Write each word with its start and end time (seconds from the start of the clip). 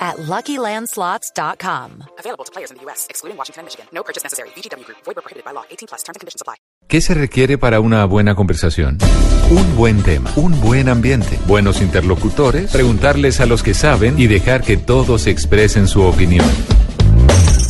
at 0.00 0.16
LuckyLandSlots.com. 0.16 2.04
Available 2.18 2.44
to 2.44 2.52
players 2.52 2.70
in 2.70 2.78
the 2.78 2.82
U.S., 2.84 3.06
excluding 3.10 3.36
Washington 3.36 3.60
and 3.60 3.66
Michigan. 3.66 3.86
No 3.92 4.02
purchase 4.02 4.24
necessary. 4.24 4.48
VGW 4.56 4.84
Group. 4.86 4.98
Void 5.04 5.16
where 5.16 5.22
prohibited 5.22 5.44
by 5.44 5.52
law. 5.52 5.64
18 5.70 5.88
plus. 5.88 6.02
Terms 6.02 6.16
and 6.16 6.20
conditions 6.20 6.40
apply. 6.40 6.56
¿Qué 6.88 7.00
se 7.00 7.14
requiere 7.14 7.56
para 7.56 7.78
una 7.78 8.04
buena 8.06 8.34
conversación? 8.34 8.98
Un 9.50 9.76
buen 9.76 10.02
tema, 10.02 10.32
un 10.34 10.60
buen 10.60 10.88
ambiente, 10.88 11.38
buenos 11.46 11.80
interlocutores, 11.80 12.72
preguntarles 12.72 13.40
a 13.40 13.46
los 13.46 13.62
que 13.62 13.74
saben 13.74 14.18
y 14.18 14.26
dejar 14.26 14.62
que 14.62 14.76
todos 14.76 15.26
expresen 15.26 15.86
su 15.86 16.02
opinión. 16.02 16.46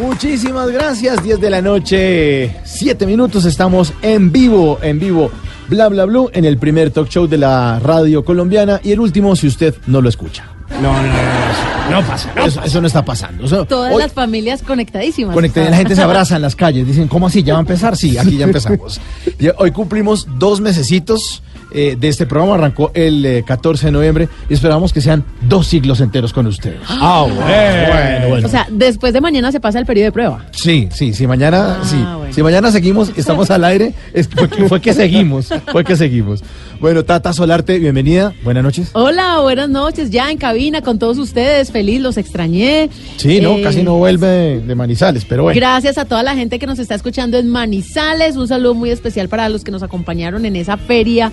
Muchísimas 0.00 0.70
gracias. 0.70 1.22
10 1.22 1.40
de 1.40 1.50
la 1.50 1.60
noche, 1.62 2.56
7 2.64 3.06
minutos. 3.06 3.44
Estamos 3.44 3.92
en 4.02 4.32
vivo, 4.32 4.78
en 4.82 4.98
vivo. 4.98 5.30
Bla 5.68 5.88
bla 5.88 6.04
blue 6.04 6.30
en 6.32 6.44
el 6.44 6.58
primer 6.58 6.90
talk 6.90 7.08
show 7.08 7.26
de 7.28 7.38
la 7.38 7.78
radio 7.78 8.24
colombiana 8.24 8.80
y 8.82 8.92
el 8.92 9.00
último 9.00 9.36
si 9.36 9.46
usted 9.46 9.74
no 9.86 10.00
lo 10.00 10.08
escucha. 10.08 10.44
No, 10.82 10.92
no, 10.92 11.02
no, 11.02 11.12
no, 11.12 12.00
no 12.00 12.06
pasa. 12.06 12.32
No 12.34 12.44
Eso, 12.46 12.56
pasa. 12.56 12.66
eso 12.68 12.80
no 12.80 12.86
está 12.86 13.04
pasando. 13.04 13.44
Eso- 13.44 13.64
Todas 13.66 13.92
hoy- 13.92 14.02
las 14.02 14.12
familias 14.12 14.62
conectadísimas. 14.62 15.34
Conecté, 15.34 15.68
la 15.68 15.76
gente 15.76 15.94
se 15.94 16.02
abraza 16.02 16.36
en 16.36 16.42
las 16.42 16.56
calles, 16.56 16.86
dicen, 16.86 17.06
¿cómo 17.08 17.26
así? 17.26 17.42
¿Ya 17.42 17.52
va 17.54 17.58
a 17.58 17.62
empezar? 17.62 17.96
Sí, 17.96 18.16
aquí 18.16 18.36
ya 18.38 18.46
empezamos. 18.46 19.00
Hoy 19.58 19.70
cumplimos 19.72 20.26
dos 20.38 20.60
mesecitos 20.60 21.42
eh, 21.72 21.96
de 21.98 22.08
este 22.08 22.26
programa, 22.26 22.54
arrancó 22.54 22.90
el 22.94 23.24
eh, 23.24 23.44
14 23.46 23.86
de 23.86 23.92
noviembre 23.92 24.28
y 24.48 24.54
esperamos 24.54 24.92
que 24.92 25.00
sean 25.00 25.24
dos 25.42 25.66
siglos 25.66 26.00
enteros 26.00 26.32
con 26.32 26.46
ustedes. 26.46 26.80
Ah, 26.88 27.24
bueno. 27.28 27.40
Bueno, 27.44 28.28
bueno. 28.28 28.46
O 28.46 28.50
sea, 28.50 28.66
después 28.70 29.12
de 29.12 29.20
mañana 29.20 29.50
se 29.52 29.60
pasa 29.60 29.78
el 29.78 29.86
periodo 29.86 30.06
de 30.06 30.12
prueba. 30.12 30.44
Sí, 30.52 30.88
sí, 30.92 31.12
sí, 31.14 31.26
mañana, 31.26 31.78
Ah, 31.80 31.84
sí. 31.84 31.96
bueno. 31.96 32.32
Si 32.34 32.42
mañana 32.42 32.70
seguimos, 32.70 33.12
estamos 33.16 33.50
al 33.50 33.64
aire, 33.64 33.94
es 34.12 34.28
fue, 34.28 34.48
que, 34.48 34.68
fue 34.68 34.80
que 34.80 34.92
seguimos, 34.94 35.48
fue 35.72 35.84
que 35.84 35.96
seguimos. 35.96 36.42
Bueno, 36.80 37.04
Tata 37.04 37.34
Solarte, 37.34 37.78
bienvenida, 37.78 38.32
buenas 38.42 38.64
noches. 38.64 38.88
Hola, 38.94 39.40
buenas 39.40 39.68
noches. 39.68 40.08
Ya 40.08 40.30
en 40.30 40.38
cabina 40.38 40.80
con 40.80 40.98
todos 40.98 41.18
ustedes. 41.18 41.70
Feliz, 41.70 42.00
los 42.00 42.16
extrañé. 42.16 42.88
Sí, 43.18 43.38
no, 43.42 43.58
Eh, 43.58 43.62
casi 43.62 43.82
no 43.82 43.96
vuelve 43.98 44.60
de, 44.60 44.74
Manizales, 44.74 45.26
pero 45.26 45.42
bueno. 45.42 45.54
Gracias 45.60 45.98
a 45.98 46.06
toda 46.06 46.22
la 46.22 46.34
gente 46.34 46.58
que 46.58 46.66
nos 46.66 46.78
está 46.78 46.94
escuchando 46.94 47.36
en 47.36 47.50
Manizales. 47.50 48.36
Un 48.38 48.48
saludo 48.48 48.72
muy 48.72 48.88
especial 48.88 49.28
para 49.28 49.50
los 49.50 49.62
que 49.62 49.70
nos 49.70 49.82
acompañaron 49.82 50.46
en 50.46 50.56
esa 50.56 50.78
feria 50.78 51.30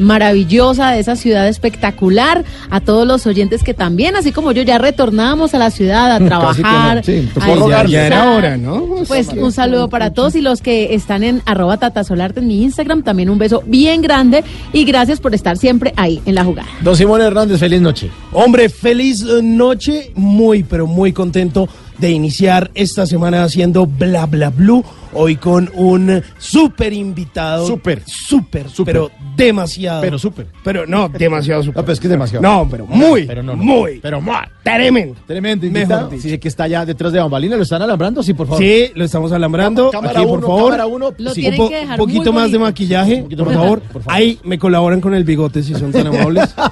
maravillosa 0.00 0.90
de 0.90 0.98
esa 0.98 1.14
ciudad 1.14 1.46
espectacular. 1.46 2.44
A 2.68 2.80
todos 2.80 3.06
los 3.06 3.24
oyentes 3.28 3.62
que 3.62 3.74
también, 3.74 4.16
así 4.16 4.32
como 4.32 4.50
yo, 4.50 4.62
ya 4.62 4.78
retornamos 4.78 5.54
a 5.54 5.58
la 5.58 5.70
ciudad 5.70 6.10
a 6.10 6.18
Casi 6.18 6.24
que 6.24 6.30
no, 6.30 6.38
trabajar. 6.40 7.04
sí, 7.04 7.28
tocó 7.32 7.52
a 7.52 7.54
rogarle. 7.54 7.92
Ya 7.92 8.06
era 8.08 8.30
hora, 8.32 8.56
¿no? 8.56 8.84
Pues 9.06 9.28
un 9.28 9.52
saludo 9.52 9.88
para 9.88 10.12
todos 10.12 10.34
y 10.34 10.40
los 10.40 10.60
que 10.60 10.96
están 10.96 11.22
en 11.22 11.40
arroba 11.46 11.76
tatasolarte 11.76 12.40
en 12.40 12.48
mi 12.48 12.64
Instagram, 12.64 13.04
también 13.04 13.30
un 13.30 13.38
beso 13.38 13.62
bien 13.64 14.02
grande 14.02 14.42
y 14.72 14.87
gracias 14.88 15.20
por 15.20 15.34
estar 15.34 15.56
siempre 15.56 15.92
ahí 15.96 16.20
en 16.26 16.34
la 16.34 16.44
jugada. 16.44 16.68
Don 16.80 16.96
Simón 16.96 17.20
Hernández, 17.20 17.60
feliz 17.60 17.80
noche. 17.80 18.10
Hombre, 18.32 18.68
feliz 18.68 19.22
eh, 19.22 19.40
noche. 19.42 20.12
Muy, 20.14 20.62
pero 20.64 20.86
muy 20.86 21.12
contento 21.12 21.68
de 21.98 22.10
iniciar 22.10 22.70
esta 22.74 23.06
semana 23.06 23.44
haciendo 23.44 23.86
Bla 23.86 24.26
Bla 24.26 24.50
Blue. 24.50 24.84
Hoy 25.12 25.36
con 25.36 25.70
un 25.74 26.22
súper 26.38 26.92
invitado. 26.92 27.66
Súper. 27.66 28.02
Súper, 28.06 28.68
Súper. 28.68 28.92
pero 28.94 29.10
demasiado. 29.36 30.00
Pero 30.00 30.18
súper. 30.18 30.46
Pero 30.64 30.86
no, 30.86 31.08
demasiado 31.08 31.62
súper. 31.62 31.76
No, 31.76 31.82
pero 31.84 31.92
es 31.92 32.00
que 32.00 32.06
es 32.06 32.10
demasiado. 32.10 32.42
No, 32.42 32.68
pero 32.70 32.86
muy, 32.86 33.24
Pero 33.26 33.42
no, 33.42 33.56
no. 33.56 33.62
muy. 33.62 33.98
Pero 34.00 34.20
muy. 34.20 34.34
Tremendo. 34.62 35.16
Tremendo 35.26 35.66
Mejor 35.66 35.78
invitado. 35.80 36.10
Sí, 36.20 36.38
que 36.38 36.48
está 36.48 36.64
allá 36.64 36.84
detrás 36.84 37.12
de 37.12 37.18
Bambalina, 37.20 37.56
¿lo 37.56 37.62
están 37.62 37.80
alambrando? 37.82 38.22
Sí, 38.22 38.34
por 38.34 38.46
favor. 38.46 38.62
Sí, 38.62 38.90
lo 38.94 39.04
estamos 39.04 39.32
alambrando. 39.32 39.90
Cámara 39.90 40.20
Aquí, 40.20 40.28
por 40.28 40.38
uno, 40.38 40.46
favor. 40.46 40.64
cámara 40.72 40.86
uno. 40.86 41.14
Lo 41.16 41.30
Sí. 41.34 41.40
un, 41.40 41.42
tienen 41.42 41.58
po- 41.58 41.68
que 41.68 41.76
dejar 41.76 42.00
un 42.00 42.06
poquito 42.06 42.32
muy 42.32 42.42
más 42.42 42.52
de 42.52 42.58
maquillaje, 42.58 43.14
Un 43.16 43.22
poquito 43.22 43.44
por 43.44 43.54
más. 43.54 43.62
favor. 43.62 43.80
Por 43.80 44.02
favor. 44.02 44.14
Ahí 44.18 44.38
me 44.44 44.58
colaboran 44.58 45.00
con 45.00 45.14
el 45.14 45.24
bigote 45.24 45.62
si 45.62 45.74
son 45.74 45.92
tan 45.92 46.06
amables. 46.08 46.54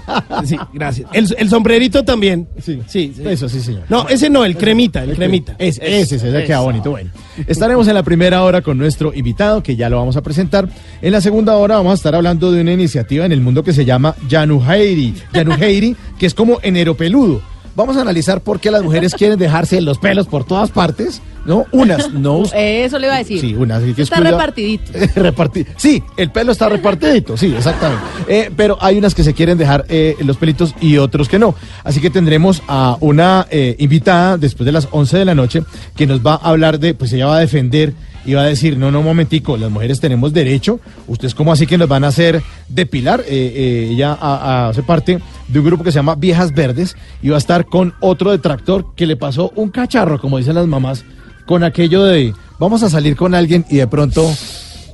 Sí, 0.44 0.56
gracias. 0.72 1.08
El, 1.14 1.34
el 1.38 1.48
sombrerito 1.48 2.04
también. 2.04 2.46
Sí, 2.60 2.80
sí, 2.86 3.12
sí. 3.16 3.22
Eso 3.26 3.48
sí, 3.48 3.60
señor. 3.60 3.84
No, 3.88 4.06
ese 4.08 4.28
no, 4.28 4.44
el 4.44 4.56
cremita, 4.56 5.02
el 5.02 5.14
cremita. 5.14 5.54
Ese, 5.58 5.80
ese, 6.00 6.16
ese, 6.16 6.28
ese 6.28 6.44
queda 6.44 6.60
bonito. 6.60 6.90
Bueno, 6.90 7.10
estaremos 7.46 7.88
en 7.88 7.94
la 7.94 8.02
primera 8.02 8.25
hora 8.34 8.62
con 8.62 8.78
nuestro 8.78 9.12
invitado, 9.14 9.62
que 9.62 9.76
ya 9.76 9.88
lo 9.88 9.96
vamos 9.98 10.16
a 10.16 10.22
presentar. 10.22 10.68
En 11.02 11.12
la 11.12 11.20
segunda 11.20 11.56
hora 11.56 11.76
vamos 11.76 11.92
a 11.92 11.94
estar 11.94 12.14
hablando 12.14 12.52
de 12.52 12.60
una 12.60 12.72
iniciativa 12.72 13.24
en 13.26 13.32
el 13.32 13.40
mundo 13.40 13.62
que 13.62 13.72
se 13.72 13.84
llama 13.84 14.14
Yanuheiri. 14.28 15.14
Yanuheiri, 15.32 15.96
que 16.18 16.26
es 16.26 16.34
como 16.34 16.58
enero 16.62 16.94
peludo. 16.96 17.40
Vamos 17.74 17.98
a 17.98 18.00
analizar 18.00 18.40
por 18.40 18.58
qué 18.58 18.70
las 18.70 18.82
mujeres 18.82 19.12
quieren 19.12 19.38
dejarse 19.38 19.82
los 19.82 19.98
pelos 19.98 20.26
por 20.26 20.44
todas 20.44 20.70
partes, 20.70 21.20
¿no? 21.44 21.66
Unas, 21.72 22.10
no. 22.10 22.44
Eso 22.54 22.98
le 22.98 23.06
iba 23.06 23.16
a 23.16 23.18
decir. 23.18 23.38
Sí, 23.38 23.54
unas. 23.54 23.82
que 23.82 24.00
Está 24.00 24.18
repartidito. 24.18 24.92
Reparti- 25.14 25.66
Sí, 25.76 26.02
el 26.16 26.30
pelo 26.30 26.52
está 26.52 26.70
repartidito, 26.70 27.36
sí, 27.36 27.52
exactamente. 27.54 28.02
Eh, 28.28 28.50
pero 28.56 28.78
hay 28.80 28.96
unas 28.96 29.14
que 29.14 29.22
se 29.22 29.34
quieren 29.34 29.58
dejar 29.58 29.84
eh, 29.90 30.16
los 30.24 30.38
pelitos 30.38 30.74
y 30.80 30.96
otros 30.96 31.28
que 31.28 31.38
no. 31.38 31.54
Así 31.84 32.00
que 32.00 32.08
tendremos 32.08 32.62
a 32.66 32.96
una 33.00 33.46
eh, 33.50 33.76
invitada 33.78 34.38
después 34.38 34.64
de 34.64 34.72
las 34.72 34.88
11 34.90 35.18
de 35.18 35.24
la 35.26 35.34
noche 35.34 35.62
que 35.94 36.06
nos 36.06 36.24
va 36.26 36.32
a 36.42 36.48
hablar 36.48 36.80
de, 36.80 36.94
pues 36.94 37.12
ella 37.12 37.26
va 37.26 37.36
a 37.36 37.40
defender 37.40 37.92
y 38.26 38.34
va 38.34 38.42
a 38.42 38.46
decir, 38.46 38.76
no, 38.76 38.90
no, 38.90 38.98
un 38.98 39.04
momentico, 39.06 39.56
las 39.56 39.70
mujeres 39.70 40.00
tenemos 40.00 40.32
derecho. 40.32 40.80
¿Ustedes 41.06 41.34
cómo 41.34 41.52
así 41.52 41.66
que 41.66 41.78
nos 41.78 41.88
van 41.88 42.04
a 42.04 42.08
hacer 42.08 42.42
depilar? 42.68 43.20
Eh, 43.20 43.24
eh, 43.28 43.88
ella 43.92 44.12
a- 44.20 44.36
a- 44.66 44.68
hace 44.70 44.82
parte 44.82 45.18
de 45.48 45.58
un 45.58 45.64
grupo 45.64 45.84
que 45.84 45.92
se 45.92 45.96
llama 45.98 46.14
Viejas 46.16 46.52
Verdes 46.52 46.96
y 47.22 47.28
va 47.28 47.36
a 47.36 47.38
estar 47.38 47.66
con 47.66 47.94
otro 48.00 48.32
detractor 48.32 48.86
que 48.96 49.06
le 49.06 49.16
pasó 49.16 49.52
un 49.54 49.70
cacharro, 49.70 50.20
como 50.20 50.38
dicen 50.38 50.54
las 50.56 50.66
mamás, 50.66 51.04
con 51.46 51.62
aquello 51.64 52.02
de, 52.04 52.34
vamos 52.58 52.82
a 52.82 52.90
salir 52.90 53.14
con 53.16 53.34
alguien 53.34 53.64
y 53.70 53.76
de 53.76 53.86
pronto... 53.86 54.28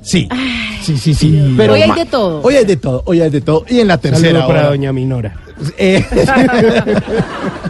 Sí, 0.04 0.28
sí, 0.82 0.97
sí, 0.99 1.14
sí. 1.14 1.54
Pero 1.56 1.75
Hoy 1.75 1.82
hay 1.82 1.93
de 1.93 2.06
todo. 2.06 2.41
Hoy 2.43 2.56
hay 2.56 2.64
de 2.64 2.76
todo, 2.76 3.03
hoy 3.06 3.20
hay 3.20 3.31
de 3.31 3.41
todo. 3.41 3.64
Y 3.69 3.78
en 3.78 3.87
la 3.88 3.99
tercera 3.99 4.26
Saludo 4.41 4.47
para 4.49 4.60
hora. 4.62 4.69
doña 4.70 4.93
Minora. 4.93 5.37
eh, 5.78 6.04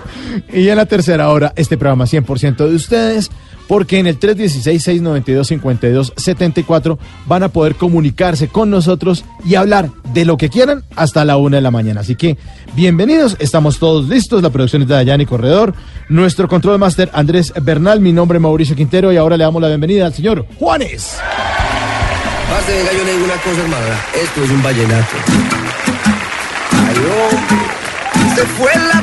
y 0.53 0.69
en 0.69 0.77
la 0.77 0.87
tercera 0.87 1.31
hora, 1.31 1.53
este 1.57 1.77
programa 1.79 2.05
100% 2.05 2.69
de 2.69 2.75
ustedes, 2.75 3.31
porque 3.69 3.99
en 3.99 4.07
el 4.07 4.21
316-692-5274 4.21 6.99
van 7.27 7.43
a 7.43 7.49
poder 7.49 7.75
comunicarse 7.77 8.49
con 8.49 8.69
nosotros 8.71 9.25
y 9.45 9.55
hablar 9.55 9.91
de 10.13 10.25
lo 10.25 10.37
que 10.37 10.49
quieran 10.49 10.83
hasta 10.97 11.25
la 11.25 11.37
una 11.37 11.57
de 11.57 11.63
la 11.63 11.71
mañana. 11.71 12.01
Así 12.03 12.17
que, 12.17 12.37
bienvenidos, 12.75 13.37
estamos 13.39 13.79
todos 13.79 14.09
listos. 14.09 14.43
La 14.43 14.51
producción 14.51 14.83
es 14.83 14.89
de 14.89 14.95
Dayani 14.95 15.27
Corredor, 15.27 15.75
nuestro 16.09 16.49
control 16.49 16.79
master 16.79 17.11
Andrés 17.13 17.53
Bernal, 17.63 18.01
mi 18.01 18.13
nombre 18.13 18.39
es 18.39 18.43
Mauricio 18.43 18.75
Quintero 18.77 19.13
y 19.13 19.17
ahora 19.17 19.37
le 19.37 19.45
damos 19.45 19.63
la 19.63 19.69
bienvenida 19.69 20.07
al 20.07 20.15
señor 20.15 20.47
Juanes. 20.59 21.19
Cosa, 23.43 23.61
hermano. 23.61 23.87
Esto 24.15 24.45
es 24.45 24.51
un 24.51 24.63
vallenato. 24.63 25.17
Ay. 26.71 26.95
Se 28.37 28.47
fue 28.47 28.71
la 28.77 29.03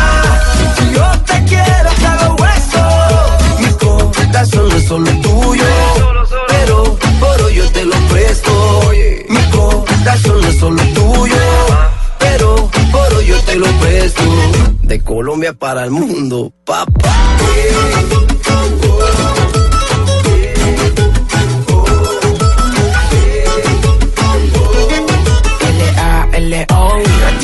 Colombia 15.41 15.53
para 15.53 15.85
el 15.85 15.89
mundo, 15.89 16.53
papá. 16.63 18.30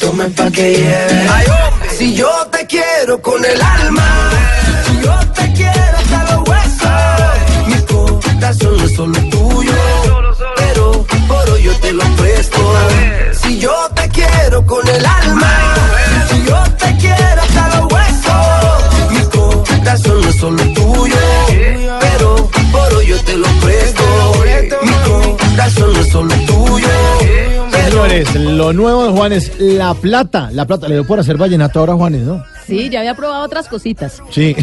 Y 0.00 0.06
tomen 0.06 0.32
pa' 0.32 0.50
que 0.50 0.76
lleve 0.76 1.28
Si 1.98 2.14
yo 2.14 2.30
te 2.50 2.66
quiero 2.66 3.20
con 3.20 3.44
el 3.44 3.60
alma, 3.60 4.30
si 4.86 5.04
yo 5.04 5.14
te 5.34 5.52
quiero 5.52 5.96
hasta 5.98 6.36
los 6.36 6.48
huesos, 6.48 7.66
mi 7.66 7.80
corazón 7.82 8.80
es 8.80 8.96
solo 8.96 9.18
tuyo, 9.28 9.72
pero 10.56 11.06
por 11.28 11.50
hoy 11.50 11.64
yo 11.64 11.74
te 11.80 11.92
lo 11.92 12.04
presto. 12.16 12.58
Si 13.42 13.58
yo 13.58 13.74
te 13.94 14.08
quiero 14.08 14.64
con 14.64 14.88
el 14.88 15.04
alma, 15.04 15.52
si 16.30 16.44
yo 16.46 16.62
te 16.78 16.96
quiero 16.96 17.42
hasta 17.42 17.68
los 17.76 17.92
huesos, 17.92 19.10
mi 19.10 19.22
corazón 19.24 20.24
es 20.28 20.36
solo 20.36 20.62
tuyo, 20.72 21.16
pero 22.00 22.50
por 22.72 22.94
hoy 22.94 23.06
yo 23.06 23.22
te 23.24 23.36
lo 23.36 23.48
presto. 23.60 24.04
Mi 24.82 24.94
corazón 25.50 25.96
es 25.96 26.10
solo 26.10 26.34
tuyo. 26.46 26.89
Señores, 28.00 28.34
lo 28.34 28.72
nuevo 28.72 29.04
de 29.04 29.10
Juanes, 29.12 29.52
La 29.60 29.92
Plata. 29.92 30.48
La 30.54 30.66
Plata, 30.66 30.88
le 30.88 30.94
dio 30.94 31.06
por 31.06 31.20
hacer 31.20 31.36
vallenato 31.36 31.80
ahora 31.80 31.92
Juanes, 31.92 32.22
¿no? 32.22 32.42
Sí, 32.66 32.88
ya 32.88 33.00
había 33.00 33.14
probado 33.14 33.44
otras 33.44 33.68
cositas. 33.68 34.22
Sí. 34.30 34.56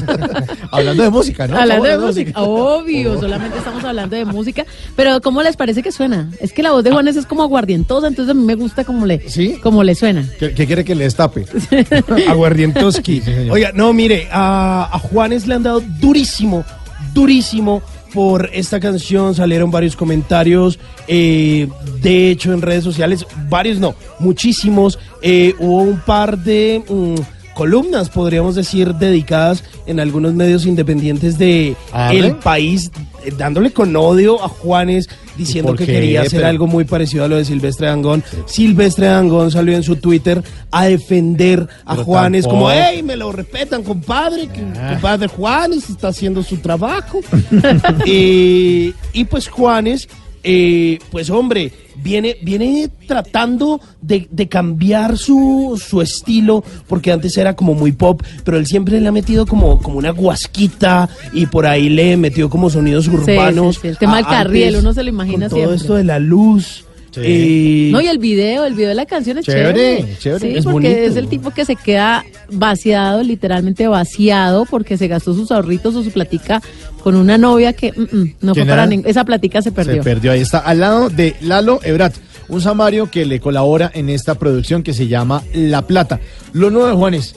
Hablando 0.70 1.02
de 1.02 1.10
música, 1.10 1.46
¿no? 1.46 1.58
Hablando 1.58 1.84
de 1.84 1.98
música, 1.98 2.40
obvio, 2.40 3.20
solamente 3.20 3.58
estamos 3.58 3.84
hablando 3.84 4.16
de 4.16 4.24
música. 4.24 4.64
Pero 4.96 5.20
¿cómo 5.20 5.42
les 5.42 5.56
parece 5.58 5.82
que 5.82 5.92
suena? 5.92 6.30
Es 6.40 6.54
que 6.54 6.62
la 6.62 6.72
voz 6.72 6.82
de 6.82 6.90
Juanes 6.90 7.16
es 7.16 7.26
como 7.26 7.42
aguardientosa, 7.42 8.06
entonces 8.06 8.30
a 8.30 8.34
mí 8.34 8.42
me 8.44 8.54
gusta 8.54 8.82
como 8.84 9.04
le, 9.04 9.28
¿Sí? 9.28 9.58
como 9.62 9.84
le 9.84 9.94
suena. 9.94 10.26
¿Qué, 10.38 10.54
qué 10.54 10.66
quiere 10.66 10.86
que 10.86 10.94
le 10.94 11.04
destape? 11.04 11.44
Aguardientoski. 12.28 13.20
señor. 13.20 13.52
Oiga, 13.52 13.72
no, 13.74 13.92
mire, 13.92 14.26
a, 14.32 14.88
a 14.90 14.98
Juanes 15.00 15.46
le 15.46 15.54
han 15.56 15.64
dado 15.64 15.82
durísimo, 16.00 16.64
durísimo 17.12 17.82
por 18.14 18.48
esta 18.52 18.80
canción. 18.80 19.34
Salieron 19.34 19.70
varios 19.70 19.96
comentarios, 19.96 20.78
eh, 21.08 21.68
de 22.00 22.30
hecho, 22.30 22.52
en 22.52 22.62
redes 22.62 22.84
sociales, 22.84 23.26
varios 23.48 23.78
no, 23.78 23.94
muchísimos. 24.20 24.98
Eh, 25.20 25.54
hubo 25.58 25.82
un 25.82 25.98
par 25.98 26.38
de 26.38 26.82
mm, 26.88 27.14
columnas, 27.54 28.10
podríamos 28.10 28.54
decir, 28.54 28.94
dedicadas 28.94 29.64
en 29.86 30.00
algunos 30.00 30.34
medios 30.34 30.66
independientes 30.66 31.38
de 31.38 31.76
el 32.12 32.36
país, 32.36 32.90
eh, 33.24 33.32
dándole 33.36 33.72
con 33.72 33.94
odio 33.96 34.42
a 34.42 34.48
Juanes, 34.48 35.08
diciendo 35.36 35.74
que 35.74 35.86
quería 35.86 36.20
hacer 36.22 36.40
Pero- 36.40 36.48
algo 36.48 36.66
muy 36.66 36.84
parecido 36.84 37.24
a 37.24 37.28
lo 37.28 37.36
de 37.36 37.44
Silvestre 37.44 37.86
Dangón. 37.88 38.22
Silvestre 38.46 39.06
Dangón 39.06 39.50
salió 39.50 39.74
en 39.76 39.82
su 39.82 39.96
Twitter 39.96 40.42
a 40.70 40.86
defender 40.86 41.66
a 41.84 41.92
Pero 41.94 42.04
Juanes 42.04 42.46
como, 42.46 42.70
hey, 42.70 43.02
me 43.02 43.16
lo 43.16 43.32
respetan, 43.32 43.82
compadre, 43.82 44.48
que 44.48 44.62
compadre 44.62 45.28
Juanes 45.28 45.90
está 45.90 46.08
haciendo 46.08 46.42
su 46.42 46.58
trabajo. 46.58 47.20
Eh, 48.06 48.92
y 49.12 49.24
pues 49.24 49.48
Juanes, 49.48 50.08
eh, 50.42 50.98
pues 51.10 51.30
hombre, 51.30 51.72
viene, 52.04 52.36
viene 52.42 52.90
tratando 53.08 53.80
de, 54.02 54.28
de 54.30 54.46
cambiar 54.46 55.16
su, 55.16 55.82
su 55.82 56.02
estilo, 56.02 56.62
porque 56.86 57.10
antes 57.10 57.36
era 57.38 57.56
como 57.56 57.74
muy 57.74 57.92
pop, 57.92 58.22
pero 58.44 58.58
él 58.58 58.66
siempre 58.66 59.00
le 59.00 59.08
ha 59.08 59.12
metido 59.12 59.46
como, 59.46 59.80
como 59.80 59.98
una 59.98 60.10
guasquita 60.10 61.08
y 61.32 61.46
por 61.46 61.66
ahí 61.66 61.88
le 61.88 62.16
metió 62.18 62.50
como 62.50 62.68
sonidos 62.68 63.08
urbanos. 63.08 63.76
sí, 63.76 63.82
sí, 63.82 63.88
el 63.88 63.98
tema 63.98 64.22
del 64.22 64.76
uno 64.76 64.92
se 64.92 65.02
lo 65.02 65.08
imagina 65.08 65.48
con 65.48 65.58
todo 65.58 65.58
siempre. 65.58 65.76
esto 65.76 65.94
de 65.94 66.04
la 66.04 66.18
luz. 66.18 66.84
Sí. 67.22 67.90
No, 67.92 68.00
y 68.00 68.06
el 68.08 68.18
video, 68.18 68.64
el 68.64 68.74
video 68.74 68.88
de 68.88 68.94
la 68.94 69.06
canción 69.06 69.38
es 69.38 69.44
Chévere, 69.46 69.72
chévere. 69.98 70.18
chévere. 70.18 70.50
Sí, 70.52 70.58
Es 70.58 70.64
porque 70.64 70.88
bonito. 70.88 71.06
es 71.10 71.16
el 71.16 71.28
tipo 71.28 71.50
que 71.52 71.64
se 71.64 71.76
queda 71.76 72.24
vaciado, 72.50 73.22
literalmente 73.22 73.86
vaciado, 73.88 74.64
porque 74.66 74.96
se 74.98 75.08
gastó 75.08 75.34
sus 75.34 75.50
ahorritos 75.52 75.94
o 75.94 76.02
su 76.02 76.10
platica 76.10 76.60
con 77.02 77.14
una 77.16 77.38
novia 77.38 77.72
que 77.72 77.92
mm, 77.92 78.16
mm, 78.16 78.34
no 78.40 78.54
fue 78.54 78.64
para 78.64 78.76
nada. 78.76 78.86
ningún... 78.88 79.08
Esa 79.08 79.24
platica 79.24 79.60
se 79.62 79.70
Se 79.70 79.74
perdió. 79.74 80.02
perdió. 80.02 80.32
Ahí 80.32 80.40
está, 80.40 80.58
al 80.58 80.80
lado 80.80 81.08
de 81.10 81.36
Lalo 81.40 81.80
Ebrat, 81.84 82.14
un 82.48 82.60
samario 82.60 83.10
que 83.10 83.24
le 83.24 83.40
colabora 83.40 83.90
en 83.94 84.08
esta 84.08 84.34
producción 84.36 84.82
que 84.82 84.92
se 84.92 85.06
llama 85.08 85.42
La 85.54 85.82
Plata. 85.86 86.20
Lo 86.52 86.70
nuevo 86.70 86.88
de 86.88 86.94
Juanes, 86.94 87.34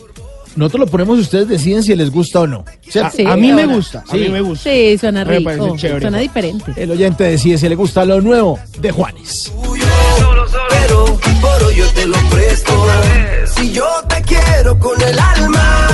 nosotros 0.57 0.81
lo 0.81 0.87
ponemos 0.87 1.17
y 1.17 1.21
ustedes 1.21 1.47
deciden 1.47 1.83
si 1.83 1.95
les 1.95 2.09
gusta 2.11 2.41
o 2.41 2.47
no. 2.47 2.65
¿cierto? 2.81 3.11
Sí, 3.15 3.25
a 3.25 3.35
mí 3.37 3.53
me 3.53 3.61
ahora. 3.63 3.75
gusta, 3.75 4.03
a 4.07 4.11
Sí. 4.11 4.17
mí 4.17 4.29
me 4.29 4.41
gusta. 4.41 4.69
Sí, 4.69 4.97
suena 4.97 5.23
Me 5.25 5.37
rico, 5.39 5.77
chévere. 5.77 6.01
suena 6.01 6.17
diferente. 6.19 6.73
El 6.75 6.91
oyente 6.91 7.23
decide 7.23 7.57
si 7.57 7.69
le 7.69 7.75
gusta 7.75 8.03
lo 8.05 8.19
nuevo 8.21 8.59
de 8.79 8.91
Juanes. 8.91 9.51
pero 10.69 11.05
por 11.41 11.63
hoy 11.63 11.75
yo 11.75 11.87
te 11.93 12.05
lo 12.05 12.17
presto. 12.29 12.73
Si 13.55 13.71
yo 13.71 13.87
te 14.09 14.21
quiero 14.23 14.77
con 14.79 15.01
el 15.01 15.17
alma, 15.19 15.87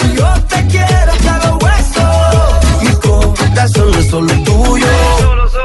si 0.00 0.16
yo 0.16 0.32
te 0.48 0.66
quiero 0.68 1.12
hasta 1.12 1.50
los 1.50 1.62
huesos, 1.62 2.82
mi 2.82 2.92
corazón 3.00 3.90
no 3.92 3.98
es 3.98 4.06
solo 4.10 4.32
tuyo, 4.44 4.86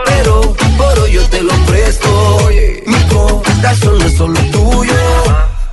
pero 0.06 0.56
por 0.78 1.00
hoy 1.00 1.12
yo 1.14 1.24
te 1.30 1.42
lo 1.44 1.54
presto. 1.66 2.50
Mi 2.86 2.98
corazón 3.14 4.00
no 4.00 4.06
es 4.06 4.18
solo 4.18 4.40
tuyo, 4.52 4.94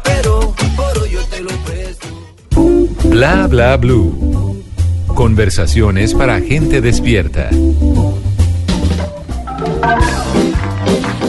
pero 0.03 0.55
por 0.77 0.99
hoy 0.99 1.11
yo 1.11 1.23
te 1.25 1.41
lo 1.41 1.51
presto. 1.65 1.96
Bla 2.61 3.47
bla 3.49 3.77
blue. 3.77 4.63
Conversaciones 5.09 6.15
para 6.15 6.41
gente 6.41 6.81
despierta. 6.81 7.51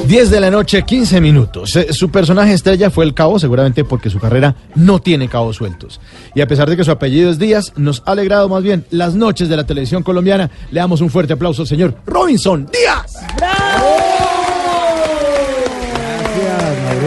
10 0.06 0.30
de 0.30 0.40
la 0.40 0.50
noche, 0.50 0.84
15 0.84 1.20
minutos. 1.20 1.76
Eh, 1.76 1.92
Su 1.92 2.10
personaje 2.10 2.54
estrella 2.54 2.90
fue 2.90 3.04
el 3.04 3.14
cabo, 3.14 3.40
seguramente 3.40 3.84
porque 3.84 4.10
su 4.10 4.20
carrera 4.20 4.56
no 4.76 5.00
tiene 5.02 5.28
cabos 5.28 5.58
sueltos. 5.58 6.00
Y 6.34 6.40
a 6.40 6.48
pesar 6.48 6.70
de 6.70 6.78
que 6.78 6.86
su 6.86 6.92
apellido 6.92 7.30
es 7.30 7.38
Díaz, 7.40 7.74
nos 7.76 8.04
ha 8.06 8.12
alegrado 8.12 8.48
más 8.48 8.64
bien 8.64 8.86
las 8.90 9.16
noches 9.16 9.50
de 9.50 9.58
la 9.58 9.66
televisión 9.66 10.04
colombiana. 10.04 10.50
Le 10.72 10.80
damos 10.80 11.02
un 11.02 11.10
fuerte 11.10 11.34
aplauso 11.34 11.64
al 11.64 11.68
señor 11.68 11.96
Robinson 12.06 12.70
Díaz. 12.72 13.16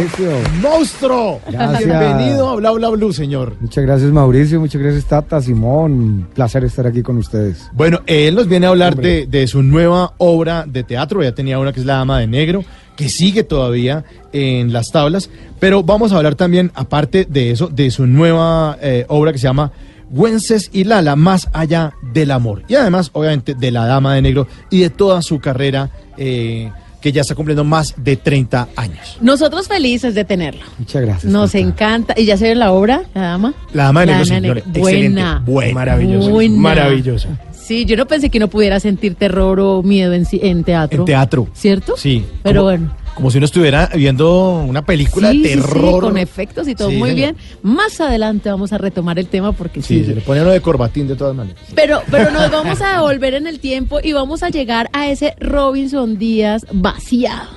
Mauricio. 0.00 0.30
¡Monstruo! 0.62 1.40
Gracias. 1.50 1.84
Bienvenido 1.84 2.48
a 2.48 2.54
Bla 2.56 2.70
Bla 2.70 2.88
Blue, 2.88 3.12
señor. 3.12 3.56
Muchas 3.60 3.84
gracias 3.84 4.10
Mauricio, 4.10 4.58
muchas 4.58 4.80
gracias 4.80 5.04
Tata, 5.04 5.42
Simón, 5.42 5.92
un 5.92 6.28
placer 6.34 6.64
estar 6.64 6.86
aquí 6.86 7.02
con 7.02 7.18
ustedes. 7.18 7.68
Bueno, 7.74 8.00
él 8.06 8.34
nos 8.34 8.48
viene 8.48 8.66
a 8.66 8.70
hablar 8.70 8.96
de, 8.96 9.26
de 9.26 9.46
su 9.46 9.62
nueva 9.62 10.14
obra 10.16 10.64
de 10.66 10.84
teatro. 10.84 11.22
Ya 11.22 11.32
tenía 11.32 11.58
una 11.58 11.74
que 11.74 11.80
es 11.80 11.86
La 11.86 11.96
Dama 11.96 12.18
de 12.18 12.26
Negro, 12.26 12.64
que 12.96 13.10
sigue 13.10 13.44
todavía 13.44 14.04
en 14.32 14.72
las 14.72 14.90
tablas. 14.90 15.28
Pero 15.58 15.82
vamos 15.82 16.12
a 16.12 16.16
hablar 16.16 16.34
también, 16.34 16.72
aparte 16.74 17.26
de 17.28 17.50
eso, 17.50 17.68
de 17.68 17.90
su 17.90 18.06
nueva 18.06 18.78
eh, 18.80 19.04
obra 19.08 19.32
que 19.32 19.38
se 19.38 19.48
llama 19.48 19.70
Güences 20.08 20.70
y 20.72 20.84
Lala, 20.84 21.14
Más 21.14 21.50
allá 21.52 21.92
del 22.14 22.30
amor. 22.30 22.62
Y 22.68 22.76
además, 22.76 23.10
obviamente, 23.12 23.54
de 23.54 23.70
La 23.70 23.84
Dama 23.84 24.14
de 24.14 24.22
Negro 24.22 24.46
y 24.70 24.80
de 24.80 24.88
toda 24.88 25.20
su 25.20 25.40
carrera 25.40 25.90
eh, 26.16 26.70
que 27.00 27.12
ya 27.12 27.22
está 27.22 27.34
cumpliendo 27.34 27.64
más 27.64 27.94
de 27.96 28.16
30 28.16 28.68
años. 28.76 29.18
Nosotros 29.20 29.68
felices 29.68 30.14
de 30.14 30.24
tenerlo. 30.24 30.62
Muchas 30.78 31.02
gracias. 31.02 31.32
Nos 31.32 31.52
Tata. 31.52 31.58
encanta. 31.64 32.14
¿Y 32.16 32.24
ya 32.26 32.36
se 32.36 32.48
ve 32.48 32.54
la 32.54 32.72
obra, 32.72 33.02
la 33.14 33.20
dama? 33.22 33.54
La 33.72 33.84
Dama 33.84 34.06
de 34.06 34.24
señores, 34.24 34.64
Buena. 34.66 35.42
buena. 35.44 35.74
Maravilloso. 35.74 36.30
Buena. 36.30 36.56
Maravilloso. 36.58 37.28
Sí, 37.52 37.84
yo 37.84 37.96
no 37.96 38.06
pensé 38.06 38.30
que 38.30 38.38
uno 38.38 38.48
pudiera 38.48 38.80
sentir 38.80 39.14
terror 39.14 39.60
o 39.60 39.82
miedo 39.82 40.12
en, 40.12 40.26
en 40.32 40.64
teatro. 40.64 40.98
En 41.00 41.04
teatro. 41.04 41.48
¿Cierto? 41.54 41.96
Sí. 41.96 42.24
Pero 42.42 42.64
bueno. 42.64 42.92
Como 43.14 43.30
si 43.30 43.36
uno 43.38 43.44
estuviera 43.44 43.90
viendo 43.94 44.62
una 44.66 44.84
película 44.84 45.30
Sí, 45.32 45.42
de 45.42 45.48
sí, 45.54 45.60
terror. 45.60 46.00
con 46.02 46.16
efectos 46.16 46.66
y 46.68 46.74
todo 46.74 46.88
Sí, 46.90 46.96
muy 46.96 47.10
señor. 47.10 47.34
bien. 47.34 47.36
Más 47.62 48.00
adelante 48.00 48.48
vamos 48.48 48.72
a 48.72 48.78
retomar 48.78 49.18
el 49.18 49.26
tema 49.26 49.52
porque 49.52 49.82
Sí, 49.82 50.04
se 50.04 50.14
le 50.14 50.20
pone 50.22 50.40
uno 50.40 50.50
de 50.50 50.60
corbatín 50.62 51.06
de 51.06 51.16
todas 51.16 51.34
maneras. 51.36 51.60
Pero, 51.74 52.00
pero 52.10 52.30
nos 52.30 52.50
vamos 52.52 52.80
a 52.80 52.94
devolver 52.94 53.34
en 53.34 53.46
el 53.46 53.60
tiempo 53.60 53.98
y 54.02 54.12
vamos 54.14 54.42
a 54.42 54.48
llegar 54.48 54.88
a 54.94 55.08
ese 55.10 55.34
Robinson 55.40 56.18
Díaz 56.18 56.64
vaciado. 56.72 57.48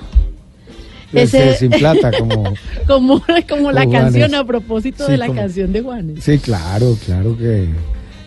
Ese 1.12 1.50
Ese- 1.50 1.58
sin 1.60 1.70
plata, 1.70 2.10
como... 2.18 2.52
Como, 2.86 3.22
como 3.48 3.70
la 3.72 3.88
canción 3.88 4.30
Juanes. 4.30 4.34
a 4.40 4.44
propósito 4.44 5.06
Sí, 5.06 5.12
de 5.12 5.18
la 5.18 5.26
como- 5.28 5.40
canción 5.40 5.72
de 5.72 5.80
Juanes. 5.80 6.24
Sí, 6.24 6.38
claro, 6.38 6.96
claro 7.06 7.38
que, 7.38 7.68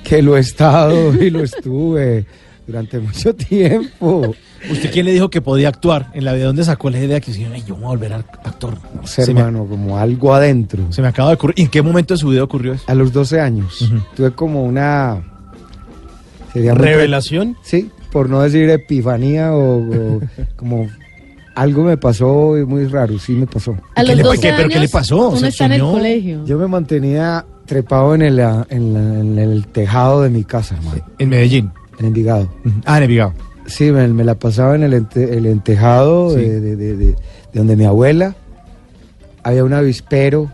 que 0.04 0.22
lo 0.22 0.38
he 0.38 0.40
estado 0.40 1.14
y 1.22 1.30
lo 1.30 1.44
estuve 1.44 2.26
durante 2.68 3.00
mucho 3.00 3.34
tiempo. 3.34 4.36
¿Usted 4.70 4.92
quién 4.92 5.06
le 5.06 5.14
dijo 5.14 5.30
que 5.30 5.40
podía 5.42 5.70
actuar? 5.70 6.10
En 6.14 6.26
la 6.26 6.34
vida, 6.34 6.46
¿dónde 6.46 6.64
sacó 6.64 6.90
la 6.90 7.00
idea 7.00 7.20
que 7.22 7.32
dice, 7.32 7.48
"Ay, 7.54 7.64
yo 7.66 7.76
me 7.76 7.82
voy 7.84 7.86
a 7.86 7.90
volver 7.90 8.14
a- 8.14 8.18
actor? 8.18 8.78
No 8.96 9.08
sé, 9.08 9.24
Se 9.24 9.34
me- 9.34 9.40
hermano, 9.40 9.66
como 9.66 9.98
algo 9.98 10.34
adentro. 10.34 10.84
Se 10.92 11.02
me 11.02 11.08
acaba 11.08 11.30
de 11.30 11.36
ocurrir. 11.36 11.56
¿Y 11.60 11.62
en 11.64 11.68
qué 11.70 11.82
momento 11.82 12.14
de 12.14 12.18
su 12.20 12.30
vida 12.30 12.44
ocurrió 12.44 12.74
eso? 12.74 12.84
A 12.88 12.94
los 12.96 13.14
12 13.14 13.40
años 13.40 13.82
Ujú. 13.82 14.02
tuve 14.16 14.32
como 14.32 14.64
una... 14.64 15.24
sería 16.54 16.74
muy- 16.74 16.84
¿Revelación? 16.84 17.56
Sí, 17.62 17.90
por 18.12 18.30
no 18.30 18.42
decir 18.42 18.70
epifanía 18.70 19.54
o, 19.54 19.80
o 20.18 20.22
como 20.56 20.88
algo 21.56 21.84
me 21.84 21.98
pasó 21.98 22.56
muy 22.68 22.86
raro, 22.88 23.18
sí 23.20 23.34
me 23.34 23.48
pasó. 23.48 23.78
A 23.96 24.02
¿Qué 24.02 24.08
los 24.10 24.18
le- 24.18 24.24
12 24.24 24.42
qué- 24.42 24.54
pero 24.56 24.70
qué 24.70 24.76
le 24.76 24.80
años, 24.82 24.92
pasó? 24.92 25.30
Uno 25.30 25.38
¿Se 25.38 25.48
está 25.48 25.66
en 25.66 25.74
el 25.74 25.82
colegio. 25.82 26.46
Yo 26.46 26.58
me 26.58 26.68
mantenía 26.68 27.46
trepado 27.66 28.16
en 28.16 28.22
el, 28.24 28.40
en, 28.40 28.94
la- 28.94 29.20
en 29.20 29.38
el 29.40 29.68
tejado 29.68 30.22
de 30.24 30.30
mi 30.30 30.44
casa, 30.44 30.76
hermano, 30.76 31.02
En 31.20 31.30
Medellín. 31.30 31.72
En 32.00 32.06
Envigado. 32.06 32.50
Ah, 32.86 32.98
en 32.98 33.04
Envigado. 33.04 33.34
Sí, 33.66 33.92
me, 33.92 34.08
me 34.08 34.24
la 34.24 34.36
pasaba 34.36 34.76
en 34.76 34.84
el, 34.84 34.94
ente- 34.94 35.34
el 35.38 35.46
entejado 35.46 36.30
Sí. 36.32 36.38
de, 36.38 36.62
de- 36.62 36.76
de- 36.76 36.96
de- 36.98 37.06
de 37.08 37.16
donde 37.54 37.76
mi 37.76 37.86
abuela. 37.86 38.36
Había 39.44 39.64
un 39.64 39.74
avispero 39.74 40.52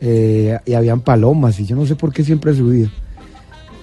eh, 0.00 0.58
y 0.64 0.72
habían 0.74 1.00
palomas 1.00 1.58
y 1.60 1.66
yo 1.66 1.76
no 1.76 1.84
sé 1.86 1.94
por 1.96 2.12
qué 2.12 2.24
siempre 2.24 2.54
subía. 2.54 2.90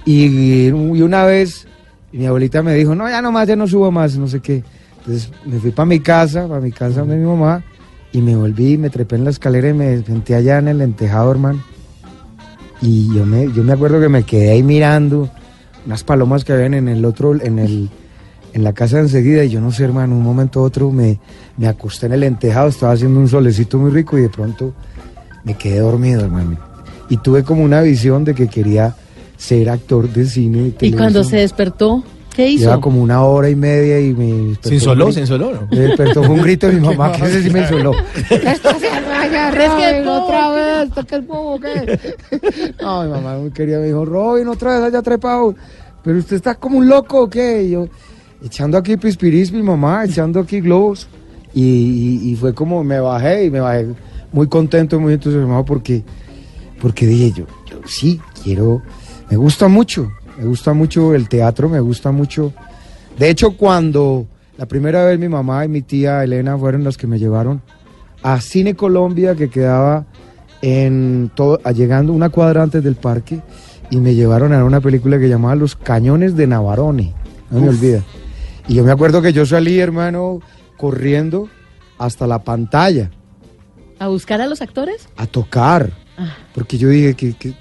Y, 0.05 0.67
y 0.67 0.71
una 0.71 1.23
vez 1.25 1.67
mi 2.11 2.25
abuelita 2.25 2.63
me 2.63 2.73
dijo, 2.73 2.95
no, 2.95 3.07
ya 3.09 3.21
no 3.21 3.31
más, 3.31 3.47
ya 3.47 3.55
no 3.55 3.67
subo 3.67 3.91
más, 3.91 4.17
no 4.17 4.27
sé 4.27 4.39
qué. 4.39 4.63
Entonces 4.99 5.31
me 5.45 5.59
fui 5.59 5.71
para 5.71 5.85
mi 5.85 5.99
casa, 5.99 6.47
para 6.47 6.61
mi 6.61 6.71
casa 6.71 7.03
de 7.03 7.15
mi 7.15 7.25
mamá 7.25 7.63
y 8.11 8.21
me 8.21 8.35
volví, 8.35 8.77
me 8.77 8.89
trepé 8.89 9.15
en 9.17 9.25
la 9.25 9.29
escalera 9.29 9.69
y 9.69 9.73
me 9.73 10.01
senté 10.03 10.33
allá 10.35 10.57
en 10.59 10.67
el 10.69 10.81
entejado, 10.81 11.29
hermano. 11.31 11.61
Y 12.81 13.13
yo 13.15 13.25
me, 13.25 13.51
yo 13.53 13.63
me 13.63 13.73
acuerdo 13.73 13.99
que 13.99 14.09
me 14.09 14.23
quedé 14.23 14.51
ahí 14.51 14.63
mirando 14.63 15.29
unas 15.87 16.03
palomas 16.03 16.43
que 16.43 16.51
habían 16.51 16.73
en 16.73 16.89
el 16.89 17.05
otro, 17.05 17.33
en 17.33 17.59
el, 17.59 17.89
en 18.53 18.63
la 18.63 18.73
casa 18.73 18.99
enseguida, 18.99 19.45
y 19.45 19.49
yo 19.49 19.61
no 19.61 19.71
sé, 19.71 19.85
hermano, 19.85 20.15
un 20.15 20.21
momento 20.21 20.61
u 20.61 20.63
otro 20.63 20.91
me, 20.91 21.17
me 21.55 21.65
acosté 21.65 22.07
en 22.07 22.13
el 22.13 22.23
entejado, 22.23 22.67
estaba 22.67 22.91
haciendo 22.91 23.21
un 23.21 23.29
solecito 23.29 23.77
muy 23.77 23.89
rico 23.89 24.17
y 24.17 24.21
de 24.21 24.29
pronto 24.29 24.73
me 25.45 25.53
quedé 25.55 25.79
dormido, 25.79 26.25
hermano. 26.25 26.57
Y 27.09 27.15
tuve 27.17 27.43
como 27.43 27.63
una 27.63 27.79
visión 27.79 28.25
de 28.25 28.35
que 28.35 28.49
quería 28.49 28.95
ser 29.37 29.69
actor 29.69 30.09
de 30.09 30.25
cine. 30.25 30.73
y 30.81 30.91
cuando 30.91 31.23
se 31.23 31.37
despertó, 31.37 32.03
¿qué 32.37 32.47
hizo? 32.51 32.61
Lleva 32.69 32.79
como 32.79 33.01
una 33.01 33.21
hora 33.23 33.49
y 33.49 33.55
media 33.55 33.99
y 33.99 34.13
me 34.13 34.25
despertó 34.31 34.69
¿Se 34.69 34.75
insoló? 34.75 35.11
¿Se 35.11 35.19
insoló? 35.21 35.51
no? 35.51 35.67
Me 35.69 35.79
despertó 35.79 36.23
fue 36.23 36.35
un 36.35 36.41
grito 36.43 36.67
de 36.67 36.73
mi 36.73 36.79
mamá, 36.87 37.11
que 37.11 37.25
ese 37.25 37.43
sí 37.43 37.49
me 37.49 37.59
insoló. 37.61 37.91
Robin, 39.53 40.07
otra 40.07 40.51
vez, 40.51 40.91
toca 40.93 41.15
el 41.15 41.21
bobo, 41.23 41.59
¿qué? 41.59 41.99
No, 42.81 43.03
mi 43.03 43.09
mamá 43.09 43.37
muy 43.37 43.51
querida 43.51 43.79
me 43.79 43.87
dijo, 43.87 44.05
Robin, 44.05 44.47
otra 44.47 44.75
vez 44.79 44.83
haya 44.87 45.01
trepado. 45.01 45.55
Pero 46.03 46.19
usted 46.19 46.35
está 46.37 46.55
como 46.55 46.77
un 46.77 46.87
loco, 46.87 47.23
¿o 47.23 47.29
qué? 47.29 47.63
Y 47.63 47.71
yo, 47.71 47.87
echando 48.43 48.77
aquí 48.77 48.95
pispiris, 48.97 49.51
mi 49.51 49.61
mamá, 49.63 50.05
echando 50.05 50.39
aquí 50.39 50.61
globos. 50.61 51.07
Y, 51.53 51.63
y- 51.63 52.31
y 52.31 52.35
fue 52.35 52.53
como, 52.53 52.83
me 52.83 52.99
bajé 52.99 53.45
y 53.45 53.49
me 53.51 53.59
bajé 53.59 53.87
muy 54.31 54.47
contento, 54.47 54.99
muy 54.99 55.13
entusiasmado 55.13 55.65
porque, 55.65 56.03
porque 56.79 57.07
dije 57.07 57.31
yo, 57.31 57.45
yo 57.65 57.79
sí, 57.87 58.21
quiero, 58.43 58.81
me 59.29 59.37
gusta 59.37 59.67
mucho, 59.67 60.07
me 60.37 60.45
gusta 60.45 60.73
mucho 60.73 61.13
el 61.13 61.27
teatro, 61.29 61.69
me 61.69 61.79
gusta 61.79 62.11
mucho. 62.11 62.53
De 63.17 63.29
hecho, 63.29 63.57
cuando 63.57 64.27
la 64.57 64.65
primera 64.67 65.03
vez 65.05 65.19
mi 65.19 65.27
mamá 65.29 65.65
y 65.65 65.67
mi 65.67 65.81
tía 65.81 66.23
Elena 66.23 66.57
fueron 66.57 66.83
las 66.83 66.97
que 66.97 67.07
me 67.07 67.19
llevaron 67.19 67.61
a 68.23 68.39
Cine 68.41 68.75
Colombia, 68.75 69.35
que 69.35 69.49
quedaba 69.49 70.05
en 70.61 71.31
todo, 71.35 71.59
llegando 71.73 72.13
una 72.13 72.29
cuadra 72.29 72.63
antes 72.63 72.83
del 72.83 72.95
parque, 72.95 73.41
y 73.89 73.97
me 73.97 74.15
llevaron 74.15 74.53
a 74.53 74.63
una 74.65 74.81
película 74.81 75.17
que 75.19 75.29
llamaba 75.29 75.55
Los 75.55 75.75
Cañones 75.75 76.35
de 76.35 76.47
Navarone, 76.47 77.13
no 77.51 77.59
me 77.61 77.69
olvida. 77.69 78.03
Y 78.67 78.73
yo 78.75 78.83
me 78.83 78.91
acuerdo 78.91 79.21
que 79.21 79.31
yo 79.33 79.45
salí, 79.45 79.79
hermano, 79.79 80.41
corriendo 80.77 81.47
hasta 81.97 82.27
la 82.27 82.43
pantalla 82.43 83.09
¿A 83.99 84.07
buscar 84.09 84.41
a 84.41 84.47
los 84.47 84.61
actores? 84.61 85.07
a 85.17 85.25
tocar, 85.25 85.91
Ah. 86.17 86.35
porque 86.53 86.77
yo 86.77 86.89
dije 86.89 87.13
que, 87.15 87.33
que- 87.33 87.53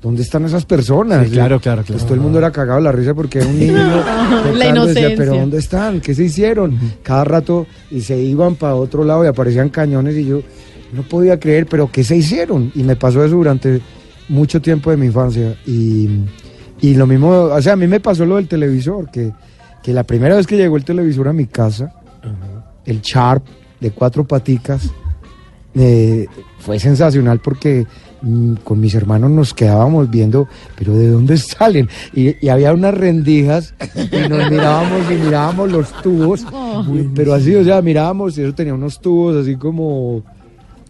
¿dónde 0.00 0.22
están 0.22 0.44
esas 0.44 0.64
personas? 0.64 1.26
Sí, 1.26 1.32
claro, 1.32 1.60
claro, 1.60 1.82
claro. 1.82 1.94
Pues 1.98 2.04
todo 2.04 2.14
el 2.14 2.20
mundo 2.20 2.38
era 2.38 2.50
cagado 2.50 2.80
la 2.80 2.92
risa 2.92 3.14
porque 3.14 3.38
era 3.38 3.48
un 3.48 3.58
niño. 3.58 4.02
decía, 4.44 4.68
inocencia. 4.68 5.14
pero 5.16 5.34
¿dónde 5.36 5.58
están? 5.58 6.00
¿Qué 6.00 6.14
se 6.14 6.24
hicieron? 6.24 6.78
Cada 7.02 7.24
rato 7.24 7.66
y 7.90 8.00
se 8.00 8.18
iban 8.18 8.54
para 8.56 8.74
otro 8.74 9.04
lado 9.04 9.24
y 9.24 9.28
aparecían 9.28 9.68
cañones 9.68 10.16
y 10.16 10.26
yo 10.26 10.40
no 10.92 11.02
podía 11.02 11.38
creer, 11.38 11.66
pero 11.66 11.90
¿qué 11.90 12.02
se 12.02 12.16
hicieron? 12.16 12.72
Y 12.74 12.82
me 12.82 12.96
pasó 12.96 13.24
eso 13.24 13.36
durante 13.36 13.80
mucho 14.28 14.60
tiempo 14.60 14.90
de 14.90 14.96
mi 14.96 15.06
infancia. 15.06 15.56
Y, 15.66 16.08
y 16.80 16.94
lo 16.94 17.06
mismo, 17.06 17.28
o 17.30 17.62
sea, 17.62 17.74
a 17.74 17.76
mí 17.76 17.86
me 17.86 18.00
pasó 18.00 18.24
lo 18.26 18.36
del 18.36 18.48
televisor, 18.48 19.10
que, 19.10 19.32
que 19.82 19.92
la 19.92 20.04
primera 20.04 20.36
vez 20.36 20.46
que 20.46 20.56
llegó 20.56 20.76
el 20.76 20.84
televisor 20.84 21.28
a 21.28 21.32
mi 21.32 21.46
casa, 21.46 21.92
el 22.84 23.00
Sharp 23.02 23.44
de 23.78 23.90
cuatro 23.92 24.26
paticas, 24.26 24.90
eh, 25.74 26.26
fue 26.58 26.78
sensacional 26.80 27.40
porque 27.40 27.86
con 28.64 28.80
mis 28.80 28.94
hermanos 28.94 29.30
nos 29.30 29.54
quedábamos 29.54 30.10
viendo, 30.10 30.48
pero 30.76 30.94
¿de 30.94 31.08
dónde 31.08 31.36
salen? 31.38 31.88
Y, 32.14 32.44
y 32.44 32.48
había 32.48 32.72
unas 32.72 32.94
rendijas 32.94 33.74
y 33.96 34.28
nos 34.28 34.50
mirábamos 34.50 35.10
y 35.10 35.14
mirábamos 35.14 35.72
los 35.72 36.02
tubos, 36.02 36.46
pero 37.14 37.34
así, 37.34 37.54
o 37.54 37.64
sea, 37.64 37.82
mirábamos 37.82 38.36
y 38.38 38.42
eso 38.42 38.54
tenía 38.54 38.74
unos 38.74 39.00
tubos 39.00 39.36
así 39.36 39.56
como, 39.56 40.22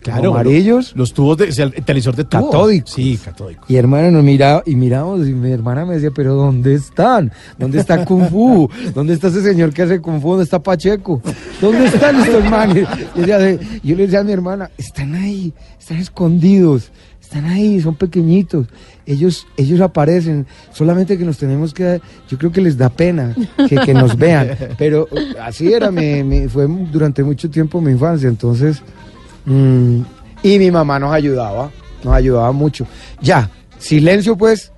como 0.05 0.35
amarillos. 0.35 0.93
Los 0.97 1.13
tubos 1.13 1.37
de, 1.39 1.49
o 1.49 1.53
sea, 1.53 1.67
el 1.67 1.73
televisor 1.85 2.17
de 2.17 2.25
tubos. 2.25 2.47
Catódicos. 2.47 2.91
Sí, 2.91 3.19
catódicos. 3.23 3.71
Y 3.71 3.77
hermano 3.77 4.11
nos 4.11 4.25
miraba 4.25 4.63
y 4.67 4.75
miramos 4.77 5.27
y 5.27 5.33
mi 5.33 5.51
hermana 5.51 5.85
me 5.85 5.95
decía, 5.95 6.11
pero 6.15 6.35
¿dónde 6.35 6.75
están? 6.75 7.31
¿Dónde 7.59 7.79
está 7.79 8.05
Kung 8.05 8.29
Fu? 8.29 8.69
¿Dónde 8.95 9.15
está 9.15 9.29
ese 9.29 9.43
señor 9.43 9.73
que 9.73 9.83
hace 9.83 10.01
Kung 10.01 10.21
Fu? 10.21 10.31
¿Dónde 10.31 10.45
está 10.45 10.63
Pacheco? 10.63 11.21
¿Dónde 11.61 11.87
están 11.87 12.21
estos 12.21 12.45
manes? 12.51 12.89
Yo 13.15 13.97
le 13.97 14.03
decía 14.07 14.21
a 14.21 14.25
mi 14.25 14.33
hermana, 14.33 14.71
están 14.79 15.15
ahí, 15.15 15.53
están 15.79 15.99
escondidos, 15.99 16.91
están 17.31 17.45
ahí, 17.45 17.81
son 17.81 17.95
pequeñitos. 17.95 18.67
Ellos, 19.07 19.47
ellos 19.57 19.81
aparecen, 19.81 20.47
solamente 20.73 21.17
que 21.17 21.25
nos 21.25 21.39
tenemos 21.39 21.73
que, 21.73 22.01
yo 22.29 22.37
creo 22.39 22.51
que 22.51 22.61
les 22.61 22.77
da 22.77 22.89
pena 22.89 23.35
que, 23.69 23.77
que 23.77 23.95
nos 23.95 24.17
vean. 24.17 24.57
Pero 24.79 25.09
así 25.41 25.73
era, 25.73 25.93
mi- 25.93 26.25
mi- 26.25 26.49
fue 26.49 26.67
durante 26.67 27.23
mucho 27.23 27.49
tiempo 27.49 27.81
mi 27.81 27.93
infancia, 27.93 28.29
entonces... 28.29 28.83
Mm, 29.47 30.01
y 30.43 30.59
mi 30.59 30.71
mamá 30.71 30.99
nos 30.99 31.13
ayudaba, 31.13 31.71
nos 32.03 32.15
ayudaba 32.15 32.51
mucho. 32.53 32.87
Ya, 33.21 33.49
silencio 33.79 34.37
pues, 34.37 34.73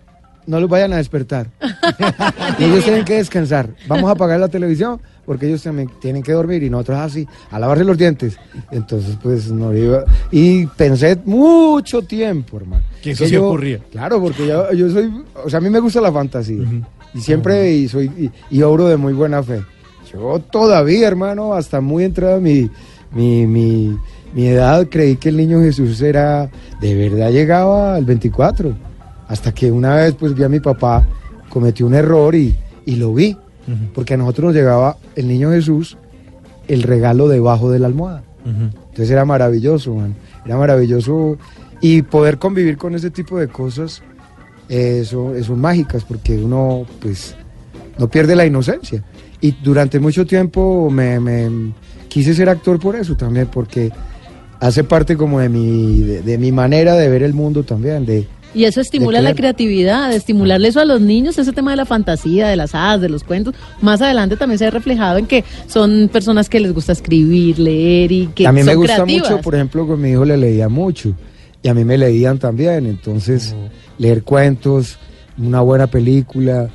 no 0.47 0.61
los 0.61 0.69
vayan 0.69 0.93
a 0.93 0.97
despertar. 0.97 1.47
y 2.59 2.65
ellos 2.65 2.85
tienen 2.85 3.05
que 3.05 3.15
descansar. 3.15 3.71
Vamos 3.89 4.09
a 4.09 4.13
apagar 4.13 4.39
la 4.41 4.49
televisión 4.49 5.01
porque 5.25 5.47
ellos 5.47 5.63
también 5.63 5.89
tienen 6.01 6.23
que 6.23 6.33
dormir 6.33 6.63
y 6.63 6.71
nosotros 6.71 6.99
así, 6.99 7.27
a 7.51 7.59
lavarse 7.59 7.85
los 7.85 7.97
dientes. 7.97 8.37
Entonces 8.71 9.17
pues 9.23 9.51
no 9.51 9.75
iba. 9.75 10.05
Y 10.31 10.67
pensé 10.67 11.19
mucho 11.25 12.03
tiempo, 12.03 12.57
hermano. 12.57 12.83
Que 13.03 13.13
eso 13.13 13.25
sí 13.27 13.33
yo- 13.33 13.47
ocurría. 13.49 13.79
Claro, 13.91 14.21
porque 14.21 14.47
yo, 14.47 14.73
yo 14.73 14.91
soy, 14.91 15.13
o 15.45 15.49
sea, 15.51 15.59
a 15.59 15.61
mí 15.63 15.71
me 15.71 15.81
gusta 15.81 16.01
la 16.01 16.13
fantasía. 16.13 16.63
Y 17.15 17.21
siempre 17.21 17.71
y 17.73 17.89
soy, 17.89 18.07
y, 18.51 18.57
y 18.59 18.63
obro 18.63 18.87
de 18.89 18.97
muy 18.97 19.13
buena 19.13 19.43
fe. 19.43 19.63
Yo 20.13 20.41
todavía, 20.51 21.07
hermano, 21.09 21.55
hasta 21.55 21.81
muy 21.81 22.05
entrada 22.05 22.39
mi, 22.41 22.69
mi, 23.15 23.47
mi, 23.47 23.97
mi 24.35 24.47
edad, 24.49 24.87
creí 24.91 25.17
que 25.17 25.29
el 25.31 25.37
niño 25.37 25.61
Jesús 25.61 26.01
era, 26.03 26.51
de 26.81 26.95
verdad 26.95 27.31
llegaba 27.31 27.95
al 27.95 28.05
24. 28.05 28.73
Hasta 29.29 29.53
que 29.55 29.71
una 29.71 29.95
vez, 29.97 30.15
pues 30.19 30.35
vi 30.35 30.43
a 30.43 30.49
mi 30.49 30.61
papá, 30.61 31.07
cometió 31.49 31.87
un 31.87 31.95
error 31.95 32.35
y, 32.35 32.55
y 32.85 32.97
lo 32.97 33.15
vi. 33.15 33.37
Porque 33.95 34.15
a 34.15 34.17
nosotros 34.17 34.47
nos 34.47 34.55
llegaba 34.55 34.97
el 35.15 35.29
niño 35.29 35.51
Jesús, 35.51 35.97
el 36.69 36.83
regalo 36.83 37.29
debajo 37.29 37.71
de 37.71 37.79
la 37.79 37.87
almohada. 37.87 38.23
Entonces 38.45 39.11
era 39.11 39.25
maravilloso, 39.25 39.95
man. 39.95 40.15
Era 40.45 40.57
maravilloso. 40.57 41.39
Y 41.81 42.03
poder 42.03 42.39
convivir 42.39 42.77
con 42.77 42.95
ese 42.95 43.11
tipo 43.11 43.39
de 43.39 43.49
cosas 43.49 44.03
eh, 44.69 45.05
son, 45.05 45.43
son 45.43 45.61
mágicas 45.61 46.05
porque 46.05 46.37
uno, 46.39 46.87
pues, 47.01 47.35
no 47.99 48.09
pierde 48.09 48.37
la 48.37 48.47
inocencia. 48.47 49.03
Y 49.41 49.53
durante 49.63 49.99
mucho 49.99 50.25
tiempo 50.25 50.89
me, 50.91 51.19
me 51.19 51.73
quise 52.09 52.35
ser 52.35 52.49
actor 52.49 52.79
por 52.79 52.95
eso 52.95 53.17
también, 53.17 53.49
porque 53.49 53.91
hace 54.61 54.85
parte 54.85 55.17
como 55.17 55.41
de 55.41 55.49
mi, 55.49 56.03
de, 56.03 56.23
de 56.23 56.39
mi 56.39 56.53
manera 56.53 56.95
de 56.95 57.09
ver 57.09 57.23
el 57.23 57.35
mundo 57.35 57.65
también, 57.65 58.07
de, 58.07 58.29
Y 58.55 58.65
eso 58.65 58.81
estimula 58.81 59.23
la 59.23 59.35
creatividad, 59.35 60.13
estimularle 60.13 60.69
eso 60.69 60.81
a 60.81 60.85
los 60.85 61.01
niños, 61.01 61.39
ese 61.39 61.53
tema 61.53 61.71
de 61.71 61.79
la 61.79 61.87
fantasía, 61.87 62.49
de 62.49 62.57
las 62.57 62.75
hadas, 62.75 63.01
de 63.01 63.09
los 63.09 63.25
cuentos. 63.25 63.55
Más 63.81 64.03
adelante 64.03 64.37
también 64.37 64.59
se 64.59 64.67
ve 64.67 64.71
reflejado 64.71 65.19
en 65.19 65.27
que 65.27 65.45
son 65.67 66.11
personas 66.13 66.49
que 66.49 66.61
les 66.61 66.73
gusta 66.73 66.93
escribir, 66.93 67.59
leer 67.59 68.13
y 68.13 68.27
que 68.29 68.47
a 68.47 68.53
mí 68.53 68.61
son 68.61 68.67
me 68.67 68.75
gusta 68.75 68.95
creativas. 68.97 69.31
mucho, 69.31 69.43
por 69.43 69.55
ejemplo, 69.55 69.87
con 69.87 70.01
mi 70.01 70.11
hijo 70.11 70.25
le 70.25 70.37
leía 70.37 70.69
mucho 70.69 71.15
y 71.63 71.69
a 71.69 71.75
mí 71.75 71.85
me 71.85 71.97
leían 71.97 72.39
también, 72.39 72.87
entonces 72.87 73.55
leer 73.99 74.23
cuentos, 74.23 74.99
una 75.39 75.61
buena 75.61 75.87
película 75.87 76.69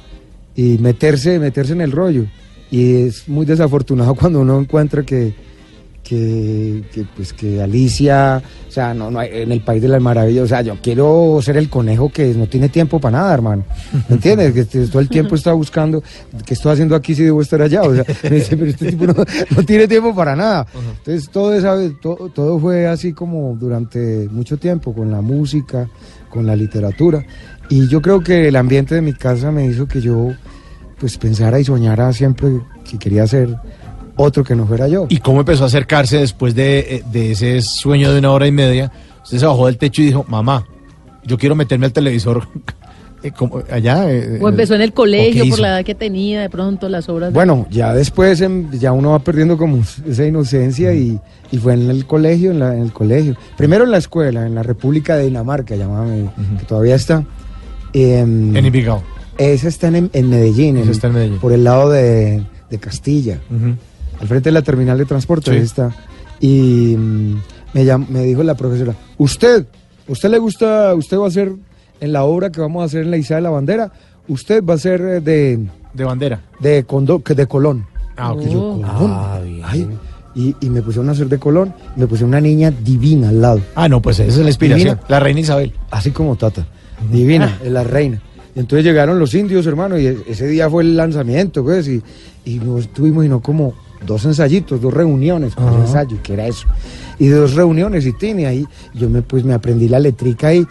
y 0.55 0.77
meterse, 0.79 1.39
meterse 1.39 1.73
en 1.73 1.81
el 1.81 1.91
rollo. 1.91 2.25
Y 2.71 3.03
es 3.03 3.27
muy 3.27 3.45
desafortunado 3.45 4.15
cuando 4.19 4.39
uno 4.39 4.59
encuentra 4.59 5.03
que, 5.03 5.33
que, 6.07 6.83
que, 6.93 7.05
pues 7.15 7.33
que 7.33 7.61
Alicia, 7.61 8.41
o 8.67 8.71
sea, 8.71 8.93
no, 8.93 9.11
no 9.11 9.19
hay, 9.19 9.29
en 9.41 9.51
el 9.51 9.59
país 9.61 9.81
de 9.81 9.89
las 9.89 10.01
maravillas, 10.01 10.45
o 10.45 10.47
sea, 10.47 10.61
yo 10.61 10.77
quiero 10.81 11.39
ser 11.41 11.57
el 11.57 11.69
conejo 11.69 12.09
que 12.09 12.33
no 12.33 12.47
tiene 12.47 12.69
tiempo 12.69 12.99
para 12.99 13.17
nada, 13.17 13.33
hermano. 13.33 13.65
¿Me 14.07 14.15
entiendes? 14.15 14.53
Que 14.53 14.61
este- 14.61 14.87
todo 14.87 15.01
el 15.01 15.09
tiempo 15.09 15.35
está 15.35 15.51
buscando, 15.51 16.01
¿qué 16.45 16.53
estoy 16.53 16.71
haciendo 16.73 16.95
aquí 16.95 17.13
si 17.13 17.23
debo 17.23 17.41
estar 17.41 17.61
allá? 17.61 17.81
O 17.83 17.93
sea, 17.93 18.05
me 18.23 18.29
dice, 18.29 18.55
pero 18.55 18.69
este 18.69 18.89
tipo 18.89 19.05
no, 19.05 19.13
no 19.13 19.63
tiene 19.63 19.87
tiempo 19.87 20.15
para 20.15 20.35
nada. 20.35 20.65
Entonces, 20.99 21.29
todo, 21.29 21.53
esa, 21.53 21.75
todo, 22.01 22.29
todo 22.29 22.57
fue 22.59 22.87
así 22.87 23.11
como 23.11 23.57
durante 23.59 24.29
mucho 24.31 24.57
tiempo, 24.57 24.93
con 24.93 25.11
la 25.11 25.19
música, 25.21 25.89
con 26.29 26.45
la 26.45 26.55
literatura. 26.55 27.25
Y 27.69 27.89
yo 27.89 28.01
creo 28.01 28.21
que 28.21 28.47
el 28.47 28.55
ambiente 28.55 28.95
de 28.95 29.01
mi 29.01 29.11
casa 29.13 29.51
me 29.51 29.65
hizo 29.65 29.87
que 29.87 29.99
yo, 29.99 30.29
pues, 30.99 31.17
pensara 31.17 31.59
y 31.59 31.65
soñara 31.65 32.13
siempre 32.13 32.49
que 32.89 32.97
quería 32.97 33.27
ser 33.27 33.57
otro 34.17 34.43
que 34.43 34.55
no 34.55 34.65
fuera 34.67 34.87
yo. 34.87 35.05
¿Y 35.09 35.17
cómo 35.19 35.39
empezó 35.41 35.63
a 35.63 35.67
acercarse 35.67 36.17
después 36.17 36.53
de, 36.55 36.79
eh, 36.79 37.03
de 37.11 37.31
ese 37.31 37.61
sueño 37.61 38.11
de 38.11 38.19
una 38.19 38.31
hora 38.31 38.47
y 38.47 38.51
media? 38.51 38.91
Usted 39.23 39.37
se 39.39 39.45
bajó 39.45 39.67
del 39.67 39.77
techo 39.77 40.01
y 40.01 40.05
dijo, 40.07 40.25
mamá, 40.27 40.65
yo 41.25 41.37
quiero 41.37 41.55
meterme 41.55 41.85
al 41.85 41.93
televisor 41.93 42.47
eh, 43.23 43.31
como 43.31 43.61
allá. 43.71 44.09
eh, 44.11 44.39
O 44.41 44.49
empezó 44.49 44.75
en 44.75 44.81
el 44.81 44.89
¿o 44.91 44.93
colegio 44.93 45.47
por 45.49 45.59
la 45.59 45.69
edad 45.79 45.85
que 45.85 45.95
tenía, 45.95 46.41
de 46.41 46.49
pronto 46.49 46.87
las 46.89 47.07
obras. 47.09 47.29
de- 47.29 47.33
Bueno, 47.33 47.67
ya 47.69 47.93
después 47.93 48.39
em, 48.41 48.71
ya 48.71 48.91
uno 48.91 49.11
va 49.11 49.19
perdiendo 49.19 49.57
como 49.57 49.81
esa 50.07 50.25
inocencia 50.25 50.93
y, 50.93 51.19
y 51.51 51.57
fue 51.57 51.73
en 51.73 51.89
el 51.89 52.05
colegio, 52.05 52.51
en, 52.51 52.59
la- 52.59 52.73
en 52.75 52.81
el 52.83 52.93
colegio. 52.93 53.35
Primero 53.57 53.83
en 53.83 53.91
la 53.91 53.97
escuela, 53.97 54.45
en 54.47 54.55
la 54.55 54.63
República 54.63 55.15
de 55.17 55.25
Dinamarca, 55.25 55.75
llamaba, 55.75 56.07
que 56.59 56.65
todavía 56.65 56.95
está. 56.95 57.23
Em, 57.93 58.55
En 58.55 58.65
Envigado. 58.65 59.01
esa 59.37 59.67
está 59.67 59.87
en, 59.87 60.09
en 60.13 60.29
Medellín, 60.29 60.77
Esa 60.77 60.91
está 60.91 61.07
en 61.07 61.13
Medellín. 61.13 61.39
por 61.39 61.51
el 61.53 61.63
lado 61.63 61.89
de, 61.89 62.43
de 62.69 62.77
Castilla, 62.79 63.39
Ujú. 63.49 63.75
Al 64.19 64.27
frente 64.27 64.49
de 64.49 64.53
la 64.53 64.61
terminal 64.61 64.97
de 64.97 65.05
transporte, 65.05 65.51
Sí. 65.51 65.57
ahí 65.57 65.63
está. 65.63 65.95
Y 66.39 66.95
mm, 66.97 67.35
me, 67.73 67.85
llam- 67.85 68.07
me 68.09 68.23
dijo 68.23 68.43
la 68.43 68.55
profesora, 68.55 68.93
usted, 69.17 69.65
usted 70.07 70.29
le 70.29 70.37
gusta, 70.39 70.93
usted 70.95 71.17
va 71.17 71.27
a 71.27 71.31
ser 71.31 71.53
en 71.99 72.13
la 72.13 72.23
obra 72.23 72.51
que 72.51 72.61
vamos 72.61 72.81
a 72.81 72.85
hacer 72.85 73.03
en 73.03 73.11
la 73.11 73.17
Isla 73.17 73.37
de 73.37 73.41
la 73.41 73.49
Bandera, 73.49 73.91
usted 74.27 74.63
va 74.63 74.75
a 74.75 74.77
ser 74.77 75.01
eh, 75.01 75.19
de, 75.21 75.59
De 75.93 76.03
bandera. 76.03 76.41
de, 76.59 76.85
Condo- 76.85 77.23
que 77.23 77.33
de 77.33 77.47
Colón. 77.47 77.85
Ah, 78.15 78.33
ok. 78.33 78.41
Y 78.45 78.51
yo, 78.51 78.59
Colón. 78.81 79.61
Ay, 79.63 79.87
y, 80.35 80.55
y 80.61 80.69
me 80.69 80.83
pusieron 80.83 81.09
a 81.09 81.13
hacer 81.13 81.27
de 81.29 81.39
Colón, 81.39 81.73
me 81.95 82.05
pusieron 82.05 82.29
una 82.29 82.41
niña 82.41 82.69
divina 82.71 83.29
al 83.29 83.41
lado, 83.41 83.61
Ah, 83.73 83.89
no, 83.89 84.01
pues 84.01 84.19
esa 84.19 84.29
es 84.29 84.37
la 84.37 84.47
inspiración. 84.49 84.89
Divina. 84.95 85.07
La 85.09 85.19
reina 85.19 85.39
Isabel. 85.39 85.73
así 85.89 86.11
como 86.11 86.35
Tata, 86.35 86.67
divina, 87.11 87.57
es 87.63 87.71
la 87.71 87.83
reina. 87.83 88.21
Y 88.55 88.59
entonces 88.59 88.85
llegaron 88.85 89.17
los 89.19 89.33
indios, 89.33 89.65
hermano, 89.65 89.97
y 89.97 90.05
e- 90.07 90.17
ese 90.27 90.47
día 90.47 90.69
fue 90.69 90.83
el 90.83 90.95
lanzamiento, 90.97 91.63
pues, 91.63 91.87
y, 91.87 92.01
y 92.45 92.59
nos 92.59 92.87
tuvimos, 92.89 93.25
y 93.25 93.29
no 93.29 93.39
como 93.41 93.73
dos 94.05 94.25
ensayitos, 94.25 94.81
dos 94.81 94.93
reuniones, 94.93 95.53
pues, 95.55 95.67
Ajá. 95.67 95.77
ensayo, 95.81 96.17
que 96.23 96.33
era 96.33 96.47
eso. 96.47 96.67
Y 97.19 97.27
dos 97.27 97.53
reuniones, 97.55 98.05
y 98.05 98.13
tiene 98.13 98.45
ahí, 98.45 98.65
yo 98.93 99.09
me, 99.09 99.21
pues, 99.21 99.43
me 99.43 99.53
aprendí 99.53 99.87
la 99.89 99.99
letrica 99.99 100.47
ahí. 100.47 100.65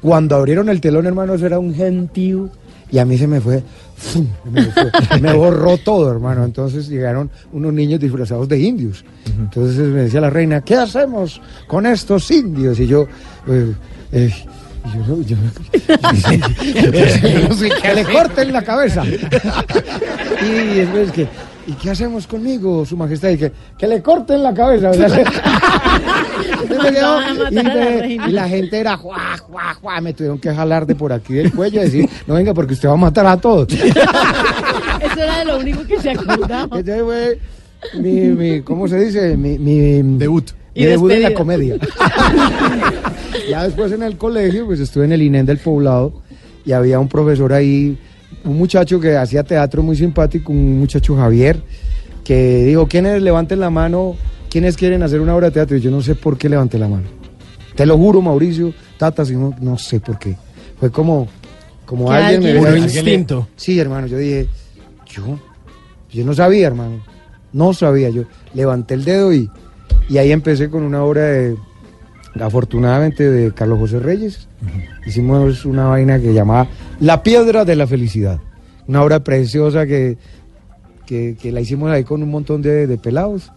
Cuando 0.00 0.34
abrieron 0.36 0.68
el 0.68 0.80
telón, 0.80 1.06
hermano, 1.06 1.34
eso 1.34 1.46
era 1.46 1.58
un 1.58 1.74
gentío, 1.74 2.48
y 2.90 2.98
a 2.98 3.04
mí 3.04 3.16
se 3.16 3.26
me 3.26 3.40
fue, 3.40 3.62
¡fum! 3.96 4.26
me, 4.50 4.64
fue- 4.64 4.90
me 5.20 5.32
borró 5.32 5.76
todo, 5.84 6.10
hermano. 6.10 6.44
Entonces 6.44 6.88
llegaron 6.88 7.30
unos 7.52 7.72
niños 7.72 8.00
disfrazados 8.00 8.48
de 8.48 8.58
indios. 8.58 9.04
Entonces 9.38 9.78
me 9.88 10.02
decía 10.02 10.20
la 10.20 10.28
reina, 10.30 10.60
¿qué 10.62 10.74
hacemos 10.76 11.40
con 11.68 11.86
estos 11.86 12.30
indios? 12.30 12.78
Y 12.80 12.86
yo, 12.86 13.06
eh, 13.48 13.72
eh, 14.12 14.30
yo, 14.92 15.06
no- 15.16 15.22
yo, 15.22 15.36
yo 17.32 17.48
no 17.48 17.54
sé, 17.54 17.70
que 17.80 17.94
le 17.94 18.04
corten 18.04 18.52
la 18.52 18.62
cabeza. 18.62 19.04
y 20.44 20.74
después 20.74 21.12
que, 21.12 21.28
¿y 21.66 21.72
qué 21.72 21.90
hacemos 21.90 22.26
conmigo, 22.26 22.84
su 22.84 22.96
majestad? 22.96 23.30
Y 23.30 23.36
que, 23.38 23.52
que 23.78 23.86
le 23.86 24.02
corten 24.02 24.42
la 24.42 24.54
cabeza. 24.54 24.90
Y, 27.50 28.12
y 28.14 28.32
la 28.32 28.48
gente 28.48 28.78
era 28.78 28.96
juá, 28.96 29.36
juá, 29.38 29.74
juá, 29.74 30.00
me 30.00 30.12
tuvieron 30.12 30.38
que 30.38 30.52
jalar 30.52 30.86
de 30.86 30.94
por 30.94 31.12
aquí 31.12 31.34
del 31.34 31.52
cuello 31.52 31.80
y 31.80 31.84
decir, 31.84 32.08
no 32.26 32.34
venga 32.34 32.54
porque 32.54 32.74
usted 32.74 32.88
va 32.88 32.94
a 32.94 32.96
matar 32.96 33.26
a 33.26 33.36
todos. 33.36 33.68
Eso 33.72 35.20
era 35.20 35.38
de 35.40 35.44
lo 35.44 35.58
único 35.58 35.84
que 35.84 36.00
se 36.00 36.10
acordaba. 36.10 36.68
Fue 36.82 37.38
mi, 37.94 38.10
mi, 38.28 38.60
¿cómo 38.62 38.88
se 38.88 38.98
dice? 38.98 39.36
Mi, 39.36 39.58
mi 39.58 40.16
Debut. 40.18 40.50
Mi 40.74 40.82
Y 40.82 40.86
debut 40.86 41.10
en 41.12 41.22
la 41.22 41.28
despedida. 41.30 41.38
comedia. 41.38 41.76
ya 43.50 43.64
después 43.64 43.92
en 43.92 44.02
el 44.02 44.16
colegio, 44.16 44.66
pues 44.66 44.80
estuve 44.80 45.04
en 45.04 45.12
el 45.12 45.22
INEN 45.22 45.44
del 45.46 45.58
poblado 45.58 46.22
y 46.64 46.72
había 46.72 46.98
un 46.98 47.08
profesor 47.08 47.52
ahí, 47.52 47.98
un 48.44 48.56
muchacho 48.58 48.98
que 49.00 49.16
hacía 49.16 49.42
teatro 49.42 49.82
muy 49.82 49.96
simpático, 49.96 50.52
un 50.52 50.78
muchacho 50.78 51.16
Javier, 51.16 51.62
que 52.24 52.64
dijo, 52.64 52.86
¿quiénes 52.88 53.22
levanten 53.22 53.60
la 53.60 53.70
mano? 53.70 54.16
¿Quiénes 54.50 54.76
quieren 54.76 55.02
hacer 55.02 55.20
una 55.20 55.34
obra 55.34 55.46
de 55.48 55.52
teatro? 55.54 55.76
Y 55.76 55.80
yo 55.80 55.90
no 55.90 56.02
sé 56.02 56.14
por 56.14 56.36
qué 56.38 56.48
levanté 56.48 56.78
la 56.78 56.88
mano. 56.88 57.04
Te 57.74 57.86
lo 57.86 57.96
juro, 57.96 58.20
Mauricio, 58.20 58.72
Tata, 58.98 59.24
si 59.24 59.34
no, 59.34 59.54
no 59.60 59.78
sé 59.78 59.98
por 60.00 60.18
qué. 60.18 60.36
Fue 60.78 60.90
como, 60.90 61.26
como 61.86 62.10
alguien, 62.12 62.42
alguien- 62.44 62.54
me 62.62 62.70
vio- 62.70 62.84
instinto. 63.00 63.48
Sí, 63.56 63.78
hermano, 63.78 64.06
yo 64.06 64.18
dije, 64.18 64.46
yo, 65.08 65.38
yo 66.12 66.24
no 66.24 66.34
sabía, 66.34 66.66
hermano, 66.66 67.02
no 67.52 67.72
sabía, 67.72 68.10
yo 68.10 68.24
levanté 68.54 68.94
el 68.94 69.04
dedo 69.04 69.32
y, 69.32 69.48
y 70.08 70.18
ahí 70.18 70.32
empecé 70.32 70.68
con 70.68 70.82
una 70.82 71.02
obra 71.02 71.22
de, 71.24 71.56
afortunadamente, 72.40 73.30
de 73.30 73.52
Carlos 73.52 73.78
José 73.78 73.98
Reyes. 73.98 74.48
Hicimos 75.06 75.64
una 75.64 75.86
vaina 75.86 76.20
que 76.20 76.32
llamaba 76.32 76.68
La 77.00 77.22
Piedra 77.22 77.64
de 77.64 77.76
la 77.76 77.86
Felicidad, 77.86 78.40
una 78.86 79.02
obra 79.02 79.20
preciosa 79.20 79.86
que, 79.86 80.16
que, 81.06 81.36
que 81.40 81.52
la 81.52 81.60
hicimos 81.60 81.90
ahí 81.90 82.04
con 82.04 82.22
un 82.22 82.30
montón 82.30 82.62
de, 82.62 82.86
de 82.86 82.98
pelados 82.98 83.50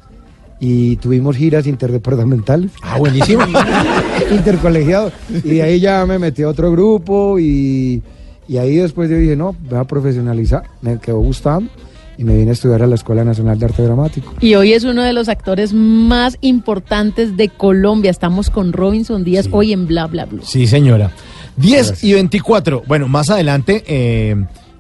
y 0.59 0.95
tuvimos 0.97 1.35
giras 1.35 1.67
interdepartamentales. 1.67 2.71
Ah, 2.81 2.97
buenísimo. 2.97 3.43
intercolegiado. 4.31 5.11
Y 5.29 5.55
de 5.55 5.63
ahí 5.63 5.79
ya 5.79 6.05
me 6.05 6.17
metí 6.17 6.43
a 6.43 6.49
otro 6.49 6.71
grupo 6.71 7.39
y, 7.39 8.01
y 8.47 8.57
ahí 8.57 8.77
después 8.77 9.09
yo 9.09 9.17
dije, 9.17 9.35
no, 9.35 9.53
me 9.63 9.69
voy 9.69 9.79
a 9.79 9.83
profesionalizar. 9.83 10.63
Me 10.81 10.97
quedó 10.99 11.19
gustando 11.19 11.69
y 12.17 12.23
me 12.23 12.36
vine 12.36 12.51
a 12.51 12.54
estudiar 12.54 12.84
a 12.84 12.88
la 12.88 12.95
Escuela 12.95 13.23
Nacional 13.23 13.60
de 13.60 13.65
Arte 13.65 13.84
Dramático. 13.84 14.34
Y 14.39 14.56
hoy 14.56 14.73
es 14.73 14.84
uno 14.84 15.04
de 15.04 15.13
los 15.13 15.30
actores 15.30 15.73
más 15.73 16.38
importantes 16.41 17.38
de 17.38 17.49
Colombia. 17.49 18.12
Estamos 18.12 18.49
con 18.49 18.73
Robinson 18.73 19.23
Díaz 19.23 19.49
hoy 19.51 19.73
en 19.73 19.88
Bla 19.88 20.08
Bla 20.08 20.25
Blue. 20.25 20.41
Sí, 20.43 20.67
señora. 20.67 21.12
10 21.58 22.04
y 22.04 22.13
24. 22.13 22.84
Bueno, 22.88 23.08
más 23.08 23.30
adelante, 23.30 23.84
eh, 23.88 24.36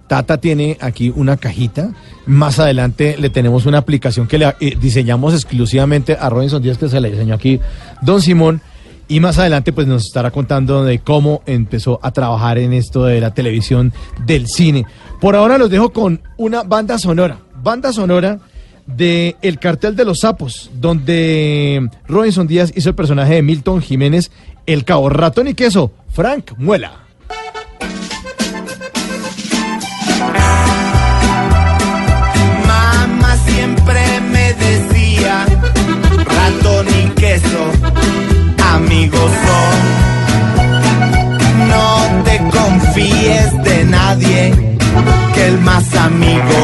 Tata 0.07 0.37
tiene 0.37 0.77
aquí 0.81 1.11
una 1.15 1.37
cajita. 1.37 1.91
Más 2.25 2.59
adelante 2.59 3.15
le 3.17 3.29
tenemos 3.29 3.65
una 3.65 3.79
aplicación 3.79 4.27
que 4.27 4.37
le 4.37 4.47
eh, 4.59 4.77
diseñamos 4.79 5.33
exclusivamente 5.33 6.17
a 6.19 6.29
Robinson 6.29 6.61
Díaz, 6.61 6.77
que 6.77 6.89
se 6.89 6.99
le 6.99 7.11
diseñó 7.11 7.35
aquí 7.35 7.59
Don 8.01 8.21
Simón. 8.21 8.61
Y 9.07 9.19
más 9.19 9.37
adelante, 9.37 9.71
pues 9.71 9.85
nos 9.85 10.07
estará 10.07 10.31
contando 10.31 10.83
de 10.83 10.97
cómo 10.97 11.43
empezó 11.45 11.99
a 12.01 12.11
trabajar 12.11 12.57
en 12.57 12.73
esto 12.73 13.05
de 13.05 13.21
la 13.21 13.35
televisión, 13.35 13.93
del 14.25 14.47
cine. 14.47 14.85
Por 15.19 15.35
ahora 15.35 15.57
los 15.57 15.69
dejo 15.69 15.91
con 15.91 16.21
una 16.37 16.63
banda 16.63 16.97
sonora. 16.97 17.39
Banda 17.63 17.91
sonora 17.93 18.39
de 18.85 19.35
El 19.41 19.59
Cartel 19.59 19.95
de 19.95 20.05
los 20.05 20.19
Sapos, 20.19 20.69
donde 20.75 21.89
Robinson 22.07 22.47
Díaz 22.47 22.71
hizo 22.75 22.89
el 22.89 22.95
personaje 22.95 23.35
de 23.35 23.41
Milton 23.41 23.81
Jiménez, 23.81 24.31
el 24.65 24.85
cabo 24.85 25.09
ratón 25.09 25.47
y 25.47 25.53
queso, 25.53 25.91
Frank 26.09 26.51
Muela. 26.57 26.99
Mamá 32.67 33.35
siempre 33.45 34.21
me 34.31 34.53
decía, 34.53 35.45
ratón 36.25 36.87
y 36.87 37.09
queso, 37.19 37.71
amigos 38.73 39.31
son. 39.47 40.05
No 41.69 42.23
te 42.23 42.37
confíes 42.37 43.63
de 43.63 43.85
nadie, 43.85 44.74
el 45.47 45.59
más 45.59 45.93
amigo 45.95 46.59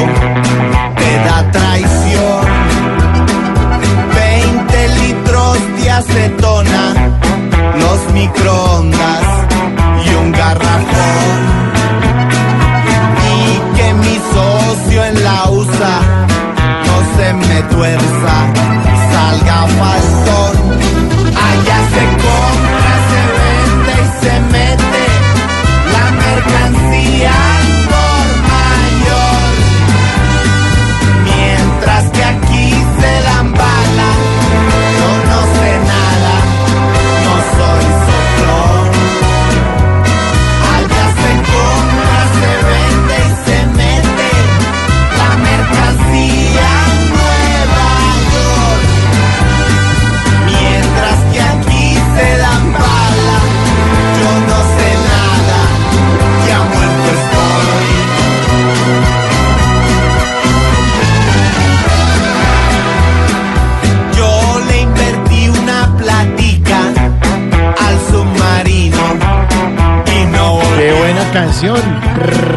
te 0.96 1.16
da 1.26 1.50
traición. 1.52 2.46
20 4.14 4.88
litros 5.00 5.58
de 5.78 5.90
acetona, 5.90 6.94
los 7.78 8.12
microondas 8.12 9.24
y 10.04 10.14
un 10.14 10.32
garrafón. 10.32 11.38
Y 13.34 13.76
que 13.76 13.94
mi 13.94 14.16
socio 14.34 15.04
en 15.04 15.22
la 15.22 15.50
USA 15.50 16.00
no 16.86 16.96
se 17.16 17.32
me 17.34 17.62
tuerce. 17.74 18.21
Canción. 71.46 71.80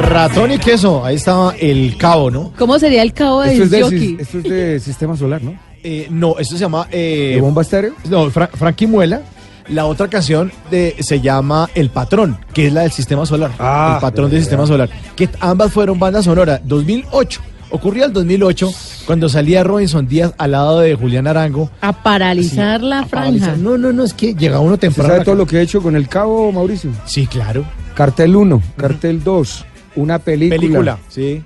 Ratón 0.09 0.51
y 0.51 0.57
queso. 0.59 1.03
Ahí 1.03 1.15
estaba 1.15 1.55
el 1.59 1.97
cabo, 1.97 2.29
¿no? 2.29 2.53
¿Cómo 2.57 2.77
sería 2.77 3.01
el 3.01 3.13
cabo 3.13 3.43
Esto 3.43 3.63
es, 3.63 3.71
de, 3.71 3.81
jockey? 3.81 3.99
sis- 3.99 4.19
esto 4.19 4.37
es 4.37 4.43
de 4.43 4.79
Sistema 4.83 5.17
Solar, 5.17 5.41
¿no? 5.41 5.57
Eh, 5.83 6.07
no, 6.11 6.35
esto 6.37 6.53
se 6.55 6.61
llama. 6.61 6.87
eh, 6.91 7.31
¿De 7.35 7.41
Bomba 7.41 7.63
Estéreo? 7.63 7.93
No, 8.09 8.29
Fra- 8.29 8.49
Frankie 8.53 8.85
Muela. 8.87 9.21
La 9.69 9.87
otra 9.87 10.07
canción 10.07 10.51
de, 10.69 10.95
se 10.99 11.19
llama 11.21 11.67
El 11.73 11.89
Patrón, 11.89 12.37
que 12.53 12.67
es 12.67 12.73
la 12.73 12.81
del 12.81 12.91
Sistema 12.91 13.25
Solar. 13.25 13.51
Ah, 13.57 13.93
el 13.95 14.01
Patrón 14.01 14.29
del. 14.29 14.39
Sistema 14.41 14.67
Solar. 14.67 14.87
Que 15.15 15.27
ambas 15.39 15.71
fueron 15.73 15.97
bandas 15.97 16.25
sonoras. 16.25 16.61
2008. 16.63 17.41
Ocurría 17.71 18.05
el 18.05 18.13
2008 18.13 18.71
cuando 19.07 19.27
salía 19.27 19.63
Robinson 19.63 20.07
Díaz 20.07 20.33
al 20.37 20.51
lado 20.51 20.81
de 20.81 20.93
Julián 20.93 21.25
Arango. 21.25 21.71
A 21.81 21.91
paralizar 22.03 22.81
la 22.81 22.99
a 22.99 23.05
franja. 23.07 23.25
paralizar. 23.25 23.57
No, 23.57 23.75
no, 23.79 23.91
no, 23.91 24.03
es 24.03 24.13
que 24.13 24.35
llega 24.35 24.59
uno 24.59 24.73
¿Usted 24.75 24.87
temprano. 24.89 25.09
sabe 25.13 25.25
todo 25.25 25.33
lo 25.35 25.47
que 25.47 25.57
he 25.57 25.61
hecho 25.63 25.81
con 25.81 25.95
el 25.95 26.07
cabo, 26.07 26.51
Mauricio? 26.51 26.91
Sí, 27.05 27.25
claro. 27.25 27.65
Cartel 27.95 28.35
1, 28.35 28.61
Cartel 28.77 29.23
2, 29.23 29.65
una 29.95 30.19
película. 30.19 30.59
Película. 30.59 30.99
Sí. 31.09 31.41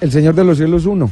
El 0.00 0.10
Señor 0.12 0.34
de 0.34 0.44
los 0.44 0.58
Cielos 0.58 0.84
1, 0.84 1.10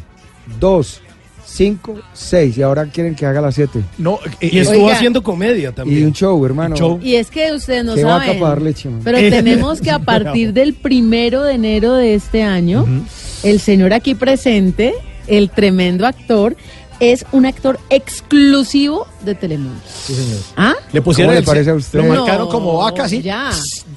2, 0.60 1.00
5, 1.46 1.94
6. 2.12 2.58
Y 2.58 2.62
ahora 2.62 2.86
quieren 2.86 3.14
que 3.14 3.24
haga 3.24 3.40
las 3.40 3.54
7. 3.54 3.82
No, 3.98 4.18
eh, 4.40 4.48
Y 4.52 4.58
estuvo 4.58 4.84
Oiga. 4.84 4.96
haciendo 4.96 5.22
comedia 5.22 5.70
Y 5.70 5.72
también. 5.72 6.06
un 6.06 6.12
show, 6.12 6.44
hermano. 6.44 6.74
show. 6.76 6.98
Y 7.02 7.14
es 7.14 7.30
que 7.30 7.52
ustedes 7.52 7.84
no 7.84 7.96
saben. 7.96 8.40
Pero 9.04 9.18
tenemos 9.18 9.80
que 9.80 9.90
a 9.90 9.98
partir 10.00 10.52
del 10.52 10.74
primero 10.74 11.42
de 11.44 11.54
enero 11.54 11.94
de 11.94 12.14
este 12.14 12.42
año, 12.42 12.84
el 13.44 13.60
señor 13.60 13.92
aquí 13.92 14.14
presente, 14.14 14.92
el 15.28 15.50
tremendo 15.50 16.06
actor, 16.06 16.56
es 17.12 17.24
un 17.32 17.46
actor 17.46 17.78
exclusivo 17.90 19.06
de 19.24 19.34
Telemundo. 19.34 19.80
Sí, 19.86 20.14
señor. 20.14 20.40
¿Ah? 20.56 20.74
Le 20.92 21.02
pusieron 21.02 21.30
¿Cómo 21.30 21.34
le 21.34 21.38
el- 21.40 21.44
parece 21.44 21.70
a 21.70 21.74
usted? 21.74 21.98
Lo 22.00 22.06
No, 22.14 22.14
marcaron 22.24 22.48
como 22.48 22.78
vaca, 22.78 23.04
así. 23.04 23.22
ya. 23.22 23.50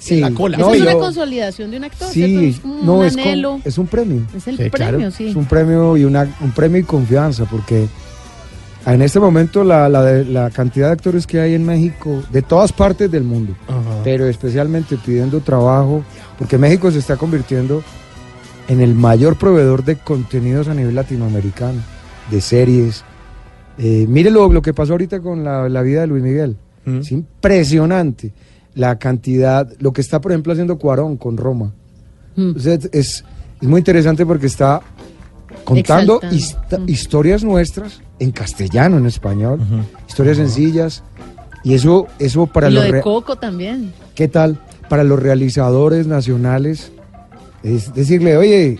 En 0.10 0.22
la 0.22 0.32
cola. 0.32 0.58
Eso 0.58 0.67
No, 0.67 0.74
es 0.74 0.82
una 0.82 0.91
yo- 0.93 1.00
consolidación 1.00 1.72
de 1.72 1.78
un 1.78 1.84
actor, 1.84 2.10
¿cierto? 2.10 2.39
Sí, 2.39 2.46
Es 2.48 2.60
como 2.60 2.84
no, 2.84 2.93
un 2.96 3.06
es, 3.06 3.13
con- 3.13 3.22
anhelo. 3.22 3.62
es 3.65 3.78
un 3.78 3.88
premio. 3.88 4.22
Es 4.36 4.48
el 4.48 4.58
Sí, 4.58 4.70
claro. 4.70 4.91
premio, 4.98 5.12
sí. 5.12 5.28
Es 5.28 5.36
un 5.36 5.46
premio 5.46 5.98
y 5.98 6.06
una, 6.06 6.28
un 6.41 6.52
premio 6.52 6.80
y 6.80 6.84
confianza, 6.84 7.46
porque 7.46 7.88
en 8.86 9.02
este 9.02 9.20
momento 9.20 9.63
la, 9.63 9.89
la, 9.89 10.04
de- 10.04 10.26
la 10.26 10.50
cantidad 10.50 10.88
de 10.88 10.93
actores 10.93 11.28
que 11.28 11.39
hay 11.41 11.54
en 11.56 11.65
México, 11.65 12.24
de 12.32 12.41
todas 12.41 12.72
partes 12.72 13.12
del 13.12 13.24
mundo, 13.24 13.54
pero 14.04 14.28
especialmente 14.28 14.98
pidiendo 14.98 15.39
trabajo, 15.41 16.04
porque 16.39 16.58
México 16.58 16.89
se 16.91 17.00
está 17.00 17.17
convirtiendo 17.17 17.84
en 18.70 18.82
el 18.82 18.96
mayor 18.96 19.38
proveedor 19.38 19.84
de 19.84 19.98
contenidos 19.98 20.67
a 20.70 20.74
nivel 20.74 20.96
latinoamericano, 20.96 21.82
de 22.32 22.42
series. 22.42 23.04
Eh, 23.78 24.06
mire 24.10 24.30
lo, 24.32 24.52
lo 24.52 24.62
que 24.62 24.74
pasó 24.74 24.94
ahorita 24.94 25.20
con 25.22 25.44
la, 25.44 25.70
la 25.70 25.82
vida 25.82 26.02
de 26.02 26.08
Luis 26.08 26.24
Miguel. 26.24 26.56
Mm. 26.86 26.98
Es 27.00 27.12
impresionante 27.12 28.32
la 28.76 28.98
cantidad, 28.98 29.68
lo 29.80 29.92
que 29.94 30.02
está 30.02 30.22
por 30.22 30.32
ejemplo 30.32 30.54
haciendo 30.54 30.78
Cuarón 30.78 31.18
con 31.18 31.38
Roma. 31.38 31.72
Mm. 32.36 32.48
Entonces, 32.50 32.90
es, 32.94 33.24
es 33.60 33.68
muy 33.68 33.80
interesante 33.80 34.26
porque 34.26 34.46
está 34.48 34.82
contando 35.63 36.16
Exaltando. 36.16 36.36
hista- 36.36 36.78
Mm. 36.80 36.90
historias 36.90 37.44
nuestras 37.44 38.02
en 38.20 38.32
castellano, 38.32 38.98
en 38.98 39.06
español, 39.06 39.60
historias 40.08 40.38
sencillas. 40.38 41.04
Y 41.63 41.74
eso, 41.74 42.08
eso 42.20 42.46
para 42.48 42.70
Y 42.70 42.74
lo 42.74 42.84
los 42.84 42.92
de 42.92 43.02
Coco 43.02 43.36
también. 43.36 43.92
¿qué 44.16 44.28
tal? 44.28 44.58
Para 44.90 45.04
los 45.04 45.20
realizadores 45.22 46.08
nacionales, 46.08 46.92
es 47.63 47.94
decirle, 47.94 48.38
oye, 48.38 48.80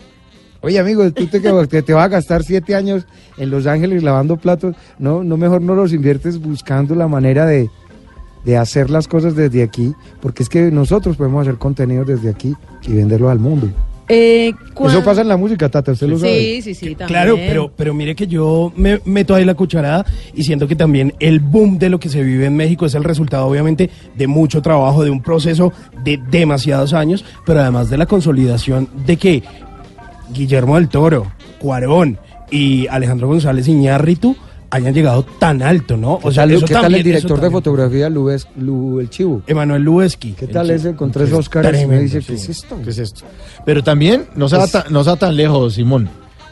oye 0.62 0.80
amigo, 0.80 1.12
tú 1.12 1.28
te, 1.28 1.40
te, 1.40 1.82
te 1.82 1.94
vas 1.94 2.06
a 2.06 2.10
gastar 2.10 2.44
siete 2.44 2.76
años 2.76 3.06
en 3.38 3.50
Los 3.50 3.68
Ángeles 3.68 4.04
lavando 4.04 4.38
platos, 4.38 4.76
no, 5.00 5.24
no 5.24 5.38
mejor 5.38 5.62
no 5.62 5.76
los 5.76 5.94
inviertes 5.94 6.40
buscando 6.40 6.96
la 6.96 7.08
manera 7.08 7.46
de, 7.46 7.70
de 8.46 8.58
hacer 8.58 8.90
las 8.90 9.08
cosas 9.08 9.36
desde 9.36 9.64
aquí, 9.64 9.94
porque 10.22 10.44
es 10.44 10.50
que 10.50 10.72
nosotros 10.72 11.18
podemos 11.18 11.42
hacer 11.42 11.58
contenidos 11.58 12.08
desde 12.08 12.30
aquí 12.30 12.56
y 12.88 12.94
venderlos 12.94 13.32
al 13.32 13.40
mundo. 13.40 13.70
Eh, 14.10 14.54
Eso 14.86 15.04
pasa 15.04 15.20
en 15.20 15.28
la 15.28 15.36
música, 15.36 15.68
Tata, 15.68 15.92
usted 15.92 16.08
lo 16.08 16.18
sabe. 16.18 16.32
Sí, 16.40 16.62
sí, 16.62 16.74
sí, 16.74 16.86
también. 16.96 17.08
Claro, 17.08 17.36
pero, 17.36 17.70
pero 17.76 17.94
mire 17.94 18.16
que 18.16 18.26
yo 18.26 18.72
me 18.78 19.02
meto 19.04 19.36
ahí 19.36 19.44
la 19.44 19.54
cucharada 19.54 20.06
y 20.34 20.44
siento 20.44 20.66
que 20.66 20.78
también 20.78 21.14
el 21.20 21.42
boom 21.42 21.78
de 21.78 21.90
lo 21.90 22.00
que 22.00 22.08
se 22.08 22.24
vive 22.24 22.46
en 22.46 22.56
México 22.56 22.86
es 22.86 22.96
el 22.96 23.04
resultado 23.04 23.48
obviamente 23.48 23.90
de 24.16 24.28
mucho 24.28 24.62
trabajo, 24.62 25.04
de 25.04 25.10
un 25.10 25.22
proceso 25.22 25.74
de 26.06 26.22
demasiados 26.32 26.94
años, 26.94 27.26
pero 27.46 27.60
además 27.60 27.90
de 27.90 27.98
la 27.98 28.06
consolidación 28.06 28.88
de 29.06 29.18
que 29.18 29.44
Guillermo 30.34 30.76
del 30.76 30.90
Toro, 30.90 31.32
Cuarón 31.60 32.18
y 32.52 32.88
Alejandro 32.88 33.28
González 33.28 33.68
Iñárritu 33.68 34.36
hayan 34.70 34.94
llegado 34.94 35.24
tan 35.24 35.62
alto, 35.62 35.96
¿no? 35.96 36.20
¿Qué 36.20 36.32
tal, 36.32 36.52
eso 36.52 36.66
qué 36.66 36.74
tal 36.74 36.94
el 36.94 37.04
director 37.04 37.40
de 37.40 37.50
fotografía, 37.50 38.10
Luis, 38.10 38.48
Lu, 38.58 39.00
el 39.00 39.10
Chivo? 39.10 39.42
Emanuel 39.48 39.82
Lubeski. 39.82 40.34
¿Qué 40.34 40.48
tal 40.48 40.70
ese 40.72 40.94
con 40.96 41.12
tres 41.12 41.32
Oscars? 41.32 41.88
Me 41.88 42.00
dice, 42.02 42.22
¿qué 42.22 42.34
es 42.34 42.50
esto? 42.50 42.78
¿Qué 42.84 42.90
es 42.90 42.98
esto? 42.98 43.22
Pero 43.66 43.84
también 43.84 44.26
no 44.36 44.50
se, 44.50 44.58
va 44.58 44.66
Es- 44.66 44.72
tan, 44.74 44.84
no 44.92 45.04
se 45.04 45.10
va 45.12 45.16
tan 45.16 45.36
lejos, 45.36 45.76
Simón. 45.76 46.10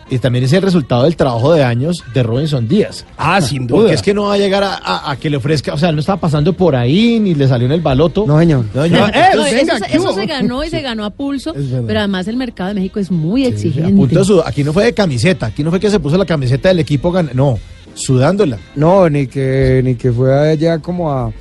Y 0.09 0.19
también 0.19 0.45
es 0.45 0.53
el 0.53 0.61
resultado 0.61 1.03
del 1.03 1.15
trabajo 1.15 1.51
de 1.53 1.63
años 1.63 2.03
de 2.13 2.21
Robinson 2.21 2.67
Díaz. 2.67 3.05
Ah, 3.17 3.41
sin 3.41 3.65
duda. 3.67 3.79
Porque 3.79 3.93
es 3.95 4.01
que 4.03 4.13
no 4.13 4.25
va 4.25 4.35
a 4.35 4.37
llegar 4.37 4.63
a, 4.63 4.75
a- 4.75 5.11
a 5.11 5.15
que 5.17 5.29
le 5.31 5.37
ofrezca, 5.37 5.73
o 5.73 5.77
sea, 5.79 5.89
él 5.89 5.95
no 5.95 5.99
estaba 6.01 6.19
pasando 6.19 6.53
por 6.53 6.75
ahí 6.75 7.19
ni 7.19 7.33
le 7.33 7.47
salió 7.47 7.65
en 7.65 7.71
el 7.71 7.81
baloto. 7.81 8.25
No, 8.27 8.37
señor. 8.37 8.65
No, 8.73 8.83
señor. 8.83 8.99
No, 8.99 9.07
eh, 9.07 9.25
No, 9.35 9.43
venga, 9.43 9.77
eso, 9.89 10.13
se- 10.13 10.25
ganó 10.27 10.63
y 10.63 10.69
se 10.69 10.81
ganó 10.81 11.05
a 11.05 11.09
pulso, 11.09 11.53
pero 11.87 11.99
además 11.99 12.27
el 12.27 12.37
mercado 12.37 12.69
de 12.69 12.75
México 12.75 12.99
es 12.99 13.09
muy 13.09 13.45
exigente. 13.45 13.91
punto 13.93 14.19
de 14.19 14.25
sudar. 14.25 14.45
Aquí 14.47 14.63
no 14.63 14.73
fue 14.73 14.83
de 14.85 14.93
camiseta, 14.93 15.47
aquí 15.47 15.63
no 15.63 15.71
fue 15.71 15.79
que 15.79 15.89
se 15.89 15.99
puso 15.99 16.17
la 16.17 16.25
camiseta 16.25 16.69
del 16.69 16.79
equipo, 16.79 17.11
gan- 17.11 17.31
no, 17.33 17.57
sudándola. 17.95 18.59
No, 18.75 19.09
ni 19.09 19.25
que, 19.25 19.81
ni 19.83 19.95
que 19.95 20.11
fue 20.11 20.51
allá 20.51 20.79
como 20.79 21.11
a 21.11 21.31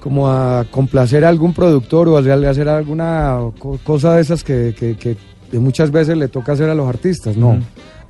como 0.00 0.28
a 0.28 0.64
complacer 0.70 1.24
a 1.24 1.28
algún 1.28 1.52
productor 1.52 2.08
o 2.08 2.16
a 2.16 2.20
hacer- 2.20 2.68
alguna 2.68 3.38
co- 3.58 3.78
cosa 3.82 4.14
de 4.14 4.22
esas 4.22 4.44
que, 4.44 4.72
que- 4.78 4.96
que 4.96 5.16
de 5.50 5.58
muchas 5.58 5.90
veces 5.90 6.16
le 6.16 6.28
toca 6.28 6.52
hacer 6.52 6.68
a 6.70 6.74
los 6.74 6.88
artistas. 6.88 7.36
No, 7.36 7.58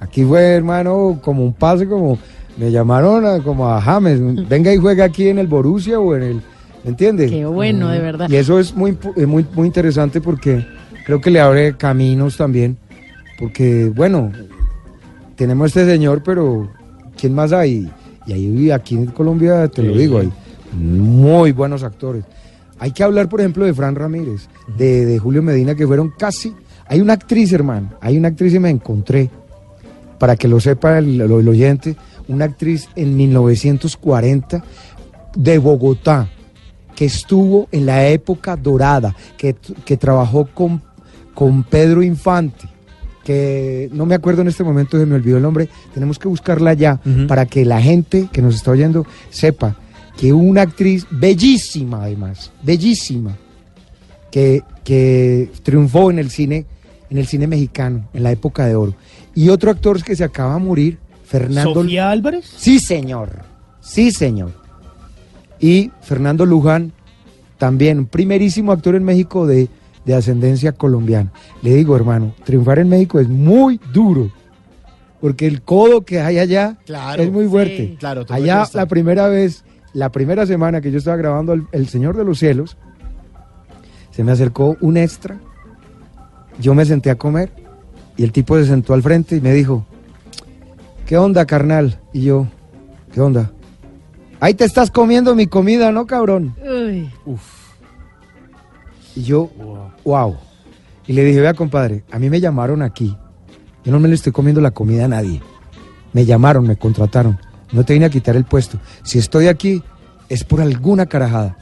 aquí 0.01 0.25
fue, 0.25 0.43
hermano, 0.55 1.19
como 1.23 1.45
un 1.45 1.53
pase, 1.53 1.87
como 1.87 2.19
me 2.57 2.71
llamaron 2.71 3.27
a- 3.27 3.43
como 3.43 3.69
a 3.69 3.81
James, 3.81 4.49
venga 4.49 4.73
y 4.73 4.79
juega 4.79 5.05
aquí 5.05 5.29
en 5.29 5.39
el 5.39 5.47
Borussia 5.47 6.01
o 6.01 6.15
en 6.17 6.23
el, 6.23 6.35
¿me 6.85 6.91
entiende? 6.91 7.29
Qué 7.29 7.45
bueno, 7.45 7.89
de 7.89 7.99
verdad. 8.01 8.29
Y 8.31 8.37
eso 8.37 8.59
es 8.59 8.75
muy, 8.75 8.97
eh, 9.17 9.27
muy, 9.27 9.45
muy 9.55 9.67
interesante 9.67 10.21
porque 10.21 10.67
creo 11.05 11.21
que 11.21 11.31
le 11.31 11.41
abre 11.41 11.77
caminos 11.77 12.37
también. 12.37 12.79
Porque, 13.39 13.93
bueno, 13.95 14.33
tenemos 15.37 15.67
este 15.69 15.85
señor, 15.87 16.23
pero 16.23 16.71
¿quién 17.21 17.35
más 17.35 17.53
hay? 17.53 17.91
Y 18.27 18.33
ahí 18.33 18.71
aquí 18.71 18.95
en 18.97 19.07
Colombia, 19.07 19.69
te 19.69 19.83
lo 19.83 19.93
Sí. 19.93 19.99
digo, 19.99 20.19
hay 20.19 20.33
muy 20.73 21.53
buenos 21.53 21.83
actores. 21.83 22.25
Hay 22.79 22.91
que 22.93 23.03
hablar, 23.05 23.29
por 23.29 23.41
ejemplo, 23.41 23.65
de 23.65 23.73
Fran 23.75 23.95
Ramírez, 23.95 24.49
de, 24.77 25.05
de 25.07 25.19
Julio 25.19 25.43
Medina, 25.43 25.75
que 25.75 25.87
fueron 25.87 26.13
casi... 26.19 26.55
Hay 26.89 27.01
una 27.01 27.15
actriz, 27.15 27.53
hermano, 27.53 27.91
hay 28.01 28.17
una 28.17 28.29
actriz 28.29 28.55
y 28.55 28.59
me 28.59 28.71
encontré, 28.71 29.31
para 30.19 30.37
que 30.37 30.49
lo 30.49 30.61
sepa 30.61 30.99
el, 30.99 31.21
el- 31.21 31.31
el 31.31 31.49
oyente, 31.49 31.97
una 32.29 32.45
actriz 32.47 32.89
en 32.97 33.17
1940 33.17 34.65
de 35.37 35.59
Bogotá, 35.59 36.29
que 36.95 37.05
estuvo 37.05 37.69
en 37.73 37.85
la 37.87 38.07
época 38.09 38.57
dorada, 38.57 39.15
que, 39.37 39.55
que 39.85 39.97
trabajó 39.97 40.47
con, 40.47 40.83
con 41.35 41.63
Pedro 41.65 42.03
Infante, 42.03 42.67
que 43.25 43.91
no 43.93 44.07
me 44.07 44.15
acuerdo 44.15 44.43
en 44.43 44.49
este 44.49 44.65
momento, 44.65 44.99
se 44.99 45.05
me 45.05 45.17
olvidó 45.17 45.37
el 45.37 45.43
nombre, 45.43 45.69
tenemos 45.93 46.19
que 46.19 46.29
buscarla 46.29 46.73
ya 46.75 47.01
para 47.27 47.45
que 47.45 47.65
la 47.65 47.83
gente 47.83 48.29
que 48.33 48.41
nos 48.41 48.55
está 48.55 48.71
oyendo 48.71 49.05
sepa 49.31 49.77
que 50.17 50.33
una 50.33 50.63
actriz 50.63 51.07
bellísima 51.11 52.05
además, 52.05 52.51
bellísima, 52.63 53.37
que, 54.31 54.63
que 54.85 55.51
triunfó 55.63 56.11
en 56.11 56.19
el 56.21 56.31
cine, 56.31 56.65
en 57.11 57.19
el 57.19 57.27
cine 57.27 57.47
mexicano, 57.47 58.09
en 58.13 58.23
la 58.23 58.33
época 58.33 58.67
de 58.67 58.77
oro. 58.77 58.95
Y 59.35 59.49
otro 59.49 59.71
actor 59.71 60.03
que 60.03 60.17
se 60.17 60.25
acaba 60.25 60.55
de 60.55 60.61
morir, 60.61 60.99
Fernando 61.25 61.75
¿Sofía 61.75 62.11
Álvarez? 62.11 62.45
Sí, 62.57 62.79
señor. 62.79 63.43
Sí, 63.81 64.11
señor. 64.11 64.53
Y 65.61 65.91
Fernando 66.03 66.45
Luján, 66.47 66.93
también 67.59 67.99
un 68.01 68.07
primerísimo 68.07 68.73
actor 68.73 68.95
en 68.95 69.05
México 69.05 69.47
de, 69.47 69.69
de 70.05 70.15
ascendencia 70.15 70.73
colombiana. 70.73 71.33
Le 71.63 71.75
digo, 71.75 71.97
hermano, 71.97 72.35
triunfar 72.45 72.79
en 72.79 72.89
México 72.89 73.19
es 73.21 73.29
muy 73.29 73.81
duro. 73.93 74.31
Porque 75.21 75.47
el 75.47 75.63
codo 75.63 76.03
que 76.03 76.21
hay 76.21 76.39
allá 76.39 76.77
Claro, 76.85 77.23
es 77.23 77.33
muy 77.33 77.45
sí. 77.45 77.51
fuerte. 77.51 77.97
Claro, 77.99 78.27
allá 78.29 78.65
la 78.75 78.87
primera 78.87 79.29
vez, 79.29 79.65
la 79.95 80.11
primera 80.11 80.47
semana 80.47 80.81
que 80.81 80.91
yo 80.93 80.99
estaba 80.99 81.17
grabando 81.17 81.55
el, 81.55 81.65
El 81.73 81.89
Señor 81.89 82.17
de 82.17 82.25
los 82.25 82.39
Cielos, 82.39 82.77
se 84.11 84.23
me 84.25 84.33
acercó 84.33 84.77
un 84.81 84.97
extra. 84.97 85.39
Yo 86.59 86.75
me 86.75 86.85
senté 86.85 87.11
a 87.11 87.17
comer 87.17 87.51
y 88.17 88.25
el 88.25 88.33
tipo 88.33 88.57
se 88.57 88.67
sentó 88.67 88.95
al 88.95 89.03
frente 89.03 89.37
y 89.37 89.41
me 89.41 89.53
dijo, 89.53 89.85
¿qué 91.07 91.17
onda, 91.19 91.45
carnal? 91.47 92.01
Y 92.13 92.23
yo, 92.23 92.47
¿qué 93.13 93.21
onda? 93.21 93.53
Ahí 94.41 94.55
te 94.55 94.65
estás 94.65 94.91
comiendo 94.91 95.35
mi 95.35 95.47
comida, 95.47 95.93
¿no, 95.93 96.07
cabrón? 96.07 96.55
Uy, 96.63 97.11
Y 99.15 99.23
yo, 99.23 99.51
wow. 100.05 100.37
Y 101.07 101.13
le 101.13 101.25
dije, 101.25 101.41
vea, 101.41 101.55
compadre, 101.55 102.05
a 102.11 102.19
mí 102.19 102.29
me 102.29 102.41
llamaron 102.41 102.83
aquí. 102.83 103.17
Yo 103.85 103.93
no 103.93 104.01
me 104.01 104.09
le 104.09 104.15
estoy 104.15 104.33
comiendo 104.33 104.61
la 104.61 104.73
comida 104.73 105.05
a 105.05 105.09
nadie. 105.09 105.41
Me 106.13 106.25
llamaron, 106.25 106.67
me 106.67 106.77
contrataron. 106.77 107.39
No 107.73 107.85
te 107.85 107.93
vine 107.93 108.07
a 108.07 108.11
quitar 108.11 108.37
el 108.37 108.45
puesto. 108.45 108.79
Si 109.03 109.19
estoy 109.19 109.49
aquí, 109.49 109.83
es 110.29 110.45
por 110.45 110.61
alguna 110.61 111.07
carajada. 111.07 111.57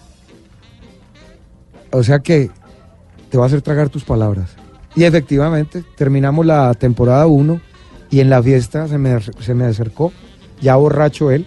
O 1.90 2.02
sea 2.02 2.20
que 2.20 2.50
te 3.30 3.38
va 3.38 3.44
a 3.44 3.46
hacer 3.46 3.62
tragar 3.62 3.88
tus 3.88 4.04
palabras. 4.04 4.56
Y 4.96 5.04
efectivamente, 5.04 5.84
terminamos 5.96 6.46
la 6.46 6.72
temporada 6.74 7.26
1 7.26 7.60
y 8.10 8.20
en 8.20 8.30
la 8.30 8.42
fiesta 8.42 8.86
se 8.86 8.98
me, 8.98 9.20
se 9.20 9.54
me 9.54 9.64
acercó, 9.64 10.12
ya 10.60 10.76
borracho 10.76 11.30
él, 11.30 11.46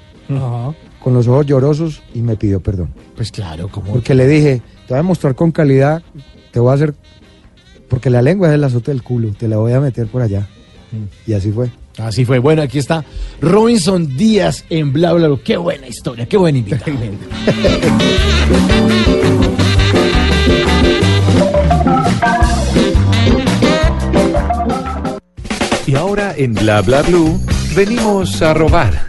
con 1.01 1.13
los 1.13 1.27
ojos 1.27 1.45
llorosos 1.45 2.03
y 2.13 2.21
me 2.21 2.35
pidió 2.35 2.59
perdón. 2.59 2.89
Pues 3.15 3.31
claro, 3.31 3.69
como. 3.69 3.93
Porque 3.93 4.13
le 4.13 4.27
dije, 4.27 4.61
te 4.87 4.93
voy 4.93 4.99
a 4.99 5.03
mostrar 5.03 5.35
con 5.35 5.51
calidad, 5.51 6.03
te 6.51 6.59
voy 6.59 6.71
a 6.71 6.73
hacer... 6.73 6.93
Porque 7.87 8.09
la 8.09 8.21
lengua 8.21 8.49
es 8.49 8.55
el 8.55 8.63
azote 8.65 8.91
del 8.91 9.01
culo, 9.01 9.31
te 9.31 9.47
la 9.47 9.57
voy 9.57 9.71
a 9.71 9.79
meter 9.79 10.07
por 10.07 10.21
allá. 10.21 10.45
Y 11.25 11.33
así 11.33 11.51
fue. 11.51 11.69
Así 11.97 12.25
fue. 12.25 12.39
Bueno, 12.39 12.61
aquí 12.61 12.79
está 12.79 13.05
Robinson 13.39 14.17
Díaz 14.17 14.65
en 14.69 14.91
Bla 14.91 15.13
Bla 15.13 15.29
Bla. 15.29 15.39
Qué 15.41 15.55
buena 15.55 15.87
historia, 15.87 16.25
qué 16.25 16.35
buena 16.35 16.57
invitado. 16.57 16.91
Y 25.87 25.95
ahora 25.95 26.33
en 26.35 26.53
Bla 26.53 26.81
Bla 26.81 27.01
Blue 27.01 27.39
venimos 27.73 28.41
a 28.41 28.53
robar. 28.53 29.07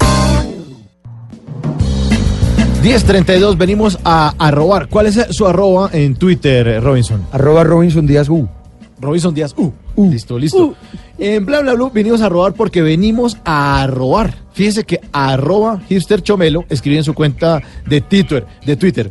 1032, 2.85 3.59
venimos 3.59 3.99
a, 4.05 4.33
a 4.39 4.51
robar. 4.53 4.89
¿Cuál 4.89 5.07
es 5.07 5.27
su 5.31 5.45
arroba 5.49 5.91
en 5.93 6.15
Twitter, 6.15 6.81
Robinson? 6.81 7.27
Arroba 7.33 7.65
Robinson 7.65 8.07
Díaz 8.07 8.29
U. 8.29 8.49
Robinson 9.01 9.35
Díaz 9.35 9.55
U. 9.57 9.73
Listo, 9.97 10.39
listo. 10.39 10.77
En 11.19 11.45
Bla 11.45 11.63
Bla 11.63 11.75
Blue 11.75 11.91
venimos 11.93 12.21
a 12.21 12.29
robar 12.29 12.55
porque 12.55 12.81
venimos 12.81 13.39
a 13.45 13.85
robar. 13.89 14.37
Fíjese 14.53 14.85
que 14.85 15.01
arroba 15.13 15.81
hipster 15.89 16.23
chomelo 16.23 16.65
escribe 16.69 16.99
en 16.99 17.05
su 17.05 17.15
cuenta 17.15 17.61
de 17.87 18.01
Twitter, 18.03 18.47
de 18.65 18.77
Twitter. 18.77 19.11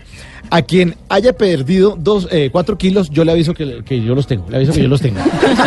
A 0.50 0.62
quien 0.62 0.96
haya 1.10 1.34
perdido 1.34 1.98
dos, 2.00 2.28
eh, 2.32 2.50
cuatro 2.52 2.78
kilos, 2.78 3.10
yo 3.10 3.26
le 3.26 3.32
aviso 3.34 3.54
que, 3.54 3.84
que 3.84 4.02
yo 4.02 4.16
los 4.16 4.28
tengo. 4.28 4.46
Le 4.50 4.58
aviso 4.58 4.72
que 4.74 4.82
yo 4.82 4.88
los 4.88 5.02
tengo. 5.02 5.20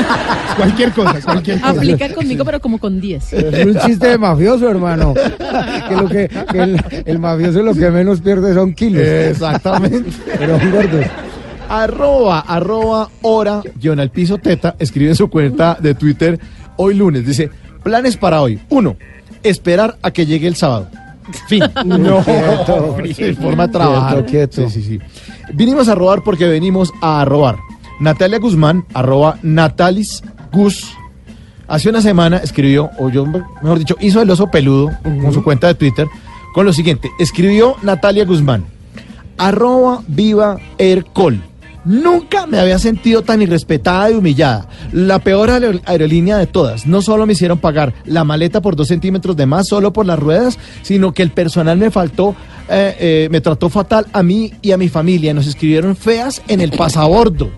Cualquier 0.56 0.92
cosa, 0.92 1.20
cualquier 1.22 1.60
cosa. 1.60 1.70
Aplica 1.70 2.12
conmigo, 2.12 2.44
pero 2.44 2.60
como 2.60 2.78
con 2.78 3.00
10. 3.00 3.32
Es 3.32 3.66
un 3.66 3.78
chiste 3.78 4.08
de 4.08 4.18
mafioso, 4.18 4.68
hermano. 4.68 5.14
Que, 5.14 5.96
lo 5.96 6.08
que, 6.08 6.28
que 6.28 6.58
el, 6.58 6.84
el 7.06 7.18
mafioso 7.18 7.62
lo 7.62 7.74
que 7.74 7.90
menos 7.90 8.20
pierde 8.20 8.52
son 8.52 8.74
kilos. 8.74 9.02
Exactamente. 9.02 10.10
Pero 10.38 10.58
gordos. 10.70 11.06
arroba, 11.68 12.40
arroba, 12.40 13.08
hora, 13.22 13.62
guion 13.76 14.00
al 14.00 14.10
piso 14.10 14.38
teta, 14.38 14.74
escribe 14.78 15.10
en 15.10 15.16
su 15.16 15.30
cuenta 15.30 15.78
de 15.80 15.94
Twitter 15.94 16.38
hoy 16.76 16.94
lunes. 16.94 17.26
Dice, 17.26 17.48
planes 17.82 18.16
para 18.16 18.42
hoy. 18.42 18.58
Uno, 18.68 18.96
esperar 19.42 19.96
a 20.02 20.10
que 20.10 20.26
llegue 20.26 20.46
el 20.48 20.56
sábado. 20.56 20.88
Fin. 21.48 21.62
No, 21.84 22.22
quieto. 22.24 22.96
Forma 23.40 23.66
de 23.66 23.72
trabajar. 23.72 24.24
Quieto, 24.26 24.54
quieto. 24.56 24.70
Sí, 24.70 24.82
sí, 24.82 24.98
sí. 24.98 25.22
Vinimos 25.52 25.88
a 25.88 25.94
robar 25.94 26.22
porque 26.22 26.46
venimos 26.46 26.92
a 27.00 27.24
robar. 27.24 27.58
Natalia 28.00 28.38
Guzmán, 28.38 28.84
arroba 28.94 29.38
Natalis 29.42 30.22
Gus. 30.52 30.92
Hace 31.68 31.88
una 31.88 32.00
semana 32.00 32.38
escribió, 32.38 32.90
o 32.98 33.10
yo, 33.10 33.24
mejor 33.26 33.78
dicho, 33.78 33.96
hizo 34.00 34.20
el 34.20 34.30
oso 34.30 34.50
peludo 34.50 34.90
con 35.02 35.32
su 35.32 35.44
cuenta 35.44 35.68
de 35.68 35.74
Twitter 35.74 36.08
con 36.52 36.66
lo 36.66 36.72
siguiente. 36.72 37.10
Escribió 37.18 37.76
Natalia 37.82 38.24
Guzmán, 38.24 38.64
arroba 39.38 40.02
viva 40.06 40.56
Aircall. 40.78 41.42
Nunca 41.84 42.46
me 42.46 42.58
había 42.58 42.78
sentido 42.78 43.22
tan 43.22 43.40
irrespetada 43.40 44.10
y 44.10 44.14
humillada. 44.14 44.68
La 44.92 45.18
peor 45.18 45.48
aer- 45.48 45.80
aerolínea 45.86 46.36
de 46.36 46.46
todas. 46.46 46.86
No 46.86 47.00
solo 47.00 47.24
me 47.26 47.32
hicieron 47.32 47.58
pagar 47.58 47.94
la 48.04 48.22
maleta 48.24 48.60
por 48.60 48.76
dos 48.76 48.88
centímetros 48.88 49.34
de 49.36 49.46
más 49.46 49.68
solo 49.68 49.92
por 49.92 50.04
las 50.04 50.18
ruedas, 50.18 50.58
sino 50.82 51.12
que 51.14 51.22
el 51.22 51.30
personal 51.30 51.78
me 51.78 51.90
faltó, 51.90 52.36
eh, 52.68 52.96
eh, 53.00 53.28
me 53.30 53.40
trató 53.40 53.70
fatal 53.70 54.06
a 54.12 54.22
mí 54.22 54.52
y 54.60 54.72
a 54.72 54.76
mi 54.76 54.88
familia. 54.90 55.32
Nos 55.32 55.46
escribieron 55.46 55.96
feas 55.96 56.42
en 56.48 56.60
el 56.60 56.72
pasabordo. 56.72 57.50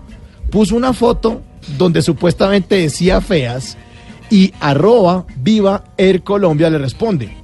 Puso 0.49 0.75
una 0.75 0.93
foto 0.93 1.41
donde 1.77 2.01
supuestamente 2.01 2.75
decía 2.75 3.19
feas 3.19 3.77
y 4.29 4.53
arroba 4.61 5.25
viva 5.35 5.83
Air 5.97 6.23
Colombia 6.23 6.69
le 6.69 6.77
responde. 6.77 7.35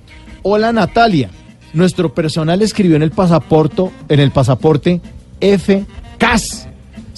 Hola 0.43 0.71
Natalia, 0.71 1.29
nuestro 1.73 2.13
personal 2.13 2.61
escribió 2.61 2.95
en 2.95 3.03
el 3.03 3.11
pasaporte, 3.11 3.89
en 4.07 4.19
el 4.21 4.31
pasaporte 4.31 5.01
FCAS. 5.41 6.68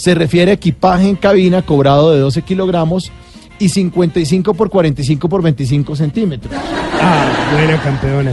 Se 0.02 0.16
refiere 0.16 0.50
a 0.50 0.54
equipaje 0.56 1.08
en 1.08 1.16
cabina 1.16 1.62
cobrado 1.62 2.12
de 2.12 2.20
12 2.22 2.42
kilogramos 2.42 3.12
y 3.60 3.70
55 3.70 4.56
por 4.56 4.72
45 4.72 5.30
por 5.30 5.44
25 5.44 5.96
centímetros. 5.96 6.52
Ah, 7.00 7.30
buena 7.54 7.80
campeona. 7.80 8.32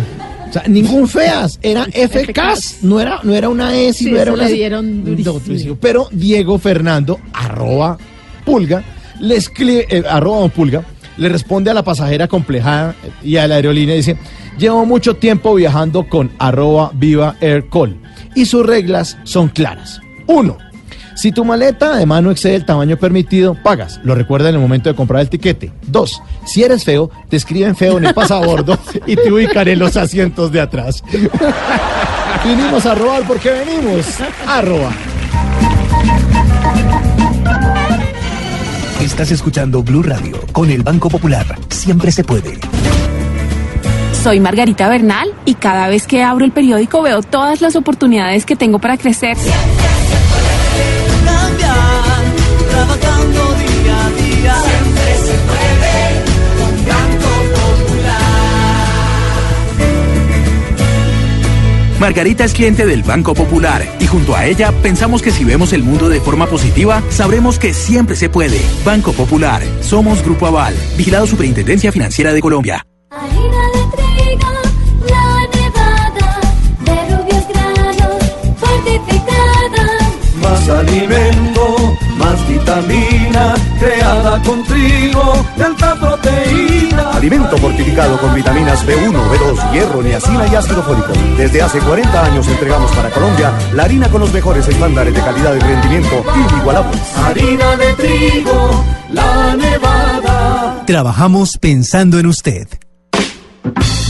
O 0.48 0.50
sea, 0.50 0.62
ningún 0.66 1.06
feas, 1.06 1.60
era 1.60 1.84
FCAS, 1.92 2.78
no 2.80 2.98
era, 2.98 3.20
no 3.22 3.34
era 3.34 3.50
una 3.50 3.76
S, 3.76 3.98
Sí, 3.98 4.10
no 4.10 4.18
era 4.18 4.32
una 4.32 4.44
le 4.44 4.54
dieron 4.54 5.04
durísimo. 5.04 5.76
Pero 5.78 6.08
Diego 6.10 6.58
Fernando, 6.58 7.20
arroba 7.34 7.98
pulga, 8.46 8.82
le 9.20 9.36
escribe, 9.36 9.86
eh, 9.90 10.02
arroba 10.08 10.38
don 10.38 10.50
pulga, 10.50 10.82
le 11.18 11.28
responde 11.28 11.70
a 11.70 11.74
la 11.74 11.84
pasajera 11.84 12.28
complejada 12.28 12.94
y 13.22 13.36
a 13.36 13.46
la 13.46 13.56
aerolínea 13.56 13.94
y 13.94 13.98
dice, 13.98 14.16
llevo 14.58 14.86
mucho 14.86 15.16
tiempo 15.16 15.54
viajando 15.54 16.08
con 16.08 16.30
arroba 16.38 16.92
viva 16.94 17.36
aircall 17.42 17.94
y 18.34 18.46
sus 18.46 18.64
reglas 18.64 19.18
son 19.24 19.48
claras. 19.48 20.00
Uno, 20.26 20.56
si 21.18 21.32
tu 21.32 21.44
maleta 21.44 21.96
de 21.96 22.06
mano 22.06 22.30
excede 22.30 22.54
el 22.54 22.64
tamaño 22.64 22.96
permitido, 22.96 23.56
pagas. 23.60 23.98
Lo 24.04 24.14
recuerda 24.14 24.50
en 24.50 24.54
el 24.54 24.60
momento 24.60 24.88
de 24.88 24.94
comprar 24.94 25.20
el 25.20 25.28
tiquete. 25.28 25.72
Dos, 25.84 26.22
si 26.46 26.62
eres 26.62 26.84
feo, 26.84 27.10
te 27.28 27.36
escriben 27.36 27.74
feo 27.74 27.98
en 27.98 28.06
el 28.06 28.14
pasabordo 28.14 28.78
y 29.06 29.16
te 29.16 29.32
ubican 29.32 29.66
en 29.66 29.80
los 29.80 29.96
asientos 29.96 30.52
de 30.52 30.60
atrás. 30.60 31.02
Vinimos 32.44 32.86
a 32.86 32.94
robar 32.94 33.24
porque 33.26 33.50
venimos 33.50 34.06
a 34.46 34.62
robar. 34.62 34.92
Estás 39.00 39.32
escuchando 39.32 39.82
Blue 39.82 40.04
Radio 40.04 40.40
con 40.52 40.70
el 40.70 40.84
Banco 40.84 41.08
Popular. 41.08 41.46
Siempre 41.68 42.12
se 42.12 42.22
puede. 42.22 42.60
Soy 44.22 44.38
Margarita 44.38 44.88
Bernal 44.88 45.34
y 45.44 45.54
cada 45.54 45.88
vez 45.88 46.06
que 46.06 46.22
abro 46.22 46.44
el 46.44 46.52
periódico 46.52 47.02
veo 47.02 47.22
todas 47.22 47.60
las 47.60 47.74
oportunidades 47.74 48.46
que 48.46 48.54
tengo 48.54 48.78
para 48.78 48.96
crecer. 48.96 49.36
Trabajando 52.78 53.40
día 53.54 54.06
a 54.06 54.10
día. 54.10 54.54
Siempre 54.62 55.16
se 55.26 55.34
puede 55.48 55.96
con 56.58 56.72
Banco 56.86 57.30
Popular. 57.54 58.22
Margarita 62.00 62.44
es 62.44 62.52
cliente 62.52 62.86
del 62.86 63.02
Banco 63.02 63.34
Popular 63.34 63.84
y 63.98 64.06
junto 64.06 64.36
a 64.36 64.46
ella 64.46 64.72
pensamos 64.82 65.22
que 65.22 65.32
si 65.32 65.44
vemos 65.44 65.72
el 65.72 65.82
mundo 65.82 66.08
de 66.08 66.20
forma 66.20 66.46
positiva, 66.46 67.02
sabremos 67.10 67.58
que 67.58 67.74
siempre 67.74 68.14
se 68.14 68.28
puede. 68.28 68.60
Banco 68.84 69.12
Popular, 69.12 69.62
somos 69.80 70.22
Grupo 70.22 70.46
Aval, 70.46 70.74
vigilado 70.96 71.26
Superintendencia 71.26 71.90
Financiera 71.90 72.32
de 72.32 72.40
Colombia. 72.40 72.84
De 80.68 81.27
vitamina, 82.68 83.54
creada 83.78 84.42
con 84.42 84.62
trigo, 84.64 85.46
de 85.56 85.64
alta 85.64 85.94
proteína. 85.94 87.10
Alimento 87.12 87.56
fortificado 87.56 88.18
con 88.18 88.34
vitaminas 88.34 88.86
B1, 88.86 89.12
B2, 89.12 89.72
hierro, 89.72 90.02
niacina 90.02 90.46
y 90.46 90.54
ácido 90.54 90.82
fólico. 90.82 91.12
Desde 91.36 91.62
hace 91.62 91.78
40 91.78 92.24
años 92.24 92.46
entregamos 92.46 92.90
para 92.92 93.10
Colombia 93.10 93.52
la 93.72 93.84
harina 93.84 94.08
con 94.10 94.20
los 94.20 94.32
mejores 94.32 94.68
estándares 94.68 95.14
de 95.14 95.20
calidad 95.20 95.54
y 95.54 95.60
rendimiento 95.60 96.24
inigualables. 96.50 97.00
Harina 97.16 97.76
de 97.76 97.94
trigo, 97.94 98.84
la 99.12 99.56
nevada. 99.56 100.84
Trabajamos 100.86 101.56
pensando 101.58 102.18
en 102.18 102.26
usted. 102.26 102.68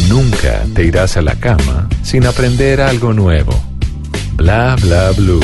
Nunca 0.08 0.64
te 0.74 0.84
irás 0.84 1.16
a 1.16 1.22
la 1.22 1.36
cama 1.36 1.88
sin 2.02 2.26
aprender 2.26 2.80
algo 2.80 3.12
nuevo. 3.12 3.52
Bla 4.34 4.76
bla 4.80 5.12
blue. 5.12 5.40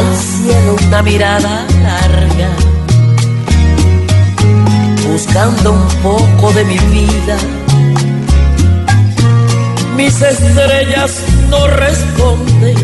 Al 0.00 0.16
cielo 0.16 0.76
una 0.86 1.02
mirada 1.02 1.66
larga, 1.82 2.50
buscando 5.06 5.72
un 5.72 5.88
poco 6.02 6.52
de 6.52 6.64
mi 6.64 6.78
vida. 6.78 7.36
Mis 9.96 10.22
estrellas 10.22 11.22
no 11.50 11.66
responden 11.66 12.76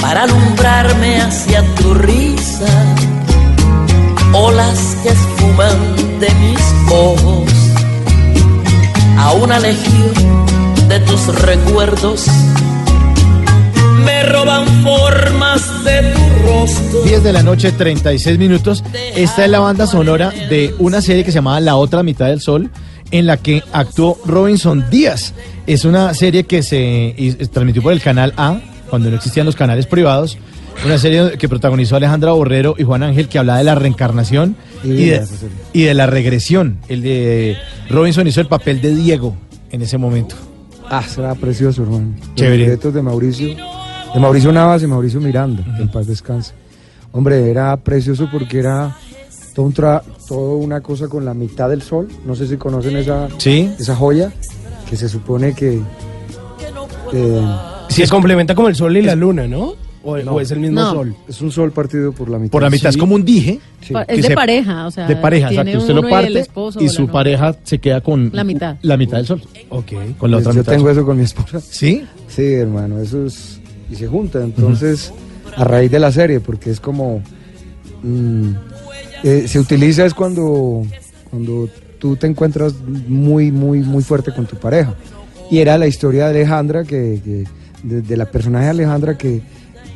para 0.00 0.22
alumbrarme 0.24 1.20
hacia 1.22 1.64
tu 1.76 1.94
risa, 1.94 2.66
olas 4.32 4.96
que 5.02 5.10
esfuman 5.10 6.18
de 6.20 6.30
mis 6.34 6.60
ojos 6.90 7.52
a 9.18 9.32
una 9.32 9.58
legión 9.58 10.12
de 10.88 11.00
tus 11.00 11.26
recuerdos 11.42 12.26
me 14.04 14.22
roban 14.24 14.66
formas 14.82 15.84
de 15.84 16.12
tu 16.12 16.46
rostro 16.46 17.02
10 17.02 17.22
de 17.22 17.32
la 17.32 17.42
noche, 17.42 17.72
36 17.72 18.38
minutos. 18.38 18.82
Esta 19.14 19.44
es 19.44 19.50
la 19.50 19.60
banda 19.60 19.86
sonora 19.86 20.30
de 20.30 20.74
una 20.78 21.00
serie 21.00 21.24
que 21.24 21.30
se 21.30 21.36
llamaba 21.36 21.60
La 21.60 21.76
Otra 21.76 22.02
Mitad 22.02 22.26
del 22.26 22.40
Sol, 22.40 22.70
en 23.10 23.26
la 23.26 23.36
que 23.36 23.62
actuó 23.72 24.18
Robinson 24.24 24.86
Díaz. 24.90 25.34
Es 25.66 25.84
una 25.84 26.14
serie 26.14 26.44
que 26.44 26.62
se 26.62 27.36
transmitió 27.52 27.82
por 27.82 27.92
el 27.92 28.00
canal 28.00 28.34
A, 28.36 28.58
cuando 28.90 29.08
no 29.10 29.16
existían 29.16 29.46
los 29.46 29.56
canales 29.56 29.86
privados. 29.86 30.36
Una 30.84 30.98
serie 30.98 31.38
que 31.38 31.48
protagonizó 31.48 31.96
Alejandra 31.96 32.32
Borrero 32.32 32.74
y 32.76 32.82
Juan 32.82 33.02
Ángel, 33.04 33.28
que 33.28 33.38
hablaba 33.38 33.58
de 33.58 33.64
la 33.64 33.74
reencarnación 33.76 34.56
y 34.82 34.88
Divina 34.88 35.18
de, 35.20 35.26
y 35.72 35.82
de 35.84 35.94
la 35.94 36.06
regresión. 36.06 36.78
El 36.88 37.02
de 37.02 37.56
Robinson 37.88 38.26
hizo 38.26 38.40
el 38.40 38.48
papel 38.48 38.80
de 38.80 38.94
Diego 38.94 39.36
en 39.70 39.82
ese 39.82 39.96
momento. 39.98 40.34
Ah, 40.90 41.02
será 41.02 41.34
precioso, 41.36 41.82
hermano. 41.82 42.14
Los 42.18 42.34
Chévere. 42.34 42.58
libretos 42.58 42.92
de 42.94 43.00
Mauricio, 43.02 43.48
de 44.14 44.20
Mauricio 44.20 44.52
Navas 44.52 44.82
y 44.82 44.86
Mauricio 44.88 45.20
Miranda, 45.20 45.64
en 45.78 45.88
paz 45.88 46.06
descanse. 46.08 46.52
Hombre, 47.12 47.48
era 47.50 47.76
precioso 47.76 48.28
porque 48.30 48.58
era 48.58 48.96
todo 49.54 49.66
un 49.66 49.74
tra- 49.74 50.02
todo 50.26 50.56
una 50.56 50.80
cosa 50.80 51.06
con 51.08 51.24
la 51.24 51.32
mitad 51.34 51.68
del 51.68 51.82
sol. 51.82 52.08
No 52.26 52.34
sé 52.34 52.48
si 52.48 52.56
conocen 52.56 52.96
esa, 52.96 53.28
Sí. 53.38 53.70
esa 53.78 53.94
joya 53.94 54.32
que 54.90 54.96
se 54.96 55.08
supone 55.08 55.54
que. 55.54 55.80
eh, 57.12 57.56
Se 57.88 58.08
complementa 58.08 58.54
como 58.54 58.68
el 58.68 58.74
sol 58.74 58.96
y 58.96 59.02
la 59.02 59.14
luna, 59.14 59.46
¿no? 59.46 59.74
O, 60.04 60.16
no, 60.18 60.32
o 60.32 60.40
es 60.40 60.50
el 60.50 60.58
mismo 60.58 60.80
No. 60.80 60.90
sol. 60.92 61.14
Es 61.28 61.40
un 61.40 61.52
sol 61.52 61.70
partido 61.70 62.12
por 62.12 62.28
la 62.28 62.38
mitad. 62.38 62.50
Por 62.52 62.62
la 62.62 62.70
mitad 62.70 62.90
es 62.90 62.96
como 62.96 63.14
un 63.14 63.24
dije. 63.24 63.60
Sí. 63.80 63.92
Pa- 63.92 64.04
que 64.04 64.14
Es 64.14 64.22
de 64.22 64.28
se- 64.28 64.34
pareja, 64.34 64.86
o 64.86 64.90
sea. 64.90 65.06
de 65.06 65.14
pareja, 65.16 65.48
exacto. 65.50 65.78
Usted 65.78 65.94
lo 65.94 66.06
y 66.08 66.10
parte 66.10 66.38
esposo 66.40 66.82
y 66.82 66.88
su 66.88 67.06
pareja 67.08 67.56
se 67.62 67.78
queda 67.78 68.00
con 68.00 68.30
La 68.32 68.42
mitad. 68.44 68.76
La 68.82 68.96
mitad 68.96 69.18
del 69.18 69.26
sol. 69.26 69.42
Ok. 69.68 69.92
Con 70.18 70.30
la 70.30 70.38
Pues 70.38 70.46
otra 70.46 70.52
yo 70.54 70.58
mitad. 70.60 70.72
tengo 70.72 70.90
eso 70.90 71.04
con 71.06 71.16
mi 71.16 71.22
esposa. 71.22 71.60
¿Sí? 71.60 72.04
Sí, 72.28 72.42
hermano, 72.54 72.98
eso 73.00 73.26
es. 73.26 73.60
Y 73.90 73.94
se 73.96 74.08
junta. 74.08 74.42
Entonces, 74.42 75.12
a 75.56 75.64
raíz 75.64 75.90
de 75.90 75.98
la 76.00 76.10
serie, 76.10 76.40
porque 76.40 76.70
es 76.70 76.80
como. 76.80 77.22
mm, 78.02 78.50
eh, 79.24 79.44
se 79.46 79.58
utiliza 79.60 80.04
es 80.04 80.14
cuando, 80.14 80.84
cuando 81.30 81.68
tú 82.00 82.16
te 82.16 82.26
encuentras 82.26 82.74
muy, 83.08 83.52
muy, 83.52 83.80
muy 83.80 84.02
fuerte 84.02 84.32
con 84.34 84.46
tu 84.46 84.56
pareja. 84.56 84.94
Y 85.50 85.58
era 85.58 85.78
la 85.78 85.86
historia 85.86 86.24
de 86.28 86.40
Alejandra, 86.40 86.82
que, 86.84 87.20
que- 87.24 87.44
de, 87.82 88.00
de 88.02 88.16
la 88.16 88.26
personaje 88.26 88.64
de 88.66 88.70
Alejandra 88.70 89.18
que 89.18 89.42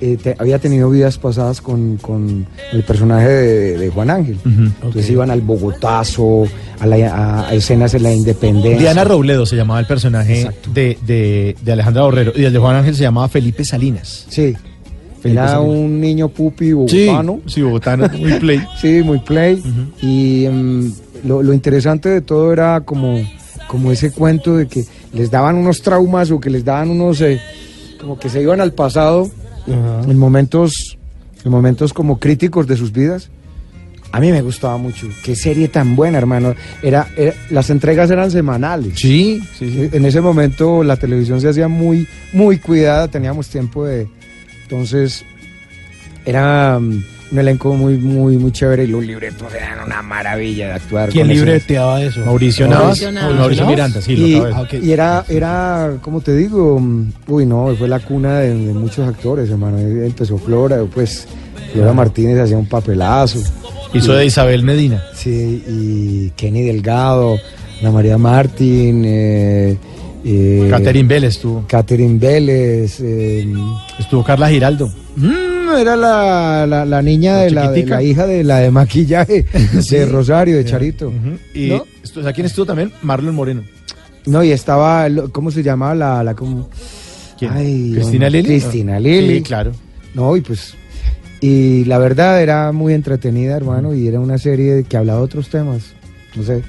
eh, 0.01 0.17
te- 0.23 0.37
había 0.39 0.59
tenido 0.59 0.91
vidas 0.91 1.19
pasadas 1.19 1.61
con, 1.61 1.97
con 1.97 2.47
el 2.73 2.83
personaje 2.85 3.29
de, 3.29 3.79
de 3.79 3.89
Juan 3.91 4.11
Ángel. 4.11 4.39
Entonces 4.45 5.09
iban 5.11 5.31
al 5.31 5.41
Bogotazo, 5.41 6.45
a, 6.81 6.87
la- 6.87 7.11
a- 7.15 7.49
a 7.49 7.55
escenas 7.55 7.95
en 7.95 8.03
la 8.03 8.13
independencia. 8.13 8.79
Diana 8.79 9.05
Robledo 9.05 9.47
se 9.47 9.57
llamaba 9.57 9.81
el 9.81 9.87
personaje 9.87 10.49
de, 10.73 10.99
de, 11.07 11.57
de 11.63 11.73
Alejandra 11.73 12.03
Borrero 12.03 12.33
y 12.35 12.45
el 12.45 12.53
de 12.53 12.59
Juan 12.59 12.77
Ángel 12.77 12.95
se 12.95 13.03
llamaba 13.03 13.29
Felipe 13.29 13.65
Salinas. 13.65 14.27
Sí. 14.29 14.55
Felipe 15.21 15.41
Era 15.41 15.49
Salinas. 15.49 15.75
un 15.77 16.01
niño 16.01 16.29
pupi 16.29 16.73
bogotano. 16.73 17.41
sí, 17.47 17.63
bogotano, 17.63 18.09
muy 18.19 18.33
play. 18.35 18.63
sí, 18.81 19.03
muy 19.03 19.19
play. 19.21 19.63
Y 20.03 20.47
mm, 20.51 20.93
lo, 21.27 21.43
lo 21.43 21.53
interesante 21.55 22.09
de 22.09 22.21
todo 22.21 22.53
era 22.53 22.81
como, 22.83 23.19
como 23.67 23.91
ese 23.93 24.11
cuento 24.13 24.57
de 24.57 24.67
que 24.69 24.85
les 25.15 25.31
daban 25.31 25.57
unos 25.57 25.81
traumas 25.83 26.31
o 26.31 26.39
que 26.39 26.51
les 26.51 26.65
daban 26.65 26.91
unos... 26.91 27.21
eh, 27.23 27.41
como 27.99 28.19
que 28.19 28.29
se 28.29 28.43
iban 28.43 28.61
al 28.61 28.73
pasado 28.75 29.29
en 29.67 30.19
momentos, 30.19 30.97
en 31.45 31.51
momentos 31.51 31.93
como 31.93 32.19
críticos 32.19 32.67
de 32.67 32.77
sus 32.77 32.93
vidas. 32.93 33.31
A 34.13 34.21
mí 34.21 34.31
me 34.31 34.41
gustaba 34.41 34.77
mucho. 34.79 35.09
Qué 35.25 35.35
serie 35.37 35.69
tan 35.69 35.97
buena, 35.97 36.17
hermano. 36.19 36.55
Era, 36.83 37.09
era- 37.17 37.35
las 37.51 37.69
entregas 37.71 38.11
eran 38.11 38.31
semanales. 38.31 38.99
Sí, 38.99 39.41
sí, 39.59 39.71
sí. 39.71 39.89
En 39.93 40.05
ese 40.07 40.21
momento 40.21 40.83
la 40.85 40.97
televisión 40.97 41.41
se 41.41 41.49
hacía 41.49 41.69
muy, 41.69 42.07
muy 42.33 42.59
cuidada. 42.59 43.09
Teníamos 43.09 43.49
tiempo 43.49 43.85
de. 43.85 44.07
Entonces, 44.63 45.25
era 46.25 46.79
mm, 46.79 47.05
un 47.33 47.39
elenco 47.39 47.75
muy, 47.75 47.97
muy, 47.99 48.37
muy 48.37 48.53
chévere 48.53 48.85
y 48.85 48.87
los 48.87 49.05
libretos 49.05 49.53
eran 49.55 49.85
una 49.85 50.01
maravilla 50.03 50.67
de 50.69 50.73
actuar. 50.75 51.09
¿Quién 51.11 51.27
con 51.27 51.33
esos- 51.33 51.45
libreteaba 51.47 52.03
eso? 52.03 52.25
Mauricio 52.25 52.69
Navas 52.69 53.03
Mauricio 53.13 53.67
Miranda, 53.67 54.01
sí, 54.01 54.17
lo 54.17 54.27
y, 54.27 54.35
acabo 54.37 54.65
de 54.67 54.79
y 54.79 54.93
era, 54.93 55.25
era, 55.29 55.95
como 56.03 56.21
te 56.21 56.35
digo, 56.37 56.79
mm, 56.79 57.13
uy, 57.29 57.47
no, 57.47 57.75
fue 57.77 57.89
la 57.89 57.99
cuna 58.01 58.39
de, 58.41 58.55
de 58.55 58.73
muchos 58.73 59.07
actores, 59.09 59.51
hermano. 59.51 59.79
Empezó 59.79 60.39
Flora, 60.39 60.79
pues 60.95 61.27
Flora 61.73 61.93
Martínez 61.93 62.39
hacía 62.39 62.57
un 62.57 62.67
papelazo. 62.67 63.41
Hizo 63.93 64.15
Y- 64.15 64.17
de 64.19 64.27
Isabel 64.27 64.63
Medina. 64.63 65.03
Sí, 65.15 65.63
y 65.69 66.31
Kenny 66.37 66.63
Delgado, 66.63 67.37
Ana 67.81 67.91
María 67.91 68.19
Martín, 68.19 69.03
eh, 69.05 69.77
eh, 70.25 70.67
Catherine 70.71 71.09
Vélez 71.09 71.35
estuvo. 71.37 71.65
Catherine 71.67 72.19
Vélez. 72.19 72.99
eh, 73.01 73.53
Estuvo 73.99 74.23
Carla 74.23 74.49
Giraldo. 74.49 74.89
mm, 75.17 75.56
era 75.75 75.97
la, 75.97 76.67
la, 76.67 76.85
la 76.85 77.01
niña 77.03 77.39
de 77.39 77.51
la, 77.51 77.71
de 77.71 77.87
la 77.87 78.03
hija 78.03 78.27
de 78.27 78.45
la 78.45 78.59
de 78.59 78.71
maquillaje 78.71 79.47
Sí. 79.81 79.97
de 79.97 80.05
Rosario, 80.07 80.57
de 80.57 80.65
Charito. 80.67 81.11
Y 81.55 81.69
¿No? 81.71 81.85
estu- 82.05 82.21
¿sabes 82.21 82.35
quién 82.35 82.47
estuvo 82.47 82.67
también? 82.67 82.93
Marlon 83.03 83.35
Moreno. 83.35 83.63
No, 84.27 84.43
y 84.45 84.51
estaba, 84.53 85.07
¿cómo 85.33 85.51
se 85.51 85.63
llamaba 85.63 85.95
la, 85.95 86.23
la 86.25 86.35
como? 86.35 86.69
¿Quién? 87.39 87.53
Ay, 87.53 87.93
¿Cristina 87.95 88.29
Lili? 88.29 88.49
Cristina 88.49 88.99
Lili. 89.01 89.37
Sí, 89.37 89.43
claro. 89.43 89.73
No, 90.15 90.37
y 90.37 90.41
pues, 90.41 90.75
y 91.41 91.85
la 91.85 91.99
verdad 91.99 92.43
era 92.43 92.73
muy 92.73 92.93
entretenida, 92.95 93.57
hermano, 93.57 93.95
y 93.95 94.09
era 94.09 94.19
una 94.21 94.39
serie 94.39 94.85
que 94.85 94.97
hablaba 94.97 95.21
de 95.21 95.25
otros 95.27 95.49
temas. 95.49 95.93
No 96.35 96.43
sé, 96.43 96.63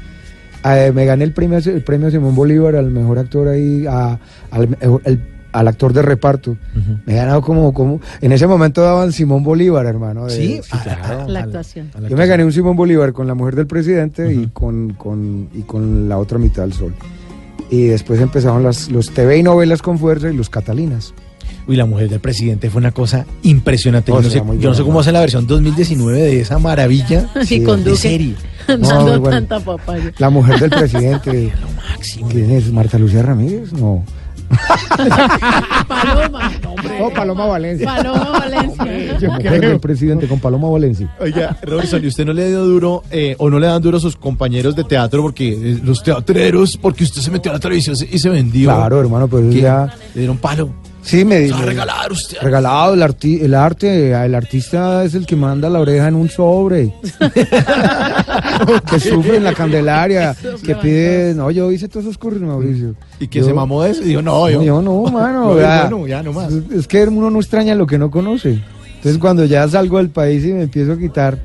eh, 0.66 0.92
me 0.94 1.06
gané 1.06 1.24
el 1.24 1.34
premio, 1.34 1.58
el 1.58 1.84
premio 1.84 2.12
Simón 2.12 2.36
Bolívar 2.36 2.76
al 2.76 2.92
mejor 2.92 3.18
actor 3.20 3.48
ahí, 3.48 3.86
a- 3.90 4.20
al, 4.52 4.78
el- 5.06 5.22
al 5.52 5.68
actor 5.68 5.94
de 5.94 6.02
reparto. 6.02 6.58
Me 7.06 7.14
he 7.14 7.16
ganado 7.16 7.42
como, 7.42 7.74
como, 7.74 8.00
en 8.22 8.32
ese 8.32 8.48
momento 8.48 8.82
daban 8.82 9.12
Simón 9.12 9.44
Bolívar, 9.44 9.86
hermano. 9.86 10.26
de- 10.26 10.32
Sí, 10.36 10.60
claro. 10.84 11.28
La 11.28 11.42
actuación. 11.42 11.90
Yo 12.10 12.16
me 12.18 12.28
gané 12.28 12.44
un 12.46 12.52
Simón 12.54 12.76
Bolívar 12.76 13.14
con 13.14 13.28
la 13.28 13.34
mujer 13.34 13.56
del 13.56 13.68
presidente 13.68 14.34
y, 14.34 14.48
con, 14.48 14.94
con- 14.94 15.50
y 15.54 15.62
con 15.62 16.08
la 16.10 16.18
otra 16.18 16.38
mitad 16.38 16.64
del 16.64 16.74
sol. 16.74 16.94
Y 17.70 17.86
después 17.88 18.22
empezaron 18.22 18.64
las, 18.64 18.90
los 18.90 19.10
TV 19.12 19.38
y 19.40 19.44
novelas 19.44 19.82
con 19.82 19.98
fuerza 20.00 20.30
y 20.30 20.36
los 20.38 20.50
Catalinas. 20.50 21.14
Uy, 21.68 21.76
la 21.76 21.86
mujer 21.86 22.08
del 22.10 22.22
presidente 22.22 22.70
fue 22.70 22.80
una 22.80 22.92
cosa 22.92 23.26
impresionante. 23.44 24.10
No, 24.12 24.20
yo 24.20 24.24
no 24.24 24.30
sí, 24.30 24.40
sé, 24.40 24.60
yo 24.62 24.70
no 24.70 24.76
sé 24.76 24.82
cómo 24.84 24.94
¿no? 24.94 25.00
hacen 25.02 25.14
la 25.14 25.20
versión 25.20 25.48
2019 25.48 26.18
de 26.22 26.40
esa 26.40 26.60
maravilla 26.60 27.28
Sí, 27.44 27.62
con 27.64 27.84
de 27.84 27.90
Duque. 27.92 28.02
serie. 28.02 28.36
Muy 28.70 28.88
bueno. 29.20 29.30
tanta 29.30 29.60
papaya. 29.60 30.14
La 30.18 30.30
mujer 30.30 30.60
del 30.62 30.70
presidente. 30.80 31.52
¿Quién 32.30 32.52
es? 32.52 32.72
¿Marta 32.72 32.98
Lucía 32.98 33.22
Ramírez? 33.22 33.74
No. 33.74 34.04
Paloma. 35.88 36.52
No, 37.00 37.10
Paloma 37.12 37.46
Valencia. 37.46 37.88
Paloma 37.88 38.40
Valencia. 38.40 38.86
La 39.20 39.30
mujer 39.36 39.62
del 39.62 39.80
presidente 39.80 40.28
con 40.28 40.40
Paloma 40.40 40.70
Valencia. 40.70 41.14
Oiga, 41.20 41.58
Robinson, 41.62 42.04
¿y 42.04 42.08
usted 42.08 42.26
no 42.26 42.34
le 42.34 42.48
dio 42.48 42.64
duro 42.64 43.04
eh, 43.12 43.36
o 43.40 43.50
no 43.50 43.60
le 43.60 43.68
dan 43.68 43.82
duro 43.82 43.98
a 43.98 44.00
sus 44.00 44.16
compañeros 44.16 44.76
de 44.76 44.84
teatro 44.84 45.22
porque 45.22 45.50
eh, 45.50 45.80
los 45.84 46.04
teatreros, 46.04 46.78
porque 46.78 47.04
usted 47.04 47.22
se 47.22 47.32
metió 47.32 47.52
a 47.52 47.56
la 47.56 47.60
televisión 47.60 47.96
y 48.10 48.20
se 48.20 48.30
vendió? 48.30 48.70
Claro, 48.70 49.00
hermano, 49.00 49.28
pero 49.28 49.50
¿Qué? 49.50 49.62
ya. 49.62 49.94
Le 50.14 50.22
dieron 50.22 50.38
palo. 50.38 50.70
Sí, 51.08 51.24
me 51.26 51.40
me- 51.48 51.62
regalar 51.62 52.12
usted. 52.12 52.38
Regalado, 52.42 52.94
el, 52.94 53.02
arti- 53.02 53.42
el 53.42 53.54
arte, 53.56 54.12
el 54.12 54.36
artista 54.36 55.04
es 55.06 55.16
el 55.16 55.26
que 55.26 55.36
manda 55.36 55.70
la 55.70 55.80
oreja 55.80 56.08
en 56.08 56.16
un 56.16 56.30
sobre. 56.30 56.94
que 58.90 59.00
sufre 59.00 59.38
en 59.38 59.44
la 59.44 59.54
Candelaria, 59.54 60.36
que 60.64 60.76
pide. 60.76 61.34
No, 61.34 61.50
yo 61.52 61.72
hice 61.72 61.88
todos 61.88 62.06
esos 62.06 62.18
cursos, 62.18 62.42
Mauricio. 62.42 62.96
Y 63.20 63.28
que 63.28 63.40
Yo- 63.40 63.46
se 63.46 63.54
mamó 63.54 63.84
de 63.84 63.92
eso 63.92 64.02
y 64.04 64.10
dijo, 64.10 64.22
no, 64.22 64.50
yo. 64.50 64.62
yo 64.62 64.82
no, 64.82 65.02
mano. 65.12 65.54
No, 65.54 65.60
ya. 65.60 65.88
bueno, 65.88 66.08
ya 66.08 66.24
no 66.24 66.34
más. 66.34 66.52
Es 66.54 66.88
que 66.88 67.04
uno 67.04 67.30
no 67.30 67.40
extraña 67.40 67.76
lo 67.76 67.88
que 67.88 67.98
no 67.98 68.12
conoce. 68.12 68.60
Entonces, 68.96 69.18
cuando 69.20 69.46
ya 69.46 69.68
salgo 69.68 69.98
del 70.00 70.10
país 70.10 70.44
y 70.44 70.54
me 70.54 70.64
empiezo 70.64 70.94
a 70.94 70.98
quitar 70.98 71.38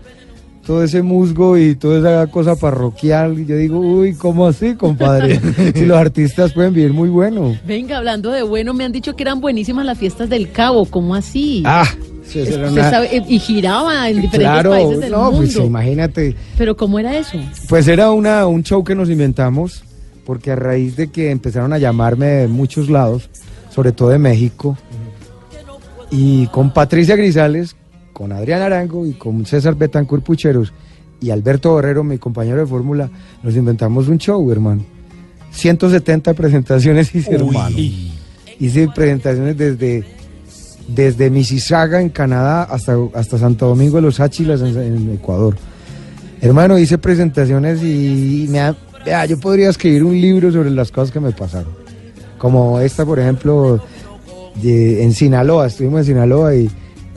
todo 0.67 0.85
ese 0.85 1.03
musgo 1.03 1.59
y 1.59 1.75
toda 1.75 1.99
esa 1.99 2.31
cosa 2.31 2.55
parroquial, 2.57 3.45
yo 3.47 3.57
digo, 3.57 3.81
uy, 3.81 4.15
¿cómo 4.15 4.47
así, 4.47 4.75
compadre? 4.75 5.41
si 5.75 5.85
los 5.87 5.97
artistas 5.99 6.53
pueden 6.53 6.73
vivir 6.73 6.93
muy 6.93 7.09
bueno. 7.09 7.57
Venga, 7.67 7.99
hablando 7.99 8.31
de 8.31 8.43
bueno, 8.43 8.73
me 8.73 8.85
han 8.85 8.93
dicho 8.93 9.17
que 9.17 9.25
eran 9.25 9.41
buenísimas 9.41 9.85
las 9.85 9.99
fiestas 9.99 10.29
del 10.29 10.53
Cabo. 10.53 10.85
¿Cómo 10.87 11.15
así? 11.17 11.63
Ah, 11.67 11.85
sí, 12.25 12.41
una- 12.53 12.91
sabe, 12.91 13.17
eh, 13.17 13.25
y 13.29 13.39
giraba 13.41 14.09
en 14.09 14.23
diferentes 14.23 14.53
Claro, 14.53 14.71
países 14.71 15.01
del 15.01 15.11
no, 15.11 15.23
mundo. 15.33 15.37
pues 15.39 15.57
imagínate. 15.57 16.37
Pero 16.57 16.77
¿cómo 16.77 16.99
era 17.01 17.17
eso? 17.19 17.39
Pues 17.69 17.89
era 17.89 18.13
una, 18.13 18.47
un 18.47 18.63
show 18.63 18.85
que 18.85 18.95
nos 18.95 19.11
inventamos, 19.11 19.83
porque 20.25 20.53
a 20.53 20.57
raíz 20.57 20.95
de 20.95 21.09
que 21.11 21.31
empezaron 21.33 21.73
a 21.73 21.79
llamarme 21.79 22.27
de 22.27 22.47
muchos 22.49 22.89
lados, 22.89 23.29
sobre 23.75 23.91
todo 23.91 24.11
de 24.11 24.19
México, 24.19 24.79
y 26.11 26.47
con 26.49 26.73
Patricia 26.73 27.17
Grisales, 27.17 27.75
con 28.23 28.31
Adrián 28.31 28.63
Arango 28.63 29.05
y 29.05 29.15
con 29.15 29.45
César 29.47 29.75
Betancourt 29.75 30.23
Pucheros 30.23 30.73
y 31.21 31.31
Alberto 31.31 31.71
Borrero, 31.73 32.05
mi 32.05 32.19
compañero 32.19 32.59
de 32.59 32.67
fórmula, 32.67 33.11
nos 33.43 33.57
inventamos 33.57 34.07
un 34.07 34.19
show, 34.19 34.49
hermano. 34.53 34.85
170 35.51 36.33
presentaciones 36.35 37.13
hice, 37.17 37.33
hermano. 37.35 37.77
Hice 38.61 38.87
presentaciones 38.95 39.57
desde, 39.59 40.05
desde 40.87 41.31
Mississauga 41.31 42.01
en 42.01 42.11
Canadá 42.11 42.63
hasta, 42.63 42.97
hasta 43.15 43.39
Santo 43.39 43.67
Domingo 43.67 43.97
de 43.97 44.03
los 44.03 44.21
Áchilas 44.21 44.61
en, 44.61 44.77
en 44.79 45.15
Ecuador. 45.15 45.57
Hermano, 46.41 46.79
hice 46.79 46.99
presentaciones 46.99 47.83
y 47.83 48.47
me 48.51 48.61
ha- 48.61 48.77
yo 49.27 49.37
podría 49.41 49.69
escribir 49.69 50.05
un 50.05 50.13
libro 50.21 50.53
sobre 50.53 50.71
las 50.71 50.93
cosas 50.93 51.11
que 51.11 51.19
me 51.19 51.33
pasaron. 51.33 51.73
Como 52.39 52.79
esta, 52.79 53.05
por 53.05 53.19
ejemplo, 53.19 53.83
de- 54.63 55.03
en 55.03 55.13
Sinaloa, 55.13 55.67
estuvimos 55.67 56.03
en 56.03 56.07
Sinaloa 56.07 56.55
y, 56.55 56.71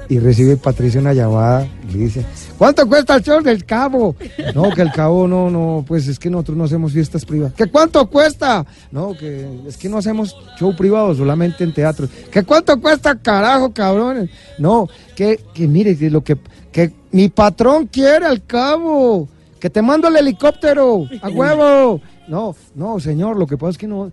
y 0.09 0.19
recibe 0.19 0.57
Patricia 0.57 0.99
una 0.99 1.13
llamada 1.13 1.67
y 1.89 1.93
le 1.93 1.99
dice, 1.99 2.25
¿cuánto 2.57 2.87
cuesta 2.87 3.15
el 3.15 3.23
show 3.23 3.41
del 3.41 3.65
cabo? 3.65 4.15
No, 4.53 4.69
que 4.71 4.81
el 4.81 4.91
cabo 4.91 5.27
no, 5.27 5.49
no, 5.49 5.83
pues 5.87 6.07
es 6.07 6.19
que 6.19 6.29
nosotros 6.29 6.57
no 6.57 6.63
hacemos 6.65 6.93
fiestas 6.93 7.25
privadas. 7.25 7.53
¿Que 7.53 7.67
cuánto 7.67 8.07
cuesta? 8.09 8.65
No, 8.91 9.15
que 9.17 9.47
es 9.67 9.77
que 9.77 9.89
no 9.89 9.97
hacemos 9.97 10.35
show 10.59 10.75
privado, 10.75 11.13
solamente 11.15 11.63
en 11.63 11.73
teatro. 11.73 12.07
¿Que 12.31 12.43
cuánto 12.43 12.79
cuesta, 12.79 13.15
carajo, 13.15 13.73
cabrones? 13.73 14.29
No, 14.57 14.87
que, 15.15 15.39
que 15.53 15.67
mire, 15.67 15.97
que 15.97 16.09
lo 16.09 16.23
que, 16.23 16.37
que 16.71 16.93
mi 17.11 17.29
patrón 17.29 17.87
quiere 17.87 18.25
al 18.25 18.43
cabo, 18.45 19.27
que 19.59 19.69
te 19.69 19.81
mando 19.81 20.07
el 20.07 20.17
helicóptero, 20.17 21.07
a 21.21 21.29
huevo. 21.29 22.01
No, 22.27 22.55
no, 22.73 22.99
señor, 22.99 23.37
lo 23.37 23.47
que 23.47 23.57
pasa 23.57 23.71
es 23.71 23.77
que 23.77 23.87
no, 23.87 24.11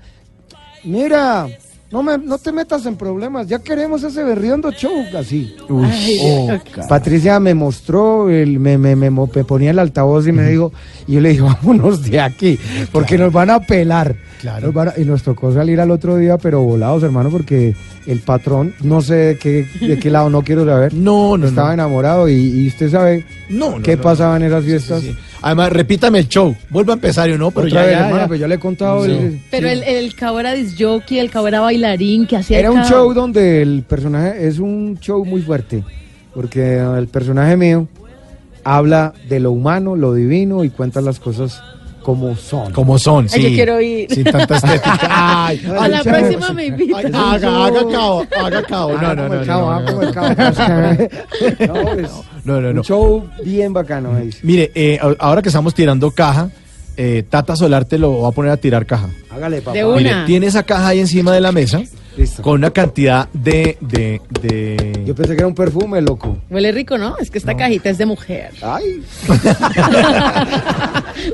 mira, 0.85 1.49
no, 1.93 2.03
me, 2.03 2.17
no 2.19 2.39
te 2.39 2.53
metas 2.53 2.87
en 2.87 2.97
problemas, 2.97 3.47
ya 3.47 3.59
queremos 3.59 4.03
ese 4.03 4.23
berriondo 4.25 4.71
show, 4.73 5.05
así. 5.17 5.55
Uy, 5.69 5.87
Oh. 6.25 6.49
Patricia 6.89 7.39
me 7.39 7.55
mostró, 7.55 8.31
el, 8.31 8.59
me, 8.59 8.79
me, 8.79 8.97
me, 8.97 9.11
me 9.11 9.45
ponía 9.45 9.71
el 9.71 9.79
altavoz 9.79 10.27
y 10.27 10.33
me 10.33 10.49
dijo, 10.49 10.73
y 11.07 11.13
yo 11.15 11.21
le 11.21 11.31
dije, 11.31 11.43
vámonos 11.43 12.03
de 12.03 12.21
aquí, 12.21 12.59
porque 12.91 13.19
nos 13.19 13.33
van 13.33 13.51
a 13.51 13.61
pelar. 13.61 14.17
Claro. 14.41 14.67
Nos 14.67 14.75
van 14.75 14.89
a- 14.89 14.95
y 14.97 15.05
nos 15.05 15.23
tocó 15.23 15.53
salir 15.53 15.81
al 15.81 15.91
otro 15.91 16.17
día, 16.17 16.37
pero 16.39 16.63
volados, 16.63 17.03
hermano, 17.03 17.31
porque 17.31 17.77
el 18.07 18.19
patrón, 18.21 18.75
no 18.83 19.01
sé 19.01 19.15
de 19.15 19.39
qué, 19.39 19.67
de 19.81 19.99
qué 19.99 20.11
lado, 20.11 20.31
no 20.31 20.43
quiero 20.43 20.65
saber. 20.65 20.93
No, 21.03 21.37
no, 21.37 21.47
Estaba 21.47 21.69
no. 21.69 21.75
enamorado 21.75 22.29
y, 22.29 22.35
y 22.35 22.69
usted 22.69 22.91
sabe 22.91 23.25
No, 23.49 23.79
no, 23.79 23.83
qué 23.83 23.97
no, 23.97 24.03
pasaba 24.03 24.37
en 24.37 24.43
esas 24.45 24.65
fiestas. 24.65 25.03
Además, 25.43 25.73
repítame 25.73 26.19
el 26.21 26.29
show. 26.29 26.55
Vuelva 26.71 26.93
a 26.93 26.97
empezar 26.97 27.29
yo 27.29 27.37
no, 27.37 27.51
pero 27.51 27.67
Otra 27.67 27.81
ya, 27.81 27.87
vez, 27.87 27.93
ya, 27.97 27.99
hermano, 28.07 28.23
ya. 28.23 28.29
pues 28.29 28.41
yo 28.41 28.49
le 28.49 28.55
he 28.55 28.59
contado. 28.59 29.05
Sí. 29.05 29.11
el- 29.11 29.41
Pero 29.51 29.69
sí. 29.69 29.73
el, 29.75 29.83
el 29.83 30.15
cabo 30.15 30.41
era 30.41 30.53
disjockey, 30.55 31.19
el 31.19 31.31
cabo 31.31 31.49
era 31.49 31.61
bailarín, 31.61 32.27
que 32.27 32.37
hacía 32.37 32.59
Era 32.61 32.71
un 32.71 32.83
show 32.85 33.13
donde 33.13 33.61
el 33.63 33.83
personaje 33.89 34.47
es 34.47 34.59
un 34.59 34.99
show 35.01 35.25
muy 35.25 35.43
fuerte, 35.43 35.83
porque 36.35 36.79
el 36.79 37.09
personaje 37.09 37.57
mío 37.57 37.89
habla 38.65 39.13
de 39.29 39.41
lo 39.41 39.53
humano, 39.53 39.97
lo 39.97 40.15
divino 40.15 40.63
y 40.65 40.71
cuenta 40.71 41.01
las 41.01 41.19
cosas 41.19 41.61
como 42.03 42.35
son. 42.37 42.73
Como 42.73 42.99
son, 42.99 43.25
Ay, 43.33 43.41
sí. 43.41 43.43
yo 43.43 43.49
quiero 43.51 43.81
ir. 43.81 44.13
Sin 44.13 44.25
tanta 44.25 44.57
estética. 44.57 44.99
Ay, 45.09 45.63
A 45.79 45.87
la 45.89 45.99
Ay, 45.99 46.03
próxima 46.05 46.53
me 46.53 46.67
invita. 46.67 46.99
Ay, 46.99 47.05
haga, 47.15 47.65
haga 47.67 47.81
cabo, 47.93 48.27
haga 48.41 48.63
cabo. 48.65 48.93
No, 48.93 48.99
Ah, 49.09 49.15
no, 49.15 49.23
como 49.23 49.35
no. 49.35 49.41
el 49.41 49.47
cabo, 49.47 49.71
no, 49.73 49.81
no, 49.81 49.87
como 49.87 50.03
el 50.03 50.09
no. 50.09 50.15
cabo. 50.15 50.29
No, 51.67 51.93
es 51.93 52.11
No, 52.45 52.61
no, 52.61 52.73
no. 52.73 52.81
Un 52.81 52.85
show 52.85 53.29
bien 53.45 53.73
bacano. 53.73 54.15
ahí. 54.15 54.31
Mire, 54.43 54.71
eh, 54.75 54.99
ahora 55.19 55.43
que 55.43 55.49
estamos 55.49 55.75
tirando 55.75 56.11
caja, 56.11 56.51
eh, 56.97 57.25
Tata 57.29 57.55
Solarte 57.57 57.99
lo 57.99 58.23
va 58.23 58.29
a 58.29 58.33
poner 58.33 58.51
a 58.53 58.57
tirar 58.57 58.85
caja. 58.87 59.09
Hágale, 59.31 59.61
papá. 59.63 59.73
De 59.77 59.85
una. 59.85 59.97
Mire, 59.97 60.15
tiene 60.27 60.47
esa 60.47 60.63
caja 60.63 60.89
ahí 60.89 61.01
encima 61.01 61.33
de 61.33 61.41
la 61.41 61.53
mesa 61.53 61.81
Listo. 62.17 62.43
con 62.43 62.55
una 62.55 62.71
cantidad 62.71 63.29
de... 63.33 63.79
de, 63.81 64.21
de... 64.43 65.03
Yo 65.07 65.15
pensé 65.15 65.33
que 65.35 65.39
era 65.39 65.47
un 65.47 65.55
perfume, 65.55 66.03
loco. 66.03 66.37
Huele 66.51 66.71
rico, 66.73 66.99
¿no? 66.99 67.17
Es 67.19 67.31
que 67.31 67.39
esta 67.39 67.57
cajita 67.57 67.89
es 67.89 67.97
de 67.99 68.05
mujer. 68.07 68.51
Ay, 68.61 69.03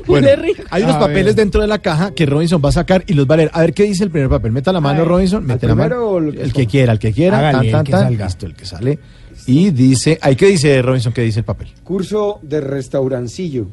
Bueno, 0.07 0.27
Huele 0.27 0.37
rico. 0.37 0.63
hay 0.71 0.83
unos 0.83 0.97
A 0.97 1.01
papeles 1.01 1.25
ver. 1.27 1.35
dentro 1.37 1.61
de 1.61 1.67
la 1.67 1.79
caja 1.79 2.13
que 2.13 2.27
Robinson 2.27 2.61
va 2.65 2.69
a 2.69 2.73
sacar 2.73 3.05
y 3.07 3.15
los 3.15 3.29
va 3.29 3.35
a 3.35 3.37
leer. 3.39 3.51
A 3.55 3.61
ver 3.61 3.73
qué 3.75 3.85
dice 3.85 4.05
el 4.05 4.11
primer 4.11 4.29
papel. 4.29 4.53
Meta 4.53 4.73
la 4.73 4.81
mano. 4.81 5.05
Robinson. 5.05 5.43
¿Al 5.43 5.47
Mete 5.49 5.67
la 5.67 5.75
primero 5.75 5.97
mano. 5.97 6.07
o 6.09 6.19
el 6.19 6.53
que 6.53 6.63
El 6.63 6.69
quiera, 6.69 6.93
el 6.93 6.99
que 6.99 7.13
quiera. 7.13 7.39
Hágale, 7.39 7.53
tan, 7.59 7.65
el 7.67 7.73
tan, 7.73 7.85
que 7.85 7.93
tan. 7.93 8.01
salga. 8.03 8.25
Listo, 8.27 8.47
el 8.47 8.55
que 8.55 8.67
sale. 8.67 8.99
Y 9.49 9.70
dice, 9.70 10.18
¿ahí 10.20 10.36
qué 10.36 10.46
dice 10.46 10.80
Robinson? 10.82 11.12
¿Qué 11.12 11.22
dice 11.22 11.40
el 11.40 11.44
papel? 11.44 11.68
curso 11.82 12.38
de 12.42 12.61
restaurancillo, 12.61 13.66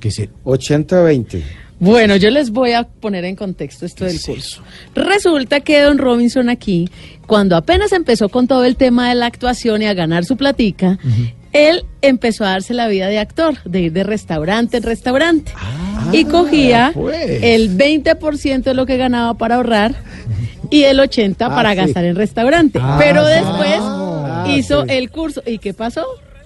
¿Qué 0.00 0.08
dice? 0.08 0.28
80-20. 0.44 1.42
Bueno, 1.78 2.16
yo 2.16 2.30
les 2.30 2.50
voy 2.50 2.72
a 2.72 2.82
poner 2.84 3.24
en 3.24 3.36
contexto 3.36 3.86
esto 3.86 4.04
del 4.04 4.20
curso. 4.20 4.62
Resulta 4.94 5.60
que 5.60 5.80
Don 5.80 5.96
Robinson 5.98 6.48
aquí, 6.50 6.90
cuando 7.26 7.56
apenas 7.56 7.92
empezó 7.92 8.28
con 8.28 8.46
todo 8.46 8.64
el 8.64 8.76
tema 8.76 9.08
de 9.08 9.14
la 9.14 9.26
actuación 9.26 9.80
y 9.82 9.86
a 9.86 9.94
ganar 9.94 10.24
su 10.26 10.36
platica, 10.36 10.98
él 11.52 11.84
empezó 12.02 12.44
a 12.44 12.50
darse 12.50 12.74
la 12.74 12.88
vida 12.88 13.06
de 13.08 13.18
actor, 13.18 13.54
de 13.64 13.80
ir 13.82 13.92
de 13.92 14.02
restaurante 14.04 14.76
en 14.78 14.82
restaurante. 14.82 15.52
y 16.12 16.24
cogía 16.24 16.90
pues. 16.92 17.42
el 17.42 17.76
20% 17.78 18.62
de 18.62 18.74
lo 18.74 18.84
que 18.84 18.96
ganaba 18.96 19.34
para 19.34 19.54
ahorrar 19.56 19.94
y 20.70 20.82
el 20.82 20.98
80% 20.98 21.36
Ah, 21.40 21.48
para 21.54 21.70
sí. 21.70 21.76
gastar 21.76 22.04
en 22.04 22.16
restaurante. 22.16 22.78
Ah, 22.82 22.96
Pero 22.98 23.24
después 23.24 23.78
Ah, 24.44 24.50
hizo 24.50 24.82
sí. 24.82 24.88
el 24.90 25.10
curso. 25.10 25.42
¿Y 25.46 25.58
qué 25.58 25.74
pasó? 25.74 26.04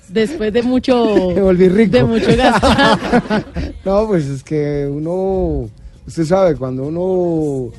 Después 0.09 0.53
de 0.53 0.63
mucho... 0.63 1.31
Me 1.35 1.41
volví 1.41 1.69
rico. 1.69 1.93
De 1.93 2.05
mucho 2.05 2.37
gastar. 2.37 3.45
no, 3.85 4.07
pues 4.07 4.27
es 4.27 4.43
que 4.43 4.89
uno, 4.91 5.69
usted 6.07 6.25
sabe, 6.25 6.57
cuando 6.57 6.85
uno 6.85 7.73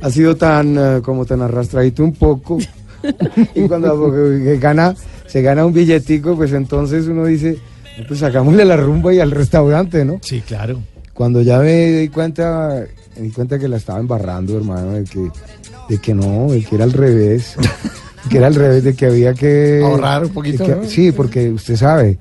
ha 0.00 0.10
sido 0.10 0.36
tan, 0.36 0.76
eh, 0.78 1.00
como 1.02 1.24
tan 1.24 1.42
arrastradito 1.42 2.04
un 2.04 2.12
poco, 2.12 2.58
y 3.54 3.66
cuando 3.66 4.12
gana, 4.58 4.94
se 5.26 5.42
gana 5.42 5.64
un 5.64 5.72
billetico, 5.72 6.36
pues 6.36 6.52
entonces 6.52 7.06
uno 7.06 7.24
dice, 7.24 7.58
pues 8.06 8.20
sacámosle 8.20 8.64
la 8.64 8.76
rumba 8.76 9.14
y 9.14 9.20
al 9.20 9.30
restaurante, 9.30 10.04
¿no? 10.04 10.18
Sí, 10.22 10.42
claro. 10.42 10.80
Cuando 11.14 11.40
ya 11.40 11.58
me 11.58 11.92
di 11.92 12.08
cuenta, 12.08 12.84
me 13.16 13.22
di 13.22 13.30
cuenta 13.30 13.58
que 13.58 13.68
la 13.68 13.78
estaba 13.78 14.00
embarrando, 14.00 14.56
hermano, 14.56 14.92
de 14.92 15.04
que, 15.04 15.30
de 15.88 15.98
que 15.98 16.14
no, 16.14 16.50
de 16.50 16.62
que 16.62 16.74
era 16.74 16.84
al 16.84 16.92
revés. 16.92 17.56
Que 18.28 18.38
era 18.38 18.46
al 18.48 18.54
revés, 18.54 18.84
de 18.84 18.94
que 18.94 19.06
había 19.06 19.34
que... 19.34 19.80
Ahorrar 19.84 20.24
un 20.24 20.30
poquito, 20.32 20.64
de 20.64 20.70
que- 20.74 20.80
¿no? 20.80 20.84
Sí, 20.88 21.12
porque 21.12 21.50
usted 21.50 21.76
sabe, 21.76 22.18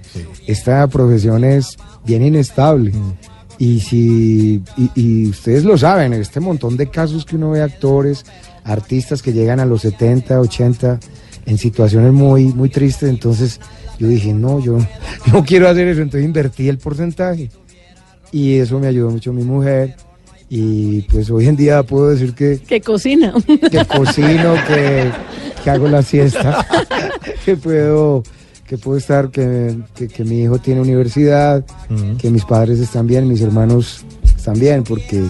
esta 0.47 0.87
profesión 0.87 1.43
es 1.43 1.77
bien 2.05 2.23
inestable. 2.23 2.91
Mm. 2.91 3.13
Y 3.57 3.79
si, 3.79 4.61
y, 4.77 4.89
y 4.95 5.29
ustedes 5.29 5.63
lo 5.63 5.77
saben, 5.77 6.11
este 6.13 6.39
montón 6.41 6.75
de 6.75 6.87
casos 6.87 7.23
que 7.25 7.37
uno 7.37 7.51
ve 7.51 7.61
actores, 7.61 8.25
artistas 8.65 9.21
que 9.21 9.31
llegan 9.31 9.59
a 9.61 9.65
los 9.65 9.81
70, 9.81 10.39
80, 10.41 10.99
en 11.45 11.57
situaciones 11.57 12.11
muy, 12.11 12.45
muy 12.45 12.69
tristes, 12.69 13.07
entonces 13.09 13.59
yo 13.97 14.07
dije, 14.07 14.33
no, 14.33 14.59
yo 14.59 14.77
no 15.31 15.43
quiero 15.45 15.69
hacer 15.69 15.87
eso, 15.87 16.01
entonces 16.01 16.25
invertí 16.25 16.67
el 16.67 16.77
porcentaje. 16.79 17.49
Y 18.31 18.55
eso 18.55 18.79
me 18.79 18.87
ayudó 18.87 19.11
mucho 19.11 19.31
mi 19.31 19.43
mujer. 19.43 19.95
Y 20.49 21.01
pues 21.03 21.29
hoy 21.29 21.47
en 21.47 21.55
día 21.55 21.81
puedo 21.83 22.09
decir 22.09 22.33
que, 22.33 22.59
que 22.59 22.81
cocina. 22.81 23.33
que 23.47 23.85
cocino, 23.85 24.53
que, 24.67 25.09
que 25.65 25.71
hago 25.71 25.87
la 25.87 26.03
siesta, 26.03 26.63
que 27.43 27.57
puedo, 27.57 28.21
que 28.67 28.77
puedo 28.77 28.99
estar, 28.99 29.31
que, 29.31 29.75
que- 29.95 30.07
que 30.07 30.23
mi 30.23 30.43
hijo 30.43 30.59
tiene 30.59 30.79
universidad, 30.79 31.65
que 32.19 32.29
mis 32.29 32.45
padres 32.45 32.79
están 32.79 33.07
bien, 33.07 33.27
mis 33.27 33.41
hermanos 33.41 34.05
están 34.37 34.59
bien, 34.59 34.83
porque 34.83 35.23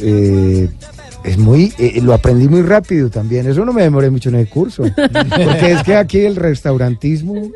eh, 0.00 0.68
es 1.24 1.38
muy, 1.38 1.72
eh, 1.78 2.00
lo 2.02 2.12
aprendí 2.12 2.48
muy 2.48 2.62
rápido 2.62 3.08
también. 3.08 3.46
Eso 3.48 3.64
no 3.64 3.72
me 3.72 3.82
demoré 3.82 4.10
mucho 4.10 4.30
en 4.30 4.34
el 4.34 4.48
curso, 4.48 4.82
porque 4.96 5.72
es 5.72 5.82
que 5.84 5.94
aquí 5.94 6.18
el 6.20 6.34
restaurantismo 6.34 7.50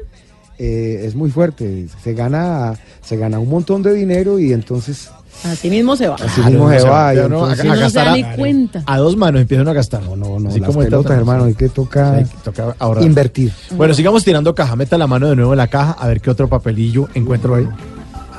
eh, 0.59 1.02
es 1.04 1.16
muy 1.16 1.30
fuerte. 1.30 1.86
Se 2.04 2.14
gana, 2.14 2.74
se 3.02 3.16
gana 3.16 3.40
un 3.40 3.48
montón 3.48 3.82
de 3.82 3.94
dinero 3.94 4.38
y 4.38 4.52
entonces 4.52 5.11
Así 5.45 5.70
mismo 5.70 5.97
se 5.97 6.09
va. 6.09 6.16
así 6.16 6.41
mismo 6.43 6.70
se 6.70 6.82
va. 6.82 7.12
y 7.14 7.16
Ya 7.18 7.28
no, 7.28 7.45
a- 7.45 7.53
a 7.53 7.57
no 7.57 7.74
se 7.74 7.80
gastar 7.80 8.07
da 8.07 8.12
a- 8.12 8.16
ni 8.16 8.24
cuenta. 8.37 8.82
A 8.87 8.99
dos 8.99 9.16
manos 9.16 9.41
empiezan 9.43 9.68
a 9.68 9.72
gastar. 9.72 10.03
no, 10.03 10.16
no, 10.16 10.39
no, 10.39 10.49
Así 10.49 10.61
las 10.61 10.66
como 10.68 10.82
el 10.82 10.89
pelotas, 10.89 11.09
Tata, 11.11 11.20
hermano, 11.20 11.43
sí. 11.45 11.49
hay 11.49 11.55
que 11.55 11.68
tocar, 11.68 12.14
Hay 12.16 12.24
que 12.24 12.37
tocar 12.43 12.74
ahorrar. 12.78 13.05
invertir. 13.05 13.53
Bueno, 13.72 13.95
sigamos 13.95 14.24
tirando 14.24 14.55
caja. 14.55 14.76
Meta 14.76 14.97
la 14.99 15.07
mano 15.07 15.28
de 15.28 15.37
nuevo 15.37 15.53
en 15.53 15.59
la 15.59 15.66
caja 15.68 15.93
a 15.93 16.07
ver 16.09 16.20
qué 16.20 16.30
otro 16.30 16.49
papelillo 16.49 17.09
encuentro 17.14 17.55
ahí. 17.55 17.66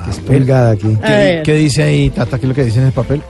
que 0.04 0.10
es 0.10 0.18
pulgada 0.20 0.70
aquí. 0.70 0.96
A 1.02 1.06
¿Qué, 1.06 1.12
ver. 1.12 1.42
qué 1.42 1.54
dice 1.54 1.82
ahí, 1.82 2.10
Tata? 2.10 2.38
¿Qué 2.38 2.46
es 2.46 2.48
lo 2.48 2.54
que 2.54 2.64
dice 2.64 2.78
en 2.80 2.86
el 2.86 2.92
papel? 2.92 3.20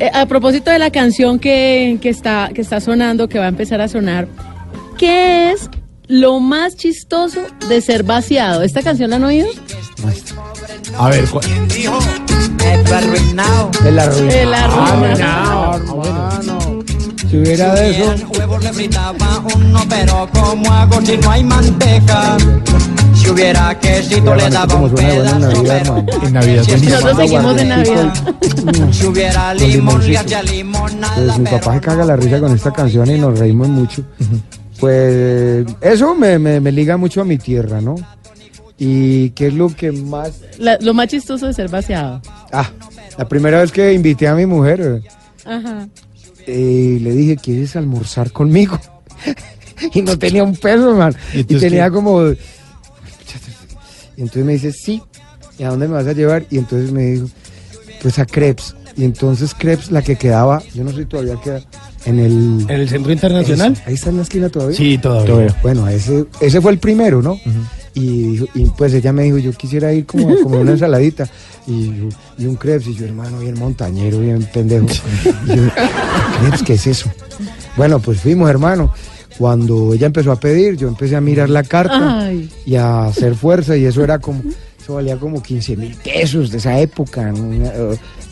Eh, 0.00 0.10
a 0.12 0.26
propósito 0.26 0.70
de 0.70 0.78
la 0.78 0.90
canción 0.90 1.38
que, 1.38 1.98
que 2.00 2.08
está, 2.08 2.50
que 2.54 2.60
está 2.62 2.80
sonando, 2.80 3.28
que 3.28 3.38
va 3.38 3.44
a 3.44 3.48
empezar 3.48 3.80
a 3.80 3.88
sonar, 3.88 4.26
¿qué 4.98 5.52
es 5.52 5.68
lo 6.10 6.40
más 6.40 6.76
chistoso 6.76 7.40
de 7.68 7.80
ser 7.80 8.02
vaciado? 8.02 8.62
¿Esta 8.62 8.82
canción 8.82 9.10
la 9.10 9.16
han 9.16 9.24
oído? 9.24 9.48
A 10.98 11.08
ver, 11.08 11.24
¿cuál- 11.30 11.44
El 11.46 12.92
arruinado. 12.92 13.70
El 13.84 13.98
arruinado. 13.98 14.74
Ah, 14.76 15.78
hermano. 15.78 16.58
Si 17.30 17.36
hubiera 17.38 17.74
de 17.76 17.90
eso. 17.90 18.26
huevos 18.36 18.62
le 18.64 18.72
fritaba 18.72 19.44
uno, 19.54 19.80
pero 19.88 20.28
¿cómo 20.32 20.72
hago 20.72 21.00
si 21.00 21.16
no 21.16 21.30
hay 21.30 21.44
manteca? 21.44 22.36
Si 23.14 23.30
hubiera 23.30 23.78
quesito 23.78 24.34
le 24.34 24.50
daba 24.50 24.74
un 24.74 24.88
en 24.88 24.94
pedazo, 24.96 25.50
en 26.26 26.32
Navidad 26.32 26.62
Si 26.64 26.86
Nosotros 26.86 27.16
seguimos 27.18 27.54
de 27.54 27.64
Navidad. 27.66 28.12
si 28.92 29.06
hubiera 29.06 29.54
limón 29.54 30.04
le 30.10 30.18
hacía 30.18 30.42
limonada, 30.42 31.14
Pues 31.14 31.38
mi 31.38 31.44
papá 31.44 31.74
se 31.74 31.80
caga 31.80 32.04
la 32.04 32.16
risa 32.16 32.40
con 32.40 32.52
esta 32.52 32.72
canción 32.72 33.08
y 33.10 33.18
nos 33.18 33.38
reímos 33.38 33.68
mucho. 33.68 34.02
Pues 34.80 35.66
eso 35.80 36.14
me, 36.14 36.38
me, 36.38 36.58
me 36.60 36.72
liga 36.72 36.96
mucho 36.96 37.20
a 37.20 37.24
mi 37.24 37.36
tierra, 37.38 37.80
¿no? 37.80 37.96
Y 38.78 39.30
qué 39.30 39.48
es 39.48 39.54
lo 39.54 39.68
que 39.68 39.92
más... 39.92 40.40
La- 40.58 40.78
lo 40.80 40.94
más 40.94 41.08
chistoso 41.08 41.46
de 41.46 41.52
ser 41.52 41.68
vaciado. 41.68 42.22
Ah, 42.50 42.70
la 43.18 43.28
primera 43.28 43.60
vez 43.60 43.70
que 43.72 43.92
invité 43.92 44.26
a 44.26 44.34
mi 44.34 44.46
mujer, 44.46 45.02
Ajá. 45.44 45.86
eh, 46.46 46.98
le 47.00 47.10
dije, 47.12 47.36
¿quieres 47.36 47.76
almorzar 47.76 48.32
conmigo? 48.32 48.78
y 49.94 50.00
no 50.00 50.18
tenía 50.18 50.42
un 50.44 50.56
peso, 50.56 50.94
man. 50.94 51.14
¿Y 51.34 51.44
tenía 51.44 51.84
qué? 51.86 51.92
como... 51.92 52.30
Y 54.16 54.22
entonces 54.22 54.44
me 54.44 54.52
dice, 54.54 54.72
sí. 54.72 55.02
¿Y 55.58 55.62
a 55.64 55.68
dónde 55.68 55.86
me 55.88 55.94
vas 55.94 56.06
a 56.06 56.12
llevar? 56.14 56.46
Y 56.50 56.56
entonces 56.58 56.90
me 56.90 57.02
dijo, 57.02 57.26
pues 58.00 58.18
a 58.18 58.24
Crepes. 58.24 58.74
Y 58.96 59.04
entonces 59.04 59.54
Crepes, 59.54 59.90
la 59.90 60.00
que 60.02 60.16
quedaba, 60.16 60.62
yo 60.74 60.84
no 60.84 60.92
sé 60.92 61.04
todavía 61.04 61.36
queda, 61.42 61.60
En 62.06 62.18
el, 62.18 62.60
¿En 62.68 62.70
el 62.80 62.88
Centro 62.88 63.12
Internacional? 63.12 63.76
Ahí 63.86 63.94
está 63.94 64.10
en 64.10 64.16
la 64.16 64.22
esquina 64.22 64.48
todavía. 64.48 64.76
Sí, 64.76 64.96
todavía. 64.98 65.54
Bueno, 65.62 65.86
ese, 65.88 66.24
ese 66.40 66.60
fue 66.60 66.72
el 66.72 66.78
primero, 66.78 67.20
¿no? 67.22 67.38
y, 67.94 68.22
dijo- 68.36 68.46
y, 68.54 68.64
pues 68.66 68.94
ella 68.94 69.12
me 69.12 69.24
dijo, 69.24 69.38
yo 69.38 69.52
quisiera 69.52 69.92
ir 69.92 70.06
como 70.06 70.30
a 70.30 70.36
comer 70.42 70.60
una 70.60 70.70
ensaladita 70.72 71.28
y, 71.66 71.86
yo- 71.88 72.08
y 72.38 72.46
un 72.46 72.54
crepes. 72.56 72.86
Y 72.88 72.94
yo, 72.94 73.04
hermano, 73.04 73.38
bien 73.40 73.58
montañero, 73.58 74.20
bien 74.20 74.46
pendejo. 74.52 74.86
Y 75.46 75.48
yo, 75.56 75.62
crepes, 76.40 76.62
¿qué 76.64 76.72
es 76.74 76.86
eso? 76.86 77.10
Bueno, 77.76 77.98
pues 78.00 78.20
fuimos, 78.20 78.48
hermano. 78.48 78.92
Cuando 79.38 79.94
ella 79.94 80.06
empezó 80.06 80.32
a 80.32 80.36
pedir, 80.40 80.76
yo 80.76 80.88
empecé 80.88 81.16
a 81.16 81.20
mirar 81.20 81.48
la 81.50 81.62
carta 81.62 82.26
Ay. 82.26 82.48
y 82.66 82.74
a 82.76 83.04
hacer 83.06 83.34
fuerza 83.34 83.76
y 83.76 83.86
eso 83.86 84.04
era 84.04 84.18
como, 84.18 84.42
eso 84.80 84.94
valía 84.94 85.16
como 85.16 85.42
15 85.42 85.76
mil 85.76 85.94
pesos 85.96 86.50
de 86.50 86.58
esa 86.58 86.78
época, 86.78 87.32
¿no? 87.32 87.50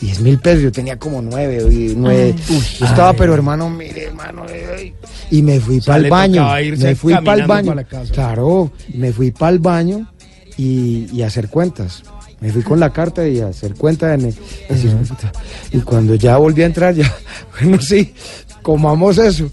Eh, 0.01 0.07
10 0.07 0.20
mil 0.20 0.38
pesos, 0.38 0.62
yo 0.62 0.72
tenía 0.72 0.99
como 0.99 1.20
9, 1.22 1.66
y 1.72 1.94
nueve. 1.96 2.34
Ay. 2.36 2.62
yo 2.78 2.86
estaba, 2.86 3.12
pero 3.14 3.34
hermano, 3.34 3.68
mire, 3.68 4.05
hermano, 4.05 4.44
eh, 4.49 4.66
ay. 4.78 4.94
y 5.30 5.42
me 5.42 5.59
fui 5.61 5.78
O 5.78 5.82
sea, 5.82 5.94
para 5.94 6.05
el 6.05 6.11
baño, 6.11 6.46
me 6.78 6.94
fui 6.94 7.14
para 7.14 7.34
el 7.42 7.46
baño, 7.46 7.66
para 7.68 7.82
la 7.82 7.88
casa. 7.88 8.12
claro, 8.12 8.70
me 8.94 9.12
fui 9.12 9.30
para 9.32 9.53
el 9.53 9.59
baño 9.59 10.11
y, 10.57 11.09
y 11.12 11.22
a 11.22 11.26
hacer 11.26 11.49
cuentas. 11.49 12.03
Me 12.40 12.53
fui 12.53 12.62
con 12.62 12.78
la 12.78 12.92
carta 12.92 13.26
y 13.26 13.40
a 13.40 13.49
hacer 13.49 13.74
cuentas. 13.74 14.14
en 14.20 14.26
el- 14.26 14.36
decir, 14.68 14.94
"Puta". 14.96 15.32
y 15.72 15.78
cuando 15.80 16.14
ya 16.14 16.36
volví 16.36 16.62
a 16.62 16.66
entrar, 16.66 16.94
ya, 16.94 17.12
bueno, 17.61 17.80
sí, 17.82 18.14
comamos 18.62 19.18
eso. 19.18 19.51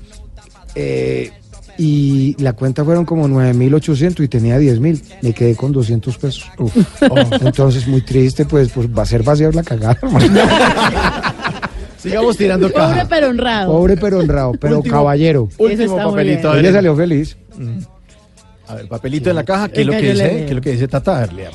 Eh, 0.76 1.32
y 1.78 2.36
la 2.42 2.54
cuenta 2.54 2.84
fueron 2.86 3.06
como 3.06 3.28
9.800 3.28 4.24
y 4.24 4.28
tenía 4.28 4.60
10.000. 4.60 5.02
Me 5.22 5.34
quedé 5.34 5.56
con 5.56 5.72
200 5.72 6.18
pesos. 6.18 6.46
Entonces, 7.42 7.88
muy 7.88 8.02
triste, 8.02 8.46
pues, 8.46 8.70
pues 8.72 8.88
va 8.88 9.04
a 9.04 9.06
ser 9.06 9.24
vaciar 9.24 9.54
la 9.56 9.64
cagada. 9.64 9.98
Sigamos 11.98 12.38
tirando 12.38 12.68
Pobre 12.70 12.80
caja. 12.86 13.08
pero 13.10 13.30
honrado. 13.30 13.72
Pobre 13.72 13.98
pero 13.98 14.20
honrado, 14.20 14.52
pero 14.60 14.78
Último- 14.78 14.96
caballero. 14.96 15.50
Último 15.58 15.98
papelito. 15.98 16.56
Ella 16.56 16.72
salió 16.72 16.96
feliz. 16.96 17.36
A 18.68 18.76
ver, 18.76 18.88
papelito 18.88 19.30
en 19.30 19.36
la 19.36 19.44
caja. 19.44 19.70
¿Qué 19.70 19.82
es 19.82 19.88
lo 19.88 19.94
que 19.94 20.12
dice? 20.14 20.30
¿Qué 20.30 20.46
es 20.46 20.54
lo 20.54 20.62
que 20.62 20.72
dice 20.72 20.88
Tata? 20.88 21.24
A 21.24 21.26
ver. 21.28 21.52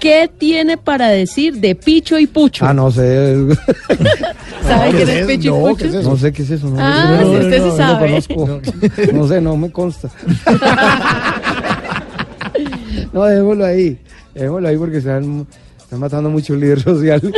¿Qué 0.00 0.30
tiene 0.38 0.78
para 0.78 1.08
decir 1.08 1.60
de 1.60 1.74
Picho 1.74 2.18
y 2.18 2.26
Pucho? 2.26 2.64
Ah, 2.64 2.72
no 2.72 2.90
sé. 2.90 3.36
¿Sabe 4.62 4.90
¿qué 4.92 4.96
quién 5.04 5.08
es? 5.10 5.26
Picho 5.26 5.48
y 5.48 5.50
No, 5.50 5.60
Pucho? 5.76 6.02
No 6.02 6.16
sé 6.16 6.32
qué 6.32 6.42
es 6.42 6.50
eso. 6.50 6.68
No, 6.68 6.76
Ah, 6.80 7.16
no, 7.20 7.20
no, 7.20 7.30
usted 7.32 7.58
no, 7.58 7.64
sí 7.64 7.70
no 7.70 7.76
sabe. 7.76 8.08
conozco. 8.08 8.60
No 9.12 9.28
sé, 9.28 9.40
no 9.40 9.56
me 9.56 9.70
consta. 9.70 10.08
No, 13.12 13.24
dejémoslo 13.24 13.64
ahí. 13.64 13.98
Dejémoslo 14.34 14.68
ahí 14.68 14.76
porque 14.76 14.98
están, 14.98 15.46
están 15.78 15.98
matando 15.98 16.30
mucho 16.30 16.54
el 16.54 16.60
líder 16.60 16.80
social. 16.80 17.20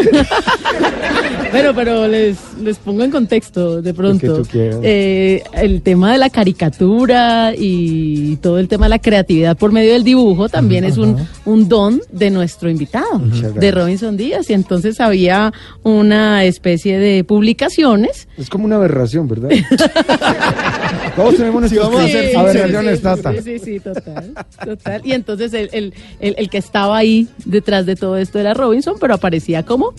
Bueno, 1.53 1.75
pero 1.75 2.09
les, 2.09 2.39
les 2.63 2.79
pongo 2.79 3.05
en 3.05 3.11
contexto 3.11 3.83
de 3.83 3.93
pronto. 3.93 4.43
Eh, 4.55 5.43
el 5.53 5.83
tema 5.83 6.11
de 6.13 6.19
la 6.19 6.31
caricatura 6.31 7.53
y 7.57 8.37
todo 8.37 8.59
el 8.59 8.69
tema 8.69 8.87
de 8.87 8.91
la 8.91 8.99
creatividad 8.99 9.57
por 9.57 9.71
medio 9.71 9.93
del 9.93 10.03
dibujo 10.03 10.49
también 10.49 10.85
es 10.85 10.97
un, 10.97 11.17
un 11.45 11.69
don 11.69 12.01
de 12.11 12.31
nuestro 12.31 12.71
invitado, 12.71 13.19
Muchas 13.19 13.43
de 13.43 13.51
gracias. 13.53 13.75
Robinson 13.75 14.17
Díaz. 14.17 14.49
Y 14.49 14.55
entonces 14.55 14.99
había 14.99 15.53
una 15.83 16.45
especie 16.45 16.99
de 16.99 17.23
publicaciones. 17.23 18.29
Es 18.39 18.49
como 18.49 18.65
una 18.65 18.77
aberración, 18.77 19.29
¿verdad? 19.29 19.51
Todos 21.17 21.37
tenemos 21.37 21.61
nuestras 21.61 21.85
vamos 21.85 22.01
a 22.01 22.05
hacer 22.05 22.31
Sí, 22.31 22.37
aberraciones, 22.37 22.97
sí, 22.97 23.03
Tata. 23.03 23.33
Sí, 23.35 23.41
sí, 23.43 23.59
sí, 23.59 23.81
total, 23.81 24.35
total. 24.65 25.03
Y 25.05 25.13
entonces 25.13 25.53
el, 25.53 25.69
el, 25.73 25.95
el, 26.21 26.35
el 26.39 26.49
que 26.49 26.57
estaba 26.59 26.97
ahí 26.97 27.29
detrás 27.45 27.85
de 27.85 27.95
todo 27.97 28.17
esto 28.17 28.39
era 28.39 28.55
Robinson, 28.55 28.95
pero 28.99 29.13
aparecía 29.15 29.63
como 29.65 29.93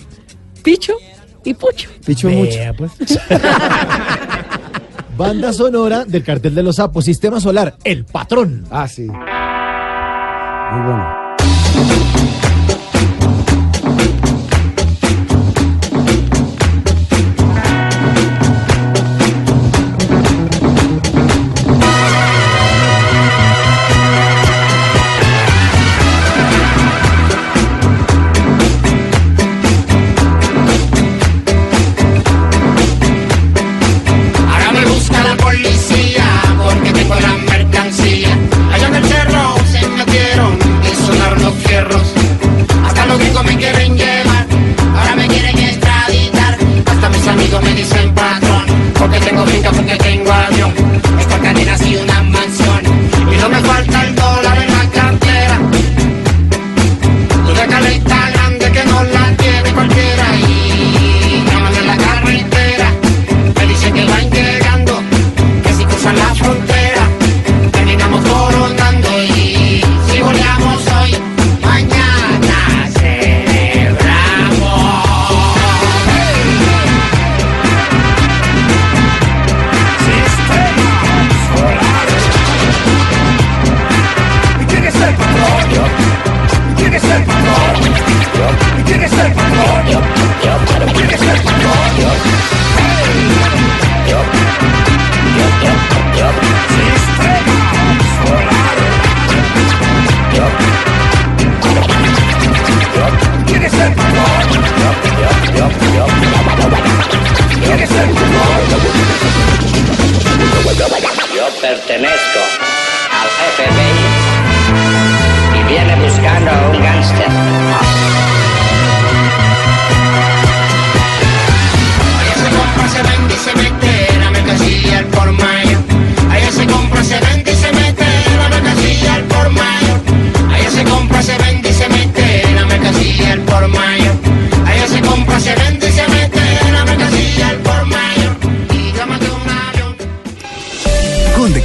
Picho 0.64 0.94
y 1.44 1.54
Pucho. 1.54 1.90
Picho 2.06 2.30
mucho. 2.30 2.58
Vea, 2.58 2.74
pues. 2.74 2.92
Banda 5.18 5.54
sonora 5.54 6.06
del 6.06 6.24
cartel 6.24 6.56
de 6.56 6.64
los 6.64 6.78
sapos. 6.78 7.06
Sistema 7.06 7.40
solar. 7.40 7.76
El 7.84 8.06
patrón. 8.06 8.66
Ah, 8.72 8.88
sí. 8.88 9.04
Muy 9.04 10.82
bueno. 10.82 11.23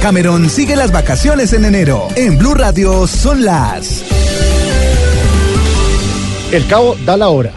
Con 0.09 0.15
Decameron 0.15 0.49
sigue 0.49 0.75
las 0.75 0.91
vacaciones 0.91 1.53
en 1.53 1.65
enero. 1.65 2.07
En 2.15 2.39
Blue 2.39 2.55
Radio 2.55 3.05
son 3.05 3.45
las. 3.45 4.03
El 6.51 6.65
cabo 6.65 6.95
da 7.05 7.15
la 7.15 7.29
hora. 7.29 7.53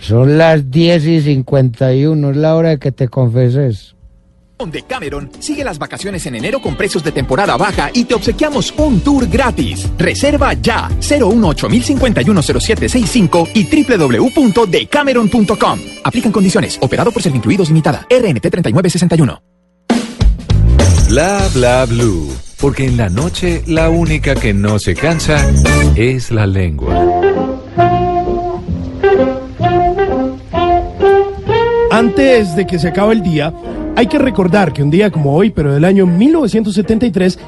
Son 0.00 0.38
las 0.38 0.70
10 0.70 1.06
y 1.06 1.20
51, 1.20 2.30
es 2.30 2.36
la 2.36 2.54
hora 2.54 2.68
de 2.68 2.78
que 2.78 2.92
te 2.92 3.08
confeses. 3.08 3.96
Con 4.56 4.70
Decameron, 4.70 5.32
sigue 5.40 5.64
las 5.64 5.80
vacaciones 5.80 6.24
en 6.26 6.36
enero 6.36 6.62
con 6.62 6.76
precios 6.76 7.02
de 7.02 7.10
temporada 7.10 7.56
baja 7.56 7.90
y 7.92 8.04
te 8.04 8.14
obsequiamos 8.14 8.72
un 8.76 9.00
tour 9.00 9.26
gratis. 9.26 9.90
Reserva 9.98 10.52
ya 10.52 10.88
018-051-0765 11.00 13.48
y 13.52 13.66
www.decameron.com. 13.66 15.80
Aplican 16.04 16.30
condiciones. 16.30 16.78
Operado 16.80 17.10
por 17.10 17.20
Servincluidos 17.20 17.66
Limitada. 17.66 18.06
RNT 18.08 18.48
3961. 18.48 19.42
Bla 21.10 21.48
bla 21.52 21.86
blue. 21.86 22.28
Porque 22.60 22.86
en 22.86 22.96
la 22.96 23.08
noche 23.08 23.64
la 23.66 23.90
única 23.90 24.36
que 24.36 24.54
no 24.54 24.78
se 24.78 24.94
cansa 24.94 25.44
es 25.96 26.30
la 26.30 26.46
lengua. 26.46 26.94
Antes 31.90 32.54
de 32.54 32.64
que 32.64 32.78
se 32.78 32.88
acabe 32.88 33.14
el 33.14 33.22
día, 33.22 33.52
Hay 33.96 34.06
que 34.06 34.18
recordar 34.18 34.72
que 34.72 34.84
un 34.84 34.90
día 34.90 35.10
como 35.10 35.34
hoy, 35.34 35.50
pero 35.50 35.74
del 35.74 35.84
año 35.84 36.06
1973, 36.06 37.38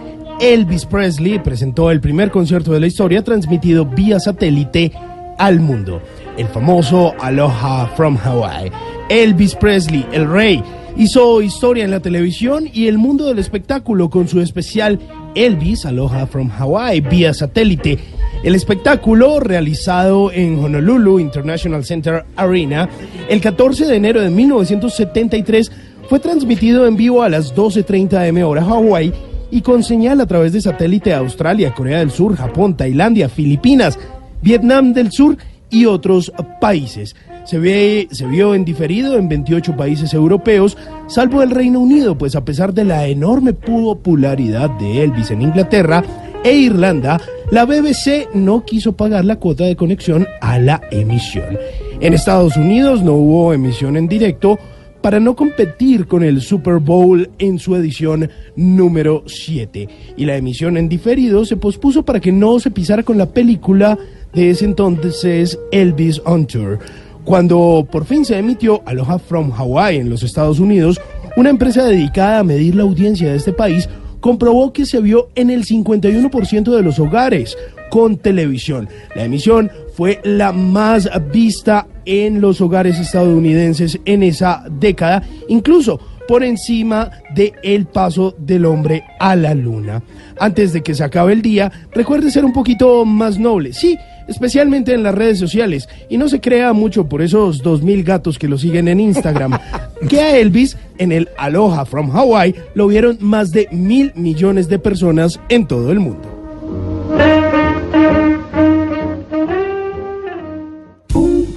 Elvis 0.40 0.84
Presley 0.84 1.38
presentó 1.38 1.90
el 1.90 2.00
primer 2.00 2.30
concierto 2.30 2.72
de 2.72 2.80
la 2.80 2.88
historia 2.88 3.22
transmitido 3.22 3.86
vía 3.86 4.18
satélite 4.18 4.92
al 5.38 5.60
mundo, 5.60 6.02
el 6.36 6.48
famoso 6.48 7.14
Aloha 7.20 7.86
from 7.96 8.18
Hawaii. 8.22 8.70
Elvis 9.08 9.54
Presley, 9.54 10.04
el 10.12 10.28
rey, 10.28 10.62
hizo 10.96 11.42
historia 11.42 11.84
en 11.84 11.90
la 11.90 12.00
televisión 12.00 12.68
y 12.72 12.86
el 12.86 12.98
mundo 12.98 13.26
del 13.26 13.38
espectáculo 13.38 14.10
con 14.10 14.28
su 14.28 14.40
especial 14.40 14.98
Elvis 15.34 15.86
Aloha 15.86 16.26
from 16.26 16.50
Hawaii 16.50 17.00
vía 17.00 17.32
satélite. 17.32 17.98
El 18.42 18.54
espectáculo, 18.54 19.40
realizado 19.40 20.32
en 20.32 20.58
Honolulu 20.58 21.20
International 21.20 21.84
Center 21.84 22.24
Arena 22.36 22.88
el 23.28 23.40
14 23.40 23.86
de 23.86 23.96
enero 23.96 24.20
de 24.20 24.30
1973, 24.30 25.70
fue 26.08 26.18
transmitido 26.18 26.86
en 26.86 26.96
vivo 26.96 27.22
a 27.22 27.28
las 27.28 27.54
12.30 27.54 28.28
am 28.28 28.42
hora 28.44 28.62
Hawaii 28.62 29.12
y 29.50 29.60
con 29.60 29.82
señal 29.82 30.20
a 30.20 30.26
través 30.26 30.52
de 30.52 30.60
satélite 30.60 31.14
a 31.14 31.18
Australia, 31.18 31.74
Corea 31.74 31.98
del 31.98 32.10
Sur, 32.10 32.36
Japón, 32.36 32.76
Tailandia, 32.76 33.28
Filipinas, 33.28 33.98
Vietnam 34.40 34.92
del 34.92 35.12
Sur 35.12 35.36
y 35.72 35.86
otros 35.86 36.32
países. 36.60 37.16
Se, 37.44 37.58
ve, 37.58 38.06
se 38.12 38.26
vio 38.26 38.54
en 38.54 38.64
diferido 38.64 39.16
en 39.16 39.28
28 39.28 39.76
países 39.76 40.14
europeos, 40.14 40.78
salvo 41.08 41.42
el 41.42 41.50
Reino 41.50 41.80
Unido, 41.80 42.16
pues 42.16 42.36
a 42.36 42.44
pesar 42.44 42.72
de 42.72 42.84
la 42.84 43.08
enorme 43.08 43.52
popularidad 43.52 44.70
de 44.78 45.02
Elvis 45.02 45.32
en 45.32 45.42
Inglaterra 45.42 46.04
e 46.44 46.52
Irlanda, 46.52 47.20
la 47.50 47.64
BBC 47.64 48.28
no 48.34 48.64
quiso 48.64 48.92
pagar 48.96 49.24
la 49.24 49.36
cuota 49.36 49.64
de 49.64 49.74
conexión 49.74 50.28
a 50.40 50.58
la 50.58 50.80
emisión. 50.92 51.58
En 52.00 52.14
Estados 52.14 52.56
Unidos 52.56 53.02
no 53.02 53.14
hubo 53.14 53.52
emisión 53.52 53.96
en 53.96 54.06
directo, 54.06 54.58
para 55.02 55.18
no 55.18 55.34
competir 55.34 56.06
con 56.06 56.22
el 56.22 56.40
Super 56.40 56.76
Bowl 56.76 57.28
en 57.38 57.58
su 57.58 57.74
edición 57.74 58.30
número 58.54 59.24
7. 59.26 59.88
Y 60.16 60.24
la 60.24 60.36
emisión 60.36 60.76
en 60.76 60.88
diferido 60.88 61.44
se 61.44 61.56
pospuso 61.56 62.04
para 62.04 62.20
que 62.20 62.32
no 62.32 62.60
se 62.60 62.70
pisara 62.70 63.02
con 63.02 63.18
la 63.18 63.26
película 63.26 63.98
de 64.34 64.50
ese 64.50 64.64
entonces 64.64 65.58
Elvis 65.70 66.20
on 66.24 66.46
Tour. 66.46 66.78
Cuando 67.24 67.86
por 67.90 68.04
fin 68.04 68.24
se 68.24 68.38
emitió 68.38 68.82
Aloha 68.84 69.18
from 69.18 69.52
Hawaii 69.52 69.98
en 69.98 70.10
los 70.10 70.22
Estados 70.22 70.58
Unidos, 70.58 71.00
una 71.36 71.50
empresa 71.50 71.84
dedicada 71.84 72.40
a 72.40 72.44
medir 72.44 72.74
la 72.74 72.82
audiencia 72.82 73.30
de 73.30 73.36
este 73.36 73.52
país 73.52 73.88
comprobó 74.20 74.72
que 74.72 74.86
se 74.86 75.00
vio 75.00 75.28
en 75.34 75.50
el 75.50 75.64
51% 75.64 76.74
de 76.74 76.82
los 76.82 76.98
hogares 76.98 77.56
con 77.90 78.16
televisión. 78.16 78.88
La 79.14 79.24
emisión 79.24 79.70
fue 79.94 80.20
la 80.24 80.52
más 80.52 81.10
vista 81.32 81.86
en 82.06 82.40
los 82.40 82.60
hogares 82.60 82.98
estadounidenses 82.98 84.00
en 84.04 84.22
esa 84.22 84.64
década, 84.70 85.22
incluso 85.48 86.00
por 86.26 86.44
encima 86.44 87.10
de 87.34 87.52
el 87.62 87.86
paso 87.86 88.34
del 88.38 88.64
hombre 88.64 89.04
a 89.20 89.36
la 89.36 89.54
luna. 89.54 90.02
Antes 90.38 90.72
de 90.72 90.82
que 90.82 90.94
se 90.94 91.04
acabe 91.04 91.32
el 91.32 91.42
día, 91.42 91.70
recuerde 91.92 92.30
ser 92.30 92.44
un 92.44 92.52
poquito 92.52 93.04
más 93.04 93.38
noble, 93.38 93.72
sí, 93.72 93.98
especialmente 94.28 94.94
en 94.94 95.02
las 95.02 95.14
redes 95.14 95.38
sociales, 95.38 95.88
y 96.08 96.18
no 96.18 96.28
se 96.28 96.40
crea 96.40 96.72
mucho 96.72 97.08
por 97.08 97.22
esos 97.22 97.62
dos 97.62 97.82
mil 97.82 98.04
gatos 98.04 98.38
que 98.38 98.48
lo 98.48 98.58
siguen 98.58 98.88
en 98.88 99.00
Instagram, 99.00 99.58
que 100.08 100.20
a 100.20 100.36
Elvis 100.36 100.76
en 100.98 101.12
el 101.12 101.28
Aloha 101.38 101.84
from 101.84 102.10
Hawaii 102.10 102.54
lo 102.74 102.86
vieron 102.86 103.18
más 103.20 103.52
de 103.52 103.68
mil 103.70 104.12
millones 104.14 104.68
de 104.68 104.78
personas 104.78 105.40
en 105.48 105.66
todo 105.66 105.92
el 105.92 106.00
mundo. 106.00 106.28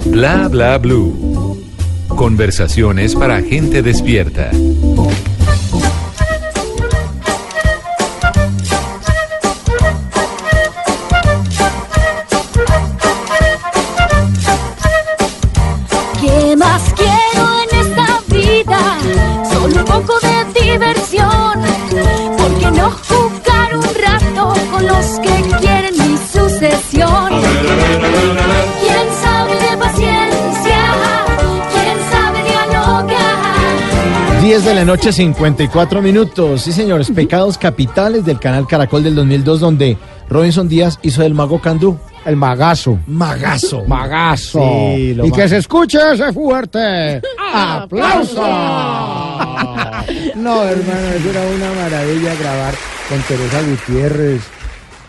Bla 0.05 0.47
bla 0.47 0.77
blue. 0.77 1.61
Conversaciones 2.07 3.15
para 3.15 3.41
gente 3.41 3.81
despierta. 3.81 4.49
Los 25.05 25.19
que 25.19 25.57
quieren 25.59 25.93
mi 25.93 26.17
sucesión? 26.17 27.29
¿Quién 28.81 29.07
sabe 29.21 29.53
de 29.53 29.77
paciencia? 29.77 30.79
¿Quién 31.71 31.97
sabe 32.11 32.43
dialogar? 32.43 34.41
10 34.41 34.65
de 34.65 34.73
la 34.73 34.85
noche, 34.85 35.11
54 35.11 36.01
minutos. 36.01 36.61
Sí, 36.61 36.71
señores, 36.71 37.11
pecados 37.11 37.57
capitales 37.57 38.25
del 38.25 38.39
canal 38.39 38.67
Caracol 38.67 39.03
del 39.03 39.15
2002, 39.15 39.59
donde 39.59 39.97
Robinson 40.29 40.67
Díaz 40.67 40.99
hizo 41.03 41.21
del 41.21 41.33
mago 41.33 41.59
Candú. 41.61 41.97
El 42.25 42.37
magazo. 42.37 42.97
Magazo. 43.05 43.83
Magazo. 43.85 44.59
Sí, 44.95 45.13
lo 45.13 45.27
y 45.27 45.31
que 45.31 45.47
se 45.47 45.57
escuche 45.57 45.99
ese 46.13 46.33
fuerte. 46.33 47.21
¡Aplauso! 47.53 48.41
no, 50.35 50.63
hermano, 50.63 51.07
eso 51.15 51.29
era 51.29 51.41
una 51.55 51.71
maravilla 51.83 52.33
grabar 52.35 52.73
con 53.07 53.19
Teresa 53.21 53.61
Gutiérrez, 53.61 54.41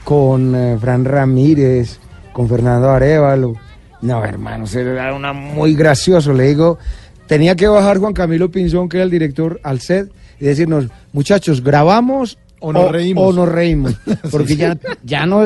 con 0.06 0.54
eh, 0.54 0.78
Fran 0.80 1.04
Ramírez, 1.04 1.98
con 2.32 2.48
Fernando 2.48 2.90
Arevalo. 2.90 3.54
No, 4.02 4.24
hermano, 4.24 4.64
eso 4.66 4.78
era 4.78 5.12
una 5.12 5.32
muy 5.32 5.74
gracioso. 5.74 6.32
Le 6.32 6.44
digo, 6.44 6.78
tenía 7.26 7.56
que 7.56 7.66
bajar 7.66 7.98
Juan 7.98 8.12
Camilo 8.12 8.48
Pinzón, 8.48 8.88
que 8.88 8.98
era 8.98 9.04
el 9.04 9.10
director, 9.10 9.58
al 9.64 9.80
set 9.80 10.08
y 10.38 10.44
decirnos, 10.44 10.86
muchachos, 11.12 11.60
grabamos 11.64 12.38
O 12.60 12.72
nos 12.72 12.92
reímos". 12.92 13.24
O 13.24 13.32
nos 13.32 13.48
reímos. 13.48 13.96
Porque 14.30 14.54
ya, 14.54 14.78
ya 15.02 15.26
no, 15.26 15.44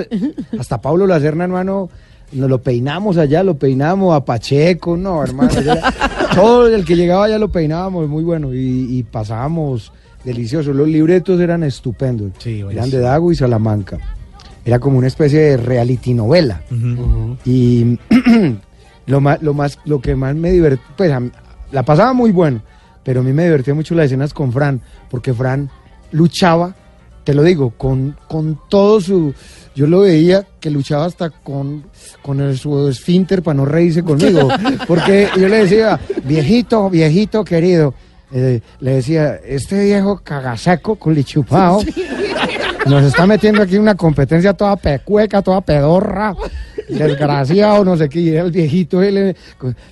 hasta 0.59 0.79
Pablo 0.83 1.07
Lacerna, 1.07 1.45
hermano, 1.45 1.89
nos 2.33 2.51
lo 2.51 2.61
peinamos 2.63 3.17
allá, 3.17 3.43
lo 3.43 3.55
peinamos 3.57 4.15
a 4.15 4.27
Pacheco, 4.27 4.95
no, 4.95 5.23
hermano. 5.25 5.59
ya- 5.63 5.81
todo 6.35 6.69
el 6.69 6.85
que 6.85 6.97
llegaba 6.97 7.31
ya 7.31 7.39
lo 7.39 7.49
peinábamos, 7.49 8.11
muy 8.11 8.25
bueno, 8.25 8.53
y, 8.53 8.99
y 8.99 9.03
pasábamos 9.05 9.91
delicioso. 10.23 10.75
Los 10.75 10.87
libretos 10.87 11.41
eran 11.41 11.63
estupendos. 11.63 12.33
eran 12.45 12.91
de 12.91 12.99
Dago 12.99 13.33
y 13.33 13.37
Salamanca. 13.37 13.97
Era 14.65 14.79
como 14.79 14.99
una 14.99 15.07
especie 15.07 15.41
de 15.41 15.57
reality 15.57 16.15
novela. 16.15 16.63
Y 17.45 17.99
lo 19.07 19.21
más, 19.21 19.43
lo 19.43 19.55
más, 19.55 19.79
lo 19.85 20.01
que 20.01 20.15
más 20.15 20.35
me 20.35 20.53
divertía, 20.53 20.85
pues 20.97 21.11
a 21.11 21.23
la 21.73 21.85
pasaba 21.85 22.13
muy 22.13 22.33
bueno, 22.33 22.63
pero 23.05 23.21
a 23.21 23.23
mí 23.23 23.33
me 23.33 23.45
divertía 23.45 23.75
mucho 23.75 23.95
las 23.95 24.07
escenas 24.07 24.35
con 24.35 24.53
Fran, 24.53 24.81
porque 25.09 25.33
Fran 25.33 25.71
luchaba, 26.13 26.75
te 27.25 27.35
lo 27.35 27.43
digo, 27.43 27.71
con, 27.71 28.17
con 28.29 28.59
todo 28.69 29.01
su, 29.01 29.33
yo 29.75 29.87
lo 29.87 30.01
veía 30.01 30.45
que 30.59 30.71
luchaba 30.71 31.07
hasta 31.07 31.31
con, 31.31 31.85
con 32.23 32.41
el, 32.41 32.59
su 32.59 32.89
esfínter 32.89 33.43
para 33.43 33.55
no 33.55 33.65
reírse 33.65 34.03
conmigo, 34.03 34.49
porque 34.89 35.29
yo 35.37 35.49
le 35.49 35.59
decía, 35.59 36.01
viejito, 36.25 36.91
viejito 36.91 37.45
querido, 37.45 37.95
eh, 38.33 38.61
le 38.81 38.95
decía, 38.95 39.37
este 39.45 39.85
viejo 39.85 40.21
cagaseco, 40.23 40.97
culichupao, 40.97 41.83
nos 42.87 43.05
está 43.05 43.26
metiendo 43.26 43.62
aquí 43.62 43.76
una 43.76 43.95
competencia 43.95 44.55
toda 44.55 44.76
pecueca, 44.76 45.43
toda 45.43 45.61
pedorra, 45.61 46.35
desgraciado, 46.89 47.85
no 47.85 47.97
sé 47.97 48.09
qué. 48.09 48.20
Y 48.20 48.28
era 48.31 48.43
el 48.43 48.51
viejito 48.51 49.03
él, 49.03 49.16
eh, 49.18 49.35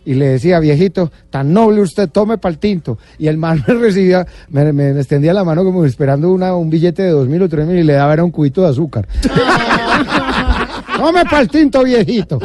y 0.05 0.15
le 0.15 0.29
decía, 0.29 0.59
viejito, 0.61 1.11
tan 1.31 1.53
noble 1.53 1.81
usted, 1.83 2.09
tome 2.09 2.39
pa'l 2.39 2.59
tinto. 2.59 2.99
Y 3.19 3.29
el 3.29 3.37
man 3.37 3.63
me 3.67 3.75
recibía, 3.75 4.27
me, 4.49 4.73
me 4.73 4.91
extendía 4.91 5.33
la 5.33 5.45
mano 5.45 5.65
como 5.65 5.85
esperando 5.85 6.33
una, 6.33 6.55
un 6.55 6.71
billete 6.71 7.03
de 7.03 7.11
dos 7.11 7.29
mil 7.29 7.43
o 7.43 7.49
tres 7.49 7.67
mil 7.67 7.79
y 7.79 7.85
le 7.85 7.95
daba 7.95 8.13
era 8.13 8.25
un 8.25 8.31
cubito 8.31 8.63
de 8.63 8.69
azúcar. 8.69 9.07
tome 10.97 11.25
pa'l 11.25 11.49
tinto, 11.49 11.85
viejito. 11.85 12.39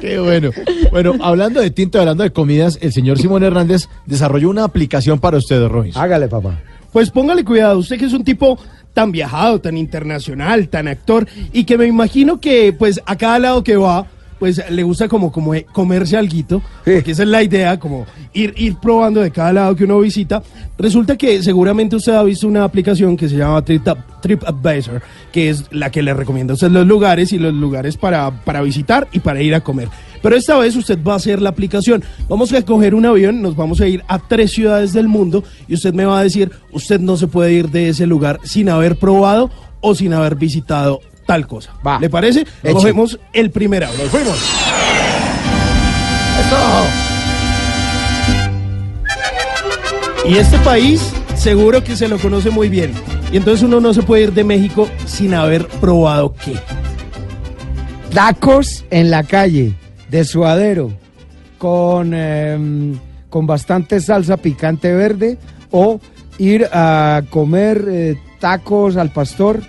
Qué 0.00 0.18
bueno. 0.18 0.50
Bueno, 0.90 1.14
hablando 1.20 1.60
de 1.60 1.70
tinto, 1.70 2.00
hablando 2.00 2.22
de 2.22 2.30
comidas, 2.30 2.78
el 2.80 2.92
señor 2.92 3.18
Simón 3.18 3.42
Hernández 3.42 3.88
desarrolló 4.06 4.48
una 4.48 4.64
aplicación 4.64 5.20
para 5.20 5.36
ustedes, 5.36 5.70
Robinson. 5.70 6.02
Hágale, 6.02 6.26
papá. 6.26 6.58
Pues 6.92 7.10
póngale 7.10 7.44
cuidado, 7.44 7.78
usted 7.78 7.98
que 7.98 8.06
es 8.06 8.12
un 8.12 8.24
tipo 8.24 8.58
tan 8.92 9.12
viajado, 9.12 9.60
tan 9.60 9.76
internacional, 9.76 10.68
tan 10.68 10.88
actor, 10.88 11.26
y 11.52 11.64
que 11.64 11.78
me 11.78 11.86
imagino 11.86 12.40
que 12.40 12.72
pues 12.72 13.00
a 13.06 13.16
cada 13.16 13.38
lado 13.38 13.62
que 13.62 13.76
va, 13.76 14.06
pues 14.40 14.62
le 14.70 14.82
gusta 14.82 15.06
como, 15.06 15.30
como 15.30 15.52
comerse 15.70 16.16
alguito, 16.16 16.62
porque 16.82 17.12
esa 17.12 17.22
es 17.22 17.28
la 17.28 17.42
idea, 17.42 17.78
como 17.78 18.06
ir, 18.32 18.54
ir 18.56 18.76
probando 18.76 19.20
de 19.20 19.30
cada 19.30 19.52
lado 19.52 19.76
que 19.76 19.84
uno 19.84 20.00
visita. 20.00 20.42
Resulta 20.78 21.16
que 21.16 21.42
seguramente 21.42 21.94
usted 21.94 22.14
ha 22.14 22.22
visto 22.22 22.48
una 22.48 22.64
aplicación 22.64 23.18
que 23.18 23.28
se 23.28 23.36
llama 23.36 23.62
Trip, 23.62 23.86
TripAdvisor, 24.22 25.02
que 25.30 25.50
es 25.50 25.66
la 25.70 25.90
que 25.90 26.02
le 26.02 26.14
recomienda 26.14 26.52
a 26.52 26.54
usted 26.54 26.70
los 26.70 26.86
lugares 26.86 27.32
y 27.34 27.38
los 27.38 27.52
lugares 27.52 27.98
para, 27.98 28.30
para 28.30 28.62
visitar 28.62 29.08
y 29.12 29.20
para 29.20 29.42
ir 29.42 29.54
a 29.54 29.60
comer. 29.60 29.88
Pero 30.22 30.36
esta 30.36 30.56
vez 30.58 30.76
usted 30.76 30.98
va 31.02 31.14
a 31.14 31.16
hacer 31.16 31.40
la 31.40 31.50
aplicación. 31.50 32.02
Vamos 32.28 32.52
a 32.52 32.62
coger 32.62 32.94
un 32.94 33.06
avión, 33.06 33.42
nos 33.42 33.56
vamos 33.56 33.80
a 33.80 33.86
ir 33.86 34.02
a 34.08 34.18
tres 34.18 34.52
ciudades 34.52 34.92
del 34.92 35.08
mundo 35.08 35.44
y 35.68 35.74
usted 35.74 35.94
me 35.94 36.04
va 36.04 36.20
a 36.20 36.22
decir, 36.22 36.50
usted 36.72 37.00
no 37.00 37.16
se 37.16 37.26
puede 37.26 37.52
ir 37.52 37.70
de 37.70 37.88
ese 37.88 38.06
lugar 38.06 38.40
sin 38.42 38.68
haber 38.68 38.96
probado 38.96 39.50
o 39.80 39.94
sin 39.94 40.12
haber 40.12 40.34
visitado 40.34 41.00
tal 41.26 41.46
cosa. 41.46 41.72
¿Le 42.00 42.10
parece? 42.10 42.46
Hecho. 42.62 42.74
Cogemos 42.74 43.18
el 43.32 43.50
primer 43.50 43.84
avión. 43.84 44.08
Fuimos. 44.08 44.38
Y 50.28 50.36
este 50.36 50.58
país 50.58 51.12
seguro 51.34 51.82
que 51.82 51.96
se 51.96 52.08
lo 52.08 52.18
conoce 52.18 52.50
muy 52.50 52.68
bien. 52.68 52.92
Y 53.32 53.36
entonces 53.36 53.62
uno 53.62 53.80
no 53.80 53.94
se 53.94 54.02
puede 54.02 54.24
ir 54.24 54.32
de 54.32 54.44
México 54.44 54.88
sin 55.06 55.34
haber 55.34 55.66
probado 55.66 56.34
qué. 56.34 56.54
Tacos 58.12 58.84
en 58.90 59.10
la 59.10 59.22
calle, 59.22 59.74
de 60.10 60.24
suadero, 60.24 60.90
con, 61.58 62.12
em, 62.14 62.98
con 63.28 63.46
bastante 63.46 64.00
salsa 64.00 64.36
picante 64.36 64.92
verde, 64.92 65.38
o 65.70 66.00
ir 66.38 66.66
a 66.72 67.22
comer 67.30 67.84
eh, 67.88 68.18
tacos 68.40 68.96
al 68.96 69.10
pastor 69.10 69.60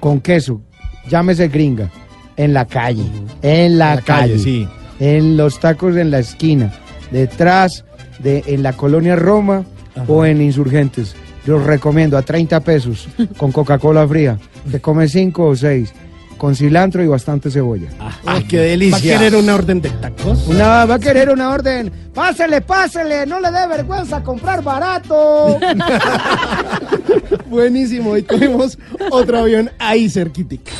con 0.00 0.20
queso, 0.20 0.60
llámese 1.08 1.48
gringa, 1.48 1.90
en 2.36 2.52
la 2.52 2.66
calle, 2.66 3.02
en 3.42 3.78
la, 3.78 3.92
En 3.92 3.96
la 3.96 4.02
calle, 4.02 4.32
calle, 4.34 4.38
sí. 4.38 4.68
en 5.00 5.36
los 5.36 5.58
tacos 5.58 5.96
en 5.96 6.10
la 6.10 6.20
esquina, 6.20 6.72
detrás 7.10 7.84
de 8.20 8.44
en 8.46 8.62
la 8.62 8.74
colonia 8.74 9.16
Roma 9.16 9.64
o 10.06 10.24
en 10.24 10.40
Insurgentes. 10.40 11.16
Los 11.46 11.64
recomiendo 11.64 12.18
a 12.18 12.22
30 12.22 12.60
pesos 12.60 13.08
con 13.38 13.52
Coca-Cola 13.52 14.06
fría. 14.06 14.38
Te 14.70 14.80
comes 14.80 15.12
5 15.12 15.46
o 15.46 15.56
6 15.56 15.92
con 16.38 16.54
cilantro 16.56 17.02
y 17.02 17.06
bastante 17.08 17.50
cebolla. 17.50 17.88
¡Ay, 18.24 18.44
qué 18.44 18.56
¿Va 18.56 18.62
a 18.62 18.66
delicia! 18.66 19.18
querer 19.18 19.34
una 19.34 19.54
orden 19.54 19.82
de 19.82 19.90
tacos? 19.90 20.46
Una, 20.46 20.86
va 20.86 20.94
a 20.94 20.98
querer 20.98 21.28
una 21.28 21.50
orden. 21.50 21.92
Pásele, 22.14 22.60
pásele, 22.62 23.26
no 23.26 23.40
le 23.40 23.50
dé 23.50 23.66
vergüenza 23.66 24.22
comprar 24.22 24.62
barato. 24.62 25.58
Buenísimo, 27.46 28.16
y 28.16 28.22
cogemos 28.22 28.78
otro 29.10 29.38
avión 29.38 29.70
ahí 29.78 30.08
cerquitica. 30.08 30.72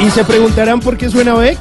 Y 0.00 0.10
se 0.10 0.24
preguntarán 0.24 0.80
por 0.80 0.96
qué 0.98 1.08
suena 1.08 1.34
Beck, 1.34 1.58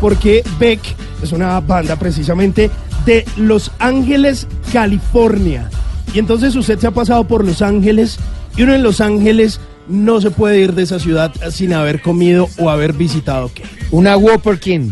porque 0.00 0.42
Beck 0.58 0.80
es 1.22 1.32
una 1.32 1.60
banda 1.60 1.96
precisamente 1.96 2.70
de 3.04 3.24
Los 3.36 3.70
Ángeles, 3.78 4.46
California. 4.72 5.68
Y 6.14 6.18
entonces 6.18 6.54
usted 6.56 6.78
se 6.78 6.86
ha 6.86 6.90
pasado 6.90 7.24
por 7.24 7.44
Los 7.44 7.62
Ángeles 7.62 8.18
y 8.56 8.62
uno 8.62 8.74
en 8.74 8.82
Los 8.82 9.00
Ángeles 9.00 9.60
no 9.88 10.20
se 10.20 10.30
puede 10.30 10.60
ir 10.60 10.74
de 10.74 10.82
esa 10.82 10.98
ciudad 10.98 11.32
sin 11.50 11.72
haber 11.72 12.02
comido 12.02 12.48
o 12.58 12.70
haber 12.70 12.92
visitado 12.92 13.50
qué. 13.52 13.64
Una 13.90 14.16
Whopper 14.16 14.58
King, 14.58 14.90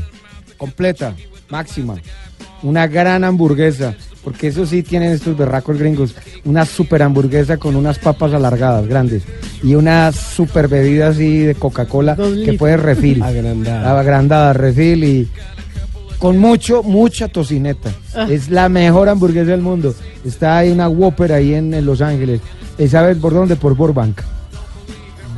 completa, 0.57 1.15
máxima. 1.49 1.97
Una 2.63 2.87
gran 2.87 3.25
hamburguesa, 3.25 3.95
porque 4.23 4.49
eso 4.49 4.67
sí 4.67 4.83
tienen 4.83 5.13
estos 5.13 5.37
berracos 5.37 5.79
gringos. 5.79 6.15
Una 6.45 6.67
super 6.67 7.03
hamburguesa 7.03 7.57
con 7.57 7.77
unas 7.77 7.99
papas 7.99 8.35
alargadas, 8.35 8.87
grandes. 8.87 9.23
Y 9.63 9.75
una 9.75 10.13
super 10.13 10.69
bebida 10.69 11.09
así 11.09 11.39
de 11.39 11.55
Coca-Cola 11.55 12.17
que 12.17 12.55
puede 12.55 12.77
refil. 12.77 13.23
Agrandada. 13.23 13.99
Agrandada, 13.99 14.53
refil 14.53 15.05
y 15.05 15.29
con 16.21 16.39
mucho, 16.39 16.83
mucha 16.83 17.27
tocineta. 17.29 17.91
Ah. 18.15 18.27
Es 18.31 18.51
la 18.51 18.69
mejor 18.69 19.09
hamburguesa 19.09 19.51
del 19.51 19.63
mundo. 19.63 19.95
Está 20.25 20.59
ahí 20.59 20.71
una 20.71 20.89
Whopper 20.89 21.33
ahí 21.33 21.55
en, 21.55 21.75
en 21.75 21.85
Los 21.85 22.01
Ángeles. 22.03 22.41
¿Y 22.79 22.87
¿Sabes 22.87 23.17
por 23.17 23.33
dónde? 23.35 23.57
Por 23.57 23.75
Burbank. 23.75 24.21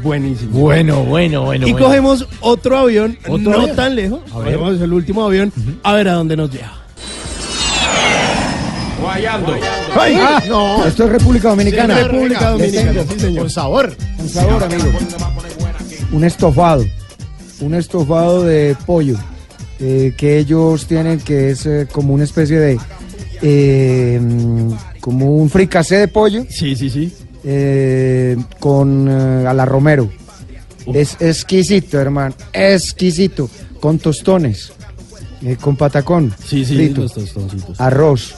Buenísimo. 0.02 0.58
Bueno, 0.58 1.04
bueno, 1.04 1.44
bueno. 1.44 1.66
y 1.66 1.72
bueno. 1.72 1.86
cogemos 1.86 2.26
otro 2.40 2.76
avión, 2.76 3.16
¿Otro 3.28 3.38
no 3.38 3.60
avión? 3.60 3.76
tan 3.76 3.94
lejos. 3.94 4.20
A 4.34 4.40
ver. 4.40 4.58
Cogemos 4.58 4.80
el 4.80 4.92
último 4.92 5.24
avión, 5.24 5.52
a 5.84 5.92
ver 5.94 6.08
a 6.08 6.14
dónde 6.14 6.36
nos 6.36 6.50
lleva. 6.50 6.72
¡Ay! 9.94 10.16
Ah, 10.18 10.42
no. 10.48 10.84
Esto 10.84 11.04
es 11.04 11.10
República 11.10 11.50
Dominicana. 11.50 11.96
Sí, 11.96 12.02
República 12.04 12.50
Dominicana, 12.50 13.04
sí, 13.08 13.20
señor. 13.20 13.40
Con 13.40 13.50
sabor. 13.50 13.96
Con 14.16 14.28
sabor, 14.28 14.64
amigo. 14.64 14.84
Un 16.12 16.24
estofado. 16.24 16.84
Un 17.60 17.74
estofado 17.74 18.42
de 18.42 18.76
pollo. 18.86 19.16
Eh, 19.82 20.14
que 20.16 20.38
ellos 20.38 20.86
tienen 20.86 21.18
que 21.18 21.50
es 21.50 21.66
eh, 21.66 21.86
como 21.92 22.14
una 22.14 22.24
especie 22.24 22.58
de. 22.58 22.78
eh, 23.42 24.20
como 25.00 25.34
un 25.36 25.50
fricasé 25.50 25.96
de 25.96 26.08
pollo. 26.08 26.44
Sí, 26.48 26.76
sí, 26.76 26.88
sí. 26.88 27.12
eh, 27.44 28.36
con 28.60 29.08
eh, 29.10 29.46
a 29.46 29.52
la 29.52 29.64
romero. 29.64 30.08
Es 30.94 31.16
exquisito, 31.20 32.00
hermano. 32.00 32.34
Exquisito. 32.52 33.48
Con 33.80 33.98
tostones. 33.98 34.72
eh, 35.44 35.56
con 35.60 35.76
patacón. 35.76 36.32
Sí, 36.46 36.64
sí, 36.64 36.76
frito, 36.76 37.02
los 37.02 37.14
tostoncitos. 37.14 37.80
Arroz. 37.80 38.34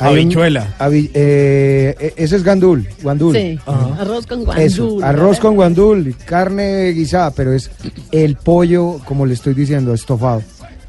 Habichuela. 0.00 0.74
habi- 0.80 1.10
eh, 1.14 1.94
e- 2.00 2.14
ese 2.16 2.34
es 2.34 2.42
gandul. 2.42 2.88
Guandul. 3.02 3.36
Sí, 3.36 3.56
arroz 3.64 4.26
con 4.26 4.40
Eso, 4.58 4.84
guandul. 4.86 5.04
arroz 5.04 5.38
con 5.38 5.54
guandul, 5.54 6.16
carne 6.24 6.88
guisada, 6.90 7.30
pero 7.30 7.52
es 7.52 7.70
el 8.10 8.34
pollo, 8.34 8.98
como 9.04 9.24
le 9.26 9.34
estoy 9.34 9.54
diciendo, 9.54 9.94
estofado 9.94 10.42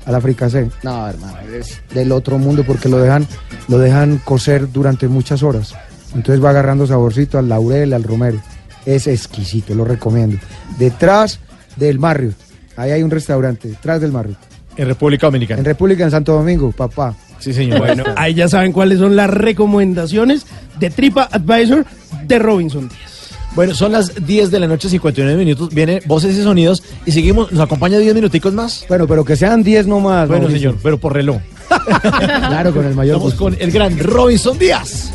a 0.06 0.12
la 0.12 0.22
fricasé. 0.22 0.70
No, 0.84 1.08
hermano, 1.08 1.38
es 1.54 1.82
del 1.94 2.12
otro 2.12 2.38
mundo 2.38 2.64
porque 2.66 2.90
lo 2.90 2.98
dejan, 2.98 3.28
lo 3.68 3.78
dejan 3.78 4.20
cocer 4.24 4.72
durante 4.72 5.08
muchas 5.08 5.44
horas. 5.44 5.74
Entonces 6.16 6.44
va 6.44 6.52
agarrando 6.52 6.86
saborcito 6.86 7.38
al 7.38 7.50
laurel, 7.50 7.94
al 7.94 8.04
romero. 8.04 8.40
Es 8.86 9.08
exquisito, 9.08 9.74
lo 9.74 9.86
recomiendo. 9.86 10.38
Detrás 10.78 11.40
del 11.76 12.00
Marriott, 12.00 12.36
ahí 12.76 12.92
hay 12.92 13.04
un 13.04 13.12
restaurante, 13.12 13.70
detrás 13.70 14.02
del 14.02 14.12
Marriott. 14.12 14.38
En 14.76 14.88
República 14.88 15.28
Dominicana. 15.28 15.60
En 15.60 15.66
República, 15.66 16.04
en 16.04 16.12
Santo 16.12 16.34
Domingo, 16.34 16.72
papá. 16.72 17.16
Sí, 17.40 17.54
señor. 17.54 17.80
Bueno, 17.80 18.04
ahí 18.16 18.34
ya 18.34 18.48
saben 18.48 18.72
cuáles 18.72 19.00
son 19.00 19.16
las 19.16 19.30
recomendaciones 19.30 20.46
de 20.80 20.90
Tripa 20.90 21.28
Advisor 21.32 21.86
de 22.26 22.40
Robinson 22.40 22.90
Díaz. 22.90 23.13
Bueno, 23.56 23.76
son 23.76 23.92
las 23.92 24.26
10 24.26 24.50
de 24.50 24.60
la 24.60 24.68
noche, 24.68 24.90
59 24.90 25.38
minutos. 25.38 25.70
Vienen 25.74 26.02
voces 26.06 26.36
y 26.36 26.44
sonidos 26.44 26.82
y 27.06 27.12
seguimos. 27.12 27.52
¿Nos 27.52 27.62
acompaña 27.62 28.00
10 28.00 28.16
minuticos 28.16 28.52
más? 28.54 28.86
Bueno, 28.90 29.08
pero 29.08 29.24
que 29.24 29.36
sean 29.36 29.64
10 29.64 29.86
nomás. 29.88 30.28
Bueno, 30.28 30.44
Mauricio. 30.44 30.72
señor, 30.72 30.82
pero 30.82 30.98
por 30.98 31.14
reloj. 31.14 31.38
Claro, 31.84 32.74
con 32.74 32.86
el 32.86 32.94
mayor 32.94 33.20
gusto. 33.20 33.40
con 33.40 33.58
el 33.60 33.72
gran 33.72 33.98
Robinson 33.98 34.58
Díaz. 34.58 35.12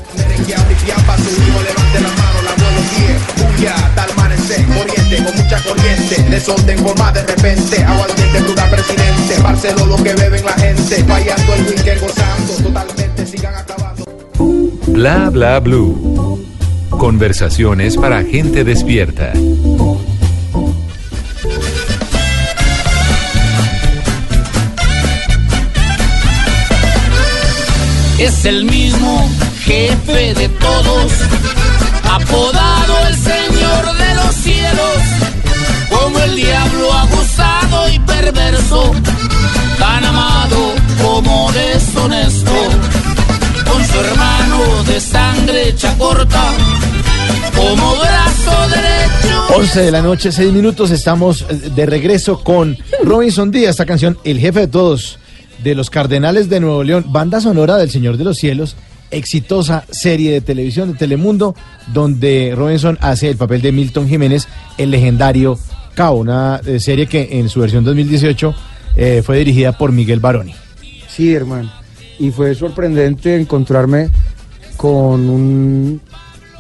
Tal 3.95 4.11
amanecer, 4.11 4.65
oriente 4.81 5.17
con 5.25 5.37
mucha 5.37 5.63
corriente, 5.63 6.23
desorden 6.31 6.79
forma 6.79 7.13
de 7.13 7.23
repente, 7.23 7.83
aguardiente, 7.83 8.41
presidente, 8.71 9.85
lo 9.87 9.97
que 9.97 10.15
beben 10.15 10.45
la 10.45 10.53
gente, 10.53 11.05
fallando 11.05 11.55
el 11.55 11.67
weekend 11.67 12.01
gozando, 12.01 12.53
totalmente 12.63 13.27
sigan 13.27 13.55
acabando. 13.55 14.05
Bla 14.87 15.31
bla 15.31 15.59
blue. 15.61 16.38
Conversaciones 16.99 17.97
para 17.97 18.23
gente 18.25 18.65
despierta. 18.65 19.33
es 28.19 28.45
el 28.45 28.65
mismo 28.65 29.31
jefe 29.61 30.35
de 30.35 30.49
todos, 30.49 31.13
apodado 32.03 33.07
el 33.07 33.15
Señor 33.17 33.97
de 33.97 34.15
los 34.17 34.35
cielos, 34.35 34.99
como 35.89 36.19
el 36.19 36.35
diablo 36.35 36.93
abusado 36.93 37.89
y 37.91 37.99
perverso, 38.01 38.93
tan 39.79 40.05
amado 40.05 40.75
como 41.01 41.51
deshonesto, 41.53 42.53
con 43.71 43.85
su 43.85 44.01
hermano 44.01 44.85
de 44.85 45.01
sangre 45.01 45.69
hecha 45.69 45.97
corta, 45.97 46.53
como 47.55 47.97
brazo 47.97 48.69
derecho. 48.69 49.57
11 49.57 49.81
de 49.81 49.91
la 49.91 50.03
noche, 50.03 50.33
6 50.33 50.53
minutos. 50.53 50.91
Estamos 50.91 51.45
eh, 51.49 51.71
de 51.75 51.87
regreso 51.87 52.43
con 52.43 52.77
Robinson 53.03 53.51
Díaz. 53.51 53.71
Esta 53.71 53.87
canción, 53.87 54.19
El 54.25 54.39
jefe 54.39 54.61
de 54.61 54.69
todos, 54.69 55.19
de 55.63 55.75
los 55.75 55.91
Cardenales 55.91 56.49
de 56.49 56.61
Nuevo 56.61 56.83
León, 56.83 57.07
banda 57.09 57.41
sonora 57.41 57.77
del 57.77 57.91
Señor 57.91 58.17
de 58.17 58.25
los 58.25 58.39
Cielos. 58.39 58.77
Exitosa 59.11 59.85
serie 59.91 60.33
de 60.33 60.41
televisión 60.43 60.93
de 60.93 60.99
Telemundo, 60.99 61.55
donde 61.95 62.53
Robinson 62.55 62.99
hace 63.01 63.31
el 63.31 63.37
papel 63.37 63.63
de 63.63 63.73
Milton 63.73 64.07
Jiménez, 64.07 64.49
el 64.77 64.91
legendario 64.91 65.59
Cabo, 65.95 66.19
una 66.19 66.61
eh, 66.65 66.79
serie 66.79 67.07
que 67.07 67.29
en 67.33 67.49
su 67.49 67.61
versión 67.61 67.85
2018 67.85 68.55
eh, 68.97 69.23
fue 69.25 69.39
dirigida 69.39 69.73
por 69.73 69.93
Miguel 69.93 70.21
Baroni. 70.21 70.55
Sí, 71.09 71.35
hermano. 71.35 71.78
Y 72.19 72.31
fue 72.31 72.55
sorprendente 72.55 73.37
encontrarme 73.37 74.11
con 74.77 75.29
un, 75.29 76.01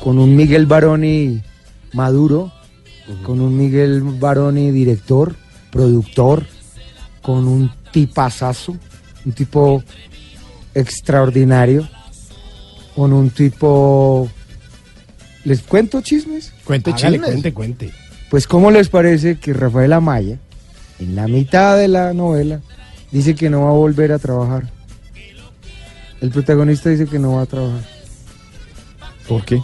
con 0.00 0.18
un 0.18 0.36
Miguel 0.36 0.66
Baroni 0.66 1.42
maduro, 1.92 2.52
con 3.24 3.40
un 3.40 3.56
Miguel 3.56 4.02
Baroni 4.02 4.70
director, 4.70 5.34
productor, 5.70 6.44
con 7.22 7.46
un 7.46 7.70
tipazazo, 7.92 8.76
un 9.24 9.32
tipo 9.32 9.82
extraordinario, 10.74 11.88
con 12.94 13.12
un 13.12 13.30
tipo... 13.30 14.28
¿Les 15.44 15.62
cuento 15.62 16.00
chismes? 16.02 16.52
Cuente 16.64 16.92
chismes. 16.94 17.20
cuente, 17.20 17.54
cuente. 17.54 17.92
Pues 18.30 18.46
¿cómo 18.46 18.70
les 18.70 18.88
parece 18.88 19.38
que 19.38 19.54
Rafael 19.54 19.92
Amaya, 19.92 20.38
en 20.98 21.14
la 21.14 21.26
mitad 21.26 21.78
de 21.78 21.88
la 21.88 22.12
novela, 22.12 22.60
dice 23.10 23.34
que 23.34 23.48
no 23.48 23.62
va 23.62 23.70
a 23.70 23.74
volver 23.74 24.12
a 24.12 24.18
trabajar? 24.18 24.77
El 26.20 26.30
protagonista 26.30 26.90
dice 26.90 27.06
que 27.06 27.18
no 27.18 27.34
va 27.34 27.42
a 27.42 27.46
trabajar. 27.46 27.80
¿Por 29.28 29.44
qué? 29.44 29.60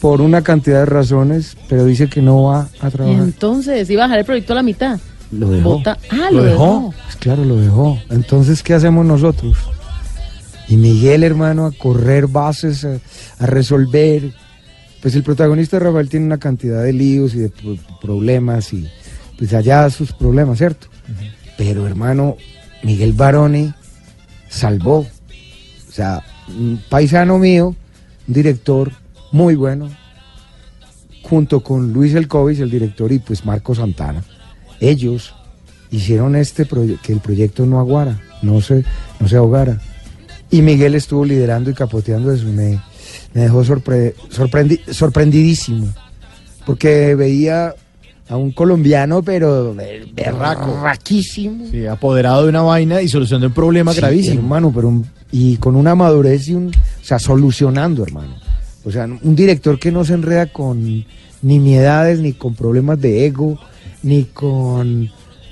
Por 0.00 0.20
una 0.20 0.42
cantidad 0.42 0.80
de 0.80 0.86
razones, 0.86 1.56
pero 1.68 1.84
dice 1.84 2.08
que 2.08 2.22
no 2.22 2.44
va 2.44 2.68
a 2.80 2.88
Y 2.88 2.90
trabajar. 2.90 3.22
entonces 3.22 3.90
iba 3.90 4.04
a 4.04 4.06
dejar 4.06 4.20
el 4.20 4.24
proyecto 4.24 4.52
a 4.52 4.56
la 4.56 4.62
mitad. 4.62 4.98
Lo 5.32 5.50
dejó. 5.50 5.70
Bota- 5.78 5.98
Ah, 6.10 6.28
lo, 6.30 6.42
dejó. 6.44 6.94
Pues 7.04 7.16
claro, 7.16 7.44
lo 7.44 7.56
dejó. 7.56 7.98
Entonces, 8.10 8.62
¿qué 8.62 8.74
hacemos 8.74 9.04
nosotros? 9.04 9.56
Y 10.68 10.76
Miguel, 10.76 11.24
hermano, 11.24 11.66
a 11.66 11.72
correr 11.72 12.28
bases, 12.28 12.84
a, 12.84 12.98
a 13.38 13.46
resolver. 13.46 14.32
Pues 15.02 15.14
el 15.16 15.22
protagonista 15.22 15.78
Rafael 15.78 16.08
tiene 16.08 16.26
una 16.26 16.38
cantidad 16.38 16.82
de 16.82 16.92
líos 16.92 17.34
y 17.34 17.38
de 17.38 17.48
pro- 17.50 17.76
problemas 18.00 18.72
y 18.72 18.88
pues 19.36 19.52
allá 19.54 19.88
sus 19.90 20.12
problemas, 20.12 20.58
¿cierto? 20.58 20.86
Pero 21.56 21.86
hermano, 21.86 22.36
Miguel 22.82 23.12
Baroni 23.12 23.72
salvó. 24.48 25.00
O 25.88 25.92
sea, 25.92 26.22
un 26.48 26.80
paisano 26.88 27.38
mío, 27.38 27.74
un 28.26 28.34
director 28.34 28.92
muy 29.32 29.54
bueno, 29.54 29.90
junto 31.22 31.60
con 31.62 31.92
Luis 31.92 32.14
Elcovis, 32.14 32.60
el 32.60 32.70
director, 32.70 33.12
y 33.12 33.18
pues 33.18 33.44
Marco 33.44 33.74
Santana. 33.74 34.22
Ellos 34.80 35.34
hicieron 35.90 36.36
este 36.36 36.64
proyecto, 36.64 37.02
que 37.02 37.12
el 37.12 37.20
proyecto 37.20 37.66
no 37.66 37.78
aguara, 37.80 38.20
no 38.42 38.60
se, 38.60 38.84
no 39.20 39.28
se 39.28 39.36
ahogara. 39.36 39.80
Y 40.50 40.62
Miguel 40.62 40.94
estuvo 40.94 41.24
liderando 41.24 41.70
y 41.70 41.74
capoteando 41.74 42.32
eso. 42.32 42.46
Me, 42.46 42.80
me 43.34 43.42
dejó 43.42 43.62
sorpre- 43.64 44.14
sorprendi- 44.30 44.80
sorprendidísimo. 44.92 45.88
Porque 46.64 47.14
veía 47.14 47.74
a 48.28 48.36
un 48.36 48.52
colombiano, 48.52 49.22
pero 49.22 49.74
Berraco. 50.14 50.74
berraquísimo. 50.74 51.66
Sí, 51.70 51.86
apoderado 51.86 52.42
de 52.44 52.50
una 52.50 52.62
vaina 52.62 53.00
y 53.02 53.08
solución 53.08 53.40
de 53.40 53.46
un 53.48 53.52
problema 53.54 53.92
Sí, 53.92 54.00
gravísimo. 54.00 54.40
hermano, 54.40 54.70
pero 54.74 54.88
un- 54.88 55.06
y 55.32 55.56
con 55.56 55.76
una 55.76 55.94
madurez 55.94 56.48
y 56.48 56.54
un, 56.54 56.68
o 56.68 57.04
sea, 57.04 57.18
solucionando, 57.18 58.02
hermano. 58.02 58.34
O 58.84 58.90
sea, 58.90 59.04
un 59.06 59.34
director 59.36 59.78
que 59.78 59.90
no 59.92 60.04
se 60.04 60.14
enreda 60.14 60.46
con 60.46 61.04
nimiedades, 61.42 62.20
ni 62.20 62.32
con 62.32 62.54
problemas 62.54 63.00
de 63.00 63.26
ego, 63.26 63.58
ni 64.02 64.24
con 64.24 65.10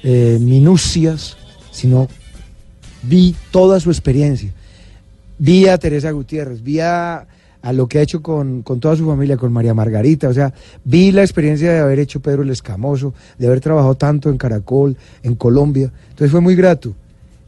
eh, 0.09 0.39
minucias, 0.41 1.37
sino 1.73 2.07
vi 3.03 3.35
toda 3.51 3.81
su 3.81 3.91
experiencia. 3.91 4.51
Vi 5.39 5.67
a 5.67 5.79
Teresa 5.79 6.11
Gutiérrez, 6.13 6.63
vi 6.63 6.79
a, 6.81 7.27
a 7.67 7.73
lo 7.73 7.89
que 7.89 7.99
ha 7.99 8.03
hecho 8.03 8.23
con, 8.23 8.63
con 8.63 8.79
toda 8.79 8.95
su 8.95 9.05
familia, 9.07 9.37
con 9.37 9.53
María 9.53 9.75
Margarita, 9.75 10.29
o 10.29 10.33
sea, 10.35 10.53
vi 10.85 11.11
la 11.11 11.23
experiencia 11.23 11.73
de 11.73 11.79
haber 11.81 11.99
hecho 11.99 12.21
Pedro 12.21 12.43
el 12.43 12.51
Escamoso, 12.51 13.13
de 13.39 13.47
haber 13.49 13.61
trabajado 13.61 13.97
tanto 13.97 14.31
en 14.31 14.39
Caracol, 14.39 14.97
en 15.25 15.35
Colombia, 15.35 15.91
entonces 16.11 16.31
fue 16.31 16.41
muy 16.41 16.55
grato. 16.55 16.95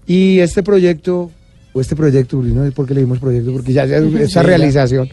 Y 0.06 0.40
este 0.40 0.62
proyecto, 0.64 1.30
o 1.72 1.80
este 1.80 1.94
proyecto, 1.94 2.42
no 2.42 2.64
sé 2.64 2.72
por 2.72 2.86
qué 2.86 2.94
le 2.94 3.00
dimos 3.02 3.20
proyecto, 3.20 3.52
porque 3.52 3.72
ya 3.72 3.84
esa 4.18 4.42
realización, 4.42 5.08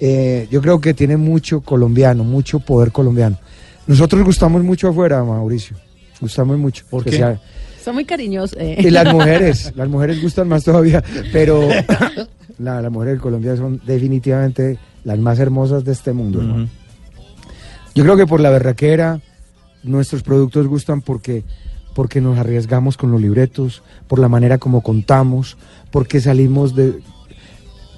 eh, 0.00 0.46
yo 0.50 0.62
creo 0.62 0.80
que 0.80 0.94
tiene 0.94 1.16
mucho 1.18 1.60
colombiano, 1.60 2.24
mucho 2.24 2.58
poder 2.60 2.90
colombiano. 2.90 3.38
Nosotros 3.86 4.24
gustamos 4.24 4.62
mucho 4.64 4.88
afuera, 4.88 5.22
Mauricio, 5.24 5.76
gustamos 6.20 6.56
mucho. 6.58 6.84
¿Por 6.88 7.04
qué? 7.04 7.10
especial- 7.10 7.40
Son 7.84 7.94
muy 7.94 8.04
cariñosos. 8.06 8.56
eh. 8.58 8.76
y 8.80 8.90
las 8.90 9.12
mujeres, 9.12 9.72
las 9.76 9.88
mujeres 9.88 10.22
gustan 10.22 10.48
más 10.48 10.64
todavía, 10.64 11.02
pero 11.32 11.68
la- 12.58 12.80
las 12.82 12.90
mujeres 12.92 13.14
de 13.16 13.20
Colombia 13.20 13.56
son 13.56 13.80
definitivamente 13.86 14.78
las 15.04 15.18
más 15.18 15.38
hermosas 15.38 15.84
de 15.84 15.92
este 15.92 16.12
mundo. 16.12 16.40
Yo 17.94 18.04
creo 18.04 18.16
que 18.16 18.26
por 18.26 18.40
la 18.40 18.50
berraquera 18.50 19.20
nuestros 19.82 20.22
productos 20.22 20.66
gustan 20.66 21.00
porque, 21.00 21.44
porque 21.94 22.20
nos 22.20 22.38
arriesgamos 22.38 22.96
con 22.96 23.10
los 23.10 23.20
libretos, 23.20 23.82
por 24.06 24.18
la 24.18 24.28
manera 24.28 24.58
como 24.58 24.82
contamos, 24.82 25.56
porque 25.90 26.20
salimos 26.20 26.74
de... 26.74 27.00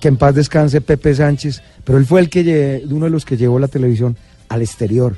Que 0.01 0.09
en 0.09 0.17
paz 0.17 0.35
descanse 0.35 0.81
Pepe 0.81 1.15
Sánchez, 1.15 1.63
pero 1.85 1.99
él 1.99 2.07
fue 2.07 2.21
el 2.21 2.31
que 2.31 2.83
uno 2.91 3.05
de 3.05 3.11
los 3.11 3.27
que 3.27 3.37
llevó 3.37 3.59
la 3.59 3.69
televisión 3.69 4.17
al 4.49 4.63
exterior. 4.63 5.17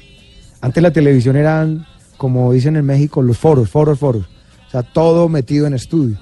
Antes 0.61 0.83
la 0.83 0.91
televisión 0.93 1.37
eran, 1.37 1.87
como 2.17 2.53
dicen 2.53 2.75
en 2.77 2.85
México, 2.85 3.23
los 3.23 3.39
foros, 3.39 3.71
foros, 3.71 3.99
foros. 4.01 4.27
Sea, 4.73 4.83
todo 4.83 5.29
metido 5.29 5.67
en 5.67 5.75
estudio. 5.75 6.17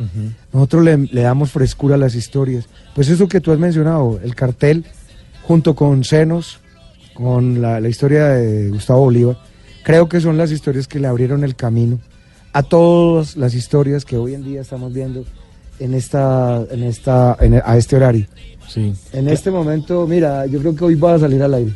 Nosotros 0.53 0.85
le, 0.85 0.97
le 0.99 1.23
damos 1.23 1.53
frescura 1.53 1.95
a 1.95 1.99
las 1.99 2.15
historias. 2.17 2.67
Pues 2.95 3.09
eso 3.09 3.29
que 3.29 3.41
tú 3.41 3.53
has 3.53 3.59
mencionado, 3.59 4.19
el 4.25 4.35
cartel, 4.35 4.85
junto 5.45 5.75
con 5.77 6.03
Senos, 6.05 6.59
con 7.15 7.63
la, 7.63 7.79
la 7.81 7.89
historia 7.89 8.27
de 8.27 8.69
Gustavo 8.71 9.01
Bolívar, 9.03 9.39
creo 9.85 10.09
que 10.09 10.21
son 10.21 10.37
las 10.37 10.51
historias 10.51 10.89
que 10.89 10.99
le 10.99 11.07
abrieron 11.07 11.45
el 11.45 11.55
camino 11.55 12.01
a 12.53 12.63
todas 12.65 13.37
las 13.37 13.55
historias 13.55 14.05
que 14.05 14.17
hoy 14.17 14.35
en 14.35 14.43
día 14.45 14.63
estamos 14.63 14.93
viendo 14.93 15.25
en 15.79 15.95
esta, 15.95 16.61
en 16.73 16.83
esta, 16.83 17.37
en- 17.41 17.63
a 17.65 17.77
este 17.77 17.95
horario. 17.97 18.27
Sí. 18.69 18.93
En 19.13 19.29
este 19.29 19.51
momento, 19.53 20.07
mira, 20.09 20.45
yo 20.47 20.59
creo 20.61 20.75
que 20.75 20.85
hoy 20.85 20.95
va 20.97 21.15
a 21.15 21.19
salir 21.21 21.41
al 21.43 21.55
aire, 21.55 21.73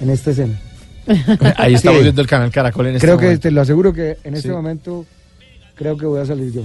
en 0.00 0.10
esta 0.10 0.30
escena. 0.30 0.60
Ahí 1.56 1.74
estamos 1.74 1.98
Sí. 1.98 2.04
viendo 2.04 2.20
el 2.22 2.28
canal 2.28 2.50
Caracol 2.52 2.86
en 2.86 2.94
este 2.94 3.06
Creo 3.06 3.18
que 3.18 3.36
te 3.38 3.50
lo 3.50 3.60
aseguro 3.60 3.92
que 3.92 4.18
en 4.22 4.34
este 4.34 4.48
Sí. 4.48 4.54
momento, 4.54 5.04
creo 5.74 5.96
que 5.96 6.06
voy 6.06 6.20
a 6.20 6.26
salir 6.26 6.52
yo. 6.52 6.62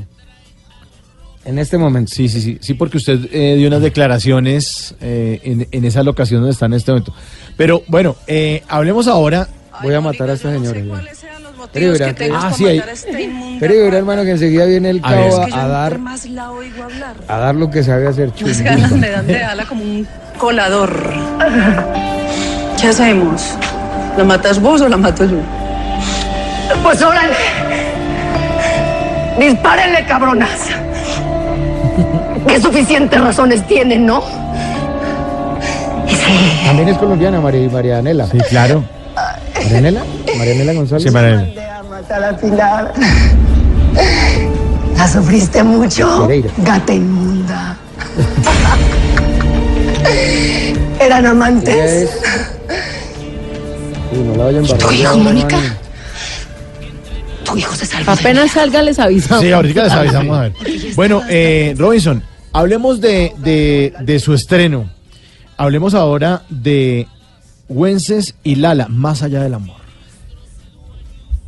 En 1.46 1.60
este 1.60 1.78
momento. 1.78 2.12
Sí, 2.14 2.28
sí, 2.28 2.42
sí. 2.42 2.58
Sí, 2.60 2.74
porque 2.74 2.98
usted 2.98 3.20
eh, 3.32 3.56
dio 3.58 3.68
unas 3.70 3.82
declaraciones 3.82 4.96
eh, 5.00 5.40
en, 5.44 5.68
en 5.72 5.86
esa 5.86 6.04
locación 6.04 6.42
donde 6.42 6.52
está 6.52 6.66
en 6.66 6.74
este 6.74 6.92
momento. 6.92 7.14
Pero 7.56 7.84
bueno, 7.88 8.16
eh, 8.28 8.64
hablemos 8.68 9.08
ahora. 9.08 9.48
Voy 9.82 9.94
a 9.94 10.02
matar 10.02 10.30
a 10.30 10.34
esta 10.34 10.52
señora. 10.52 10.82
motivos 11.56 12.00
verá 12.00 12.14
que 12.14 12.32
ah, 12.34 12.52
sí, 12.54 12.66
ahí. 12.66 12.80
a 12.80 13.60
Pero 13.60 13.74
verá, 13.76 13.98
hermano, 14.00 14.24
que 14.24 14.32
enseguida 14.32 14.66
viene 14.66 14.90
el 14.90 15.00
A 15.04 15.12
ver. 15.12 15.30
cabo 15.30 15.40
Es 15.42 15.46
que 15.46 15.52
yo 15.52 15.58
a, 15.58 15.68
dar, 15.68 15.92
entre 15.94 16.04
más 16.04 16.26
la 16.26 16.52
oigo 16.52 16.84
hablar. 16.84 17.16
a 17.28 17.38
dar 17.38 17.56
lo 17.56 17.70
que 17.70 17.84
sabe 17.84 18.08
hacer 18.08 18.30
Las 18.30 18.36
chumbo. 18.38 18.64
ganas 18.64 18.92
me 18.92 19.10
dan 19.10 19.28
de 19.28 19.44
ala 19.44 19.66
como 19.66 19.84
un 19.84 20.08
colador. 20.40 21.14
¿Qué 22.82 22.88
hacemos? 22.88 23.42
¿La 24.18 24.24
matas 24.24 24.60
vos 24.60 24.82
o 24.82 24.90
la 24.90 24.98
mato 24.98 25.24
yo? 25.26 25.38
Pues 26.84 27.02
órale. 27.02 27.36
Dispárenle, 29.38 30.06
cabronas. 30.06 30.50
Qué 32.48 32.62
suficientes 32.62 33.20
razones 33.20 33.66
tienen, 33.68 34.06
¿no? 34.06 34.24
También 36.66 36.90
es 36.90 36.98
colombiana, 36.98 37.40
María, 37.40 37.70
Marianela. 37.70 38.28
Sí, 38.28 38.38
claro. 38.50 38.84
¿Marianela? 39.56 40.02
¿Marianela 40.38 40.74
González? 40.74 41.04
Sí, 41.04 41.10
Marianela. 41.12 41.62
A. 42.62 42.92
La 44.98 45.08
sufriste 45.08 45.64
mucho, 45.64 46.26
Pereira. 46.28 46.50
gata 46.58 46.94
inmunda. 46.94 47.76
Eran 51.00 51.26
amantes. 51.28 51.76
es- 51.76 52.22
Uy, 54.12 54.20
no 54.20 54.36
la 54.36 54.44
vayan 54.46 54.66
¿Tu 54.66 54.92
hijo. 54.92 55.18
Mónica? 55.18 55.58
Tu 57.48 57.58
hijo 57.58 57.76
se 57.76 57.86
salvó. 57.86 58.14
de 58.14 58.20
Apenas 58.20 58.52
salga 58.52 58.82
les 58.84 59.00
avisamos. 59.00 59.44
Sí, 59.44 59.52
ahorita 59.52 59.84
les 59.84 59.94
avisamos 59.94 60.38
a 60.38 60.42
ver. 60.42 60.54
Bueno, 60.96 61.22
eh, 61.30 61.76
Robinson, 61.78 62.24
hablemos 62.54 63.00
de, 63.02 63.34
de, 63.38 63.94
de 64.02 64.20
su 64.20 64.34
estreno. 64.34 64.90
Hablemos 65.58 65.94
ahora 65.94 66.44
de 66.50 67.08
Wences 67.70 68.36
y 68.44 68.56
Lala, 68.56 68.88
Más 68.90 69.24
allá 69.24 69.42
del 69.42 69.54
amor. 69.54 69.78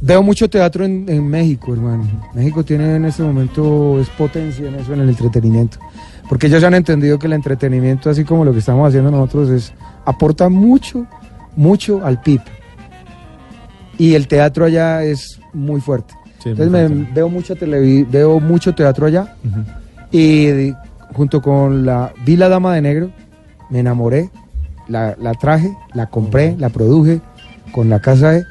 Veo 0.01 0.23
mucho 0.23 0.49
teatro 0.49 0.85
en, 0.85 1.05
en 1.09 1.27
México, 1.27 1.73
hermano. 1.73 2.29
México 2.33 2.63
tiene 2.63 2.95
en 2.95 3.05
este 3.05 3.21
momento, 3.21 3.99
es 3.99 4.07
potencia 4.09 4.67
en 4.67 4.75
eso, 4.75 4.93
en 4.93 5.01
el 5.01 5.09
entretenimiento. 5.09 5.77
Porque 6.29 6.47
ellos 6.47 6.63
han 6.63 6.73
entendido 6.73 7.19
que 7.19 7.27
el 7.27 7.33
entretenimiento, 7.33 8.09
así 8.09 8.23
como 8.23 8.45
lo 8.45 8.53
que 8.53 8.59
estamos 8.59 8.87
haciendo 8.87 9.11
nosotros, 9.11 9.49
es 9.49 9.73
aporta 10.05 10.47
mucho, 10.47 11.05
mucho 11.55 12.05
al 12.05 12.21
PIB. 12.21 12.39
Y 13.99 14.15
el 14.15 14.27
teatro 14.27 14.65
allá 14.65 15.03
es 15.03 15.39
muy 15.53 15.79
fuerte. 15.81 16.13
Sí, 16.41 16.49
Entonces 16.49 16.89
me- 16.89 17.07
veo 17.13 17.29
mucho 17.29 17.55
televi- 17.55 18.09
veo 18.09 18.39
mucho 18.39 18.73
teatro 18.73 19.05
allá. 19.05 19.35
Y 20.11 20.73
junto 21.13 21.41
con 21.41 21.85
la 21.85 22.11
vi 22.25 22.35
la 22.35 22.49
Dama 22.49 22.73
de 22.73 22.81
Negro, 22.81 23.11
me 23.69 23.79
enamoré, 23.79 24.29
la, 24.87 25.15
la 25.21 25.33
traje, 25.33 25.71
la 25.93 26.07
compré, 26.07 26.55
la 26.57 26.69
produje 26.69 27.21
con 27.71 27.89
la 27.89 27.99
casa 27.99 28.31
de 28.31 28.43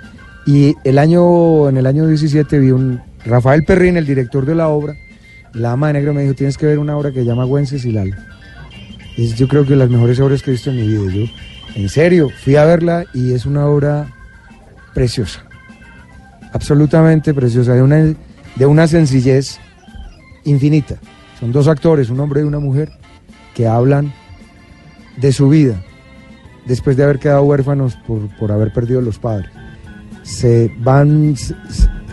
y 0.47 0.75
el 0.85 0.99
año 0.99 1.69
en 1.69 1.77
el 1.79 1.87
año 1.87 2.07
17 2.07 2.59
vi 2.59 2.71
un 2.71 3.01
Rafael 3.25 3.65
Perrín, 3.65 3.97
el 3.97 4.07
director 4.07 4.47
de 4.47 4.55
la 4.55 4.69
obra, 4.69 4.95
la 5.55 5.71
Dama 5.71 5.89
de 5.89 5.95
Negro 5.95 6.15
me 6.15 6.23
dijo, 6.23 6.35
"Tienes 6.35 6.57
que 6.57 6.67
ver 6.67 6.79
una 6.79 6.97
obra 6.97 7.11
que 7.11 7.21
se 7.21 7.25
llama 7.27 7.45
Lala." 7.47 8.17
Es 9.17 9.35
yo 9.35 9.49
creo 9.49 9.67
que 9.67 9.75
las 9.75 9.91
mejores 9.91 10.21
obras 10.21 10.43
que 10.43 10.51
he 10.51 10.53
visto 10.53 10.71
en 10.71 10.77
mi 10.77 10.87
vida. 10.87 11.01
Yo 11.13 11.25
en 11.75 11.89
serio 11.89 12.29
fui 12.45 12.55
a 12.57 12.65
verla 12.65 13.05
y 13.13 13.33
es 13.33 13.45
una 13.47 13.67
obra 13.67 14.07
preciosa. 14.99 15.45
Absolutamente 16.53 17.33
preciosa, 17.33 17.73
de 17.73 17.83
una 17.83 18.15
de 18.57 18.67
una 18.67 18.89
sencillez 18.89 19.61
infinita. 20.45 20.97
Son 21.39 21.53
dos 21.53 21.69
actores, 21.69 22.11
un 22.11 22.19
hombre 22.19 22.41
y 22.41 22.45
una 22.45 22.59
mujer, 22.59 22.91
que 23.55 23.69
hablan 23.69 24.13
de 25.17 25.33
su 25.33 25.49
vida 25.49 25.77
después 26.67 26.97
de 26.97 27.05
haber 27.05 27.21
quedado 27.21 27.45
huérfanos 27.45 27.97
por, 28.09 28.29
por 28.39 28.51
haber 28.51 28.73
perdido 28.73 29.01
los 29.01 29.21
padres. 29.21 29.49
Se 30.25 30.69
van, 30.81 31.37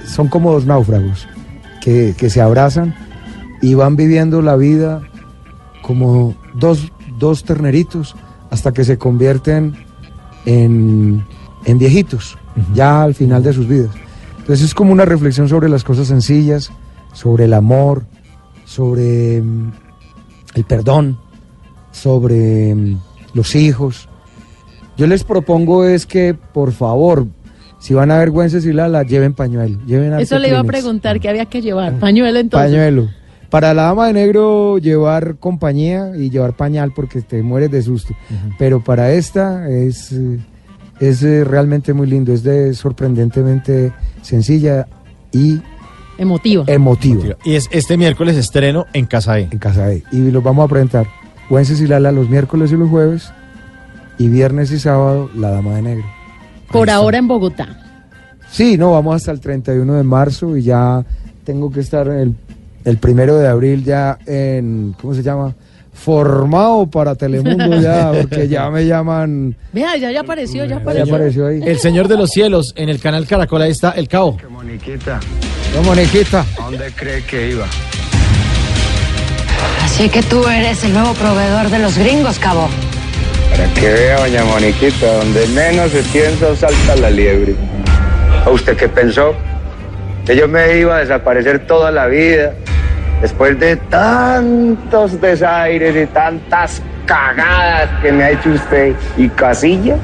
son 0.05 0.27
como 0.27 0.51
dos 0.53 0.67
náufragos 0.67 1.27
que, 1.81 2.13
que 2.15 2.29
se 2.29 2.39
abrazan 2.39 2.93
y 3.63 3.73
van 3.73 3.95
viviendo 3.95 4.43
la 4.43 4.57
vida 4.57 5.01
como 5.81 6.36
dos, 6.53 6.91
dos 7.17 7.43
terneritos 7.45 8.15
hasta 8.51 8.71
que 8.73 8.83
se 8.83 8.99
convierten 8.99 9.75
en, 10.45 11.25
en 11.65 11.79
viejitos, 11.79 12.38
ya 12.74 13.03
al 13.03 13.14
final 13.14 13.43
de 13.43 13.53
sus 13.53 13.68
vidas. 13.68 13.91
Entonces 14.39 14.66
es 14.66 14.74
como 14.74 14.91
una 14.91 15.06
reflexión 15.06 15.49
sobre 15.49 15.70
las 15.70 15.84
cosas 15.84 16.08
sencillas, 16.08 16.72
sobre 17.14 17.45
el 17.45 17.53
amor, 17.53 18.03
sobre 18.66 19.41
mm, 19.41 19.72
el 20.56 20.64
perdón, 20.66 21.18
sobre 21.91 22.76
mm, 22.76 22.99
los 23.34 23.56
hijos. 23.56 24.08
Yo 24.97 25.08
les 25.08 25.24
propongo 25.24 25.86
es 25.86 26.06
que, 26.06 26.34
por 26.34 26.72
favor, 26.72 27.28
si 27.80 27.93
van 27.93 28.12
a 28.12 28.18
ver 28.18 28.32
Güences 28.32 28.66
y 28.66 28.74
Lala, 28.74 29.03
lleven 29.03 29.34
pañuelo. 29.34 29.80
Lleven 29.86 30.14
Eso 30.20 30.39
le 30.39 30.49
iba 30.49 30.60
a 30.60 30.64
preguntar 30.64 31.20
que 31.20 31.30
había 31.30 31.45
que 31.45 31.62
llevar. 31.62 31.99
Pañuelo 31.99 32.39
entonces. 32.39 32.72
Pañuelo. 32.72 33.10
Para 33.49 33.74
la 33.74 33.84
dama 33.84 34.08
de 34.08 34.14
negro, 34.14 34.78
llevar 34.80 35.36
compañía 35.38 36.12
y 36.18 36.30
llevar 36.30 36.56
pañal 36.56 36.93
porque 36.95 37.22
te 37.22 37.41
mueres 37.43 37.72
de 37.72 37.82
susto. 37.82 38.14
Pero 38.58 38.84
para 38.84 39.12
esta 39.12 39.70
es, 39.70 40.12
eh, 40.12 40.39
es 41.00 41.24
eh, 41.24 41.43
realmente 41.43 41.93
muy 41.93 42.08
lindo, 42.08 42.34
es 42.34 42.43
de 42.43 42.74
sorprendentemente 42.74 43.91
sencilla 44.22 44.88
y 45.32 45.60
Emotivo. 46.18 46.64
emotiva. 46.68 47.36
Y 47.43 47.56
es 47.56 47.68
este 47.72 47.98
miércoles 47.98 48.38
estreno 48.38 48.86
en 48.93 49.06
Casa 49.06 49.39
E. 49.39 49.50
En 49.52 49.60
Casa 49.60 49.91
E. 49.91 50.04
Y 50.12 50.32
los 50.32 50.41
vamos 50.43 50.66
a 50.66 50.68
presentar 50.70 51.08
Güences 51.50 51.82
y 51.82 51.88
Lala 51.88 52.12
los 52.12 52.30
miércoles 52.30 52.72
y 52.72 52.78
los 52.78 52.89
jueves 52.89 53.32
y 54.18 54.30
viernes 54.30 54.72
y 54.72 54.80
sábado 54.80 55.30
la 55.36 55.52
dama 55.52 55.76
de 55.76 55.82
negro. 55.82 56.06
Por 56.72 56.89
ahora 56.89 57.18
en 57.18 57.28
Bogotá. 57.28 57.68
Sí, 58.50 58.78
no, 58.78 58.91
vamos 58.91 59.16
hasta 59.18 59.32
el 59.32 59.41
31 59.41 59.93
de 59.93 60.04
marzo 60.04 60.56
y 60.56 60.64
ya 60.64 61.04
tengo 61.43 61.70
que 61.70 61.82
estar 61.82 62.08
el, 62.08 62.34
el 62.86 62.98
primero 62.98 63.38
de 63.38 63.48
abril 63.48 63.84
ya 63.84 64.18
en, 64.26 64.96
¿cómo 65.02 65.14
se 65.14 65.22
llama? 65.22 65.54
Formado 65.96 66.86
para 66.88 67.16
Telemundo 67.16 67.80
ya, 67.82 68.12
porque 68.22 68.48
ya 68.48 68.70
me 68.70 68.86
llaman, 68.86 69.56
Vea, 69.74 69.96
ya, 69.98 70.12
ya 70.12 70.22
apareció, 70.22 70.64
ya 70.66 70.82
ya 70.93 71.04
apareció. 71.04 71.48
ahí. 71.48 71.62
El 71.66 71.80
Señor 71.80 72.08
de 72.08 72.18
los 72.18 72.30
Cielos 72.30 72.74
en 72.76 72.89
el 72.89 73.00
canal 73.00 73.26
Caracol, 73.26 73.62
ahí 73.62 73.72
está 73.72 73.91
el 73.91 74.08
cabo. 74.08 74.38
Moniquita, 74.50 75.20
No, 75.74 75.82
Moniquita. 75.84 76.41
¿a 76.60 76.66
dónde 76.66 76.91
cree 76.96 77.24
que 77.24 77.50
iba? 77.52 77.66
Así 79.84 80.10
que 80.10 80.22
tú 80.24 80.46
eres 80.48 80.84
el 80.84 80.93
nuevo 80.93 81.14
proveedor 81.14 81.70
de 81.70 81.80
los 81.80 81.98
gringos, 81.98 82.38
cabo. 82.39 82.68
Para 83.50 83.66
que 83.74 83.88
vea, 83.89 84.20
doña 84.20 84.43
Moniquita, 84.43 85.14
donde 85.18 85.48
menos 85.48 85.91
se 85.91 86.04
piensa 86.04 86.56
salta 86.56 86.96
la 86.98 87.10
liebre. 87.10 87.56
¿A 88.46 88.50
usted 88.50 88.76
qué 88.76 88.89
pensó? 88.89 89.34
Que 90.26 90.36
yo 90.36 90.48
me 90.48 90.78
iba 90.78 90.98
a 90.98 91.00
desaparecer 91.00 91.66
toda 91.66 91.89
la 91.91 92.08
vida 92.08 92.54
después 93.26 93.59
de 93.59 93.76
tantos 93.76 95.19
desaires 95.19 95.95
y 95.95 96.05
tantas 96.13 96.80
cagadas 97.07 97.89
que 98.03 98.11
me 98.11 98.23
ha 98.23 98.30
hecho 98.30 98.49
usted 98.51 98.93
y 99.17 99.28
casillas. 99.30 99.97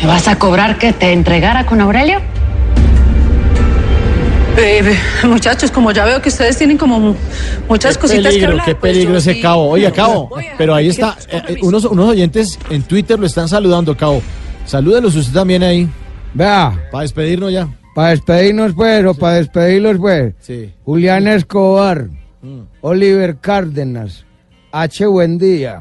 ¿Me 0.00 0.06
vas 0.06 0.28
a 0.28 0.36
cobrar 0.36 0.78
que 0.78 0.92
te 0.92 1.12
entregara 1.12 1.66
con 1.66 1.80
Aurelio? 1.80 2.20
Eh, 4.56 4.96
muchachos, 5.24 5.72
como 5.72 5.90
ya 5.90 6.04
veo 6.04 6.22
que 6.22 6.28
ustedes 6.28 6.56
tienen 6.56 6.78
como 6.78 7.00
mu- 7.00 7.14
muchas 7.68 7.96
Qué 7.96 8.02
cositas 8.02 8.22
que 8.26 8.28
peligro, 8.30 8.50
hablar. 8.52 8.64
qué 8.66 8.74
pues 8.76 8.92
peligro 8.92 9.16
ese 9.18 9.32
sí- 9.34 9.40
cabo. 9.42 9.68
Oiga, 9.70 9.90
cabo, 9.90 10.30
pero 10.56 10.72
ahí 10.76 10.90
está. 10.90 11.16
eh, 11.28 11.42
eh, 11.48 11.56
unos, 11.62 11.84
unos 11.84 12.08
oyentes 12.10 12.60
en 12.70 12.84
Twitter 12.84 13.18
lo 13.18 13.26
están 13.26 13.48
saludando, 13.48 13.96
cabo. 13.96 14.22
Salúdelos 14.66 15.16
usted 15.16 15.32
también 15.32 15.64
ahí. 15.64 15.88
Vea, 16.32 16.72
Para 16.92 17.02
despedirnos 17.02 17.52
ya. 17.52 17.66
Para 17.94 18.10
despedirnos 18.10 18.72
pues, 18.74 19.04
o 19.04 19.14
para 19.14 19.36
despedirlos 19.36 19.98
pues, 19.98 20.34
Sí. 20.40 20.72
Julián 20.84 21.26
Escobar, 21.28 22.08
Mm. 22.42 22.60
Oliver 22.82 23.36
Cárdenas, 23.40 24.26
H. 24.70 25.06
Buendía, 25.06 25.80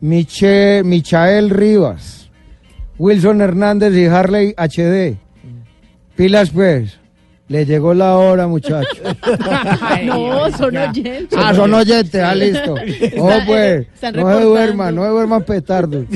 Miche, 0.00 0.82
Michael 0.82 1.50
Rivas, 1.50 2.30
Wilson 2.98 3.40
Hernández 3.40 3.94
y 3.94 4.06
Harley 4.06 4.54
HD. 4.56 5.16
Pilas 6.16 6.50
pues, 6.50 6.98
le 7.46 7.64
llegó 7.64 7.94
la 7.94 8.16
hora 8.16 8.48
muchachos. 8.48 8.98
No, 10.04 10.50
son 10.58 10.76
oyentes. 10.76 11.38
ah, 11.40 11.54
son 11.54 11.72
oyentes, 11.74 12.22
ah, 12.22 12.34
listo. 12.34 12.74
Oh 13.18 13.30
pues, 13.46 13.86
no 14.14 14.36
se 14.38 14.44
duerman, 14.44 14.94
no 14.96 15.02
se 15.04 15.08
duerman 15.10 15.42
petardos. 15.44 16.06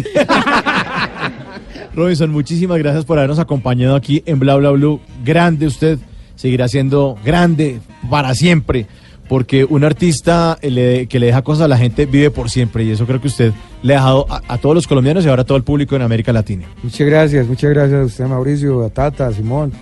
Robinson, 1.94 2.30
muchísimas 2.30 2.78
gracias 2.78 3.04
por 3.04 3.18
habernos 3.18 3.38
acompañado 3.38 3.96
aquí 3.96 4.22
en 4.26 4.38
Bla 4.38 4.56
Bla 4.56 4.70
Blue. 4.70 5.00
Grande 5.24 5.66
usted, 5.66 5.98
seguirá 6.36 6.68
siendo 6.68 7.18
grande 7.24 7.80
para 8.10 8.34
siempre, 8.34 8.86
porque 9.28 9.64
un 9.64 9.84
artista 9.84 10.58
eh, 10.62 11.06
que 11.08 11.18
le 11.18 11.26
deja 11.26 11.42
cosas 11.42 11.64
a 11.64 11.68
la 11.68 11.76
gente 11.76 12.06
vive 12.06 12.30
por 12.30 12.50
siempre, 12.50 12.84
y 12.84 12.90
eso 12.90 13.06
creo 13.06 13.20
que 13.20 13.28
usted 13.28 13.52
le 13.82 13.94
ha 13.94 13.98
dejado 13.98 14.26
a, 14.28 14.58
todos 14.58 14.74
los 14.74 14.86
colombianos 14.86 15.24
y 15.24 15.28
ahora 15.28 15.42
a 15.42 15.46
todo 15.46 15.58
el 15.58 15.64
público 15.64 15.96
en 15.96 16.02
América 16.02 16.32
Latina. 16.32 16.66
Muchas 16.82 17.06
gracias, 17.06 17.46
muchas 17.46 17.70
gracias 17.70 18.00
a 18.00 18.04
usted, 18.04 18.24
Mauricio, 18.26 18.84
a 18.84 18.90
Tata, 18.90 19.26
a 19.26 19.32
Simón, 19.32 19.72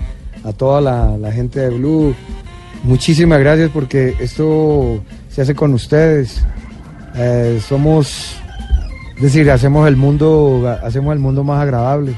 a 0.44 0.52
toda 0.52 0.80
la, 0.80 1.16
la 1.18 1.32
gente 1.32 1.60
de 1.60 1.70
Blue. 1.70 2.14
Muchísimas 2.82 3.38
gracias 3.40 3.70
porque 3.72 4.14
esto 4.20 5.02
se 5.28 5.42
hace 5.42 5.54
con 5.54 5.74
ustedes. 5.74 6.42
Eh, 7.14 7.60
somos, 7.66 8.36
es 9.20 9.24
decir, 9.24 9.50
hacemos 9.50 9.86
el 9.86 9.96
mundo, 9.96 10.78
hacemos 10.82 11.12
el 11.12 11.18
mundo 11.18 11.44
más 11.44 11.60
agradable. 11.60 12.14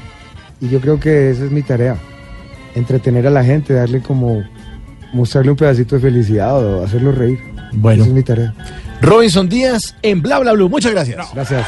Y 0.61 0.69
yo 0.69 0.79
creo 0.79 1.01
que 1.01 1.31
esa 1.31 1.43
es 1.43 1.51
mi 1.51 1.61
tarea, 1.61 1.97
entretener 2.75 3.27
a 3.27 3.29
la 3.29 3.43
gente, 3.43 3.73
darle 3.73 4.01
como, 4.01 4.41
mostrarle 5.11 5.51
un 5.51 5.57
pedacito 5.57 5.95
de 5.95 6.01
felicidad 6.01 6.65
o 6.65 6.81
hacerlo 6.81 7.11
reír. 7.11 7.39
Bueno. 7.73 8.03
Esa 8.03 8.09
es 8.09 8.15
mi 8.15 8.23
tarea. 8.23 8.53
Robinson 9.01 9.49
Díaz 9.49 9.97
en 10.01 10.21
Bla 10.21 10.39
Bla 10.39 10.53
Blue. 10.53 10.69
Muchas 10.69 10.93
gracias. 10.93 11.27
Gracias. 11.33 11.67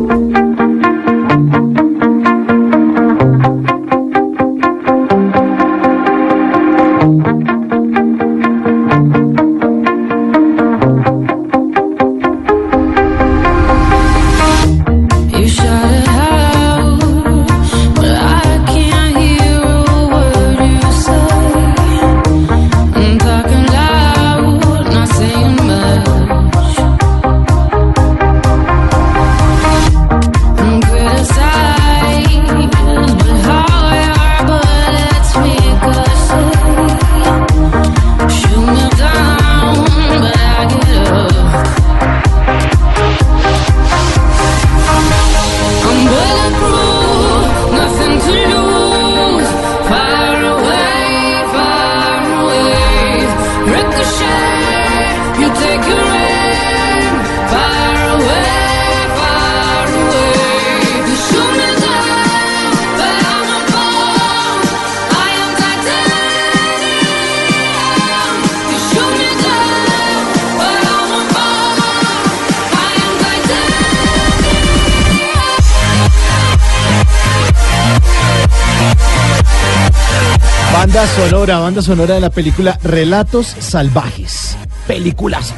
Sonora, 81.31 81.59
banda 81.59 81.81
sonora 81.81 82.15
de 82.15 82.19
la 82.19 82.29
película 82.29 82.77
Relatos 82.83 83.47
Salvajes. 83.47 84.57
Peliculaza. 84.85 85.55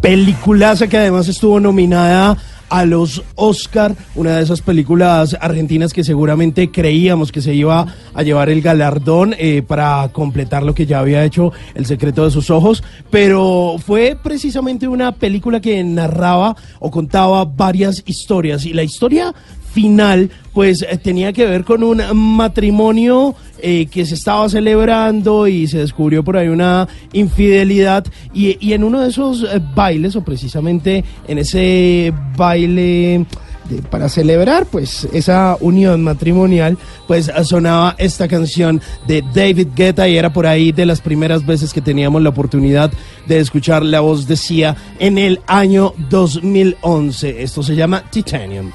Peliculaza 0.00 0.88
que 0.88 0.98
además 0.98 1.28
estuvo 1.28 1.60
nominada 1.60 2.36
a 2.68 2.84
los 2.84 3.22
Oscar, 3.36 3.94
una 4.16 4.38
de 4.38 4.42
esas 4.42 4.62
películas 4.62 5.36
argentinas 5.40 5.92
que 5.92 6.02
seguramente 6.02 6.72
creíamos 6.72 7.30
que 7.30 7.40
se 7.40 7.54
iba 7.54 7.86
a 8.12 8.22
llevar 8.24 8.50
el 8.50 8.62
galardón 8.62 9.36
eh, 9.38 9.62
para 9.62 10.08
completar 10.10 10.64
lo 10.64 10.74
que 10.74 10.86
ya 10.86 10.98
había 10.98 11.24
hecho 11.24 11.52
El 11.76 11.86
secreto 11.86 12.24
de 12.24 12.32
sus 12.32 12.50
ojos, 12.50 12.82
pero 13.08 13.76
fue 13.78 14.18
precisamente 14.20 14.88
una 14.88 15.12
película 15.12 15.60
que 15.60 15.84
narraba 15.84 16.56
o 16.80 16.90
contaba 16.90 17.44
varias 17.44 18.02
historias 18.06 18.66
y 18.66 18.72
la 18.72 18.82
historia 18.82 19.32
final 19.72 20.30
pues 20.52 20.82
eh, 20.82 20.98
tenía 20.98 21.32
que 21.32 21.46
ver 21.46 21.64
con 21.64 21.82
un 21.82 22.02
matrimonio 22.14 23.34
eh, 23.58 23.86
que 23.86 24.04
se 24.04 24.14
estaba 24.14 24.48
celebrando 24.48 25.46
y 25.46 25.66
se 25.66 25.78
descubrió 25.78 26.22
por 26.22 26.36
ahí 26.36 26.48
una 26.48 26.88
infidelidad. 27.12 28.04
Y, 28.34 28.72
en 28.72 28.84
uno 28.84 29.00
de 29.00 29.08
esos 29.08 29.44
eh, 29.44 29.60
bailes 29.74 30.16
o 30.16 30.22
precisamente 30.22 31.04
en 31.26 31.38
ese 31.38 32.12
baile 32.36 33.24
para 33.90 34.08
celebrar 34.08 34.66
pues 34.66 35.08
esa 35.12 35.56
unión 35.60 36.02
matrimonial 36.02 36.76
pues 37.06 37.30
sonaba 37.44 37.94
esta 37.96 38.26
canción 38.26 38.82
de 39.06 39.22
David 39.32 39.68
Guetta 39.74 40.08
y 40.08 40.16
era 40.16 40.32
por 40.32 40.46
ahí 40.46 40.72
de 40.72 40.84
las 40.84 41.00
primeras 41.00 41.46
veces 41.46 41.72
que 41.72 41.80
teníamos 41.80 42.20
la 42.22 42.30
oportunidad 42.30 42.90
de 43.26 43.38
escuchar 43.38 43.84
la 43.84 44.00
voz 44.00 44.26
de 44.26 44.36
Sia 44.36 44.76
en 44.98 45.16
el 45.16 45.40
año 45.46 45.94
2011 46.10 47.42
esto 47.42 47.62
se 47.62 47.76
llama 47.76 48.02
Titanium 48.10 48.72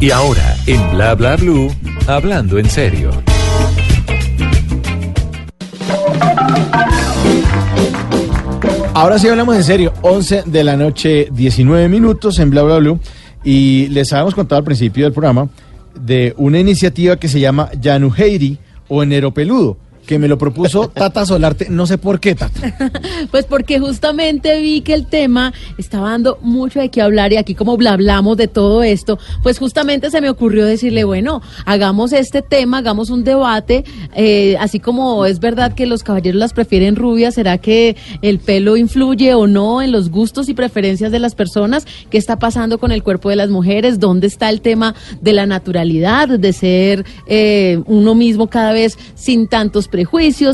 Y 0.00 0.12
ahora, 0.12 0.56
en 0.66 0.90
Bla 0.92 1.14
Bla 1.14 1.36
Blue, 1.36 1.70
hablando 2.06 2.58
en 2.58 2.70
serio. 2.70 3.10
Ahora 9.00 9.18
sí 9.18 9.28
hablamos 9.28 9.56
en 9.56 9.64
serio. 9.64 9.94
11 10.02 10.42
de 10.44 10.62
la 10.62 10.76
noche, 10.76 11.28
19 11.32 11.88
minutos 11.88 12.38
en 12.38 12.50
Bla 12.50 12.62
Bla 12.64 12.76
Blue. 12.76 13.00
Y 13.42 13.86
les 13.86 14.12
habíamos 14.12 14.34
contado 14.34 14.58
al 14.58 14.64
principio 14.64 15.04
del 15.04 15.14
programa 15.14 15.48
de 15.98 16.34
una 16.36 16.58
iniciativa 16.58 17.16
que 17.16 17.26
se 17.26 17.40
llama 17.40 17.70
Yanuheiri 17.80 18.58
o 18.88 19.02
Enero 19.02 19.32
Peludo, 19.32 19.78
que 20.10 20.18
me 20.18 20.26
lo 20.26 20.38
propuso 20.38 20.88
Tata 20.88 21.24
Solarte. 21.24 21.68
No 21.70 21.86
sé 21.86 21.96
por 21.96 22.18
qué, 22.18 22.34
Tata. 22.34 22.90
Pues 23.30 23.44
porque 23.44 23.78
justamente 23.78 24.58
vi 24.60 24.80
que 24.80 24.94
el 24.94 25.06
tema 25.06 25.52
estaba 25.78 26.10
dando 26.10 26.38
mucho 26.42 26.80
de 26.80 26.88
qué 26.88 27.00
hablar 27.00 27.32
y 27.32 27.36
aquí 27.36 27.54
como 27.54 27.76
bla 27.76 27.92
hablamos 27.92 28.36
de 28.36 28.48
todo 28.48 28.82
esto, 28.82 29.18
pues 29.42 29.58
justamente 29.58 30.10
se 30.10 30.20
me 30.20 30.28
ocurrió 30.28 30.64
decirle, 30.64 31.04
bueno, 31.04 31.42
hagamos 31.64 32.12
este 32.12 32.42
tema, 32.42 32.78
hagamos 32.78 33.10
un 33.10 33.22
debate, 33.22 33.84
eh, 34.16 34.56
así 34.58 34.80
como 34.80 35.26
es 35.26 35.38
verdad 35.38 35.74
que 35.74 35.86
los 35.86 36.02
caballeros 36.02 36.40
las 36.40 36.54
prefieren 36.54 36.96
rubias, 36.96 37.34
¿será 37.34 37.58
que 37.58 37.96
el 38.22 38.40
pelo 38.40 38.76
influye 38.76 39.34
o 39.34 39.46
no 39.46 39.82
en 39.82 39.92
los 39.92 40.10
gustos 40.10 40.48
y 40.48 40.54
preferencias 40.54 41.12
de 41.12 41.20
las 41.20 41.36
personas? 41.36 41.86
¿Qué 42.10 42.18
está 42.18 42.38
pasando 42.38 42.78
con 42.78 42.90
el 42.90 43.04
cuerpo 43.04 43.28
de 43.28 43.36
las 43.36 43.50
mujeres? 43.50 44.00
¿Dónde 44.00 44.26
está 44.26 44.50
el 44.50 44.60
tema 44.60 44.94
de 45.20 45.34
la 45.34 45.46
naturalidad, 45.46 46.28
de 46.28 46.52
ser 46.52 47.04
eh, 47.26 47.80
uno 47.86 48.16
mismo 48.16 48.48
cada 48.48 48.72
vez 48.72 48.98
sin 49.14 49.46
tantos 49.46 49.86
prejuicios 49.86 49.99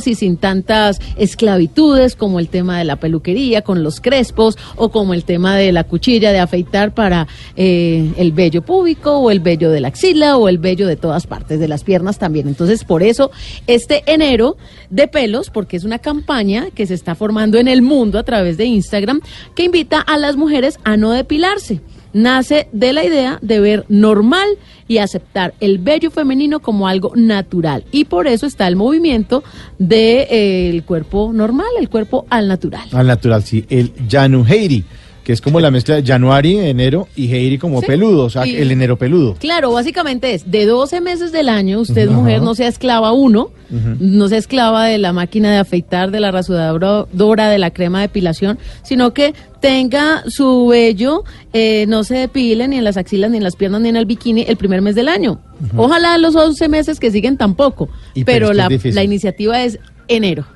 y 0.06 0.14
sin 0.14 0.36
tantas 0.36 1.00
esclavitudes 1.16 2.16
como 2.16 2.38
el 2.40 2.48
tema 2.48 2.78
de 2.78 2.84
la 2.84 2.96
peluquería 2.96 3.62
con 3.62 3.82
los 3.82 4.00
crespos 4.00 4.56
o 4.76 4.90
como 4.90 5.14
el 5.14 5.24
tema 5.24 5.56
de 5.56 5.72
la 5.72 5.84
cuchilla 5.84 6.32
de 6.32 6.38
afeitar 6.38 6.94
para 6.94 7.26
eh, 7.56 8.12
el 8.16 8.32
vello 8.32 8.62
púbico 8.62 9.18
o 9.18 9.30
el 9.30 9.40
vello 9.40 9.70
de 9.70 9.80
la 9.80 9.88
axila 9.88 10.36
o 10.36 10.48
el 10.48 10.58
vello 10.58 10.86
de 10.86 10.96
todas 10.96 11.26
partes 11.26 11.60
de 11.60 11.68
las 11.68 11.84
piernas 11.84 12.18
también. 12.18 12.48
Entonces, 12.48 12.84
por 12.84 13.02
eso 13.02 13.30
este 13.66 14.02
enero 14.06 14.56
de 14.90 15.08
pelos, 15.08 15.50
porque 15.50 15.76
es 15.76 15.84
una 15.84 15.98
campaña 15.98 16.68
que 16.74 16.86
se 16.86 16.94
está 16.94 17.14
formando 17.14 17.58
en 17.58 17.68
el 17.68 17.82
mundo 17.82 18.18
a 18.18 18.24
través 18.24 18.56
de 18.56 18.64
Instagram 18.64 19.20
que 19.54 19.64
invita 19.64 20.00
a 20.00 20.18
las 20.18 20.36
mujeres 20.36 20.78
a 20.84 20.96
no 20.96 21.12
depilarse 21.12 21.80
nace 22.16 22.68
de 22.72 22.92
la 22.92 23.04
idea 23.04 23.38
de 23.42 23.60
ver 23.60 23.84
normal 23.88 24.48
y 24.88 24.98
aceptar 24.98 25.54
el 25.60 25.78
vello 25.78 26.10
femenino 26.10 26.60
como 26.60 26.88
algo 26.88 27.12
natural. 27.14 27.84
Y 27.92 28.06
por 28.06 28.26
eso 28.26 28.46
está 28.46 28.66
el 28.66 28.74
movimiento 28.74 29.44
del 29.78 30.82
cuerpo 30.84 31.30
normal, 31.32 31.66
el 31.78 31.88
cuerpo 31.88 32.26
al 32.30 32.48
natural. 32.48 32.88
Al 32.92 33.06
natural, 33.06 33.42
sí. 33.42 33.64
El 33.68 33.92
Yanuheiri, 34.08 34.84
que 35.26 35.32
es 35.32 35.40
como 35.40 35.58
la 35.58 35.72
mezcla 35.72 35.96
de 35.96 36.04
Januari, 36.04 36.56
enero, 36.56 37.08
y 37.16 37.34
Heiri 37.34 37.58
como 37.58 37.80
Sí. 37.80 37.86
peludo, 37.88 38.26
o 38.26 38.30
sea, 38.30 38.44
Sí. 38.44 38.54
el 38.54 38.70
enero 38.70 38.96
peludo. 38.96 39.34
Claro, 39.40 39.72
básicamente 39.72 40.32
es 40.34 40.48
de 40.48 40.66
12 40.66 41.00
meses 41.00 41.32
del 41.32 41.48
año, 41.48 41.80
usted 41.80 42.08
mujer 42.08 42.42
no 42.42 42.54
sea 42.54 42.68
esclava 42.68 43.10
uno, 43.10 43.50
no 43.98 44.28
sea 44.28 44.38
esclava 44.38 44.84
de 44.86 44.98
la 44.98 45.12
máquina 45.12 45.50
de 45.50 45.58
afeitar, 45.58 46.12
de 46.12 46.20
la 46.20 46.30
rasuradora, 46.30 47.48
de 47.50 47.58
la 47.58 47.72
crema 47.72 47.98
de 47.98 48.06
depilación, 48.06 48.60
sino 48.84 49.12
que 49.12 49.34
tenga 49.60 50.22
su 50.28 50.68
vello, 50.68 51.24
eh, 51.52 51.86
no 51.88 52.04
se 52.04 52.14
depile 52.14 52.68
ni 52.68 52.78
en 52.78 52.84
las 52.84 52.96
axilas, 52.96 53.28
ni 53.32 53.38
en 53.38 53.42
las 53.42 53.56
piernas, 53.56 53.80
ni 53.80 53.88
en 53.88 53.96
el 53.96 54.06
bikini 54.06 54.44
el 54.46 54.56
primer 54.56 54.80
mes 54.80 54.94
del 54.94 55.08
año. 55.08 55.40
Ojalá 55.76 56.18
los 56.18 56.36
11 56.36 56.68
meses 56.68 57.00
que 57.00 57.10
siguen 57.10 57.36
tampoco, 57.36 57.88
Y 58.14 58.22
pero 58.22 58.52
la 58.52 59.02
iniciativa 59.02 59.60
es 59.64 59.80
enero. 60.06 60.46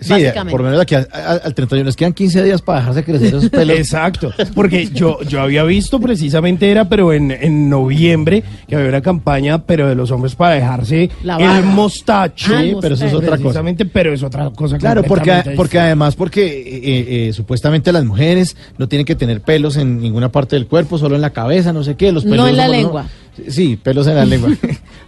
Sí, 0.00 0.10
básicamente. 0.10 0.50
por 0.50 0.60
lo 0.60 0.64
menos 0.64 0.78
de 0.78 0.82
aquí 0.82 0.94
al 0.94 1.54
31 1.54 1.84
les 1.86 1.96
quedan 1.96 2.12
15 2.12 2.42
días 2.44 2.62
para 2.62 2.80
dejarse 2.80 3.04
crecer 3.04 3.28
esos 3.28 3.50
pelos. 3.50 3.76
Exacto, 3.78 4.32
porque 4.54 4.88
yo, 4.88 5.22
yo 5.22 5.40
había 5.40 5.64
visto 5.64 6.00
precisamente 6.00 6.70
era, 6.70 6.88
pero 6.88 7.12
en, 7.12 7.30
en 7.30 7.68
noviembre, 7.68 8.42
que 8.66 8.76
había 8.76 8.88
una 8.88 9.00
campaña, 9.00 9.64
pero 9.64 9.88
de 9.88 9.94
los 9.94 10.10
hombres 10.10 10.34
para 10.34 10.54
dejarse 10.54 11.10
el 11.22 11.64
mostacho. 11.64 12.52
Ah, 12.54 12.62
el 12.62 12.76
pero 12.80 12.94
eso 12.94 13.06
es 13.06 13.14
otra 13.14 13.30
cosa. 13.30 13.42
Precisamente, 13.42 13.84
pero 13.86 14.12
es 14.12 14.22
otra 14.22 14.50
cosa 14.50 14.78
Claro, 14.78 15.02
porque, 15.02 15.52
porque 15.56 15.78
además, 15.78 16.16
porque 16.16 16.46
eh, 16.46 17.28
eh, 17.28 17.32
supuestamente 17.32 17.92
las 17.92 18.04
mujeres 18.04 18.56
no 18.78 18.88
tienen 18.88 19.04
que 19.04 19.14
tener 19.14 19.40
pelos 19.40 19.76
en 19.76 20.00
ninguna 20.00 20.30
parte 20.30 20.56
del 20.56 20.66
cuerpo, 20.66 20.98
solo 20.98 21.14
en 21.14 21.20
la 21.20 21.30
cabeza, 21.30 21.72
no 21.72 21.84
sé 21.84 21.96
qué. 21.96 22.12
Los 22.12 22.24
No 22.24 22.32
peludos 22.32 22.50
en 22.50 22.56
la 22.56 22.68
lengua. 22.68 23.06
Sí, 23.48 23.78
pelos 23.80 24.06
en 24.06 24.16
la 24.16 24.24
lengua. 24.26 24.50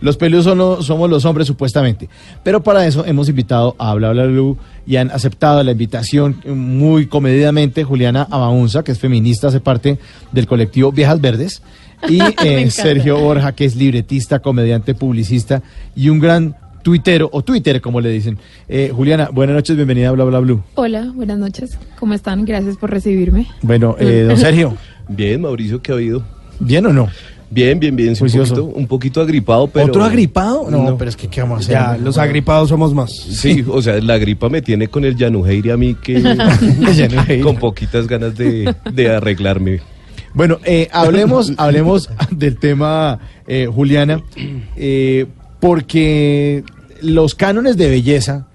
los 0.01 0.17
peludos 0.17 0.45
solo 0.45 0.83
somos 0.83 1.11
los 1.11 1.25
hombres, 1.25 1.47
supuestamente. 1.47 2.09
Pero 2.43 2.63
para 2.63 2.87
eso 2.87 3.05
hemos 3.05 3.29
invitado 3.29 3.75
a 3.79 3.95
Bla 3.95 4.13
Bla 4.13 4.27
Blue 4.27 4.57
y 4.87 4.97
han 4.97 5.11
aceptado 5.11 5.63
la 5.63 5.73
invitación 5.73 6.43
muy 6.47 7.07
comedidamente 7.07 7.85
Juliana 7.85 8.27
Abaunza, 8.31 8.83
que 8.83 8.93
es 8.93 8.99
feminista, 8.99 9.49
hace 9.49 9.61
parte 9.61 9.99
del 10.33 10.47
colectivo 10.47 10.93
Viejas 10.93 11.21
Verdes. 11.21 11.63
Y 12.09 12.21
eh. 12.45 12.71
Sergio 12.71 13.19
Borja, 13.19 13.53
que 13.53 13.65
es 13.65 13.77
libretista, 13.77 14.39
comediante, 14.39 14.95
publicista 14.95 15.63
y 15.95 16.09
un 16.09 16.19
gran 16.19 16.57
tuitero, 16.83 17.29
o 17.33 17.43
Twitter, 17.43 17.81
como 17.81 18.01
le 18.01 18.09
dicen. 18.09 18.39
Eh, 18.69 18.91
Juliana, 18.95 19.29
buenas 19.31 19.55
noches, 19.55 19.77
bienvenida 19.77 20.09
a 20.09 20.13
Bla 20.13 20.25
Bla 20.25 20.39
Blue. 20.39 20.63
Hola, 20.77 21.13
buenas 21.15 21.39
noches. 21.39 21.79
¿Cómo 21.99 22.15
están? 22.15 22.47
Gracias 22.47 22.79
por 22.79 22.91
recibirme. 22.91 23.47
Bueno, 23.61 23.97
eh, 23.99 24.25
don 24.27 24.37
Sergio, 24.39 24.77
Bien, 25.09 25.41
Mauricio, 25.41 25.83
¿qué 25.83 25.93
ha 25.93 25.97
habido? 25.97 26.23
¿bien 26.61 26.87
o 26.87 26.93
no? 26.93 27.09
Bien, 27.51 27.81
bien, 27.81 27.97
bien. 27.97 28.15
sí, 28.15 28.23
Un 28.23 28.31
poquito, 28.31 28.65
un 28.65 28.87
poquito 28.87 29.21
agripado, 29.21 29.67
pero... 29.67 29.87
¿Otro 29.87 30.05
agripado? 30.05 30.71
No, 30.71 30.97
pero 30.97 31.11
es 31.11 31.17
que 31.17 31.27
¿qué 31.27 31.41
vamos 31.41 31.59
a 31.59 31.61
hacer? 31.61 31.75
Ya, 31.75 31.97
los 32.03 32.17
agripados 32.17 32.69
somos 32.69 32.95
más. 32.95 33.11
Sí, 33.11 33.65
o 33.69 33.83
sea, 33.83 34.01
la 34.01 34.19
gripa 34.19 34.49
me 34.49 34.63
tiene 34.63 34.87
con 34.87 35.05
el 35.05 35.17
Yanuheiri 35.17 35.71
a 35.71 35.77
mí 35.77 35.97
que... 35.97 36.23
Con 37.43 37.57
poquitas 37.57 38.07
ganas 38.07 38.37
de, 38.37 38.73
de 38.93 39.15
arreglarme. 39.15 39.81
Bueno, 40.33 40.59
eh, 40.65 40.89
hablemos, 40.93 41.53
hablemos 41.57 42.09
del 42.31 42.57
tema, 42.57 43.19
eh, 43.47 43.69
Juliana, 43.73 44.23
eh, 44.77 45.27
porque 45.59 46.63
los 47.03 47.35
cánones 47.35 47.77
de 47.77 47.89
belleza 47.89 48.47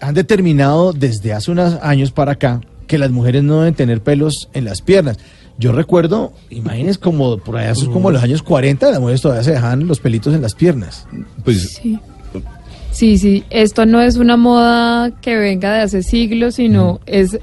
han 0.00 0.14
determinado 0.14 0.92
desde 0.92 1.32
hace 1.32 1.50
unos 1.50 1.78
años 1.82 2.10
para 2.10 2.32
acá 2.32 2.60
que 2.86 2.98
las 2.98 3.10
mujeres 3.10 3.42
no 3.42 3.60
deben 3.60 3.74
tener 3.74 4.02
pelos 4.02 4.48
en 4.52 4.64
las 4.64 4.82
piernas. 4.82 5.18
Yo 5.60 5.72
recuerdo, 5.72 6.32
imagínense 6.48 6.98
como 6.98 7.36
por 7.36 7.58
allá, 7.58 7.72
eso 7.72 7.82
es 7.82 7.88
como 7.90 8.10
los 8.10 8.22
años 8.22 8.42
40, 8.42 8.90
las 8.92 8.98
mujeres 8.98 9.20
todavía 9.20 9.44
se 9.44 9.52
dejaban 9.52 9.86
los 9.86 10.00
pelitos 10.00 10.34
en 10.34 10.40
las 10.40 10.54
piernas. 10.54 11.06
Pues 11.44 11.80
Sí. 11.82 11.98
Sí, 12.92 13.18
sí, 13.18 13.44
esto 13.50 13.86
no 13.86 14.00
es 14.00 14.16
una 14.16 14.36
moda 14.36 15.12
que 15.20 15.36
venga 15.36 15.72
de 15.72 15.82
hace 15.82 16.02
siglos, 16.02 16.56
sino 16.56 17.00
es 17.06 17.38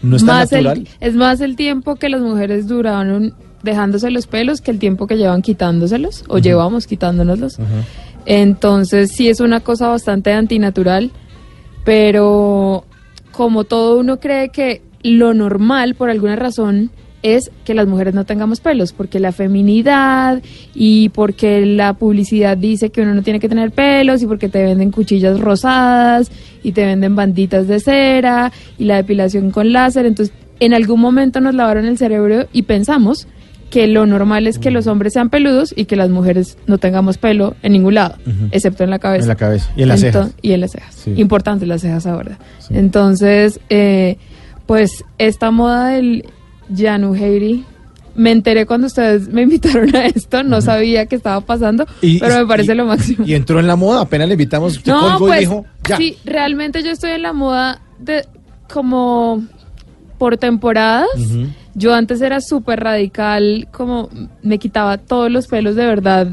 No 0.00 0.16
es 0.16 0.24
tan 0.24 0.38
más 0.38 0.50
natural. 0.50 0.78
el, 0.78 0.88
es 1.00 1.14
más 1.14 1.40
el 1.40 1.54
tiempo 1.54 1.96
que 1.96 2.08
las 2.08 2.20
mujeres 2.20 2.66
duraron 2.66 3.34
dejándose 3.62 4.10
los 4.10 4.26
pelos 4.26 4.60
que 4.60 4.70
el 4.70 4.78
tiempo 4.78 5.06
que 5.06 5.16
llevan 5.16 5.42
quitándoselos 5.42 6.24
o 6.28 6.38
llevamos 6.38 6.86
quitándonoslos. 6.86 7.58
Entonces 8.26 9.12
sí 9.12 9.28
es 9.28 9.40
una 9.40 9.60
cosa 9.60 9.88
bastante 9.88 10.32
antinatural, 10.32 11.12
pero 11.84 12.84
como 13.30 13.64
todo 13.64 13.98
uno 13.98 14.20
cree 14.20 14.48
que 14.48 14.82
lo 15.02 15.34
normal 15.34 15.94
por 15.94 16.10
alguna 16.10 16.36
razón 16.36 16.90
es 17.22 17.50
que 17.64 17.74
las 17.74 17.86
mujeres 17.86 18.14
no 18.14 18.24
tengamos 18.24 18.60
pelos, 18.60 18.92
porque 18.92 19.20
la 19.20 19.32
feminidad 19.32 20.42
y 20.74 21.08
porque 21.10 21.64
la 21.64 21.94
publicidad 21.94 22.56
dice 22.56 22.90
que 22.90 23.02
uno 23.02 23.14
no 23.14 23.22
tiene 23.22 23.40
que 23.40 23.48
tener 23.48 23.70
pelos 23.70 24.22
y 24.22 24.26
porque 24.26 24.48
te 24.48 24.62
venden 24.62 24.90
cuchillas 24.90 25.40
rosadas 25.40 26.30
y 26.62 26.72
te 26.72 26.84
venden 26.84 27.16
banditas 27.16 27.68
de 27.68 27.80
cera 27.80 28.52
y 28.78 28.84
la 28.84 28.96
depilación 28.96 29.50
con 29.50 29.72
láser. 29.72 30.06
Entonces, 30.06 30.34
en 30.60 30.74
algún 30.74 31.00
momento 31.00 31.40
nos 31.40 31.54
lavaron 31.54 31.86
el 31.86 31.98
cerebro 31.98 32.46
y 32.52 32.62
pensamos 32.62 33.26
que 33.72 33.86
lo 33.86 34.04
normal 34.04 34.46
es 34.46 34.58
que 34.58 34.70
los 34.70 34.86
hombres 34.86 35.14
sean 35.14 35.30
peludos 35.30 35.72
y 35.74 35.86
que 35.86 35.96
las 35.96 36.10
mujeres 36.10 36.58
no 36.66 36.76
tengamos 36.76 37.16
pelo 37.16 37.56
en 37.62 37.72
ningún 37.72 37.94
lado, 37.94 38.16
excepto 38.50 38.84
en 38.84 38.90
la 38.90 38.98
cabeza. 38.98 39.22
En 39.22 39.28
la 39.28 39.34
cabeza 39.34 39.70
y 39.74 39.82
en 39.82 39.88
las 39.88 40.00
cejas. 40.00 40.30
Y 40.42 40.52
en 40.52 40.60
las 40.60 40.72
cejas. 40.72 40.94
Sí. 40.94 41.14
Importante 41.16 41.64
las 41.64 41.80
cejas 41.80 42.06
ahora. 42.06 42.38
Entonces, 42.68 43.60
eh, 43.70 44.18
pues 44.66 45.04
esta 45.16 45.50
moda 45.50 45.88
del 45.88 46.26
Janu 46.76 47.14
Heiri, 47.14 47.64
me 48.14 48.30
enteré 48.30 48.66
cuando 48.66 48.86
ustedes 48.88 49.28
me 49.28 49.42
invitaron 49.48 49.94
a 49.96 50.06
esto, 50.06 50.42
no 50.42 50.60
sabía 50.60 51.06
que 51.06 51.16
estaba 51.16 51.40
pasando, 51.40 51.86
Y- 52.02 52.18
pero 52.18 52.36
me 52.38 52.46
parece 52.46 52.72
y- 52.72 52.76
lo 52.76 52.84
máximo. 52.86 53.24
Y 53.26 53.34
entró 53.34 53.58
en 53.60 53.66
la 53.66 53.76
moda, 53.76 54.02
apenas 54.02 54.28
le 54.28 54.34
invitamos, 54.34 54.76
usted 54.76 54.92
No, 54.92 55.16
pues 55.18 55.36
y 55.36 55.40
dijo, 55.40 55.64
ya. 55.88 55.96
sí, 55.96 56.16
realmente 56.24 56.82
yo 56.82 56.90
estoy 56.90 57.12
en 57.12 57.22
la 57.22 57.32
moda 57.32 57.80
de 57.98 58.26
como 58.72 59.42
por 60.18 60.36
temporadas. 60.36 61.08
Yo 61.74 61.94
antes 61.94 62.20
era 62.20 62.40
súper 62.40 62.80
radical, 62.80 63.66
como 63.72 64.08
me 64.42 64.58
quitaba 64.58 64.98
todos 64.98 65.30
los 65.30 65.46
pelos 65.46 65.74
de 65.74 65.86
verdad 65.86 66.28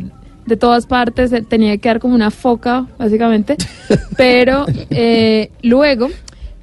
de 0.46 0.58
todas 0.58 0.86
partes, 0.88 1.32
eh, 1.32 1.44
tenía 1.48 1.72
que 1.74 1.78
quedar 1.80 2.00
como 2.00 2.16
una 2.16 2.32
foca, 2.32 2.88
básicamente. 2.98 3.56
Pero 4.18 4.66
eh, 4.90 5.52
luego 5.62 6.10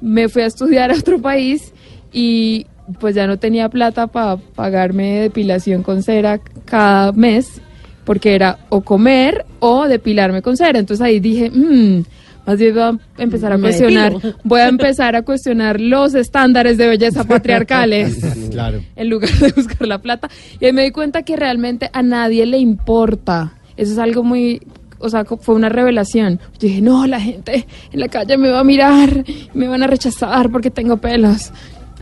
me 0.01 0.27
fui 0.29 0.41
a 0.41 0.45
estudiar 0.47 0.91
a 0.91 0.95
otro 0.95 1.19
país 1.21 1.73
y 2.11 2.65
pues 2.99 3.15
ya 3.15 3.27
no 3.27 3.37
tenía 3.37 3.69
plata 3.69 4.07
para 4.07 4.37
pagarme 4.37 5.21
depilación 5.21 5.83
con 5.83 6.03
cera 6.03 6.39
cada 6.65 7.11
mes, 7.11 7.61
porque 8.05 8.35
era 8.35 8.59
o 8.69 8.81
comer 8.81 9.45
o 9.59 9.87
depilarme 9.87 10.41
con 10.41 10.55
cera. 10.57 10.79
Entonces 10.79 11.05
ahí 11.05 11.19
dije, 11.19 11.49
"Mm, 11.49 12.03
más 12.45 12.57
bien 12.57 12.73
voy 12.73 12.83
a 12.83 12.97
empezar 13.17 13.51
a 13.51 13.57
Me 13.57 13.63
cuestionar, 13.63 14.13
depilo. 14.13 14.35
voy 14.45 14.61
a 14.61 14.67
empezar 14.69 15.15
a 15.17 15.21
cuestionar 15.23 15.81
los 15.81 16.15
estándares 16.15 16.77
de 16.77 16.87
belleza 16.87 17.23
patriarcales 17.27 18.17
Claro. 18.51 18.79
en 18.95 19.09
lugar 19.09 19.31
de 19.31 19.51
buscar 19.51 19.85
la 19.87 19.97
plata. 20.01 20.29
Y 20.59 20.65
ahí 20.65 20.71
me 20.73 20.83
di 20.83 20.91
cuenta 20.91 21.23
que 21.23 21.35
realmente 21.35 21.89
a 21.91 22.01
nadie 22.03 22.45
le 22.45 22.57
importa. 22.57 23.53
Eso 23.75 23.91
es 23.91 23.97
algo 23.99 24.23
muy, 24.23 24.61
o 24.99 25.09
sea, 25.09 25.25
fue 25.25 25.55
una 25.55 25.67
revelación. 25.69 26.39
Yo 26.57 26.67
dije, 26.69 26.81
no, 26.81 27.05
la 27.05 27.19
gente 27.19 27.67
en 27.91 27.99
la 27.99 28.07
calle 28.07 28.37
me 28.37 28.49
va 28.49 28.61
a 28.61 28.63
mirar, 28.63 29.25
me 29.53 29.67
van 29.67 29.83
a 29.83 29.87
rechazar 29.87 30.49
porque 30.49 30.71
tengo 30.71 30.95
pelos. 30.97 31.51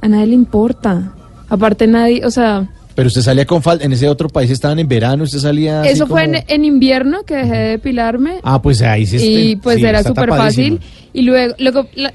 A 0.06 0.08
nadie 0.08 0.28
le 0.28 0.36
importa. 0.36 1.12
Aparte 1.50 1.88
nadie, 1.88 2.24
o 2.26 2.30
sea, 2.32 2.68
Pero 2.96 3.08
usted 3.08 3.22
salía 3.22 3.46
con 3.46 3.62
falda, 3.62 3.84
en 3.86 3.92
ese 3.94 4.08
otro 4.08 4.30
país 4.30 4.50
estaban 4.52 4.78
en 4.80 4.88
verano, 4.88 5.24
usted 5.24 5.40
salía 5.40 5.82
así 5.82 5.90
eso 5.90 6.08
fue 6.08 6.24
en, 6.26 6.32
como- 6.34 6.44
en 6.48 6.66
invierno 6.66 7.24
que 7.24 7.36
dejé 7.36 7.56
de 7.58 7.70
depilarme. 7.72 8.36
Ah, 8.44 8.62
pues 8.62 8.82
ahí 8.82 9.06
sí 9.06 9.18
y 9.18 9.52
este- 9.52 9.64
pues 9.64 9.78
sí, 9.78 9.86
era 9.86 10.04
súper 10.04 10.30
fácil. 10.30 10.80
Y 11.12 11.22
luego, 11.24 11.56
luego 11.60 11.88
la, 11.96 12.14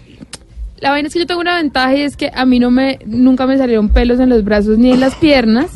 la 0.81 0.91
vaina 0.91 1.09
es 1.09 1.13
que 1.15 1.21
yo 1.21 1.27
tengo 1.27 1.41
una 1.41 1.57
ventaja 1.57 1.95
y 1.97 2.03
es 2.03 2.17
que 2.17 2.31
a 2.35 2.45
mí 2.47 2.59
no 2.59 2.71
me, 2.71 2.99
nunca 3.07 3.47
me 3.47 3.59
salieron 3.59 3.89
pelos 3.91 4.21
en 4.21 4.29
los 4.31 4.43
brazos 4.45 4.79
ni 4.79 4.91
en 4.93 5.01
las 5.01 5.15
piernas, 5.17 5.71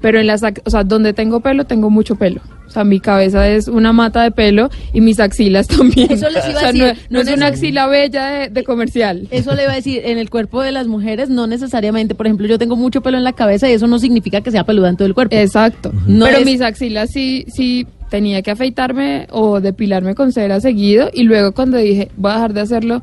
pero 0.00 0.18
en 0.18 0.26
las, 0.26 0.42
o 0.64 0.70
sea, 0.70 0.82
donde 0.84 1.12
tengo 1.12 1.40
pelo, 1.40 1.64
tengo 1.66 1.90
mucho 1.90 2.16
pelo. 2.16 2.40
O 2.70 2.72
sea, 2.72 2.84
mi 2.84 3.00
cabeza 3.00 3.48
es 3.48 3.68
una 3.68 3.92
mata 3.92 4.22
de 4.22 4.30
pelo 4.30 4.70
y 4.92 5.00
mis 5.00 5.20
axilas 5.20 5.66
también. 5.76 6.10
Eso 6.10 6.30
les 6.30 6.48
iba 6.48 6.56
O 6.56 6.60
sea, 6.60 6.68
a 6.68 6.72
no, 6.72 6.84
decir, 6.86 7.02
no 7.10 7.18
no 7.22 7.28
es 7.28 7.36
una 7.36 7.46
axila 7.48 7.86
bella 7.88 8.26
de, 8.30 8.48
de 8.48 8.64
comercial. 8.64 9.26
Eso 9.30 9.54
le 9.54 9.64
iba 9.64 9.72
a 9.72 9.74
decir, 9.74 10.02
en 10.04 10.18
el 10.18 10.30
cuerpo 10.30 10.62
de 10.62 10.70
las 10.72 10.86
mujeres 10.86 11.28
no 11.28 11.46
necesariamente, 11.48 12.14
por 12.14 12.26
ejemplo, 12.26 12.46
yo 12.46 12.58
tengo 12.58 12.76
mucho 12.76 13.00
pelo 13.02 13.18
en 13.18 13.24
la 13.24 13.32
cabeza 13.32 13.68
y 13.68 13.72
eso 13.72 13.86
no 13.88 13.98
significa 13.98 14.40
que 14.40 14.50
sea 14.52 14.64
peluda 14.64 14.88
en 14.88 14.96
todo 14.96 15.06
el 15.06 15.14
cuerpo. 15.14 15.34
Exacto. 15.36 15.92
No 16.06 16.24
Pero 16.26 16.38
es- 16.38 16.44
mis 16.46 16.60
axilas 16.60 17.10
sí, 17.10 17.44
sí 17.52 17.86
tenía 18.08 18.42
que 18.42 18.50
afeitarme 18.52 19.26
o 19.30 19.60
depilarme 19.60 20.14
con 20.14 20.32
cera 20.32 20.60
seguido 20.60 21.10
y 21.12 21.24
luego 21.24 21.52
cuando 21.52 21.76
dije 21.78 22.10
voy 22.16 22.30
a 22.30 22.34
dejar 22.34 22.54
de 22.54 22.60
hacerlo, 22.60 23.02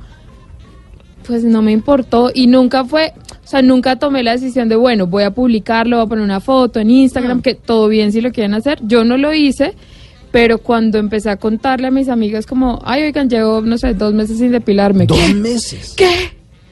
pues 1.28 1.44
no 1.44 1.62
me 1.62 1.74
importó 1.74 2.32
y 2.34 2.48
nunca 2.48 2.86
fue, 2.86 3.14
o 3.44 3.48
sea, 3.48 3.62
nunca 3.62 3.98
tomé 3.98 4.24
la 4.24 4.32
decisión 4.32 4.70
de 4.70 4.78
bueno, 4.78 5.08
voy 5.08 5.24
a 5.24 5.32
publicarlo, 5.32 5.98
voy 5.98 6.06
a 6.06 6.10
poner 6.10 6.24
una 6.24 6.40
foto 6.40 6.80
en 6.80 6.90
Instagram, 6.90 7.41
que 7.41 7.54
todo 7.54 7.90
bien 7.90 8.14
si 8.14 8.22
lo 8.22 8.32
quieren 8.32 8.54
hacer. 8.54 8.80
Yo 8.84 9.04
no 9.04 9.18
lo 9.18 9.34
hice, 9.34 9.74
pero 10.32 10.60
cuando 10.60 10.98
empecé 10.98 11.30
a 11.30 11.36
contarle 11.36 11.88
a 11.88 11.91
mis 11.91 12.08
amigas 12.08 12.45
como, 12.45 12.80
ay, 12.86 13.04
oigan, 13.04 13.30
llevo, 13.30 13.60
no 13.62 13.78
sé, 13.78 13.94
dos 13.94 14.14
meses 14.14 14.38
sin 14.38 14.52
depilarme. 14.52 15.06
Dos 15.06 15.20
¿Qué? 15.20 15.34
meses. 15.34 15.94
¿Qué? 15.98 16.32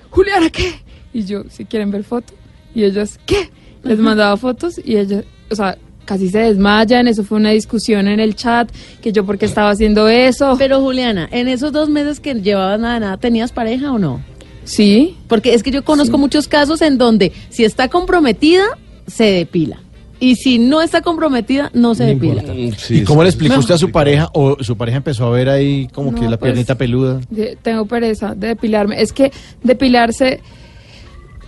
Juliana, 0.09 0.49
¿qué? 0.49 0.71
Y 1.13 1.25
yo, 1.25 1.43
si 1.49 1.65
quieren 1.65 1.91
ver 1.91 2.05
fotos. 2.05 2.35
Y 2.73 2.85
ellos, 2.85 3.19
¿qué? 3.25 3.49
Les 3.83 3.99
mandaba 3.99 4.35
fotos 4.37 4.79
y 4.83 4.97
ellos, 4.97 5.25
o 5.51 5.55
sea, 5.55 5.77
casi 6.05 6.29
se 6.29 6.39
desmayan. 6.39 7.09
Eso 7.09 7.25
fue 7.25 7.37
una 7.37 7.51
discusión 7.51 8.07
en 8.07 8.21
el 8.21 8.35
chat, 8.35 8.71
que 9.01 9.11
yo 9.11 9.25
porque 9.25 9.45
estaba 9.45 9.69
haciendo 9.69 10.07
eso. 10.07 10.55
Pero 10.57 10.79
Juliana, 10.79 11.27
en 11.31 11.49
esos 11.49 11.73
dos 11.73 11.89
meses 11.89 12.21
que 12.21 12.35
llevabas 12.35 12.79
nada, 12.79 12.99
nada, 12.99 13.17
¿tenías 13.17 13.51
pareja 13.51 13.91
o 13.91 13.99
no? 13.99 14.21
Sí. 14.65 15.15
Porque 15.27 15.53
es 15.53 15.63
que 15.63 15.71
yo 15.71 15.83
conozco 15.85 16.17
muchos 16.17 16.47
casos 16.47 16.81
en 16.81 16.97
donde 16.97 17.31
si 17.49 17.63
está 17.63 17.87
comprometida, 17.87 18.63
se 19.07 19.23
depila. 19.25 19.79
Y 20.19 20.35
si 20.35 20.59
no 20.59 20.81
está 20.81 21.01
comprometida, 21.01 21.71
no 21.73 21.93
se 21.93 22.05
depila. 22.05 22.43
¿Y 22.89 23.03
cómo 23.03 23.23
le 23.23 23.29
explicó 23.29 23.59
usted 23.59 23.75
a 23.75 23.77
su 23.77 23.91
pareja 23.91 24.29
o 24.33 24.61
su 24.63 24.77
pareja 24.77 24.97
empezó 24.97 25.25
a 25.25 25.29
ver 25.29 25.49
ahí 25.49 25.87
como 25.93 26.11
No, 26.11 26.19
que 26.19 26.25
la 26.29 26.37
pues, 26.37 26.51
piernita 26.51 26.75
peluda? 26.75 27.21
tengo 27.61 27.85
pereza 27.85 28.33
de 28.35 28.47
depilarme. 28.47 29.01
Es 29.01 29.11
que 29.13 29.31
depilarse 29.63 30.41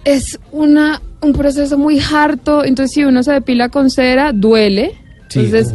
es 0.04 0.40
una 0.52 1.02
un 1.22 1.34
proceso 1.34 1.78
muy 1.78 2.00
harto. 2.00 2.64
Entonces, 2.64 2.94
si 2.94 3.04
uno 3.04 3.24
se 3.24 3.32
depila 3.34 3.70
con 3.70 3.90
cera, 3.90 4.32
duele. 4.34 4.94
Sí. 5.30 5.40
Entonces, 5.40 5.74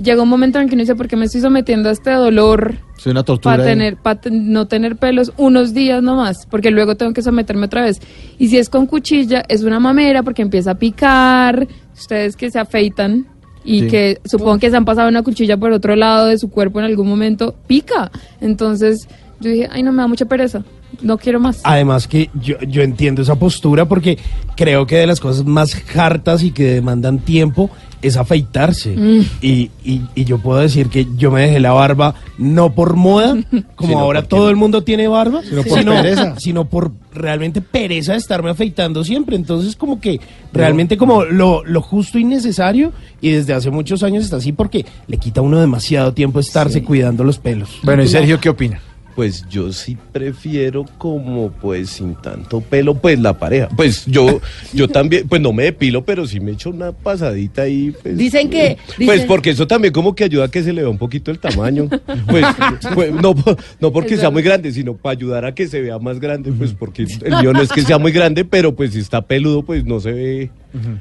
llega 0.00 0.22
un 0.22 0.28
momento 0.28 0.58
en 0.58 0.64
el 0.64 0.68
que 0.68 0.74
uno 0.74 0.82
dice, 0.82 0.94
¿por 0.94 1.08
qué 1.08 1.16
me 1.16 1.24
estoy 1.26 1.40
sometiendo 1.40 1.88
a 1.88 1.92
este 1.92 2.10
dolor? 2.12 2.76
Es 2.96 3.06
una 3.06 3.22
tortura. 3.22 3.56
para 3.56 3.68
ahí. 3.68 3.74
tener 3.74 3.96
para 3.96 4.20
no 4.30 4.66
tener 4.66 4.96
pelos 4.96 5.32
unos 5.36 5.72
días 5.74 6.02
nomás 6.02 6.46
porque 6.50 6.70
luego 6.72 6.96
tengo 6.96 7.12
que 7.12 7.22
someterme 7.22 7.66
otra 7.66 7.82
vez 7.82 8.00
y 8.38 8.48
si 8.48 8.58
es 8.58 8.68
con 8.68 8.86
cuchilla 8.86 9.44
es 9.48 9.62
una 9.62 9.78
mamera 9.78 10.22
porque 10.24 10.42
empieza 10.42 10.72
a 10.72 10.74
picar 10.78 11.68
ustedes 11.96 12.36
que 12.36 12.50
se 12.50 12.58
afeitan 12.58 13.26
y 13.64 13.82
Sí. 13.82 13.86
que 13.88 14.20
supongo 14.24 14.58
que 14.58 14.70
se 14.70 14.76
han 14.76 14.84
pasado 14.84 15.08
una 15.08 15.22
cuchilla 15.22 15.56
por 15.56 15.70
otro 15.72 15.94
lado 15.94 16.26
de 16.26 16.38
su 16.38 16.50
cuerpo 16.50 16.80
en 16.80 16.86
algún 16.86 17.08
momento 17.08 17.54
pica 17.68 18.10
entonces 18.40 19.06
yo 19.40 19.50
dije 19.50 19.68
ay 19.70 19.82
no 19.84 19.92
me 19.92 20.02
da 20.02 20.08
mucha 20.08 20.24
pereza 20.24 20.64
no 21.02 21.18
quiero 21.18 21.38
más 21.38 21.60
Además 21.64 22.08
que 22.08 22.30
yo, 22.34 22.58
yo 22.66 22.82
entiendo 22.82 23.22
esa 23.22 23.36
postura 23.38 23.86
porque 23.86 24.18
creo 24.56 24.86
que 24.86 24.96
de 24.96 25.06
las 25.06 25.20
cosas 25.20 25.44
más 25.44 25.76
hartas 25.96 26.42
y 26.42 26.50
que 26.50 26.64
demandan 26.64 27.18
tiempo 27.20 27.70
es 28.02 28.16
afeitarse. 28.16 28.96
Mm. 28.96 29.20
Y, 29.42 29.70
y- 29.84 30.02
y 30.14 30.24
yo 30.24 30.38
puedo 30.38 30.60
decir 30.60 30.88
que 30.88 31.06
yo 31.16 31.30
me 31.30 31.42
dejé 31.42 31.60
la 31.60 31.72
barba 31.72 32.14
no 32.38 32.72
por 32.74 32.94
moda, 32.96 33.36
como 33.74 33.88
Sino 33.90 34.00
ahora 34.00 34.22
todo 34.22 34.50
el 34.50 34.56
mundo 34.56 34.82
tiene 34.84 35.08
barba, 35.08 35.42
Sino 35.42 35.62
por 35.64 35.84
pereza. 35.84 36.34
sino 36.38 36.64
por 36.66 36.92
realmente 37.12 37.60
pereza 37.60 38.12
de 38.12 38.18
estarme 38.18 38.50
afeitando 38.50 39.02
siempre. 39.04 39.34
Entonces 39.36 39.74
como 39.76 40.00
que 40.00 40.20
realmente 40.52 40.96
como 40.96 41.24
lo, 41.24 41.64
lo 41.64 41.80
justo 41.82 42.18
y 42.18 42.24
necesario 42.24 42.92
y 43.20 43.30
desde 43.30 43.52
hace 43.54 43.70
muchos 43.70 44.02
años 44.02 44.24
está 44.24 44.36
así 44.36 44.52
porque 44.52 44.86
le 45.06 45.16
quita 45.18 45.40
a 45.40 45.42
uno 45.44 45.58
demasiado 45.60 46.12
tiempo 46.14 46.38
estarse 46.40 46.82
cuidando 46.82 47.24
los 47.24 47.38
pelos. 47.38 47.70
Bueno, 47.82 48.02
¿y 48.02 48.08
Sergio 48.08 48.38
qué 48.40 48.48
opina? 48.48 48.80
Pues 49.18 49.44
yo 49.50 49.72
sí 49.72 49.98
prefiero 50.12 50.84
como 50.96 51.50
pues 51.50 51.90
sin 51.90 52.14
tanto 52.14 52.60
pelo, 52.60 52.94
pues 52.94 53.18
la 53.18 53.36
pareja. 53.36 53.66
Pues 53.76 54.06
yo, 54.06 54.40
yo 54.72 54.86
también, 54.86 55.26
pues 55.26 55.42
no 55.42 55.52
me 55.52 55.64
depilo, 55.64 56.04
pero 56.04 56.24
sí 56.24 56.38
me 56.38 56.52
echo 56.52 56.70
una 56.70 56.92
pasadita 56.92 57.62
ahí. 57.62 57.92
Pues, 58.00 58.16
Dicen 58.16 58.48
que- 58.48 58.76
Pues 58.96 59.08
dicen- 59.08 59.26
porque 59.26 59.50
eso 59.50 59.66
también 59.66 59.92
como 59.92 60.14
que 60.14 60.22
ayuda 60.22 60.44
a 60.44 60.48
que 60.48 60.62
se 60.62 60.72
le 60.72 60.82
vea 60.82 60.88
un 60.90 60.98
poquito 60.98 61.32
el 61.32 61.40
tamaño. 61.40 61.88
Pues, 62.28 62.44
pues, 62.94 63.10
no, 63.12 63.34
no 63.80 63.92
porque 63.92 64.14
Es 64.14 64.20
sea 64.20 64.30
muy 64.30 64.42
grande, 64.44 64.70
sino 64.70 64.94
para 64.94 65.14
ayudar 65.14 65.44
a 65.46 65.52
que 65.52 65.66
se 65.66 65.80
vea 65.80 65.98
más 65.98 66.20
grande, 66.20 66.52
pues 66.52 66.72
porque 66.72 67.02
el 67.02 67.36
mío 67.40 67.52
no 67.52 67.60
es 67.62 67.72
que 67.72 67.82
sea 67.82 67.98
muy 67.98 68.12
grande, 68.12 68.44
pero 68.44 68.76
pues 68.76 68.92
si 68.92 69.00
está 69.00 69.22
peludo, 69.22 69.64
pues 69.64 69.84
no 69.84 69.98
se 69.98 70.12
ve, 70.12 70.50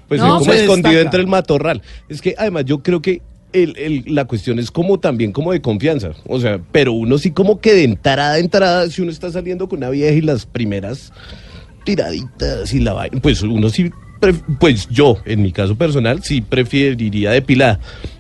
pues 0.07 0.19
No, 0.19 0.25
se 0.25 0.31
ve 0.31 0.39
como 0.39 0.51
se 0.53 0.61
escondido 0.63 0.89
destaca. 0.93 1.01
entre 1.01 1.21
el 1.21 1.27
matorral. 1.27 1.83
Es 2.09 2.19
que 2.23 2.33
además 2.35 2.65
yo 2.65 2.81
creo 2.81 2.99
que 2.99 3.21
el, 3.63 3.77
el- 3.77 4.03
la 4.15 4.25
cuestión 4.25 4.59
es 4.59 4.71
como 4.71 4.99
también 4.99 5.31
como 5.31 5.51
de 5.51 5.61
confianza. 5.61 6.11
O 6.27 6.39
sea, 6.39 6.59
pero 6.71 6.93
uno 6.93 7.17
sí 7.17 7.31
como 7.31 7.59
que 7.59 7.73
de 7.73 7.83
entrada 7.83 8.33
a 8.33 8.39
entrada, 8.39 8.89
si 8.89 9.01
uno 9.01 9.11
está 9.11 9.31
saliendo 9.31 9.67
con 9.69 9.77
una 9.79 9.89
vieja 9.89 10.13
y 10.15 10.21
las 10.21 10.45
primeras 10.45 11.11
tiraditas 11.83 12.73
y 12.73 12.79
la 12.79 12.93
vaina, 12.93 13.19
pues 13.21 13.41
uno 13.41 13.69
sí, 13.69 13.91
pref- 14.19 14.41
pues 14.59 14.87
yo, 14.89 15.17
en 15.25 15.41
mi 15.41 15.51
caso 15.51 15.75
personal, 15.75 16.23
sí 16.23 16.41
preferiría 16.41 17.31
depilada. 17.31 17.79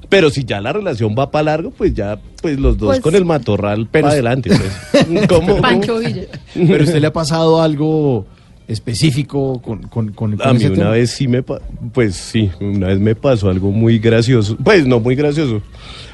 Pero 0.09 0.29
si 0.29 0.45
ya 0.45 0.61
la 0.61 0.71
relación 0.71 1.15
va 1.19 1.31
para 1.31 1.43
largo, 1.43 1.71
pues 1.71 1.93
ya, 1.93 2.17
pues 2.41 2.57
los 2.57 2.77
dos 2.77 2.91
Pues- 2.91 3.01
con 3.01 3.13
el 3.15 3.25
matorral 3.25 3.87
para 3.87 4.09
adelante. 4.09 4.49
Pues. 4.49 5.27
¿Cómo? 5.27 5.57
Pancho 5.57 5.99
Villa. 5.99 6.23
¿Pero 6.53 6.79
a 6.81 6.83
usted 6.85 7.01
le 7.01 7.07
ha 7.07 7.13
pasado 7.13 7.61
algo 7.61 8.25
específico 8.67 9.61
con, 9.61 9.83
con, 9.83 10.09
con, 10.11 10.35
con 10.37 10.47
A 10.47 10.51
mí 10.53 10.57
ese 10.59 10.67
una 10.67 10.75
tema? 10.77 10.89
vez 10.91 11.11
sí 11.11 11.27
me, 11.27 11.43
pa- 11.43 11.61
pues 11.93 12.15
sí, 12.15 12.49
una 12.59 12.87
vez 12.87 12.99
me 12.99 13.15
pasó 13.15 13.49
algo 13.49 13.71
muy 13.71 13.99
gracioso, 13.99 14.57
pues 14.63 14.85
no 14.85 14.99
muy 14.99 15.15
gracioso, 15.15 15.61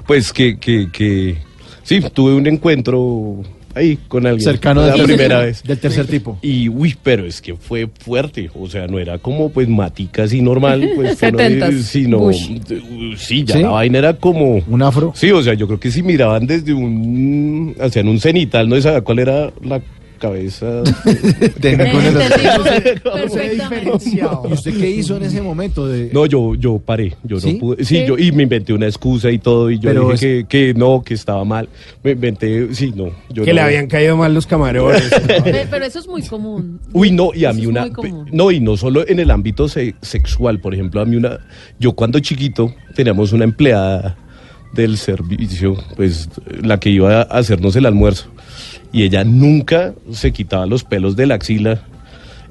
pues 0.05 0.31
que, 0.33 0.57
que, 0.57 0.89
que, 0.91 1.37
sí, 1.83 1.99
tuve 2.13 2.33
un 2.35 2.45
encuentro 2.47 3.41
ahí 3.75 3.97
con 4.07 4.27
alguien. 4.27 4.43
Cercano 4.43 4.81
la 4.81 4.87
del 4.89 4.97
tercer- 5.01 5.05
primera 5.07 5.39
vez. 5.39 5.63
Del 5.63 5.79
tercer 5.79 6.05
tipo. 6.05 6.37
Y 6.43 6.69
uy, 6.69 6.95
pero 7.01 7.25
es 7.25 7.41
que 7.41 7.55
fue 7.55 7.87
fuerte, 7.99 8.51
o 8.53 8.69
sea, 8.69 8.85
no 8.85 8.99
era 8.99 9.17
como 9.17 9.49
pues 9.49 9.67
matica 9.67 10.23
así 10.23 10.41
normal, 10.41 10.91
pues 10.95 11.19
dice, 11.37 11.81
sino 11.83 12.19
Bush. 12.19 12.49
sí, 13.17 13.43
ya 13.43 13.55
¿Sí? 13.55 13.61
la 13.63 13.69
vaina 13.69 13.97
era 13.97 14.13
como 14.15 14.61
un 14.67 14.81
afro. 14.83 15.11
Sí, 15.15 15.31
o 15.31 15.41
sea, 15.41 15.55
yo 15.55 15.65
creo 15.65 15.79
que 15.79 15.89
si 15.89 16.03
miraban 16.03 16.45
desde 16.45 16.71
un 16.73 17.75
hacían 17.81 18.07
un 18.09 18.19
cenital, 18.19 18.69
no 18.69 18.79
sabía 18.79 19.01
cuál 19.01 19.17
era 19.19 19.51
la 19.63 19.81
cabeza. 20.23 20.83
¿Y 24.49 24.53
usted 24.53 24.77
qué 24.79 24.89
hizo 24.89 25.17
en 25.17 25.23
ese 25.23 25.41
momento? 25.41 25.87
De... 25.87 26.09
No, 26.13 26.25
yo, 26.25 26.55
yo 26.55 26.79
paré, 26.79 27.15
yo 27.23 27.39
¿Sí? 27.39 27.53
no 27.53 27.59
pude, 27.59 27.83
sí, 27.85 28.05
yo, 28.07 28.17
y 28.17 28.31
me 28.31 28.43
inventé 28.43 28.73
una 28.73 28.85
excusa 28.87 29.29
y 29.31 29.39
todo, 29.39 29.69
y 29.69 29.79
yo 29.79 29.89
Pero 29.89 30.01
dije 30.11 30.13
es- 30.13 30.45
que, 30.45 30.45
que 30.47 30.73
no, 30.73 31.01
que 31.03 31.13
estaba 31.13 31.43
mal, 31.43 31.67
me 32.03 32.11
inventé, 32.11 32.73
sí, 32.73 32.93
no, 32.95 33.09
yo 33.29 33.43
que 33.43 33.51
no. 33.51 33.55
le 33.55 33.61
habían 33.61 33.87
caído 33.87 34.15
mal 34.17 34.33
los 34.33 34.47
camarones. 34.47 35.03
Pe- 35.43 35.67
Pero 35.69 35.85
eso 35.85 35.99
es 35.99 36.07
muy 36.07 36.21
común. 36.23 36.79
Uy, 36.93 37.11
no, 37.11 37.31
y 37.33 37.45
a 37.45 37.49
Eso 37.49 37.57
mí 37.57 37.61
es 37.63 37.67
una. 37.67 37.81
muy 37.81 37.91
común. 37.91 38.29
No, 38.31 38.51
y 38.51 38.59
no 38.59 38.77
solo 38.77 39.07
en 39.07 39.19
el 39.19 39.29
ámbito 39.31 39.67
se- 39.67 39.95
sexual, 40.01 40.59
por 40.59 40.73
ejemplo, 40.73 41.01
a 41.01 41.05
mí 41.05 41.15
una. 41.15 41.39
Yo 41.79 41.93
cuando 41.93 42.19
chiquito 42.19 42.73
teníamos 42.95 43.33
una 43.33 43.43
empleada 43.43 44.17
del 44.73 44.97
servicio, 44.97 45.75
pues 45.95 46.29
la 46.63 46.79
que 46.79 46.89
iba 46.89 47.21
a 47.21 47.23
hacernos 47.23 47.75
el 47.75 47.85
almuerzo, 47.85 48.29
y 48.93 49.03
ella 49.03 49.25
nunca 49.25 49.93
se 50.11 50.31
quitaba 50.31 50.65
los 50.67 50.85
pelos 50.85 51.17
de 51.17 51.25
la 51.25 51.35
axila. 51.35 51.81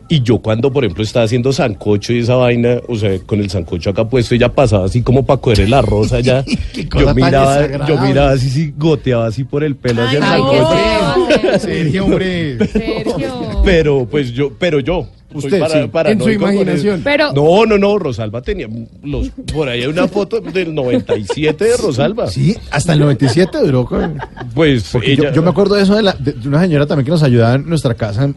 Y 0.08 0.20
yo 0.20 0.40
cuando, 0.40 0.70
por 0.70 0.84
ejemplo, 0.84 1.02
estaba 1.02 1.24
haciendo 1.24 1.54
sancocho 1.54 2.12
y 2.12 2.18
esa 2.18 2.34
vaina, 2.34 2.80
o 2.86 2.96
sea, 2.96 3.18
con 3.20 3.40
el 3.40 3.48
sancocho 3.48 3.88
acá 3.88 4.06
puesto, 4.06 4.34
ella 4.34 4.52
pasaba 4.52 4.84
así 4.84 5.00
como 5.00 5.24
para 5.24 5.40
coger 5.40 5.60
el 5.60 5.72
arroz 5.72 6.12
allá. 6.12 6.44
yo 6.74 7.14
miraba, 7.14 7.86
yo 7.86 7.98
miraba 7.98 8.32
así, 8.32 8.50
sí, 8.50 8.74
goteaba 8.76 9.26
así 9.26 9.44
por 9.44 9.64
el 9.64 9.76
pelo 9.76 10.02
hacia 10.02 10.18
el 10.18 10.24
Ay, 10.24 10.42
sancocho. 10.42 11.58
Sergio, 11.60 12.04
hombre. 12.04 12.58
Sergio. 12.68 13.62
Pero 13.64 14.06
pues 14.10 14.32
yo, 14.32 14.52
pero 14.58 14.80
yo. 14.80 15.06
Usted, 15.34 15.62
sí. 15.70 15.90
En 16.06 16.20
su 16.20 16.30
imaginación. 16.30 17.00
Pero- 17.04 17.32
No, 17.32 17.66
no, 17.66 17.78
no, 17.78 17.98
Rosalba 17.98 18.42
tenía 18.42 18.68
los 19.02 19.30
por 19.52 19.68
ahí 19.68 19.82
hay 19.82 19.86
una 19.88 20.08
foto 20.08 20.40
del 20.40 20.74
97 20.74 21.64
de 21.64 21.76
Rosalba. 21.76 22.28
Sí, 22.28 22.56
hasta 22.70 22.92
el 22.92 23.00
97 23.00 23.58
duró 23.64 23.84
con... 23.86 24.18
Pues 24.54 24.88
Porque 24.92 25.12
ella 25.12 25.24
yo, 25.30 25.32
yo 25.36 25.42
me 25.42 25.50
acuerdo 25.50 25.74
de 25.74 25.82
eso 25.82 25.94
de, 25.94 26.02
la- 26.02 26.12
de- 26.18 26.34
una 26.46 26.60
señora 26.60 26.86
también 26.86 27.04
que 27.04 27.10
nos 27.10 27.22
ayudaba 27.22 27.54
en 27.54 27.68
nuestra 27.68 27.94
casa, 27.94 28.32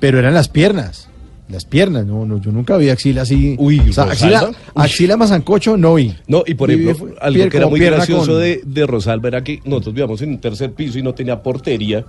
pero 0.00 0.18
eran 0.18 0.34
las 0.34 0.48
piernas. 0.48 1.08
Las 1.46 1.66
piernas, 1.66 2.06
no, 2.06 2.24
no, 2.24 2.40
yo 2.40 2.50
nunca 2.52 2.78
vi 2.78 2.88
axila 2.88 3.20
así. 3.22 3.54
Uy, 3.58 3.78
o 3.78 3.92
sea, 3.92 4.04
axila, 4.04 4.50
axila 4.74 5.16
más 5.18 5.28
sancocho 5.28 5.76
no 5.76 5.94
vi. 5.94 6.14
No, 6.26 6.42
y 6.46 6.54
por 6.54 6.70
ejemplo, 6.70 7.06
vi- 7.06 7.14
algo 7.20 7.48
que 7.50 7.56
era 7.58 7.66
muy 7.66 7.80
gracioso 7.80 8.32
con- 8.32 8.40
de, 8.40 8.62
de 8.64 8.86
Rosalba 8.86 9.28
era 9.28 9.44
que 9.44 9.60
nosotros 9.66 9.94
vivíamos 9.94 10.22
en 10.22 10.30
un 10.30 10.38
tercer 10.40 10.72
piso 10.72 10.98
y 10.98 11.02
no 11.02 11.12
tenía 11.12 11.42
portería. 11.42 12.04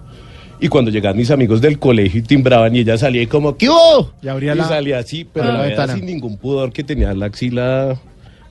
Y 0.66 0.68
cuando 0.68 0.90
llegaban 0.90 1.16
mis 1.18 1.30
amigos 1.30 1.62
del 1.62 1.78
colegio 1.78 2.22
y 2.22 2.24
timbraban 2.24 2.76
y 2.76 2.80
ella 2.80 2.98
salía 2.98 3.22
y 3.22 3.28
como, 3.28 3.56
¿qué 3.56 3.70
hubo? 3.70 4.14
Y 4.24 4.28
abría 4.28 4.54
Y 4.54 4.58
la- 4.58 4.68
salía 4.68 4.98
así, 4.98 5.24
pero 5.24 5.46
abría 5.46 5.62
la 5.62 5.68
verdad, 5.82 5.96
sin 5.96 6.06
ningún 6.08 6.38
pudor 6.38 6.72
que 6.74 6.84
tenía 6.84 7.14
la 7.14 7.28
axila, 7.28 7.96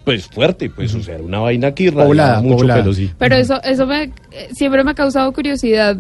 pues 0.04 0.26
fuerte, 0.26 0.70
pues, 0.70 0.94
o 0.94 1.02
sea, 1.02 1.14
era 1.14 1.24
una 1.24 1.40
vaina 1.40 1.72
que 1.74 1.84
irradiaba 1.84 2.40
mucho 2.40 2.56
poblada. 2.58 2.82
pelo, 2.82 2.92
sí. 2.94 3.10
Pero 3.18 3.34
eso, 3.34 3.60
eso 3.64 3.84
me, 3.86 4.12
siempre 4.52 4.84
me 4.84 4.92
ha 4.92 4.94
causado 4.94 5.32
curiosidad 5.32 5.96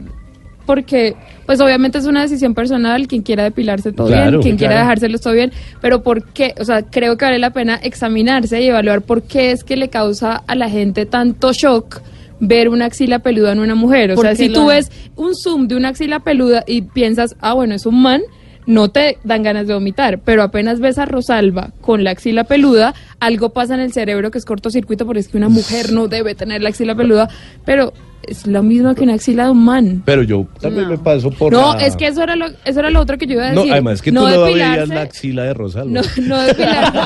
porque, 0.66 1.14
pues 1.46 1.60
obviamente 1.60 1.98
es 1.98 2.06
una 2.06 2.22
decisión 2.22 2.54
personal, 2.54 3.06
quien 3.08 3.22
quiera 3.22 3.42
depilarse 3.42 3.92
todo 3.92 4.06
Claro, 4.06 4.30
bien, 4.30 4.42
quien 4.42 4.56
quiera 4.56 4.74
claro. 4.74 4.86
dejárselo 4.86 5.18
todo 5.18 5.32
bien, 5.34 5.52
pero 5.80 6.02
¿por 6.02 6.22
qué? 6.32 6.54
O 6.60 6.64
sea, 6.64 6.82
creo 6.82 7.16
que 7.18 7.24
vale 7.24 7.38
la 7.38 7.50
pena 7.50 7.74
examinarse 7.82 8.62
y 8.62 8.68
evaluar 8.68 9.02
por 9.02 9.22
qué 9.24 9.50
es 9.50 9.64
que 9.64 9.76
le 9.76 9.88
causa 9.88 10.42
a 10.46 10.54
la 10.54 10.70
gente 10.70 11.06
tanto 11.06 11.52
shock 11.52 12.00
ver 12.46 12.68
una 12.68 12.86
axila 12.86 13.20
peluda 13.20 13.52
en 13.52 13.60
una 13.60 13.74
mujer. 13.74 14.12
O 14.12 14.16
sea, 14.16 14.34
si 14.34 14.48
tú 14.48 14.66
ves 14.66 14.90
un 15.16 15.34
zoom 15.34 15.68
de 15.68 15.76
una 15.76 15.88
axila 15.88 16.20
peluda 16.20 16.64
y 16.66 16.82
piensas, 16.82 17.36
ah, 17.40 17.54
bueno, 17.54 17.74
es 17.74 17.86
un 17.86 18.00
man, 18.00 18.22
no 18.66 18.88
te 18.88 19.18
dan 19.24 19.42
ganas 19.42 19.66
de 19.66 19.74
vomitar, 19.74 20.20
pero 20.20 20.42
apenas 20.42 20.80
ves 20.80 20.98
a 20.98 21.04
Rosalba 21.04 21.70
con 21.80 22.02
la 22.04 22.10
axila 22.10 22.44
peluda, 22.44 22.94
algo 23.20 23.50
pasa 23.50 23.74
en 23.74 23.80
el 23.80 23.92
cerebro 23.92 24.30
que 24.30 24.38
es 24.38 24.44
cortocircuito, 24.44 25.04
porque 25.04 25.20
es 25.20 25.28
que 25.28 25.36
una 25.36 25.48
mujer 25.50 25.92
no 25.92 26.08
debe 26.08 26.34
tener 26.34 26.62
la 26.62 26.70
axila 26.70 26.94
peluda, 26.94 27.28
pero 27.66 27.92
es 28.26 28.46
lo 28.46 28.62
mismo 28.62 28.94
que 28.94 29.02
una 29.02 29.12
axila 29.14 29.44
de 29.44 29.50
un 29.50 29.62
man. 29.66 30.02
Pero 30.06 30.22
yo 30.22 30.46
también 30.58 30.88
me 30.88 30.96
paso 30.96 31.30
por 31.30 31.52
no, 31.52 31.74
la- 31.74 31.84
es 31.84 31.94
que 31.94 32.06
eso 32.06 32.22
era 32.22 32.36
lo, 32.36 32.46
eso 32.64 32.80
era 32.80 32.88
lo 32.88 33.00
otro 33.00 33.18
que 33.18 33.26
yo 33.26 33.34
iba 33.34 33.48
a 33.48 33.52
No, 33.52 33.56
decir. 33.60 33.72
además 33.74 34.00
que 34.00 34.10
tú 34.10 34.14
no 34.14 34.42
veías 34.44 34.88
la 34.88 35.02
axila 35.02 35.42
de 35.42 35.52
Rosalba. 35.52 35.90
no, 35.90 36.00
no 36.26 36.40
depilarse, 36.42 36.98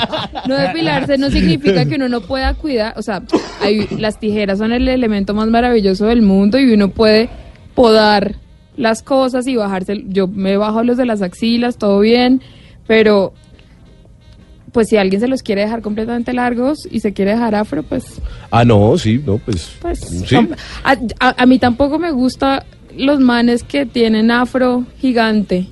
no 0.48 0.56
depilarse 0.56 1.18
no 1.18 1.30
significa 1.30 1.84
que 1.86 1.96
uno 1.96 2.08
no 2.08 2.20
pueda 2.20 2.54
cuidar, 2.54 2.94
o 2.96 3.02
sea, 3.02 3.22
hay, 3.60 3.88
las 3.98 4.20
tijeras 4.20 4.58
son 4.58 4.70
el 4.72 4.86
elemento 4.86 5.34
más 5.34 5.48
maravilloso 5.48 6.06
del 6.06 6.22
mundo 6.22 6.56
y 6.60 6.72
uno 6.72 6.90
puede 6.90 7.28
podar 7.74 8.36
las 8.78 9.02
cosas 9.02 9.46
y 9.46 9.56
bajarse, 9.56 10.04
yo 10.06 10.26
me 10.28 10.56
bajo 10.56 10.82
los 10.82 10.96
de 10.96 11.04
las 11.04 11.20
axilas, 11.20 11.76
todo 11.76 12.00
bien, 12.00 12.40
pero 12.86 13.34
pues 14.72 14.88
si 14.88 14.96
alguien 14.96 15.20
se 15.20 15.28
los 15.28 15.42
quiere 15.42 15.62
dejar 15.62 15.82
completamente 15.82 16.32
largos 16.32 16.78
y 16.90 17.00
se 17.00 17.12
quiere 17.12 17.32
dejar 17.32 17.54
afro, 17.54 17.82
pues 17.82 18.20
Ah, 18.50 18.64
no, 18.64 18.96
sí, 18.98 19.20
no, 19.24 19.38
pues. 19.38 19.72
pues 19.80 19.98
sí. 20.00 20.36
a- 20.84 21.42
a 21.42 21.46
mí 21.46 21.58
tampoco 21.58 21.98
me 21.98 22.10
gusta 22.12 22.64
los 22.96 23.18
manes 23.20 23.62
que 23.62 23.86
tienen 23.86 24.30
afro 24.30 24.84
gigante. 24.98 25.66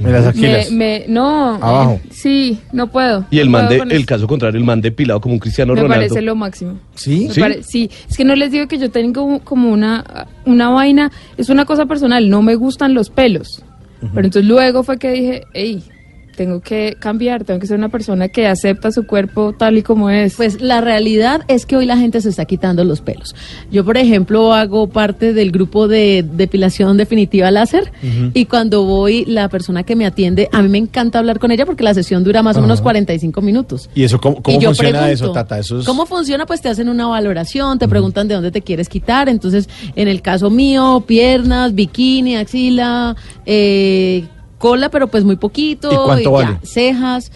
En 0.00 0.12
las 0.12 0.26
axilas. 0.26 0.70
Me, 0.70 0.76
me- 1.00 1.04
no. 1.08 1.54
Abajo. 1.56 2.00
eh, 2.04 2.08
sí, 2.10 2.58
no 2.72 2.86
puedo. 2.88 3.26
Y 3.30 3.38
el 3.38 3.46
No 3.46 3.52
man 3.52 3.68
de, 3.68 3.76
el 3.94 4.06
caso 4.06 4.26
contrario, 4.26 4.58
el 4.58 4.64
man 4.64 4.80
depilado 4.80 5.20
como 5.20 5.34
un 5.34 5.38
Cristiano 5.40 5.74
Me 5.74 5.82
Ronaldo. 5.82 6.00
parece 6.06 6.22
lo 6.22 6.34
máximo. 6.34 6.78
¿Sí? 6.94 7.26
Me 7.28 7.34
¿Sí? 7.34 7.40
pare- 7.40 7.62
sí, 7.62 7.90
es 8.08 8.16
que 8.16 8.24
no 8.24 8.34
les 8.34 8.50
digo 8.50 8.66
que 8.66 8.78
yo 8.78 8.90
tengo 8.90 9.12
como, 9.22 9.40
como 9.40 9.70
una, 9.70 10.26
una 10.46 10.70
vaina, 10.70 11.10
es 11.36 11.48
una 11.50 11.64
cosa 11.64 11.86
personal, 11.86 12.28
no 12.30 12.42
me 12.42 12.54
gustan 12.54 12.94
los 12.94 13.10
pelos. 13.10 13.62
Pero 14.00 14.26
entonces 14.26 14.46
luego 14.46 14.82
fue 14.82 14.98
que 14.98 15.10
dije, 15.10 15.42
hey, 15.52 15.82
tengo 16.40 16.60
que 16.62 16.96
cambiar, 16.98 17.44
tengo 17.44 17.60
que 17.60 17.66
ser 17.66 17.76
una 17.76 17.90
persona 17.90 18.28
que 18.28 18.46
acepta 18.46 18.90
su 18.90 19.06
cuerpo 19.06 19.54
tal 19.58 19.76
y 19.76 19.82
como 19.82 20.08
es. 20.08 20.36
Pues 20.36 20.62
la 20.62 20.80
realidad 20.80 21.42
es 21.48 21.66
que 21.66 21.76
hoy 21.76 21.84
la 21.84 21.98
gente 21.98 22.18
se 22.22 22.30
está 22.30 22.46
quitando 22.46 22.82
los 22.82 23.02
pelos. 23.02 23.34
Yo, 23.70 23.84
por 23.84 23.98
ejemplo, 23.98 24.54
hago 24.54 24.86
parte 24.86 25.34
del 25.34 25.50
grupo 25.50 25.86
de 25.86 26.24
depilación 26.32 26.96
definitiva 26.96 27.50
láser 27.50 27.92
y 28.32 28.46
cuando 28.46 28.84
voy, 28.84 29.26
la 29.26 29.50
persona 29.50 29.82
que 29.82 29.94
me 29.96 30.06
atiende, 30.06 30.48
a 30.50 30.62
mí 30.62 30.70
me 30.70 30.78
encanta 30.78 31.18
hablar 31.18 31.38
con 31.40 31.50
ella 31.50 31.66
porque 31.66 31.84
la 31.84 31.92
sesión 31.92 32.24
dura 32.24 32.42
más 32.42 32.56
o 32.56 32.62
menos 32.62 32.78
Ajá. 32.78 32.84
45 32.84 33.42
minutos. 33.42 33.90
¿Y 33.94 34.04
eso 34.04 34.18
cómo, 34.18 34.42
cómo 34.42 34.58
Y 34.58 34.64
funciona 34.64 35.00
pregunto, 35.00 35.12
eso, 35.12 35.32
Tata? 35.32 35.58
Eso 35.58 35.80
es... 35.80 35.84
¿Cómo 35.84 36.06
funciona? 36.06 36.46
Pues 36.46 36.62
te 36.62 36.70
hacen 36.70 36.88
una 36.88 37.06
valoración, 37.06 37.78
te 37.78 37.86
preguntan 37.86 38.28
de 38.28 38.34
dónde 38.36 38.50
te 38.50 38.62
quieres 38.62 38.88
quitar. 38.88 39.28
Entonces, 39.28 39.68
en 39.94 40.08
el 40.08 40.22
caso 40.22 40.48
mío, 40.48 41.04
piernas, 41.06 41.74
bikini, 41.74 42.36
axila, 42.36 43.14
eh, 43.44 44.24
cola, 44.60 44.90
pero 44.90 45.08
pues 45.08 45.24
muy 45.24 45.34
poquito. 45.36 45.90
¿Y 45.92 45.96
cuánto 45.96 46.38
ya, 46.40 46.46
vale? 46.46 46.58
Cejas. 46.62 47.32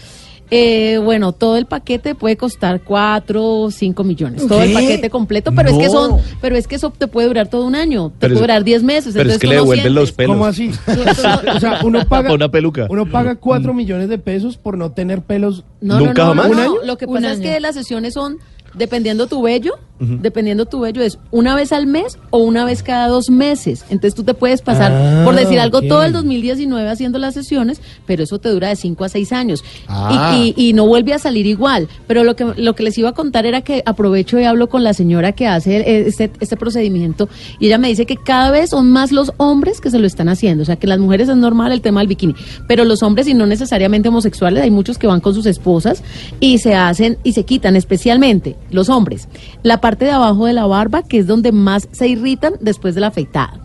Eh, 0.51 0.99
bueno, 1.03 1.31
todo 1.31 1.57
el 1.57 1.65
paquete 1.65 2.13
puede 2.13 2.37
costar 2.37 2.81
4 2.83 3.43
o 3.43 3.71
5 3.71 4.03
millones. 4.03 4.45
Todo 4.47 4.61
el 4.61 4.73
paquete 4.73 5.09
completo, 5.09 5.51
pero 5.55 5.71
es 5.71 5.77
que 5.77 5.89
son, 5.89 6.19
pero 6.39 6.55
es 6.55 6.67
que 6.67 6.75
eso 6.75 6.93
te 6.95 7.07
puede 7.07 7.27
durar 7.27 7.47
todo 7.49 7.65
un 7.65 7.73
año, 7.73 8.09
te 8.09 8.15
Pero 8.19 8.33
puede 8.35 8.35
es- 8.35 8.41
durar 8.41 8.63
10 8.63 8.83
meses. 8.83 9.13
pero 9.15 9.29
es 9.29 9.35
entonces 9.35 9.39
que 9.41 9.47
le 9.47 9.55
devuelven 9.55 9.95
los 9.95 10.11
pelos. 10.11 10.35
¿Cómo 10.35 10.45
así? 10.45 10.69
o 11.55 11.59
sea, 11.59 11.79
uno 11.83 12.05
paga, 12.09 12.31
Una 12.31 12.49
peluca. 12.51 12.85
uno 12.91 13.07
paga 13.07 13.35
4 13.35 13.73
millones 13.73 14.07
de 14.07 14.19
pesos 14.19 14.57
por 14.57 14.77
no 14.77 14.91
tener 14.91 15.23
pelos. 15.23 15.63
No, 15.81 15.97
¿Nunca 15.99 16.23
no, 16.25 16.35
no, 16.35 16.41
jamás? 16.43 16.45
no, 16.45 16.51
¿Un 16.51 16.57
no. 16.57 16.61
año? 16.63 16.85
Lo 16.85 16.97
que 16.99 17.07
pasa 17.07 17.31
es 17.31 17.39
que 17.39 17.59
las 17.59 17.73
sesiones 17.73 18.13
son 18.13 18.37
dependiendo 18.75 19.25
tu 19.25 19.41
vello, 19.41 19.73
dependiendo 19.99 20.65
tu 20.65 20.81
vello 20.81 21.01
es 21.01 21.17
una 21.31 21.55
vez 21.55 21.71
al 21.71 21.87
mes 21.87 22.17
o 22.29 22.39
una 22.39 22.65
vez 22.65 22.83
cada 22.83 23.07
dos 23.07 23.29
meses. 23.29 23.85
Entonces 23.89 24.13
tú 24.15 24.23
te 24.23 24.33
puedes 24.33 24.61
pasar, 24.61 24.91
Ah, 24.93 25.21
por 25.23 25.35
decir 25.35 25.59
algo, 25.59 25.81
todo 25.81 26.03
el 26.03 26.11
2019 26.13 26.89
haciendo 26.89 27.17
las 27.17 27.33
sesiones, 27.33 27.81
pero 28.05 28.23
eso 28.23 28.39
te 28.39 28.49
dura 28.49 28.69
de 28.69 28.75
5 28.75 29.03
a 29.05 29.09
6 29.09 29.31
años 29.31 29.63
Ah. 29.87 30.35
y, 30.37 30.53
y- 30.57 30.69
y 30.69 30.73
no 30.73 30.85
vuelve 30.85 31.13
a 31.13 31.19
salir 31.19 31.45
igual. 31.45 31.87
Pero 32.07 32.23
lo 32.23 32.35
que 32.35 32.45
lo 32.57 32.75
que 32.75 32.83
les 32.83 32.97
iba 32.97 33.09
a 33.09 33.13
contar 33.13 33.45
era 33.45 33.61
que 33.61 33.83
aprovecho 33.85 34.39
y 34.39 34.43
hablo 34.43 34.67
con 34.69 34.83
la 34.83 34.93
señora 34.93 35.31
que 35.31 35.47
hace 35.47 35.77
eh, 35.77 36.03
este, 36.07 36.31
este 36.39 36.57
procedimiento 36.57 37.29
y 37.59 37.67
ella 37.67 37.77
me 37.77 37.87
dice 37.87 38.05
que 38.05 38.17
cada 38.17 38.51
vez 38.51 38.71
son 38.71 38.91
más 38.91 39.11
los 39.11 39.31
hombres 39.37 39.81
que 39.81 39.89
se 39.91 39.99
lo 39.99 40.07
están 40.07 40.29
haciendo. 40.29 40.63
O 40.63 40.65
sea, 40.65 40.75
que 40.75 40.87
las 40.87 40.99
mujeres 40.99 41.29
es 41.29 41.37
normal 41.37 41.71
el 41.71 41.81
tema 41.81 42.01
del 42.01 42.07
bikini, 42.07 42.35
pero 42.67 42.83
los 42.85 43.01
hombres 43.03 43.27
y 43.27 43.33
no 43.33 43.45
necesariamente 43.45 44.09
homosexuales, 44.09 44.61
hay 44.63 44.71
muchos 44.71 44.97
que 44.97 45.07
van 45.07 45.21
con 45.21 45.33
sus 45.33 45.45
esposas 45.45 46.03
y 46.39 46.57
se 46.59 46.75
hacen 46.75 47.17
y 47.23 47.33
se 47.33 47.43
quitan, 47.45 47.75
especialmente 47.75 48.55
los 48.71 48.89
hombres, 48.89 49.27
la 49.63 49.81
parte 49.85 50.05
de 50.05 50.11
abajo 50.11 50.47
de 50.47 50.53
la 50.53 50.65
barba, 50.65 51.03
que 51.03 51.19
es 51.19 51.27
donde 51.27 51.51
más 51.51 51.87
se 51.91 52.07
irritan 52.07 52.53
después 52.59 52.95
de 52.95 53.01
la 53.01 53.07
afeitada. 53.07 53.59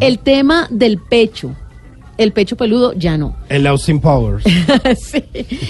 El 0.00 0.18
tema 0.18 0.66
del 0.68 0.98
pecho, 0.98 1.54
el 2.18 2.32
pecho 2.32 2.56
peludo 2.56 2.92
ya 2.94 3.16
no. 3.16 3.36
El 3.48 3.68
Austin 3.68 4.00
Powers. 4.00 4.42
Sí. 4.98 5.22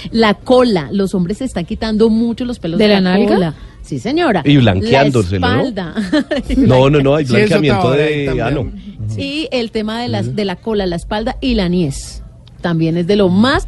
La 0.09 0.33
cola, 0.33 0.89
los 0.91 1.13
hombres 1.13 1.37
se 1.37 1.45
están 1.45 1.65
quitando 1.65 2.09
mucho 2.09 2.45
los 2.45 2.57
pelos 2.57 2.79
¿De 2.79 2.87
de, 2.87 2.95
la 2.95 3.01
nalga? 3.01 3.35
cola. 3.35 3.53
Sí, 3.83 3.99
señora. 3.99 4.41
Y 4.43 4.57
blanqueándoselo, 4.57 5.47
La 5.47 5.61
espalda. 5.61 5.93
No, 6.57 6.89
no, 6.89 6.99
no, 6.99 7.13
hay 7.13 7.25
blanqueamiento 7.25 7.91
de 7.91 8.41
ano. 8.41 8.71
Y 9.15 9.49
el 9.51 9.69
tema 9.69 10.01
de, 10.01 10.07
las, 10.07 10.35
de 10.35 10.45
la 10.45 10.55
cola, 10.55 10.87
la 10.87 10.95
espalda 10.95 11.37
y 11.41 11.53
la 11.53 11.69
niez. 11.69 12.23
También 12.59 12.97
es 12.97 13.05
de 13.05 13.17
lo 13.17 13.29
más 13.29 13.67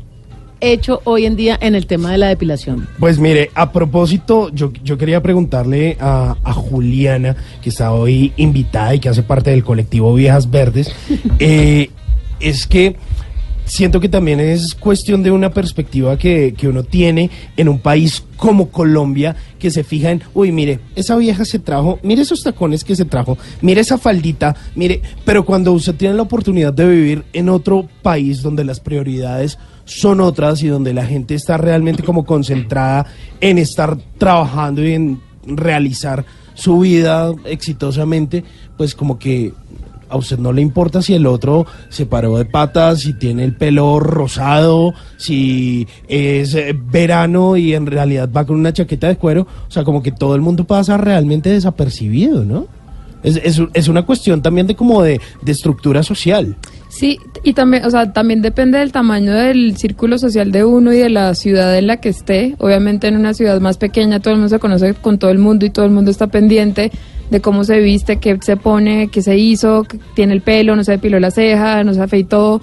hecho 0.72 1.02
hoy 1.04 1.26
en 1.26 1.36
día 1.36 1.58
en 1.62 1.76
el 1.76 1.86
tema 1.88 2.12
de 2.12 2.18
la 2.18 2.28
depilación? 2.28 2.88
Pues 3.00 3.20
mire, 3.20 3.52
a 3.56 3.72
propósito, 3.72 4.50
yo, 4.54 4.72
yo 4.84 4.98
quería 4.98 5.22
preguntarle 5.22 5.98
a, 6.00 6.38
a 6.44 6.54
Juliana, 6.54 7.36
que 7.62 7.70
está 7.70 7.92
hoy 7.92 8.34
invitada 8.38 8.96
y 8.96 9.00
que 9.00 9.10
hace 9.10 9.24
parte 9.24 9.52
del 9.52 9.64
colectivo 9.64 10.14
Viejas 10.14 10.50
Verdes, 10.50 10.92
eh, 11.40 11.90
es 12.40 12.68
que 12.68 12.96
siento 13.66 14.00
que 14.00 14.10
también 14.10 14.40
es 14.40 14.76
cuestión 14.76 15.24
de 15.24 15.32
una 15.32 15.52
perspectiva 15.52 16.18
que, 16.18 16.54
que 16.58 16.68
uno 16.68 16.84
tiene 16.84 17.30
en 17.56 17.70
un 17.70 17.80
país 17.80 18.24
como 18.38 18.70
Colombia, 18.70 19.36
que 19.58 19.72
se 19.72 19.84
fija 19.84 20.12
en, 20.12 20.22
uy, 20.34 20.52
mire, 20.52 20.80
esa 20.96 21.16
vieja 21.16 21.46
se 21.46 21.60
trajo, 21.60 22.00
mire 22.04 22.22
esos 22.22 22.44
tacones 22.44 22.84
que 22.84 22.96
se 22.96 23.06
trajo, 23.06 23.38
mire 23.62 23.82
esa 23.82 23.98
faldita, 23.98 24.56
mire, 24.76 25.02
pero 25.26 25.46
cuando 25.46 25.72
usted 25.72 25.96
tiene 25.96 26.16
la 26.16 26.24
oportunidad 26.24 26.74
de 26.74 26.88
vivir 26.88 27.24
en 27.34 27.50
otro 27.50 27.88
país 28.02 28.42
donde 28.42 28.66
las 28.66 28.80
prioridades 28.80 29.58
son 29.86 30.22
otras 30.22 30.64
y 30.64 30.68
donde 30.68 30.94
la 30.94 31.06
gente 31.06 31.36
está 31.36 31.58
realmente 31.58 32.04
como 32.04 32.26
concentrada 32.26 33.06
en 33.42 33.58
estar 33.58 33.98
trabajando 34.18 34.84
y 34.84 34.94
en 34.94 35.22
realizar 35.46 36.26
su 36.54 36.80
vida 36.80 37.34
exitosamente, 37.46 38.44
pues 38.78 38.96
como 38.96 39.20
que 39.20 39.54
a 40.14 40.18
usted 40.18 40.38
no 40.38 40.54
le 40.54 40.62
importa 40.62 41.02
si 41.02 41.16
el 41.16 41.26
otro 41.26 41.66
se 41.90 42.06
paró 42.06 42.38
de 42.38 42.46
patas, 42.46 43.02
si 43.02 43.14
tiene 43.14 43.44
el 43.44 43.56
pelo 43.56 44.00
rosado, 44.00 44.94
si 45.18 45.88
es 46.08 46.54
eh, 46.54 46.78
verano 46.78 47.58
y 47.58 47.74
en 47.74 47.88
realidad 47.88 48.30
va 48.32 48.46
con 48.46 48.58
una 48.58 48.72
chaqueta 48.72 49.08
de 49.08 49.18
cuero. 49.18 49.48
O 49.68 49.72
sea, 49.72 49.84
como 49.84 50.04
que 50.04 50.12
todo 50.12 50.36
el 50.36 50.42
mundo 50.42 50.66
pasa 50.66 50.98
realmente 50.98 51.50
desapercibido, 51.50 52.46
¿no? 52.46 52.68
Es, 53.24 53.38
es, 53.38 53.60
es 53.74 53.88
una 53.88 54.06
cuestión 54.06 54.44
también 54.44 54.68
de 54.68 54.76
como 54.76 55.02
de, 55.02 55.20
de 55.42 55.52
estructura 55.52 56.04
social. 56.04 56.58
Sí, 56.94 57.18
y 57.44 57.54
también, 57.54 57.86
o 57.86 57.90
sea, 57.90 58.14
también 58.14 58.44
depende 58.44 58.78
del 58.78 58.92
tamaño 58.92 59.34
del 59.34 59.76
círculo 59.78 60.20
social 60.20 60.52
de 60.52 60.64
uno 60.64 60.94
y 60.94 61.00
de 61.00 61.10
la 61.10 61.34
ciudad 61.34 61.76
en 61.76 61.88
la 61.88 61.98
que 61.98 62.10
esté. 62.10 62.54
Obviamente 62.60 63.08
en 63.08 63.18
una 63.18 63.34
ciudad 63.34 63.60
más 63.62 63.78
pequeña 63.80 64.20
todo 64.20 64.36
el 64.36 64.40
mundo 64.40 64.56
se 64.56 64.60
conoce 64.60 64.94
con 64.94 65.18
todo 65.18 65.32
el 65.32 65.40
mundo 65.40 65.66
y 65.66 65.72
todo 65.72 65.86
el 65.86 65.92
mundo 65.92 66.12
está 66.12 66.28
pendiente 66.28 66.92
de 67.32 67.42
cómo 67.42 67.64
se 67.64 67.80
viste, 67.80 68.18
qué 68.18 68.38
se 68.44 68.58
pone, 68.58 69.08
qué 69.08 69.24
se 69.24 69.36
hizo, 69.40 69.88
tiene 70.14 70.34
el 70.34 70.42
pelo, 70.42 70.76
no 70.76 70.84
se 70.84 70.92
depiló 70.92 71.20
la 71.20 71.32
ceja, 71.32 71.84
no 71.84 71.96
se 71.96 72.02
afeitó. 72.02 72.62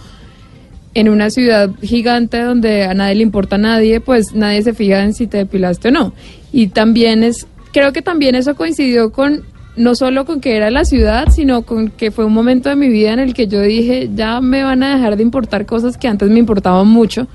En 0.95 1.09
una 1.09 1.31
ciudad 1.31 1.69
gigante 1.83 2.41
donde 2.41 2.85
a 2.85 2.95
nadie 2.95 3.17
le 3.17 3.23
importa 3.25 3.57
a 3.57 3.59
nadie, 3.59 4.01
pues 4.01 4.33
nadie 4.33 4.63
se 4.63 4.75
fija 4.75 5.03
en 5.03 5.13
si 5.13 5.27
te 5.27 5.39
depilaste 5.39 5.89
o 5.89 5.91
no. 5.91 6.15
Y 6.53 6.69
también 6.69 7.25
es, 7.25 7.49
creo 7.73 7.93
que 7.93 8.01
también 8.01 8.37
eso 8.37 8.55
coincidió 8.55 9.11
con 9.11 9.43
no 9.77 9.95
solo 9.95 10.25
con 10.25 10.41
que 10.41 10.57
era 10.57 10.71
la 10.71 10.85
ciudad, 10.85 11.29
sino 11.31 11.63
con 11.63 11.89
que 11.89 12.11
fue 12.11 12.25
un 12.25 12.33
momento 12.33 12.69
de 12.69 12.77
mi 12.77 12.89
vida 12.89 13.13
en 13.13 13.19
el 13.19 13.35
que 13.35 13.47
yo 13.47 13.63
dije, 13.63 14.11
ya 14.15 14.41
me 14.41 14.63
van 14.63 14.83
a 14.83 14.97
dejar 14.97 15.17
de 15.17 15.23
importar 15.23 15.67
cosas 15.67 15.97
que 15.97 16.09
antes 16.09 16.29
me 16.29 16.39
importaban 16.39 16.89
mucho, 16.89 17.27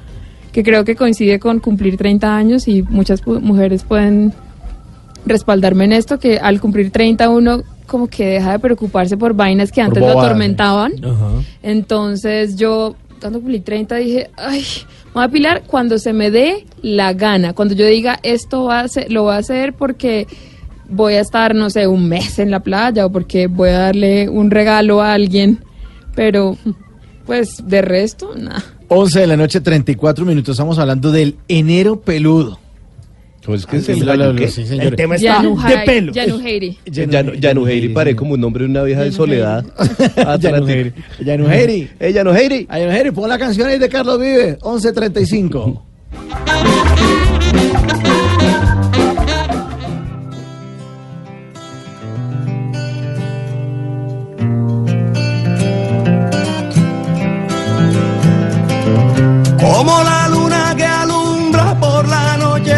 que 0.52 0.64
creo 0.64 0.86
que 0.86 0.96
coincide 0.96 1.40
con 1.40 1.60
cumplir 1.60 1.98
30 1.98 2.36
años 2.36 2.68
y 2.68 2.82
muchas 2.84 3.26
mujeres 3.26 3.84
pueden 3.84 4.34
respaldarme 5.26 5.86
en 5.86 5.94
esto, 5.94 6.20
que 6.20 6.38
al 6.38 6.62
cumplir 6.62 6.92
30 6.92 7.30
uno 7.30 7.64
como 7.88 8.08
que 8.08 8.26
deja 8.26 8.54
de 8.54 8.60
preocuparse 8.60 9.18
por 9.18 9.34
vainas 9.34 9.72
que 9.72 9.82
antes 9.82 10.02
lo 10.02 10.20
atormentaban. 10.20 10.94
Entonces 11.62 12.56
yo, 12.56 12.96
cuando 13.20 13.40
cumplí 13.40 13.60
30, 13.60 13.96
dije, 13.96 14.30
ay, 14.38 14.64
me 15.08 15.14
voy 15.14 15.24
a 15.24 15.30
pilar 15.30 15.64
cuando 15.66 15.98
se 15.98 16.14
me 16.14 16.32
dé 16.32 16.66
la 16.82 17.14
gana. 17.14 17.54
Cuando 17.54 17.76
yo 17.76 17.86
diga, 17.86 18.20
esto 18.24 18.66
va 18.66 18.82
a 18.82 18.88
ser, 18.88 19.12
lo 19.12 19.24
voy 19.24 19.34
a 19.34 19.38
hacer 19.38 19.74
porque 19.74 20.28
voy 20.90 21.14
a 21.16 21.22
estar, 21.22 21.56
no 21.56 21.70
sé, 21.70 21.88
un 21.88 22.08
mes 22.10 22.40
en 22.40 22.52
la 22.52 22.60
playa 22.62 23.06
o 23.06 23.12
porque 23.12 23.48
voy 23.48 23.70
a 23.70 23.80
darle 23.80 24.30
un 24.30 24.52
regalo 24.52 25.02
a 25.02 25.14
alguien. 25.14 25.60
Pero, 26.16 26.58
pues, 27.26 27.68
de 27.68 27.82
resto, 27.82 28.34
nada. 28.36 28.64
11 28.88 29.20
de 29.22 29.28
la 29.28 29.36
noche, 29.38 29.62
34 29.62 30.26
minutos. 30.26 30.54
Estamos 30.56 30.78
hablando 30.80 31.12
del 31.12 31.36
enero 31.48 32.00
peludo. 32.02 32.60
¿Cómo 33.44 33.58
es 33.58 33.66
que 33.68 33.78
Ah, 33.78 33.80
se 33.82 33.94
¿Qué? 34.36 34.48
sí, 34.48 34.66
señor. 34.66 34.96
Yanu 34.96 35.56
Hai- 35.60 36.12
Yanu 36.12 36.40
Heiri. 36.40 36.78
Yanu- 36.88 37.36
Yanuheiri 37.40 37.90
parece 37.90 38.16
como 38.16 38.34
un 38.34 38.42
nombre 38.42 38.64
de 38.64 38.72
una 38.72 38.82
vieja 38.82 39.02
de 39.04 39.12
soledad. 39.12 39.64
Yanuheiri. 40.40 40.94
Yanuheiri. 41.24 41.90
Yanuheiri. 42.12 42.68
Yanuheiri, 42.68 43.12
pon 43.12 43.30
la 43.30 43.38
canción 43.38 43.68
ahí 43.68 43.78
de 43.78 43.88
Carlos 43.88 44.20
Vive, 44.20 44.58
11.35. 44.60 45.80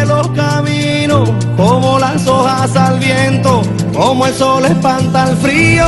los 0.06 0.28
caminos, 0.30 1.30
como 1.56 2.00
las 2.00 2.28
hojas 2.28 2.76
al 2.76 3.00
viento, 3.00 3.62
como 3.94 4.26
el 4.28 4.34
sol 4.34 4.66
espanta 4.66 5.30
el 5.30 5.38
frío, 5.38 5.86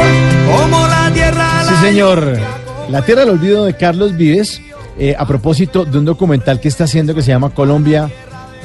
como 0.51 0.87
la 0.87 1.11
tierra 1.13 1.63
Sí, 1.63 1.75
señor. 1.85 2.39
La 2.89 3.03
Tierra 3.03 3.21
del 3.21 3.29
Olvido 3.29 3.65
de 3.65 3.75
Carlos 3.75 4.17
Vives, 4.17 4.61
eh, 4.97 5.15
a 5.17 5.27
propósito 5.27 5.85
de 5.85 5.99
un 5.99 6.05
documental 6.05 6.59
que 6.59 6.67
está 6.67 6.85
haciendo 6.85 7.13
que 7.13 7.21
se 7.21 7.29
llama 7.29 7.51
Colombia 7.51 8.09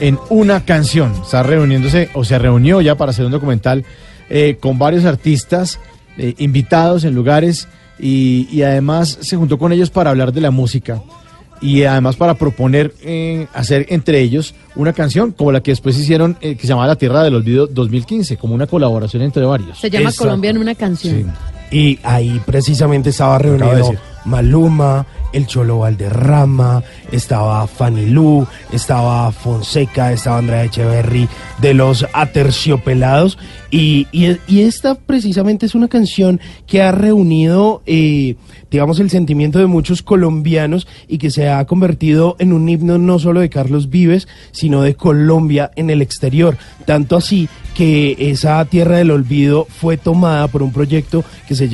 en 0.00 0.18
una 0.30 0.64
canción. 0.64 1.12
Está 1.22 1.42
reuniéndose, 1.42 2.08
o 2.14 2.24
se 2.24 2.38
reunió 2.38 2.80
ya 2.80 2.94
para 2.94 3.10
hacer 3.10 3.26
un 3.26 3.32
documental 3.32 3.84
eh, 4.30 4.56
con 4.58 4.78
varios 4.78 5.04
artistas 5.04 5.78
eh, 6.16 6.34
invitados 6.38 7.04
en 7.04 7.14
lugares 7.14 7.68
y, 7.98 8.48
y 8.50 8.62
además 8.62 9.18
se 9.20 9.36
juntó 9.36 9.58
con 9.58 9.72
ellos 9.72 9.90
para 9.90 10.10
hablar 10.10 10.32
de 10.32 10.40
la 10.40 10.50
música 10.50 11.02
y 11.64 11.84
además 11.84 12.16
para 12.16 12.34
proponer 12.34 12.94
eh, 13.02 13.46
hacer 13.54 13.86
entre 13.88 14.20
ellos 14.20 14.54
una 14.76 14.92
canción 14.92 15.32
como 15.32 15.50
la 15.50 15.62
que 15.62 15.70
después 15.70 15.98
hicieron, 15.98 16.36
eh, 16.42 16.56
que 16.56 16.62
se 16.62 16.68
llama 16.68 16.86
La 16.86 16.96
Tierra 16.96 17.22
del 17.22 17.34
Olvido 17.34 17.66
2015, 17.66 18.36
como 18.36 18.54
una 18.54 18.66
colaboración 18.66 19.22
entre 19.22 19.46
varios. 19.46 19.78
Se 19.78 19.88
llama 19.88 20.10
Exacto. 20.10 20.24
Colombia 20.24 20.50
en 20.50 20.58
una 20.58 20.74
canción. 20.74 21.32
Y 21.70 21.98
ahí 22.02 22.38
precisamente 22.44 23.10
estaba 23.10 23.38
de 23.38 23.56
reunido. 23.56 23.94
Maluma, 24.26 25.06
el 25.32 25.46
Cholo 25.46 25.80
Valderrama, 25.80 26.82
estaba 27.10 27.66
Fanny 27.66 28.06
Lu, 28.06 28.46
estaba 28.72 29.32
Fonseca, 29.32 30.12
estaba 30.12 30.38
Andrea 30.38 30.64
Echeverry, 30.64 31.28
de 31.60 31.74
los 31.74 32.06
Aterciopelados. 32.12 33.38
Y, 33.70 34.06
y, 34.12 34.36
y 34.46 34.62
esta 34.62 34.94
precisamente 34.94 35.66
es 35.66 35.74
una 35.74 35.88
canción 35.88 36.40
que 36.66 36.82
ha 36.82 36.92
reunido, 36.92 37.82
eh, 37.86 38.36
digamos, 38.74 38.98
el 38.98 39.08
sentimiento 39.08 39.60
de 39.60 39.66
muchos 39.66 40.02
colombianos 40.02 40.88
y 41.06 41.18
que 41.18 41.30
se 41.30 41.48
ha 41.48 41.64
convertido 41.64 42.34
en 42.40 42.52
un 42.52 42.68
himno 42.68 42.98
no 42.98 43.20
solo 43.20 43.38
de 43.38 43.48
Carlos 43.48 43.88
Vives, 43.88 44.26
sino 44.50 44.82
de 44.82 44.96
Colombia 44.96 45.70
en 45.76 45.90
el 45.90 46.02
exterior. 46.02 46.58
Tanto 46.84 47.14
así 47.14 47.48
que 47.74 48.16
esa 48.18 48.64
Tierra 48.64 48.98
del 48.98 49.10
Olvido 49.10 49.66
fue 49.68 49.96
tomada 49.96 50.48
por 50.48 50.62
un 50.62 50.72
proyecto 50.72 51.24
que 51.46 51.54
se 51.54 51.66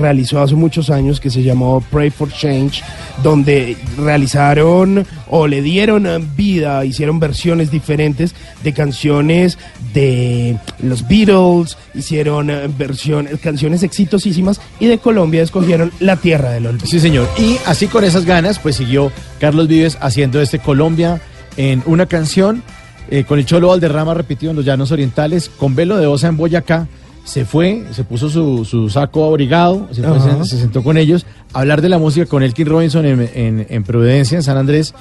realizó 0.00 0.40
hace 0.40 0.54
muchos 0.54 0.88
años 0.88 1.20
que 1.20 1.30
se 1.30 1.42
llamó 1.42 1.82
Pray 1.90 2.10
for 2.10 2.32
Change, 2.32 2.82
donde 3.22 3.76
realizaron 3.98 5.06
o 5.28 5.46
le 5.46 5.60
dieron 5.60 6.06
vida, 6.36 6.84
hicieron 6.84 7.20
versiones 7.20 7.70
diferentes 7.70 8.34
de 8.62 8.72
canciones 8.72 9.58
de 9.92 10.56
los 10.80 11.06
Beatles, 11.06 11.76
hicieron 11.94 12.50
eh, 12.50 12.68
versiones, 12.78 13.38
canciones 13.40 13.82
exitosísimas 13.82 14.60
y 14.78 14.86
de 14.86 14.98
Colombia 14.98 15.42
escogieron 15.42 15.92
La 15.98 16.16
Tierra 16.16 16.50
del 16.50 16.66
Olvido. 16.66 16.86
Sí, 16.86 17.00
señor. 17.00 17.28
Y 17.36 17.56
así 17.66 17.88
con 17.88 18.04
esas 18.04 18.24
ganas, 18.24 18.58
pues 18.58 18.76
siguió 18.76 19.10
Carlos 19.40 19.68
Vives 19.68 19.98
haciendo 20.00 20.40
este 20.40 20.58
Colombia 20.58 21.20
en 21.56 21.82
una 21.86 22.06
canción, 22.06 22.62
eh, 23.10 23.24
con 23.24 23.38
el 23.38 23.46
Cholo 23.46 23.68
Valderrama 23.68 24.14
repetido 24.14 24.50
en 24.50 24.56
los 24.56 24.64
Llanos 24.64 24.90
Orientales, 24.92 25.48
con 25.48 25.74
Velo 25.74 25.96
de 25.96 26.06
Osa 26.06 26.28
en 26.28 26.36
Boyacá. 26.36 26.88
Se 27.24 27.44
fue, 27.44 27.84
se 27.92 28.04
puso 28.04 28.30
su, 28.30 28.64
su 28.64 28.88
saco 28.88 29.26
abrigado, 29.26 29.86
se, 29.92 30.02
fue, 30.02 30.16
Ajá. 30.16 30.44
se- 30.44 30.50
se 30.56 30.58
sentó 30.62 30.82
con 30.82 30.96
ellos 30.96 31.26
a 31.52 31.60
hablar 31.60 31.82
de 31.82 31.90
la 31.90 31.98
música 31.98 32.24
con 32.24 32.42
Elkin 32.42 32.66
Robinson 32.66 33.04
en, 33.04 33.20
en- 33.34 33.66
en 33.68 33.84
Providencia, 33.84 34.36
en 34.36 34.42
San 34.42 34.56
Andrés, 34.56 34.94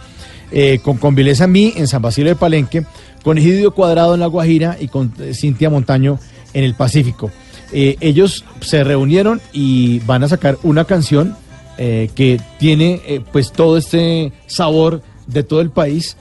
eh, 0.51 0.79
con 0.83 0.97
Convileza 0.97 1.47
Mí 1.47 1.71
en 1.77 1.87
San 1.87 2.01
Basilio 2.01 2.31
de 2.31 2.35
Palenque, 2.35 2.85
con 3.23 3.37
Egidio 3.37 3.71
Cuadrado 3.71 4.13
en 4.13 4.19
La 4.19 4.27
Guajira 4.27 4.75
y 4.79 4.89
con 4.89 5.13
eh, 5.19 5.33
Cintia 5.33 5.69
Montaño 5.69 6.19
en 6.53 6.65
el 6.65 6.73
Pacífico. 6.73 7.31
Eh, 7.71 7.95
ellos 8.01 8.43
se 8.59 8.83
reunieron 8.83 9.39
y 9.53 9.99
van 9.99 10.23
a 10.23 10.27
sacar 10.27 10.57
una 10.63 10.83
canción 10.85 11.35
que 11.77 12.41
tiene 12.57 13.21
pues 13.31 13.51
todo 13.51 13.77
este 13.77 14.31
sabor 14.47 15.03
de 15.27 15.43
todo 15.43 15.61
el 15.61 15.69
país 15.69 16.17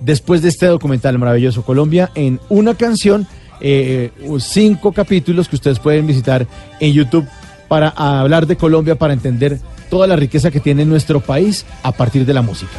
después 0.00 0.42
de 0.42 0.48
este 0.48 0.66
documental 0.66 1.18
maravilloso 1.18 1.62
Colombia 1.64 2.10
en 2.14 2.40
una 2.48 2.74
canción 2.74 3.26
eh, 3.60 4.10
cinco 4.38 4.92
capítulos 4.92 5.48
que 5.48 5.56
ustedes 5.56 5.78
pueden 5.78 6.06
visitar 6.06 6.46
en 6.80 6.92
YouTube 6.92 7.26
para 7.68 7.88
hablar 7.88 8.46
de 8.46 8.56
Colombia 8.56 8.96
para 8.96 9.12
entender 9.12 9.58
toda 9.90 10.06
la 10.06 10.16
riqueza 10.16 10.50
que 10.50 10.60
tiene 10.60 10.84
nuestro 10.84 11.20
país 11.20 11.64
a 11.82 11.92
partir 11.92 12.26
de 12.26 12.34
la 12.34 12.42
música. 12.42 12.78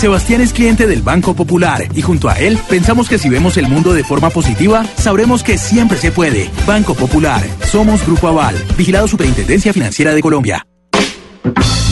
Sebastián 0.00 0.40
es 0.40 0.54
cliente 0.54 0.86
del 0.86 1.02
Banco 1.02 1.34
Popular 1.34 1.86
y 1.94 2.00
junto 2.00 2.30
a 2.30 2.38
él 2.38 2.58
pensamos 2.70 3.06
que 3.06 3.18
si 3.18 3.28
vemos 3.28 3.58
el 3.58 3.68
mundo 3.68 3.92
de 3.92 4.02
forma 4.02 4.30
positiva, 4.30 4.82
sabremos 4.96 5.42
que 5.42 5.58
siempre 5.58 5.98
se 5.98 6.10
puede. 6.10 6.50
Banco 6.66 6.94
Popular, 6.94 7.42
somos 7.66 8.06
Grupo 8.06 8.28
Aval, 8.28 8.54
vigilado 8.78 9.06
Superintendencia 9.06 9.74
Financiera 9.74 10.14
de 10.14 10.22
Colombia. 10.22 10.66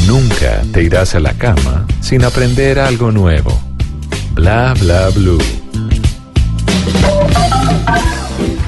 Nunca 0.07 0.63
te 0.73 0.85
irás 0.85 1.15
a 1.17 1.21
la 1.21 1.35
cama 1.35 1.87
sin 2.01 2.25
aprender 2.25 2.79
algo 2.79 3.13
nuevo. 3.13 3.53
Bla 4.33 4.73
bla 4.81 5.11
blue. 5.11 5.37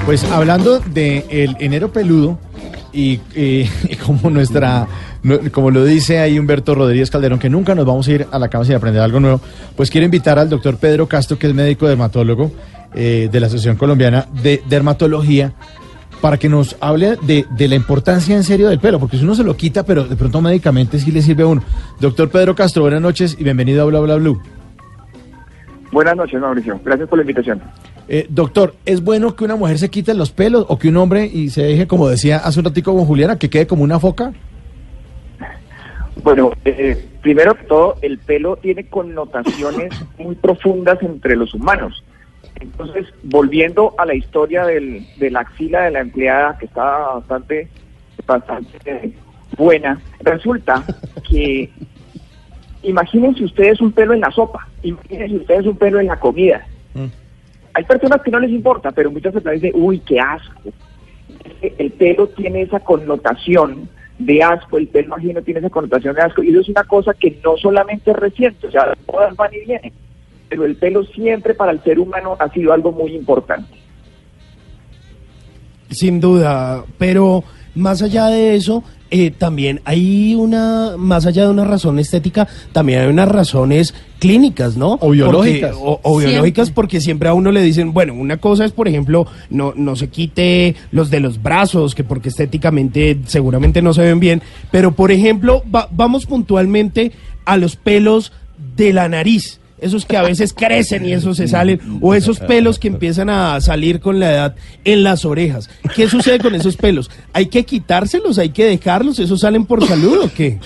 Pues 0.05 0.23
hablando 0.25 0.81
de 0.81 1.25
el 1.31 1.57
enero 1.59 1.91
peludo 1.91 2.37
y, 2.93 3.19
eh, 3.33 3.67
y 3.89 3.95
como 3.95 4.29
nuestra, 4.29 4.87
no- 5.23 5.39
como 5.51 5.71
lo 5.71 5.83
dice 5.85 6.19
ahí 6.19 6.37
Humberto 6.39 6.75
Rodríguez 6.75 7.09
Calderón, 7.11 7.39
que 7.39 7.49
nunca 7.49 7.75
nos 7.75 7.85
vamos 7.85 8.07
a 8.07 8.11
ir 8.11 8.27
a 8.31 8.39
la 8.39 8.47
cama 8.49 8.65
sin 8.65 8.75
aprender 8.75 9.01
algo 9.01 9.19
nuevo, 9.19 9.41
pues 9.75 9.89
quiero 9.89 10.05
invitar 10.05 10.39
al 10.39 10.49
doctor 10.49 10.77
Pedro 10.77 11.07
Castro, 11.07 11.37
que 11.37 11.47
es 11.47 11.53
médico 11.53 11.87
dermatólogo 11.87 12.51
eh, 12.93 13.29
de 13.31 13.39
la 13.39 13.47
Asociación 13.47 13.75
Colombiana 13.77 14.27
de 14.43 14.61
Dermatología, 14.67 15.53
para 16.21 16.37
que 16.37 16.49
nos 16.49 16.75
hable 16.81 17.17
de, 17.23 17.45
de 17.49 17.67
la 17.67 17.75
importancia 17.75 18.35
en 18.35 18.43
serio 18.43 18.69
del 18.69 18.79
pelo, 18.79 18.99
porque 18.99 19.17
si 19.17 19.23
uno 19.23 19.33
se 19.33 19.43
lo 19.43 19.57
quita, 19.57 19.83
pero 19.83 20.03
de 20.03 20.15
pronto 20.15 20.39
médicamente 20.41 20.99
sí 20.99 21.11
le 21.11 21.21
sirve 21.21 21.43
a 21.43 21.47
uno. 21.47 21.63
Doctor 21.99 22.29
Pedro 22.29 22.53
Castro, 22.55 22.83
buenas 22.83 23.01
noches 23.01 23.35
y 23.39 23.43
bienvenido 23.43 23.81
a 23.81 23.85
Bla 23.85 23.99
Bla 24.01 24.15
Blue. 24.17 24.39
Buenas 25.91 26.15
noches, 26.15 26.39
Mauricio. 26.39 26.79
Gracias 26.85 27.09
por 27.09 27.17
la 27.17 27.23
invitación. 27.23 27.61
Eh, 28.07 28.25
doctor, 28.29 28.75
¿es 28.85 29.03
bueno 29.03 29.35
que 29.35 29.43
una 29.43 29.55
mujer 29.55 29.77
se 29.77 29.89
quite 29.89 30.13
los 30.13 30.31
pelos 30.31 30.65
o 30.69 30.77
que 30.79 30.89
un 30.89 30.97
hombre 30.97 31.25
y 31.25 31.49
se 31.49 31.63
deje, 31.63 31.87
como 31.87 32.07
decía 32.07 32.37
hace 32.37 32.59
un 32.59 32.65
ratico 32.65 32.95
con 32.95 33.05
Juliana, 33.05 33.37
que 33.37 33.49
quede 33.49 33.67
como 33.67 33.83
una 33.83 33.99
foca? 33.99 34.31
Bueno, 36.23 36.51
eh, 36.65 37.03
primero 37.21 37.55
que 37.55 37.63
todo, 37.63 37.95
el 38.01 38.19
pelo 38.19 38.55
tiene 38.57 38.85
connotaciones 38.85 39.91
muy 40.17 40.35
profundas 40.35 41.01
entre 41.01 41.35
los 41.35 41.53
humanos. 41.53 42.03
Entonces, 42.59 43.07
volviendo 43.23 43.95
a 43.97 44.05
la 44.05 44.13
historia 44.13 44.65
del, 44.65 45.05
de 45.17 45.31
la 45.31 45.39
axila 45.39 45.83
de 45.83 45.91
la 45.91 46.01
empleada, 46.01 46.57
que 46.59 46.65
estaba 46.65 47.15
bastante, 47.15 47.67
bastante 48.27 49.13
buena, 49.57 49.99
resulta 50.19 50.83
que 51.27 51.71
imagínense 52.83 53.43
ustedes 53.43 53.81
un 53.81 53.91
pelo 53.91 54.13
en 54.13 54.21
la 54.21 54.31
sopa, 54.31 54.67
imagínense 54.83 55.37
ustedes 55.37 55.65
un 55.65 55.77
pelo 55.77 55.99
en 55.99 56.07
la 56.07 56.19
comida. 56.19 56.67
Hay 57.73 57.85
personas 57.85 58.21
que 58.21 58.31
no 58.31 58.39
les 58.39 58.51
importa, 58.51 58.91
pero 58.91 59.09
muchas 59.09 59.33
personas 59.33 59.61
dicen, 59.61 59.71
uy, 59.81 59.99
qué 59.99 60.19
asco. 60.19 60.61
El 61.61 61.91
pelo 61.91 62.27
tiene 62.27 62.63
esa 62.63 62.81
connotación 62.81 63.89
de 64.25 64.43
asco, 64.43 64.77
el 64.77 64.87
pelo 64.87 65.15
ajeno 65.15 65.41
tiene 65.41 65.59
esa 65.59 65.69
connotación 65.69 66.15
de 66.15 66.21
asco, 66.21 66.43
y 66.43 66.49
eso 66.49 66.61
es 66.61 66.69
una 66.69 66.83
cosa 66.83 67.13
que 67.13 67.39
no 67.43 67.57
solamente 67.57 68.11
es 68.11 68.17
reciente, 68.17 68.67
o 68.67 68.71
sea, 68.71 68.93
todas 69.05 69.35
van 69.35 69.53
y 69.53 69.65
vienen, 69.65 69.93
pero 70.49 70.65
el 70.65 70.75
pelo 70.75 71.03
siempre 71.05 71.53
para 71.53 71.71
el 71.71 71.81
ser 71.83 71.99
humano 71.99 72.35
ha 72.39 72.49
sido 72.49 72.73
algo 72.73 72.91
muy 72.91 73.15
importante. 73.15 73.73
Sin 75.89 76.19
duda, 76.19 76.85
pero 76.97 77.43
más 77.75 78.01
allá 78.01 78.27
de 78.27 78.55
eso, 78.55 78.83
eh, 79.13 79.31
también 79.31 79.81
hay 79.85 80.35
una, 80.35 80.95
más 80.97 81.25
allá 81.25 81.43
de 81.43 81.49
una 81.49 81.65
razón 81.65 81.99
estética, 81.99 82.47
también 82.71 82.99
hay 83.01 83.07
unas 83.07 83.27
razones 83.27 83.93
clínicas, 84.19 84.77
¿no? 84.77 84.97
O 85.01 85.09
biológicas. 85.11 85.71
Porque- 85.75 85.85
o, 85.91 85.99
o 86.03 86.17
biológicas, 86.19 86.69
porque 86.71 87.01
siempre 87.01 87.27
a 87.29 87.33
uno 87.33 87.51
le 87.51 87.61
dicen, 87.61 87.91
bueno, 87.93 88.13
una 88.13 88.37
cosa 88.37 88.63
es, 88.65 88.71
por 88.71 88.87
ejemplo, 88.87 89.25
no, 89.49 89.73
no 89.75 89.95
se 89.95 90.09
quite 90.09 90.75
los 90.91 91.09
de 91.09 91.19
los 91.19 91.41
brazos, 91.41 91.93
que 91.95 92.03
porque 92.03 92.29
estéticamente 92.29 93.17
seguramente 93.25 93.81
no 93.81 93.93
se 93.93 94.01
ven 94.03 94.19
bien, 94.19 94.41
pero 94.71 94.93
por 94.93 95.11
ejemplo, 95.11 95.63
va- 95.73 95.87
vamos 95.91 96.25
puntualmente 96.25 97.11
a 97.45 97.57
los 97.57 97.75
pelos 97.75 98.31
de 98.77 98.93
la 98.93 99.09
nariz. 99.09 99.59
Esos 99.81 100.05
que 100.05 100.15
a 100.15 100.21
veces 100.21 100.53
crecen 100.53 101.05
y 101.05 101.13
esos 101.13 101.37
se 101.37 101.47
salen, 101.47 101.79
o 102.01 102.13
esos 102.13 102.39
pelos 102.39 102.77
que 102.77 102.87
empiezan 102.87 103.31
a 103.31 103.59
salir 103.61 103.99
con 103.99 104.19
la 104.19 104.31
edad 104.31 104.55
en 104.85 105.03
las 105.03 105.25
orejas. 105.25 105.69
¿Qué 105.95 106.07
sucede 106.07 106.37
con 106.37 106.53
esos 106.53 106.77
pelos? 106.77 107.09
¿Hay 107.33 107.47
que 107.47 107.63
quitárselos? 107.63 108.37
¿Hay 108.37 108.49
que 108.49 108.65
dejarlos? 108.65 109.17
¿Esos 109.17 109.39
salen 109.41 109.65
por 109.65 109.83
salud 109.83 110.25
o 110.25 110.29
qué? 110.33 110.59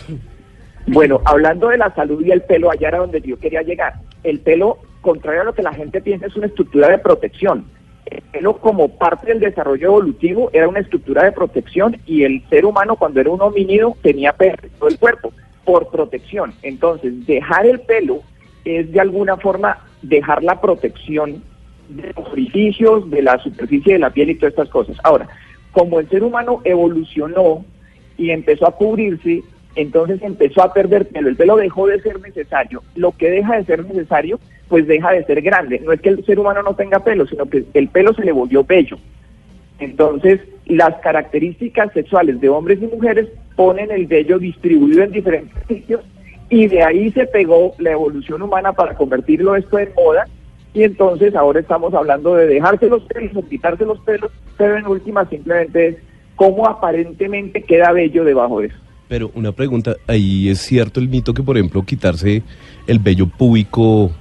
Bueno, 0.88 1.22
hablando 1.24 1.70
de 1.70 1.78
la 1.78 1.96
salud 1.96 2.24
y 2.24 2.32
el 2.32 2.42
pelo, 2.42 2.70
allá 2.70 2.90
era 2.90 2.98
donde 3.00 3.22
yo 3.22 3.40
quería 3.40 3.62
llegar. 3.62 3.94
El 4.24 4.40
pelo, 4.42 4.80
contrario 5.02 5.42
a 5.42 5.46
lo 5.46 5.54
que 5.54 5.64
la 5.64 5.74
gente 5.74 6.02
piensa, 6.02 6.28
es 6.28 6.36
una 6.36 6.48
estructura 6.48 6.90
de 6.90 6.98
protección. 6.98 7.66
El 8.06 8.22
pelo, 8.22 8.58
como 8.58 8.90
parte 8.90 9.28
del 9.28 9.40
desarrollo 9.40 9.88
evolutivo, 9.88 10.52
era 10.54 10.68
una 10.68 10.82
estructura 10.82 11.24
de 11.24 11.32
protección 11.32 11.98
y 12.06 12.24
el 12.24 12.44
ser 12.50 12.66
humano, 12.66 12.98
cuando 12.98 13.22
era 13.22 13.32
un 13.32 13.42
homínido, 13.42 13.96
tenía 14.04 14.34
pelo 14.34 14.58
todo 14.78 14.90
el 14.90 15.00
cuerpo 15.00 15.32
por 15.64 15.90
protección. 15.90 16.54
Entonces, 16.62 17.26
dejar 17.26 17.66
el 17.66 17.80
pelo 17.80 18.22
es 18.66 18.92
de 18.92 19.00
alguna 19.00 19.38
forma 19.38 19.78
dejar 20.02 20.44
la 20.44 20.60
protección 20.60 21.44
de 21.90 22.12
los 22.16 22.28
orificios, 22.30 23.10
de 23.10 23.22
la 23.22 23.38
superficie 23.40 23.94
de 23.94 24.00
la 24.00 24.10
piel 24.10 24.32
y 24.32 24.36
todas 24.36 24.54
estas 24.54 24.70
cosas. 24.70 24.98
Ahora, 25.04 25.28
como 25.72 26.00
el 26.00 26.10
ser 26.10 26.24
humano 26.24 26.62
evolucionó 26.64 27.64
y 28.18 28.32
empezó 28.32 28.68
a 28.68 28.76
cubrirse, 28.76 29.44
entonces 29.76 30.22
empezó 30.22 30.64
a 30.64 30.74
perder 30.74 31.08
pelo. 31.08 31.30
El 31.30 31.36
pelo 31.36 31.58
dejó 31.58 31.88
de 31.88 32.02
ser 32.02 32.20
necesario. 32.22 32.82
Lo 32.96 33.12
que 33.12 33.30
deja 33.30 33.58
de 33.58 33.66
ser 33.66 33.86
necesario, 33.86 34.40
pues 34.68 34.88
deja 34.88 35.12
de 35.12 35.26
ser 35.26 35.42
grande. 35.42 35.80
No 35.80 35.92
es 35.92 36.02
que 36.02 36.10
el 36.10 36.26
ser 36.26 36.40
humano 36.40 36.64
no 36.64 36.76
tenga 36.76 37.00
pelo, 37.00 37.28
sino 37.28 37.46
que 37.46 37.66
el 37.74 37.88
pelo 37.90 38.14
se 38.14 38.24
le 38.24 38.32
volvió 38.32 38.64
bello. 38.64 38.98
Entonces, 39.80 40.40
las 40.66 40.96
características 41.02 41.92
sexuales 41.94 42.40
de 42.40 42.50
hombres 42.50 42.82
y 42.82 42.88
mujeres 42.88 43.28
ponen 43.56 43.92
el 43.92 44.08
vello 44.08 44.40
distribuido 44.40 45.04
en 45.04 45.12
diferentes 45.12 45.68
sitios 45.68 46.02
y 46.56 46.68
de 46.68 46.82
ahí 46.84 47.12
se 47.12 47.26
pegó 47.28 47.76
la 47.80 47.92
evolución 47.92 48.42
humana 48.42 48.72
para 48.72 48.96
convertirlo 48.96 49.58
esto 49.58 49.78
en 49.78 49.90
moda 49.94 50.26
y 50.74 50.84
entonces 50.84 51.36
ahora 51.36 51.60
estamos 51.60 51.94
hablando 51.94 52.34
de 52.36 52.48
dejarse 52.48 52.88
los 52.88 53.04
pelos 53.04 53.36
o 53.36 53.46
quitarse 53.46 53.84
los 53.84 54.00
pelos, 54.00 54.32
pero 54.58 54.78
en 54.78 54.88
última 54.88 55.28
simplemente 55.28 55.88
es 55.88 55.98
cómo 56.38 56.66
aparentemente 56.66 57.62
queda 57.62 57.92
bello 57.92 58.24
debajo 58.24 58.62
de 58.62 58.68
eso. 58.68 58.78
Pero 59.10 59.32
una 59.36 59.52
pregunta, 59.52 59.98
ahí 60.08 60.48
es 60.48 60.60
cierto 60.60 61.02
el 61.02 61.10
mito 61.10 61.34
que, 61.34 61.44
por 61.44 61.58
ejemplo, 61.58 61.84
quitarse 61.84 62.42
el 62.88 63.00
vello 63.00 63.28
púbico 63.28 64.12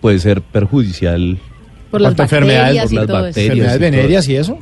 puede 0.00 0.18
ser 0.20 0.40
perjudicial 0.40 1.36
Por 1.90 2.00
las 2.00 2.14
¿Cuántas 2.14 2.32
enfermedades? 2.32 2.76
bacterias 2.76 2.88
por 2.88 3.14
las 3.14 3.22
bacterias. 3.24 3.50
¿Enfermedades 3.50 3.80
venéreas 3.80 4.28
y 4.28 4.36
eso? 4.36 4.58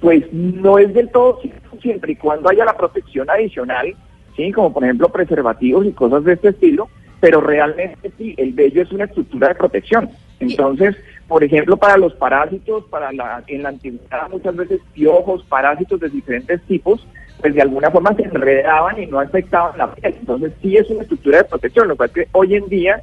Pues 0.00 0.24
no 0.32 0.76
es 0.76 0.92
del 0.92 1.08
todo 1.10 1.38
cierto, 1.40 1.78
siempre 1.80 2.12
y 2.12 2.16
cuando 2.16 2.50
haya 2.50 2.64
la 2.64 2.76
protección 2.76 3.30
adicional, 3.30 3.94
sí, 4.36 4.52
como 4.52 4.72
por 4.72 4.84
ejemplo 4.84 5.08
preservativos 5.08 5.86
y 5.86 5.92
cosas 5.92 6.24
de 6.24 6.34
este 6.34 6.48
estilo, 6.48 6.88
pero 7.20 7.40
realmente 7.40 8.10
sí, 8.18 8.34
el 8.36 8.52
vello 8.52 8.82
es 8.82 8.92
una 8.92 9.04
estructura 9.04 9.48
de 9.48 9.54
protección. 9.54 10.10
Entonces, 10.40 10.96
por 11.26 11.42
ejemplo, 11.42 11.76
para 11.76 11.96
los 11.96 12.12
parásitos, 12.14 12.84
para 12.84 13.12
la, 13.12 13.42
en 13.46 13.62
la 13.62 13.70
antigüedad 13.70 14.28
muchas 14.30 14.54
veces 14.56 14.80
piojos, 14.92 15.42
parásitos 15.44 16.00
de 16.00 16.10
diferentes 16.10 16.60
tipos, 16.62 17.06
pues 17.40 17.54
de 17.54 17.62
alguna 17.62 17.90
forma 17.90 18.14
se 18.14 18.24
enredaban 18.24 19.02
y 19.02 19.06
no 19.06 19.20
afectaban 19.20 19.78
la 19.78 19.94
piel. 19.94 20.14
Entonces 20.20 20.52
sí 20.60 20.76
es 20.76 20.88
una 20.90 21.02
estructura 21.02 21.38
de 21.38 21.44
protección, 21.44 21.88
lo 21.88 21.96
cual 21.96 22.10
es 22.10 22.14
que 22.14 22.28
hoy 22.32 22.54
en 22.54 22.68
día 22.68 23.02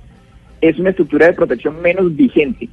es 0.62 0.78
una 0.78 0.92
estructura 0.92 1.28
de 1.28 1.34
protección 1.34 1.82
menos 1.82 2.16
vigente. 2.16 2.70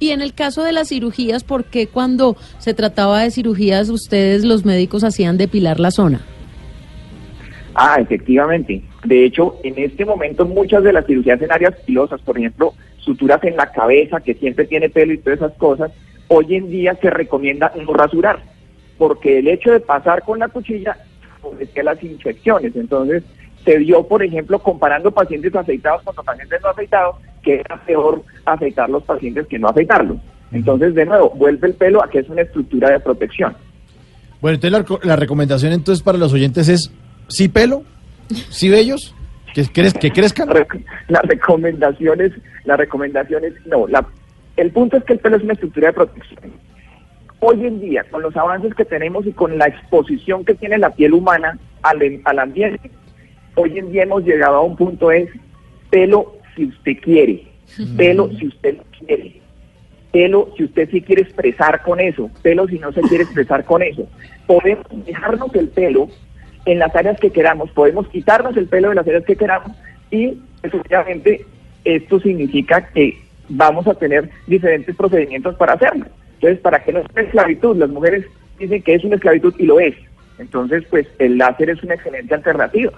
Y 0.00 0.10
en 0.10 0.22
el 0.22 0.32
caso 0.32 0.62
de 0.62 0.72
las 0.72 0.88
cirugías, 0.88 1.44
¿por 1.44 1.64
qué 1.64 1.88
cuando 1.88 2.36
se 2.58 2.72
trataba 2.72 3.22
de 3.22 3.30
cirugías 3.30 3.88
ustedes 3.88 4.44
los 4.44 4.64
médicos 4.64 5.04
hacían 5.04 5.36
depilar 5.36 5.80
la 5.80 5.90
zona? 5.90 6.20
Ah, 7.80 7.98
efectivamente. 8.00 8.82
De 9.04 9.24
hecho, 9.24 9.54
en 9.62 9.78
este 9.78 10.04
momento 10.04 10.44
muchas 10.44 10.82
de 10.82 10.92
las 10.92 11.06
cirugías 11.06 11.40
en 11.40 11.52
áreas 11.52 11.76
pilosas, 11.86 12.20
por 12.22 12.36
ejemplo, 12.36 12.74
suturas 12.96 13.42
en 13.44 13.56
la 13.56 13.70
cabeza, 13.70 14.18
que 14.18 14.34
siempre 14.34 14.64
tiene 14.64 14.88
pelo 14.88 15.12
y 15.12 15.18
todas 15.18 15.38
esas 15.38 15.52
cosas, 15.52 15.92
hoy 16.26 16.56
en 16.56 16.68
día 16.70 16.96
se 17.00 17.08
recomienda 17.08 17.72
no 17.80 17.92
rasurar, 17.92 18.40
porque 18.98 19.38
el 19.38 19.46
hecho 19.46 19.70
de 19.70 19.78
pasar 19.78 20.24
con 20.24 20.40
la 20.40 20.48
cuchilla 20.48 20.96
favorecía 21.40 21.84
las 21.84 22.02
infecciones. 22.02 22.74
Entonces, 22.74 23.22
se 23.64 23.78
vio, 23.78 24.02
por 24.08 24.24
ejemplo, 24.24 24.58
comparando 24.58 25.12
pacientes 25.12 25.54
afeitados 25.54 26.02
con 26.02 26.16
los 26.16 26.26
pacientes 26.26 26.60
no 26.60 26.70
afeitados, 26.70 27.14
que 27.44 27.60
era 27.60 27.80
peor 27.86 28.24
afeitar 28.44 28.90
los 28.90 29.04
pacientes 29.04 29.46
que 29.46 29.60
no 29.60 29.68
afeitarlos. 29.68 30.16
Entonces, 30.50 30.96
de 30.96 31.06
nuevo, 31.06 31.30
vuelve 31.30 31.68
el 31.68 31.74
pelo 31.74 32.02
a 32.02 32.10
que 32.10 32.18
es 32.18 32.28
una 32.28 32.42
estructura 32.42 32.90
de 32.90 32.98
protección. 32.98 33.54
Bueno, 34.40 34.56
entonces 34.56 34.98
la, 35.04 35.10
la 35.10 35.16
recomendación 35.16 35.72
entonces 35.72 36.02
para 36.02 36.18
los 36.18 36.32
oyentes 36.32 36.68
es, 36.68 36.92
¿sí 37.28 37.48
pelo? 37.48 37.82
¿Sí 38.50 38.68
bellos? 38.68 39.14
¿Que, 39.54 39.62
crez- 39.62 39.98
que 39.98 40.10
crezcan? 40.10 40.48
Las 41.08 41.22
recomendaciones, 41.22 42.32
las 42.64 42.78
recomendaciones, 42.78 43.54
no, 43.66 43.86
la, 43.88 44.06
el 44.56 44.70
punto 44.70 44.96
es 44.98 45.04
que 45.04 45.14
el 45.14 45.18
pelo 45.18 45.36
es 45.36 45.42
una 45.42 45.54
estructura 45.54 45.88
de 45.88 45.92
protección. 45.94 46.52
Hoy 47.40 47.66
en 47.66 47.80
día, 47.80 48.04
con 48.10 48.22
los 48.22 48.36
avances 48.36 48.74
que 48.74 48.84
tenemos 48.84 49.26
y 49.26 49.32
con 49.32 49.56
la 49.58 49.66
exposición 49.66 50.44
que 50.44 50.54
tiene 50.54 50.76
la 50.78 50.90
piel 50.90 51.14
humana 51.14 51.56
al, 51.82 51.98
al 52.24 52.38
ambiente, 52.40 52.90
hoy 53.54 53.78
en 53.78 53.92
día 53.92 54.02
hemos 54.02 54.24
llegado 54.24 54.56
a 54.56 54.62
un 54.62 54.76
punto 54.76 55.10
es 55.12 55.28
pelo 55.90 56.34
si 56.56 56.66
usted 56.66 56.96
quiere, 57.00 57.46
pelo 57.96 58.28
si 58.38 58.48
usted 58.48 58.76
no 58.76 58.82
quiere, 58.98 59.40
pelo 60.12 60.52
si 60.56 60.64
usted 60.64 60.90
sí 60.90 61.00
quiere 61.00 61.22
expresar 61.22 61.82
con 61.82 62.00
eso, 62.00 62.28
pelo 62.42 62.66
si 62.66 62.78
no 62.78 62.92
se 62.92 63.00
quiere 63.02 63.22
expresar 63.24 63.64
con 63.64 63.82
eso. 63.82 64.06
Podemos 64.46 64.86
dejarnos 65.06 65.54
el 65.54 65.68
pelo 65.68 66.08
en 66.68 66.78
las 66.78 66.94
áreas 66.94 67.18
que 67.18 67.30
queramos, 67.30 67.70
podemos 67.70 68.06
quitarnos 68.08 68.56
el 68.56 68.66
pelo 68.66 68.90
de 68.90 68.96
las 68.96 69.06
áreas 69.06 69.24
que 69.24 69.36
queramos 69.36 69.72
y 70.10 70.38
efectivamente 70.62 71.46
esto 71.84 72.20
significa 72.20 72.86
que 72.88 73.18
vamos 73.48 73.86
a 73.86 73.94
tener 73.94 74.28
diferentes 74.46 74.94
procedimientos 74.94 75.54
para 75.56 75.72
hacerlo. 75.72 76.06
Entonces, 76.34 76.60
¿para 76.60 76.84
qué 76.84 76.92
no 76.92 77.00
una 77.00 77.22
esclavitud? 77.22 77.76
Las 77.76 77.88
mujeres 77.88 78.26
dicen 78.58 78.82
que 78.82 78.94
es 78.94 79.04
una 79.04 79.16
esclavitud 79.16 79.54
y 79.58 79.64
lo 79.64 79.80
es. 79.80 79.94
Entonces, 80.38 80.84
pues 80.90 81.06
el 81.18 81.38
láser 81.38 81.70
es 81.70 81.82
una 81.82 81.94
excelente 81.94 82.34
alternativa. 82.34 82.92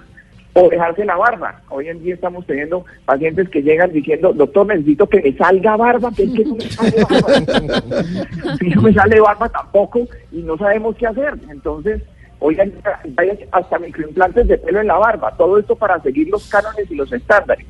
O 0.52 0.68
dejarse 0.68 1.04
la 1.04 1.16
barba. 1.16 1.62
Hoy 1.68 1.88
en 1.88 2.02
día 2.02 2.14
estamos 2.14 2.44
teniendo 2.44 2.84
pacientes 3.04 3.48
que 3.50 3.62
llegan 3.62 3.92
diciendo, 3.92 4.32
doctor, 4.32 4.66
necesito 4.66 5.08
que 5.08 5.22
me 5.22 5.32
salga 5.36 5.76
barba, 5.76 6.10
que 6.14 6.24
es 6.24 6.32
que 6.32 6.44
no 6.44 6.56
me 6.56 6.68
sale 6.68 7.04
barba. 7.04 8.02
si 8.58 8.68
no 8.70 8.82
me 8.82 8.92
sale 8.92 9.20
barba 9.20 9.48
tampoco 9.48 10.08
y 10.32 10.42
no 10.42 10.58
sabemos 10.58 10.96
qué 10.96 11.06
hacer. 11.06 11.34
Entonces, 11.48 12.02
oigan, 12.40 12.72
hay 13.16 13.30
hasta 13.52 13.78
microimplantes 13.78 14.48
de 14.48 14.58
pelo 14.58 14.80
en 14.80 14.86
la 14.88 14.96
barba. 14.98 15.34
Todo 15.36 15.58
esto 15.58 15.76
para 15.76 16.00
seguir 16.02 16.28
los 16.28 16.48
cánones 16.48 16.90
y 16.90 16.94
los 16.96 17.12
estándares. 17.12 17.66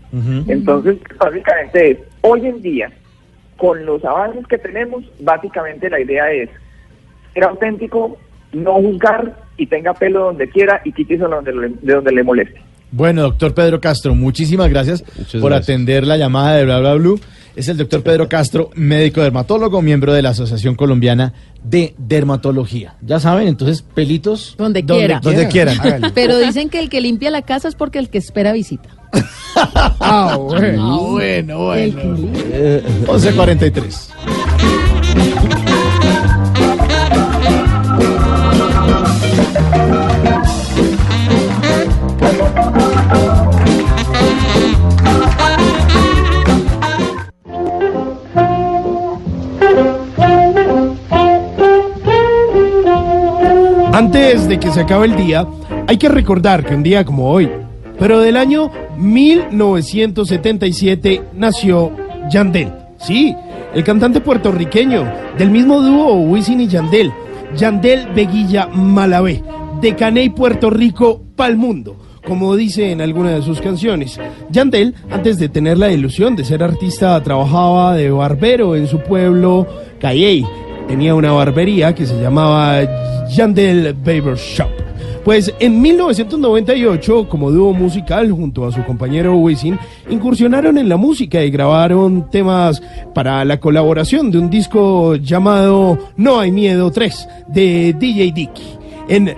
Entonces, 0.49 0.97
básicamente 1.19 1.91
es, 1.93 1.99
hoy 2.23 2.47
en 2.47 2.63
día, 2.63 2.91
con 3.57 3.85
los 3.85 4.05
avances 4.05 4.47
que 4.47 4.59
tenemos, 4.59 5.05
básicamente 5.21 5.91
la 5.91 6.01
idea 6.01 6.33
es 6.33 6.49
ser 7.35 7.45
auténtico, 7.45 8.17
no 8.53 8.75
juzgar 8.75 9.37
y 9.57 9.67
tenga 9.67 9.93
pelo 9.95 10.25
donde 10.25 10.49
quiera 10.49 10.81
y 10.85 10.93
quítese 10.93 11.23
donde 11.25 11.53
le- 11.53 11.69
de 11.83 11.95
donde 11.95 12.13
le 12.13 12.23
moleste. 12.25 12.61
Bueno, 12.93 13.23
doctor 13.23 13.55
Pedro 13.55 13.81
Castro, 13.81 14.15
muchísimas 14.17 14.69
gracias 14.69 15.03
por 15.03 15.51
gracias. 15.51 15.69
atender 15.69 16.05
la 16.07 16.17
llamada 16.17 16.57
de 16.57 16.65
Bla 16.65 16.81
Bla 16.81 16.95
Blue. 16.95 17.21
Es 17.56 17.68
el 17.68 17.77
doctor 17.77 18.02
Pedro 18.02 18.28
Castro, 18.28 18.70
médico 18.74 19.20
dermatólogo, 19.20 19.82
miembro 19.82 20.12
de 20.12 20.22
la 20.22 20.31
Asociación 20.31 20.74
Colombiana 20.74 21.32
de 21.62 21.94
Dermatología. 21.98 22.97
Ya 23.02 23.20
saben, 23.20 23.48
entonces, 23.48 23.82
pelitos 23.82 24.55
Donde 24.56 24.85
quiera. 24.85 25.20
Donde 25.20 25.48
quieran. 25.48 25.78
háganle. 25.81 26.10
Pero 26.14 26.39
dicen 26.39 26.68
que 26.68 26.78
el 26.78 26.89
que 26.89 27.01
limpia 27.01 27.31
la 27.31 27.43
casa 27.43 27.68
es 27.68 27.74
porque 27.74 27.98
el 27.98 28.09
que 28.09 28.18
espera 28.18 28.52
visita. 28.52 28.89
Ah, 30.02 30.39
bueno, 30.39 31.10
bueno, 31.10 31.66
bueno. 31.66 32.16
11.43. 33.06 35.70
que 54.61 54.70
se 54.70 54.81
acabe 54.81 55.07
el 55.07 55.16
día, 55.16 55.47
hay 55.87 55.97
que 55.97 56.09
recordar 56.09 56.65
que 56.65 56.74
un 56.74 56.82
día 56.82 57.05
como 57.05 57.31
hoy, 57.31 57.49
pero 57.99 58.19
del 58.20 58.37
año 58.37 58.70
1977, 58.99 61.23
nació 61.35 61.93
Yandel. 62.31 62.73
Sí, 62.99 63.35
el 63.74 63.82
cantante 63.82 64.20
puertorriqueño 64.20 65.11
del 65.39 65.51
mismo 65.51 65.81
dúo 65.81 66.12
Wisin 66.15 66.61
y 66.61 66.69
Yandel, 66.69 67.11
Yandel 67.57 68.09
Veguilla 68.15 68.66
Malavé, 68.66 69.43
de 69.81 69.97
Caney, 69.97 70.28
Puerto 70.28 70.69
Rico, 70.69 71.23
pa'l 71.35 71.57
mundo. 71.57 71.97
Como 72.27 72.55
dice 72.55 72.93
en 72.93 73.01
alguna 73.01 73.31
de 73.31 73.41
sus 73.41 73.62
canciones, 73.62 74.20
Yandel, 74.51 74.95
antes 75.11 75.39
de 75.39 75.49
tener 75.49 75.78
la 75.78 75.91
ilusión 75.91 76.37
de 76.37 76.45
ser 76.45 76.62
artista, 76.62 77.19
trabajaba 77.23 77.97
de 77.97 78.11
barbero 78.11 78.77
en 78.77 78.87
su 78.87 79.01
pueblo, 79.01 79.66
Cayey, 79.99 80.45
tenía 80.91 81.15
una 81.15 81.31
barbería 81.31 81.95
que 81.95 82.05
se 82.05 82.21
llamaba 82.21 82.81
Yandel 83.29 83.95
Barber 83.95 84.37
Shop. 84.37 84.69
Pues 85.25 85.55
en 85.61 85.81
1998, 85.81 87.29
como 87.29 87.53
dúo 87.53 87.73
musical 87.73 88.33
junto 88.33 88.67
a 88.67 88.73
su 88.73 88.83
compañero 88.83 89.37
Wisin, 89.37 89.79
incursionaron 90.09 90.79
en 90.79 90.89
la 90.89 90.97
música 90.97 91.45
y 91.45 91.51
grabaron 91.53 92.29
temas 92.29 92.83
para 93.15 93.45
la 93.45 93.61
colaboración 93.61 94.33
de 94.33 94.39
un 94.39 94.51
disco 94.51 95.15
llamado 95.15 95.97
No 96.17 96.41
hay 96.41 96.51
miedo 96.51 96.91
3 96.91 97.29
de 97.47 97.95
DJ 97.97 98.33
Dicky. 98.33 98.62
En 99.09 99.33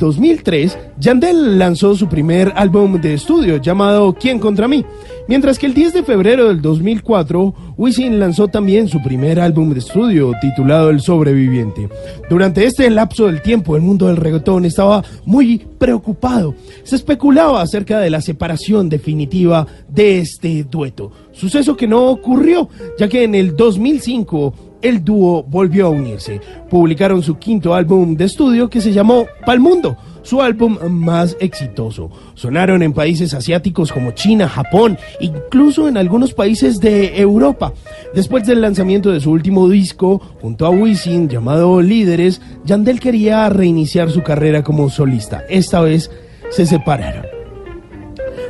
2003, 0.00 0.78
Yandel 0.98 1.60
lanzó 1.60 1.94
su 1.94 2.08
primer 2.08 2.52
álbum 2.56 3.00
de 3.00 3.14
estudio 3.14 3.58
llamado 3.58 4.14
¿Quién 4.14 4.40
contra 4.40 4.66
mí? 4.66 4.84
Mientras 5.28 5.58
que 5.58 5.66
el 5.66 5.74
10 5.74 5.92
de 5.92 6.02
febrero 6.04 6.46
del 6.48 6.62
2004, 6.62 7.54
Wisin 7.76 8.20
lanzó 8.20 8.46
también 8.46 8.86
su 8.86 9.02
primer 9.02 9.40
álbum 9.40 9.72
de 9.72 9.80
estudio 9.80 10.32
titulado 10.40 10.88
El 10.90 11.00
Sobreviviente. 11.00 11.88
Durante 12.30 12.64
este 12.64 12.88
lapso 12.90 13.26
del 13.26 13.42
tiempo, 13.42 13.74
el 13.74 13.82
mundo 13.82 14.06
del 14.06 14.18
reggaetón 14.18 14.64
estaba 14.64 15.02
muy 15.24 15.58
preocupado. 15.58 16.54
Se 16.84 16.94
especulaba 16.94 17.60
acerca 17.60 17.98
de 17.98 18.10
la 18.10 18.20
separación 18.20 18.88
definitiva 18.88 19.66
de 19.88 20.20
este 20.20 20.62
dueto. 20.62 21.10
Suceso 21.32 21.76
que 21.76 21.88
no 21.88 22.06
ocurrió, 22.06 22.68
ya 22.96 23.08
que 23.08 23.24
en 23.24 23.34
el 23.34 23.56
2005 23.56 24.54
el 24.88 25.04
dúo 25.04 25.42
volvió 25.42 25.86
a 25.86 25.90
unirse. 25.90 26.40
Publicaron 26.70 27.22
su 27.22 27.36
quinto 27.36 27.74
álbum 27.74 28.16
de 28.16 28.24
estudio 28.24 28.70
que 28.70 28.80
se 28.80 28.92
llamó 28.92 29.26
Palmundo, 29.44 29.96
su 30.22 30.42
álbum 30.42 30.78
más 30.90 31.36
exitoso. 31.40 32.10
Sonaron 32.34 32.82
en 32.82 32.92
países 32.92 33.32
asiáticos 33.34 33.92
como 33.92 34.10
China, 34.12 34.48
Japón, 34.48 34.98
incluso 35.20 35.88
en 35.88 35.96
algunos 35.96 36.34
países 36.34 36.80
de 36.80 37.20
Europa. 37.20 37.72
Después 38.14 38.46
del 38.46 38.60
lanzamiento 38.60 39.12
de 39.12 39.20
su 39.20 39.30
último 39.30 39.68
disco, 39.68 40.20
junto 40.40 40.66
a 40.66 40.70
Wisin, 40.70 41.28
llamado 41.28 41.80
Líderes, 41.80 42.40
Yandel 42.64 43.00
quería 43.00 43.48
reiniciar 43.48 44.10
su 44.10 44.22
carrera 44.22 44.62
como 44.62 44.90
solista. 44.90 45.44
Esta 45.48 45.80
vez 45.80 46.10
se 46.50 46.66
separaron. 46.66 47.26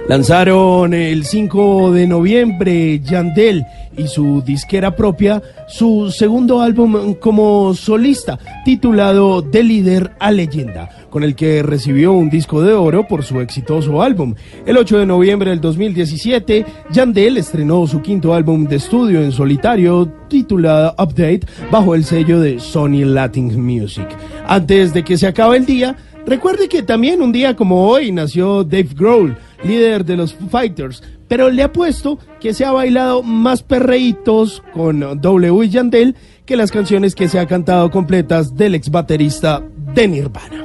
Lanzaron 0.08 0.94
el 0.94 1.24
5 1.24 1.90
de 1.90 2.06
noviembre 2.06 3.00
Yandel 3.00 3.66
y 3.96 4.06
su 4.08 4.42
disquera 4.42 4.94
propia 4.94 5.42
su 5.68 6.10
segundo 6.10 6.60
álbum 6.60 7.14
como 7.14 7.74
solista 7.74 8.38
titulado 8.64 9.42
De 9.42 9.62
líder 9.62 10.12
a 10.18 10.30
leyenda, 10.30 10.88
con 11.10 11.22
el 11.22 11.34
que 11.34 11.62
recibió 11.62 12.12
un 12.12 12.30
disco 12.30 12.62
de 12.62 12.72
oro 12.72 13.06
por 13.08 13.24
su 13.24 13.40
exitoso 13.40 14.02
álbum. 14.02 14.34
El 14.64 14.76
8 14.76 14.98
de 14.98 15.06
noviembre 15.06 15.50
del 15.50 15.60
2017, 15.60 16.64
Yandel 16.90 17.36
estrenó 17.38 17.86
su 17.86 18.02
quinto 18.02 18.34
álbum 18.34 18.66
de 18.66 18.76
estudio 18.76 19.22
en 19.22 19.32
solitario 19.32 20.10
titulado 20.28 20.94
Update 20.98 21.46
bajo 21.70 21.94
el 21.94 22.04
sello 22.04 22.40
de 22.40 22.60
Sony 22.60 23.04
Latin 23.04 23.60
Music. 23.60 24.08
Antes 24.46 24.92
de 24.92 25.04
que 25.04 25.18
se 25.18 25.26
acabe 25.26 25.56
el 25.56 25.66
día, 25.66 25.96
recuerde 26.26 26.68
que 26.68 26.82
también 26.82 27.22
un 27.22 27.32
día 27.32 27.56
como 27.56 27.88
hoy 27.88 28.12
nació 28.12 28.64
Dave 28.64 28.88
Grohl, 28.94 29.36
líder 29.64 30.04
de 30.04 30.16
los 30.16 30.34
Fighters, 30.50 31.02
pero 31.28 31.50
le 31.50 31.62
apuesto 31.62 32.18
que 32.40 32.54
se 32.54 32.64
ha 32.64 32.72
bailado 32.72 33.22
más 33.22 33.62
perreitos 33.62 34.62
con 34.72 35.20
W 35.20 35.64
y 35.64 35.68
Yandel 35.68 36.16
que 36.44 36.56
las 36.56 36.70
canciones 36.70 37.14
que 37.14 37.28
se 37.28 37.38
ha 37.38 37.46
cantado 37.46 37.90
completas 37.90 38.56
del 38.56 38.74
ex 38.74 38.90
baterista 38.90 39.62
de 39.94 40.08
Nirvana. 40.08 40.64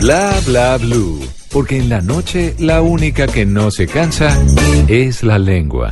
Bla 0.00 0.32
bla 0.46 0.78
blue. 0.78 1.20
Porque 1.52 1.76
en 1.78 1.90
la 1.90 2.00
noche 2.00 2.54
la 2.58 2.80
única 2.80 3.26
que 3.26 3.44
no 3.44 3.70
se 3.70 3.86
cansa 3.86 4.36
es 4.88 5.22
la 5.22 5.38
lengua. 5.38 5.90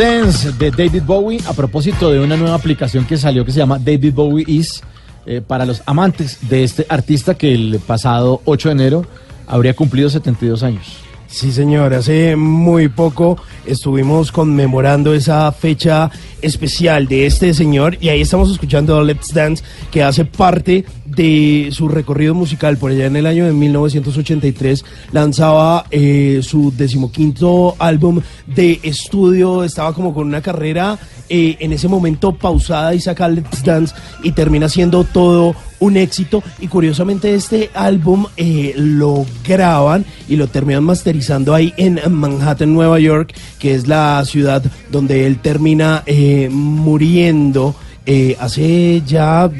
Dance 0.00 0.52
de 0.52 0.70
David 0.70 1.02
Bowie 1.04 1.40
a 1.46 1.52
propósito 1.52 2.10
de 2.10 2.20
una 2.20 2.34
nueva 2.34 2.54
aplicación 2.54 3.04
que 3.04 3.18
salió 3.18 3.44
que 3.44 3.52
se 3.52 3.58
llama 3.58 3.78
David 3.78 4.14
Bowie 4.14 4.46
Is 4.48 4.82
eh, 5.26 5.42
para 5.46 5.66
los 5.66 5.82
amantes 5.84 6.38
de 6.48 6.64
este 6.64 6.86
artista 6.88 7.34
que 7.34 7.52
el 7.52 7.78
pasado 7.86 8.40
8 8.46 8.70
de 8.70 8.72
enero 8.72 9.06
habría 9.46 9.76
cumplido 9.76 10.08
72 10.08 10.62
años. 10.62 10.96
Sí, 11.26 11.52
señor, 11.52 11.92
hace 11.92 12.34
muy 12.34 12.88
poco 12.88 13.36
estuvimos 13.66 14.32
conmemorando 14.32 15.12
esa 15.12 15.52
fecha 15.52 16.10
especial 16.40 17.06
de 17.06 17.26
este 17.26 17.52
señor 17.52 17.98
y 18.00 18.08
ahí 18.08 18.22
estamos 18.22 18.50
escuchando 18.50 19.04
Let's 19.04 19.34
Dance 19.34 19.62
que 19.90 20.02
hace 20.02 20.24
parte 20.24 20.86
de 21.16 21.68
su 21.72 21.88
recorrido 21.88 22.34
musical. 22.34 22.76
Por 22.76 22.92
allá 22.92 23.06
en 23.06 23.16
el 23.16 23.26
año 23.26 23.46
de 23.46 23.52
1983 23.52 24.84
lanzaba 25.12 25.86
eh, 25.90 26.40
su 26.42 26.72
decimoquinto 26.76 27.76
álbum 27.78 28.20
de 28.46 28.80
estudio, 28.82 29.64
estaba 29.64 29.92
como 29.92 30.14
con 30.14 30.26
una 30.26 30.40
carrera 30.40 30.98
eh, 31.28 31.56
en 31.60 31.72
ese 31.72 31.88
momento 31.88 32.34
pausada 32.34 32.94
y 32.94 33.00
saca 33.00 33.28
Let's 33.28 33.62
Dance 33.62 33.94
y 34.22 34.32
termina 34.32 34.68
siendo 34.68 35.04
todo 35.04 35.54
un 35.80 35.96
éxito 35.96 36.42
y 36.60 36.68
curiosamente 36.68 37.34
este 37.34 37.70
álbum 37.74 38.26
eh, 38.36 38.74
lo 38.76 39.26
graban 39.46 40.04
y 40.28 40.36
lo 40.36 40.46
terminan 40.46 40.84
masterizando 40.84 41.54
ahí 41.54 41.74
en 41.76 42.00
Manhattan, 42.10 42.72
Nueva 42.72 43.00
York, 43.00 43.34
que 43.58 43.74
es 43.74 43.88
la 43.88 44.22
ciudad 44.24 44.62
donde 44.90 45.26
él 45.26 45.38
termina 45.38 46.02
eh, 46.06 46.48
muriendo 46.50 47.74
eh, 48.06 48.36
hace 48.38 49.02
ya 49.06 49.50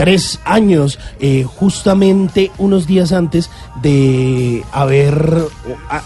tres 0.00 0.40
años, 0.46 0.98
eh, 1.20 1.44
justamente 1.44 2.50
unos 2.56 2.86
días 2.86 3.12
antes 3.12 3.50
de 3.82 4.64
haber, 4.72 5.36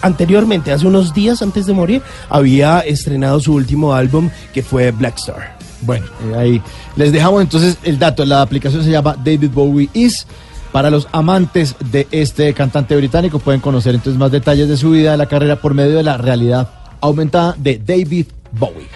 anteriormente, 0.03 0.73
hace 0.73 0.89
unos 0.89 1.15
días 1.15 1.43
antes 1.43 1.67
de 1.67 1.75
morir, 1.75 2.03
había 2.29 2.81
estrenado 2.81 3.39
su 3.39 3.55
último 3.55 3.95
álbum 3.95 4.31
que 4.53 4.65
fue 4.65 4.91
Black 4.91 5.19
Star. 5.19 5.57
Bueno, 5.83 6.07
eh, 6.25 6.35
ahí 6.37 6.63
les 6.97 7.13
dejamos 7.13 7.41
entonces 7.41 7.79
el 7.85 8.01
dato. 8.01 8.25
La 8.25 8.43
aplicación 8.43 8.83
se 8.83 8.91
llama 8.91 9.17
David 9.17 9.51
Bowie 9.55 9.89
Is. 9.95 10.27
Para 10.73 10.91
los 10.91 11.07
amantes 11.13 11.77
de 11.93 12.09
este 12.11 12.53
cantante 12.53 12.97
británico 12.97 13.39
pueden 13.39 13.61
conocer 13.61 13.95
entonces 13.95 14.19
más 14.19 14.33
detalles 14.33 14.69
de 14.69 14.77
su 14.77 14.91
vida, 14.91 15.13
de 15.13 15.19
la 15.19 15.27
carrera 15.27 15.61
por 15.61 15.73
medio 15.73 15.99
de 15.99 16.03
la 16.03 16.17
realidad 16.17 16.69
aumentada 17.01 17.55
de 17.57 17.79
David 17.79 18.27
Bowie. 18.51 18.89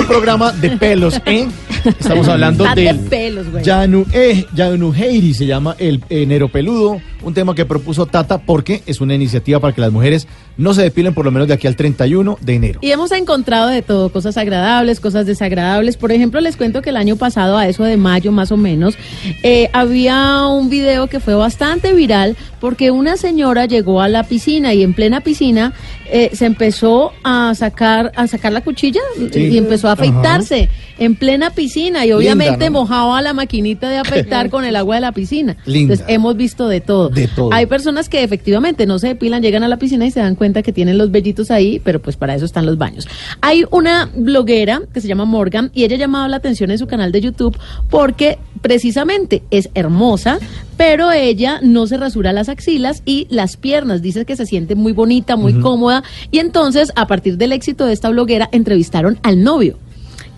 Un 0.00 0.06
programa 0.06 0.52
de 0.52 0.70
pelos, 0.76 1.20
¿eh? 1.26 1.46
Estamos 1.84 2.28
hablando 2.28 2.64
de 2.74 2.84
del 2.84 3.00
pelos, 3.00 3.50
güey. 3.50 3.64
Yanu, 3.64 4.06
eh, 4.12 4.44
Yanu 4.54 4.92
Heiri, 4.94 5.34
se 5.34 5.46
llama 5.46 5.76
el 5.78 6.02
enero 6.08 6.48
peludo, 6.48 7.00
un 7.22 7.34
tema 7.34 7.54
que 7.54 7.64
propuso 7.64 8.06
Tata 8.06 8.38
porque 8.38 8.82
es 8.86 9.00
una 9.00 9.14
iniciativa 9.14 9.60
para 9.60 9.74
que 9.74 9.80
las 9.80 9.92
mujeres 9.92 10.26
no 10.56 10.74
se 10.74 10.82
depilen 10.82 11.14
por 11.14 11.24
lo 11.24 11.30
menos 11.30 11.48
de 11.48 11.54
aquí 11.54 11.66
al 11.66 11.76
31 11.76 12.38
de 12.40 12.54
enero. 12.54 12.80
Y 12.82 12.90
hemos 12.90 13.12
encontrado 13.12 13.68
de 13.68 13.82
todo, 13.82 14.10
cosas 14.10 14.36
agradables, 14.36 15.00
cosas 15.00 15.26
desagradables. 15.26 15.96
Por 15.96 16.12
ejemplo, 16.12 16.40
les 16.40 16.56
cuento 16.56 16.82
que 16.82 16.90
el 16.90 16.96
año 16.96 17.16
pasado, 17.16 17.56
a 17.56 17.66
eso 17.66 17.84
de 17.84 17.96
mayo 17.96 18.32
más 18.32 18.52
o 18.52 18.56
menos, 18.56 18.96
eh, 19.42 19.70
había 19.72 20.46
un 20.46 20.68
video 20.68 21.06
que 21.06 21.20
fue 21.20 21.34
bastante 21.34 21.92
viral 21.92 22.36
porque 22.60 22.90
una 22.90 23.16
señora 23.16 23.66
llegó 23.66 24.02
a 24.02 24.08
la 24.08 24.24
piscina 24.24 24.74
y 24.74 24.82
en 24.82 24.92
plena 24.92 25.22
piscina 25.22 25.72
eh, 26.12 26.30
se 26.34 26.46
empezó 26.46 27.12
a 27.24 27.54
sacar, 27.54 28.12
a 28.16 28.26
sacar 28.26 28.52
la 28.52 28.60
cuchilla 28.62 29.00
Sí. 29.32 29.40
y 29.40 29.58
empezó 29.58 29.88
a 29.88 29.92
Ajá. 29.92 30.02
afeitarse 30.02 30.68
en 30.98 31.14
plena 31.16 31.50
piscina 31.50 32.04
y 32.04 32.12
obviamente 32.12 32.66
¿no? 32.66 32.80
mojaba 32.80 33.22
la 33.22 33.32
maquinita 33.32 33.88
de 33.88 33.98
afeitar 33.98 34.50
con 34.50 34.64
el 34.64 34.76
agua 34.76 34.96
de 34.96 35.00
la 35.00 35.12
piscina. 35.12 35.56
Linda. 35.64 35.94
Entonces 35.94 36.06
hemos 36.14 36.36
visto 36.36 36.68
de 36.68 36.80
todo. 36.80 37.08
De 37.08 37.26
todo. 37.28 37.50
Hay 37.52 37.66
personas 37.66 38.08
que 38.08 38.22
efectivamente 38.22 38.84
no 38.86 38.98
se 38.98 39.08
depilan, 39.08 39.40
llegan 39.42 39.62
a 39.62 39.68
la 39.68 39.78
piscina 39.78 40.04
y 40.06 40.10
se 40.10 40.20
dan 40.20 40.34
cuenta 40.34 40.62
que 40.62 40.72
tienen 40.72 40.98
los 40.98 41.10
vellitos 41.10 41.50
ahí, 41.50 41.80
pero 41.82 42.00
pues 42.00 42.16
para 42.16 42.34
eso 42.34 42.44
están 42.44 42.66
los 42.66 42.76
baños. 42.76 43.08
Hay 43.40 43.64
una 43.70 44.10
bloguera 44.14 44.82
que 44.92 45.00
se 45.00 45.08
llama 45.08 45.24
Morgan 45.24 45.70
y 45.74 45.84
ella 45.84 45.96
ha 45.96 45.98
llamado 46.00 46.28
la 46.28 46.36
atención 46.36 46.70
en 46.70 46.78
su 46.78 46.86
canal 46.86 47.12
de 47.12 47.20
YouTube 47.20 47.56
porque 47.88 48.38
precisamente 48.60 49.42
es 49.50 49.68
hermosa, 49.74 50.38
pero 50.80 51.12
ella 51.12 51.60
no 51.62 51.86
se 51.86 51.98
rasura 51.98 52.32
las 52.32 52.48
axilas 52.48 53.02
y 53.04 53.26
las 53.28 53.58
piernas. 53.58 54.00
Dice 54.00 54.24
que 54.24 54.34
se 54.34 54.46
siente 54.46 54.74
muy 54.74 54.92
bonita, 54.92 55.36
muy 55.36 55.52
cómoda. 55.60 56.02
Y 56.30 56.38
entonces, 56.38 56.90
a 56.96 57.06
partir 57.06 57.36
del 57.36 57.52
éxito 57.52 57.84
de 57.84 57.92
esta 57.92 58.08
bloguera, 58.08 58.48
entrevistaron 58.50 59.18
al 59.22 59.42
novio. 59.42 59.76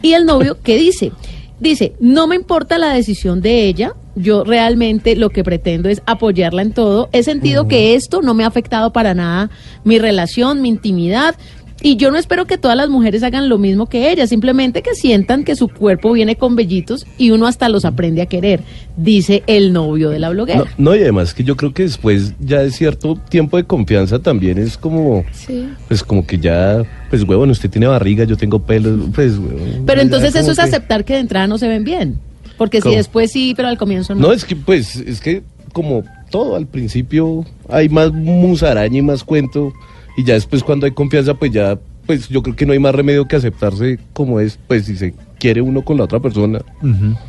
Y 0.03 0.15
el 0.15 0.27
novio, 0.27 0.59
¿qué 0.61 0.77
dice? 0.77 1.13
Dice, 1.61 1.93
no 2.01 2.27
me 2.27 2.35
importa 2.35 2.77
la 2.77 2.93
decisión 2.93 3.41
de 3.41 3.69
ella, 3.69 3.95
yo 4.17 4.43
realmente 4.43 5.15
lo 5.15 5.31
que 5.31 5.45
pretendo 5.45 5.89
es 5.89 6.03
apoyarla 6.07 6.63
en 6.63 6.73
todo. 6.73 7.09
He 7.13 7.23
sentido 7.23 7.69
que 7.69 7.95
esto 7.95 8.21
no 8.21 8.35
me 8.35 8.43
ha 8.43 8.49
afectado 8.49 8.93
para 8.93 9.15
nada 9.15 9.49
mi 9.85 10.01
relación, 10.01 10.61
mi 10.61 10.71
intimidad. 10.71 11.37
Y 11.83 11.97
yo 11.97 12.11
no 12.11 12.19
espero 12.19 12.47
que 12.47 12.59
todas 12.59 12.77
las 12.77 12.89
mujeres 12.89 13.23
hagan 13.23 13.49
lo 13.49 13.59
mismo 13.59 13.87
que 13.87 14.11
ella, 14.13 14.27
simplemente 14.27 14.83
que 14.83 14.95
sientan 14.95 15.43
que 15.45 15.57
su 15.57 15.69
cuerpo 15.69 16.13
viene 16.13 16.37
con 16.37 16.55
vellitos 16.55 17.07
y 17.19 17.31
uno 17.33 17.47
hasta 17.47 17.69
los 17.69 17.85
aprende 17.85 18.23
a 18.23 18.27
querer, 18.27 18.61
dice 18.97 19.43
el 19.47 19.73
novio 19.73 20.11
de 20.11 20.19
la 20.21 20.31
bloguera. 20.31 20.61
No, 20.61 20.91
no, 20.91 20.95
y 20.97 21.01
además 21.01 21.35
que 21.35 21.43
yo 21.45 21.57
creo 21.57 21.75
que 21.75 21.83
después 21.83 22.35
ya 22.41 22.61
de 22.61 22.71
cierto 22.71 23.17
tiempo 23.29 23.57
de 23.57 23.65
confianza 23.65 24.19
también 24.21 24.59
es 24.59 24.77
como, 24.79 25.25
Sí. 25.33 25.69
pues 25.89 26.03
como 26.05 26.25
que 26.27 26.39
ya, 26.39 26.85
pues 27.11 27.23
huevón, 27.25 27.51
usted 27.51 27.69
tiene 27.69 27.87
barriga, 27.89 28.25
yo 28.25 28.37
tengo 28.37 28.61
pelos, 28.61 29.01
pues 29.15 29.37
huevón, 29.39 29.83
Pero 29.87 30.01
entonces 30.01 30.35
eso 30.37 30.53
es 30.53 30.57
que- 30.59 30.63
aceptar 30.63 31.05
que 31.05 31.15
de 31.15 31.21
entrada 31.21 31.47
no 31.47 31.59
se 31.59 31.67
ven 31.69 31.85
bien. 31.85 32.19
Porque 32.59 32.81
si 32.81 32.95
después 32.95 33.33
sí, 33.33 33.55
pero 33.57 33.67
al 33.69 33.77
comienzo 33.79 34.15
no. 34.15 34.21
No, 34.29 34.33
es 34.33 34.45
que 34.45 34.55
pues, 34.55 34.95
es 34.97 35.21
que 35.21 35.43
como 35.73 36.05
todo 36.31 36.55
al 36.55 36.67
principio 36.67 37.45
hay 37.69 37.89
más 37.89 38.13
musaraña 38.13 38.99
y 38.99 39.03
más 39.03 39.25
cuento 39.25 39.73
y 40.17 40.25
ya 40.25 40.35
después 40.35 40.63
cuando 40.63 40.87
hay 40.87 40.93
confianza 40.93 41.35
pues 41.35 41.51
ya, 41.53 41.79
pues 42.07 42.29
yo 42.29 42.43
creo 42.43 42.57
que 42.57 42.67
no 42.67 42.73
hay 42.73 42.79
más 42.79 42.95
remedio 42.95 43.27
que 43.27 43.37
aceptarse 43.37 43.99
como 44.13 44.41
es, 44.41 44.59
pues 44.67 44.87
si 44.87 44.97
se 44.97 45.15
quiere 45.39 45.61
uno 45.61 45.83
con 45.83 45.97
la 45.99 46.05
otra 46.05 46.21
persona. 46.21 46.61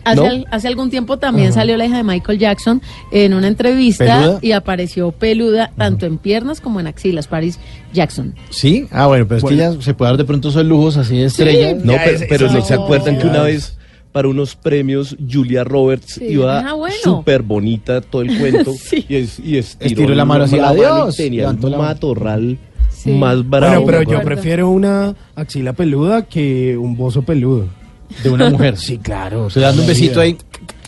Hace, 0.03 0.15
¿No? 0.15 0.25
al- 0.25 0.47
hace 0.51 0.67
algún 0.67 0.89
tiempo 0.91 1.17
también 1.17 1.51
salió 1.53 1.77
la 1.77 1.85
hija 1.85 1.97
de 1.97 2.03
Michael 2.03 2.37
Jackson 2.37 2.81
en 3.11 3.33
una 3.33 3.47
entrevista 3.47 4.19
¿Peluda? 4.19 4.39
y 4.41 4.51
apareció 4.51 5.11
peluda 5.11 5.71
tanto 5.77 6.05
en 6.05 6.17
piernas 6.19 6.59
como 6.61 6.79
en 6.79 6.85
axilas, 6.87 7.27
Paris 7.27 7.59
Jackson. 7.91 8.35
¿Sí? 8.51 8.87
Ah, 8.91 9.07
bueno, 9.07 9.27
pero 9.27 9.39
es 9.39 9.43
que 9.43 9.55
ya 9.55 9.71
se 9.81 9.93
puede 9.95 10.11
dar 10.11 10.17
de 10.17 10.25
pronto 10.25 10.49
esos 10.49 10.63
lujos 10.65 10.97
así 10.97 11.17
de 11.17 11.25
estrella. 11.25 11.73
No, 11.83 11.93
pero, 12.03 12.19
pero 12.29 12.51
no 12.51 12.61
se 12.63 12.73
acuerdan 12.75 13.17
que 13.17 13.27
una 13.27 13.43
vez 13.43 13.77
para 14.11 14.27
unos 14.27 14.55
premios 14.55 15.15
Julia 15.31 15.63
Roberts 15.63 16.13
Sí. 16.19 16.25
iba 16.29 16.59
Ah, 16.59 16.73
bueno. 16.73 16.95
súper 17.03 17.41
bonita 17.41 17.99
todo 18.01 18.21
el 18.21 18.37
cuento 18.37 18.71
Sí. 18.79 19.03
y, 19.09 19.15
es- 19.15 19.39
y 19.39 19.57
estiró, 19.57 19.89
Estiró 20.01 20.13
la 20.15 20.25
mano 20.25 20.43
así, 20.43 20.57
y 20.57 20.59
adiós, 20.59 21.15
tenía 21.15 21.49
un 21.49 21.59
la- 21.71 21.77
más 23.05 23.47
bravo. 23.47 23.83
Bueno, 23.83 24.03
pero 24.05 24.11
yo 24.11 24.23
prefiero 24.23 24.69
una 24.69 25.15
axila 25.35 25.73
peluda 25.73 26.23
que 26.23 26.77
un 26.77 26.95
bozo 26.95 27.21
peludo. 27.23 27.67
De 28.23 28.29
una 28.29 28.49
mujer. 28.49 28.77
Sí, 28.77 28.99
claro. 28.99 29.49
Se 29.49 29.59
dando 29.59 29.81
un 29.81 29.87
besito 29.87 30.21
ahí 30.21 30.37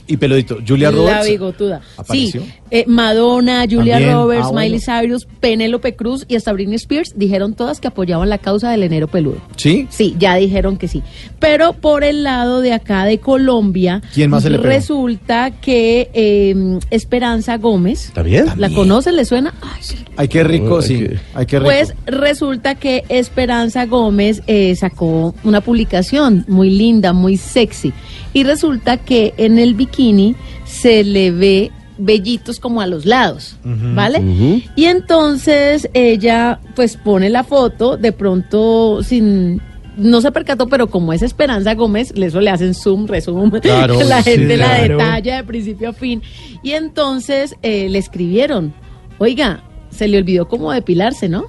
y 0.07 0.17
peludito. 0.17 0.57
Julia 0.67 0.91
la 0.91 0.97
Roberts. 0.97 1.27
bigotuda. 1.29 1.81
apareció. 1.97 2.41
Sí, 2.41 2.47
eh, 2.71 2.83
Madonna, 2.87 3.65
Julia 3.69 3.93
También. 3.95 4.13
Roberts, 4.15 4.45
Ah, 4.47 4.51
bueno. 4.51 4.65
Miley 4.75 4.79
Cyrus, 4.79 5.27
Penélope 5.39 5.95
Cruz 5.95 6.25
y 6.27 6.35
hasta 6.35 6.51
Britney 6.53 6.75
Spears 6.75 7.13
dijeron 7.15 7.53
todas 7.53 7.79
que 7.79 7.87
apoyaban 7.87 8.29
la 8.29 8.37
causa 8.37 8.71
del 8.71 8.83
enero 8.83 9.07
peludo. 9.07 9.37
¿Sí? 9.55 9.87
Sí, 9.89 10.15
ya 10.19 10.35
dijeron 10.35 10.77
que 10.77 10.87
sí. 10.87 11.01
Pero 11.39 11.73
por 11.73 12.03
el 12.03 12.23
lado 12.23 12.61
de 12.61 12.73
acá 12.73 13.05
de 13.05 13.19
Colombia, 13.19 14.01
¿Quién 14.13 14.29
más 14.29 14.43
se 14.43 14.49
le 14.49 14.57
pegó? 14.57 14.69
resulta 14.69 15.51
que 15.51 16.09
eh, 16.13 16.79
Esperanza 16.91 17.57
Gómez, 17.57 18.05
¿Está 18.07 18.23
bien? 18.23 18.45
¿la 18.57 18.69
conocen? 18.69 19.15
¿Le 19.15 19.25
suena? 19.25 19.53
Ay, 19.61 19.81
Ay, 20.17 20.27
qué 20.27 20.43
rico, 20.43 20.79
Ay, 20.81 20.87
sí. 20.87 20.97
qué- 20.99 21.19
Ay, 21.33 21.45
qué 21.45 21.59
rico. 21.59 21.71
Pues 21.71 21.93
resulta 22.05 22.75
que 22.75 23.03
Esperanza 23.09 23.85
Gómez 23.85 24.41
eh, 24.47 24.75
sacó 24.75 25.35
una 25.43 25.61
publicación 25.61 26.45
muy 26.47 26.69
linda, 26.69 27.13
muy 27.13 27.37
sexy. 27.37 27.93
Y 28.35 28.43
resulta 28.43 28.97
que 28.97 29.33
en 29.37 29.57
el 29.57 29.75
bikini 29.75 30.35
se 30.65 31.05
le 31.05 31.31
ve 31.31 31.71
vellitos 31.97 32.59
como 32.59 32.81
a 32.81 32.85
los 32.85 33.05
lados, 33.05 33.55
¿vale? 33.63 34.61
Y 34.75 34.85
entonces 34.85 35.89
ella 35.93 36.59
pues 36.75 36.97
pone 36.97 37.29
la 37.29 37.45
foto, 37.45 37.95
de 37.95 38.11
pronto 38.11 39.01
sin... 39.03 39.61
No 39.95 40.19
se 40.19 40.33
percató, 40.33 40.67
pero 40.67 40.87
como 40.87 41.13
es 41.13 41.21
Esperanza 41.21 41.73
Gómez, 41.75 42.11
eso 42.13 42.41
le 42.41 42.49
hacen 42.49 42.73
zoom, 42.73 43.07
resumen, 43.07 43.61
Claro, 43.61 43.97
la 44.03 44.21
sí, 44.21 44.31
gente 44.31 44.57
la 44.57 44.65
claro. 44.79 44.97
detalla 44.97 45.37
de 45.37 45.43
principio 45.45 45.89
a 45.91 45.93
fin. 45.93 46.21
Y 46.61 46.71
entonces 46.71 47.55
eh, 47.61 47.87
le 47.87 47.99
escribieron, 47.99 48.73
oiga, 49.17 49.63
se 49.91 50.09
le 50.09 50.17
olvidó 50.17 50.49
cómo 50.49 50.73
depilarse, 50.73 51.29
¿no? 51.29 51.45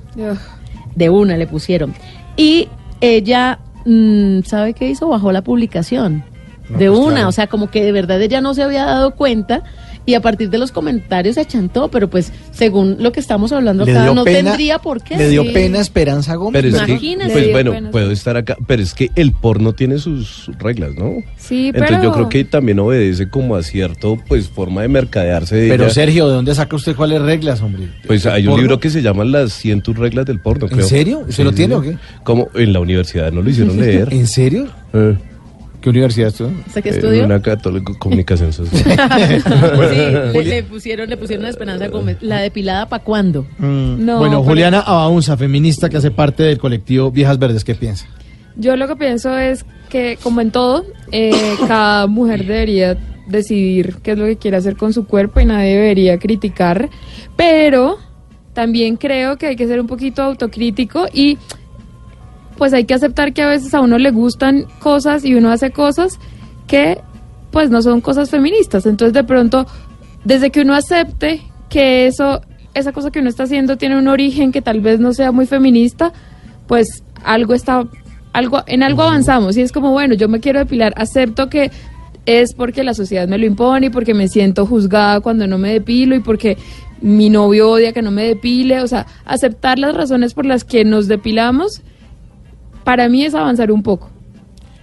De 0.95 1.11
una 1.11 1.37
le 1.37 1.49
pusieron. 1.49 1.93
Y 2.37 2.69
ella, 3.01 3.59
mm, 3.85 4.43
¿sabe 4.45 4.73
qué 4.75 4.89
hizo? 4.89 5.09
Bajó 5.09 5.33
la 5.33 5.43
publicación. 5.43 6.23
No, 6.69 6.79
de 6.79 6.89
pues, 6.89 6.99
una, 7.01 7.13
claro. 7.13 7.29
o 7.29 7.33
sea, 7.33 7.47
como 7.47 7.71
que 7.71 7.85
de 7.85 7.93
verdad 7.93 8.21
ella 8.21 8.41
no 8.41 8.53
se 8.55 8.63
había 8.63 8.85
dado 8.85 9.13
cuenta 9.13 9.63
y 10.05 10.15
a 10.15 10.21
partir 10.21 10.51
de 10.51 10.59
los 10.59 10.71
comentarios 10.71 11.35
se 11.35 11.41
achantó, 11.41 11.89
pero 11.89 12.09
pues 12.09 12.33
según 12.53 12.97
lo 13.01 13.11
que 13.11 13.19
estamos 13.19 13.51
hablando 13.53 13.85
Le 13.85 13.91
acá, 13.93 14.13
no 14.15 14.23
pena- 14.25 14.51
tendría 14.51 14.79
por 14.79 15.03
qué. 15.03 15.17
Le 15.17 15.29
dio 15.29 15.43
Sí. 15.43 15.49
pena 15.51 15.81
Esperanza 15.81 16.37
Gómez. 16.37 16.63
Pero 16.63 16.77
es 16.77 16.83
que, 16.85 16.91
Imagínese. 16.93 17.33
pues 17.33 17.51
bueno, 17.53 17.73
pena, 17.73 17.91
puedo 17.91 18.11
estar 18.13 18.37
acá, 18.37 18.57
pero 18.69 18.83
es 18.83 18.95
que 18.95 19.11
el 19.17 19.33
porno 19.33 19.73
tiene 19.75 19.99
sus 19.99 20.49
reglas, 20.61 20.95
¿no? 20.97 21.15
Sí, 21.37 21.69
Entonces 21.69 21.91
pero- 21.91 22.03
yo 22.05 22.13
creo 22.13 22.29
que 22.29 22.45
también 22.45 22.79
obedece 22.79 23.29
como 23.29 23.57
a 23.57 23.63
cierto, 23.65 24.17
pues, 24.29 24.49
forma 24.49 24.83
de 24.83 24.89
mercadearse 24.89 25.57
de 25.57 25.69
Pero 25.69 25.85
ella. 25.85 25.93
Sergio, 25.95 26.29
¿de 26.29 26.35
dónde 26.35 26.55
saca 26.55 26.77
usted 26.77 26.95
cuáles 26.95 27.21
reglas, 27.23 27.61
hombre? 27.63 27.89
Pues 28.07 28.27
hay 28.27 28.43
un 28.43 28.51
¿Porno? 28.51 28.63
libro 28.63 28.79
que 28.81 28.91
se 28.91 29.03
llama 29.03 29.25
Las 29.25 29.53
100 29.55 29.83
reglas 29.97 30.25
del 30.27 30.39
porno, 30.41 30.67
¿En 30.67 30.73
creo. 30.73 30.87
serio? 30.87 31.25
¿Usted 31.29 31.43
lo 31.43 31.53
tiene 31.53 31.75
o 31.75 31.83
qué? 31.83 31.97
Como 32.23 32.49
en 32.55 32.73
la 32.73 32.79
universidad 32.79 33.33
no 33.33 33.43
lo 33.43 33.51
hicieron 33.51 33.77
leer. 33.77 34.09
¿En 34.13 34.27
serio? 34.29 34.69
Eh, 34.93 35.17
¿Qué 35.87 35.91
universidad 35.91 36.31
estudió? 36.31 36.53
¿Usted 36.67 36.83
qué 36.83 36.89
eh, 36.89 36.93
estudió? 36.97 37.25
una 37.25 37.41
católica 37.41 37.93
comunicación 37.97 38.53
social. 38.53 38.83
Sí, 38.83 39.97
le, 40.35 40.43
le 40.45 40.63
pusieron, 40.65 41.09
le 41.09 41.17
pusieron 41.17 41.47
a 41.47 41.49
Esperanza 41.49 41.87
Gómez. 41.87 42.17
¿La 42.23 42.41
depilada 42.41 42.89
para 42.89 43.05
cuándo? 43.05 43.47
Mm, 43.59 44.05
No, 44.05 44.19
bueno, 44.19 44.39
pero- 44.41 44.43
Juliana 44.43 44.81
Abaunza, 44.81 45.37
feminista 45.37 45.89
que 45.89 45.99
hace 45.99 46.11
parte 46.11 46.43
del 46.43 46.59
colectivo 46.59 47.13
Viejas 47.13 47.39
Verdes, 47.39 47.63
¿qué 47.63 47.77
piensa? 47.77 48.05
Yo 48.57 48.77
lo 48.77 48.89
que 48.89 48.97
pienso 48.97 49.39
es 49.39 49.65
que, 49.89 50.19
como 50.25 50.41
en 50.41 50.51
todo, 50.51 50.85
eh, 51.13 51.31
cada 51.69 52.09
mujer 52.09 52.45
debería 52.47 52.99
decidir 53.29 53.99
qué 54.03 54.11
es 54.13 54.19
lo 54.19 54.25
que 54.25 54.39
quiere 54.39 54.57
hacer 54.57 54.75
con 54.77 54.93
su 54.93 55.07
cuerpo 55.07 55.39
y 55.39 55.45
nadie 55.45 55.77
debería 55.77 56.19
criticar, 56.19 56.91
pero 57.37 57.99
también 58.55 58.97
creo 58.97 59.37
que 59.39 59.47
hay 59.47 59.55
que 59.55 59.69
ser 59.69 59.81
un 59.81 59.87
poquito 59.87 60.21
autocrítico 60.25 61.07
y 61.15 61.39
pues 62.57 62.73
hay 62.73 62.85
que 62.85 62.95
aceptar 62.95 63.33
que 63.33 63.43
a 63.43 63.49
veces 63.49 63.75
a 63.75 63.81
uno 63.81 63.99
le 63.99 64.11
gustan 64.11 64.67
cosas 64.79 65.25
y 65.25 65.35
uno 65.35 65.51
hace 65.51 65.71
cosas 65.71 66.19
que 66.67 66.99
pues 67.51 67.71
no 67.71 67.83
son 67.83 68.01
cosas 68.01 68.31
feministas. 68.31 68.87
Entonces 68.87 69.13
de 69.13 69.25
pronto, 69.25 69.67
desde 70.25 70.51
que 70.51 70.63
uno 70.63 70.75
acepte 70.75 71.43
que 71.69 72.07
eso, 72.07 72.41
esa 72.75 72.93
cosa 72.93 73.11
que 73.11 73.21
uno 73.21 73.29
está 73.29 73.45
haciendo 73.45 73.77
tiene 73.77 73.99
un 73.99 74.09
origen 74.09 74.53
que 74.53 74.63
tal 74.63 74.81
vez 74.81 75.01
no 75.01 75.13
sea 75.13 75.33
muy 75.33 75.47
feminista, 75.47 76.13
pues 76.67 77.03
algo 77.25 77.55
está, 77.55 77.87
algo, 78.33 78.63
en 78.67 78.83
algo 78.83 79.03
avanzamos. 79.03 79.57
Y 79.57 79.63
es 79.63 79.73
como, 79.73 79.93
bueno, 79.93 80.15
yo 80.15 80.29
me 80.29 80.41
quiero 80.41 80.59
depilar, 80.59 80.93
acepto 80.97 81.49
que 81.49 81.71
es 82.27 82.55
porque 82.55 82.83
la 82.83 82.93
sociedad 82.93 83.29
me 83.29 83.39
lo 83.39 83.47
impone 83.47 83.87
y 83.87 83.91
porque 83.91 84.13
me 84.13 84.29
siento 84.29 84.67
juzgada 84.67 85.21
cuando 85.21 85.47
no 85.47 85.59
me 85.59 85.73
depilo 85.73 86.17
y 86.17 86.21
porque 86.21 86.59
mi 87.01 87.31
novio 87.31 87.71
odia 87.71 87.93
que 87.93 88.03
no 88.03 88.11
me 88.11 88.25
depile. 88.25 88.83
O 88.83 88.89
sea, 88.89 89.07
aceptar 89.25 89.79
las 89.79 89.95
razones 89.95 90.35
por 90.35 90.45
las 90.45 90.65
que 90.65 90.85
nos 90.85 91.09
depilamos, 91.09 91.83
para 92.87 93.09
mí 93.11 93.25
es 93.25 93.35
avanzar 93.35 93.71
un 93.73 93.83
poco. 93.83 94.09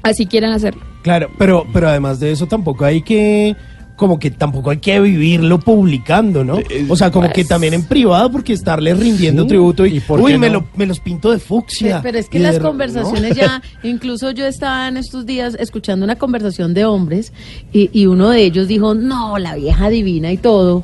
Así 0.03 0.25
quieran 0.25 0.51
hacerlo. 0.51 0.83
Claro, 1.01 1.29
pero, 1.39 1.65
pero 1.73 1.87
además 1.87 2.19
de 2.19 2.31
eso 2.31 2.45
tampoco 2.45 2.83
hay 2.83 3.01
que, 3.01 3.55
como 3.95 4.19
que 4.19 4.29
tampoco 4.31 4.69
hay 4.71 4.77
que 4.79 4.99
vivirlo 4.99 5.59
publicando, 5.59 6.43
¿no? 6.43 6.59
O 6.89 6.95
sea, 6.97 7.09
como 7.11 7.31
que 7.31 7.45
también 7.45 7.73
en 7.73 7.83
privado, 7.85 8.29
porque 8.29 8.51
estarle 8.51 8.93
rindiendo 8.93 9.43
Sí. 9.43 9.47
tributo 9.49 9.85
y, 9.85 10.01
por 10.01 10.19
uy, 10.19 10.37
me, 10.37 10.49
lo, 10.49 10.67
me 10.75 10.85
los 10.85 10.99
pinto 10.99 11.31
de 11.31 11.39
fucsia. 11.39 12.01
Pero 12.03 12.17
es 12.17 12.27
que 12.27 12.37
Y 12.37 12.41
las 12.41 12.55
de- 12.55 12.61
conversaciones 12.61 13.29
¿no? 13.37 13.41
ya, 13.41 13.61
incluso 13.83 14.31
yo 14.31 14.45
estaba 14.45 14.89
en 14.89 14.97
estos 14.97 15.25
días 15.25 15.55
escuchando 15.57 16.03
una 16.03 16.17
conversación 16.17 16.73
de 16.73 16.83
hombres 16.83 17.31
y, 17.71 17.89
y 17.97 18.05
uno 18.07 18.29
de 18.29 18.43
ellos 18.43 18.67
dijo, 18.67 18.93
no, 18.93 19.37
la 19.39 19.55
vieja 19.55 19.89
divina 19.89 20.31
y 20.33 20.37
todo, 20.37 20.83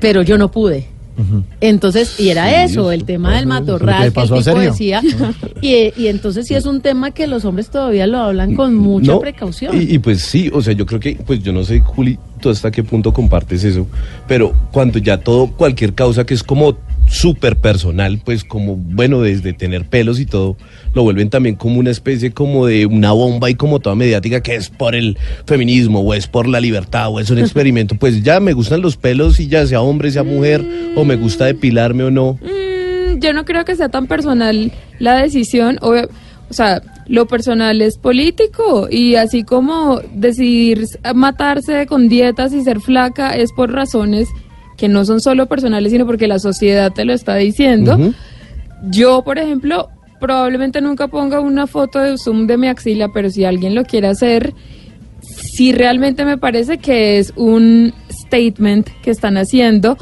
pero 0.00 0.22
yo 0.22 0.38
no 0.38 0.50
pude. 0.50 0.86
Entonces, 1.60 2.18
y 2.20 2.28
era 2.28 2.48
Sí, 2.48 2.72
eso, 2.72 2.92
el 2.92 3.04
tema 3.04 3.36
del 3.36 3.46
matorral 3.46 4.12
que 4.12 4.20
el 4.20 4.28
tipo 4.28 4.58
decía. 4.58 5.02
Y, 5.60 5.92
y 5.96 6.06
entonces 6.06 6.46
sí 6.46 6.54
es 6.54 6.66
un 6.66 6.80
tema 6.80 7.10
que 7.10 7.26
los 7.26 7.44
hombres 7.44 7.68
todavía 7.68 8.06
lo 8.06 8.18
hablan 8.18 8.54
con 8.54 8.74
mucha 8.76 9.12
No, 9.12 9.20
precaución. 9.20 9.76
Y, 9.76 9.94
y 9.94 9.98
pues 9.98 10.22
sí, 10.22 10.50
o 10.52 10.62
sea, 10.62 10.72
yo 10.72 10.86
creo 10.86 11.00
que, 11.00 11.16
pues 11.26 11.42
yo 11.42 11.52
no 11.52 11.64
sé, 11.64 11.80
Juli, 11.80 12.16
tú 12.40 12.48
hasta 12.50 12.70
qué 12.70 12.84
punto 12.84 13.12
compartes 13.12 13.64
eso, 13.64 13.86
pero 14.28 14.54
cuando 14.70 14.98
ya 15.00 15.18
todo, 15.18 15.48
cualquier 15.48 15.94
causa 15.94 16.24
que 16.24 16.34
es 16.34 16.42
como 16.44 16.76
súper 17.08 17.56
personal, 17.56 18.20
pues 18.24 18.44
como, 18.44 18.76
bueno, 18.76 19.20
desde 19.20 19.52
tener 19.52 19.84
pelos 19.84 20.20
y 20.20 20.26
todo, 20.26 20.56
lo 20.94 21.02
vuelven 21.02 21.30
también 21.30 21.54
como 21.54 21.78
una 21.78 21.90
especie 21.90 22.32
como 22.32 22.66
de 22.66 22.86
una 22.86 23.12
bomba 23.12 23.50
y 23.50 23.54
como 23.54 23.80
toda 23.80 23.96
mediática 23.96 24.42
que 24.42 24.54
es 24.54 24.68
por 24.70 24.94
el 24.94 25.18
feminismo 25.46 26.00
o 26.00 26.14
es 26.14 26.26
por 26.26 26.46
la 26.46 26.60
libertad 26.60 27.08
o 27.08 27.20
es 27.20 27.30
un 27.30 27.38
experimento, 27.38 27.94
pues 27.94 28.22
ya 28.22 28.40
me 28.40 28.52
gustan 28.52 28.82
los 28.82 28.96
pelos 28.96 29.40
y 29.40 29.48
ya 29.48 29.66
sea 29.66 29.80
hombre, 29.80 30.10
sea 30.10 30.22
mujer, 30.22 30.64
o 30.96 31.04
me 31.04 31.16
gusta 31.16 31.46
depilarme 31.46 32.04
o 32.04 32.10
no. 32.10 32.38
Mm, 32.42 33.18
yo 33.20 33.32
no 33.32 33.44
creo 33.44 33.64
que 33.64 33.76
sea 33.76 33.88
tan 33.88 34.06
personal 34.06 34.72
la 34.98 35.16
decisión. 35.16 35.78
O, 35.80 35.94
o 35.94 36.52
sea, 36.52 36.82
lo 37.06 37.26
personal 37.26 37.80
es 37.82 37.98
político 37.98 38.88
y 38.90 39.14
así 39.16 39.42
como 39.42 40.00
decidir 40.14 40.84
matarse 41.14 41.86
con 41.86 42.08
dietas 42.08 42.52
y 42.52 42.62
ser 42.62 42.80
flaca 42.80 43.34
es 43.34 43.52
por 43.52 43.72
razones 43.72 44.28
que 44.78 44.88
no 44.88 45.04
son 45.04 45.20
solo 45.20 45.46
personales, 45.46 45.92
sino 45.92 46.06
porque 46.06 46.28
la 46.28 46.38
sociedad 46.38 46.92
te 46.92 47.04
lo 47.04 47.12
está 47.12 47.34
diciendo. 47.34 47.96
Ujú. 47.96 48.14
Yo, 48.90 49.22
por 49.24 49.38
ejemplo, 49.38 49.90
probablemente 50.20 50.80
nunca 50.80 51.08
ponga 51.08 51.40
una 51.40 51.66
foto 51.66 51.98
de 51.98 52.16
zoom 52.16 52.46
de 52.46 52.56
mi 52.56 52.68
axila, 52.68 53.08
pero 53.12 53.28
si 53.28 53.44
alguien 53.44 53.74
lo 53.74 53.84
quiere 53.84 54.06
hacer, 54.06 54.54
sí 55.20 55.72
realmente 55.72 56.24
me 56.24 56.38
parece 56.38 56.78
que 56.78 57.18
es 57.18 57.32
un 57.36 57.92
statement 58.08 58.88
que 59.02 59.10
están 59.10 59.36
haciendo 59.36 59.98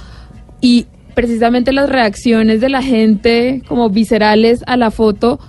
y 0.61 0.87
precisamente 1.15 1.73
las 1.73 1.89
reacciones 1.89 2.61
de 2.61 2.69
la 2.69 2.83
gente 2.83 3.63
como 3.67 3.89
viscerales 3.89 4.63
a 4.67 4.77
la 4.77 4.91
foto 4.91 5.41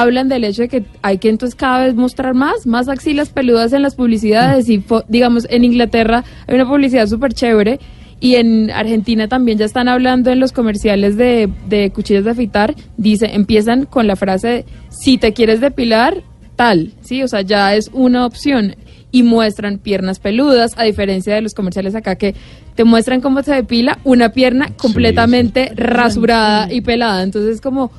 hablan 0.00 0.28
del 0.28 0.44
hecho 0.44 0.62
de 0.62 0.68
que 0.68 0.84
hay 1.02 1.18
que 1.18 1.28
entonces 1.28 1.54
cada 1.54 1.84
vez 1.84 1.94
mostrar 1.94 2.32
más, 2.34 2.66
más 2.66 2.88
axilas 2.88 3.28
peludas 3.28 3.72
en 3.74 3.82
las 3.82 3.94
publicidades 3.94 4.68
y 4.70 4.78
fo- 4.80 5.04
digamos 5.08 5.46
en 5.50 5.64
Inglaterra 5.64 6.24
hay 6.46 6.54
una 6.54 6.66
publicidad 6.68 7.06
súper 7.06 7.34
chévere 7.34 7.78
y 8.18 8.36
en 8.36 8.70
Argentina 8.70 9.28
también 9.28 9.58
ya 9.58 9.64
están 9.66 9.88
hablando 9.88 10.30
en 10.30 10.40
los 10.40 10.52
comerciales 10.52 11.16
de, 11.16 11.48
de 11.68 11.90
cuchillas 11.90 12.24
de 12.24 12.30
afeitar, 12.30 12.74
dice, 12.96 13.30
empiezan 13.34 13.84
con 13.84 14.06
la 14.06 14.16
frase 14.16 14.64
si 14.88 15.18
te 15.18 15.32
quieres 15.32 15.60
depilar, 15.60 16.22
tal, 16.56 16.92
sí, 17.02 17.22
o 17.22 17.28
sea, 17.28 17.40
ya 17.42 17.74
es 17.74 17.90
una 17.92 18.24
opción 18.24 18.76
y 19.10 19.24
muestran 19.24 19.78
piernas 19.78 20.20
peludas, 20.20 20.72
a 20.78 20.84
diferencia 20.84 21.34
de 21.34 21.42
los 21.42 21.52
comerciales 21.52 21.94
acá 21.94 22.14
que 22.16 22.34
te 22.76 22.84
muestran 22.84 23.20
cómo 23.20 23.42
se 23.42 23.54
depila 23.54 23.98
una 24.04 24.30
pierna 24.30 24.68
completamente 24.78 25.72
rasurada 25.74 26.72
y 26.72 26.80
pelada, 26.80 27.22
entonces 27.24 27.60
como 27.60 27.90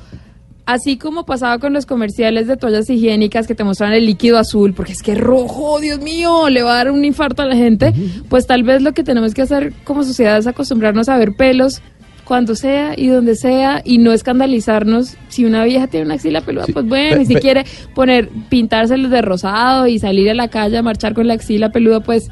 Así 0.66 0.96
como 0.96 1.26
pasaba 1.26 1.58
con 1.58 1.74
los 1.74 1.84
comerciales 1.84 2.46
de 2.46 2.56
toallas 2.56 2.88
higiénicas 2.88 3.46
que 3.46 3.54
te 3.54 3.64
muestran 3.64 3.92
el 3.92 4.06
líquido 4.06 4.38
azul, 4.38 4.72
porque 4.72 4.92
es 4.92 5.02
que 5.02 5.14
rojo, 5.14 5.78
Dios 5.78 6.00
mío, 6.00 6.48
le 6.48 6.62
va 6.62 6.72
a 6.72 6.76
dar 6.76 6.90
un 6.90 7.04
infarto 7.04 7.42
a 7.42 7.46
la 7.46 7.54
gente, 7.54 7.92
pues 8.30 8.46
tal 8.46 8.62
vez 8.62 8.80
lo 8.80 8.92
que 8.92 9.04
tenemos 9.04 9.34
que 9.34 9.42
hacer 9.42 9.74
como 9.84 10.04
sociedad 10.04 10.38
es 10.38 10.46
acostumbrarnos 10.46 11.10
a 11.10 11.18
ver 11.18 11.34
pelos 11.34 11.82
cuando 12.24 12.54
sea 12.54 12.94
y 12.96 13.08
donde 13.08 13.36
sea 13.36 13.82
y 13.84 13.98
no 13.98 14.12
escandalizarnos. 14.12 15.18
Si 15.28 15.44
una 15.44 15.64
vieja 15.64 15.86
tiene 15.86 16.06
una 16.06 16.14
axila 16.14 16.40
peluda, 16.40 16.64
pues 16.72 16.86
bueno, 16.86 17.20
y 17.20 17.26
si 17.26 17.34
quiere 17.34 17.64
poner, 17.94 18.30
pintárselos 18.48 19.10
de 19.10 19.20
rosado 19.20 19.86
y 19.86 19.98
salir 19.98 20.30
a 20.30 20.34
la 20.34 20.48
calle 20.48 20.78
a 20.78 20.82
marchar 20.82 21.12
con 21.12 21.26
la 21.26 21.34
axila 21.34 21.72
peluda, 21.72 22.00
pues 22.00 22.30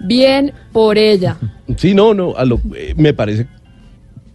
bien 0.00 0.52
por 0.72 0.98
ella. 0.98 1.38
Sí, 1.76 1.94
no, 1.94 2.14
no, 2.14 2.34
a 2.36 2.44
lo, 2.44 2.60
eh, 2.74 2.94
me 2.96 3.14
parece 3.14 3.46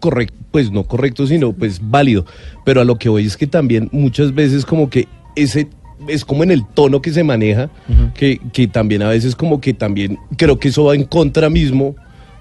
correcto, 0.06 0.38
pues 0.52 0.72
no 0.72 0.84
correcto, 0.84 1.26
sino 1.26 1.52
pues 1.52 1.80
válido. 1.82 2.26
Pero 2.64 2.82
a 2.82 2.86
lo 2.86 2.98
que 2.98 3.10
voy 3.10 3.26
es 3.26 3.38
que 3.38 3.48
también 3.48 3.90
muchas 3.92 4.36
veces 4.36 4.66
como 4.66 4.88
que 4.88 5.08
ese 5.36 5.68
es 6.08 6.24
como 6.24 6.44
en 6.44 6.52
el 6.52 6.64
tono 6.64 7.02
que 7.02 7.12
se 7.12 7.24
maneja, 7.24 7.72
que, 8.14 8.40
que 8.54 8.68
también 8.68 9.02
a 9.02 9.10
veces 9.10 9.36
como 9.36 9.60
que 9.60 9.74
también 9.74 10.20
creo 10.38 10.60
que 10.60 10.68
eso 10.68 10.84
va 10.84 10.94
en 10.94 11.06
contra 11.06 11.50
mismo 11.50 11.96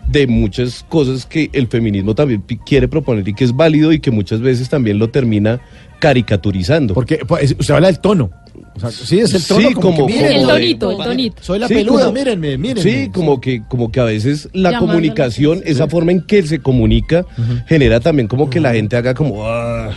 de 0.08 0.26
muchas 0.26 0.84
cosas 0.90 1.24
que 1.24 1.48
el 1.54 1.68
feminismo 1.68 2.14
también 2.14 2.44
quiere 2.66 2.86
proponer 2.86 3.26
y 3.26 3.32
que 3.32 3.44
es 3.44 3.56
válido 3.56 3.90
y 3.92 4.00
que 4.00 4.10
muchas 4.10 4.40
veces 4.42 4.68
también 4.68 4.98
lo 4.98 5.08
termina 5.08 5.60
caricaturizando. 6.00 6.92
Porque 6.92 7.20
pues, 7.26 7.56
usted 7.58 7.72
habla 7.72 7.86
del 7.86 8.00
tono. 8.00 8.30
O 8.76 8.80
sea, 8.80 8.90
sí, 8.90 9.20
es 9.20 9.32
el 9.34 9.44
tono. 9.46 9.68
Sí, 9.68 9.74
como, 9.74 9.94
como- 9.94 10.06
que, 10.08 10.12
miren, 10.14 10.28
como 10.28 10.40
El 10.40 10.46
de- 10.46 10.52
tonito, 10.52 10.90
el 10.90 10.96
tonito. 10.98 11.42
Soy 11.42 11.58
la 11.60 11.68
Sí, 11.68 11.74
peluda, 11.74 12.00
como- 12.06 12.12
mírenme, 12.12 12.58
mírenme. 12.58 12.82
Sí, 12.82 13.10
como 13.12 13.40
que, 13.40 13.62
como 13.68 13.92
que 13.92 14.00
a 14.00 14.04
veces 14.04 14.48
la 14.52 14.78
comunicación, 14.78 15.62
esa 15.64 15.86
forma 15.88 16.10
en 16.12 16.22
que 16.22 16.42
se 16.42 16.58
comunica, 16.58 17.24
genera 17.68 18.00
también 18.00 18.26
como 18.28 18.50
que 18.50 18.58
la 18.60 18.72
gente 18.74 18.96
haga 18.96 19.14
como 19.14 19.46
"Ah", 19.46 19.90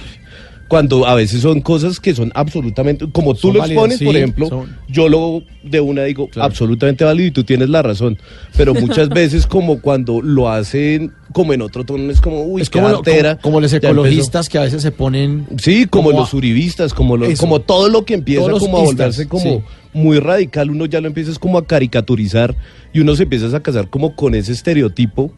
cuando 0.68 1.08
a 1.08 1.16
veces 1.16 1.42
son 1.42 1.62
cosas 1.62 2.00
que 2.00 2.14
son 2.14 2.32
absolutamente, 2.36 3.06
como 3.12 3.34
tú 3.34 3.48
Son 3.48 3.54
lo 3.54 3.60
válidas, 3.62 3.78
expones, 3.84 4.00
sí, 4.00 4.06
por 4.06 4.16
ejemplo, 4.18 4.48
son- 4.50 4.76
yo 4.90 5.08
lo 5.08 5.44
de 5.64 5.80
una 5.80 6.04
digo 6.04 6.30
absolutamente 6.36 7.04
válido 7.06 7.28
y 7.28 7.32
tú 7.32 7.44
tienes 7.44 7.70
la 7.70 7.82
razón, 7.82 8.18
pero 8.58 8.74
muchas 8.74 9.08
veces 9.10 9.48
como 9.48 9.82
cuando 9.82 10.22
lo 10.22 10.50
hacen 10.50 11.14
como 11.34 11.54
en 11.54 11.62
otro 11.62 11.84
tono 11.86 12.12
es 12.12 12.20
como, 12.20 12.44
uy, 12.44 12.62
es 12.62 12.70
como, 12.70 12.90
lo- 12.90 12.98
artera, 12.98 13.36
como, 13.36 13.42
como 13.44 13.62
los 13.62 13.72
ecologistas 13.74 14.50
que 14.50 14.58
a 14.58 14.62
veces 14.62 14.82
se 14.82 14.92
ponen. 14.92 15.46
Sí, 15.62 15.86
como, 15.86 16.10
como 16.10 16.20
los 16.22 16.34
a- 16.34 16.38
uribistas, 16.38 16.94
como, 16.94 17.16
los, 17.18 17.30
Eso. 17.30 17.42
como 17.42 17.62
todo 17.62 17.90
lo 17.90 18.04
que 18.06 18.14
empieza 18.16 18.46
Todos 18.48 18.60
como 18.60 18.78
a 18.80 18.82
volverse 18.84 19.28
como 19.28 19.44
sí. 19.44 19.60
muy 19.94 20.20
radical, 20.20 20.70
uno 20.72 20.86
ya 20.86 21.00
lo 21.02 21.08
empieza 21.08 21.32
como 21.40 21.58
a 21.60 21.66
caricaturizar 21.68 22.56
y 22.94 23.00
uno 23.00 23.16
se 23.16 23.24
empieza 23.24 23.56
a 23.56 23.62
casar 23.64 23.90
como 23.90 24.16
con 24.16 24.36
ese 24.36 24.52
estereotipo 24.52 25.32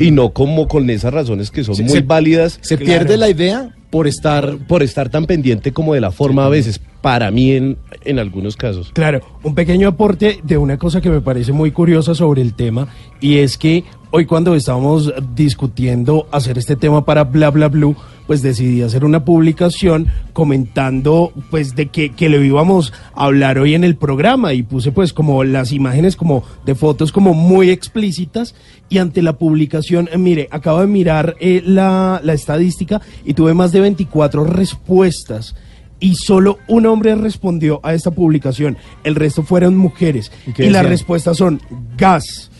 y 0.00 0.10
no 0.12 0.30
como 0.32 0.66
con 0.66 0.88
esas 0.88 1.12
razones 1.12 1.50
que 1.50 1.62
son 1.62 1.74
Mm. 1.74 1.76
Se- 1.76 1.82
muy 1.82 1.92
se- 1.92 2.00
válidas. 2.00 2.58
Se 2.62 2.78
pierde 2.78 3.16
la 3.18 3.28
idea 3.28 3.74
por 3.90 4.06
estar. 4.06 4.56
por 4.66 4.82
estar 4.82 5.08
tan 5.08 5.26
pendiente 5.26 5.72
como 5.72 5.94
de 5.94 6.00
la 6.00 6.10
forma 6.10 6.46
a 6.46 6.48
veces. 6.48 6.80
Para 7.00 7.30
mí, 7.30 7.52
en, 7.52 7.78
en 8.04 8.18
algunos 8.18 8.56
casos. 8.56 8.90
Claro, 8.92 9.20
un 9.44 9.54
pequeño 9.54 9.86
aporte 9.86 10.40
de 10.42 10.58
una 10.58 10.78
cosa 10.78 11.00
que 11.00 11.08
me 11.08 11.20
parece 11.20 11.52
muy 11.52 11.70
curiosa 11.70 12.12
sobre 12.12 12.42
el 12.42 12.54
tema 12.54 12.88
y 13.20 13.38
es 13.38 13.56
que 13.56 13.84
hoy 14.10 14.26
cuando 14.26 14.56
estábamos 14.56 15.12
discutiendo 15.34 16.26
hacer 16.32 16.58
este 16.58 16.74
tema 16.74 17.04
para 17.04 17.22
Bla 17.22 17.50
Bla 17.50 17.68
Blue, 17.68 17.96
pues 18.28 18.42
decidí 18.42 18.82
hacer 18.82 19.04
una 19.04 19.24
publicación 19.24 20.06
comentando 20.34 21.32
pues 21.50 21.74
de 21.74 21.86
que, 21.86 22.10
que 22.10 22.28
lo 22.28 22.44
íbamos 22.44 22.92
a 23.14 23.24
hablar 23.24 23.58
hoy 23.58 23.74
en 23.74 23.82
el 23.82 23.96
programa 23.96 24.52
y 24.52 24.62
puse 24.62 24.92
pues 24.92 25.12
como 25.12 25.42
las 25.42 25.72
imágenes 25.72 26.14
como 26.14 26.44
de 26.64 26.76
fotos 26.76 27.10
como 27.10 27.34
muy 27.34 27.70
explícitas 27.70 28.54
y 28.90 28.98
ante 28.98 29.22
la 29.22 29.38
publicación, 29.38 30.08
eh, 30.12 30.18
mire, 30.18 30.46
acabo 30.50 30.80
de 30.80 30.86
mirar 30.86 31.36
eh, 31.40 31.62
la, 31.64 32.20
la 32.22 32.34
estadística 32.34 33.00
y 33.24 33.34
tuve 33.34 33.54
más 33.54 33.72
de 33.72 33.80
24 33.80 34.44
respuestas 34.44 35.56
y 35.98 36.14
solo 36.16 36.58
un 36.68 36.86
hombre 36.86 37.14
respondió 37.14 37.80
a 37.82 37.94
esta 37.94 38.10
publicación. 38.10 38.76
El 39.04 39.14
resto 39.14 39.42
fueron 39.42 39.76
mujeres. 39.76 40.30
¿Y 40.56 40.68
las 40.68 40.86
respuestas 40.86 41.38
son 41.38 41.60
gas. 41.96 42.50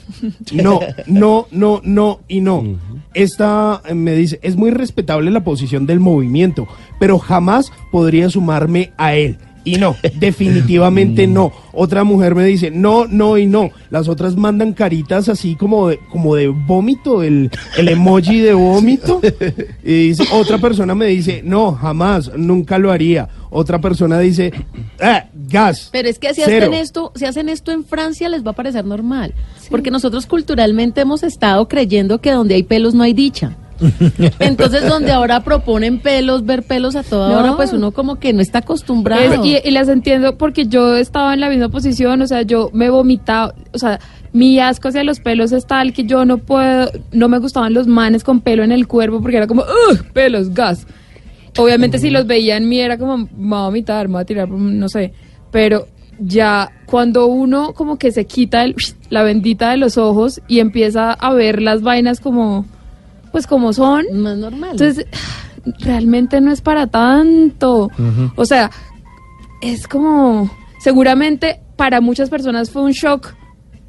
No, 0.52 0.80
no, 1.06 1.47
no, 1.51 1.80
no 1.85 2.20
y 2.28 2.40
no. 2.40 2.64
Esta 3.14 3.82
eh, 3.86 3.94
me 3.94 4.14
dice, 4.14 4.39
es 4.43 4.56
muy 4.56 4.70
respetable 4.70 5.30
la 5.30 5.44
posición 5.44 5.86
del 5.86 6.01
movimiento, 6.01 6.66
pero 6.98 7.18
jamás 7.18 7.72
podría 7.90 8.30
sumarme 8.30 8.93
a 8.97 9.14
él. 9.14 9.39
Y 9.68 9.76
no, 9.76 9.96
definitivamente 10.14 11.26
no. 11.28 11.52
Otra 11.72 12.04
mujer 12.04 12.34
me 12.34 12.44
dice, 12.44 12.70
no, 12.70 13.06
no 13.06 13.36
y 13.38 13.46
no. 13.46 13.70
Las 13.90 14.08
otras 14.08 14.36
mandan 14.36 14.72
caritas 14.72 15.28
así 15.28 15.54
como 15.54 15.88
de, 15.88 15.98
como 16.10 16.34
de 16.34 16.48
vómito, 16.48 17.22
el, 17.22 17.50
el 17.76 17.88
emoji 17.88 18.40
de 18.40 18.54
vómito. 18.54 19.20
Y 19.84 20.08
dice, 20.08 20.24
otra 20.32 20.58
persona 20.58 20.94
me 20.94 21.06
dice, 21.06 21.40
no, 21.44 21.72
jamás, 21.72 22.30
nunca 22.36 22.78
lo 22.78 22.90
haría. 22.90 23.28
Otra 23.50 23.80
persona 23.80 24.18
dice, 24.18 24.52
ah, 25.00 25.24
gas. 25.48 25.88
Pero 25.92 26.08
es 26.08 26.18
que 26.18 26.34
si 26.34 26.42
Cero. 26.44 26.66
hacen 26.66 26.74
esto, 26.74 27.12
si 27.14 27.24
hacen 27.24 27.48
esto 27.48 27.72
en 27.72 27.84
Francia 27.84 28.28
les 28.28 28.44
va 28.44 28.50
a 28.50 28.54
parecer 28.54 28.84
normal, 28.84 29.34
porque 29.70 29.90
nosotros 29.90 30.26
culturalmente 30.26 31.00
hemos 31.00 31.22
estado 31.22 31.66
creyendo 31.68 32.20
que 32.20 32.32
donde 32.32 32.54
hay 32.54 32.62
pelos 32.62 32.94
no 32.94 33.02
hay 33.02 33.14
dicha. 33.14 33.56
Entonces, 34.38 34.86
donde 34.88 35.12
ahora 35.12 35.40
proponen 35.44 36.00
pelos, 36.00 36.44
ver 36.44 36.62
pelos 36.62 36.96
a 36.96 37.02
toda 37.02 37.30
No. 37.30 37.38
hora, 37.38 37.56
pues 37.56 37.72
uno 37.72 37.92
como 37.92 38.16
que 38.16 38.32
no 38.32 38.40
está 38.40 38.59
acostumbrado. 38.59 39.22
Es- 39.22 39.40
y, 39.44 39.56
y 39.68 39.70
las 39.70 39.88
entiendo 39.88 40.36
porque 40.36 40.66
yo 40.66 40.96
estaba 40.96 41.34
en 41.34 41.40
la 41.40 41.48
misma 41.48 41.68
posición, 41.68 42.20
o 42.22 42.26
sea, 42.26 42.42
yo 42.42 42.70
me 42.72 42.90
vomitaba, 42.90 43.55
o 43.72 43.78
sea, 43.78 44.00
mi 44.32 44.59
asco 44.60 44.88
hacia 44.88 45.05
los 45.05 45.20
pelos 45.20 45.52
es 45.52 45.66
tal 45.66 45.92
que 45.92 46.05
yo 46.05 46.24
no 46.24 46.38
puedo, 46.38 46.90
no 47.12 47.28
me 47.28 47.38
gustaban 47.38 47.72
los 47.74 47.86
manes 47.86 48.24
con 48.24 48.40
pelo 48.40 48.62
en 48.62 48.72
el 48.72 48.86
cuerpo 48.86 49.20
porque 49.20 49.36
era 49.38 49.46
como, 49.46 49.62
¡Ugh! 49.62 50.05
pelos, 50.12 50.52
gas. 50.55 50.86
Obviamente 51.56 51.98
si 51.98 52.10
los 52.10 52.26
veía 52.26 52.56
en 52.56 52.68
mí 52.68 52.78
era 52.80 52.98
como, 52.98 53.16
me 53.16 53.26
voy 53.48 53.59
a 53.59 53.62
vomitar, 53.64 54.06
me 54.09 54.14
voy 54.14 54.22
a 54.22 54.24
tirar, 54.26 54.48
no 54.48 54.88
sé, 54.88 55.12
pero 55.50 55.86
ya 56.20 56.70
cuando 56.86 57.26
uno 57.26 57.72
como 57.74 57.96
que 57.98 58.12
se 58.12 58.26
quita 58.26 58.64
el- 58.64 58.76
la 59.10 59.22
bendita 59.22 59.70
de 59.70 59.76
los 59.76 59.98
ojos 59.98 60.40
y 60.46 60.60
empieza 60.60 61.12
a 61.12 61.32
ver 61.32 61.62
las 61.62 61.82
vainas 61.82 62.20
como, 62.20 62.66
pues 63.28 63.46
como 63.46 63.72
son. 63.72 64.05
Más 64.12 64.36
normal. 64.36 64.70
Entonces, 64.72 65.06
realmente 65.80 66.40
no 66.40 66.50
es 66.52 66.60
para 66.60 66.86
tanto. 66.86 67.90
O 68.36 68.44
sea, 68.44 68.70
es 69.60 69.86
como, 69.88 70.50
seguramente 70.80 71.60
para 71.76 72.00
muchas 72.00 72.30
personas 72.30 72.70
fue 72.70 72.82
un 72.82 72.92
shock 72.92 73.34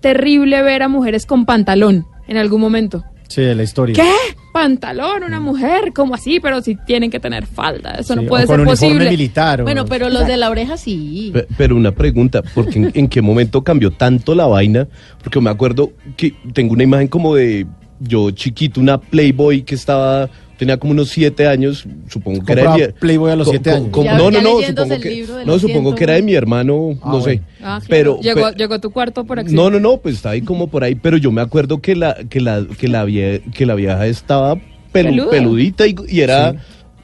terrible 0.02 0.62
ver 0.62 0.84
a 0.84 0.88
mujeres 0.88 1.26
con 1.26 1.46
pantalón 1.46 2.06
en 2.28 2.38
algún 2.38 2.62
momento. 2.62 3.04
Sí, 3.28 3.42
de 3.42 3.54
la 3.54 3.62
historia. 3.62 3.94
¿Qué? 3.94 4.12
¿Pantalón? 4.52 5.24
¿Una 5.24 5.40
mujer? 5.40 5.94
¿Cómo 5.94 6.16
así? 6.16 6.40
Pero 6.40 6.62
si 6.64 6.74
tienen 6.76 7.12
que 7.12 7.20
tener 7.20 7.46
falda. 7.46 7.92
Eso 7.92 8.16
Sí, 8.16 8.22
no 8.22 8.28
puede 8.28 8.46
o 8.46 8.48
con 8.48 8.56
ser 8.56 8.60
uniforme 8.68 8.94
posible. 8.96 9.10
militar. 9.12 9.62
o- 9.62 9.64
Bueno, 9.66 9.86
pero 9.86 10.10
los 10.10 10.26
de 10.26 10.36
la 10.38 10.50
oreja 10.50 10.78
sí. 10.78 11.30
Pe- 11.32 11.46
Pero 11.56 11.76
una 11.76 11.92
pregunta, 11.92 12.42
porque 12.56 12.80
en, 12.80 12.92
en 12.96 13.08
qué 13.08 13.22
momento 13.22 13.64
cambió 13.64 13.92
tanto 13.92 14.34
la 14.34 14.48
vaina? 14.48 14.88
Porque 15.22 15.40
me 15.42 15.52
acuerdo 15.52 15.92
que 16.18 16.34
tengo 16.54 16.74
una 16.74 16.82
imagen 16.84 17.08
como 17.08 17.36
de 17.36 17.68
yo 18.00 18.32
chiquito, 18.32 18.80
una 18.80 19.00
Playboy 19.00 19.64
que 19.64 19.76
estaba, 19.76 20.30
tenía 20.58 20.78
como 20.78 20.92
unos 20.92 21.10
siete 21.10 21.48
años, 21.48 21.86
supongo 22.10 22.44
que 22.44 22.52
era 22.54 22.74
de 22.76 22.88
mi- 22.88 22.94
Playboy 22.94 23.32
a 23.32 23.36
los 23.36 23.46
co- 23.48 23.52
siete 23.52 23.70
co- 23.72 23.76
años. 23.78 23.90
co- 23.92 24.04
Ya- 24.04 24.18
no, 24.18 24.30
ya 24.32 24.42
no, 24.42 24.60
no, 24.60 24.62
supongo 24.68 25.00
que, 25.00 25.26
no, 25.46 25.60
supongo 25.60 25.90
100. 25.92 25.96
que 25.96 26.04
era 26.04 26.14
de 26.14 26.22
mi 26.22 26.34
hermano, 26.34 26.98
Ah, 27.02 27.10
no 27.12 27.22
sé. 27.22 27.26
bueno. 27.26 27.44
Ah, 27.62 27.80
claro. 27.86 27.86
Pero, 27.90 28.20
llegó, 28.22 28.52
llegó 28.52 28.74
a 28.76 28.80
tu 28.80 28.92
cuarto 28.92 29.24
por 29.26 29.40
accidente. 29.40 29.62
no, 29.62 29.70
no, 29.70 29.80
no, 29.80 29.98
pues 29.98 30.16
está 30.16 30.32
ahí 30.32 30.42
como 30.42 30.68
por 30.68 30.84
ahí, 30.84 30.96
pero 30.96 31.18
yo 31.18 31.32
me 31.32 31.42
acuerdo 31.42 31.82
que 31.82 31.96
la, 31.96 32.16
que 32.30 32.40
la, 32.42 32.66
que 32.78 32.88
la, 32.88 33.06
vie- 33.06 33.42
que 33.54 33.66
la 33.66 33.76
vieja 33.76 34.08
estaba 34.08 34.56
pelu- 34.94 35.30
peludita 35.30 35.88
y, 35.88 35.96
y 36.08 36.22
era... 36.22 36.56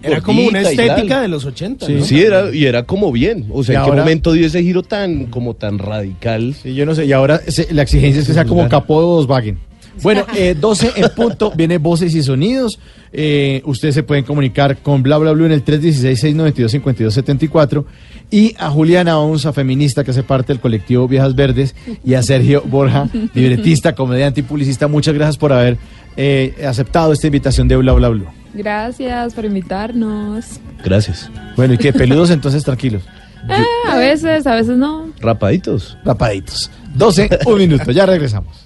Era 0.03 0.21
como 0.21 0.43
una 0.45 0.61
estética 0.61 1.21
de 1.21 1.27
los 1.29 1.45
80. 1.45 1.87
Sí. 1.87 1.93
¿no? 1.93 2.05
Sí, 2.05 2.21
era, 2.21 2.53
y 2.53 2.65
era 2.65 2.83
como 2.83 3.11
bien. 3.11 3.47
O 3.51 3.63
sea, 3.63 3.75
¿en 3.79 3.85
qué 3.85 3.89
ahora- 3.89 4.03
momento 4.03 4.33
dio 4.33 4.45
ese 4.45 4.61
giro 4.61 4.83
tan, 4.83 5.25
como 5.27 5.55
tan 5.55 5.79
radical? 5.79 6.53
Sí, 6.61 6.75
yo 6.75 6.85
no 6.85 6.93
sé. 6.93 7.05
Y 7.07 7.11
ahora 7.11 7.39
se- 7.47 7.73
la 7.73 7.81
exigencia 7.81 8.21
es 8.21 8.27
que 8.27 8.33
sea 8.33 8.45
como 8.45 8.69
capó 8.69 8.99
de 8.99 9.05
Volkswagen. 9.07 9.57
Bueno, 10.01 10.25
eh, 10.35 10.55
12 10.59 10.93
en 10.95 11.09
punto, 11.15 11.51
viene 11.55 11.77
voces 11.77 12.15
y 12.15 12.23
sonidos. 12.23 12.79
Eh, 13.13 13.61
ustedes 13.65 13.93
se 13.95 14.03
pueden 14.03 14.25
comunicar 14.25 14.77
con 14.77 15.01
bla 15.03 15.17
bla 15.17 15.31
bla 15.31 15.45
en 15.45 15.53
el 15.53 15.63
316-692-5274. 15.63 17.85
Y 18.31 18.55
a 18.57 18.69
Juliana 18.69 19.19
Onza, 19.19 19.53
feminista 19.53 20.03
que 20.03 20.11
hace 20.11 20.23
parte 20.23 20.51
del 20.53 20.59
colectivo 20.59 21.07
Viejas 21.07 21.35
Verdes. 21.35 21.75
Y 22.03 22.15
a 22.15 22.23
Sergio 22.23 22.63
Borja, 22.65 23.07
libretista, 23.33 23.95
comediante 23.95 24.41
y 24.41 24.43
publicista. 24.43 24.87
Muchas 24.87 25.13
gracias 25.13 25.37
por 25.37 25.53
haber 25.53 25.77
eh, 26.17 26.55
aceptado 26.67 27.13
esta 27.13 27.27
invitación 27.27 27.67
de 27.67 27.75
bla 27.77 27.93
bla 27.93 28.09
bla. 28.09 28.33
Gracias 28.53 29.33
por 29.33 29.45
invitarnos. 29.45 30.59
Gracias. 30.83 31.29
Bueno, 31.55 31.75
y 31.75 31.77
que 31.77 31.93
peludos 31.93 32.31
entonces 32.31 32.63
tranquilos. 32.63 33.03
Ah, 33.49 33.63
a 33.91 33.97
veces, 33.97 34.47
a 34.47 34.55
veces 34.55 34.77
no. 34.77 35.09
Rapaditos. 35.19 35.97
Rapaditos. 36.03 36.71
12, 36.95 37.29
un 37.45 37.57
minuto, 37.57 37.91
ya 37.91 38.05
regresamos. 38.05 38.65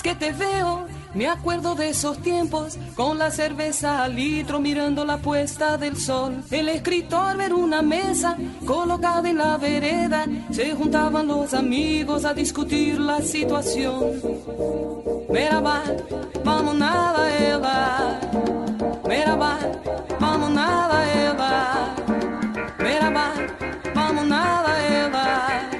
Que 0.00 0.14
te 0.14 0.32
veo, 0.32 0.86
me 1.12 1.28
acuerdo 1.28 1.74
de 1.74 1.90
esos 1.90 2.18
tiempos, 2.18 2.78
con 2.94 3.18
la 3.18 3.30
cerveza 3.30 4.02
al 4.04 4.14
litro 4.14 4.60
mirando 4.60 5.04
la 5.04 5.18
puesta 5.18 5.76
del 5.76 5.96
sol. 5.96 6.42
El 6.50 6.68
escritor 6.68 7.36
ver 7.36 7.52
una 7.52 7.82
mesa 7.82 8.36
colocada 8.64 9.28
en 9.28 9.38
la 9.38 9.58
vereda, 9.58 10.24
se 10.50 10.72
juntaban 10.74 11.26
los 11.26 11.52
amigos 11.52 12.24
a 12.24 12.32
discutir 12.32 12.98
la 13.00 13.20
situación. 13.20 14.22
Merhaba, 15.28 15.82
vamos 16.44 16.76
nada, 16.76 17.38
Eva. 17.38 18.20
Merhaba, 19.06 19.58
vamos 20.20 20.50
nada, 20.50 21.28
Eva. 21.28 21.94
Merhaba, 22.78 23.32
vamos 23.94 24.26
nada, 24.26 25.06
Eva. 25.06 25.71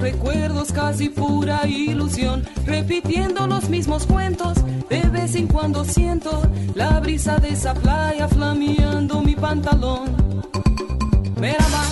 Recuerdos 0.00 0.72
casi 0.72 1.08
pura 1.08 1.66
ilusión, 1.66 2.44
repitiendo 2.66 3.46
los 3.46 3.68
mismos 3.68 4.06
cuentos. 4.06 4.58
De 4.88 5.02
vez 5.02 5.34
en 5.34 5.46
cuando 5.46 5.84
siento 5.84 6.42
la 6.74 7.00
brisa 7.00 7.38
de 7.38 7.50
esa 7.50 7.74
playa 7.74 8.28
flameando 8.28 9.22
mi 9.22 9.34
pantalón. 9.34 10.16
Merhaba, 11.38 11.84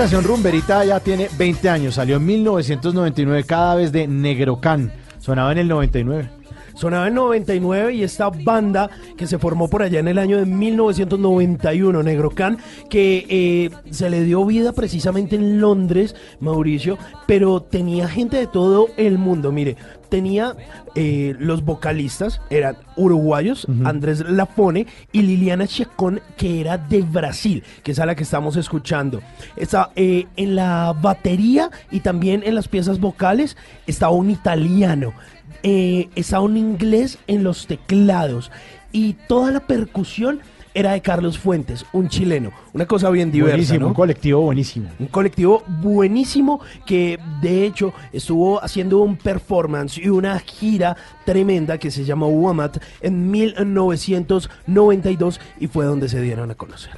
canción 0.00 0.24
rumberita 0.24 0.82
ya 0.82 0.98
tiene 0.98 1.28
20 1.36 1.68
años, 1.68 1.96
salió 1.96 2.16
en 2.16 2.24
1999 2.24 3.44
cada 3.44 3.74
vez 3.74 3.92
de 3.92 4.08
Negrocán, 4.08 4.90
sonaba 5.18 5.52
en 5.52 5.58
el 5.58 5.68
99. 5.68 6.30
Sonaba 6.74 7.08
en 7.08 7.14
99 7.14 7.92
y 7.92 8.02
esta 8.02 8.30
banda 8.30 8.88
que 9.18 9.26
se 9.26 9.38
formó 9.38 9.68
por 9.68 9.82
allá 9.82 10.00
en 10.00 10.08
el 10.08 10.18
año 10.18 10.38
de 10.38 10.46
1991, 10.46 12.02
Negro 12.02 12.30
Can, 12.30 12.56
que 12.88 13.26
eh, 13.28 13.70
se 13.90 14.08
le 14.08 14.24
dio 14.24 14.46
vida 14.46 14.72
precisamente 14.72 15.36
en 15.36 15.60
Londres, 15.60 16.16
Mauricio, 16.40 16.96
pero 17.26 17.60
tenía 17.60 18.08
gente 18.08 18.38
de 18.38 18.46
todo 18.46 18.88
el 18.96 19.18
mundo. 19.18 19.52
Mire, 19.52 19.76
tenía 20.10 20.54
eh, 20.94 21.34
los 21.38 21.64
vocalistas, 21.64 22.42
eran 22.50 22.76
uruguayos, 22.96 23.66
Andrés 23.84 24.20
Lafone 24.28 24.86
y 25.12 25.22
Liliana 25.22 25.66
Chacón, 25.66 26.20
que 26.36 26.60
era 26.60 26.76
de 26.76 27.00
Brasil, 27.00 27.64
que 27.82 27.92
es 27.92 27.98
a 27.98 28.06
la 28.06 28.14
que 28.14 28.24
estamos 28.24 28.56
escuchando. 28.56 29.22
Está, 29.56 29.90
eh, 29.96 30.26
en 30.36 30.56
la 30.56 30.92
batería 31.00 31.70
y 31.90 32.00
también 32.00 32.42
en 32.44 32.54
las 32.54 32.68
piezas 32.68 33.00
vocales 33.00 33.56
estaba 33.86 34.12
un 34.12 34.30
italiano. 34.30 35.14
Eh, 35.62 36.08
estaba 36.14 36.42
un 36.42 36.56
inglés 36.56 37.18
en 37.26 37.44
los 37.44 37.66
teclados. 37.66 38.50
Y 38.92 39.14
toda 39.28 39.52
la 39.52 39.60
percusión 39.60 40.40
era 40.74 40.92
de 40.92 41.00
Carlos 41.00 41.38
Fuentes, 41.38 41.86
un 41.92 42.08
chileno. 42.08 42.52
Una 42.72 42.86
cosa 42.86 43.10
bien 43.10 43.32
diversa. 43.32 43.56
Buenísimo, 43.56 43.80
¿no? 43.80 43.88
un 43.88 43.94
colectivo 43.94 44.40
buenísimo. 44.40 44.88
Un 44.98 45.08
colectivo 45.08 45.62
buenísimo 45.66 46.60
que 46.86 47.18
de 47.40 47.66
hecho 47.66 47.92
estuvo 48.12 48.62
haciendo 48.62 48.98
un 48.98 49.16
performance 49.16 49.98
y 49.98 50.08
una 50.08 50.38
gira 50.38 50.96
tremenda 51.24 51.78
que 51.78 51.90
se 51.90 52.04
llamó 52.04 52.28
Wamat 52.28 52.78
en 53.00 53.28
1992 53.30 55.40
y 55.58 55.66
fue 55.66 55.84
donde 55.84 56.08
se 56.08 56.20
dieron 56.20 56.50
a 56.50 56.54
conocer. 56.54 56.92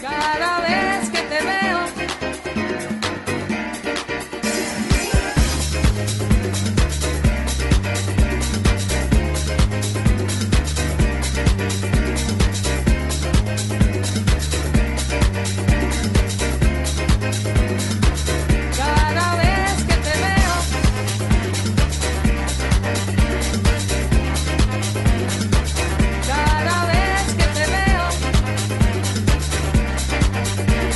Cada 0.00 0.60
vez 0.60 1.10
que 1.10 1.22
te 1.22 1.44
veo. 1.44 1.73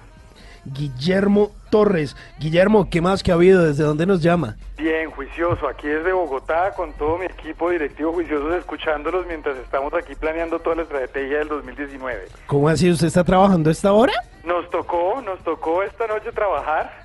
Guillermo 0.64 1.50
Torres. 1.70 2.16
Guillermo, 2.38 2.88
¿qué 2.88 3.02
más 3.02 3.22
que 3.22 3.30
ha 3.30 3.34
habido? 3.34 3.64
¿Desde 3.64 3.84
dónde 3.84 4.06
nos 4.06 4.22
llama? 4.22 4.56
Bien, 4.78 5.10
juicioso, 5.10 5.68
aquí 5.68 5.88
desde 5.88 6.12
Bogotá 6.12 6.72
con 6.74 6.92
todo 6.94 7.18
mi 7.18 7.26
equipo 7.26 7.68
directivo 7.70 8.12
juiciosos 8.14 8.54
escuchándolos 8.54 9.26
mientras 9.26 9.58
estamos 9.58 9.92
aquí 9.92 10.14
planeando 10.14 10.58
toda 10.58 10.76
la 10.76 10.82
estrategia 10.82 11.38
del 11.38 11.48
2019. 11.48 12.28
¿Cómo 12.46 12.68
así? 12.68 12.90
¿Usted 12.90 13.08
está 13.08 13.24
trabajando 13.24 13.68
a 13.68 13.72
esta 13.72 13.92
hora? 13.92 14.12
Nos 14.44 14.68
tocó, 14.70 15.20
nos 15.22 15.38
tocó 15.44 15.82
esta 15.82 16.06
noche 16.06 16.32
trabajar 16.32 17.02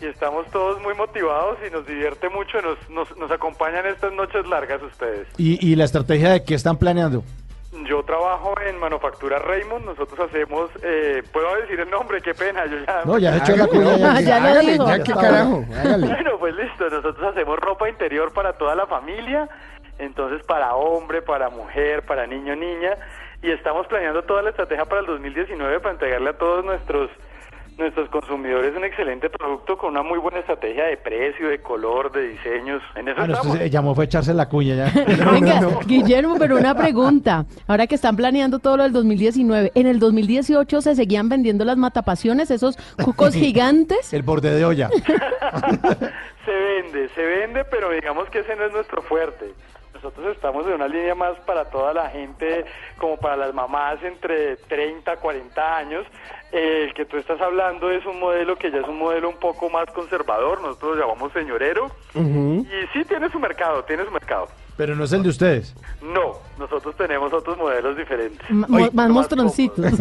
y 0.00 0.06
estamos 0.06 0.46
todos 0.50 0.82
muy 0.82 0.94
motivados 0.94 1.58
y 1.66 1.70
nos 1.70 1.86
divierte 1.86 2.28
mucho, 2.28 2.60
nos, 2.60 2.90
nos, 2.90 3.16
nos 3.16 3.30
acompañan 3.30 3.86
estas 3.86 4.12
noches 4.14 4.46
largas 4.48 4.82
ustedes. 4.82 5.28
¿Y, 5.38 5.64
y 5.64 5.76
la 5.76 5.84
estrategia 5.84 6.30
de 6.32 6.42
qué 6.44 6.54
están 6.54 6.76
planeando? 6.76 7.22
Yo 7.82 8.02
trabajo 8.04 8.54
en 8.64 8.78
Manufactura 8.78 9.38
Raymond, 9.40 9.84
nosotros 9.84 10.28
hacemos, 10.28 10.70
eh, 10.82 11.22
puedo 11.32 11.56
decir 11.56 11.80
el 11.80 11.90
nombre, 11.90 12.22
qué 12.22 12.32
pena, 12.32 12.66
yo 12.66 12.78
ya... 12.78 13.02
No, 13.04 13.18
ya 13.18 13.34
he 13.34 13.38
hecho 13.38 13.56
la 13.56 13.66
cuña. 13.66 13.96
Ya, 13.96 14.20
Ya 14.20 14.40
lo 14.40 14.46
Hágale, 14.48 14.78
ya 14.78 15.02
qué 15.02 15.12
carajo, 15.12 15.64
hágale. 15.76 16.06
Bueno, 16.14 16.38
pues 16.38 16.54
listo, 16.54 16.88
nosotros 16.88 17.32
hacemos 17.32 17.58
ropa 17.58 17.88
interior 17.88 18.32
para 18.32 18.52
toda 18.52 18.76
la 18.76 18.86
familia, 18.86 19.48
entonces 19.98 20.46
para 20.46 20.74
hombre, 20.74 21.20
para 21.20 21.50
mujer, 21.50 22.06
para 22.06 22.26
niño, 22.26 22.54
niña, 22.54 22.96
y 23.42 23.50
estamos 23.50 23.86
planeando 23.88 24.22
toda 24.22 24.42
la 24.42 24.50
estrategia 24.50 24.84
para 24.84 25.00
el 25.00 25.06
2019 25.06 25.80
para 25.80 25.92
entregarle 25.92 26.30
a 26.30 26.38
todos 26.38 26.64
nuestros 26.64 27.10
nuestros 27.78 28.08
consumidores 28.08 28.74
un 28.76 28.84
excelente 28.84 29.28
producto 29.30 29.76
con 29.76 29.90
una 29.90 30.02
muy 30.02 30.18
buena 30.18 30.38
estrategia 30.38 30.84
de 30.84 30.96
precio, 30.96 31.48
de 31.48 31.60
color, 31.60 32.12
de 32.12 32.28
diseños. 32.28 32.82
En 32.94 33.08
eso 33.08 33.20
Ah, 33.20 33.26
no, 33.26 33.32
estamos. 33.34 33.52
usted 33.54 33.64
se 33.66 33.70
llamó 33.70 33.94
fue 33.94 34.04
a 34.04 34.06
echarse 34.06 34.32
la 34.34 34.48
cuña 34.48 34.74
ya. 34.76 34.92
Venga, 35.32 35.60
Guillermo, 35.86 36.36
pero 36.38 36.56
una 36.56 36.74
pregunta. 36.74 37.46
Ahora 37.66 37.86
que 37.86 37.94
están 37.96 38.16
planeando 38.16 38.58
todo 38.60 38.76
lo 38.76 38.82
del 38.84 38.92
2019, 38.92 39.72
¿en 39.74 39.86
el 39.86 39.98
2018 39.98 40.80
se 40.82 40.94
seguían 40.94 41.28
vendiendo 41.28 41.64
las 41.64 41.76
matapasiones, 41.76 42.50
esos 42.50 42.76
cucos 43.02 43.34
gigantes? 43.34 44.12
El 44.12 44.22
borde 44.22 44.50
de 44.54 44.64
olla. 44.64 44.88
Se 46.44 46.50
vende, 46.52 47.08
se 47.14 47.22
vende, 47.24 47.64
pero 47.64 47.90
digamos 47.90 48.28
que 48.28 48.40
ese 48.40 48.54
no 48.56 48.66
es 48.66 48.72
nuestro 48.72 49.00
fuerte. 49.02 49.54
Nosotros 50.04 50.36
estamos 50.36 50.66
en 50.66 50.74
una 50.74 50.86
línea 50.86 51.14
más 51.14 51.34
para 51.46 51.64
toda 51.70 51.94
la 51.94 52.10
gente, 52.10 52.66
como 52.98 53.16
para 53.16 53.38
las 53.38 53.54
mamás 53.54 54.02
entre 54.02 54.56
30, 54.56 55.16
40 55.16 55.76
años. 55.78 56.04
Eh, 56.52 56.84
el 56.88 56.92
que 56.92 57.06
tú 57.06 57.16
estás 57.16 57.40
hablando 57.40 57.90
es 57.90 58.04
un 58.04 58.20
modelo 58.20 58.54
que 58.56 58.70
ya 58.70 58.80
es 58.80 58.86
un 58.86 58.98
modelo 58.98 59.30
un 59.30 59.38
poco 59.38 59.70
más 59.70 59.86
conservador, 59.94 60.60
nosotros 60.60 60.98
lo 60.98 61.06
llamamos 61.06 61.32
señorero. 61.32 61.90
Y 62.14 62.86
sí 62.92 63.02
tiene 63.08 63.30
su 63.30 63.40
mercado, 63.40 63.82
tiene 63.84 64.04
su 64.04 64.10
mercado. 64.10 64.48
Pero 64.76 64.94
no 64.94 65.04
es 65.04 65.12
el 65.14 65.22
de 65.22 65.30
ustedes. 65.30 65.74
No, 66.02 66.34
nosotros 66.58 66.96
tenemos 66.96 67.32
otros 67.32 67.56
modelos 67.58 67.96
diferentes. 67.96 68.40
M- 68.50 68.66
más 68.92 69.10
monstruoncitos. 69.10 69.92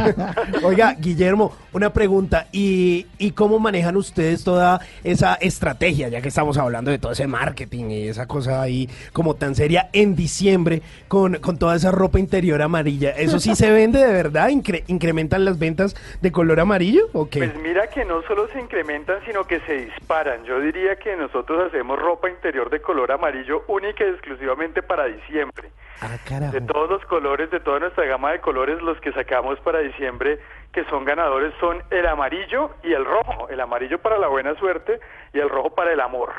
Oiga, 0.62 0.94
Guillermo, 0.98 1.52
una 1.72 1.92
pregunta. 1.92 2.46
¿Y, 2.52 3.06
¿Y 3.18 3.32
cómo 3.32 3.58
manejan 3.58 3.96
ustedes 3.96 4.44
toda 4.44 4.80
esa 5.04 5.34
estrategia, 5.34 6.08
ya 6.08 6.20
que 6.20 6.28
estamos 6.28 6.58
hablando 6.58 6.90
de 6.90 6.98
todo 6.98 7.12
ese 7.12 7.26
marketing 7.26 7.90
y 7.90 8.08
esa 8.08 8.26
cosa 8.26 8.62
ahí 8.62 8.88
como 9.12 9.34
tan 9.34 9.54
seria 9.54 9.88
en 9.92 10.14
diciembre 10.16 10.82
con, 11.08 11.34
con 11.36 11.58
toda 11.58 11.76
esa 11.76 11.90
ropa 11.90 12.18
interior 12.18 12.60
amarilla? 12.62 13.10
¿Eso 13.10 13.38
sí 13.38 13.54
se 13.54 13.70
vende 13.70 13.98
de 14.04 14.12
verdad? 14.12 14.48
¿Incre- 14.48 14.84
¿Incrementan 14.86 15.44
las 15.44 15.58
ventas 15.58 15.94
de 16.20 16.32
color 16.32 16.60
amarillo 16.60 17.08
o 17.12 17.28
qué? 17.28 17.38
Pues 17.40 17.56
mira 17.62 17.86
que 17.88 18.04
no 18.04 18.22
solo 18.22 18.48
se 18.52 18.60
incrementan, 18.60 19.18
sino 19.26 19.44
que 19.44 19.60
se 19.60 19.86
disparan. 19.86 20.44
Yo 20.44 20.60
diría 20.60 20.96
que 20.96 21.16
nosotros 21.16 21.66
hacemos 21.68 21.98
ropa 21.98 22.28
interior 22.30 22.70
de 22.70 22.80
color 22.80 23.12
amarillo 23.12 23.62
única 23.68 24.04
y 24.04 24.08
exclusivamente 24.10 24.82
para 24.82 25.04
diciembre. 25.06 25.70
Ah. 26.00 26.16
De 26.52 26.60
todos 26.60 26.88
los 26.88 27.04
colores, 27.06 27.50
de 27.50 27.58
toda 27.58 27.80
nuestra 27.80 28.04
gama 28.06 28.30
de 28.32 28.40
colores, 28.40 28.80
los 28.82 29.00
que 29.00 29.12
sacamos 29.12 29.58
para 29.60 29.80
diciembre, 29.80 30.38
que 30.72 30.84
son 30.84 31.04
ganadores 31.04 31.52
son 31.58 31.78
el 31.90 32.06
amarillo 32.06 32.70
y 32.84 32.92
el 32.92 33.04
rojo. 33.04 33.48
El 33.48 33.60
amarillo 33.60 34.00
para 34.00 34.16
la 34.18 34.28
buena 34.28 34.54
suerte 34.58 35.00
y 35.34 35.38
el 35.38 35.48
rojo 35.48 35.70
para 35.70 35.92
el 35.92 36.00
amor. 36.00 36.30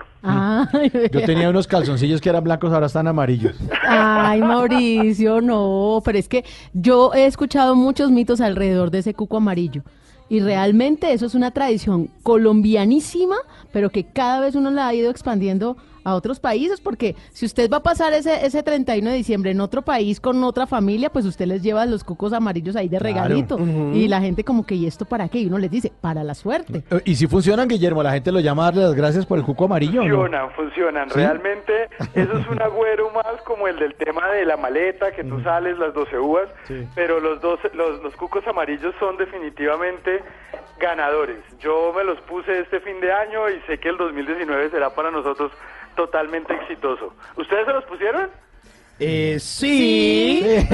Yo 1.12 1.26
tenía 1.26 1.50
unos 1.50 1.68
calzoncillos 1.68 2.22
que 2.22 2.30
eran 2.30 2.44
blancos, 2.44 2.72
ahora 2.72 2.86
están 2.86 3.08
amarillos. 3.08 3.60
Ay, 3.86 4.42
Mauricio, 4.42 5.42
no, 5.42 6.02
pero 6.06 6.18
es 6.18 6.30
que 6.30 6.46
yo 6.74 7.14
he 7.14 7.26
escuchado 7.26 7.76
muchos 7.76 8.12
mitos 8.12 8.40
alrededor 8.40 8.92
de 8.92 9.00
ese 9.00 9.14
cuco 9.14 9.38
amarillo. 9.38 9.84
Y 10.30 10.42
realmente 10.42 11.12
eso 11.12 11.26
es 11.26 11.34
una 11.34 11.52
tradición 11.52 12.08
colombianísima, 12.22 13.36
pero 13.74 13.90
que 13.90 14.06
cada 14.06 14.40
vez 14.40 14.56
uno 14.56 14.70
la 14.70 14.88
ha 14.88 14.94
ido 14.94 15.10
expandiendo 15.10 15.76
a 16.10 16.16
otros 16.16 16.40
países, 16.40 16.82
porque 16.82 17.16
si 17.32 17.46
usted 17.46 17.70
va 17.72 17.78
a 17.78 17.84
pasar 17.84 18.14
ese, 18.14 18.46
ese 18.46 18.62
31 18.64 19.10
de 19.10 19.16
diciembre 19.16 19.52
en 19.52 19.62
otro 19.62 19.82
país 19.82 20.20
con 20.20 20.44
otra 20.44 20.68
familia, 20.68 21.10
pues 21.10 21.26
usted 21.26 21.46
les 21.48 21.62
lleva 21.64 21.86
los 21.86 22.04
cucos 22.04 22.34
amarillos 22.34 22.76
ahí 22.76 22.88
de 22.90 22.98
Claro. 23.00 23.14
regalito. 23.24 23.58
Y 23.94 24.08
la 24.08 24.20
gente 24.22 24.44
como 24.44 24.66
que, 24.66 24.76
¿y 24.76 24.86
esto 24.86 25.06
para 25.06 25.28
qué? 25.30 25.40
Y 25.40 25.46
uno 25.48 25.58
les 25.58 25.72
dice, 25.72 25.92
para 26.02 26.24
la 26.24 26.34
suerte. 26.34 26.84
Eh, 26.92 27.02
Y 27.06 27.16
si 27.16 27.28
funcionan, 27.28 27.68
Guillermo, 27.68 28.04
la 28.04 28.12
gente 28.12 28.32
lo 28.32 28.40
llama 28.40 28.64
a 28.64 28.66
darle 28.68 28.82
las 28.84 28.96
gracias 28.96 29.26
por 29.26 29.38
el 29.38 29.44
cuco 29.44 29.66
amarillo. 29.66 30.02
Funcionan, 30.02 30.52
funcionan. 30.52 31.10
¿Sí? 31.10 31.16
Realmente 31.20 31.90
eso 32.14 32.38
es 32.38 32.48
un 32.48 32.62
agüero 32.62 33.10
más 33.12 33.42
como 33.46 33.68
el 33.68 33.78
del 33.80 33.96
tema 33.96 34.28
de 34.30 34.46
la 34.46 34.58
maleta, 34.58 35.12
que 35.12 35.24
tú 35.24 35.40
sales 35.42 35.78
las 35.78 35.94
12 35.94 36.18
uvas, 36.20 36.50
Sí. 36.68 36.86
pero 36.96 37.20
los, 37.20 37.40
12, 37.42 37.72
los, 37.74 38.02
los 38.04 38.16
cucos 38.16 38.46
amarillos 38.48 38.94
son 39.00 39.18
definitivamente 39.18 40.22
ganadores. 40.80 41.38
Yo 41.60 41.92
me 41.96 42.04
los 42.04 42.20
puse 42.22 42.60
este 42.60 42.80
fin 42.80 43.00
de 43.02 43.12
año 43.12 43.50
y 43.50 43.60
sé 43.68 43.80
que 43.80 43.90
el 43.90 43.98
2019 43.98 44.70
será 44.70 44.90
para 44.92 45.12
nosotros 45.12 45.52
totalmente 46.00 46.54
exitoso. 46.54 47.14
¿Ustedes 47.36 47.66
se 47.66 47.74
los 47.74 47.84
pusieron? 47.84 48.30
Eh, 49.02 49.38
sí. 49.40 50.46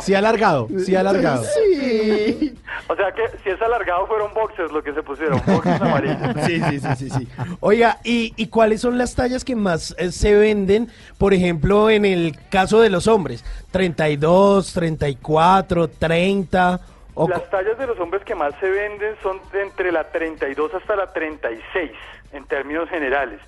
Sí, 0.00 0.14
alargado, 0.14 0.68
sí, 0.78 0.94
alargado. 0.94 1.42
Sí. 1.44 2.54
O 2.88 2.94
sea 2.94 3.10
que 3.12 3.22
si 3.42 3.50
es 3.50 3.60
alargado 3.62 4.06
fueron 4.06 4.32
boxers 4.34 4.70
lo 4.70 4.82
que 4.82 4.92
se 4.92 5.02
pusieron, 5.02 5.40
boxers 5.46 5.80
amarillos. 5.80 6.18
Sí, 6.44 6.60
sí, 6.60 6.80
sí, 6.80 6.88
sí, 6.96 7.10
sí. 7.10 7.28
Oiga, 7.60 7.98
¿y, 8.04 8.34
y 8.36 8.48
cuáles 8.48 8.82
son 8.82 8.98
las 8.98 9.14
tallas 9.14 9.44
que 9.44 9.56
más 9.56 9.94
eh, 9.98 10.12
se 10.12 10.34
venden, 10.34 10.88
por 11.16 11.32
ejemplo, 11.32 11.88
en 11.88 12.04
el 12.04 12.36
caso 12.50 12.80
de 12.80 12.90
los 12.90 13.06
hombres? 13.06 13.44
32, 13.70 14.74
34, 14.74 15.88
30 15.88 16.80
o 17.14 17.28
Las 17.28 17.48
tallas 17.48 17.78
de 17.78 17.86
los 17.86 17.98
hombres 17.98 18.22
que 18.24 18.34
más 18.34 18.54
se 18.60 18.68
venden 18.68 19.14
son 19.22 19.40
de 19.52 19.62
entre 19.62 19.90
la 19.90 20.04
32 20.04 20.74
hasta 20.74 20.96
la 20.96 21.12
36 21.14 21.90
en 22.32 22.44
términos 22.44 22.88
generales. 22.88 23.40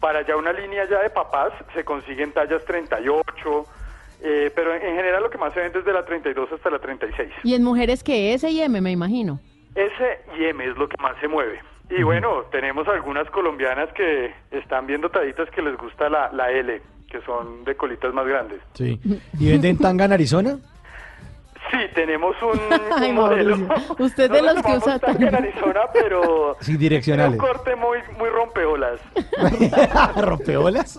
Para 0.00 0.26
ya 0.26 0.36
una 0.36 0.52
línea 0.52 0.88
ya 0.88 1.02
de 1.02 1.10
papás 1.10 1.52
se 1.74 1.84
consiguen 1.84 2.32
tallas 2.32 2.64
38, 2.64 3.66
eh, 4.22 4.50
pero 4.54 4.74
en, 4.74 4.82
en 4.82 4.96
general 4.96 5.22
lo 5.22 5.30
que 5.30 5.38
más 5.38 5.52
se 5.54 5.60
vende 5.60 5.78
es 5.78 5.84
de 5.84 5.92
la 5.92 6.04
32 6.04 6.52
hasta 6.52 6.70
la 6.70 6.78
36. 6.78 7.30
Y 7.44 7.54
en 7.54 7.62
mujeres 7.62 8.02
que 8.02 8.34
S 8.34 8.48
y 8.48 8.60
M, 8.60 8.80
me 8.80 8.90
imagino. 8.90 9.40
S 9.74 9.94
y 10.38 10.44
M 10.44 10.64
es 10.64 10.76
lo 10.76 10.88
que 10.88 10.96
más 11.00 11.16
se 11.20 11.28
mueve. 11.28 11.60
Y 11.88 12.02
bueno, 12.02 12.44
tenemos 12.50 12.88
algunas 12.88 13.30
colombianas 13.30 13.92
que 13.92 14.34
están 14.50 14.86
viendo 14.86 15.08
tallitas 15.08 15.48
que 15.50 15.62
les 15.62 15.76
gusta 15.76 16.08
la, 16.08 16.32
la 16.32 16.50
L, 16.50 16.82
que 17.08 17.20
son 17.22 17.64
de 17.64 17.76
colitas 17.76 18.12
más 18.12 18.26
grandes. 18.26 18.60
Sí. 18.74 19.00
¿Y 19.38 19.50
venden 19.50 19.78
tanga 19.78 20.06
en 20.06 20.12
Arizona? 20.12 20.58
Sí, 21.70 21.78
tenemos 21.94 22.34
un, 22.42 22.60
Ay, 22.96 23.10
un 23.10 23.16
modelo. 23.16 23.56
Usted 23.98 24.30
de 24.30 24.40
No 24.40 24.48
lo 24.48 24.54
los 24.54 24.62
que 24.62 24.76
usa 24.76 24.98
tanga 24.98 25.28
en 25.28 25.34
Arizona, 25.34 25.80
pero 25.92 26.56
Sí, 26.60 26.66
tiene 26.66 26.78
direccionales. 26.78 27.32
un 27.32 27.38
corte 27.38 27.74
muy, 27.76 27.98
muy 28.18 28.28
rompeolas. 28.30 29.00
¿Rompeolas? 30.16 30.98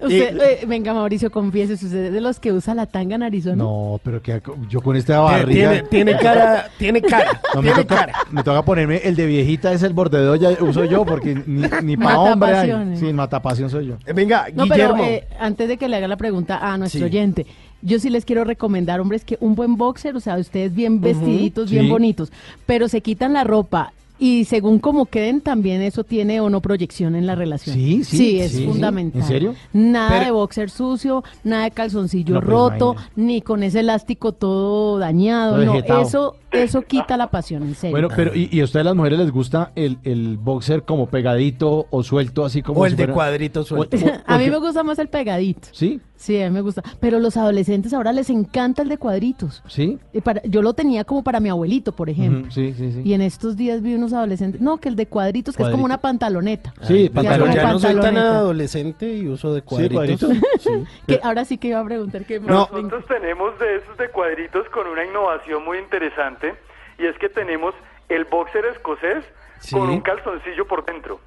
Usted, 0.00 0.40
eh, 0.40 0.60
venga, 0.66 0.94
Mauricio, 0.94 1.30
confiese, 1.30 1.74
¿usted 1.74 2.06
es 2.06 2.12
de 2.12 2.20
los 2.20 2.38
que 2.40 2.52
usa 2.52 2.74
la 2.74 2.86
tanga 2.86 3.16
en 3.16 3.22
Arizona? 3.22 3.56
No, 3.56 4.00
pero 4.04 4.22
que 4.22 4.40
yo 4.68 4.80
con 4.80 4.96
esta 4.96 5.20
barriga. 5.20 5.70
tiene, 5.70 5.82
tiene 5.88 6.16
cara, 6.18 6.68
tiene 6.78 7.02
cara, 7.02 7.40
No, 7.54 7.62
me, 7.62 7.70
toca, 7.72 7.84
cara. 7.96 8.12
me 8.30 8.42
toca 8.42 8.62
ponerme 8.64 8.98
el 8.98 9.16
de 9.16 9.26
viejita, 9.26 9.72
es 9.72 9.82
el 9.82 9.92
bordedor, 9.92 10.38
ya 10.38 10.50
uso 10.60 10.84
yo, 10.84 11.04
porque 11.04 11.34
ni, 11.46 11.66
ni 11.82 11.96
para 11.96 12.18
hombre 12.20 12.54
hay. 12.56 12.96
Sí, 12.96 13.12
matapasión 13.12 13.68
soy 13.70 13.86
yo. 13.88 13.96
Venga, 14.14 14.46
No, 14.54 14.64
Guillermo. 14.64 14.94
pero 14.96 15.08
eh, 15.08 15.28
antes 15.38 15.68
de 15.68 15.76
que 15.76 15.88
le 15.88 15.96
haga 15.96 16.08
la 16.08 16.16
pregunta 16.16 16.58
a 16.60 16.76
nuestro 16.78 17.00
Sí. 17.00 17.04
oyente, 17.04 17.46
yo 17.82 17.98
sí 17.98 18.10
les 18.10 18.24
quiero 18.24 18.44
recomendar, 18.44 19.00
hombres, 19.00 19.24
que 19.24 19.36
un 19.40 19.54
buen 19.54 19.76
boxer, 19.76 20.16
o 20.16 20.20
sea, 20.20 20.36
ustedes 20.36 20.74
bien 20.74 21.00
vestiditos, 21.00 21.68
Sí. 21.70 21.76
bien 21.76 21.88
bonitos, 21.88 22.32
pero 22.66 22.88
se 22.88 23.00
quitan 23.00 23.32
la 23.32 23.44
ropa 23.44 23.92
y 24.22 24.44
según 24.44 24.80
como 24.80 25.06
queden, 25.06 25.40
también 25.40 25.80
eso 25.80 26.04
tiene 26.04 26.42
o 26.42 26.50
no 26.50 26.60
proyección 26.60 27.14
en 27.16 27.26
la 27.26 27.36
relación. 27.36 27.74
Sí, 27.74 28.04
sí, 28.04 28.38
es 28.38 28.50
sí, 28.52 28.58
sí. 28.58 28.66
fundamental. 28.66 29.22
¿En 29.22 29.26
serio? 29.26 29.54
Nada 29.72 30.10
Pero- 30.10 30.24
de 30.26 30.30
boxer 30.32 30.68
sucio, 30.68 31.24
nada 31.42 31.64
de 31.64 31.70
calzoncillo 31.70 32.34
No, 32.34 32.40
pues, 32.40 32.50
roto, 32.50 32.96
ni 33.16 33.40
con 33.40 33.62
ese 33.62 33.80
elástico 33.80 34.32
todo 34.32 34.98
dañado. 34.98 35.56
No, 35.64 35.74
eso, 36.02 36.36
eso 36.52 36.82
quita 36.82 37.16
la 37.16 37.30
pasión, 37.30 37.62
en 37.62 37.74
serio. 37.74 37.92
Bueno, 37.92 38.08
pero 38.14 38.34
¿y, 38.36 38.50
y 38.52 38.60
a 38.60 38.64
ustedes 38.64 38.84
las 38.84 38.94
mujeres 38.94 39.20
les 39.20 39.30
gusta 39.30 39.72
el, 39.74 39.96
el 40.02 40.36
boxer 40.36 40.82
como 40.82 41.06
pegadito 41.06 41.86
o 41.88 42.02
suelto, 42.02 42.44
así 42.44 42.60
como 42.60 42.80
O 42.80 42.84
el 42.84 42.90
si 42.92 42.96
de 42.98 43.04
fuera- 43.04 43.14
cuadrito 43.14 43.64
suelto. 43.64 43.96
o- 43.96 44.00
o- 44.06 44.12
a 44.26 44.36
mí 44.36 44.50
me 44.50 44.58
gusta 44.58 44.82
más 44.82 44.98
el 44.98 45.08
pegadito. 45.08 45.68
¿Sí? 45.72 45.98
Sí, 46.20 46.38
a 46.42 46.48
mí 46.50 46.54
me 46.54 46.60
gusta. 46.60 46.82
Pero 47.00 47.18
los 47.18 47.38
adolescentes 47.38 47.94
ahora 47.94 48.12
les 48.12 48.28
encanta 48.28 48.82
el 48.82 48.90
de 48.90 48.98
cuadritos. 48.98 49.62
¿Sí? 49.66 49.98
Y 50.12 50.20
para- 50.20 50.42
yo 50.42 50.60
lo 50.60 50.74
tenía 50.74 51.04
como 51.04 51.24
para 51.24 51.40
mi 51.40 51.48
abuelito, 51.48 51.92
por 51.92 52.10
ejemplo. 52.10 52.50
Sí, 52.52 52.74
sí, 52.76 52.92
sí. 52.92 53.00
Y 53.02 53.14
en 53.14 53.22
estos 53.22 53.56
días 53.56 53.80
vi 53.80 53.94
unos 53.94 54.12
adolescentes. 54.12 54.60
No, 54.60 54.76
que 54.76 54.90
el 54.90 54.96
de 54.96 55.06
cuadritos, 55.06 55.56
que 55.56 55.62
es 55.62 55.70
como 55.70 55.82
una 55.86 55.96
pantaloneta. 55.98 56.74
Sí, 56.82 57.08
Ya 57.08 57.14
como 57.14 57.22
ya 57.22 57.38
no 57.72 57.78
soy 57.78 57.94
tan 57.94 58.02
pantaloneta. 58.02 58.36
adolescente 58.36 59.14
y 59.14 59.28
uso 59.28 59.54
de 59.54 59.62
cuadritos. 59.62 59.94
cuadritos. 59.96 60.30
Que 61.06 61.20
ahora 61.22 61.46
sí 61.46 61.56
que 61.56 61.68
iba 61.68 61.80
a 61.80 61.84
preguntar 61.86 62.26
qué 62.26 62.38
No. 62.38 62.68
Nosotros 62.70 63.02
tenemos 63.06 63.58
de 63.58 63.76
esos 63.76 63.96
de 63.96 64.10
cuadritos 64.10 64.68
con 64.68 64.86
una 64.88 65.04
innovación 65.06 65.64
muy 65.64 65.78
interesante 65.78 66.54
y 66.98 67.06
es 67.06 67.16
que 67.18 67.30
tenemos 67.30 67.72
el 68.10 68.26
boxer 68.26 68.66
escocés 68.66 69.24
Sí. 69.60 69.74
con 69.74 69.88
un 69.88 70.00
calzoncillo 70.02 70.66
por 70.66 70.84
dentro. 70.84 71.18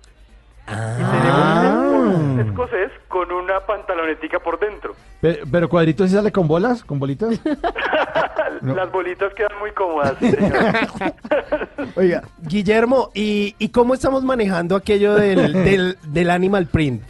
Ah. 0.68 0.96
Y 0.98 1.04
tenemos 1.04 2.40
el 2.40 2.48
escocés 2.50 2.92
con 3.10 3.32
una 3.32 3.60
pantalonetica 3.62 4.40
por 4.40 4.60
dentro. 4.60 4.96
Pero, 5.22 5.46
pero 5.52 5.70
cuadritos 5.70 6.10
sí 6.10 6.16
sale 6.16 6.32
con 6.32 6.48
bolas, 6.48 6.84
con 6.84 7.00
bolitas. 7.00 7.40
No. 8.62 8.76
Las 8.76 8.90
bolitas 8.94 9.34
quedan 9.34 9.58
muy 9.60 9.72
cómodas. 9.72 10.14
sí, 10.20 10.32
señor. 10.32 10.54
Oiga, 11.96 12.24
Guillermo, 12.44 13.10
¿y, 13.14 13.56
y 13.60 13.70
cómo 13.70 13.94
estamos 13.94 14.24
manejando 14.24 14.78
aquello 14.78 15.16
del, 15.16 15.52
del, 15.66 15.98
del 16.08 16.30
animal 16.30 16.68
print? 16.68 17.04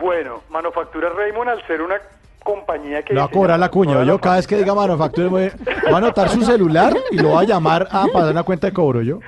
bueno, 0.00 0.40
Manufactura 0.50 1.10
Raymond, 1.10 1.48
al 1.50 1.64
ser 1.68 1.80
una 1.80 1.94
compañía 2.42 3.04
que... 3.04 3.12
Le 3.14 3.20
va 3.20 3.26
a 3.26 3.30
cobrar 3.30 3.56
la 3.60 3.68
cuña. 3.70 4.02
Yo 4.02 4.18
cada 4.20 4.36
vez 4.36 4.48
que 4.48 4.56
diga 4.56 4.74
manufactura 4.74 5.28
voy 5.28 5.44
a- 5.44 5.90
va 5.90 5.94
a 5.94 5.98
anotar 5.98 6.28
su 6.28 6.42
celular 6.42 6.92
y 7.12 7.18
lo 7.18 7.32
va 7.34 7.42
a 7.42 7.44
llamar 7.44 7.86
a 7.92 8.06
pasar 8.12 8.32
una 8.32 8.42
cuenta 8.42 8.66
de 8.66 8.72
cobro 8.72 9.02
yo. 9.02 9.20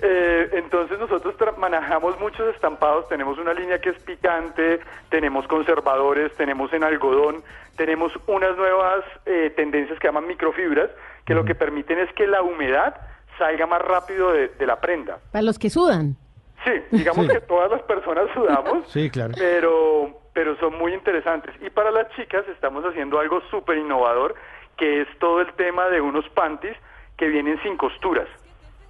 Eh, 0.00 0.50
entonces 0.52 0.98
nosotros 0.98 1.34
manejamos 1.58 2.18
muchos 2.20 2.54
estampados, 2.54 3.08
tenemos 3.08 3.36
una 3.38 3.52
línea 3.52 3.80
que 3.80 3.90
es 3.90 3.98
picante, 4.04 4.80
tenemos 5.10 5.46
conservadores, 5.48 6.32
tenemos 6.36 6.72
en 6.72 6.84
algodón, 6.84 7.42
tenemos 7.76 8.12
unas 8.26 8.56
nuevas 8.56 9.04
eh, 9.26 9.52
tendencias 9.56 9.98
que 9.98 10.06
llaman 10.08 10.26
microfibras, 10.26 10.90
que 11.26 11.34
lo 11.34 11.44
que 11.44 11.54
permiten 11.54 11.98
es 11.98 12.12
que 12.14 12.26
la 12.26 12.42
humedad 12.42 12.94
salga 13.38 13.66
más 13.66 13.82
rápido 13.82 14.32
de, 14.32 14.48
de 14.48 14.66
la 14.66 14.80
prenda. 14.80 15.18
Para 15.32 15.42
los 15.42 15.58
que 15.58 15.68
sudan. 15.70 16.16
Sí, 16.64 16.72
digamos 16.90 17.26
Sí. 17.26 17.32
que 17.32 17.40
todas 17.40 17.70
las 17.70 17.82
personas 17.82 18.24
sudamos, 18.34 18.88
Sí, 18.92 19.10
claro. 19.10 19.32
pero, 19.36 20.10
pero 20.32 20.56
son 20.58 20.76
muy 20.78 20.92
interesantes. 20.94 21.54
Y 21.60 21.70
para 21.70 21.90
las 21.90 22.08
chicas 22.16 22.44
estamos 22.48 22.84
haciendo 22.84 23.18
algo 23.18 23.40
súper 23.50 23.78
innovador, 23.78 24.34
que 24.76 25.02
es 25.02 25.08
todo 25.18 25.40
el 25.40 25.52
tema 25.54 25.88
de 25.88 26.00
unos 26.00 26.28
panties 26.30 26.76
que 27.16 27.26
vienen 27.28 27.60
sin 27.62 27.76
costuras. 27.76 28.28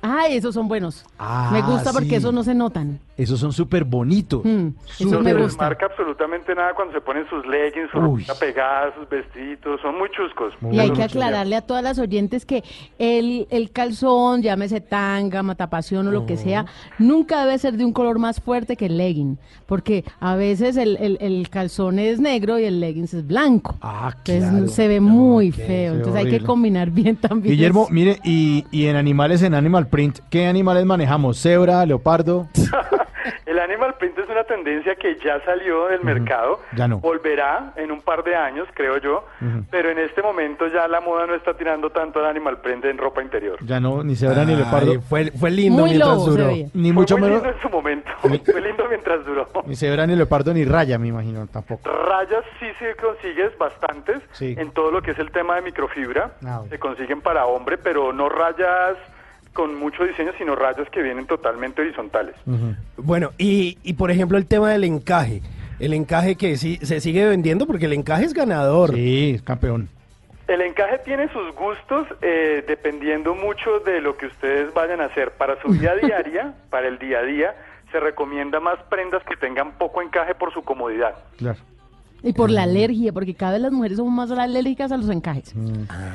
Ay, 0.01 0.37
esos 0.37 0.55
son 0.55 0.69
buenos. 0.69 1.05
Ah, 1.19 1.51
me 1.53 1.63
gusta 1.63 1.93
porque 1.93 2.09
sí. 2.11 2.15
esos 2.17 2.33
no 2.33 2.45
se 2.45 2.55
notan. 2.55 3.01
Esos 3.19 3.41
son 3.41 3.53
súper 3.53 3.83
bonitos. 3.85 4.43
Mm, 4.45 4.69
eso 5.01 5.11
No 5.11 5.21
me 5.21 5.31
se 5.33 5.35
les 5.37 5.43
gusta. 5.47 5.65
marca 5.65 5.87
absolutamente 5.87 6.55
nada 6.55 6.73
cuando 6.75 6.95
se 6.95 7.01
ponen 7.01 7.29
sus 7.29 7.45
leggings, 7.47 7.91
su 7.91 7.99
Uy. 7.99 8.05
ropita 8.23 8.35
pegada, 8.37 8.95
sus 8.97 9.09
vestidos, 9.09 9.81
son 9.83 9.99
muy 9.99 10.09
chuscos. 10.11 10.55
Y 10.73 10.79
hay 10.79 10.91
que 10.93 11.03
aclararle 11.03 11.57
a 11.57 11.63
todas 11.63 11.83
las 11.83 11.99
oyentes 11.99 12.47
que 12.47 12.63
el, 12.99 13.47
el 13.51 13.73
calzón, 13.73 14.41
llámese 14.43 14.81
tanga, 14.81 15.43
matapasión 15.43 16.07
o 16.09 16.11
lo 16.13 16.27
que 16.27 16.37
sea, 16.37 16.67
nunca 16.99 17.45
debe 17.45 17.59
ser 17.59 17.77
de 17.77 17.85
un 17.85 17.93
color 17.93 18.19
más 18.21 18.41
fuerte 18.41 18.77
que 18.77 18.87
el 18.87 18.97
legging. 18.97 19.37
Porque 19.67 20.05
a 20.21 20.37
veces 20.37 20.77
el, 20.77 20.97
el- 20.99 21.19
el 21.21 21.51
calzón 21.51 21.99
es 21.99 22.21
negro 22.21 22.59
y 22.59 22.65
el 22.65 22.79
leggings 22.81 23.15
es 23.15 23.27
blanco. 23.27 23.75
Ah, 23.83 24.13
Entonces 24.17 24.49
claro. 24.49 24.69
se 24.69 24.87
ve 24.89 25.01
muy 25.01 25.51
feo. 25.51 25.95
Entonces 25.95 26.25
hay 26.25 26.31
que 26.31 26.41
combinar 26.45 26.91
bien 26.93 27.17
también. 27.17 27.53
Guillermo, 27.55 27.83
eso. 27.87 27.93
mire, 27.93 28.21
y, 28.23 28.65
y 28.71 28.87
en 28.87 28.95
animales, 28.97 29.43
en 29.43 29.55
Animal 29.55 29.89
Print, 29.89 30.21
¿qué 30.31 30.47
animales 30.47 30.87
manejamos? 30.87 31.37
¿Cebra, 31.39 31.85
leopardo? 31.85 32.47
El 33.49 33.59
animal 33.59 33.95
print 33.99 34.19
es 34.19 34.29
una 34.29 34.45
tendencia 34.45 34.95
que 34.97 35.17
ya 35.25 35.41
salió 35.45 35.87
del 35.87 36.03
mercado, 36.03 36.61
Ya 36.77 36.87
no. 36.87 36.99
volverá 36.99 37.73
en 37.77 37.91
un 37.91 38.03
par 38.03 38.23
de 38.23 38.37
años, 38.37 38.69
creo 38.75 38.99
yo, 38.99 39.25
pero 39.71 39.89
en 39.91 39.99
este 39.99 40.21
momento 40.23 40.67
ya 40.69 40.87
la 40.87 41.01
moda 41.01 41.27
no 41.27 41.35
está 41.35 41.55
tirando 41.55 41.89
tanto 41.91 42.19
al 42.21 42.27
animal 42.27 42.61
print 42.61 42.85
en 42.85 42.99
ropa 42.99 43.23
interior. 43.23 43.57
Ya 43.65 43.81
no, 43.81 44.05
ni 44.05 44.17
cebra 44.17 44.45
ni 44.45 44.55
leopardo. 44.55 45.01
Fue, 45.01 45.31
fue 45.33 45.51
lindo 45.51 45.81
Muy 45.81 45.91
mientras 45.91 46.11
lobo 46.11 46.25
se 46.27 46.31
duró. 46.31 46.51
Ni 46.75 46.93
Fue 46.93 46.93
mucho 46.93 47.17
muy 47.17 47.29
menos. 47.31 47.43
lindo 47.43 47.57
en 47.57 47.63
su 47.63 47.69
momento, 47.71 48.11
fue 48.21 48.61
lindo 48.61 48.85
mientras 48.89 49.25
duró. 49.25 49.49
Ni 49.65 49.77
cebra 49.77 50.07
ni 50.07 50.15
leopardo 50.15 50.53
ni 50.53 50.65
raya, 50.67 50.99
me 50.99 51.09
imagino, 51.09 51.47
tampoco. 51.47 51.89
Rayas 51.89 52.45
sí 52.61 52.67
se 52.79 52.95
consigues 52.97 53.57
bastantes 53.57 54.23
Sí. 54.33 54.55
en 54.59 54.73
todo 54.73 54.91
lo 54.91 55.01
que 55.01 55.13
es 55.13 55.19
el 55.19 55.31
tema 55.31 55.55
de 55.57 55.63
microfibra. 55.63 56.33
Ah. 56.45 56.63
Se 56.69 56.79
consiguen 56.79 57.23
para 57.23 57.47
hombre, 57.47 57.79
pero 57.79 58.13
no 58.13 58.29
rayas 58.29 58.97
con 59.59 59.75
mucho 59.75 60.05
diseño, 60.05 60.31
sino 60.39 60.55
rayas 60.55 60.89
que 60.91 61.03
vienen 61.03 61.27
totalmente 61.27 61.83
horizontales. 61.83 62.37
Bueno, 62.97 63.33
y, 63.39 63.77
y 63.83 63.95
por 63.95 64.13
ejemplo 64.13 64.39
el 64.39 64.47
tema 64.47 64.71
del 64.71 64.85
encaje. 64.85 65.43
El 65.81 65.95
encaje 65.95 66.37
que 66.37 66.57
sí 66.57 66.79
se 66.81 67.01
sigue 67.01 67.27
vendiendo 67.27 67.67
porque 67.67 67.87
el 67.87 67.93
encaje 67.93 68.27
es 68.27 68.35
ganador. 68.35 68.95
Sí, 68.95 69.33
es 69.35 69.43
campeón. 69.43 69.89
El 70.47 70.61
encaje 70.61 70.99
tiene 70.99 71.29
sus 71.33 71.53
gustos 71.57 72.07
eh, 72.23 72.65
dependiendo 72.69 73.35
mucho 73.35 73.81
de 73.81 74.01
lo 74.01 74.17
que 74.17 74.27
ustedes 74.27 74.73
vayan 74.75 75.01
a 75.01 75.07
hacer. 75.07 75.33
Para 75.33 75.61
su 75.61 75.71
vida 75.71 75.97
diaria, 75.97 76.55
para 76.71 76.87
el 76.87 77.01
día 77.01 77.19
a 77.19 77.23
día, 77.25 77.57
se 77.91 77.99
recomienda 77.99 78.61
más 78.61 78.79
prendas 78.89 79.25
que 79.25 79.35
tengan 79.35 79.73
poco 79.73 80.03
encaje 80.03 80.37
por 80.37 80.55
su 80.55 80.63
comodidad. 80.63 81.17
Claro. 81.37 81.59
Y 82.23 82.33
por 82.33 82.51
la 82.51 82.65
alergia, 82.65 83.13
porque 83.13 83.35
cada 83.35 83.53
vez 83.53 83.61
las 83.63 83.71
mujeres 83.73 83.97
somos 83.99 84.13
más 84.13 84.31
alérgicas 84.37 84.91
a 84.91 84.97
los 84.97 85.09
encajes. 85.09 85.55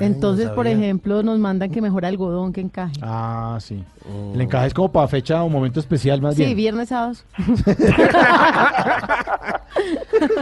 Entonces, 0.02 0.50
por 0.50 0.68
ejemplo, 0.68 1.24
nos 1.24 1.40
mandan 1.40 1.72
que 1.72 1.82
mejor 1.82 2.06
algodón 2.06 2.52
que 2.52 2.60
encaje. 2.62 2.94
Ah, 3.02 3.58
sí. 3.62 3.82
El 4.34 4.42
encaje 4.42 4.68
es 4.68 4.74
como 4.74 4.92
para 4.92 5.08
fecha 5.08 5.42
o 5.44 5.50
momento 5.50 5.80
especial, 5.80 6.22
más 6.22 6.36
Sí, 6.36 6.44
bien. 6.44 6.58
viernes, 6.58 6.90
sábados. 6.90 7.24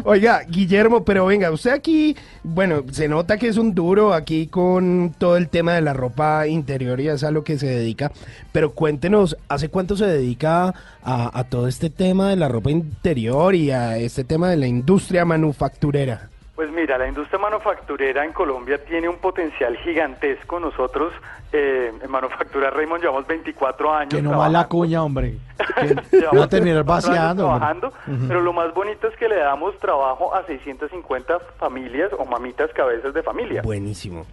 Oiga, 0.03 0.41
Guillermo, 0.49 1.03
pero 1.05 1.25
venga, 1.25 1.51
usted 1.51 1.71
aquí, 1.71 2.15
bueno, 2.43 2.83
se 2.91 3.07
nota 3.07 3.37
que 3.37 3.47
es 3.47 3.57
un 3.57 3.73
duro 3.73 4.13
aquí 4.13 4.47
con 4.47 5.13
todo 5.17 5.37
el 5.37 5.47
tema 5.47 5.73
de 5.73 5.81
la 5.81 5.93
ropa 5.93 6.47
interior 6.47 6.99
y 6.99 7.07
es 7.07 7.23
a 7.23 7.31
lo 7.31 7.43
que 7.43 7.57
se 7.57 7.67
dedica, 7.67 8.11
pero 8.51 8.71
cuéntenos, 8.73 9.37
¿hace 9.47 9.69
cuánto 9.69 9.95
se 9.95 10.05
dedica 10.05 10.73
a, 11.03 11.37
a 11.37 11.43
todo 11.45 11.67
este 11.67 11.89
tema 11.89 12.29
de 12.29 12.35
la 12.35 12.47
ropa 12.47 12.71
interior 12.71 13.55
y 13.55 13.71
a 13.71 13.97
este 13.97 14.23
tema 14.23 14.49
de 14.49 14.57
la 14.57 14.67
industria 14.67 15.25
manufacturera? 15.25 16.29
Pues 16.55 16.69
mira, 16.71 16.97
la 16.97 17.07
industria 17.07 17.39
manufacturera 17.39 18.23
en 18.23 18.33
Colombia 18.33 18.77
tiene 18.85 19.09
un 19.09 19.17
potencial 19.17 19.75
gigantesco. 19.77 20.59
Nosotros 20.59 21.11
eh, 21.51 21.91
en 22.03 22.11
Manufactura 22.11 22.69
Raymond 22.69 23.01
llevamos 23.01 23.25
24 23.25 23.93
años. 23.93 24.13
Que 24.13 24.21
no 24.21 24.29
va 24.31 24.47
la 24.47 24.67
trabajando. 24.67 24.69
cuña, 24.69 25.03
hombre. 25.03 25.37
Que 26.11 26.25
va 26.37 26.43
a 26.43 26.47
terminar 26.47 26.83
24 26.83 26.83
años 26.83 26.85
vaciando. 26.85 27.43
trabajando, 27.45 27.93
pero 28.27 28.41
lo 28.41 28.53
más 28.53 28.73
bonito 28.75 29.07
es 29.07 29.15
que 29.17 29.27
le 29.27 29.37
damos 29.37 29.75
trabajo 29.79 30.35
a 30.35 30.45
650 30.45 31.39
familias 31.57 32.11
o 32.17 32.25
mamitas 32.25 32.69
cabezas 32.73 33.13
de 33.13 33.23
familia. 33.23 33.63
Buenísimo. 33.63 34.25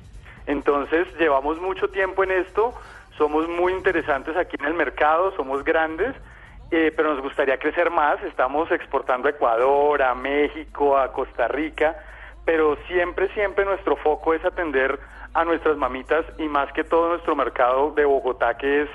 Entonces 0.47 1.07
llevamos 1.19 1.61
mucho 1.61 1.89
tiempo 1.89 2.24
en 2.24 2.32
esto, 2.32 2.74
somos 3.16 3.49
muy 3.49 3.73
interesantes 3.73 4.36
aquí 4.36 4.57
en 4.59 4.66
el 4.66 4.74
mercado, 4.74 5.32
somos 5.36 5.65
grandes, 5.65 6.15
eh, 6.70 6.93
pero 6.97 7.15
nos 7.15 7.23
gustaría 7.23 7.59
crecer 7.59 7.90
más. 7.90 8.23
Estamos 8.23 8.70
exportando 8.70 9.28
a 9.28 9.31
Ecuador, 9.31 10.03
a 10.03 10.15
México, 10.15 10.97
a 10.99 11.12
Costa 11.12 11.49
Rica, 11.49 11.97
pero 12.45 12.77
siempre, 12.89 13.28
siempre 13.35 13.65
nuestro 13.65 13.97
foco 13.97 14.35
es 14.35 14.45
atender 14.45 14.99
a 15.35 15.45
nuestras 15.45 15.77
mamitas 15.77 16.24
y 16.39 16.45
más 16.49 16.73
que 16.73 16.85
todo 16.85 17.11
nuestro 17.11 17.36
mercado 17.36 17.93
de 17.93 18.05
Bogotá 18.05 18.57
que 18.57 18.82
es, 18.82 18.89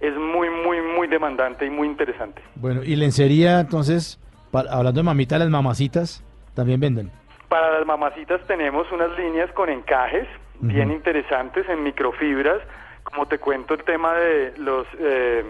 es 0.00 0.14
muy, 0.16 0.50
muy, 0.50 0.80
muy 0.80 1.08
demandante 1.08 1.64
y 1.66 1.70
muy 1.70 1.88
interesante. 1.88 2.42
Bueno, 2.56 2.82
y 2.84 2.96
lencería, 2.96 3.60
entonces, 3.60 4.18
pa- 4.50 4.66
hablando 4.70 5.00
de 5.00 5.04
mamita, 5.04 5.38
las 5.38 5.48
mamacitas 5.50 6.22
también 6.54 6.80
venden. 6.80 7.10
Para 7.48 7.78
las 7.78 7.86
mamacitas 7.86 8.40
tenemos 8.46 8.90
unas 8.92 9.10
líneas 9.18 9.50
con 9.52 9.68
encajes 9.70 10.26
bien 10.60 10.90
interesantes 10.92 11.66
en 11.70 11.82
microfibras. 11.82 12.58
Como 13.02 13.26
te 13.26 13.38
cuento 13.38 13.72
el 13.74 13.82
tema 13.82 14.12
de 14.14 14.52
los, 14.58 14.86
eh, 14.98 15.44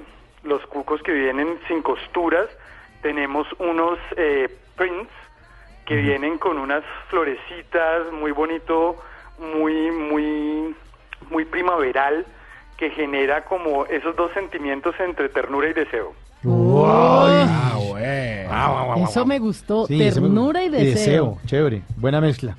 los 0.44 0.64
cucos 0.66 1.02
que 1.02 1.12
vienen 1.12 1.58
sin 1.68 1.82
costuras, 1.82 2.48
tenemos 3.02 3.46
unos 3.58 3.98
eh, 4.16 4.48
prints 4.76 5.10
que 5.86 5.96
vienen 5.96 6.38
con 6.38 6.58
unas 6.58 6.84
florecitas, 7.08 8.12
muy 8.12 8.30
bonito, 8.30 8.96
muy, 9.38 9.90
muy, 9.90 10.74
muy 11.30 11.44
primaveral, 11.44 12.24
que 12.76 12.90
genera 12.90 13.44
como 13.44 13.86
esos 13.86 14.14
dos 14.16 14.30
sentimientos 14.32 14.94
entre 15.00 15.28
ternura 15.28 15.68
y 15.68 15.72
deseo. 15.72 16.12
Ah, 18.50 18.94
bueno. 18.94 19.08
Eso 19.08 19.26
me 19.26 19.38
gustó. 19.38 19.86
Sí, 19.86 20.02
ese 20.02 20.20
me- 20.20 20.28
Ternura 20.28 20.62
y 20.64 20.68
deseo. 20.68 21.38
Chévere, 21.46 21.82
buena 21.96 22.20
mezcla. 22.20 22.56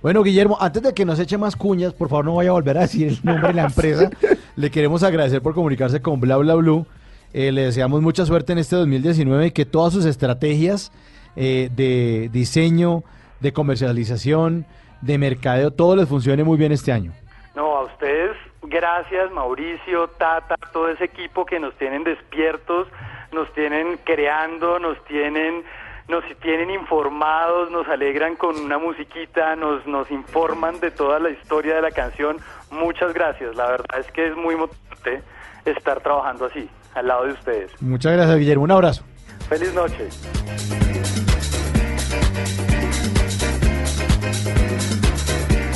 Bueno, 0.00 0.22
Guillermo, 0.22 0.56
antes 0.60 0.82
de 0.82 0.94
que 0.94 1.04
nos 1.04 1.18
eche 1.18 1.36
más 1.36 1.56
cuñas, 1.56 1.92
por 1.92 2.08
favor 2.08 2.24
no 2.24 2.34
vaya 2.36 2.50
a 2.50 2.52
volver 2.52 2.78
a 2.78 2.82
decir 2.82 3.08
el 3.08 3.18
nombre 3.24 3.48
de 3.48 3.54
la 3.54 3.64
empresa. 3.64 4.10
le 4.56 4.70
queremos 4.70 5.02
agradecer 5.02 5.42
por 5.42 5.54
comunicarse 5.54 6.00
con 6.00 6.20
Bla 6.20 6.36
Bla 6.36 6.54
Blue. 6.54 6.86
Eh, 7.32 7.52
le 7.52 7.62
deseamos 7.62 8.00
mucha 8.00 8.24
suerte 8.24 8.52
en 8.52 8.58
este 8.58 8.76
2019 8.76 9.46
y 9.46 9.50
que 9.50 9.66
todas 9.66 9.92
sus 9.92 10.06
estrategias 10.06 10.92
eh, 11.36 11.68
de 11.74 12.30
diseño, 12.32 13.04
de 13.40 13.52
comercialización, 13.52 14.66
de 15.02 15.18
mercadeo, 15.18 15.70
todo 15.70 15.94
les 15.96 16.08
funcione 16.08 16.42
muy 16.42 16.56
bien 16.56 16.72
este 16.72 16.92
año. 16.92 17.12
No, 17.54 17.76
a 17.76 17.82
ustedes, 17.84 18.36
gracias 18.62 19.30
Mauricio, 19.32 20.08
Tata, 20.18 20.54
todo 20.72 20.88
ese 20.88 21.04
equipo 21.04 21.44
que 21.44 21.60
nos 21.60 21.74
tienen 21.74 22.04
despiertos, 22.04 22.88
nos 23.32 23.52
tienen 23.52 23.98
creando, 24.04 24.78
nos 24.78 25.02
tienen, 25.04 25.64
nos 26.08 26.24
tienen 26.40 26.70
informados, 26.70 27.70
nos 27.70 27.86
alegran 27.88 28.36
con 28.36 28.56
una 28.56 28.78
musiquita, 28.78 29.54
nos, 29.56 29.86
nos 29.86 30.10
informan 30.10 30.80
de 30.80 30.90
toda 30.90 31.18
la 31.18 31.30
historia 31.30 31.76
de 31.76 31.82
la 31.82 31.90
canción. 31.90 32.38
Muchas 32.70 33.12
gracias, 33.12 33.54
la 33.54 33.68
verdad 33.68 34.00
es 34.00 34.10
que 34.12 34.28
es 34.28 34.36
muy 34.36 34.56
motivante 34.56 35.22
estar 35.64 36.00
trabajando 36.00 36.46
así, 36.46 36.68
al 36.98 37.06
lado 37.06 37.24
de 37.26 37.32
ustedes. 37.32 37.70
Muchas 37.80 38.12
gracias, 38.12 38.38
Guillermo. 38.38 38.64
Un 38.64 38.72
abrazo. 38.72 39.02
Feliz 39.48 39.72
noche. 39.72 40.08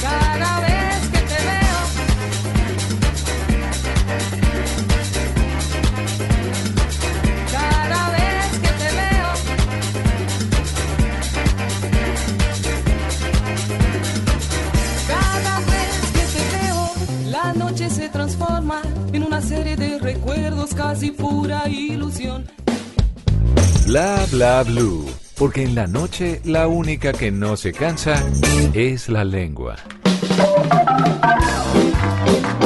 Cada 0.03 0.61
vez 0.61 1.09
que 1.13 1.19
te 1.31 1.39
veo, 1.49 1.81
cada 7.51 8.11
vez 8.11 8.51
que 8.63 8.69
te 8.81 8.89
veo, 9.01 9.31
cada 15.09 15.61
vez 15.61 15.95
que 16.13 16.25
te 16.35 16.45
veo, 16.57 17.31
la 17.31 17.53
noche 17.55 17.89
se 17.89 18.09
transforma 18.09 18.83
en 19.13 19.25
una 19.25 19.41
serie 19.41 19.77
de 19.77 19.99
recuerdos 19.99 20.75
casi 20.75 21.11
pura 21.11 21.69
ilusión. 21.69 22.45
Bla 23.87 24.25
bla 24.31 24.63
blue. 24.63 25.07
Porque 25.39 25.65
en 25.65 25.75
la 25.75 25.87
noche 25.87 26.41
la 26.45 26.69
única 26.69 27.13
que 27.13 27.31
no 27.31 27.57
se 27.57 27.73
cansa 27.73 28.15
es 28.75 29.09
la 29.09 29.25
lengua. 29.25 29.77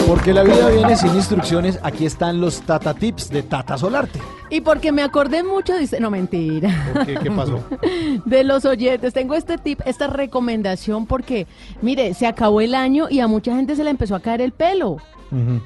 Porque 0.06 0.32
la 0.32 0.44
vida 0.44 0.68
viene 0.68 0.96
sin 0.96 1.14
instrucciones, 1.14 1.80
aquí 1.82 2.06
están 2.06 2.40
los 2.40 2.60
Tata 2.62 2.94
Tips 2.94 3.30
de 3.30 3.42
Tata 3.42 3.76
Solarte. 3.76 4.20
Y 4.50 4.60
porque 4.60 4.92
me 4.92 5.02
acordé 5.02 5.42
mucho, 5.42 5.76
dice, 5.76 5.98
no 5.98 6.10
mentira. 6.10 6.92
¿Por 6.92 7.06
qué? 7.06 7.14
¿Qué 7.14 7.30
pasó? 7.30 7.64
de 8.24 8.44
los 8.44 8.64
oyentes. 8.64 9.12
Tengo 9.12 9.34
este 9.34 9.58
tip, 9.58 9.80
esta 9.84 10.06
recomendación 10.06 11.06
porque, 11.06 11.46
mire, 11.82 12.14
se 12.14 12.26
acabó 12.26 12.60
el 12.60 12.74
año 12.74 13.08
y 13.10 13.20
a 13.20 13.26
mucha 13.26 13.56
gente 13.56 13.74
se 13.74 13.82
le 13.82 13.90
empezó 13.90 14.14
a 14.14 14.20
caer 14.20 14.40
el 14.40 14.52
pelo. 14.52 14.98
Ujú. 15.32 15.60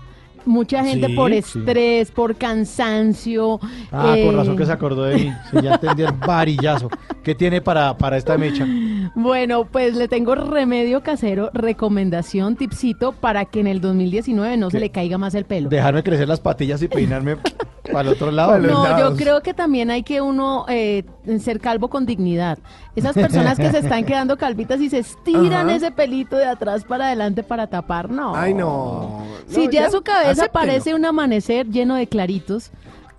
Mucha 0.46 0.84
gente 0.84 1.08
Sí, 1.08 1.14
por 1.14 1.30
sí. 1.30 1.38
estrés, 1.38 2.10
por 2.10 2.36
cansancio. 2.36 3.60
Ah, 3.92 4.14
eh, 4.16 4.26
con 4.26 4.36
razón 4.36 4.56
que 4.56 4.66
se 4.66 4.72
acordó 4.72 5.04
de 5.04 5.14
mí. 5.16 5.32
Sí, 5.50 5.56
ya 5.62 5.74
entendí 5.74 6.02
el 6.02 6.12
varillazo. 6.12 6.88
¿Qué 7.22 7.34
tiene 7.34 7.60
para, 7.60 7.96
para 7.96 8.16
esta 8.16 8.36
mecha? 8.38 8.66
Bueno, 9.14 9.64
pues 9.64 9.94
le 9.96 10.08
tengo 10.08 10.34
remedio 10.34 11.02
casero, 11.02 11.50
recomendación, 11.52 12.56
tipcito, 12.56 13.12
para 13.12 13.44
que 13.44 13.60
en 13.60 13.66
el 13.66 13.80
2019 13.80 14.56
no 14.56 14.70
se 14.70 14.80
le 14.80 14.90
caiga 14.90 15.18
más 15.18 15.34
el 15.34 15.44
pelo. 15.44 15.68
Dejarme 15.68 16.02
crecer 16.02 16.28
las 16.28 16.40
patillas 16.40 16.82
y 16.82 16.88
peinarme 16.88 17.36
para 17.84 18.02
el 18.02 18.08
otro 18.08 18.30
lado. 18.30 18.58
No, 18.58 18.98
yo 18.98 19.16
creo 19.16 19.42
que 19.42 19.54
también 19.54 19.90
hay 19.90 20.02
que 20.02 20.20
uno 20.20 20.66
eh, 20.68 21.04
ser 21.40 21.60
calvo 21.60 21.88
con 21.88 22.06
dignidad. 22.06 22.58
Esas 22.96 23.14
personas 23.14 23.58
que 23.58 23.70
se 23.70 23.78
están 23.78 24.04
quedando 24.04 24.36
calvitas 24.36 24.80
y 24.80 24.90
se 24.90 24.98
estiran 24.98 25.68
Ajá. 25.68 25.76
ese 25.76 25.90
pelito 25.90 26.36
de 26.36 26.44
atrás 26.44 26.84
para 26.84 27.06
adelante 27.06 27.42
para 27.42 27.66
tapar, 27.66 28.10
no. 28.10 28.34
Ay, 28.34 28.54
no. 28.54 29.24
Si 29.46 29.66
ya, 29.66 29.82
ya, 29.82 29.90
su 29.90 30.02
cabeza 30.02 30.30
acéptelo. 30.30 30.52
parece 30.52 30.94
un 30.94 31.04
amanecer 31.04 31.68
lleno 31.68 31.94
de 31.94 32.06
claritos, 32.06 32.70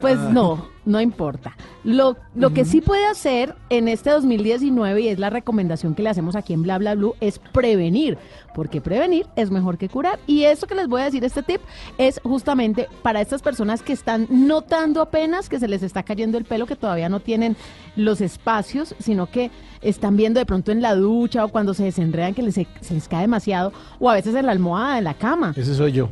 Pues 0.02 0.18
Ah. 0.20 0.30
no, 0.34 0.68
no 0.86 1.00
importa. 1.00 1.56
Lo, 1.84 2.18
lo 2.36 2.54
que 2.54 2.66
sí 2.66 2.82
puede 2.82 3.06
hacer 3.06 3.56
en 3.70 3.88
este 3.88 4.10
2019, 4.10 5.02
y 5.02 5.08
es 5.10 5.20
la 5.20 5.30
recomendación 5.30 5.94
que 5.96 6.02
le 6.04 6.10
hacemos 6.10 6.36
aquí 6.36 6.54
en 6.54 6.64
Bla 6.64 6.78
Bla 6.80 6.96
Blue, 6.96 7.14
es 7.22 7.38
prevenir, 7.40 8.18
porque 8.56 8.82
prevenir 8.82 9.28
es 9.36 9.52
mejor 9.52 9.78
que 9.78 9.90
curar. 9.90 10.20
Y 10.28 10.44
esto 10.44 10.66
que 10.68 10.74
les 10.76 10.88
voy 10.88 11.02
a 11.02 11.06
decir, 11.06 11.24
este 11.24 11.44
tip, 11.44 11.62
es 12.00 12.20
justamente 12.24 12.88
para 13.04 13.22
estas 13.22 13.42
personas 13.44 13.84
que 13.84 13.94
están 13.94 14.28
notando 14.30 15.02
apenas 15.02 15.50
que 15.50 15.60
se 15.60 15.68
les 15.68 15.84
está 15.84 16.02
cayendo 16.04 16.38
el 16.40 16.46
pelo, 16.46 16.66
que 16.66 16.76
todavía 16.76 17.08
no 17.10 17.20
tienen 17.20 17.56
los 17.96 18.22
espacios, 18.22 18.96
sino 19.00 19.30
que 19.30 19.52
están 19.82 20.18
viendo 20.18 20.40
de 20.40 20.46
pronto 20.48 20.72
en 20.72 20.82
la 20.82 20.96
ducha 20.96 21.46
o 21.46 21.50
cuando 21.50 21.74
se 21.76 21.84
desenredan 21.84 22.34
que 22.34 22.42
les, 22.44 22.56
se 22.56 22.66
les 22.94 23.08
cae 23.08 23.22
demasiado, 23.22 23.72
o 24.00 24.10
a 24.10 24.14
veces 24.16 24.34
en 24.36 24.48
la 24.48 24.52
almohada, 24.52 24.98
en 24.98 25.04
la 25.04 25.14
cama 25.14 25.54
Ese 25.56 25.76
soy 25.76 25.92
yo. 25.92 26.10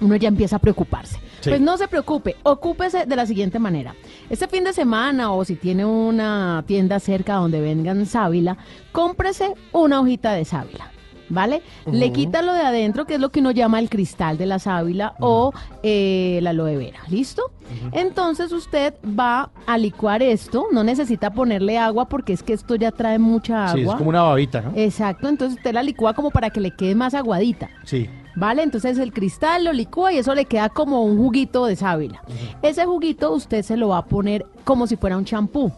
uno 0.00 0.16
ya 0.16 0.28
empieza 0.28 0.56
a 0.56 0.58
preocuparse. 0.58 1.18
Sí. 1.40 1.50
Pues 1.50 1.60
no 1.60 1.76
se 1.76 1.88
preocupe, 1.88 2.36
ocúpese 2.42 3.06
de 3.06 3.16
la 3.16 3.26
siguiente 3.26 3.58
manera. 3.58 3.94
Este 4.28 4.46
fin 4.48 4.64
de 4.64 4.72
semana 4.72 5.32
o 5.32 5.44
si 5.44 5.56
tiene 5.56 5.84
una 5.84 6.64
tienda 6.66 7.00
cerca 7.00 7.34
donde 7.34 7.60
vengan 7.60 8.06
sábila, 8.06 8.56
cómprese 8.92 9.54
una 9.72 10.00
hojita 10.00 10.32
de 10.32 10.44
sábila. 10.44 10.90
¿Vale? 11.32 11.62
Le 11.86 12.10
quita 12.10 12.42
lo 12.42 12.52
de 12.52 12.62
adentro, 12.62 13.06
que 13.06 13.14
es 13.14 13.20
lo 13.20 13.28
que 13.28 13.38
uno 13.38 13.52
llama 13.52 13.78
el 13.78 13.88
cristal 13.88 14.36
de 14.36 14.46
la 14.46 14.58
sábila 14.58 15.14
o 15.20 15.52
eh, 15.84 16.40
la 16.42 16.50
aloe 16.50 16.76
vera. 16.76 16.98
¿Listo? 17.08 17.52
Entonces 17.92 18.50
usted 18.50 18.94
va 19.06 19.50
a 19.64 19.78
licuar 19.78 20.24
esto. 20.24 20.66
No 20.72 20.82
necesita 20.82 21.30
ponerle 21.30 21.78
agua 21.78 22.08
porque 22.08 22.32
es 22.32 22.42
que 22.42 22.52
esto 22.52 22.74
ya 22.74 22.90
trae 22.90 23.20
mucha 23.20 23.66
agua. 23.66 23.74
Sí, 23.74 23.88
es 23.88 23.94
como 23.94 24.10
una 24.10 24.22
babita, 24.22 24.60
¿no? 24.60 24.72
Exacto, 24.74 25.28
entonces 25.28 25.56
usted 25.58 25.72
la 25.72 25.84
licúa 25.84 26.14
como 26.14 26.32
para 26.32 26.50
que 26.50 26.58
le 26.58 26.72
quede 26.72 26.96
más 26.96 27.14
aguadita. 27.14 27.70
Sí. 27.84 28.10
¿Vale? 28.40 28.62
Entonces 28.62 28.96
el 28.96 29.12
cristal 29.12 29.64
lo 29.64 29.72
licúa 29.74 30.14
y 30.14 30.18
eso 30.18 30.34
le 30.34 30.46
queda 30.46 30.70
como 30.70 31.04
un 31.04 31.18
juguito 31.18 31.66
de 31.66 31.76
sábila. 31.76 32.22
Ese 32.62 32.86
juguito 32.86 33.32
usted 33.32 33.62
se 33.62 33.76
lo 33.76 33.88
va 33.88 33.98
a 33.98 34.06
poner 34.06 34.46
como 34.64 34.86
si 34.86 34.96
fuera 34.96 35.18
un 35.18 35.26
champú 35.26 35.70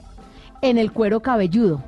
en 0.60 0.78
el 0.78 0.92
cuero 0.92 1.18
cabelludo. 1.18 1.82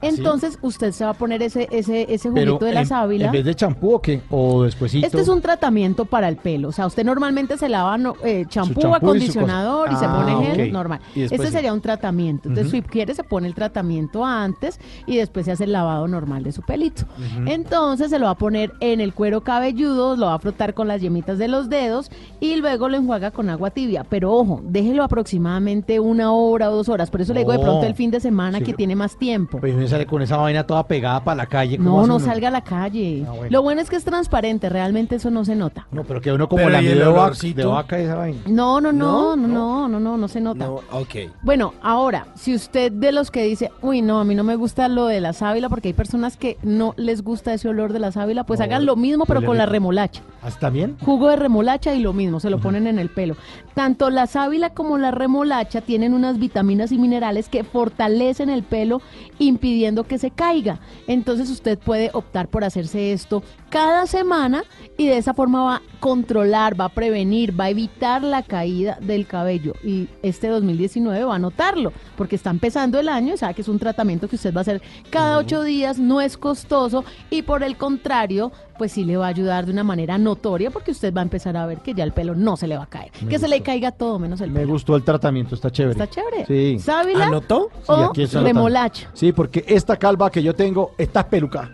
Entonces 0.00 0.58
usted 0.62 0.92
se 0.92 1.04
va 1.04 1.10
a 1.10 1.14
poner 1.14 1.42
ese, 1.42 1.68
ese, 1.70 2.12
ese 2.12 2.30
Pero 2.32 2.52
juguito 2.52 2.64
de 2.66 2.72
la 2.72 2.80
en, 2.80 2.86
sábila. 2.86 3.26
¿En 3.26 3.32
vez 3.32 3.44
de 3.44 3.54
champú 3.54 3.94
o 3.94 4.00
qué? 4.02 4.20
¿O 4.30 4.62
despuesito? 4.62 5.06
Este 5.06 5.20
es 5.20 5.28
un 5.28 5.40
tratamiento 5.40 6.04
para 6.04 6.28
el 6.28 6.36
pelo. 6.36 6.68
O 6.68 6.72
sea, 6.72 6.86
usted 6.86 7.04
normalmente 7.04 7.56
se 7.58 7.68
lava 7.68 7.98
no, 7.98 8.14
eh, 8.24 8.44
champú, 8.48 8.80
y 8.80 8.82
su 8.82 8.94
acondicionador 8.94 9.90
y, 9.92 9.96
se 9.96 10.06
pone 10.06 10.32
Ah, 10.32 10.42
gel 10.54 10.66
ok. 10.68 10.72
normal. 10.72 11.00
Después 11.14 11.32
Este 11.32 11.46
sí. 11.46 11.52
sería 11.52 11.72
un 11.72 11.80
tratamiento. 11.80 12.48
Entonces, 12.48 12.70
si 12.70 12.82
quiere, 12.82 13.14
se 13.14 13.24
pone 13.24 13.48
el 13.48 13.54
tratamiento 13.54 14.24
antes 14.24 14.78
y 15.06 15.16
después 15.16 15.46
se 15.46 15.52
hace 15.52 15.64
el 15.64 15.72
lavado 15.72 16.06
normal 16.08 16.42
de 16.44 16.52
su 16.52 16.62
pelito. 16.62 17.02
Entonces, 17.46 18.10
se 18.10 18.18
lo 18.18 18.26
va 18.26 18.32
a 18.32 18.38
poner 18.38 18.72
en 18.80 19.00
el 19.00 19.14
cuero 19.14 19.40
cabelludo, 19.42 20.16
lo 20.16 20.26
va 20.26 20.34
a 20.34 20.38
frotar 20.38 20.74
con 20.74 20.88
las 20.88 21.00
yemitas 21.00 21.38
de 21.38 21.48
los 21.48 21.68
dedos 21.68 22.10
y 22.40 22.56
luego 22.56 22.88
lo 22.88 22.96
enjuaga 22.96 23.30
con 23.30 23.50
agua 23.50 23.70
tibia. 23.70 24.04
Pero 24.04 24.32
ojo, 24.32 24.60
déjelo 24.64 25.02
aproximadamente 25.04 26.00
una 26.00 26.32
hora 26.32 26.70
o 26.70 26.76
dos 26.76 26.88
horas. 26.88 27.10
Por 27.10 27.20
eso 27.20 27.32
le 27.34 27.40
digo 27.40 27.52
de 27.52 27.58
pronto 27.58 27.86
el 27.86 27.94
fin 27.94 28.10
de 28.10 28.20
semana 28.20 28.58
Sí. 28.58 28.64
que 28.64 28.74
tiene 28.74 28.94
más 28.96 29.16
tiempo. 29.18 29.58
Pues 29.58 29.87
sale 29.88 30.06
con 30.06 30.22
esa 30.22 30.36
vaina 30.36 30.64
toda 30.66 30.86
pegada 30.86 31.22
para 31.24 31.36
la 31.36 31.46
calle. 31.46 31.76
¿cómo 31.78 31.90
No, 32.02 32.06
no 32.06 32.16
uno? 32.16 32.24
salga 32.24 32.48
a 32.48 32.50
la 32.50 32.62
calle. 32.62 33.24
Ah, 33.26 33.30
bueno. 33.32 33.48
Lo 33.50 33.62
bueno 33.62 33.80
es 33.80 33.90
que 33.90 33.96
es 33.96 34.04
transparente, 34.04 34.68
realmente 34.68 35.16
eso 35.16 35.30
no 35.30 35.44
se 35.44 35.54
nota. 35.54 35.86
No, 35.90 36.04
pero 36.04 36.20
que 36.20 36.32
uno 36.32 36.48
como 36.48 36.58
Pero 36.64 36.70
la 36.70 36.82
¿y 36.82 36.86
el 36.88 36.98
de 36.98 37.64
vaca, 37.64 37.98
esa 37.98 38.14
vaina. 38.16 38.38
No, 38.46 38.80
no, 38.80 38.92
no, 38.92 39.36
no, 39.36 39.46
no, 39.48 39.88
no, 39.88 40.00
no, 40.00 40.16
no 40.16 40.28
se 40.28 40.40
nota. 40.40 40.66
No, 40.66 40.80
ok. 40.92 41.14
Bueno, 41.42 41.74
ahora, 41.82 42.26
si 42.34 42.54
usted 42.54 42.92
de 42.92 43.12
los 43.12 43.30
que 43.30 43.42
dice, 43.44 43.70
uy, 43.82 44.02
no, 44.02 44.20
a 44.20 44.24
mí 44.24 44.34
no 44.34 44.44
me 44.44 44.56
gusta 44.56 44.88
lo 44.88 45.06
de 45.06 45.20
la 45.20 45.32
sábila, 45.32 45.68
porque 45.68 45.88
hay 45.88 45.94
personas 45.94 46.36
que 46.36 46.56
no 46.62 46.94
les 46.96 47.22
gusta 47.22 47.54
ese 47.54 47.68
olor 47.68 47.92
de 47.92 47.98
la 47.98 48.12
sábila, 48.12 48.44
pues 48.44 48.60
No, 48.60 48.64
hagan 48.64 48.86
lo 48.86 48.96
mismo, 48.96 49.24
pero 49.26 49.44
con 49.44 49.56
la 49.58 49.66
remolacha. 49.66 50.22
¿Hasta 50.42 50.70
bien? 50.70 50.96
Jugo 51.04 51.28
de 51.28 51.36
remolacha 51.36 51.94
y 51.94 52.00
lo 52.00 52.12
mismo, 52.12 52.40
se 52.40 52.50
lo 52.50 52.58
ponen 52.58 52.86
en 52.86 52.98
el 52.98 53.08
pelo. 53.10 53.36
Tanto 53.74 54.10
la 54.10 54.26
sábila 54.26 54.70
como 54.70 54.98
la 54.98 55.10
remolacha 55.10 55.80
tienen 55.80 56.12
unas 56.14 56.38
vitaminas 56.38 56.90
y 56.92 56.98
minerales 56.98 57.48
que 57.48 57.64
fortalecen 57.64 58.50
el 58.50 58.62
pelo 58.62 59.00
impidiendo 59.38 59.77
que 60.06 60.18
se 60.18 60.30
caiga. 60.30 60.80
Entonces 61.06 61.50
usted 61.50 61.78
puede 61.78 62.10
optar 62.12 62.48
por 62.48 62.64
hacerse 62.64 63.12
esto 63.12 63.42
cada 63.70 64.06
semana 64.06 64.64
y 64.96 65.06
de 65.06 65.18
esa 65.18 65.34
forma 65.34 65.64
va 65.64 65.74
a 65.76 65.82
controlar, 66.00 66.78
va 66.78 66.86
a 66.86 66.88
prevenir, 66.88 67.58
va 67.58 67.64
a 67.64 67.70
evitar 67.70 68.22
la 68.22 68.42
caída 68.42 68.98
del 69.00 69.26
cabello. 69.26 69.74
Y 69.82 70.08
este 70.22 70.48
2019 70.48 71.24
va 71.24 71.36
a 71.36 71.38
notarlo, 71.38 71.92
porque 72.16 72.36
está 72.36 72.50
empezando 72.50 72.98
el 72.98 73.08
año, 73.08 73.34
y 73.34 73.36
sabe 73.36 73.54
que 73.54 73.62
es 73.62 73.68
un 73.68 73.78
tratamiento 73.78 74.28
que 74.28 74.36
usted 74.36 74.54
va 74.54 74.60
a 74.60 74.62
hacer 74.62 74.82
cada 75.10 75.38
ocho 75.38 75.62
días, 75.62 75.98
no 75.98 76.20
es 76.20 76.36
costoso 76.36 77.04
y 77.30 77.42
por 77.42 77.62
el 77.62 77.76
contrario, 77.76 78.52
pues 78.78 78.92
sí 78.92 79.04
le 79.04 79.16
va 79.16 79.26
a 79.26 79.28
ayudar 79.28 79.66
de 79.66 79.72
una 79.72 79.84
manera 79.84 80.16
notoria 80.16 80.70
porque 80.70 80.92
usted 80.92 81.12
va 81.12 81.20
a 81.20 81.24
empezar 81.24 81.56
a 81.56 81.66
ver 81.66 81.78
que 81.78 81.92
ya 81.94 82.04
el 82.04 82.12
pelo 82.12 82.34
no 82.34 82.56
se 82.56 82.66
le 82.68 82.76
va 82.76 82.84
a 82.84 82.86
caer, 82.86 83.10
Me 83.20 83.28
que 83.28 83.38
se 83.38 83.48
le 83.48 83.60
caiga 83.62 83.90
todo 83.92 84.18
menos 84.18 84.40
el 84.40 84.50
Me 84.50 84.60
pelo. 84.60 84.72
gustó 84.72 84.96
el 84.96 85.02
tratamiento, 85.02 85.54
está 85.54 85.70
chévere. 85.70 85.92
Está 85.92 86.06
chévere. 86.08 86.46
Sí. 86.46 86.78
¿Sábila 86.78 87.26
¿Anotó? 87.26 87.70
Sí, 87.74 87.82
o 87.88 87.94
aquí 88.06 88.22
está 88.22 88.38
anotando. 88.38 88.58
remolacha? 88.60 89.10
Sí, 89.12 89.32
porque 89.32 89.64
esta 89.66 89.96
calva 89.96 90.30
que 90.30 90.42
yo 90.42 90.54
tengo 90.54 90.92
está 90.96 91.28
peluca. 91.28 91.70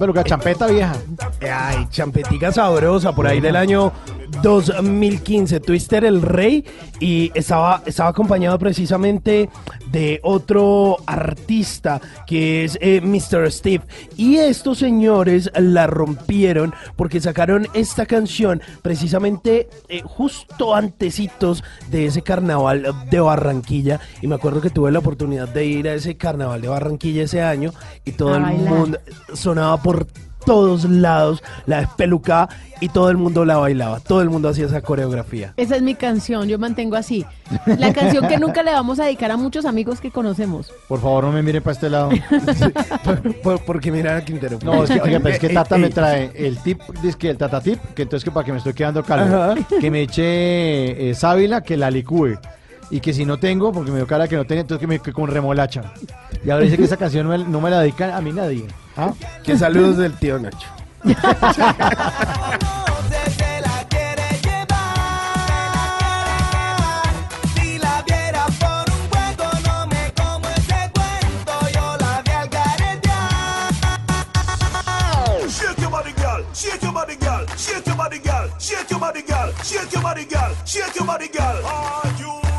Peluca, 0.00 0.24
champeta 0.24 0.66
vieja. 0.66 0.94
Ay, 1.42 1.86
champetica 1.90 2.50
sabrosa, 2.50 3.14
por 3.14 3.26
ahí 3.26 3.38
del 3.38 3.54
año 3.54 3.92
2015, 4.42 5.60
Twister 5.60 6.06
el 6.06 6.22
Rey, 6.22 6.64
y 7.00 7.30
estaba, 7.34 7.82
estaba 7.84 8.08
acompañado 8.08 8.58
precisamente 8.58 9.50
de 9.92 10.18
otro 10.22 10.96
artista 11.06 12.00
que 12.26 12.64
es 12.64 12.78
eh, 12.80 13.02
Mr. 13.02 13.52
Steve. 13.52 13.84
Y 14.16 14.38
estos 14.38 14.78
señores 14.78 15.50
la 15.54 15.86
rompieron 15.86 16.72
porque 17.00 17.18
sacaron 17.18 17.66
esta 17.72 18.04
canción 18.04 18.60
precisamente 18.82 19.70
eh, 19.88 20.02
justo 20.04 20.74
antecitos 20.74 21.64
de 21.90 22.04
ese 22.04 22.20
carnaval 22.20 22.94
de 23.08 23.20
Barranquilla. 23.20 24.00
Y 24.20 24.26
me 24.26 24.34
acuerdo 24.34 24.60
que 24.60 24.68
tuve 24.68 24.92
la 24.92 24.98
oportunidad 24.98 25.48
de 25.48 25.64
ir 25.64 25.88
a 25.88 25.94
ese 25.94 26.18
carnaval 26.18 26.60
de 26.60 26.68
Barranquilla 26.68 27.22
ese 27.22 27.40
año 27.40 27.72
y 28.04 28.12
todo 28.12 28.34
A 28.34 28.36
el 28.36 28.42
bailar. 28.42 28.74
mundo 28.74 28.98
sonaba 29.32 29.78
por 29.82 30.08
todos 30.44 30.84
lados 30.84 31.42
la 31.66 31.80
espeluca 31.80 32.48
y 32.80 32.88
todo 32.88 33.10
el 33.10 33.16
mundo 33.18 33.44
la 33.44 33.56
bailaba, 33.58 34.00
todo 34.00 34.22
el 34.22 34.30
mundo 34.30 34.48
hacía 34.48 34.66
esa 34.66 34.80
coreografía. 34.80 35.52
Esa 35.56 35.76
es 35.76 35.82
mi 35.82 35.94
canción, 35.94 36.48
yo 36.48 36.58
mantengo 36.58 36.96
así. 36.96 37.26
La 37.66 37.92
canción 37.92 38.26
que 38.26 38.38
nunca 38.38 38.62
le 38.62 38.72
vamos 38.72 38.98
a 39.00 39.04
dedicar 39.04 39.30
a 39.30 39.36
muchos 39.36 39.64
amigos 39.66 40.00
que 40.00 40.10
conocemos. 40.10 40.72
Por 40.88 41.00
favor, 41.00 41.24
no 41.24 41.32
me 41.32 41.42
miren 41.42 41.62
para 41.62 41.72
este 41.74 41.90
lado. 41.90 42.10
Por- 43.42 43.64
porque 43.64 43.90
mira 43.92 44.16
a 44.16 44.24
Quintero. 44.24 44.58
No, 44.64 44.84
es 44.84 44.90
que, 44.90 45.00
oiga, 45.00 45.18
pero 45.20 45.34
es 45.34 45.40
que 45.40 45.46
Eh, 45.48 45.54
Tata 45.54 45.76
eh, 45.76 45.78
me 45.78 45.86
eh, 45.88 45.90
trae 45.90 46.32
el 46.34 46.58
tip, 46.58 46.80
dice 47.02 47.18
que 47.18 47.30
el 47.30 47.36
Tata 47.36 47.60
tip, 47.60 47.78
que 47.94 48.02
entonces 48.02 48.24
que 48.24 48.30
para 48.30 48.44
que 48.44 48.52
me 48.52 48.58
estoy 48.58 48.72
quedando 48.72 49.02
calvo, 49.02 49.36
Ajá. 49.36 49.54
que 49.80 49.90
me 49.90 50.02
eche 50.02 51.10
eh, 51.10 51.14
sábila, 51.14 51.62
que 51.62 51.76
la 51.76 51.90
licúe. 51.90 52.38
Y 52.92 52.98
que 53.00 53.12
si 53.12 53.24
no 53.24 53.38
tengo, 53.38 53.70
porque 53.72 53.90
me 53.92 53.98
dio 53.98 54.06
cara 54.06 54.26
que 54.26 54.34
no 54.36 54.44
tengo, 54.44 54.62
entonces 54.62 54.80
que 54.80 54.86
me 54.88 54.98
que 54.98 55.12
con 55.12 55.28
remolacha. 55.28 55.92
Y 56.44 56.50
ahora 56.50 56.64
dice 56.64 56.76
que 56.76 56.84
esa 56.84 56.96
canción 56.96 57.28
no 57.28 57.36
me, 57.38 57.44
no 57.44 57.60
me 57.60 57.70
la 57.70 57.80
dedican 57.80 58.10
a 58.10 58.20
mí 58.20 58.32
nadie. 58.32 58.64
¿Ah? 59.02 59.14
Que 59.42 59.56
saludos 59.56 59.96
del 59.96 60.12
tío 60.18 60.38
Nacho. 60.38 60.68
Si 67.54 67.78
la 67.78 68.02
viera 68.06 68.44
por 68.60 68.84
un 68.92 69.00
hueco, 69.10 69.48
no 69.64 69.86
me 69.86 70.12
como 70.12 70.46
ese 70.50 70.90
cuento. 70.92 71.54
Yo 71.72 71.96
la 71.96 72.20
vi 72.20 72.30
al 72.30 72.50
caretear. 72.50 73.30
Shake 75.48 75.80
your 75.80 75.90
body, 75.90 76.12
girl. 76.12 76.44
Shake 76.52 76.82
your 76.82 76.92
body, 76.92 77.16
girl. 77.16 77.46
Shake 77.70 77.88
your 77.88 77.96
body, 81.06 81.28
girl. 81.28 82.49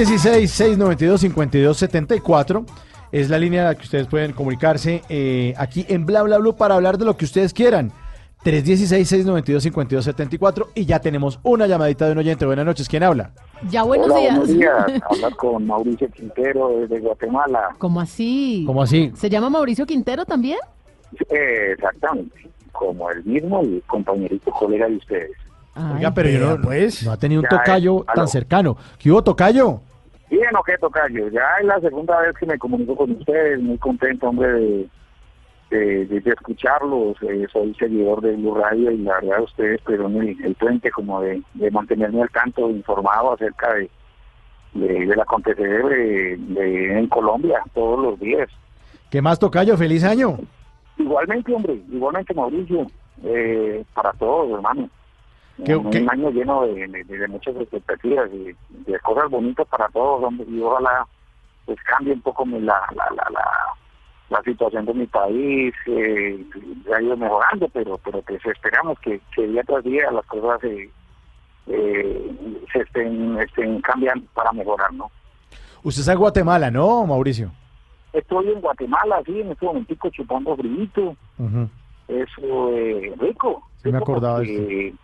316-692-5274 0.00 2.64
es 3.12 3.28
la 3.28 3.38
línea 3.38 3.62
a 3.62 3.64
la 3.66 3.74
que 3.74 3.82
ustedes 3.82 4.06
pueden 4.06 4.32
comunicarse 4.32 5.02
eh, 5.10 5.52
aquí 5.58 5.84
en 5.88 6.06
Bla 6.06 6.22
Bla 6.22 6.38
Blue 6.38 6.56
para 6.56 6.76
hablar 6.76 6.96
de 6.96 7.04
lo 7.04 7.18
que 7.18 7.26
ustedes 7.26 7.52
quieran. 7.52 7.92
316-692-5274 8.42 10.68
y 10.74 10.86
ya 10.86 11.00
tenemos 11.00 11.38
una 11.42 11.66
llamadita 11.66 12.06
de 12.06 12.12
un 12.12 12.18
oyente. 12.18 12.46
Buenas 12.46 12.64
noches, 12.64 12.88
¿quién 12.88 13.02
habla? 13.02 13.32
Ya 13.68 13.82
buenos 13.82 14.06
Hola, 14.06 14.20
días. 14.20 14.38
buenos 14.38 14.56
días. 14.56 15.02
Habla 15.10 15.30
con 15.32 15.66
Mauricio 15.66 16.08
Quintero 16.08 16.70
desde 16.78 16.98
Guatemala. 17.00 17.76
¿Cómo 17.76 18.00
así? 18.00 18.64
¿Cómo 18.66 18.82
así? 18.82 19.12
¿Se 19.14 19.28
llama 19.28 19.50
Mauricio 19.50 19.84
Quintero 19.84 20.24
también? 20.24 20.56
Eh, 21.28 21.72
exactamente. 21.74 22.48
Como 22.72 23.10
el 23.10 23.22
mismo 23.24 23.62
y 23.64 23.82
compañerito 23.82 24.50
colega 24.52 24.88
de 24.88 24.96
ustedes. 24.96 25.32
Oiga, 25.76 26.12
pero 26.12 26.28
yo 26.28 26.56
no, 26.56 26.62
pues. 26.62 27.04
no 27.04 27.12
ha 27.12 27.16
tenido 27.16 27.40
un 27.42 27.48
Ya, 27.50 27.56
tocayo 27.58 28.00
eh, 28.02 28.06
tan 28.14 28.28
cercano. 28.28 28.76
¿Qué 28.98 29.10
hubo, 29.10 29.22
tocayo? 29.22 29.80
Bien, 30.30 30.54
¿o 30.56 30.62
qué, 30.62 30.78
Tocayo? 30.78 31.28
Ya 31.28 31.42
es 31.60 31.66
la 31.66 31.80
segunda 31.80 32.20
vez 32.20 32.36
que 32.36 32.46
me 32.46 32.56
comunico 32.58 32.94
con 32.96 33.10
ustedes. 33.12 33.60
Muy 33.60 33.76
contento, 33.78 34.28
hombre, 34.28 34.48
de, 34.52 34.88
de, 35.70 36.06
de- 36.06 36.20
de 36.20 36.30
escucharlos. 36.30 37.16
Eh, 37.22 37.46
soy 37.52 37.74
seguidor 37.74 38.20
de 38.20 38.36
Blue 38.36 38.54
Radio 38.54 38.90
y 38.92 38.98
la 38.98 39.14
verdad 39.20 39.42
ustedes 39.42 39.80
pero 39.84 40.06
el, 40.06 40.36
el 40.44 40.54
puente 40.54 40.90
como 40.92 41.20
de, 41.20 41.42
de 41.54 41.70
mantenerme 41.72 42.22
al 42.22 42.30
tanto, 42.30 42.70
informado 42.70 43.32
acerca 43.32 43.74
de, 43.74 43.90
de, 44.74 45.06
del 45.06 45.20
acontecer 45.20 45.84
de, 45.84 46.36
de- 46.38 46.98
en 46.98 47.06
Colombia 47.08 47.60
todos 47.74 47.98
los 48.00 48.20
días. 48.20 48.48
¿Qué 49.10 49.20
más, 49.20 49.38
tocayo? 49.38 49.76
¡Feliz 49.76 50.04
año! 50.04 50.36
Igualmente, 50.96 51.52
hombre, 51.52 51.80
igualmente, 51.90 52.34
Mauricio, 52.34 52.86
eh, 53.24 53.84
para 53.94 54.12
todos, 54.12 54.52
hermano. 54.52 54.88
¿Qué- 55.64 55.76
un, 55.76 55.90
qué- 55.90 56.06
año 56.10 56.30
lleno 56.30 56.62
de, 56.66 56.86
de- 56.88 57.04
de 57.04 57.28
muchas 57.28 57.54
expectativas 57.56 58.30
y 58.32 58.54
de 58.90 58.98
cosas 59.00 59.30
bonitas 59.30 59.66
para 59.68 59.88
todos, 59.88 60.22
hombre, 60.24 60.46
y 60.48 60.60
ojalá 60.60 61.06
pues 61.66 61.78
cambie 61.82 62.12
un 62.14 62.20
poco 62.22 62.44
mi- 62.46 62.60
la, 62.60 62.80
la, 62.94 63.04
la, 63.14 63.26
la, 63.30 63.44
la 64.30 64.42
situación 64.42 64.84
de 64.86 64.94
mi 64.94 65.06
país, 65.06 65.74
eh, 65.86 66.44
ha 66.96 67.02
ido 67.02 67.16
mejorando, 67.16 67.68
pero 67.68 67.98
pero 68.04 68.22
pues 68.22 68.44
esperamos 68.46 68.98
que, 69.00 69.20
que 69.34 69.46
día 69.46 69.62
tras 69.64 69.84
día 69.84 70.10
las 70.10 70.26
cosas 70.26 70.62
eh, 70.64 70.90
eh, 71.66 72.64
se 72.72 72.80
estén, 72.80 73.38
estén 73.40 73.80
cambiando 73.82 74.26
para 74.34 74.52
mejorar, 74.52 74.92
¿no? 74.92 75.10
Usted 75.82 76.00
está 76.00 76.12
en 76.12 76.18
Guatemala, 76.18 76.70
¿no, 76.70 77.06
Mauricio? 77.06 77.50
Estoy 78.12 78.50
en 78.50 78.60
Guatemala, 78.60 79.22
sí, 79.24 79.40
en 79.40 79.52
este 79.52 79.64
momentico 79.66 80.10
chupando. 80.10 80.52
Ujú. 80.52 81.68
eso 82.08 82.70
eh, 82.76 83.14
rico. 83.18 83.62
Sí 83.82 83.90
me 83.90 83.98
acordaba 83.98 84.40
de 84.40 84.94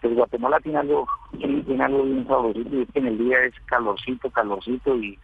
pues 0.00 0.14
Guatemala 0.14 0.58
tiene 0.60 0.78
algo, 0.78 1.06
tiene 1.38 1.84
algo 1.84 2.02
bien 2.04 2.26
sabrosito 2.26 2.76
y 2.76 2.82
es 2.82 2.88
que 2.90 2.98
en 3.00 3.06
el 3.08 3.18
día 3.18 3.44
es 3.44 3.54
calorcito, 3.66 4.30
calorcito 4.30 4.96
y 4.96 5.18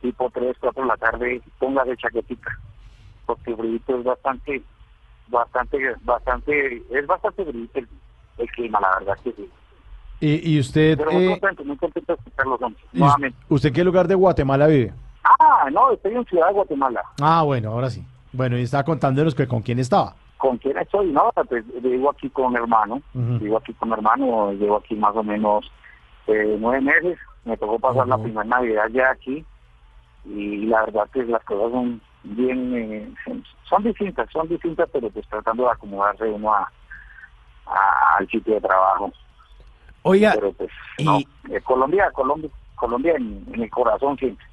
tipo 0.00 0.30
3, 0.30 0.56
4 0.60 0.82
de 0.82 0.88
la 0.88 0.96
tarde 0.96 1.42
póngase 1.58 1.96
chaquetita 1.96 2.50
porque 3.26 3.50
el 3.52 3.56
frío 3.56 3.98
es 3.98 4.04
bastante, 4.04 4.62
bastante, 5.28 5.78
bastante, 6.02 6.82
es 6.90 7.06
bastante 7.06 7.44
frío 7.44 7.68
el, 7.74 7.88
el 8.38 8.50
clima, 8.50 8.80
la 8.80 8.98
verdad 8.98 9.18
que 9.22 9.32
sí. 9.32 9.48
¿Y, 10.20 10.54
y 10.54 10.60
usted, 10.60 10.98
Pero 10.98 11.12
muy 11.12 11.22
eh, 11.22 11.30
contento, 11.30 11.64
muy 11.64 11.76
contento 11.76 12.12
de 12.12 12.18
escucharlos, 12.18 12.60
nuevamente. 12.92 13.38
usted 13.48 13.72
qué 13.72 13.84
lugar 13.84 14.06
de 14.08 14.14
Guatemala 14.14 14.66
vive? 14.66 14.92
Ah, 15.24 15.68
no, 15.72 15.92
estoy 15.92 16.14
en 16.14 16.24
Ciudad 16.26 16.48
de 16.48 16.54
Guatemala. 16.54 17.02
Ah, 17.20 17.42
bueno, 17.42 17.70
ahora 17.70 17.88
sí. 17.88 18.04
Bueno, 18.32 18.58
y 18.58 18.62
estaba 18.62 18.84
contándonos 18.84 19.34
que 19.34 19.46
con 19.46 19.62
quién 19.62 19.78
estaba. 19.78 20.14
¿Con 20.40 20.56
quién 20.56 20.78
estoy? 20.78 21.12
No, 21.12 21.30
pues 21.48 21.64
vivo 21.82 22.10
aquí 22.10 22.30
con 22.30 22.52
mi 22.52 22.58
hermano. 22.58 23.02
Vivo 23.12 23.58
aquí 23.58 23.74
con 23.74 23.90
mi 23.90 23.94
hermano. 23.94 24.52
Llevo 24.52 24.76
aquí 24.78 24.94
más 24.94 25.14
o 25.14 25.22
menos 25.22 25.70
eh, 26.26 26.56
nueve 26.58 26.80
meses. 26.80 27.18
Me 27.44 27.56
tocó 27.58 27.78
pasar 27.78 28.08
la 28.08 28.16
primera 28.16 28.44
Navidad 28.44 28.88
ya 28.90 29.10
aquí. 29.10 29.44
Y 30.24 30.66
la 30.66 30.80
verdad 30.86 31.08
que 31.12 31.22
las 31.24 31.44
cosas 31.44 31.72
son 31.72 32.00
bien... 32.24 32.74
eh, 32.74 33.14
son- 33.68 33.84
distintas, 33.84 34.28
son 34.32 34.48
distintas, 34.48 34.88
pero 34.92 35.10
pues 35.10 35.26
tratando 35.28 35.64
de 35.64 35.70
acomodarse 35.72 36.24
uno 36.24 36.52
a, 36.54 36.70
a- 37.66 38.16
al 38.18 38.26
sitio 38.28 38.54
de 38.54 38.60
trabajo. 38.62 39.12
Oiga, 40.02 40.32
Pero 40.34 40.52
pues, 40.54 40.70
no. 41.04 41.18
eh, 41.18 41.60
Colombia, 41.62 42.10
Colombia, 42.12 42.48
Colombia 42.74 43.14
en, 43.16 43.44
en 43.52 43.62
el 43.62 43.70
corazón 43.70 44.16
siempre. 44.16 44.44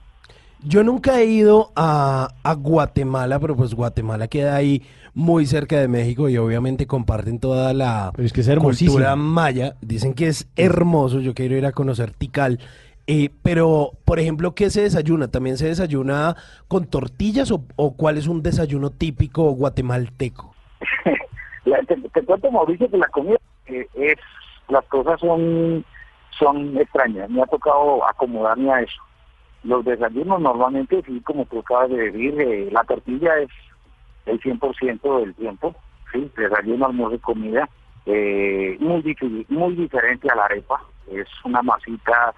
Yo 0.60 0.84
nunca 0.84 1.20
he 1.20 1.26
ido 1.26 1.72
a, 1.76 2.28
a 2.44 2.54
Guatemala, 2.56 3.40
pero 3.40 3.56
pues 3.56 3.74
Guatemala 3.74 4.28
queda 4.28 4.56
ahí 4.56 4.84
muy 5.18 5.48
cerca 5.48 5.80
de 5.80 5.88
México 5.88 6.30
y 6.30 6.38
obviamente 6.38 6.86
comparten 6.86 7.40
toda 7.40 7.74
la 7.74 8.12
Pero 8.16 8.28
es 8.28 8.32
que 8.34 8.42
es 8.42 8.48
hermosísimo. 8.48 8.92
cultura 8.92 9.16
maya. 9.16 9.74
Dicen 9.82 10.14
que 10.14 10.28
es 10.28 10.48
hermoso, 10.56 11.20
yo 11.22 11.34
quiero 11.34 11.56
ir 11.58 11.66
a 11.66 11.72
conocer 11.72 12.12
Tikal. 12.12 12.60
Eh, 13.08 13.32
pero, 13.42 13.94
por 14.06 14.20
ejemplo, 14.20 14.54
¿qué 14.54 14.70
se 14.70 14.84
desayuna? 14.84 15.28
¿También 15.30 15.58
se 15.58 15.66
desayuna 15.68 16.36
con 16.68 16.86
tortillas 16.86 17.50
o, 17.52 17.64
o 17.78 17.96
cuál 17.96 18.20
es 18.20 18.28
un 18.28 18.44
desayuno 18.44 18.92
típico 18.92 19.50
guatemalteco? 19.54 20.54
La- 21.66 21.82
te, 21.84 21.96
te 21.98 22.22
cuento, 22.24 22.52
Mauricio, 22.52 22.88
que 22.92 22.98
la 22.98 23.08
comida 23.08 23.38
eh, 23.66 23.88
es, 23.96 24.18
las 24.70 24.86
cosas 24.86 25.20
son, 25.20 25.84
son 26.38 26.78
extrañas. 26.78 27.28
Me 27.32 27.42
ha 27.42 27.46
tocado 27.48 28.08
acomodarme 28.08 28.72
a 28.72 28.82
eso. 28.82 29.02
Los 29.64 29.84
desayunos 29.84 30.40
normalmente, 30.42 31.02
sí, 31.08 31.20
como 31.22 31.46
tú 31.46 31.60
acabas 31.60 31.90
de 31.90 32.12
decir, 32.12 32.40
eh, 32.40 32.70
la 32.72 32.84
tortilla 32.84 33.40
es 33.40 33.50
el 34.28 34.40
100% 34.40 35.20
del 35.22 35.34
tiempo, 35.36 35.76
sí, 36.12 36.30
desayuno, 36.38 36.86
almuerzo 36.86 37.16
y 37.16 37.20
comida, 37.20 37.70
eh, 38.06 38.78
muy, 38.80 39.16
muy 39.50 39.76
diferente 39.76 40.30
a 40.30 40.36
la 40.36 40.46
arepa, 40.46 40.82
es 41.12 41.28
una 41.44 41.62
masita, 41.62 42.34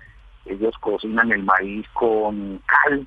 ellos 0.45 0.73
cocinan 0.79 1.31
el 1.31 1.43
maíz 1.43 1.85
con 1.93 2.59
cal, 2.65 3.05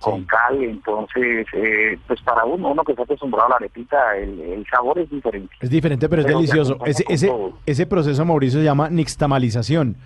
con 0.00 0.24
cal, 0.24 0.62
entonces, 0.62 1.46
eh, 1.54 1.98
pues 2.06 2.20
para 2.22 2.44
uno, 2.44 2.68
uno 2.72 2.84
que 2.84 2.92
está 2.92 3.04
acostumbrado 3.04 3.46
a 3.46 3.50
la 3.50 3.56
arepita, 3.56 4.16
el, 4.18 4.38
el 4.40 4.66
sabor 4.66 4.98
es 4.98 5.08
diferente. 5.10 5.54
Es 5.60 5.70
diferente, 5.70 6.08
pero 6.08 6.20
es 6.20 6.26
Pero 6.26 6.38
delicioso. 6.38 6.72
acompaña 6.74 6.90
Ese, 6.90 7.04
con 7.04 7.14
ese, 7.14 7.26
todo. 7.28 7.58
ese 7.64 7.86
proceso, 7.86 8.24
Mauricio, 8.24 8.58
se 8.60 8.64
llama 8.64 8.90
nixtamalización, 8.90 9.96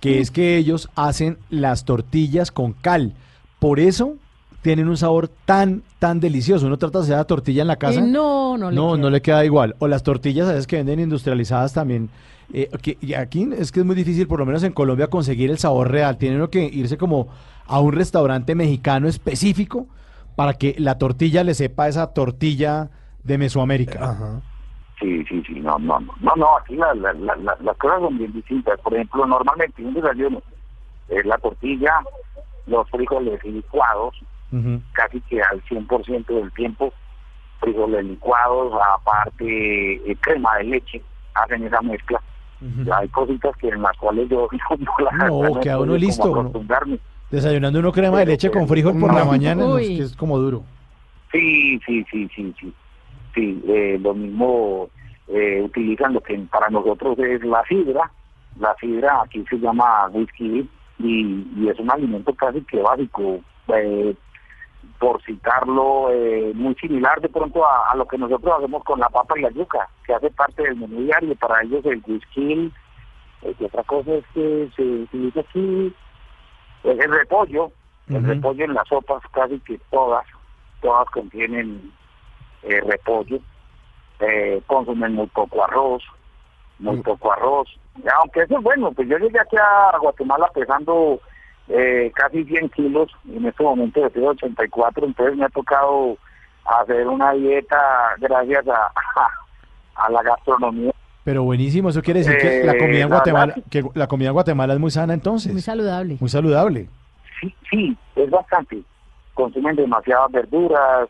que 0.00 0.20
es 0.20 0.30
que 0.30 0.56
ellos 0.56 0.90
hacen 0.96 1.38
las 1.50 1.84
tortillas 1.84 2.50
con 2.50 2.72
cal. 2.72 3.14
Por 3.58 3.80
eso 3.80 4.16
tienen 4.64 4.88
un 4.88 4.96
sabor 4.96 5.28
tan, 5.44 5.82
tan 5.98 6.18
delicioso. 6.20 6.66
Uno 6.66 6.78
trata 6.78 6.98
de 6.98 7.04
hacer 7.04 7.16
la 7.18 7.24
tortilla 7.24 7.60
en 7.62 7.68
la 7.68 7.76
casa. 7.76 8.00
Y 8.00 8.10
no, 8.10 8.56
no 8.56 8.70
le 8.70 8.76
no, 8.76 8.92
queda. 8.94 9.02
no 9.02 9.10
le 9.10 9.20
queda 9.20 9.44
igual. 9.44 9.76
O 9.78 9.86
las 9.86 10.02
tortillas, 10.02 10.46
¿sabes? 10.48 10.66
Que 10.66 10.76
venden 10.76 11.00
industrializadas 11.00 11.74
también. 11.74 12.08
Eh, 12.52 12.70
que- 12.82 12.96
y 13.02 13.12
aquí 13.12 13.46
es 13.58 13.70
que 13.70 13.80
es 13.80 13.86
muy 13.86 13.94
difícil, 13.94 14.26
por 14.26 14.38
lo 14.38 14.46
menos 14.46 14.62
en 14.64 14.72
Colombia, 14.72 15.08
conseguir 15.08 15.50
el 15.50 15.58
sabor 15.58 15.90
real. 15.90 16.16
Tiene 16.16 16.36
uno 16.36 16.48
que 16.48 16.64
irse 16.64 16.96
como 16.96 17.28
a 17.66 17.78
un 17.80 17.92
restaurante 17.92 18.54
mexicano 18.54 19.06
específico 19.06 19.86
para 20.34 20.54
que 20.54 20.74
la 20.78 20.96
tortilla 20.96 21.44
le 21.44 21.52
sepa 21.52 21.84
a 21.84 21.88
esa 21.88 22.06
tortilla 22.14 22.88
de 23.22 23.36
Mesoamérica. 23.36 24.40
Sí, 24.98 25.24
sí, 25.28 25.42
sí, 25.46 25.60
no, 25.60 25.78
no, 25.78 26.00
no, 26.00 26.14
no, 26.22 26.32
no, 26.36 26.56
aquí 26.56 26.74
la, 26.76 26.94
la, 26.94 27.12
la- 27.12 27.36
la- 27.36 27.56
las 27.60 27.76
cosas 27.76 28.00
son 28.00 28.16
bien 28.16 28.32
distintas. 28.32 28.80
Por 28.80 28.94
ejemplo, 28.94 29.26
normalmente 29.26 29.84
un 29.84 29.92
desayuno 29.92 30.40
es 31.10 31.24
la 31.26 31.36
tortilla, 31.36 31.92
los 32.66 32.88
frijoles 32.88 33.44
licuados, 33.44 34.14
casi 34.92 35.20
que 35.22 35.42
al 35.42 35.62
100% 35.64 36.26
del 36.26 36.52
tiempo, 36.52 36.92
frijoles 37.60 38.04
licuados, 38.04 38.72
aparte 38.94 39.94
eh, 39.94 40.16
crema 40.20 40.56
de 40.58 40.64
leche, 40.64 41.02
hacen 41.34 41.64
esa 41.64 41.80
mezcla. 41.82 42.20
Hay 42.96 43.08
cositas 43.08 43.54
que 43.58 43.68
en 43.68 43.82
las 43.82 43.96
cuales 43.98 44.28
yo 44.30 44.48
no, 44.78 45.04
la 45.04 45.26
No, 45.28 45.60
queda 45.60 45.78
uno 45.78 45.96
listo, 45.96 46.30
acostumbrarme. 46.34 46.98
Desayunando 47.30 47.78
uno 47.78 47.92
crema 47.92 48.20
de 48.20 48.26
leche 48.26 48.50
con 48.50 48.66
frijol 48.68 48.98
por 48.98 49.12
la 49.12 49.24
mañana, 49.24 49.64
no, 49.64 49.78
es 49.78 49.88
que 49.88 50.02
es 50.02 50.16
como 50.16 50.38
duro. 50.38 50.62
Sí, 51.32 51.80
sí, 51.84 52.04
sí, 52.10 52.28
sí, 52.34 52.54
sí. 52.58 52.72
Sí, 53.34 53.62
eh, 53.66 53.98
lo 54.00 54.14
mismo 54.14 54.88
eh, 55.28 55.60
utilizan 55.62 56.14
lo 56.14 56.20
que 56.20 56.38
para 56.50 56.68
nosotros 56.70 57.18
es 57.18 57.42
la 57.44 57.62
fibra. 57.64 58.10
La 58.60 58.74
fibra 58.76 59.22
aquí 59.22 59.44
se 59.50 59.58
llama 59.58 60.06
whisky 60.12 60.68
y, 61.00 61.46
y 61.56 61.68
es 61.68 61.78
un 61.80 61.90
alimento 61.90 62.32
casi 62.34 62.60
que 62.62 62.80
básico. 62.80 63.40
Eh, 63.68 64.14
por 65.04 65.22
citarlo, 65.22 66.10
eh, 66.10 66.52
muy 66.54 66.74
similar 66.76 67.20
de 67.20 67.28
pronto 67.28 67.62
a, 67.62 67.90
a 67.90 67.94
lo 67.94 68.08
que 68.08 68.16
nosotros 68.16 68.54
hacemos 68.56 68.82
con 68.84 68.98
la 68.98 69.10
papa 69.10 69.38
y 69.38 69.42
la 69.42 69.50
yuca, 69.50 69.86
que 70.06 70.14
hace 70.14 70.30
parte 70.30 70.62
del 70.62 70.76
menú 70.76 71.02
diario. 71.02 71.34
Para 71.36 71.62
ellos 71.62 71.84
el 71.84 72.02
whisky, 72.06 72.72
eh, 73.42 73.54
que 73.58 73.66
otra 73.66 73.82
cosa 73.82 74.12
es 74.14 74.24
que 74.32 74.70
se 74.74 74.82
utiliza 74.82 75.40
aquí, 75.40 75.94
es 76.84 76.98
el 76.98 77.12
repollo. 77.12 77.70
El 78.08 78.24
repollo 78.24 78.64
en 78.64 78.72
las 78.72 78.88
sopas 78.88 79.22
casi 79.32 79.58
que 79.60 79.78
todas, 79.90 80.24
todas 80.80 81.06
contienen 81.10 81.92
eh, 82.62 82.80
repollo. 82.80 83.40
Eh, 84.20 84.62
consumen 84.66 85.16
muy 85.16 85.26
poco 85.26 85.64
arroz, 85.64 86.02
muy 86.78 86.96
poco 87.02 87.30
arroz. 87.30 87.68
Aunque 88.20 88.40
eso 88.40 88.56
es 88.56 88.64
bueno, 88.64 88.90
pues 88.92 89.06
yo 89.06 89.18
llegué 89.18 89.38
aquí 89.38 89.56
a 89.58 89.98
Guatemala 89.98 90.50
pesando 90.54 91.20
eh, 91.68 92.12
casi 92.14 92.44
100 92.44 92.68
kilos, 92.70 93.10
en 93.32 93.46
este 93.46 93.62
momento 93.62 94.00
yo 94.00 94.10
tengo 94.10 94.28
84, 94.28 95.06
entonces 95.06 95.36
me 95.36 95.44
ha 95.44 95.48
tocado 95.48 96.16
hacer 96.80 97.06
una 97.06 97.32
dieta 97.32 97.76
gracias 98.18 98.66
a, 98.68 98.92
a 100.06 100.10
la 100.10 100.22
gastronomía. 100.22 100.92
Pero 101.24 101.42
buenísimo, 101.42 101.88
eso 101.88 102.02
quiere 102.02 102.20
decir 102.20 102.36
que 102.36 102.64
la 102.64 102.74
Eh, 102.74 102.78
comida 102.78 102.96
en 103.04 103.10
la 103.10 103.16
Guatemala, 103.16 103.54
que 103.70 103.82
la 103.94 104.06
comida 104.06 104.28
en 104.28 104.34
Guatemala 104.34 104.74
es 104.74 104.80
muy 104.80 104.90
sana 104.90 105.14
entonces. 105.14 105.52
Muy 105.52 105.62
saludable. 105.62 106.18
Muy 106.20 106.28
saludable. 106.28 106.88
Sí, 107.40 107.54
sí, 107.70 107.96
es 108.16 108.30
bastante. 108.30 108.82
Consumen 109.32 109.74
demasiadas 109.74 110.30
verduras, 110.32 111.08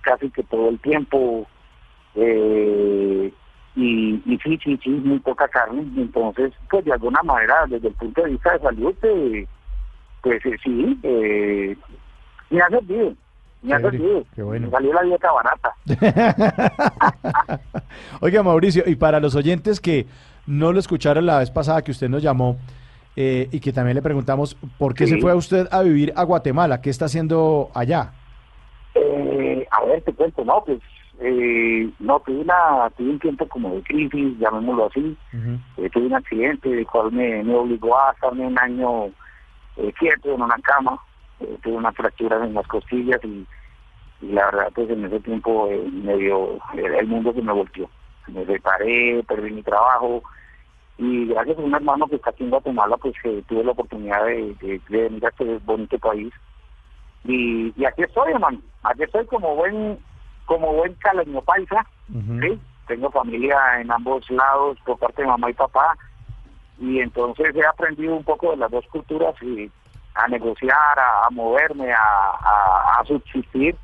casi 0.00 0.30
que 0.30 0.42
todo 0.44 0.70
el 0.70 0.80
tiempo. 0.80 1.46
Eh, 2.14 3.32
y, 3.76 4.22
y 4.26 4.38
sí, 4.42 4.58
sí, 4.64 4.78
sí, 4.82 4.90
muy 4.90 5.18
poca 5.20 5.46
carne. 5.48 5.82
Entonces, 5.96 6.52
pues 6.70 6.84
de 6.84 6.92
alguna 6.92 7.22
manera, 7.22 7.66
desde 7.68 7.88
el 7.88 7.94
punto 7.94 8.22
de 8.22 8.30
vista 8.30 8.52
de 8.54 8.60
salud, 8.60 8.94
eh, 9.02 9.46
pues 10.22 10.44
eh, 10.46 10.56
sí, 10.62 10.98
eh, 11.02 11.76
me 12.50 12.60
ha 12.60 12.68
servido. 12.68 13.14
Me 13.62 13.74
ha 13.74 13.76
Chévere, 13.76 13.98
servido. 13.98 14.24
qué 14.34 14.42
bueno. 14.42 14.66
Me 14.66 14.70
salió 14.72 14.92
la 14.94 15.02
dieta 15.02 15.28
barata. 15.32 15.74
Oiga, 18.20 18.42
Mauricio, 18.42 18.82
y 18.86 18.96
para 18.96 19.20
los 19.20 19.34
oyentes 19.34 19.80
que 19.80 20.06
no 20.46 20.72
lo 20.72 20.78
escucharon 20.80 21.26
la 21.26 21.38
vez 21.38 21.50
pasada 21.50 21.82
que 21.82 21.90
usted 21.90 22.08
nos 22.08 22.22
llamó 22.22 22.56
eh, 23.16 23.48
y 23.52 23.60
que 23.60 23.72
también 23.72 23.96
le 23.96 24.02
preguntamos 24.02 24.56
por 24.78 24.94
qué 24.94 25.06
Sí. 25.06 25.14
se 25.16 25.20
fue 25.20 25.32
a 25.32 25.36
usted 25.36 25.66
a 25.70 25.82
vivir 25.82 26.12
a 26.16 26.22
Guatemala, 26.24 26.80
¿qué 26.80 26.90
está 26.90 27.04
haciendo 27.06 27.70
allá? 27.74 28.12
Eh, 28.94 29.66
a 29.70 29.84
ver, 29.84 30.02
te 30.02 30.12
cuento, 30.12 30.44
no, 30.44 30.62
pues, 30.64 30.78
eh, 31.20 31.90
no, 31.98 32.18
tuve, 32.20 32.38
una, 32.40 32.90
tuve 32.96 33.10
un 33.10 33.18
tiempo 33.18 33.46
como 33.46 33.74
de 33.74 33.82
crisis, 33.82 34.38
llamémoslo 34.38 34.86
así. 34.86 35.16
Eh, 35.76 35.90
tuve 35.92 36.06
un 36.06 36.14
accidente, 36.14 36.70
el 36.72 36.86
cual 36.86 37.12
me, 37.12 37.42
me 37.44 37.54
obligó 37.54 37.98
a 37.98 38.12
estarme 38.12 38.46
un 38.46 38.58
año 38.58 39.10
eh, 39.80 39.92
quieto 39.98 40.34
en 40.34 40.42
una 40.42 40.56
cama. 40.62 40.98
Eh, 41.40 41.58
tuve 41.62 41.74
una 41.74 41.92
fractura 41.92 42.44
en 42.44 42.54
las 42.54 42.66
costillas 42.66 43.20
y, 43.24 43.46
y 44.20 44.32
la 44.32 44.46
verdad, 44.46 44.72
pues 44.74 44.90
en 44.90 45.04
ese 45.04 45.20
tiempo 45.20 45.68
eh, 45.70 45.88
medio, 45.90 46.58
el 46.74 47.06
mundo 47.06 47.32
se 47.32 47.42
me 47.42 47.52
volteó. 47.52 47.88
Me 48.28 48.44
separé, 48.44 49.22
perdí 49.26 49.50
mi 49.50 49.62
trabajo 49.62 50.22
y 50.98 51.26
gracias 51.28 51.58
a 51.58 51.62
un 51.62 51.74
hermano 51.74 52.06
que 52.06 52.16
está 52.16 52.30
aquí 52.30 52.44
en 52.44 52.50
Guatemala, 52.50 52.96
pues 52.98 53.14
tuve 53.48 53.64
la 53.64 53.72
oportunidad 53.72 54.22
de, 54.26 54.54
de, 54.60 54.80
de 54.88 55.02
venir 55.04 55.24
a 55.24 55.30
este 55.30 55.58
bonito 55.64 55.98
país. 55.98 56.30
Y, 57.24 57.72
y 57.74 57.84
aquí 57.86 58.02
estoy, 58.02 58.32
hermano. 58.32 58.60
Aquí 58.82 59.04
estoy 59.04 59.24
como 59.26 59.56
buen 59.56 59.98
como 60.50 60.74
buen 60.74 60.92
caleño 60.94 61.40
paisa. 61.42 61.86
¿sí? 62.40 62.60
Tengo 62.88 63.10
familia 63.10 63.56
en 63.80 63.90
ambos 63.92 64.28
lados 64.30 64.78
por 64.84 64.98
parte 64.98 65.22
de 65.22 65.28
mamá 65.28 65.48
y 65.48 65.54
papá. 65.54 65.96
Y 66.80 67.00
entonces 67.00 67.54
he 67.54 67.66
aprendido 67.66 68.16
un 68.16 68.24
poco 68.24 68.50
de 68.50 68.56
las 68.56 68.70
dos 68.70 68.84
culturas 68.90 69.34
y 69.42 69.70
a 70.14 70.26
negociar, 70.28 70.98
a, 70.98 71.26
a 71.26 71.30
moverme, 71.30 71.92
a, 71.92 71.98
a- 71.98 73.00
a 73.00 73.04
subsistir. 73.04 73.76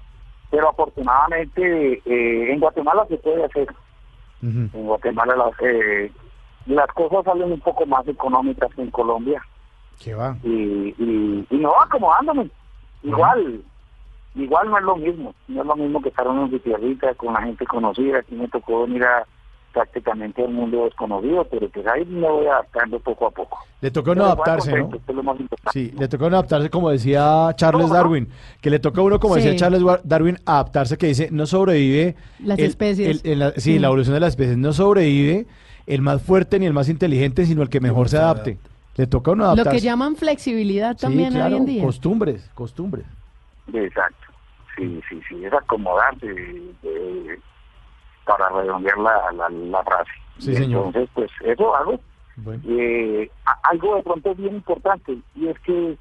Pero 0.51 0.71
afortunadamente 0.71 2.03
eh, 2.05 2.53
en 2.53 2.59
Guatemala 2.61 3.05
se 3.09 3.17
puede 3.19 3.45
hacer. 3.45 3.69
En 4.43 4.71
Guatemala 4.87 5.35
las, 5.37 5.53
eh, 5.61 6.11
las 6.67 6.87
cosas 6.89 7.25
salen 7.25 7.53
un 7.53 7.61
poco 7.61 7.85
más 7.87 8.07
económicas 8.09 8.73
que 8.75 8.83
en 8.83 8.91
Colombia 8.91 9.43
¿Qué 10.03 10.15
va? 10.15 10.37
y, 10.43 10.95
y, 10.99 11.47
voy 11.51 11.73
acomodándome. 11.83 12.49
Igual, 13.03 13.63
igual 14.35 14.71
no 14.71 14.79
es 14.79 14.85
lo 14.85 14.97
mismo, 14.97 15.35
no 15.49 15.61
es 15.63 15.67
lo 15.67 15.77
mismo 15.77 16.01
que 16.03 16.09
estar 16.11 16.27
en 16.27 16.33
una 16.33 16.59
tierrita 16.59 17.15
con 17.15 17.35
la 17.35 17.43
gente 17.43 17.67
conocida, 17.67 18.19
aquí 18.19 18.35
me 18.35 18.49
tocó 18.49 18.83
venir 18.87 19.05
a 19.05 19.25
prácticamente 19.77 20.43
al 20.43 20.49
mundo 20.53 20.87
desconocido, 20.87 21.45
pero 21.51 21.69
pues 21.69 21.87
ahí 21.87 22.03
me 22.07 22.27
voy 22.27 22.47
adaptando 22.47 22.99
poco 22.99 23.27
a 23.27 23.31
poco. 23.31 23.59
Le 23.83 23.91
tocó 23.91 24.15
no 24.15 24.25
adaptarse, 24.25 24.71
¿no? 24.73 24.85
contento, 24.85 25.05
que 25.05 25.13
es 25.13 25.17
lo 25.17 25.23
más 25.23 25.39
importante. 25.39 25.79
Sí, 25.79 25.93
le 25.99 26.09
tocó 26.09 26.31
no 26.31 26.37
adaptarse, 26.39 26.71
como 26.71 26.89
decía 26.91 27.51
Charles 27.57 27.91
Darwin, 27.91 28.27
que 28.63 28.71
le 28.71 28.79
toca 28.79 29.03
a 29.03 29.05
uno, 29.05 29.21
como 29.21 29.35
Sí. 29.35 29.43
decía 29.43 29.57
Charles 29.57 29.83
Darwin, 30.03 30.39
adaptarse, 30.47 30.97
que 30.97 31.09
dice, 31.09 31.29
no 31.31 31.45
sobrevive... 31.45 32.17
Las 32.43 32.59
el- 32.59 32.65
especies. 32.65 33.23
el- 33.23 33.33
el- 33.33 33.39
la- 33.39 33.51
sí, 33.53 33.61
Sí. 33.75 33.79
la 33.79 33.89
evolución 33.89 34.15
de 34.15 34.21
las 34.21 34.31
especies, 34.31 34.57
no 34.57 34.73
sobrevive 34.73 35.47
el 35.87 36.01
más 36.01 36.23
fuerte 36.23 36.59
ni 36.59 36.65
el 36.65 36.73
más 36.73 36.89
inteligente, 36.89 37.45
sino 37.45 37.61
el 37.63 37.69
que 37.69 37.81
mejor 37.81 38.09
se 38.09 38.17
adapte. 38.17 38.57
Le 38.97 39.07
toca 39.07 39.31
a 39.31 39.35
uno 39.35 39.45
Lo 39.45 39.51
adaptarse. 39.51 39.77
que 39.79 39.85
llaman 39.85 40.17
flexibilidad 40.17 40.93
Sí, 40.97 41.03
también 41.03 41.35
claro, 41.35 41.55
hoy 41.57 41.61
en 41.61 41.67
día. 41.67 41.83
costumbres, 41.85 42.51
costumbres. 42.55 43.05
Exacto, 43.75 44.27
sí, 44.75 45.03
sí, 45.11 45.21
sí, 45.29 45.45
es 45.45 45.53
acomodarse 45.53 46.27
eh, 46.83 47.39
para 48.27 48.49
redondear 48.51 48.99
la, 48.99 49.33
la, 49.33 49.49
la 49.49 49.83
frase. 49.85 50.11
Sí, 50.39 50.55
señor. 50.55 50.87
Entonces, 50.87 51.11
pues 51.15 51.31
eso 51.43 51.75
hago. 51.75 51.99
Bueno. 52.37 52.63
Eh, 52.69 53.31
algo 53.63 53.97
de 53.97 54.03
pronto 54.03 54.35
bien 54.35 54.57
importante 54.57 55.17
y 55.35 55.49
es 55.49 55.59
que 55.61 55.97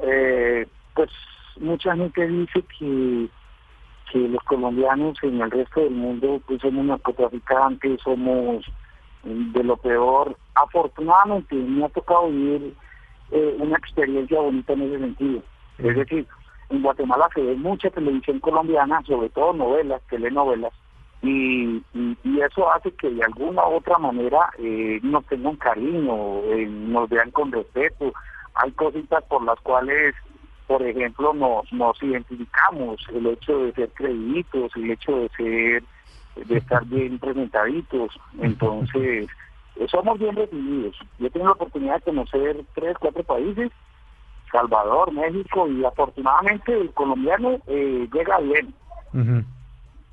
eh, 0.00 0.66
pues 0.94 1.10
mucha 1.58 1.96
gente 1.96 2.26
dice 2.26 2.62
que 2.78 3.28
que 4.12 4.18
los 4.18 4.42
colombianos 4.42 5.16
en 5.22 5.40
el 5.40 5.50
resto 5.50 5.80
del 5.80 5.92
mundo 5.92 6.40
pues 6.46 6.60
somos 6.60 6.84
narcotraficantes 6.84 8.00
somos 8.02 8.66
de 9.22 9.64
lo 9.64 9.76
peor 9.78 10.36
afortunadamente 10.54 11.54
me 11.54 11.86
ha 11.86 11.88
tocado 11.88 12.28
vivir 12.28 12.74
eh, 13.30 13.56
una 13.58 13.78
experiencia 13.78 14.38
bonita 14.38 14.74
en 14.74 14.82
ese 14.82 14.98
sentido 14.98 15.42
es 15.78 15.96
decir 15.96 16.26
en 16.68 16.82
Guatemala 16.82 17.30
se 17.34 17.40
ve 17.40 17.54
mucha 17.54 17.88
televisión 17.88 18.38
colombiana 18.40 19.02
sobre 19.06 19.30
todo 19.30 19.54
novelas 19.54 20.02
telenovelas 20.10 20.74
y, 21.22 21.82
y, 21.92 22.40
eso 22.40 22.72
hace 22.72 22.90
que 22.92 23.10
de 23.10 23.22
alguna 23.22 23.66
u 23.68 23.76
otra 23.76 23.98
manera 23.98 24.50
eh, 24.58 25.00
nos 25.02 25.24
tengan 25.26 25.56
cariño, 25.56 26.38
eh, 26.44 26.66
nos 26.66 27.08
vean 27.10 27.30
con 27.30 27.52
respeto. 27.52 28.12
Hay 28.54 28.72
cositas 28.72 29.22
por 29.24 29.44
las 29.44 29.60
cuales, 29.60 30.14
por 30.66 30.82
ejemplo, 30.82 31.34
nos, 31.34 31.70
nos 31.72 32.02
identificamos, 32.02 33.06
el 33.14 33.26
hecho 33.26 33.58
de 33.64 33.72
ser 33.72 33.90
creíditos, 33.90 34.72
el 34.76 34.90
hecho 34.90 35.16
de 35.16 35.28
ser, 35.36 35.84
de 36.46 36.56
estar 36.56 36.84
bien 36.86 37.18
presentaditos. 37.18 38.18
Entonces, 38.40 39.28
eh, 39.76 39.86
somos 39.90 40.18
bien 40.18 40.34
recibidos. 40.36 40.96
Yo 41.18 41.30
tengo 41.30 41.46
la 41.46 41.52
oportunidad 41.52 41.96
de 41.96 42.02
conocer 42.02 42.64
tres, 42.74 42.96
cuatro 42.98 43.22
países, 43.24 43.70
Salvador, 44.50 45.12
México, 45.12 45.68
y 45.68 45.84
afortunadamente 45.84 46.80
el 46.80 46.90
colombiano 46.92 47.58
eh, 47.66 48.08
llega 48.10 48.38
bien. 48.40 48.74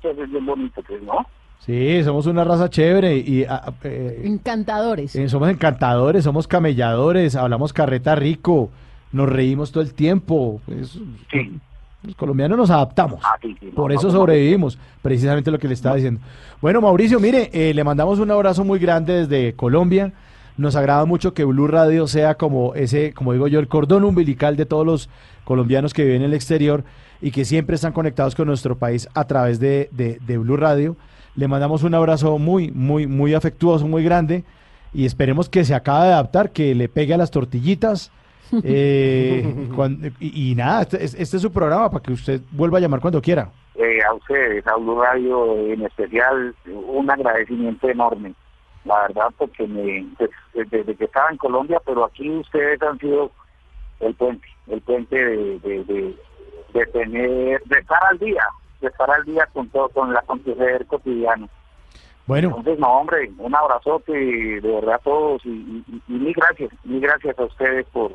Es 0.02 0.30
bien 0.30 0.46
bonito, 0.46 0.82
pues, 0.86 1.02
¿no? 1.02 1.26
Sí, 1.60 2.02
somos 2.04 2.26
una 2.26 2.44
raza 2.44 2.70
chévere 2.70 3.16
y 3.16 3.44
ah, 3.44 3.72
eh, 3.82 4.22
Encantadores. 4.24 5.14
eh, 5.16 5.28
somos 5.28 5.48
encantadores, 5.50 6.24
somos 6.24 6.46
camelladores, 6.46 7.34
hablamos 7.34 7.72
carreta 7.72 8.14
rico, 8.14 8.70
nos 9.12 9.28
reímos 9.28 9.72
todo 9.72 9.82
el 9.82 9.92
tiempo. 9.92 10.60
pues, 10.66 10.98
Los 12.04 12.14
colombianos 12.14 12.56
nos 12.56 12.70
adaptamos. 12.70 13.20
Por 13.74 13.92
eso 13.92 14.10
sobrevivimos, 14.10 14.78
precisamente 15.02 15.50
lo 15.50 15.58
que 15.58 15.66
le 15.68 15.74
estaba 15.74 15.96
diciendo. 15.96 16.20
Bueno, 16.62 16.80
Mauricio, 16.80 17.18
mire, 17.18 17.50
eh, 17.52 17.74
le 17.74 17.84
mandamos 17.84 18.20
un 18.20 18.30
abrazo 18.30 18.64
muy 18.64 18.78
grande 18.78 19.26
desde 19.26 19.54
Colombia. 19.54 20.12
Nos 20.56 20.74
agrada 20.76 21.04
mucho 21.04 21.34
que 21.34 21.44
Blue 21.44 21.66
Radio 21.68 22.06
sea 22.06 22.36
como 22.36 22.74
ese, 22.74 23.12
como 23.14 23.32
digo 23.32 23.46
yo, 23.48 23.58
el 23.60 23.68
cordón 23.68 24.04
umbilical 24.04 24.56
de 24.56 24.66
todos 24.66 24.86
los 24.86 25.08
colombianos 25.44 25.92
que 25.92 26.04
viven 26.04 26.22
en 26.22 26.28
el 26.28 26.34
exterior 26.34 26.84
y 27.20 27.30
que 27.30 27.44
siempre 27.44 27.74
están 27.76 27.92
conectados 27.92 28.34
con 28.34 28.46
nuestro 28.46 28.76
país 28.76 29.08
a 29.14 29.26
través 29.26 29.58
de, 29.60 29.88
de, 29.92 30.18
de 30.26 30.38
Blue 30.38 30.56
Radio. 30.56 30.96
Le 31.34 31.48
mandamos 31.48 31.82
un 31.82 31.94
abrazo 31.94 32.38
muy, 32.38 32.70
muy, 32.70 33.06
muy 33.06 33.34
afectuoso, 33.34 33.86
muy 33.86 34.02
grande 34.04 34.44
y 34.92 35.04
esperemos 35.04 35.48
que 35.48 35.64
se 35.64 35.74
acabe 35.74 36.06
de 36.08 36.12
adaptar, 36.14 36.50
que 36.50 36.74
le 36.74 36.88
pegue 36.88 37.14
a 37.14 37.18
las 37.18 37.30
tortillitas. 37.30 38.10
eh, 38.64 39.68
cuan- 39.74 40.12
y, 40.20 40.52
y 40.52 40.54
nada, 40.54 40.82
este, 40.82 41.04
este 41.04 41.36
es 41.36 41.42
su 41.42 41.52
programa 41.52 41.90
para 41.90 42.02
que 42.02 42.12
usted 42.12 42.40
vuelva 42.50 42.78
a 42.78 42.80
llamar 42.80 43.00
cuando 43.00 43.20
quiera. 43.20 43.50
Eh, 43.74 43.98
a 44.08 44.14
ustedes, 44.14 44.66
a 44.66 44.74
Blue 44.76 45.00
Radio 45.00 45.56
en 45.72 45.82
especial, 45.82 46.54
un 46.66 47.10
agradecimiento 47.10 47.88
enorme. 47.88 48.32
La 48.84 49.02
verdad, 49.02 49.26
porque 49.36 49.66
me, 49.66 50.06
pues, 50.16 50.30
desde 50.70 50.94
que 50.96 51.04
estaba 51.04 51.30
en 51.30 51.36
Colombia, 51.36 51.80
pero 51.84 52.04
aquí 52.06 52.28
ustedes 52.30 52.80
han 52.82 52.98
sido 52.98 53.30
el 54.00 54.14
puente, 54.14 54.46
el 54.68 54.80
puente 54.80 55.14
de, 55.16 55.58
de, 55.58 55.84
de, 55.84 56.16
de 56.74 56.86
tener, 56.86 57.62
de 57.64 57.78
estar 57.78 57.98
al 58.10 58.18
día, 58.18 58.42
de 58.80 58.88
estar 58.88 59.10
al 59.10 59.24
día 59.24 59.46
con 59.52 59.68
todo, 59.68 59.88
con 59.90 60.12
la 60.12 60.20
acontecer 60.20 60.86
cotidiano. 60.86 61.48
Bueno. 62.26 62.48
Entonces, 62.48 62.78
no, 62.78 62.88
hombre, 62.88 63.30
un 63.38 63.54
abrazote 63.54 64.12
de 64.12 64.60
verdad 64.60 64.96
a 64.96 64.98
todos 64.98 65.40
y, 65.46 65.48
y, 65.48 65.84
y 66.08 66.12
mil 66.12 66.34
gracias, 66.34 66.70
mil 66.84 67.00
gracias 67.00 67.38
a 67.38 67.44
ustedes 67.44 67.86
por 67.92 68.12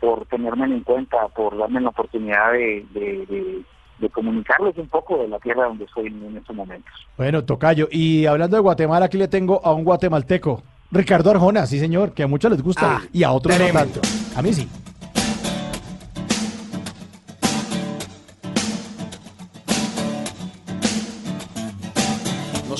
por 0.00 0.26
tenerme 0.26 0.66
en 0.66 0.80
cuenta, 0.82 1.28
por 1.28 1.56
darme 1.56 1.80
la 1.80 1.88
oportunidad 1.88 2.52
de, 2.52 2.84
de, 2.92 3.26
de- 3.26 3.62
de 3.96 4.08
comunicarles 4.10 4.76
un 4.76 4.88
poco 4.88 5.16
de 5.18 5.28
la 5.28 5.38
tierra 5.38 5.66
donde 5.66 5.84
estoy 5.84 6.08
en, 6.08 6.20
en 6.24 6.36
estos 6.36 6.54
momentos. 6.54 6.92
Bueno, 7.16 7.44
Tocayo. 7.44 7.86
Y 7.92 8.26
hablando 8.26 8.56
de 8.56 8.60
Guatemala, 8.60 9.06
aquí 9.06 9.16
le 9.16 9.28
tengo 9.28 9.64
a 9.64 9.72
un 9.72 9.84
guatemalteco, 9.84 10.64
Ricardo 10.90 11.30
Arjona, 11.30 11.64
sí 11.64 11.78
señor, 11.78 12.12
que 12.12 12.24
a 12.24 12.26
muchos 12.26 12.50
les 12.50 12.60
gusta 12.60 12.96
Ah, 12.96 13.02
y 13.12 13.22
a 13.22 13.30
otros 13.30 13.56
no 13.56 13.64
tremendo. 13.66 14.00
tanto. 14.00 14.08
A 14.36 14.42
mí 14.42 14.52
sí. 14.52 14.68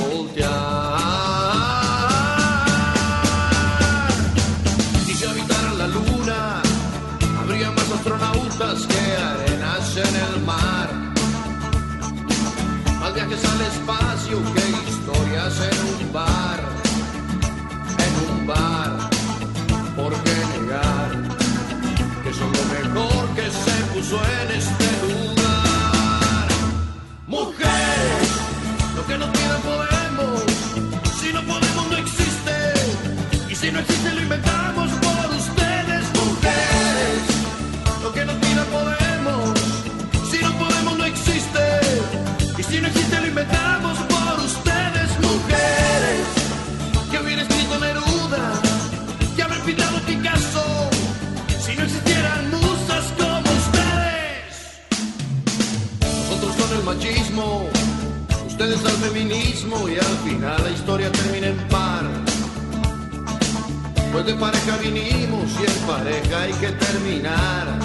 voltear. 0.00 0.50
Si 5.06 5.14
se 5.14 5.28
habitara 5.28 5.72
la 5.74 5.86
luna, 5.88 6.62
habría 7.40 7.70
más 7.70 7.90
astronautas 7.90 8.86
que 8.86 9.02
arenas 9.30 9.96
en 9.96 10.16
el 10.26 10.44
mar. 10.44 10.88
Más 13.00 13.14
viajes 13.14 13.44
al 13.44 13.60
espacio 13.72 14.38
que 14.54 14.64
historias 14.90 15.54
en 15.70 15.76
un 15.94 16.12
bar, 16.12 16.60
en 18.06 18.12
un 18.30 18.46
bar. 18.46 19.10
¿Por 19.96 20.12
qué 20.22 20.36
negar 20.52 21.30
que 22.22 22.32
son 22.34 22.52
lo 22.52 22.64
mejor 22.74 23.28
que 23.34 23.42
se 23.42 23.76
puso 23.92 24.16
en 24.42 24.56
este 24.56 24.79
si 33.70 33.74
no 33.74 33.80
existe, 33.82 34.14
lo 34.14 34.22
inventamos 34.22 34.90
por 34.90 35.30
ustedes, 35.36 36.04
mujeres. 36.18 37.22
Lo 38.02 38.12
que 38.12 38.24
nos 38.24 38.34
pidan 38.36 38.66
podemos. 38.66 39.60
Si 40.28 40.38
no 40.42 40.58
podemos, 40.58 40.98
no 40.98 41.04
existe. 41.04 41.64
Y 42.58 42.62
si 42.64 42.80
no 42.80 42.88
existe, 42.88 43.20
lo 43.20 43.26
inventamos 43.28 43.96
por 44.12 44.44
ustedes, 44.44 45.08
mujeres. 45.22 46.26
Que 47.12 47.18
hubiera 47.20 47.42
escrito 47.42 47.78
Neruda, 47.78 48.60
que 49.36 49.42
haber 49.44 49.60
pintado 49.60 50.00
Picasso. 50.00 50.90
Si 51.60 51.76
no 51.76 51.84
existieran 51.84 52.50
musas 52.50 53.04
como 53.16 53.50
ustedes. 53.62 54.52
Nosotros 56.28 56.56
con 56.56 56.76
el 56.76 56.82
machismo, 56.82 57.68
ustedes 58.48 58.84
al 58.84 58.98
feminismo 59.06 59.88
y 59.88 59.94
al 59.94 60.16
final 60.26 60.60
la 60.60 60.70
historia 60.70 61.12
termina 61.12 61.46
en 61.46 61.58
par. 61.68 61.89
Pues 64.12 64.26
de 64.26 64.34
pareja 64.34 64.76
vinimos 64.78 65.50
y 65.52 65.70
en 65.70 65.86
pareja 65.86 66.40
hay 66.40 66.52
que 66.54 66.68
terminar, 66.68 67.78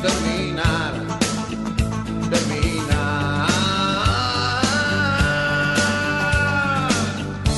terminar, 0.00 0.92
terminar. 2.30 3.48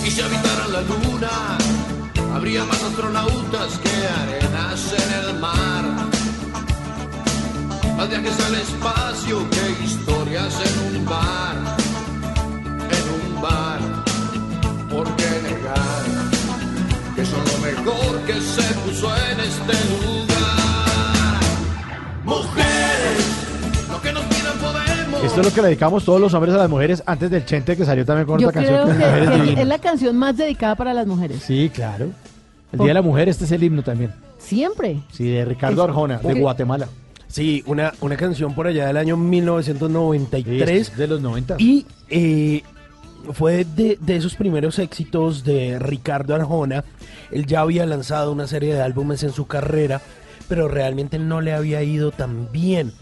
Y 0.02 0.10
si 0.10 0.20
habitaran 0.22 0.72
la 0.72 0.80
luna, 0.80 1.58
habría 2.34 2.64
más 2.64 2.82
astronautas 2.82 3.78
que 3.82 3.90
arenas 4.22 4.94
en 4.94 5.12
el 5.20 5.38
mar. 5.38 5.84
Más 7.98 8.08
viajes 8.08 8.40
al 8.46 8.54
espacio 8.54 9.50
que 9.50 9.84
historias 9.84 10.54
en 10.66 10.96
un 10.96 11.04
bar, 11.04 11.56
en 12.96 13.34
un 13.34 13.42
bar. 13.42 13.80
¿Por 14.88 15.04
qué 15.16 15.30
negar 15.42 16.21
que 17.22 17.26
son 17.28 17.38
lo 17.44 17.58
mejor 17.58 18.20
que 18.26 18.32
se 18.40 18.74
puso 18.80 19.06
en 19.30 19.38
este 19.40 19.72
lugar? 20.04 21.40
Mujeres, 22.24 23.26
lo 23.88 24.02
que 24.02 24.12
nos 24.12 24.24
pidan 24.24 24.58
podemos. 24.58 25.22
Esto 25.24 25.40
es 25.40 25.46
lo 25.46 25.52
que 25.54 25.62
le 25.62 25.68
dedicamos 25.68 26.04
todos 26.04 26.20
los 26.20 26.34
hombres 26.34 26.52
a 26.54 26.58
las 26.58 26.68
mujeres 26.68 27.00
antes 27.06 27.30
del 27.30 27.44
Chente 27.44 27.76
que 27.76 27.84
salió 27.84 28.04
también 28.04 28.26
con 28.26 28.40
Yo 28.40 28.48
otra 28.48 28.60
creo 28.64 28.86
canción 28.86 29.54
que, 29.54 29.60
es 29.62 29.68
la 29.68 29.78
canción 29.78 30.16
más 30.16 30.36
dedicada 30.36 30.74
para 30.74 30.92
las 30.92 31.06
mujeres. 31.06 31.40
Sí, 31.46 31.70
claro. 31.72 32.06
El 32.72 32.78
Día 32.80 32.88
de 32.88 32.94
la 32.94 33.02
Mujer, 33.02 33.28
este 33.28 33.44
es 33.44 33.52
el 33.52 33.62
himno 33.62 33.84
también. 33.84 34.12
Siempre. 34.38 34.98
Sí, 35.12 35.30
de 35.30 35.44
Ricardo 35.44 35.80
Es- 35.84 35.88
Arjona, 35.90 36.18
de. 36.18 36.34
Guatemala. 36.34 36.88
Sí, 37.28 37.62
una, 37.66 37.92
una 38.00 38.16
canción 38.16 38.52
por 38.52 38.66
allá 38.66 38.88
del 38.88 38.96
año 38.96 39.16
1993. 39.16 40.96
de 40.96 41.06
los 41.06 41.20
90. 41.20 41.54
Y 41.60 41.86
eh, 42.10 42.62
fue 43.32 43.64
de, 43.64 43.98
esos 44.08 44.34
primeros 44.34 44.78
éxitos 44.78 45.44
de 45.44 45.78
Ricardo 45.78 46.34
Arjona. 46.34 46.84
Él 47.30 47.46
ya 47.46 47.60
había 47.60 47.86
lanzado 47.86 48.32
una 48.32 48.46
serie 48.46 48.74
de 48.74 48.82
álbumes 48.82 49.22
en 49.22 49.32
su 49.32 49.46
carrera, 49.46 50.00
pero 50.48 50.68
realmente 50.68 51.18
no 51.18 51.40
le 51.40 51.52
había 51.52 51.82
ido 51.82 52.10
tan 52.10 52.50
bien. 52.52 52.92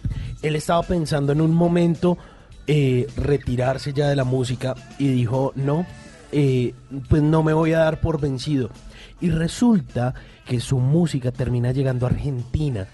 Él 0.43 0.57
estaba 0.57 0.83
pensando 0.83 1.33
en 1.33 1.41
un 1.41 1.55
momento 1.55 2.19
eh, 2.67 3.07
retirarse 3.17 3.93
ya 3.93 4.09
de 4.09 4.17
la 4.17 4.25
música 4.25 4.75
y 4.99 5.09
dijo, 5.09 5.53
no, 5.57 5.87
eh, 6.33 6.75
pues 7.09 7.23
no 7.23 7.43
me 7.43 7.53
voy 7.53 7.73
a 7.73 7.81
dar 7.81 8.01
por 8.01 8.21
vencido. 8.21 8.71
Y 9.21 9.31
resulta 9.31 10.15
que 10.47 10.61
su 10.61 10.79
música 10.79 11.33
termina 11.33 11.73
llegando 11.73 12.07
a 12.07 12.11
Argentina 12.11 12.87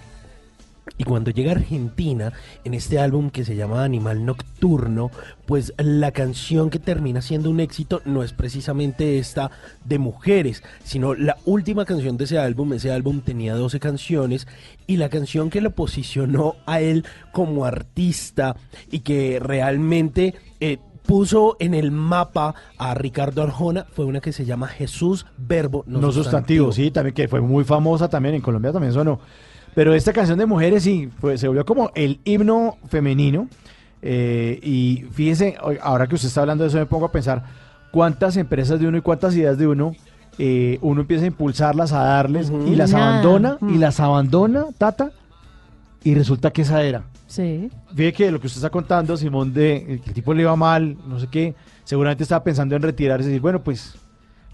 Y 0.99 1.05
cuando 1.05 1.31
llega 1.31 1.51
a 1.51 1.57
Argentina, 1.57 2.33
en 2.65 2.75
este 2.75 2.99
álbum 2.99 3.31
que 3.31 3.45
se 3.45 3.57
llama 3.57 3.85
Animal 3.85 4.25
Nocturno, 4.25 5.11
pues 5.45 5.75
la 5.79 6.13
canción 6.13 6.71
que 6.71 6.79
termina 6.79 7.21
siendo 7.23 7.51
un 7.51 7.61
éxito 7.61 8.01
no 8.05 8.23
es 8.23 8.33
precisamente 8.33 9.19
esta 9.19 9.51
de 9.85 9.99
mujeres, 9.99 10.63
sino 10.85 11.15
la 11.15 11.37
última 11.45 11.85
canción 11.85 12.17
de 12.17 12.25
ese 12.25 12.39
álbum. 12.39 12.73
Ese 12.73 12.93
álbum 12.93 13.21
tenía 13.21 13.55
12 13.55 13.81
canciones 13.81 14.47
y 14.87 14.97
la 14.97 15.09
canción 15.09 15.51
que 15.51 15.61
lo 15.61 15.73
posicionó 15.73 16.55
a 16.67 16.81
él 16.81 17.05
como 17.33 17.65
artista 17.65 18.57
y 18.91 19.01
que 19.01 19.39
realmente... 19.41 20.35
eh, 20.61 20.79
puso 21.07 21.57
en 21.61 21.73
el 21.73 21.93
mapa 21.93 22.57
a 22.79 22.93
Ricardo 22.95 23.41
Arjona 23.41 23.87
fue 23.93 24.05
una 24.05 24.21
que 24.21 24.33
se 24.33 24.45
llama 24.45 24.67
Jesús 24.67 25.25
Verbo 25.39 25.85
No, 25.87 26.01
No 26.01 26.11
sustantivo, 26.11 26.73
sí, 26.73 26.91
también 26.91 27.15
que 27.15 27.29
fue 27.29 27.41
muy 27.41 27.63
famosa 27.63 28.09
también, 28.09 28.35
en 28.35 28.41
Colombia 28.43 28.73
también 28.73 28.93
sonó. 28.93 29.21
Pero 29.77 29.95
esta 29.95 30.13
canción 30.13 30.39
de 30.39 30.47
mujeres 30.47 30.83
sí, 30.83 31.09
pues, 31.21 31.39
se 31.41 31.47
volvió 31.47 31.65
como 31.65 31.93
el 31.95 32.19
himno 32.25 32.79
femenino. 32.89 33.49
eh, 34.03 34.59
y 34.63 35.05
fíjese, 35.13 35.57
ahora 35.83 36.07
que 36.07 36.15
usted 36.17 36.29
está 36.29 36.41
hablando 36.41 36.65
de 36.65 36.69
eso, 36.69 36.79
me 36.79 36.87
pongo 36.87 37.07
a 37.07 37.13
pensar 37.13 37.45
cuántas 37.91 38.37
empresas 38.37 38.79
de 38.81 38.87
uno 38.89 38.99
y 38.99 39.01
cuántas 39.03 39.35
ideas 39.37 39.59
de 39.59 39.67
uno, 39.67 39.95
eh, 40.39 40.79
uno 40.83 41.01
empieza 41.03 41.25
a 41.25 41.29
impulsarlas, 41.29 41.93
a 41.93 42.03
darles, 42.05 42.51
y 42.67 42.75
las 42.77 42.93
Nada. 42.93 43.09
abandona, 43.21 43.59
y 43.63 43.65
Mm. 43.77 43.81
las 43.81 44.01
abandona, 44.01 44.65
Tata, 44.79 45.11
y 46.05 46.15
resulta 46.15 46.51
que 46.53 46.63
esa 46.63 46.83
era. 46.83 47.03
Sí. 47.27 47.71
Fíjate 47.95 48.13
que 48.13 48.31
lo 48.31 48.41
que 48.41 48.47
usted 48.47 48.59
está 48.59 48.71
contando, 48.71 49.17
Simón, 49.17 49.53
de 49.53 50.01
que 50.03 50.09
el 50.11 50.15
tipo 50.15 50.33
le 50.35 50.43
iba 50.43 50.55
mal, 50.57 50.97
no 51.09 51.19
sé 51.21 51.27
qué, 51.29 51.55
seguramente 51.85 52.23
estaba 52.23 52.45
pensando 52.45 52.77
en 52.77 52.83
retirarse 52.83 53.25
y 53.25 53.29
decir, 53.29 53.43
bueno, 53.43 53.63
pues, 53.65 53.95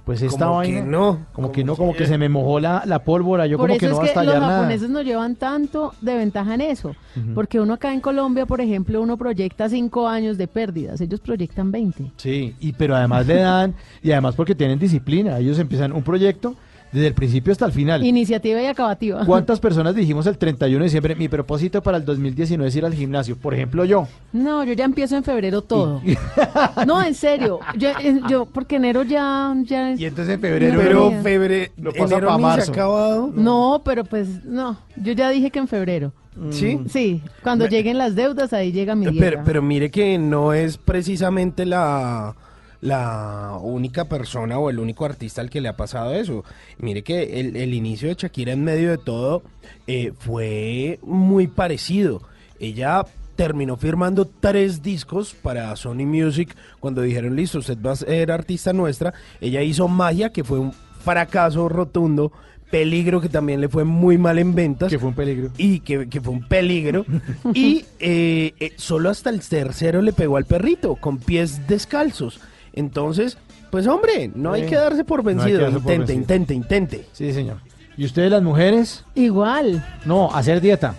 pues 0.05 0.21
esta 0.23 0.47
Como 0.47 0.63
que 0.63 0.73
vaina. 0.75 0.87
no, 0.91 1.19
Como 1.33 1.53
que 1.53 1.63
no, 1.65 1.77
como 1.77 1.95
que 1.95 2.07
se 2.07 2.19
me 2.19 2.29
mojó 2.29 2.59
la, 2.59 2.83
la 2.87 3.05
pólvora, 3.05 3.47
yo 3.47 3.57
Por 3.57 3.69
como 3.69 3.77
eso 3.77 3.81
que 3.81 3.87
no 3.87 3.93
es 3.93 3.99
va 3.99 4.03
a 4.03 4.07
que 4.09 4.15
los 4.15 4.25
estallar 4.25 4.41
nada. 4.43 4.57
japoneses 4.59 4.91
nos 4.91 5.05
llevan 5.05 5.37
tanto 5.37 5.95
de 6.01 6.17
ventaja 6.17 6.55
en 6.55 6.61
eso. 6.63 6.95
Porque 7.35 7.61
uno 7.61 7.75
acá 7.75 7.93
en 7.93 8.01
Colombia, 8.01 8.45
por 8.47 8.61
ejemplo, 8.61 9.01
uno 9.01 9.17
proyecta 9.17 9.69
cinco 9.69 10.09
años 10.09 10.39
de 10.39 10.49
pérdidas. 10.49 11.01
Ellos 11.01 11.21
proyectan 11.21 11.71
20. 11.71 12.13
Sí, 12.17 12.57
y 12.61 12.73
pero 12.73 12.97
además 12.97 13.27
le 13.27 13.37
dan, 13.37 13.75
y 14.03 14.11
además 14.13 14.35
porque 14.35 14.55
tienen 14.55 14.79
disciplina, 14.79 15.39
ellos 15.39 15.59
empiezan 15.59 15.93
un 15.93 16.03
proyecto 16.03 16.55
desde 16.93 17.07
el 17.09 17.15
principio 17.15 17.53
hasta 17.53 17.65
el 17.67 17.73
final. 17.73 18.05
Iniciativa 18.05 18.61
y 18.63 18.67
acabativa. 18.67 19.25
¿Cuántas 19.25 19.59
personas 19.61 19.95
dijimos 19.95 20.27
el 20.27 20.37
31 20.39 20.79
de 20.79 20.85
diciembre? 20.85 21.15
Mi 21.17 21.29
propósito 21.29 21.83
para 21.83 21.97
el 21.99 22.05
2019 22.05 22.69
es 22.69 22.77
ir 22.77 22.85
al 22.85 22.95
gimnasio. 22.95 23.37
Por 23.37 23.55
ejemplo, 23.55 23.85
yo. 23.85 24.07
No, 24.33 24.63
yo 24.65 24.73
ya 24.75 24.85
empiezo 24.85 25.17
en 25.17 25.25
febrero 25.25 25.63
todo. 25.63 26.01
No, 26.87 27.03
en 27.03 27.15
serio. 27.15 27.61
Yo, 27.79 27.89
yo 28.29 28.45
porque 28.47 28.77
enero 28.77 29.03
ya, 29.03 29.55
ya 29.65 29.91
es- 29.93 30.01
Y 30.01 30.07
entonces 30.07 30.35
en 30.35 30.41
no 30.41 30.47
febrero 30.49 30.79
Pero 30.83 31.05
quería. 31.09 31.23
febrero, 31.23 31.73
Lo 31.79 31.93
pasa 31.93 32.17
enero 32.17 32.39
marzo. 32.39 32.73
acabado. 32.73 33.31
No, 33.35 33.83
pero 33.85 34.05
pues 34.05 34.45
no. 34.45 34.77
Yo 34.97 35.13
ya 35.13 35.31
dije 35.31 35.51
que 35.51 35.59
en 35.59 35.69
febrero. 35.69 36.13
¿Sí? 36.51 36.81
Sí, 36.89 37.23
cuando 37.43 37.65
Me- 37.67 37.71
lleguen 37.71 37.99
las 37.99 38.15
deudas, 38.15 38.53
ahí 38.55 38.73
llega 38.73 38.95
mi 38.95 39.05
Pero, 39.05 39.17
guerra. 39.19 39.43
pero 39.45 39.61
mire 39.63 39.91
que 39.91 40.17
no 40.19 40.55
es 40.55 40.79
precisamente 40.79 41.67
la, 41.67 42.35
la 42.83 43.59
única 43.63 44.07
persona 44.07 44.59
o 44.59 44.69
el 44.69 44.81
único 44.81 45.05
artista 45.05 45.41
al 45.41 45.49
que 45.49 45.61
le 45.61 45.69
ha 45.69 45.77
pasado 45.77 46.13
eso. 46.13 46.45
Mire 46.79 47.03
que 47.03 47.41
el, 47.41 47.57
el 47.57 47.73
inicio 47.73 48.09
de 48.09 48.17
Shakira 48.17 48.53
en 48.53 48.65
medio 48.65 48.91
de 48.91 48.99
todo 48.99 49.43
eh, 49.87 50.13
fue 50.19 50.99
muy 51.03 51.47
parecido. 51.47 52.23
Ella 52.59 53.05
terminó 53.37 53.77
firmando 53.77 54.27
tres 54.27 54.83
discos 54.83 55.33
para 55.33 55.75
Sony 55.77 56.05
Music 56.05 56.55
cuando 56.81 57.03
dijeron, 57.03 57.37
listo, 57.37 57.61
usted 57.61 57.79
va 57.81 57.93
a 57.93 57.97
ser 57.97 58.33
artista 58.33 58.73
nuestra. 58.73 59.15
Ella 59.41 59.63
hizo 59.63 59.87
Magia, 59.87 60.31
que 60.31 60.45
fue 60.45 60.59
un 60.59 60.73
fracaso 61.05 61.69
rotundo. 61.69 62.33
Peligro, 62.69 63.21
que 63.21 63.29
también 63.29 63.61
le 63.61 63.69
fue 63.69 63.85
muy 63.85 64.17
mal 64.17 64.39
en 64.39 64.55
ventas. 64.55 64.91
Que 64.91 64.99
fue 64.99 65.11
un 65.11 65.15
peligro. 65.15 65.51
Y 65.59 65.81
que, 65.81 66.09
que 66.09 66.21
fue 66.21 66.33
un 66.33 66.49
peligro. 66.49 67.05
y 67.55 67.85
eh, 68.01 68.55
eh, 68.59 68.73
solo 68.77 69.11
hasta 69.11 69.29
el 69.29 69.41
tercero 69.41 70.01
le 70.01 70.15
pegó 70.15 70.39
al 70.39 70.47
perrito, 70.47 70.97
con 70.97 71.19
pies 71.19 71.69
descalzos. 71.69 72.41
Entonces, 72.73 73.39
pues 73.71 73.87
hombre, 73.87 74.31
no 74.35 74.53
hay 74.53 74.67
que 74.67 74.77
darse 74.77 75.05
por 75.05 75.21
No 75.21 75.25
vencido. 75.25 75.61
darse 75.61 75.79
por 75.81 75.93
intente, 75.93 76.13
vencido. 76.15 76.21
intente, 76.21 76.55
intente. 76.55 77.07
Sí, 77.13 77.33
señor. 77.33 77.59
¿Y 77.97 78.05
ustedes 78.07 78.31
las 78.31 78.43
mujeres? 78.43 79.05
Igual. 79.15 79.85
No, 80.05 80.35
hacer 80.35 80.61
dieta. 80.61 80.95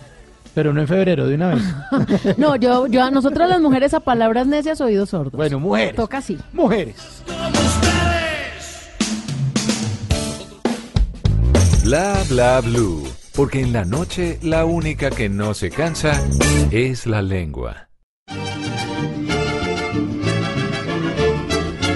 Pero 0.54 0.72
no 0.72 0.80
en 0.80 0.86
febrero, 0.86 1.26
de 1.26 1.34
una 1.34 1.54
vez. 1.54 1.64
No, 2.38 2.54
yo, 2.54 2.86
yo 2.86 3.02
a 3.02 3.10
nosotras 3.10 3.48
las 3.48 3.60
mujeres 3.60 3.92
a 3.94 4.00
palabras 4.00 4.46
necias 4.46 4.80
oídos 4.80 5.10
sordos. 5.10 5.32
Bueno, 5.32 5.58
mujeres. 5.58 5.96
Toca 5.96 6.18
así. 6.18 6.38
Mujeres. 6.52 7.22
Bla 11.82 12.22
bla 12.28 12.60
blue. 12.60 13.02
Porque 13.34 13.60
en 13.60 13.72
la 13.72 13.84
noche 13.84 14.38
la 14.42 14.64
única 14.64 15.10
que 15.10 15.28
no 15.28 15.54
se 15.54 15.70
cansa 15.70 16.22
es 16.70 17.06
la 17.06 17.20
lengua. 17.20 17.88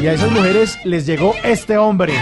Y 0.01 0.07
a 0.07 0.13
esas 0.13 0.31
mujeres 0.31 0.79
les 0.85 1.07
llegó 1.07 1.35
este 1.43 1.77
hombre. 1.77 2.13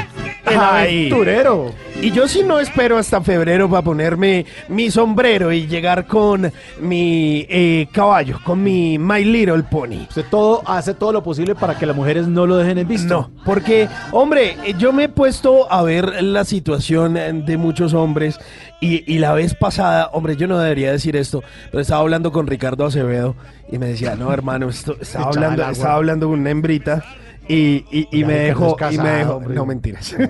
El 0.46 0.58
Ay. 0.58 1.08
aventurero. 1.08 1.74
Y 2.00 2.10
yo 2.10 2.26
sí 2.26 2.42
no 2.42 2.58
espero 2.58 2.96
hasta 2.96 3.20
febrero 3.20 3.68
para 3.68 3.82
ponerme 3.82 4.46
mi 4.68 4.90
sombrero 4.90 5.52
y 5.52 5.66
llegar 5.66 6.06
con 6.06 6.50
mi 6.80 7.46
eh, 7.50 7.88
caballo, 7.92 8.38
con 8.44 8.62
mi 8.62 8.98
My 8.98 9.24
Little 9.24 9.62
Pony. 9.64 10.06
Usted 10.08 10.24
todo, 10.30 10.62
hace 10.66 10.94
todo 10.94 11.12
lo 11.12 11.22
posible 11.22 11.54
para 11.54 11.76
que 11.76 11.84
las 11.84 11.94
mujeres 11.94 12.28
no 12.28 12.46
lo 12.46 12.56
dejen 12.56 12.78
en 12.78 12.88
visto. 12.88 13.14
No, 13.14 13.30
porque, 13.44 13.88
hombre, 14.12 14.56
eh, 14.64 14.74
yo 14.78 14.92
me 14.94 15.04
he 15.04 15.08
puesto 15.10 15.70
a 15.70 15.82
ver 15.82 16.22
la 16.22 16.44
situación 16.44 17.18
eh, 17.18 17.30
de 17.32 17.56
muchos 17.58 17.92
hombres 17.92 18.38
y, 18.80 19.10
y 19.12 19.18
la 19.18 19.34
vez 19.34 19.54
pasada, 19.54 20.08
hombre, 20.12 20.36
yo 20.36 20.46
no 20.46 20.58
debería 20.58 20.92
decir 20.92 21.16
esto, 21.16 21.42
pero 21.70 21.80
estaba 21.80 22.00
hablando 22.00 22.32
con 22.32 22.46
Ricardo 22.46 22.86
Acevedo 22.86 23.34
y 23.70 23.78
me 23.78 23.88
decía, 23.88 24.16
no, 24.16 24.32
hermano, 24.32 24.68
esto, 24.68 24.96
estaba, 25.00 25.26
hablando, 25.26 25.68
estaba 25.68 25.94
hablando 25.94 26.28
con 26.28 26.40
una 26.40 26.50
hembrita 26.50 27.04
y, 27.48 27.84
y, 27.90 28.08
y 28.10 28.20
Ya, 28.20 28.26
me 28.26 28.34
dejó, 28.34 28.76
y 28.90 28.98
me 28.98 29.10
dejó, 29.10 29.34
hombre. 29.36 29.54
no 29.54 29.66
mentiras. 29.66 30.14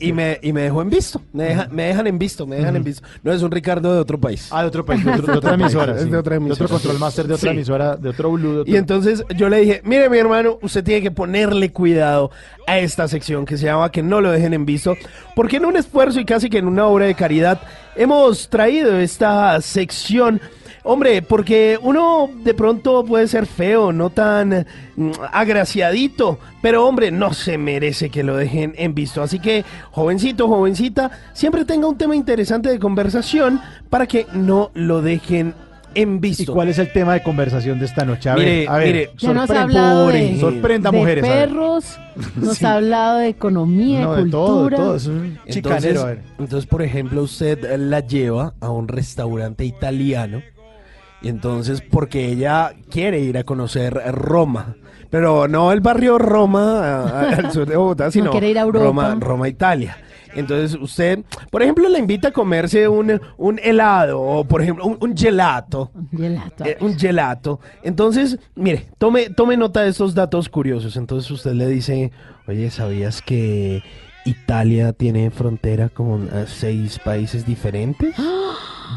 y, 0.00 0.12
me, 0.12 0.38
y 0.42 0.52
me 0.52 0.62
dejó 0.62 0.82
en 0.82 0.90
visto, 0.90 1.20
me, 1.32 1.44
deja- 1.44 1.68
me 1.70 1.82
dejan 1.84 2.06
en 2.06 2.18
visto, 2.18 2.46
me 2.46 2.56
dejan 2.56 2.76
en 2.76 2.84
visto. 2.84 3.06
No 3.22 3.32
es 3.32 3.42
un 3.42 3.50
Ricardo 3.50 3.92
de 3.92 4.00
otro 4.00 4.18
país. 4.20 4.48
Ah, 4.50 4.62
de 4.62 4.68
otro 4.68 4.84
país, 4.84 5.04
de, 5.04 5.10
otro- 5.10 5.32
de 5.32 5.38
otra 5.38 5.54
emisora. 5.54 5.98
Sí. 5.98 6.08
de 6.08 6.16
otra 6.16 6.36
emisora. 6.36 6.54
otro 6.64 6.68
control 6.68 6.98
master 6.98 7.26
de 7.26 7.34
otra 7.34 7.50
Sí. 7.50 7.56
emisora, 7.56 7.96
de 7.96 8.08
otro 8.08 8.30
blue. 8.32 8.52
de 8.54 8.60
otro- 8.60 8.72
Y 8.72 8.76
entonces 8.76 9.24
yo 9.36 9.48
le 9.48 9.58
dije, 9.60 9.80
mire 9.84 10.08
mi 10.08 10.18
hermano, 10.18 10.58
usted 10.62 10.84
tiene 10.84 11.02
que 11.02 11.10
ponerle 11.10 11.72
cuidado 11.72 12.30
a 12.66 12.78
esta 12.78 13.08
sección 13.08 13.44
que 13.44 13.56
se 13.56 13.66
llama 13.66 13.90
Que 13.90 14.02
no 14.02 14.20
lo 14.20 14.30
dejen 14.30 14.54
en 14.54 14.64
visto, 14.64 14.94
porque 15.34 15.56
en 15.56 15.64
un 15.64 15.76
esfuerzo 15.76 16.20
y 16.20 16.24
casi 16.24 16.48
que 16.48 16.58
en 16.58 16.68
una 16.68 16.86
obra 16.86 17.06
de 17.06 17.14
caridad 17.14 17.60
hemos 17.96 18.48
traído 18.48 18.96
esta 18.98 19.60
sección. 19.60 20.40
Hombre, 20.84 21.22
porque 21.22 21.78
uno 21.80 22.28
de 22.42 22.54
pronto 22.54 23.04
puede 23.04 23.28
ser 23.28 23.46
feo, 23.46 23.92
no 23.92 24.10
tan 24.10 24.66
mm, 24.96 25.10
agraciadito, 25.32 26.38
pero 26.60 26.86
hombre, 26.86 27.12
no 27.12 27.32
se 27.32 27.56
merece 27.56 28.10
que 28.10 28.22
lo 28.24 28.36
dejen 28.36 28.74
en 28.76 28.92
visto. 28.94 29.22
Así 29.22 29.38
que, 29.38 29.64
jovencito, 29.92 30.48
jovencita, 30.48 31.10
siempre 31.34 31.64
tenga 31.64 31.86
un 31.86 31.96
tema 31.96 32.16
interesante 32.16 32.68
de 32.68 32.78
conversación 32.80 33.60
para 33.90 34.06
que 34.06 34.26
no 34.32 34.70
lo 34.74 35.02
dejen 35.02 35.54
en 35.94 36.16
¿Y 36.16 36.18
visto. 36.18 36.54
cuál 36.54 36.68
es 36.70 36.78
el 36.78 36.90
tema 36.90 37.12
de 37.12 37.22
conversación 37.22 37.78
de 37.78 37.84
esta 37.84 38.04
noche? 38.04 38.30
A 38.30 38.34
ver, 38.34 38.44
Mire, 38.46 38.66
a 38.68 38.76
ver. 38.78 38.86
mire, 38.86 39.10
Ya 39.18 39.34
nos 39.34 39.50
ha 39.50 39.62
hablado 39.62 40.08
de. 40.08 40.40
Sorprenda, 40.40 40.90
de 40.90 40.98
mujeres. 40.98 41.24
perros, 41.24 41.98
nos 42.36 42.56
Sí. 42.58 42.64
ha 42.64 42.74
hablado 42.76 43.18
de 43.18 43.28
economía, 43.28 44.00
No, 44.00 44.14
de 44.16 44.30
todo, 44.30 44.60
cultura. 44.62 44.78
de 44.78 44.84
todo. 44.84 44.96
Es 44.96 45.06
un 45.06 45.24
Entonces, 45.46 45.54
chicanero. 45.54 46.00
A 46.02 46.06
ver. 46.06 46.22
entonces, 46.38 46.66
por 46.66 46.82
ejemplo, 46.82 47.22
usted 47.22 47.76
la 47.78 48.00
lleva 48.00 48.54
a 48.60 48.70
un 48.70 48.88
restaurante 48.88 49.64
italiano 49.66 50.42
y 51.22 51.28
entonces 51.28 51.80
porque 51.82 52.26
ella 52.28 52.72
quiere 52.90 53.20
ir 53.20 53.38
a 53.38 53.44
conocer 53.44 53.94
Roma, 54.12 54.76
pero 55.10 55.46
no 55.48 55.72
el 55.72 55.80
barrio 55.80 56.18
Roma 56.18 56.80
a- 56.80 57.02
a- 57.04 57.28
al 57.36 57.52
sur 57.52 57.66
de 57.68 57.76
Bogotá, 57.76 58.10
sino 58.10 58.30
quiere 58.30 58.50
ir 58.50 58.58
a. 58.58 58.64
Roma, 58.64 59.16
Roma, 59.20 59.48
Italia. 59.48 59.96
Entonces 60.34 60.78
usted, 60.80 61.18
por 61.50 61.62
ejemplo, 61.62 61.86
la 61.90 61.98
invita 61.98 62.28
a 62.28 62.32
comerse 62.32 62.88
un, 62.88 63.20
un 63.36 63.60
helado 63.62 64.18
o, 64.18 64.44
por 64.44 64.62
ejemplo, 64.62 64.86
un, 64.86 64.96
un 64.98 65.14
gelato. 65.14 65.90
Gelato. 66.10 66.64
Eh, 66.64 66.78
un 66.80 66.98
gelato. 66.98 67.60
Entonces, 67.82 68.38
mire, 68.54 68.86
tome, 68.96 69.28
tome 69.28 69.58
nota 69.58 69.82
de 69.82 69.90
estos 69.90 70.14
datos 70.14 70.48
curiosos. 70.48 70.96
Entonces 70.96 71.30
usted 71.30 71.52
le 71.52 71.66
dice, 71.68 72.12
oye, 72.48 72.70
¿sabías 72.70 73.20
que 73.20 73.82
Italia 74.24 74.92
tiene 74.92 75.30
frontera 75.30 75.88
con 75.88 76.28
eh, 76.32 76.44
seis 76.46 76.98
países 76.98 77.46
diferentes? 77.46 78.14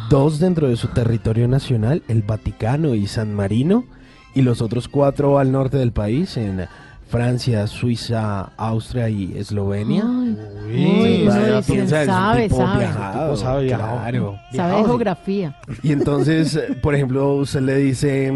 Dos 0.09 0.39
dentro 0.39 0.67
de 0.67 0.75
su 0.75 0.89
territorio 0.89 1.47
nacional, 1.47 2.03
el 2.07 2.21
Vaticano 2.21 2.95
y 2.95 3.07
San 3.07 3.33
Marino, 3.33 3.85
y 4.33 4.41
los 4.41 4.61
otros 4.61 4.87
cuatro 4.87 5.39
al 5.39 5.51
norte 5.51 5.77
del 5.77 5.93
país, 5.93 6.37
en 6.37 6.67
Francia, 7.07 7.67
Suiza, 7.67 8.51
Austria 8.57 9.09
y 9.09 9.37
Eslovenia. 9.37 10.05
Uy, 10.05 11.25
sabe, 11.29 11.63
sabe. 11.87 12.49
sabe, 12.49 12.79
viajado. 12.79 13.35
claro. 13.67 14.39
Sabe 14.51 14.77
de 14.77 14.83
geografía. 14.83 15.55
Y 15.83 15.91
entonces, 15.91 16.55
eh, 16.55 16.77
por 16.81 16.95
ejemplo, 16.95 17.35
usted 17.35 17.61
le 17.61 17.77
dice, 17.77 18.27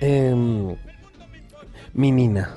em, 0.00 0.76
mi 1.94 2.12
nina. 2.12 2.50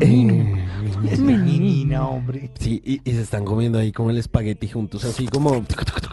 Eh, 0.00 1.16
Menina, 1.18 2.08
hombre. 2.08 2.50
Sí, 2.58 2.80
y, 2.84 3.00
y 3.08 3.12
se 3.14 3.22
están 3.22 3.44
comiendo 3.44 3.78
ahí 3.78 3.92
como 3.92 4.10
el 4.10 4.18
espagueti 4.18 4.66
juntos, 4.68 5.04
así 5.04 5.26
como 5.26 5.64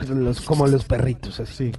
los, 0.10 0.42
como 0.42 0.68
los 0.68 0.86
perritos, 0.86 1.40
así. 1.40 1.72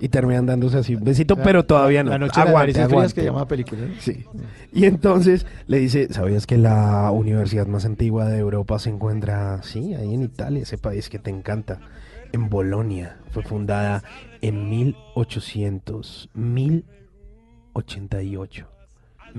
Y 0.00 0.10
terminan 0.10 0.46
dándose 0.46 0.78
así 0.78 0.94
un 0.94 1.02
besito, 1.02 1.34
La- 1.34 1.42
pero 1.42 1.64
todavía 1.66 2.04
no. 2.04 2.10
La 2.10 2.18
noche 2.18 2.38
de 2.38 2.44
las 2.44 2.48
aguante, 2.50 2.72
frías 2.74 2.88
aguante. 2.92 3.14
que 3.14 3.24
llama 3.24 3.48
película. 3.48 3.82
¿eh? 3.84 3.96
Sí. 3.98 4.24
Y 4.72 4.84
entonces 4.84 5.44
le 5.66 5.78
dice, 5.80 6.06
¿sabías 6.12 6.46
que 6.46 6.56
la 6.56 7.10
universidad 7.10 7.66
más 7.66 7.84
antigua 7.84 8.26
de 8.28 8.38
Europa 8.38 8.78
se 8.78 8.90
encuentra, 8.90 9.60
sí, 9.64 9.94
ahí 9.94 10.14
en 10.14 10.22
Italia, 10.22 10.62
ese 10.62 10.78
país 10.78 11.08
que 11.08 11.18
te 11.18 11.30
encanta, 11.30 11.80
en 12.32 12.48
Bolonia? 12.48 13.16
Fue 13.32 13.42
fundada 13.42 14.04
en 14.40 14.70
1800, 14.70 16.30
1088. 16.32 18.68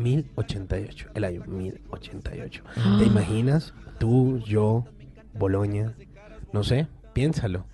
1088, 0.03 1.09
el 1.15 1.23
año 1.23 1.43
1088. 1.47 2.63
¿Te 2.99 3.05
imaginas? 3.05 3.73
Tú, 3.99 4.39
yo, 4.39 4.85
Bolonia, 5.33 5.93
no 6.53 6.63
sé, 6.63 6.87
piénsalo. 7.13 7.65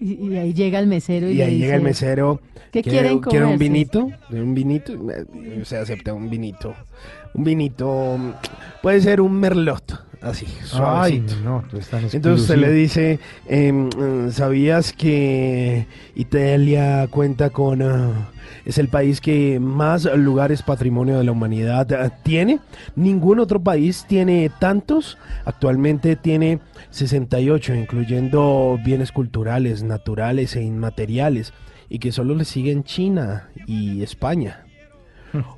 Y, 0.00 0.14
y 0.28 0.36
ahí 0.36 0.54
llega 0.54 0.78
el 0.78 0.86
mesero 0.86 1.28
y, 1.28 1.32
Y 1.32 1.34
le 1.36 1.44
ahí 1.44 1.58
llega 1.58 1.74
el 1.74 1.82
mesero. 1.82 2.40
¿Qué 2.70 2.82
¿quiere- 2.82 2.98
quieren 3.00 3.20
¿Quiere 3.20 3.44
un 3.46 3.58
vinito? 3.58 4.10
¿De 4.28 4.40
un 4.42 4.54
vinito? 4.54 4.92
Se 5.64 5.76
acepta 5.76 6.12
un 6.14 6.30
vinito. 6.30 6.74
Un 7.34 7.44
vinito. 7.44 8.16
Puede 8.82 9.00
ser 9.00 9.20
un 9.20 9.34
merlot. 9.38 10.08
Así, 10.20 10.46
Ay, 10.74 11.24
no, 11.44 11.62
tú 11.70 11.76
estás 11.76 12.02
Entonces 12.12 12.42
usted 12.42 12.54
exclusivo. 12.54 12.66
le 12.66 12.72
dice, 12.72 13.20
em, 13.46 13.88
¿sabías 14.32 14.92
que 14.92 15.86
Italia 16.16 17.06
cuenta 17.08 17.50
con... 17.50 17.82
ah, 17.82 18.28
es 18.64 18.78
el 18.78 18.88
país 18.88 19.20
que 19.20 19.60
más 19.60 20.06
lugares 20.16 20.62
patrimonio 20.62 21.18
de 21.18 21.24
la 21.24 21.30
humanidad 21.30 21.92
ah, 21.92 22.10
tiene? 22.24 22.58
Ningún 22.96 23.38
otro 23.38 23.62
país 23.62 24.06
tiene 24.08 24.50
tantos. 24.58 25.18
Actualmente 25.44 26.16
tiene 26.16 26.58
68, 26.90 27.74
incluyendo 27.74 28.76
bienes 28.84 29.12
culturales, 29.12 29.84
naturales 29.84 30.56
e 30.56 30.62
inmateriales, 30.62 31.52
y 31.88 32.00
que 32.00 32.10
solo 32.10 32.34
le 32.34 32.44
siguen 32.44 32.82
China 32.82 33.50
y 33.66 34.02
España. 34.02 34.64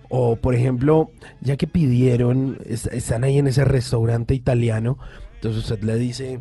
O, 0.09 0.37
por 0.37 0.55
ejemplo, 0.55 1.11
ya 1.41 1.57
que 1.57 1.67
pidieron, 1.67 2.59
es- 2.67 2.87
están 2.87 3.25
ahí 3.25 3.39
en 3.39 3.47
ese 3.47 3.65
restaurante 3.65 4.35
italiano, 4.35 4.99
entonces 5.35 5.63
usted 5.71 5.83
le 5.85 5.97
dice, 5.97 6.41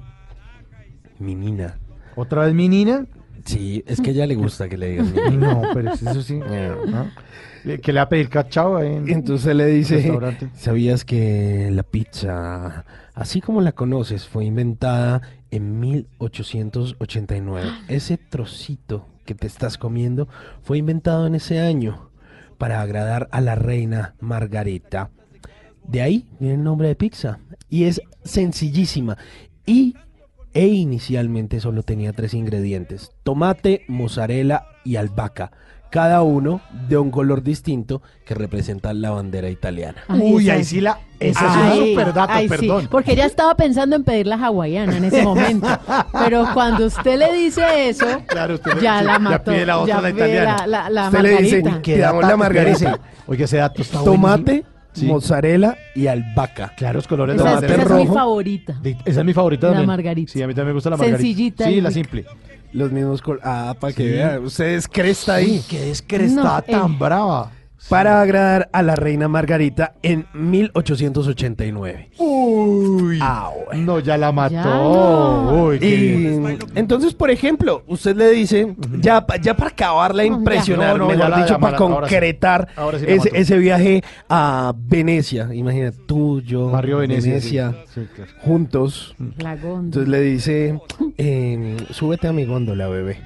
mi 1.20 1.36
nina. 1.36 1.78
¿Otra 2.16 2.46
vez 2.46 2.54
mi 2.54 2.68
nina? 2.70 3.06
Sí, 3.46 3.84
es 3.88 4.02
que 4.02 4.10
a 4.10 4.14
ella 4.14 4.28
le 4.28 4.36
gusta 4.36 4.68
que 4.68 4.78
le 4.78 4.90
digan 4.92 5.14
mi 5.14 5.32
nina. 5.32 5.54
No, 5.54 5.62
pero 5.74 5.94
eso 5.94 6.22
sí. 6.22 6.36
¿no? 6.40 7.10
Le- 7.64 7.80
Que 7.80 7.94
le 7.94 8.00
va 8.00 8.04
a 8.04 8.10
pedir 8.10 8.30
cachao 8.30 8.78
ahí 8.78 8.94
en 8.96 9.10
Entonces 9.10 9.56
le 9.56 9.66
dice, 9.68 9.96
restaurante. 9.98 10.50
¿sabías 10.56 11.06
que 11.06 11.70
la 11.72 11.84
pizza, 11.84 12.86
así 13.14 13.42
como 13.42 13.62
la 13.62 13.72
conoces, 13.74 14.28
fue 14.28 14.46
inventada 14.46 15.22
en 15.52 15.80
1889? 15.80 17.70
Ese 17.88 18.18
trocito 18.18 19.06
que 19.26 19.36
te 19.36 19.48
estás 19.48 19.78
comiendo 19.78 20.28
fue 20.64 20.78
inventado 20.78 21.28
en 21.28 21.36
ese 21.36 21.60
año 21.60 22.09
para 22.60 22.82
agradar 22.82 23.28
a 23.32 23.42
la 23.42 23.56
reina 23.56 24.14
Margarita. 24.20 25.10
De 25.88 26.04
ahí 26.04 26.28
viene 26.40 26.56
el 26.56 26.64
nombre 26.64 26.90
de 26.90 26.96
pizza. 26.96 27.40
Y 27.68 27.86
es 27.86 28.02
sencillísima. 28.24 29.18
Y 29.66 29.96
e 30.54 30.68
inicialmente 30.68 31.60
solo 31.60 31.82
tenía 31.82 32.14
tres 32.14 32.36
ingredientes: 32.36 33.12
tomate, 33.24 33.86
mozzarella 33.88 34.66
y 34.84 34.98
albahaca. 34.98 35.52
Cada 35.92 36.22
uno 36.22 36.62
de 36.88 36.98
un 36.98 37.10
color 37.10 37.42
distinto 37.42 38.02
que 38.26 38.36
representa 38.36 38.94
la 38.94 39.10
bandera 39.10 39.50
italiana. 39.50 40.04
Ay, 40.08 40.20
Uy, 40.22 40.44
esa- 40.44 40.54
ahí 40.54 40.64
sí 40.64 40.82
la. 40.82 41.00
Ese 41.20 41.40
Ay, 41.44 41.72
es 41.72 41.80
un 41.80 41.88
super 41.90 42.14
dato, 42.14 42.32
ay, 42.34 42.44
sí, 42.44 42.50
perdón. 42.50 42.88
porque 42.92 43.12
ella 43.14 43.26
estaba 43.26 43.56
pensando 43.56 43.96
en 43.96 44.04
pedir 44.04 44.28
la 44.28 44.36
hawaiana 44.36 44.96
en 44.98 45.04
ese 45.06 45.24
momento. 45.24 45.68
Pero 46.14 46.46
cuando 46.54 46.86
usted 46.86 47.18
le 47.18 47.34
dice 47.34 47.90
eso, 47.90 48.06
Claro, 48.28 48.54
usted 48.56 48.80
ya 48.80 49.02
la 49.02 49.14
ya 49.14 49.20
mató. 49.20 49.52
pide 49.52 49.66
la 49.66 49.80
otra, 49.80 49.96
ya 49.96 50.02
la 50.02 50.10
italiana. 50.12 50.58
la, 50.68 50.68
la, 50.68 50.90
la 50.90 51.06
Usted 51.08 51.20
le 51.22 51.30
dice, 51.42 51.56
margarita. 51.64 51.82
"Qué 51.82 51.98
damos 51.98 52.26
la 52.26 52.38
margarita. 52.38 53.00
Oiga, 53.28 53.46
ese 53.46 53.58
dato 53.58 53.82
está 53.82 54.04
Tomate. 54.04 54.64
Sí. 54.92 55.06
mozzarella 55.06 55.78
y 55.96 56.08
albahaca. 56.08 56.74
Claros 56.76 57.08
colores 57.08 57.36
de 57.38 57.42
Esa, 57.44 57.50
es, 57.54 57.56
tomate 57.62 57.74
esa 57.84 57.94
es 58.00 58.08
mi 58.10 58.14
favorita. 58.16 58.74
De- 58.82 58.98
Esa 59.06 59.20
es 59.20 59.26
mi 59.26 59.34
favorita 59.34 59.68
La 59.68 59.74
también. 59.74 59.88
margarita. 59.88 60.32
Sí, 60.34 60.42
a 60.42 60.48
mí 60.48 60.54
también 60.54 60.68
me 60.70 60.74
gusta 60.74 60.90
la 60.90 60.98
margarita. 60.98 61.18
Sencillita 61.20 61.66
Sí, 61.66 61.82
la 61.82 61.90
rica. 61.90 61.92
simple. 61.92 62.26
Los 62.74 62.92
mismos 62.92 63.22
colores. 63.22 63.46
Ah, 63.48 63.76
para 63.80 63.94
que 63.94 64.04
Sí. 64.04 64.10
vea. 64.10 64.40
Ustedes 64.40 64.88
cresta 64.88 65.36
ahí. 65.36 65.64
Qué 65.70 65.80
descrestada 65.82 66.64
No, 66.68 66.74
tan 66.80 66.92
eh. 66.92 66.96
brava. 67.00 67.52
Para 67.88 68.22
agradar 68.22 68.70
a 68.74 68.84
la 68.84 68.96
reina 68.98 69.28
Margarita 69.30 69.94
en 70.04 70.28
1889. 70.34 72.10
Uy. 72.18 73.20
Ah, 73.22 73.50
bueno. 73.66 73.84
No, 73.94 74.00
ya 74.00 74.18
la 74.18 74.32
mató. 74.34 74.54
Ya 74.54 74.64
no. 74.66 75.64
Uy, 75.66 75.80
qué 75.80 75.96
bien. 75.96 76.58
Y 76.76 76.80
entonces, 76.80 77.14
por 77.14 77.32
ejemplo, 77.32 77.84
usted 77.88 78.16
le 78.18 78.30
dice, 78.32 78.76
ya, 79.00 79.26
pa- 79.26 79.38
ya 79.38 79.56
para 79.56 79.70
acabarla 79.72 80.24
de 80.24 80.30
No, 80.30 80.36
ya. 80.36 80.40
impresionar, 80.40 80.92
No, 80.92 80.98
no, 80.98 81.08
mejor 81.08 81.24
ya 81.24 81.30
la- 81.30 81.38
dicho, 81.38 81.48
ya 81.54 81.60
para 81.60 81.80
mala- 81.80 81.94
ahora 81.96 82.08
sí. 82.08 82.14
concretar 82.14 82.68
Ahora 82.76 83.00
sí 83.00 83.06
la 83.06 83.12
ese, 83.14 83.20
mató. 83.30 83.36
ese 83.36 83.58
viaje 83.58 84.04
a 84.30 84.74
Venecia. 84.78 85.50
Imagínate, 85.54 85.98
tú, 86.06 86.42
yo, 86.42 86.70
Barrio 86.70 86.98
Venecia. 86.98 87.30
Venecia, 87.32 87.76
sí. 87.94 88.02
Sí, 88.02 88.08
claro. 88.14 88.32
juntos. 88.42 89.16
Entonces 89.20 90.08
le 90.10 90.20
dice, 90.22 90.80
eh, 91.22 91.76
súbete 91.92 92.28
a 92.30 92.32
mi 92.34 92.46
góndola, 92.46 92.88
bebé. 92.88 93.18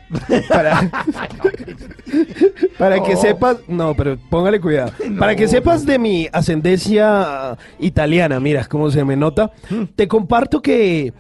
Para, 0.50 0.82
para 2.80 3.04
que 3.04 3.16
sepas, 3.16 3.58
no, 3.68 3.96
pero 3.96 4.18
póngale 4.30 4.60
cuidado. 4.60 4.92
Para 5.20 5.36
que 5.36 5.48
sepas 5.48 5.86
de 5.86 6.00
mi 6.00 6.28
ascendencia 6.34 7.56
italiana, 7.80 8.40
mira 8.40 8.66
cómo 8.66 8.90
se 8.90 9.06
me 9.06 9.16
nota, 9.16 9.52
Hmm. 9.70 9.84
te 9.96 10.08
comparto 10.08 10.62
que 10.62 11.14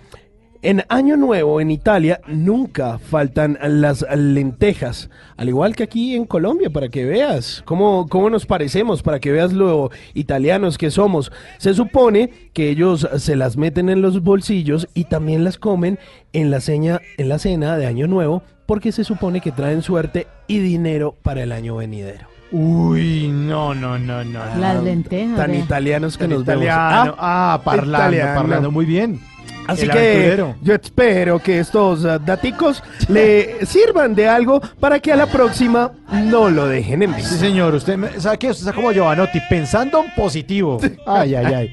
en 0.64 0.84
Año 0.88 1.18
Nuevo 1.18 1.60
en 1.60 1.70
Italia 1.70 2.22
nunca 2.26 2.98
faltan 2.98 3.60
las 3.62 4.06
lentejas, 4.16 5.10
al 5.36 5.50
igual 5.50 5.76
que 5.76 5.84
aquí 5.84 6.16
en 6.16 6.26
Colombia, 6.26 6.70
para 6.70 6.88
que 6.88 7.04
veas 7.04 7.62
cómo, 7.66 8.08
cómo 8.08 8.30
nos 8.30 8.46
parecemos, 8.46 9.04
para 9.04 9.20
que 9.20 9.34
veas 9.34 9.52
lo 9.52 9.92
italianos 10.14 10.78
que 10.78 10.90
somos. 10.90 11.32
Se 11.58 11.74
supone 11.74 12.30
que 12.54 12.70
ellos 12.70 13.08
se 13.18 13.36
las 13.36 13.58
meten 13.58 13.90
en 13.90 14.02
los 14.02 14.24
bolsillos 14.24 14.88
y 14.94 15.04
también 15.04 15.44
las 15.44 15.58
comen 15.58 16.00
en 16.32 16.50
la, 16.50 16.62
seña, 16.62 17.02
en 17.18 17.28
la 17.28 17.40
cena 17.40 17.78
de 17.78 17.86
Año 17.86 18.08
Nuevo, 18.08 18.42
porque 18.66 18.94
se 18.94 19.04
supone 19.04 19.42
que 19.42 19.52
traen 19.52 19.82
suerte 19.82 20.28
y 20.48 20.60
dinero 20.60 21.18
para 21.22 21.44
el 21.44 21.52
año 21.52 21.76
venidero. 21.76 22.28
Uy, 22.54 23.30
no, 23.34 23.74
no, 23.74 23.98
no, 23.98 24.24
no. 24.24 24.40
Las 24.60 24.82
lentejas. 24.82 25.36
Tan 25.36 25.56
italianos 25.56 26.18
que 26.18 26.28
nos 26.28 26.46
vemos. 26.46 26.64
italiano. 26.64 27.16
Ah, 27.18 27.60
parlando, 27.66 27.98
italiano. 27.98 28.40
parlando 28.40 28.72
muy 28.72 28.86
bien. 28.86 29.20
Así 29.68 29.88
que 29.88 30.44
yo 30.62 30.74
espero 30.76 31.40
que 31.40 31.60
estos 31.60 32.06
ah, 32.06 32.20
daticos 32.20 32.84
le 33.08 33.66
sirvan 33.66 34.14
de 34.16 34.28
algo 34.28 34.62
para 34.80 35.00
que 35.00 35.12
a 35.12 35.16
la 35.16 35.26
próxima 35.28 35.92
no 36.12 36.50
lo 36.50 36.68
dejen 36.68 37.04
en 37.04 37.12
Sí, 37.12 37.16
visto. 37.18 37.36
señor. 37.36 37.74
Usted 37.76 37.98
sabe 38.20 38.38
que 38.38 38.50
usted 38.50 38.62
está 38.68 38.74
como 38.74 38.92
Giovanotti, 38.92 39.40
pensando 39.50 40.04
en 40.04 40.14
positivo. 40.16 40.80
Ay, 41.06 41.36
ay, 41.36 41.54
ay. 41.54 41.72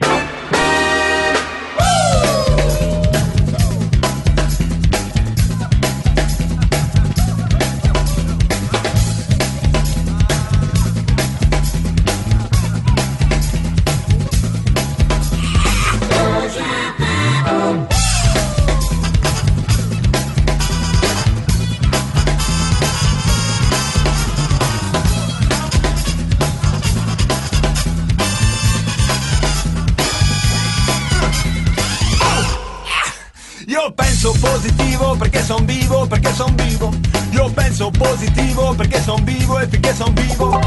Perché 35.17 35.43
son 35.43 35.65
vivo, 35.65 36.07
perché 36.07 36.33
son 36.33 36.55
vivo. 36.55 36.93
Io 37.31 37.51
penso 37.51 37.91
positivo 37.91 38.75
perché 38.75 39.03
son 39.03 39.23
vivo 39.25 39.59
e 39.59 39.67
finché 39.69 39.95
son 39.95 40.13
vivo. 40.15 40.61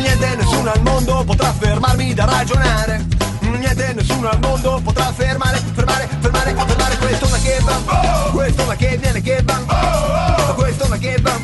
Niente, 0.00 0.36
nessuno 0.36 0.70
al 0.70 0.80
mondo 0.82 1.24
potrà 1.24 1.52
fermarmi 1.52 2.14
da 2.14 2.24
ragionare. 2.24 3.06
Niente, 3.40 3.92
nessuno 3.94 4.28
al 4.28 4.38
mondo 4.40 4.80
potrà 4.82 5.12
fermare, 5.12 5.60
fermare, 5.72 6.08
fermare, 6.20 6.54
fermare 6.54 6.96
questo 6.98 7.28
ma 7.28 7.38
che 7.38 7.58
va. 7.62 8.30
Questo 8.30 8.64
ma 8.64 8.74
che 8.76 8.98
viene 9.00 9.20
che 9.20 9.42
va. 9.44 10.54
Questo 10.54 10.86
ma 10.88 10.96
che 10.96 11.16
va. 11.20 11.38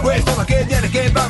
Questo 0.00 0.34
ma 0.36 0.44
che 0.44 0.64
viene 0.64 0.88
che 0.88 1.10
va. 1.10 1.28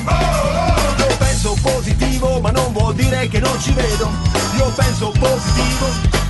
Io 0.99 1.17
penso 1.18 1.57
positivo 1.62 2.41
ma 2.41 2.50
non 2.50 2.73
vuol 2.73 2.94
dire 2.94 3.28
che 3.28 3.41
non 3.41 3.59
ci 3.60 3.73
vedo. 3.73 4.10
Io 4.57 4.67
penso 4.76 5.12
positivo 5.18 6.30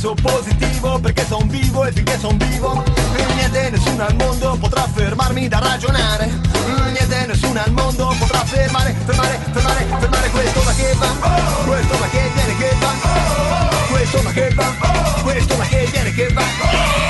Penso 0.00 0.14
positivo 0.14 1.00
perché 1.00 1.26
son 1.26 1.48
vivo 1.48 1.84
e 1.84 1.90
finché 1.90 2.16
son 2.20 2.36
vivo. 2.36 2.84
E 3.16 3.34
niente, 3.34 3.70
nessuno 3.70 4.04
al 4.06 4.14
mondo 4.14 4.56
potrà 4.60 4.86
fermarmi 4.94 5.48
da 5.48 5.58
ragionare. 5.58 6.26
Mm, 6.28 6.92
Niente, 6.92 7.26
nessuno 7.26 7.60
al 7.60 7.72
mondo 7.72 8.14
potrà 8.16 8.44
fermare, 8.44 8.94
fermare, 9.04 9.40
fermare, 9.50 9.86
fermare 9.98 10.30
questo 10.30 10.62
ma 10.62 10.72
che 10.72 10.94
va. 10.94 11.06
Questo 11.66 11.98
ma 11.98 12.08
che 12.10 12.30
viene 12.32 12.56
che 12.58 12.76
va. 12.78 12.92
Questo 13.90 14.22
ma 14.22 14.30
che 14.30 14.54
va. 14.54 14.72
Questo 15.20 15.56
ma 15.56 15.64
che 15.64 15.88
viene 15.90 16.12
che 16.12 16.28
va. 16.32 17.07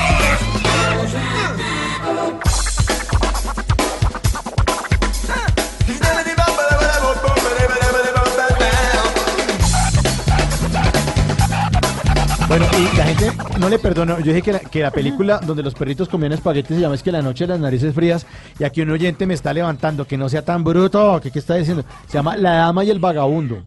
Bueno, 12.49 12.65
y 12.79 12.97
la 12.97 13.03
gente 13.05 13.31
no 13.59 13.69
le 13.69 13.77
perdonó. 13.77 14.17
Yo 14.19 14.33
dije 14.33 14.41
que 14.41 14.53
la, 14.53 14.59
que 14.59 14.79
la 14.81 14.89
película 14.89 15.37
donde 15.37 15.61
los 15.61 15.75
perritos 15.75 16.09
comían 16.09 16.31
espaguetis 16.31 16.77
se 16.77 16.81
llama 16.81 16.95
Es 16.95 17.03
que 17.03 17.11
la 17.11 17.21
noche 17.21 17.43
de 17.43 17.49
las 17.49 17.59
narices 17.59 17.93
frías. 17.93 18.25
Y 18.57 18.63
aquí 18.63 18.81
un 18.81 18.89
oyente 18.89 19.27
me 19.27 19.35
está 19.35 19.53
levantando 19.53 20.07
que 20.07 20.17
no 20.17 20.27
sea 20.29 20.43
tan 20.43 20.63
bruto. 20.63 21.21
que 21.21 21.29
qué 21.29 21.37
está 21.37 21.53
diciendo? 21.55 21.83
Se 22.07 22.17
llama 22.17 22.37
La 22.37 22.53
Dama 22.53 22.83
y 22.83 22.89
el 22.89 22.97
Vagabundo. 22.97 23.63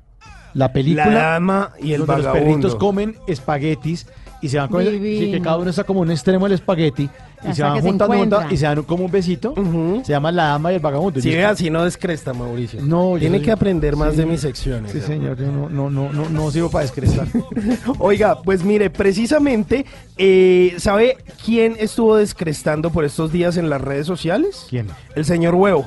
La 0.55 0.73
película. 0.73 1.07
La 1.07 1.23
Dama 1.31 1.71
y 1.81 1.93
el 1.93 2.01
donde 2.01 2.15
Los 2.17 2.25
Vagabundo. 2.27 2.51
perritos 2.51 2.75
comen 2.75 3.17
espaguetis 3.29 4.09
y 4.43 4.49
se 4.49 4.59
van 4.59 4.69
con 4.69 4.85
sí, 4.85 5.31
que 5.31 5.41
cada 5.41 5.57
uno 5.57 5.71
está 5.71 5.85
como 5.85 6.01
un 6.01 6.11
extremo 6.11 6.45
del 6.47 6.55
espagueti. 6.55 7.05
Y 7.45 7.49
Hasta 7.49 7.55
se 7.55 7.63
van 7.63 7.75
que 7.75 7.83
se 7.83 7.89
juntando, 7.89 8.41
y 8.51 8.57
se 8.57 8.67
dan 8.67 8.83
como 8.83 9.05
un 9.07 9.11
besito. 9.11 9.55
Se 10.05 10.13
llama 10.13 10.31
La 10.31 10.45
Dama 10.49 10.73
y 10.73 10.75
el 10.77 10.81
Vagabundo. 10.81 11.21
Si 11.21 11.31
Yo- 11.31 11.37
ve 11.37 11.45
así 11.45 11.71
no 11.71 11.83
descresta, 11.85 12.33
Mauricio. 12.33 12.81
No, 12.83 13.15
yo 13.15 13.21
Tiene 13.21 13.39
soy- 13.39 13.45
que 13.47 13.53
aprender 13.53 13.97
más 13.97 14.13
sí. 14.13 14.19
de 14.19 14.27
mis 14.27 14.41
secciones. 14.41 14.93
Sí, 14.93 14.99
hermano. 14.99 15.15
señor. 15.37 15.39
Yo 15.39 15.47
no, 15.53 15.69
no, 15.69 15.91
no, 15.91 16.13
no, 16.13 16.29
no 16.29 16.51
sirvo 16.51 16.71
para 16.71 16.83
descrestar. 16.83 17.27
Oiga, 17.99 18.41
pues 18.43 18.63
mire, 18.65 18.91
precisamente, 18.91 19.87
eh, 20.19 20.75
¿sabe 20.79 21.17
quién 21.45 21.75
estuvo 21.79 22.17
descrestando 22.17 22.91
por 22.91 23.05
estos 23.05 23.33
días 23.33 23.57
en 23.57 23.71
las 23.71 23.81
redes 23.81 24.07
sociales? 24.07 24.67
¿Quién? 24.69 24.87
El 25.15 25.25
señor 25.25 25.55
Huevo. 25.55 25.87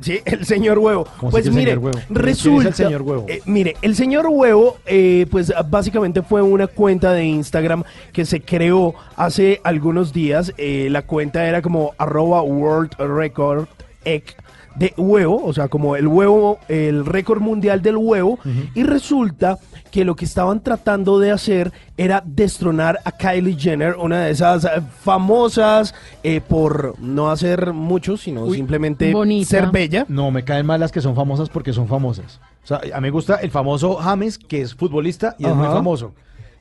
Sí, 0.00 0.20
el 0.24 0.46
señor 0.46 0.78
Huevo. 0.78 1.06
¿Cómo 1.18 1.30
Pues 1.30 1.50
mire, 1.50 1.72
es 1.72 1.78
el 1.78 2.14
resulta. 2.14 2.72
señor 2.72 3.02
Huevo? 3.02 3.26
eh, 3.28 3.40
mire, 3.44 3.76
el 3.82 3.94
señor 3.94 4.26
Huevo, 4.28 4.78
eh, 4.86 5.26
pues 5.30 5.52
básicamente 5.68 6.22
fue 6.22 6.42
una 6.42 6.66
cuenta 6.66 7.12
de 7.12 7.24
Instagram 7.24 7.84
que 8.12 8.24
se 8.24 8.40
creó 8.40 8.94
hace 9.16 9.60
algunos 9.64 10.12
días. 10.12 10.52
Eh, 10.56 10.88
la 10.90 11.02
cuenta 11.02 11.46
era 11.46 11.62
como 11.62 11.92
arroba 11.98 12.42
world 12.42 12.94
record 12.98 13.66
egg 14.04 14.24
de 14.74 14.94
huevo, 14.96 15.42
o 15.44 15.52
sea, 15.52 15.68
como 15.68 15.96
el 15.96 16.06
huevo, 16.06 16.58
el 16.68 17.04
récord 17.06 17.40
mundial 17.40 17.82
del 17.82 17.96
huevo, 17.96 18.38
y 18.74 18.82
resulta 18.82 19.58
que 19.90 20.04
lo 20.04 20.16
que 20.16 20.24
estaban 20.24 20.62
tratando 20.62 21.18
de 21.18 21.30
hacer 21.30 21.72
era 21.96 22.22
destronar 22.24 22.98
a 23.04 23.12
Kylie 23.12 23.58
Jenner, 23.58 23.96
una 23.96 24.24
de 24.24 24.30
esas 24.30 24.64
eh, 24.64 24.68
famosas 25.00 25.94
eh, 26.22 26.40
por 26.40 26.98
no 26.98 27.30
hacer 27.30 27.74
mucho, 27.74 28.16
sino 28.16 28.50
simplemente 28.50 29.12
ser 29.44 29.70
bella. 29.70 30.06
No, 30.08 30.30
me 30.30 30.44
caen 30.44 30.64
mal 30.64 30.80
las 30.80 30.90
que 30.90 31.02
son 31.02 31.14
famosas 31.14 31.50
porque 31.50 31.72
son 31.72 31.88
famosas. 31.88 32.40
O 32.64 32.66
sea, 32.66 32.80
a 32.94 33.00
mí 33.00 33.08
me 33.08 33.10
gusta 33.10 33.36
el 33.36 33.50
famoso 33.50 33.96
James, 33.96 34.38
que 34.38 34.62
es 34.62 34.74
futbolista 34.74 35.36
y 35.38 35.44
es 35.44 35.54
muy 35.54 35.66
famoso. 35.66 36.14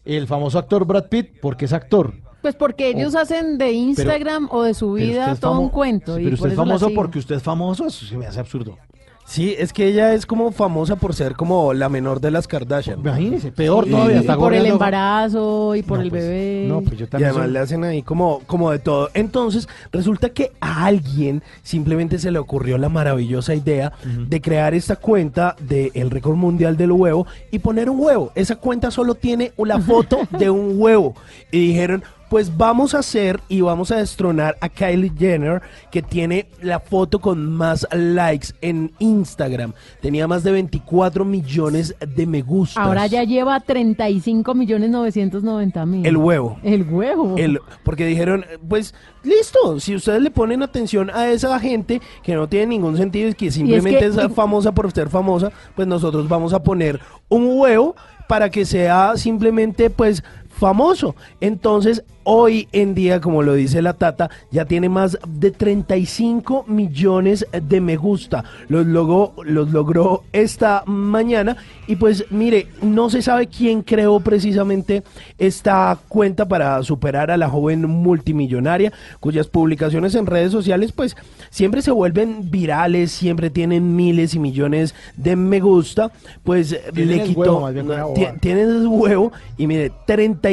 El 0.03 0.27
famoso 0.27 0.59
actor 0.59 0.85
Brad 0.85 1.05
Pitt, 1.05 1.39
porque 1.41 1.65
es 1.65 1.73
actor. 1.73 2.13
Pues 2.41 2.55
porque 2.55 2.89
ellos 2.89 3.15
hacen 3.15 3.57
de 3.57 3.71
Instagram 3.71 4.47
o 4.51 4.63
de 4.63 4.73
su 4.73 4.89
Oh. 4.89 4.93
Vida 4.93 5.35
todo 5.35 5.59
un 5.59 5.69
cuento. 5.69 6.15
Sí, 6.17 6.21
y 6.21 6.25
pero 6.25 6.37
por 6.37 6.47
usted 6.47 6.51
es 6.51 6.55
famoso 6.57 6.89
porque 6.93 7.19
usted 7.19 7.35
es 7.35 7.43
famoso, 7.43 7.87
eso 7.87 8.05
se 8.05 8.17
me 8.17 8.25
hace 8.25 8.39
absurdo. 8.39 8.77
Sí, 9.23 9.55
es 9.57 9.71
que 9.71 9.87
ella 9.87 10.13
es 10.13 10.25
como 10.25 10.51
famosa 10.51 10.97
por 10.97 11.13
ser 11.13 11.35
como 11.35 11.73
la 11.73 11.87
menor 11.87 12.19
de 12.19 12.31
las 12.31 12.47
Kardashian. 12.47 12.99
Imagínese, 12.99 13.51
peor 13.51 13.87
Y- 13.87 13.91
todavía. 13.91 14.15
y 14.17 14.19
está 14.19 14.35
por 14.35 14.53
el 14.53 14.65
embarazo 14.65 15.73
y 15.75 15.83
por 15.83 15.99
No, 15.99 16.03
el 16.03 16.09
pues, 16.09 16.23
bebé. 16.23 16.65
no, 16.67 16.81
pues 16.81 16.97
yo 16.97 17.05
Y 17.05 17.07
también 17.07 17.29
además 17.29 17.45
soy- 17.45 17.53
le 17.53 17.59
hacen 17.59 17.83
ahí 17.85 18.01
como, 18.01 18.39
como 18.47 18.71
de 18.71 18.79
todo. 18.79 19.09
Entonces, 19.13 19.69
resulta 19.91 20.29
que 20.29 20.51
a 20.59 20.85
alguien 20.85 21.43
simplemente 21.63 22.19
se 22.19 22.31
le 22.31 22.39
ocurrió 22.39 22.77
la 22.77 22.89
maravillosa 22.89 23.55
idea 23.55 23.93
de 24.03 24.41
crear 24.41 24.73
esta 24.73 24.97
cuenta 24.97 25.55
del 25.61 26.09
récord 26.09 26.35
mundial 26.35 26.75
del 26.75 26.91
huevo 26.91 27.25
y 27.51 27.59
poner 27.59 27.89
un 27.89 27.99
huevo. 28.01 28.31
Esa 28.35 28.57
cuenta 28.57 28.91
solo 28.91 29.15
tiene 29.15 29.53
la 29.57 29.79
foto 29.79 30.27
de 30.37 30.49
un 30.49 30.73
huevo. 30.81 31.13
Y 31.51 31.67
dijeron, 31.67 32.03
pues 32.31 32.55
vamos 32.55 32.95
a 32.95 32.99
hacer 32.99 33.41
y 33.49 33.59
vamos 33.59 33.91
a 33.91 33.97
destronar 33.97 34.55
a 34.61 34.69
Kylie 34.69 35.11
Jenner, 35.19 35.61
que 35.91 36.01
tiene 36.01 36.47
la 36.61 36.79
foto 36.79 37.19
con 37.19 37.51
más 37.51 37.85
likes 37.91 38.53
en 38.61 38.93
Instagram. 38.99 39.73
Tenía 39.99 40.29
más 40.29 40.41
de 40.41 40.53
24 40.53 41.25
millones 41.25 41.93
de 41.99 42.25
me 42.25 42.41
gustas. 42.41 42.85
Ahora 42.85 43.05
ya 43.07 43.25
lleva 43.25 43.59
35 43.59 44.53
millones 44.55 44.89
990 44.91 45.85
mil. 45.85 46.05
El 46.05 46.15
huevo. 46.15 46.57
El 46.63 46.83
huevo. 46.89 47.35
El- 47.37 47.59
porque 47.83 48.05
dijeron, 48.05 48.45
pues 48.65 48.95
listo, 49.23 49.81
si 49.81 49.93
ustedes 49.93 50.21
le 50.21 50.31
ponen 50.31 50.63
atención 50.63 51.09
a 51.13 51.27
esa 51.29 51.59
gente 51.59 52.01
que 52.23 52.33
no 52.35 52.47
tiene 52.47 52.67
ningún 52.67 52.95
sentido 52.95 53.27
y 53.27 53.33
que 53.33 53.51
simplemente 53.51 54.05
es, 54.05 54.15
que- 54.15 54.29
famosa 54.29 54.71
por 54.71 54.89
ser 54.93 55.09
famosa, 55.09 55.51
pues 55.75 55.85
nosotros 55.85 56.29
vamos 56.29 56.53
a 56.53 56.63
poner 56.63 56.97
un 57.27 57.59
huevo 57.59 57.93
para 58.29 58.49
que 58.49 58.63
sea 58.63 59.17
simplemente 59.17 59.89
pues 59.89 60.23
famoso. 60.61 61.15
Entonces, 61.41 62.03
hoy 62.23 62.67
en 62.71 62.93
día, 62.93 63.19
como 63.19 63.41
lo 63.41 63.55
dice 63.55 63.81
la 63.81 63.93
Tata, 63.93 64.29
ya 64.51 64.65
tiene 64.65 64.89
más 64.89 65.17
de 65.27 65.49
35 65.49 66.65
millones 66.67 67.47
de 67.51 67.81
me 67.81 67.97
gusta. 67.97 68.43
Los 68.67 68.85
logró, 68.85 69.33
los 69.43 69.71
logró 69.71 70.23
esta 70.33 70.83
mañana 70.85 71.57
y 71.87 71.95
pues 71.95 72.25
mire, 72.29 72.67
no 72.83 73.09
se 73.09 73.23
sabe 73.23 73.47
quién 73.47 73.81
creó 73.81 74.19
precisamente 74.19 75.01
esta 75.39 75.97
cuenta 76.07 76.47
para 76.47 76.83
superar 76.83 77.31
a 77.31 77.37
la 77.37 77.49
joven 77.49 77.81
multimillonaria 77.89 78.93
cuyas 79.19 79.47
publicaciones 79.47 80.13
en 80.13 80.27
redes 80.27 80.51
sociales 80.51 80.91
pues 80.91 81.17
siempre 81.49 81.81
se 81.81 81.89
vuelven 81.89 82.51
virales, 82.51 83.11
siempre 83.11 83.49
tienen 83.49 83.95
miles 83.95 84.35
y 84.35 84.39
millones 84.39 84.93
de 85.17 85.35
me 85.35 85.59
gusta, 85.59 86.11
pues 86.43 86.79
le 86.93 87.23
quitó 87.23 87.65
huevo, 87.65 88.13
tienen 88.39 88.85
huevo 88.85 89.31
y 89.57 89.65
mire 89.65 89.91
35 90.05 90.50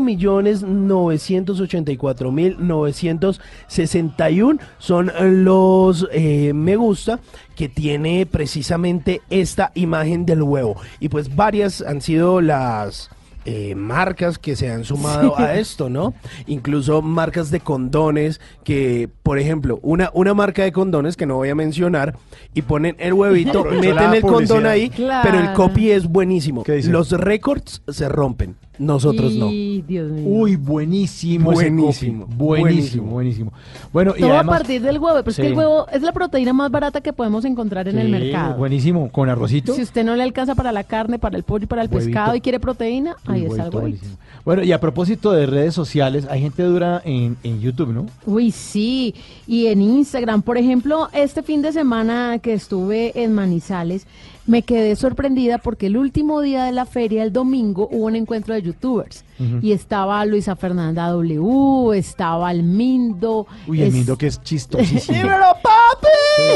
millones 0.00 0.62
984 0.62 2.32
mil 2.32 2.56
961 2.58 4.58
son 4.78 5.10
los 5.44 6.06
eh, 6.12 6.52
me 6.54 6.76
gusta 6.76 7.20
que 7.56 7.68
tiene 7.68 8.26
precisamente 8.26 9.20
esta 9.30 9.72
imagen 9.74 10.26
del 10.26 10.42
huevo 10.42 10.76
y 11.00 11.08
pues 11.08 11.34
varias 11.34 11.82
han 11.82 12.00
sido 12.00 12.40
las 12.40 13.10
eh, 13.44 13.74
marcas 13.74 14.38
que 14.38 14.56
se 14.56 14.70
han 14.70 14.84
sumado 14.84 15.34
Sí. 15.36 15.42
a 15.42 15.58
esto, 15.58 15.88
¿no? 15.88 16.12
Incluso 16.46 17.00
marcas 17.00 17.50
de 17.50 17.60
condones 17.60 18.42
que, 18.62 19.08
por 19.22 19.38
ejemplo, 19.38 19.78
una, 19.82 20.10
una 20.12 20.34
marca 20.34 20.64
de 20.64 20.72
condones 20.72 21.16
que 21.16 21.24
no 21.24 21.36
voy 21.36 21.48
a 21.48 21.54
mencionar 21.54 22.14
y 22.52 22.60
ponen 22.60 22.94
el 22.98 23.14
huevito, 23.14 23.64
meten 23.80 24.12
el 24.12 24.20
condón 24.20 24.66
ahí, 24.66 24.90
Claro. 24.90 25.26
pero 25.30 25.40
el 25.42 25.54
copy 25.54 25.92
es 25.92 26.06
buenísimo. 26.06 26.62
Los 26.88 27.10
récords 27.12 27.80
se 27.88 28.06
rompen, 28.10 28.56
nosotros 28.78 29.34
no. 29.34 29.50
Y, 29.50 29.82
Dios 29.82 30.10
mío. 30.10 30.24
Uy, 30.26 30.56
buenísimo. 30.56 31.52
ese 31.52 31.70
Buenísimo. 31.70 32.26
Buenísimo, 32.26 33.12
buenísimo. 33.12 33.52
Bueno, 33.92 34.14
y 34.16 34.20
Todo 34.20 34.34
además. 34.34 34.56
a 34.56 34.58
partir 34.58 34.82
del 34.82 34.98
huevo, 34.98 35.18
pero 35.18 35.30
es 35.30 35.36
que 35.36 35.46
el 35.46 35.54
huevo 35.54 35.86
es 35.92 36.02
la 36.02 36.12
proteína 36.12 36.52
más 36.52 36.70
barata 36.70 37.00
que 37.00 37.12
podemos 37.12 37.44
encontrar 37.44 37.88
en 37.88 37.98
el 37.98 38.08
mercado. 38.08 38.56
Buenísimo, 38.56 39.10
con 39.10 39.28
arrocito. 39.28 39.74
Si 39.74 39.82
usted 39.82 40.04
no 40.04 40.16
le 40.16 40.22
alcanza 40.22 40.54
para 40.54 40.72
la 40.72 40.84
carne, 40.84 41.18
para 41.18 41.36
el 41.36 41.42
pollo 41.42 41.64
y 41.64 41.66
para 41.66 41.82
el 41.82 41.88
Huevito. 41.88 42.06
pescado 42.06 42.34
y 42.34 42.40
quiere 42.40 42.60
proteína, 42.60 43.16
ahí 43.26 43.42
Uy, 43.42 43.46
está 43.48 43.66
el 43.66 43.74
huevito. 43.74 44.06
Bueno, 44.44 44.62
y 44.62 44.72
a 44.72 44.80
propósito 44.80 45.32
de 45.32 45.46
redes 45.46 45.74
sociales, 45.74 46.26
hay 46.30 46.40
gente 46.40 46.62
dura 46.62 47.02
en, 47.04 47.36
en 47.42 47.60
YouTube, 47.60 47.92
¿no? 47.92 48.06
Uy, 48.26 48.50
sí. 48.50 49.14
Y 49.46 49.66
en 49.66 49.82
Instagram, 49.82 50.42
por 50.42 50.56
ejemplo, 50.56 51.08
este 51.12 51.42
fin 51.42 51.62
de 51.62 51.72
semana 51.72 52.38
que 52.38 52.54
estuve 52.54 53.22
en 53.22 53.34
Manizales, 53.34 54.06
me 54.48 54.62
quedé 54.62 54.96
sorprendida 54.96 55.58
porque 55.58 55.86
el 55.86 55.98
último 55.98 56.40
día 56.40 56.64
de 56.64 56.72
la 56.72 56.86
feria, 56.86 57.22
el 57.22 57.34
domingo, 57.34 57.86
hubo 57.92 58.06
un 58.06 58.16
encuentro 58.16 58.54
de 58.54 58.62
youtubers. 58.62 59.22
Y 59.62 59.72
estaba 59.72 60.24
Luisa 60.24 60.56
Fernanda 60.56 61.08
W, 61.10 61.96
estaba 61.96 62.50
el 62.50 62.62
Mindo. 62.62 63.46
Uy, 63.66 63.82
el 63.82 63.88
es- 63.88 63.94
Mindo 63.94 64.16
que 64.18 64.26
es 64.28 64.42
chistosísimo. 64.42 65.16
¡Dímelo, 65.18 65.46
papi! 65.62 66.08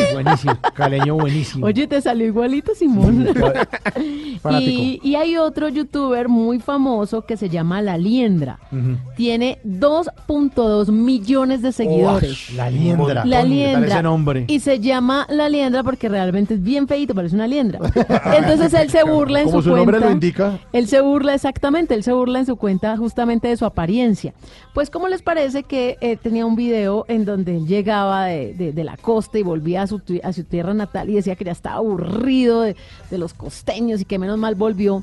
Sí, 0.09 0.15
buenísimo, 0.15 0.59
caleño 0.75 1.15
buenísimo. 1.15 1.67
Oye, 1.67 1.86
te 1.86 2.01
salió 2.01 2.27
igualito, 2.27 2.75
Simón. 2.75 3.28
Y, 4.61 4.99
y 5.05 5.15
hay 5.15 5.36
otro 5.36 5.69
youtuber 5.69 6.28
muy 6.28 6.59
famoso 6.59 7.23
que 7.25 7.36
se 7.36 7.49
llama 7.49 7.81
La 7.81 7.97
Liendra. 7.97 8.59
Tiene 9.17 9.59
2.2 9.65 10.91
millones 10.91 11.62
de 11.62 11.70
seguidores. 11.73 12.51
Uy, 12.51 12.57
la 12.57 12.70
liendra. 12.70 13.15
La 13.15 13.23
Coño, 13.23 13.25
¿qué 13.25 13.31
tal 13.36 13.51
liendra. 13.51 13.89
ese 13.94 14.02
nombre? 14.02 14.44
Y 14.49 14.61
se 14.61 14.81
llama 14.81 15.27
La 15.31 15.49
Liendra 15.49 15.83
porque 15.83 16.09
realmente 16.09 16.55
es 16.55 16.62
bien 16.62 16.89
feito, 16.89 17.15
parece 17.15 17.35
una 17.36 17.47
liendra. 17.47 17.78
Entonces 18.36 18.75
él 18.75 18.91
se 18.91 19.05
burla 19.05 19.41
en 19.41 19.47
Como 19.47 19.62
su, 19.62 19.69
su 19.70 19.77
nombre 19.77 19.99
cuenta. 19.99 20.07
lo 20.09 20.12
indica. 20.12 20.59
Él 20.73 20.89
se 20.89 21.01
burla 21.01 21.35
exactamente, 21.35 21.94
él 21.94 22.02
se 22.02 22.12
burla 22.12 22.41
en 22.41 22.47
su 22.47 22.57
cuenta 22.57 22.72
cuenta 22.73 22.97
justamente 22.97 23.49
de 23.49 23.57
su 23.57 23.67
apariencia. 23.67 24.33
Pues, 24.73 24.89
¿cómo 24.89 25.07
les 25.09 25.20
parece 25.20 25.62
que 25.65 25.99
eh, 26.01 26.17
tenía 26.17 26.47
un 26.47 26.57
video 26.57 27.05
en 27.09 27.25
donde 27.26 27.57
él 27.59 27.67
llegaba 27.67 28.26
de, 28.26 28.55
de- 28.55 28.73
de 28.73 28.84
la 28.84 28.97
costa 28.97 29.39
y 29.39 29.42
volvía 29.42 29.83
a 29.83 29.86
su, 29.86 30.01
a 30.23 30.33
su 30.33 30.44
tierra 30.44 30.73
natal 30.73 31.10
y 31.10 31.15
decía 31.15 31.36
que 31.36 31.44
ya 31.44 31.52
estaba 31.52 31.76
aburrido 31.76 32.62
de, 32.62 32.75
de 33.10 33.18
los 33.18 33.34
costeños 33.34 34.01
y 34.01 34.05
que 34.07 34.18
menos 34.18 34.39
mal 34.39 34.55
volvió? 34.55 35.02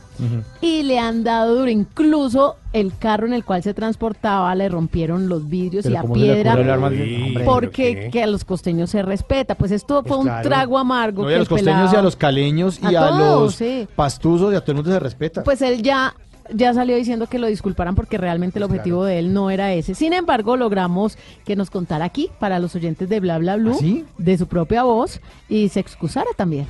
Y 0.62 0.82
le 0.84 0.98
han 0.98 1.24
dado 1.24 1.56
duro, 1.56 1.70
incluso 1.70 2.56
el 2.74 2.92
carro 2.98 3.26
en 3.28 3.34
el 3.34 3.44
cual 3.46 3.62
se 3.64 3.74
transportaba 3.74 4.54
le 4.56 4.70
rompieron 4.70 5.28
los 5.30 5.48
vidrios 5.50 5.84
Pero 5.84 5.94
y 5.94 5.98
a 5.98 6.02
¿cómo 6.02 6.14
se 6.16 6.20
le 6.22 6.34
piedra 6.34 6.54
Hombre, 6.54 7.44
porque 7.46 8.10
que 8.12 8.24
a 8.24 8.28
los 8.28 8.44
costeños 8.46 8.90
se 8.90 9.02
respeta. 9.04 9.56
Pues 9.56 9.72
esto 9.72 10.04
fue 10.04 10.18
un 10.18 10.24
claro. 10.26 10.48
trago 10.50 10.78
amargo. 10.78 11.24
No, 11.24 11.30
y 11.30 11.32
que 11.32 11.36
a 11.36 11.40
los 11.40 11.50
costeños 11.50 11.94
y 11.94 11.96
a 11.96 12.02
los 12.02 12.16
caleños 12.16 12.80
y 12.82 12.96
A 12.96 13.06
a, 13.06 13.10
todos, 13.10 13.42
los 13.44 13.56
sí. 13.56 13.88
pastuzos 13.96 14.54
y 14.54 14.56
a 14.56 14.62
todo 14.62 14.72
el 14.72 14.76
mundo 14.78 14.92
se 14.92 15.00
respeta. 15.00 15.44
Pues 15.44 15.62
él 15.62 15.82
ya, 15.82 16.14
ya 16.54 16.74
salió 16.74 16.96
diciendo 16.96 17.28
que 17.28 17.40
lo 17.40 17.48
disculparan 17.48 17.96
porque 17.96 18.18
realmente 18.18 18.60
el 18.60 18.64
objetivo 18.64 19.06
de 19.06 19.20
él 19.20 19.34
no 19.34 19.50
era 19.50 19.74
ese. 19.74 19.96
Sin 19.96 20.14
embargo, 20.14 20.58
logramos 20.58 21.18
que 21.46 21.56
nos 21.56 21.70
contara 21.70 22.06
aquí, 22.06 22.30
para 22.40 22.60
los 22.60 22.76
oyentes 22.76 23.10
de 23.10 23.20
Bla 23.20 23.38
Bla 23.38 23.56
Blue, 23.58 24.06
de 24.18 24.38
su 24.38 24.48
propia 24.48 24.84
voz, 24.84 25.22
y 25.48 25.70
se 25.70 25.80
excusara 25.80 26.30
también. 26.36 26.68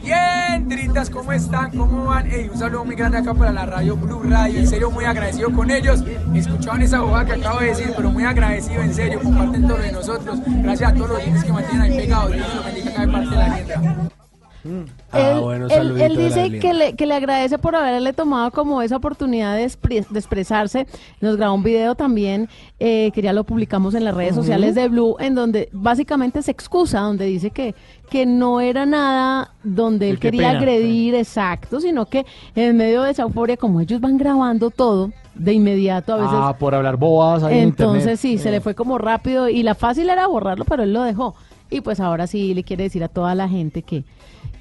Bien, 0.00 0.68
Tritas, 0.68 1.08
¿cómo 1.08 1.32
están? 1.32 1.70
¿Cómo 1.70 2.04
van? 2.04 2.30
Ey, 2.30 2.48
un 2.48 2.58
saludo 2.58 2.84
muy 2.84 2.94
grande 2.94 3.18
acá 3.18 3.32
para 3.32 3.52
la 3.52 3.64
radio 3.64 3.96
Blue 3.96 4.22
Radio. 4.22 4.58
En 4.58 4.66
serio, 4.66 4.90
muy 4.90 5.04
agradecido 5.04 5.50
con 5.50 5.70
ellos. 5.70 6.04
Escuchaban 6.34 6.82
esa 6.82 7.00
bobada 7.00 7.24
que 7.24 7.32
acabo 7.32 7.60
de 7.60 7.66
decir, 7.68 7.92
pero 7.96 8.10
muy 8.10 8.24
agradecido, 8.24 8.82
en 8.82 8.92
serio. 8.92 9.20
Comparten 9.22 9.66
todo 9.66 9.78
lo 9.78 9.82
de 9.82 9.92
nosotros. 9.92 10.38
Gracias 10.46 10.90
a 10.90 10.94
todos 10.94 11.08
los 11.08 11.18
oyentes 11.18 11.44
que 11.44 11.52
mantienen 11.52 11.82
ahí 11.82 11.96
pegados. 11.96 12.32
Dios 12.32 12.54
los 12.54 12.64
bendiga 12.66 12.90
acá 12.90 13.06
de 13.06 13.12
parte 13.12 13.30
de 13.30 13.36
la 13.36 13.54
tienda. 13.54 14.10
Ah, 15.12 15.32
él, 15.32 15.40
bueno, 15.40 15.68
dice 15.68 16.58
que 16.58 16.72
le, 16.72 16.94
que 16.94 17.06
le 17.06 17.14
agradece 17.14 17.58
por 17.58 17.76
haberle 17.76 18.12
tomado 18.12 18.50
como 18.50 18.80
esa 18.82 18.96
oportunidad 18.96 19.56
de, 19.56 19.64
expre- 19.66 20.06
de 20.08 20.18
expresarse. 20.18 20.86
Nos 21.20 21.36
grabó 21.36 21.54
un 21.54 21.62
video 21.62 21.94
también, 21.94 22.48
eh, 22.80 23.10
que 23.14 23.20
ya 23.22 23.32
lo 23.32 23.44
publicamos 23.44 23.94
en 23.94 24.04
las 24.04 24.14
redes 24.14 24.34
sociales 24.34 24.74
de 24.74 24.88
Blue, 24.88 25.16
en 25.20 25.34
donde 25.34 25.68
básicamente 25.72 26.40
se 26.42 26.50
excusa, 26.50 27.00
donde 27.00 27.26
dice 27.26 27.50
que, 27.50 27.74
que 28.10 28.24
no 28.26 28.60
era 28.60 28.86
nada 28.86 29.52
donde 29.62 30.08
él 30.10 30.18
quería 30.18 30.48
pena. 30.48 30.58
agredir, 30.58 31.14
exacto, 31.14 31.80
sino 31.80 32.06
que 32.06 32.24
en 32.54 32.76
medio 32.76 33.02
de 33.02 33.10
esa 33.10 33.22
euforia, 33.22 33.56
como 33.56 33.80
ellos 33.80 34.00
van 34.00 34.16
grabando 34.16 34.70
todo 34.70 35.10
de 35.34 35.52
inmediato, 35.52 36.14
a 36.14 36.16
veces 36.16 36.32
Ah, 36.32 36.56
por 36.58 36.74
hablar 36.74 36.96
bobadas 36.96 37.42
ahí 37.42 37.58
en 37.58 37.64
entonces 37.64 38.18
sí, 38.20 38.38
se 38.38 38.50
le 38.50 38.60
fue 38.60 38.74
como 38.74 38.98
rápido 38.98 39.48
y 39.48 39.62
la 39.62 39.74
fácil 39.74 40.08
era 40.08 40.26
borrarlo, 40.26 40.64
pero 40.64 40.84
él 40.84 40.92
lo 40.92 41.02
dejó. 41.02 41.34
Y 41.70 41.80
pues 41.80 41.98
ahora 41.98 42.26
sí 42.26 42.54
le 42.54 42.62
quiere 42.62 42.84
decir 42.84 43.02
a 43.02 43.08
toda 43.08 43.34
la 43.34 43.48
gente 43.48 43.82
que, 43.82 44.04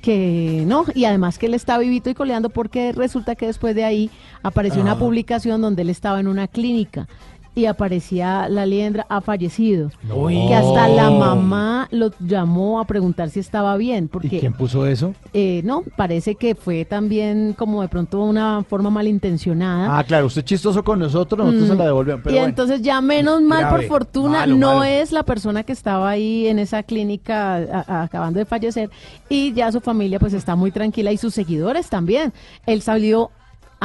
que 0.01 0.63
no, 0.67 0.85
y 0.93 1.05
además 1.05 1.37
que 1.39 1.45
él 1.45 1.53
está 1.53 1.77
vivito 1.77 2.09
y 2.09 2.13
coleando 2.13 2.49
porque 2.49 2.91
resulta 2.91 3.35
que 3.35 3.45
después 3.47 3.73
de 3.73 3.85
ahí 3.85 4.09
apareció 4.41 4.81
una 4.81 4.93
Ah. 4.93 4.99
publicación 4.99 5.61
donde 5.61 5.83
él 5.83 5.89
estaba 5.89 6.19
en 6.19 6.27
una 6.27 6.47
clínica 6.49 7.07
y 7.55 7.65
aparecía 7.65 8.49
la 8.49 8.65
liendra 8.65 9.05
ha 9.09 9.21
fallecido. 9.21 9.91
Que 10.27 10.53
hasta 10.55 10.87
la 10.87 11.09
mamá 11.11 11.87
lo 11.91 12.11
llamó 12.19 12.79
a 12.79 12.85
preguntar 12.85 13.29
si 13.29 13.39
estaba 13.39 13.77
bien, 13.77 14.05
¿Y 14.05 14.07
porque 14.07 14.39
quién 14.39 14.53
puso 14.53 14.87
eso? 14.87 15.13
eh, 15.33 15.61
no, 15.63 15.83
parece 15.95 16.35
que 16.35 16.55
fue 16.55 16.83
también 16.85 17.53
como 17.57 17.81
de 17.81 17.87
pronto 17.89 18.21
una 18.23 18.63
forma 18.67 18.89
malintencionada. 18.89 19.97
Ah, 19.99 20.03
claro, 20.03 20.25
usted 20.27 20.39
es 20.41 20.45
chistoso 20.45 20.83
con 20.83 20.99
nosotros, 20.99 21.39
nosotros 21.45 21.67
Mm. 21.69 21.71
se 21.71 21.77
la 21.77 21.85
devolvemos. 21.85 22.21
Pero 22.23 22.35
y 22.35 22.39
bueno. 22.39 22.49
entonces 22.49 22.81
ya 22.81 23.01
menos 23.01 23.41
mal 23.41 23.59
Grave, 23.61 23.77
por 23.87 23.87
fortuna 23.87 24.39
malo, 24.39 24.55
no 24.55 24.67
malo. 24.79 24.83
es 24.83 25.11
la 25.11 25.23
persona 25.23 25.63
que 25.63 25.73
estaba 25.73 26.09
ahí 26.09 26.47
en 26.47 26.59
esa 26.59 26.83
clínica 26.83 27.55
a- 27.55 27.85
a- 27.87 28.03
acabando 28.03 28.39
de 28.39 28.45
fallecer 28.45 28.89
y 29.29 29.53
ya 29.53 29.71
su 29.71 29.79
familia 29.79 30.19
pues 30.19 30.33
está 30.33 30.55
muy 30.55 30.71
tranquila 30.71 31.11
y 31.11 31.17
sus 31.17 31.33
seguidores 31.33 31.89
también. 31.89 32.33
Él 32.65 32.81
salió 32.81 33.29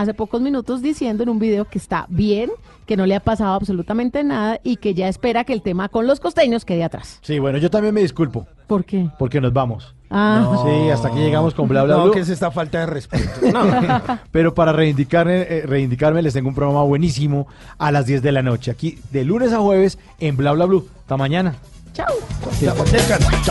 hace 0.00 0.14
pocos 0.14 0.40
minutos 0.40 0.80
diciendo 0.80 1.24
en 1.24 1.28
un 1.28 1.40
video 1.40 1.64
que 1.64 1.76
está 1.78 2.06
bien, 2.08 2.50
que 2.86 2.96
no 2.96 3.04
le 3.04 3.16
ha 3.16 3.20
pasado 3.20 3.54
absolutamente 3.54 4.22
nada 4.22 4.60
y 4.62 4.76
que 4.76 4.94
ya 4.94 5.08
espera 5.08 5.42
que 5.42 5.52
el 5.52 5.60
tema 5.60 5.88
con 5.88 6.06
los 6.06 6.20
costeños 6.20 6.64
quede 6.64 6.84
atrás. 6.84 7.18
Sí, 7.22 7.40
bueno, 7.40 7.58
yo 7.58 7.68
también 7.68 7.92
me 7.92 8.00
disculpo. 8.00 8.46
¿Por 8.68 8.84
qué? 8.84 9.10
Porque 9.18 9.40
nos 9.40 9.52
vamos. 9.52 9.96
Ah. 10.08 10.62
Sí, 10.64 10.88
hasta 10.90 11.08
aquí 11.08 11.18
llegamos 11.18 11.52
con 11.52 11.66
bla 11.68 11.82
bla 11.82 11.96
No, 11.96 12.04
bla. 12.04 12.12
que 12.12 12.20
es 12.20 12.28
esta 12.28 12.52
falta 12.52 12.78
de 12.78 12.86
respeto. 12.86 13.28
Pero 14.30 14.54
para 14.54 14.72
reivindicarme, 14.72 15.42
eh, 15.42 15.62
reivindicarme 15.66 16.22
les 16.22 16.32
tengo 16.32 16.48
un 16.48 16.54
programa 16.54 16.84
buenísimo 16.84 17.48
a 17.76 17.90
las 17.90 18.06
10 18.06 18.22
de 18.22 18.30
la 18.32 18.42
noche. 18.42 18.70
Aquí 18.70 19.00
de 19.10 19.24
lunes 19.24 19.52
a 19.52 19.58
jueves 19.58 19.98
en 20.20 20.36
Bla 20.36 20.52
Bla 20.52 20.66
Blue. 20.66 20.86
Hasta 21.00 21.16
mañana. 21.16 21.56
Chao. 21.92 22.06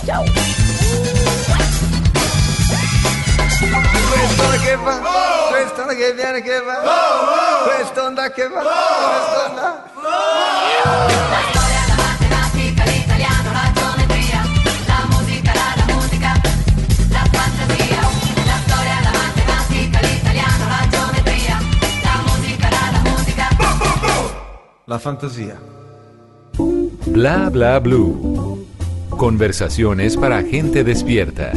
Chao. 0.06 0.24
Quest'onda 3.58 4.58
che 4.58 5.27
quest'onda 5.88 5.94
che 5.96 6.14
viene 6.14 6.42
che 6.42 6.60
va, 6.60 7.64
quest'onda 7.64 8.32
che 8.32 8.48
va, 8.50 8.62
quest'onda. 8.62 9.84
matematica, 11.96 12.84
l'italiano, 12.84 13.52
la 13.54 13.72
geometria, 13.74 14.44
la 14.88 15.06
musica, 15.10 15.54
la, 15.54 15.76
la 15.78 15.94
musica, 15.94 16.42
la 17.10 17.24
fantasia, 17.32 18.02
la 18.46 18.60
storia, 18.66 19.00
la 19.02 19.12
matematica, 19.16 20.00
l'italiano, 20.02 20.68
la 20.68 20.88
geometria, 20.90 21.58
la 22.04 22.16
musica, 22.28 22.70
la, 22.70 22.92
la 22.92 23.02
musica. 23.10 23.46
La 24.86 25.00
fantasía. 25.00 25.58
Bla 27.06 27.50
bla 27.50 27.80
blue. 27.80 28.66
Conversaciones 29.10 30.18
para 30.18 30.42
gente 30.44 30.84
despierta. 30.84 31.52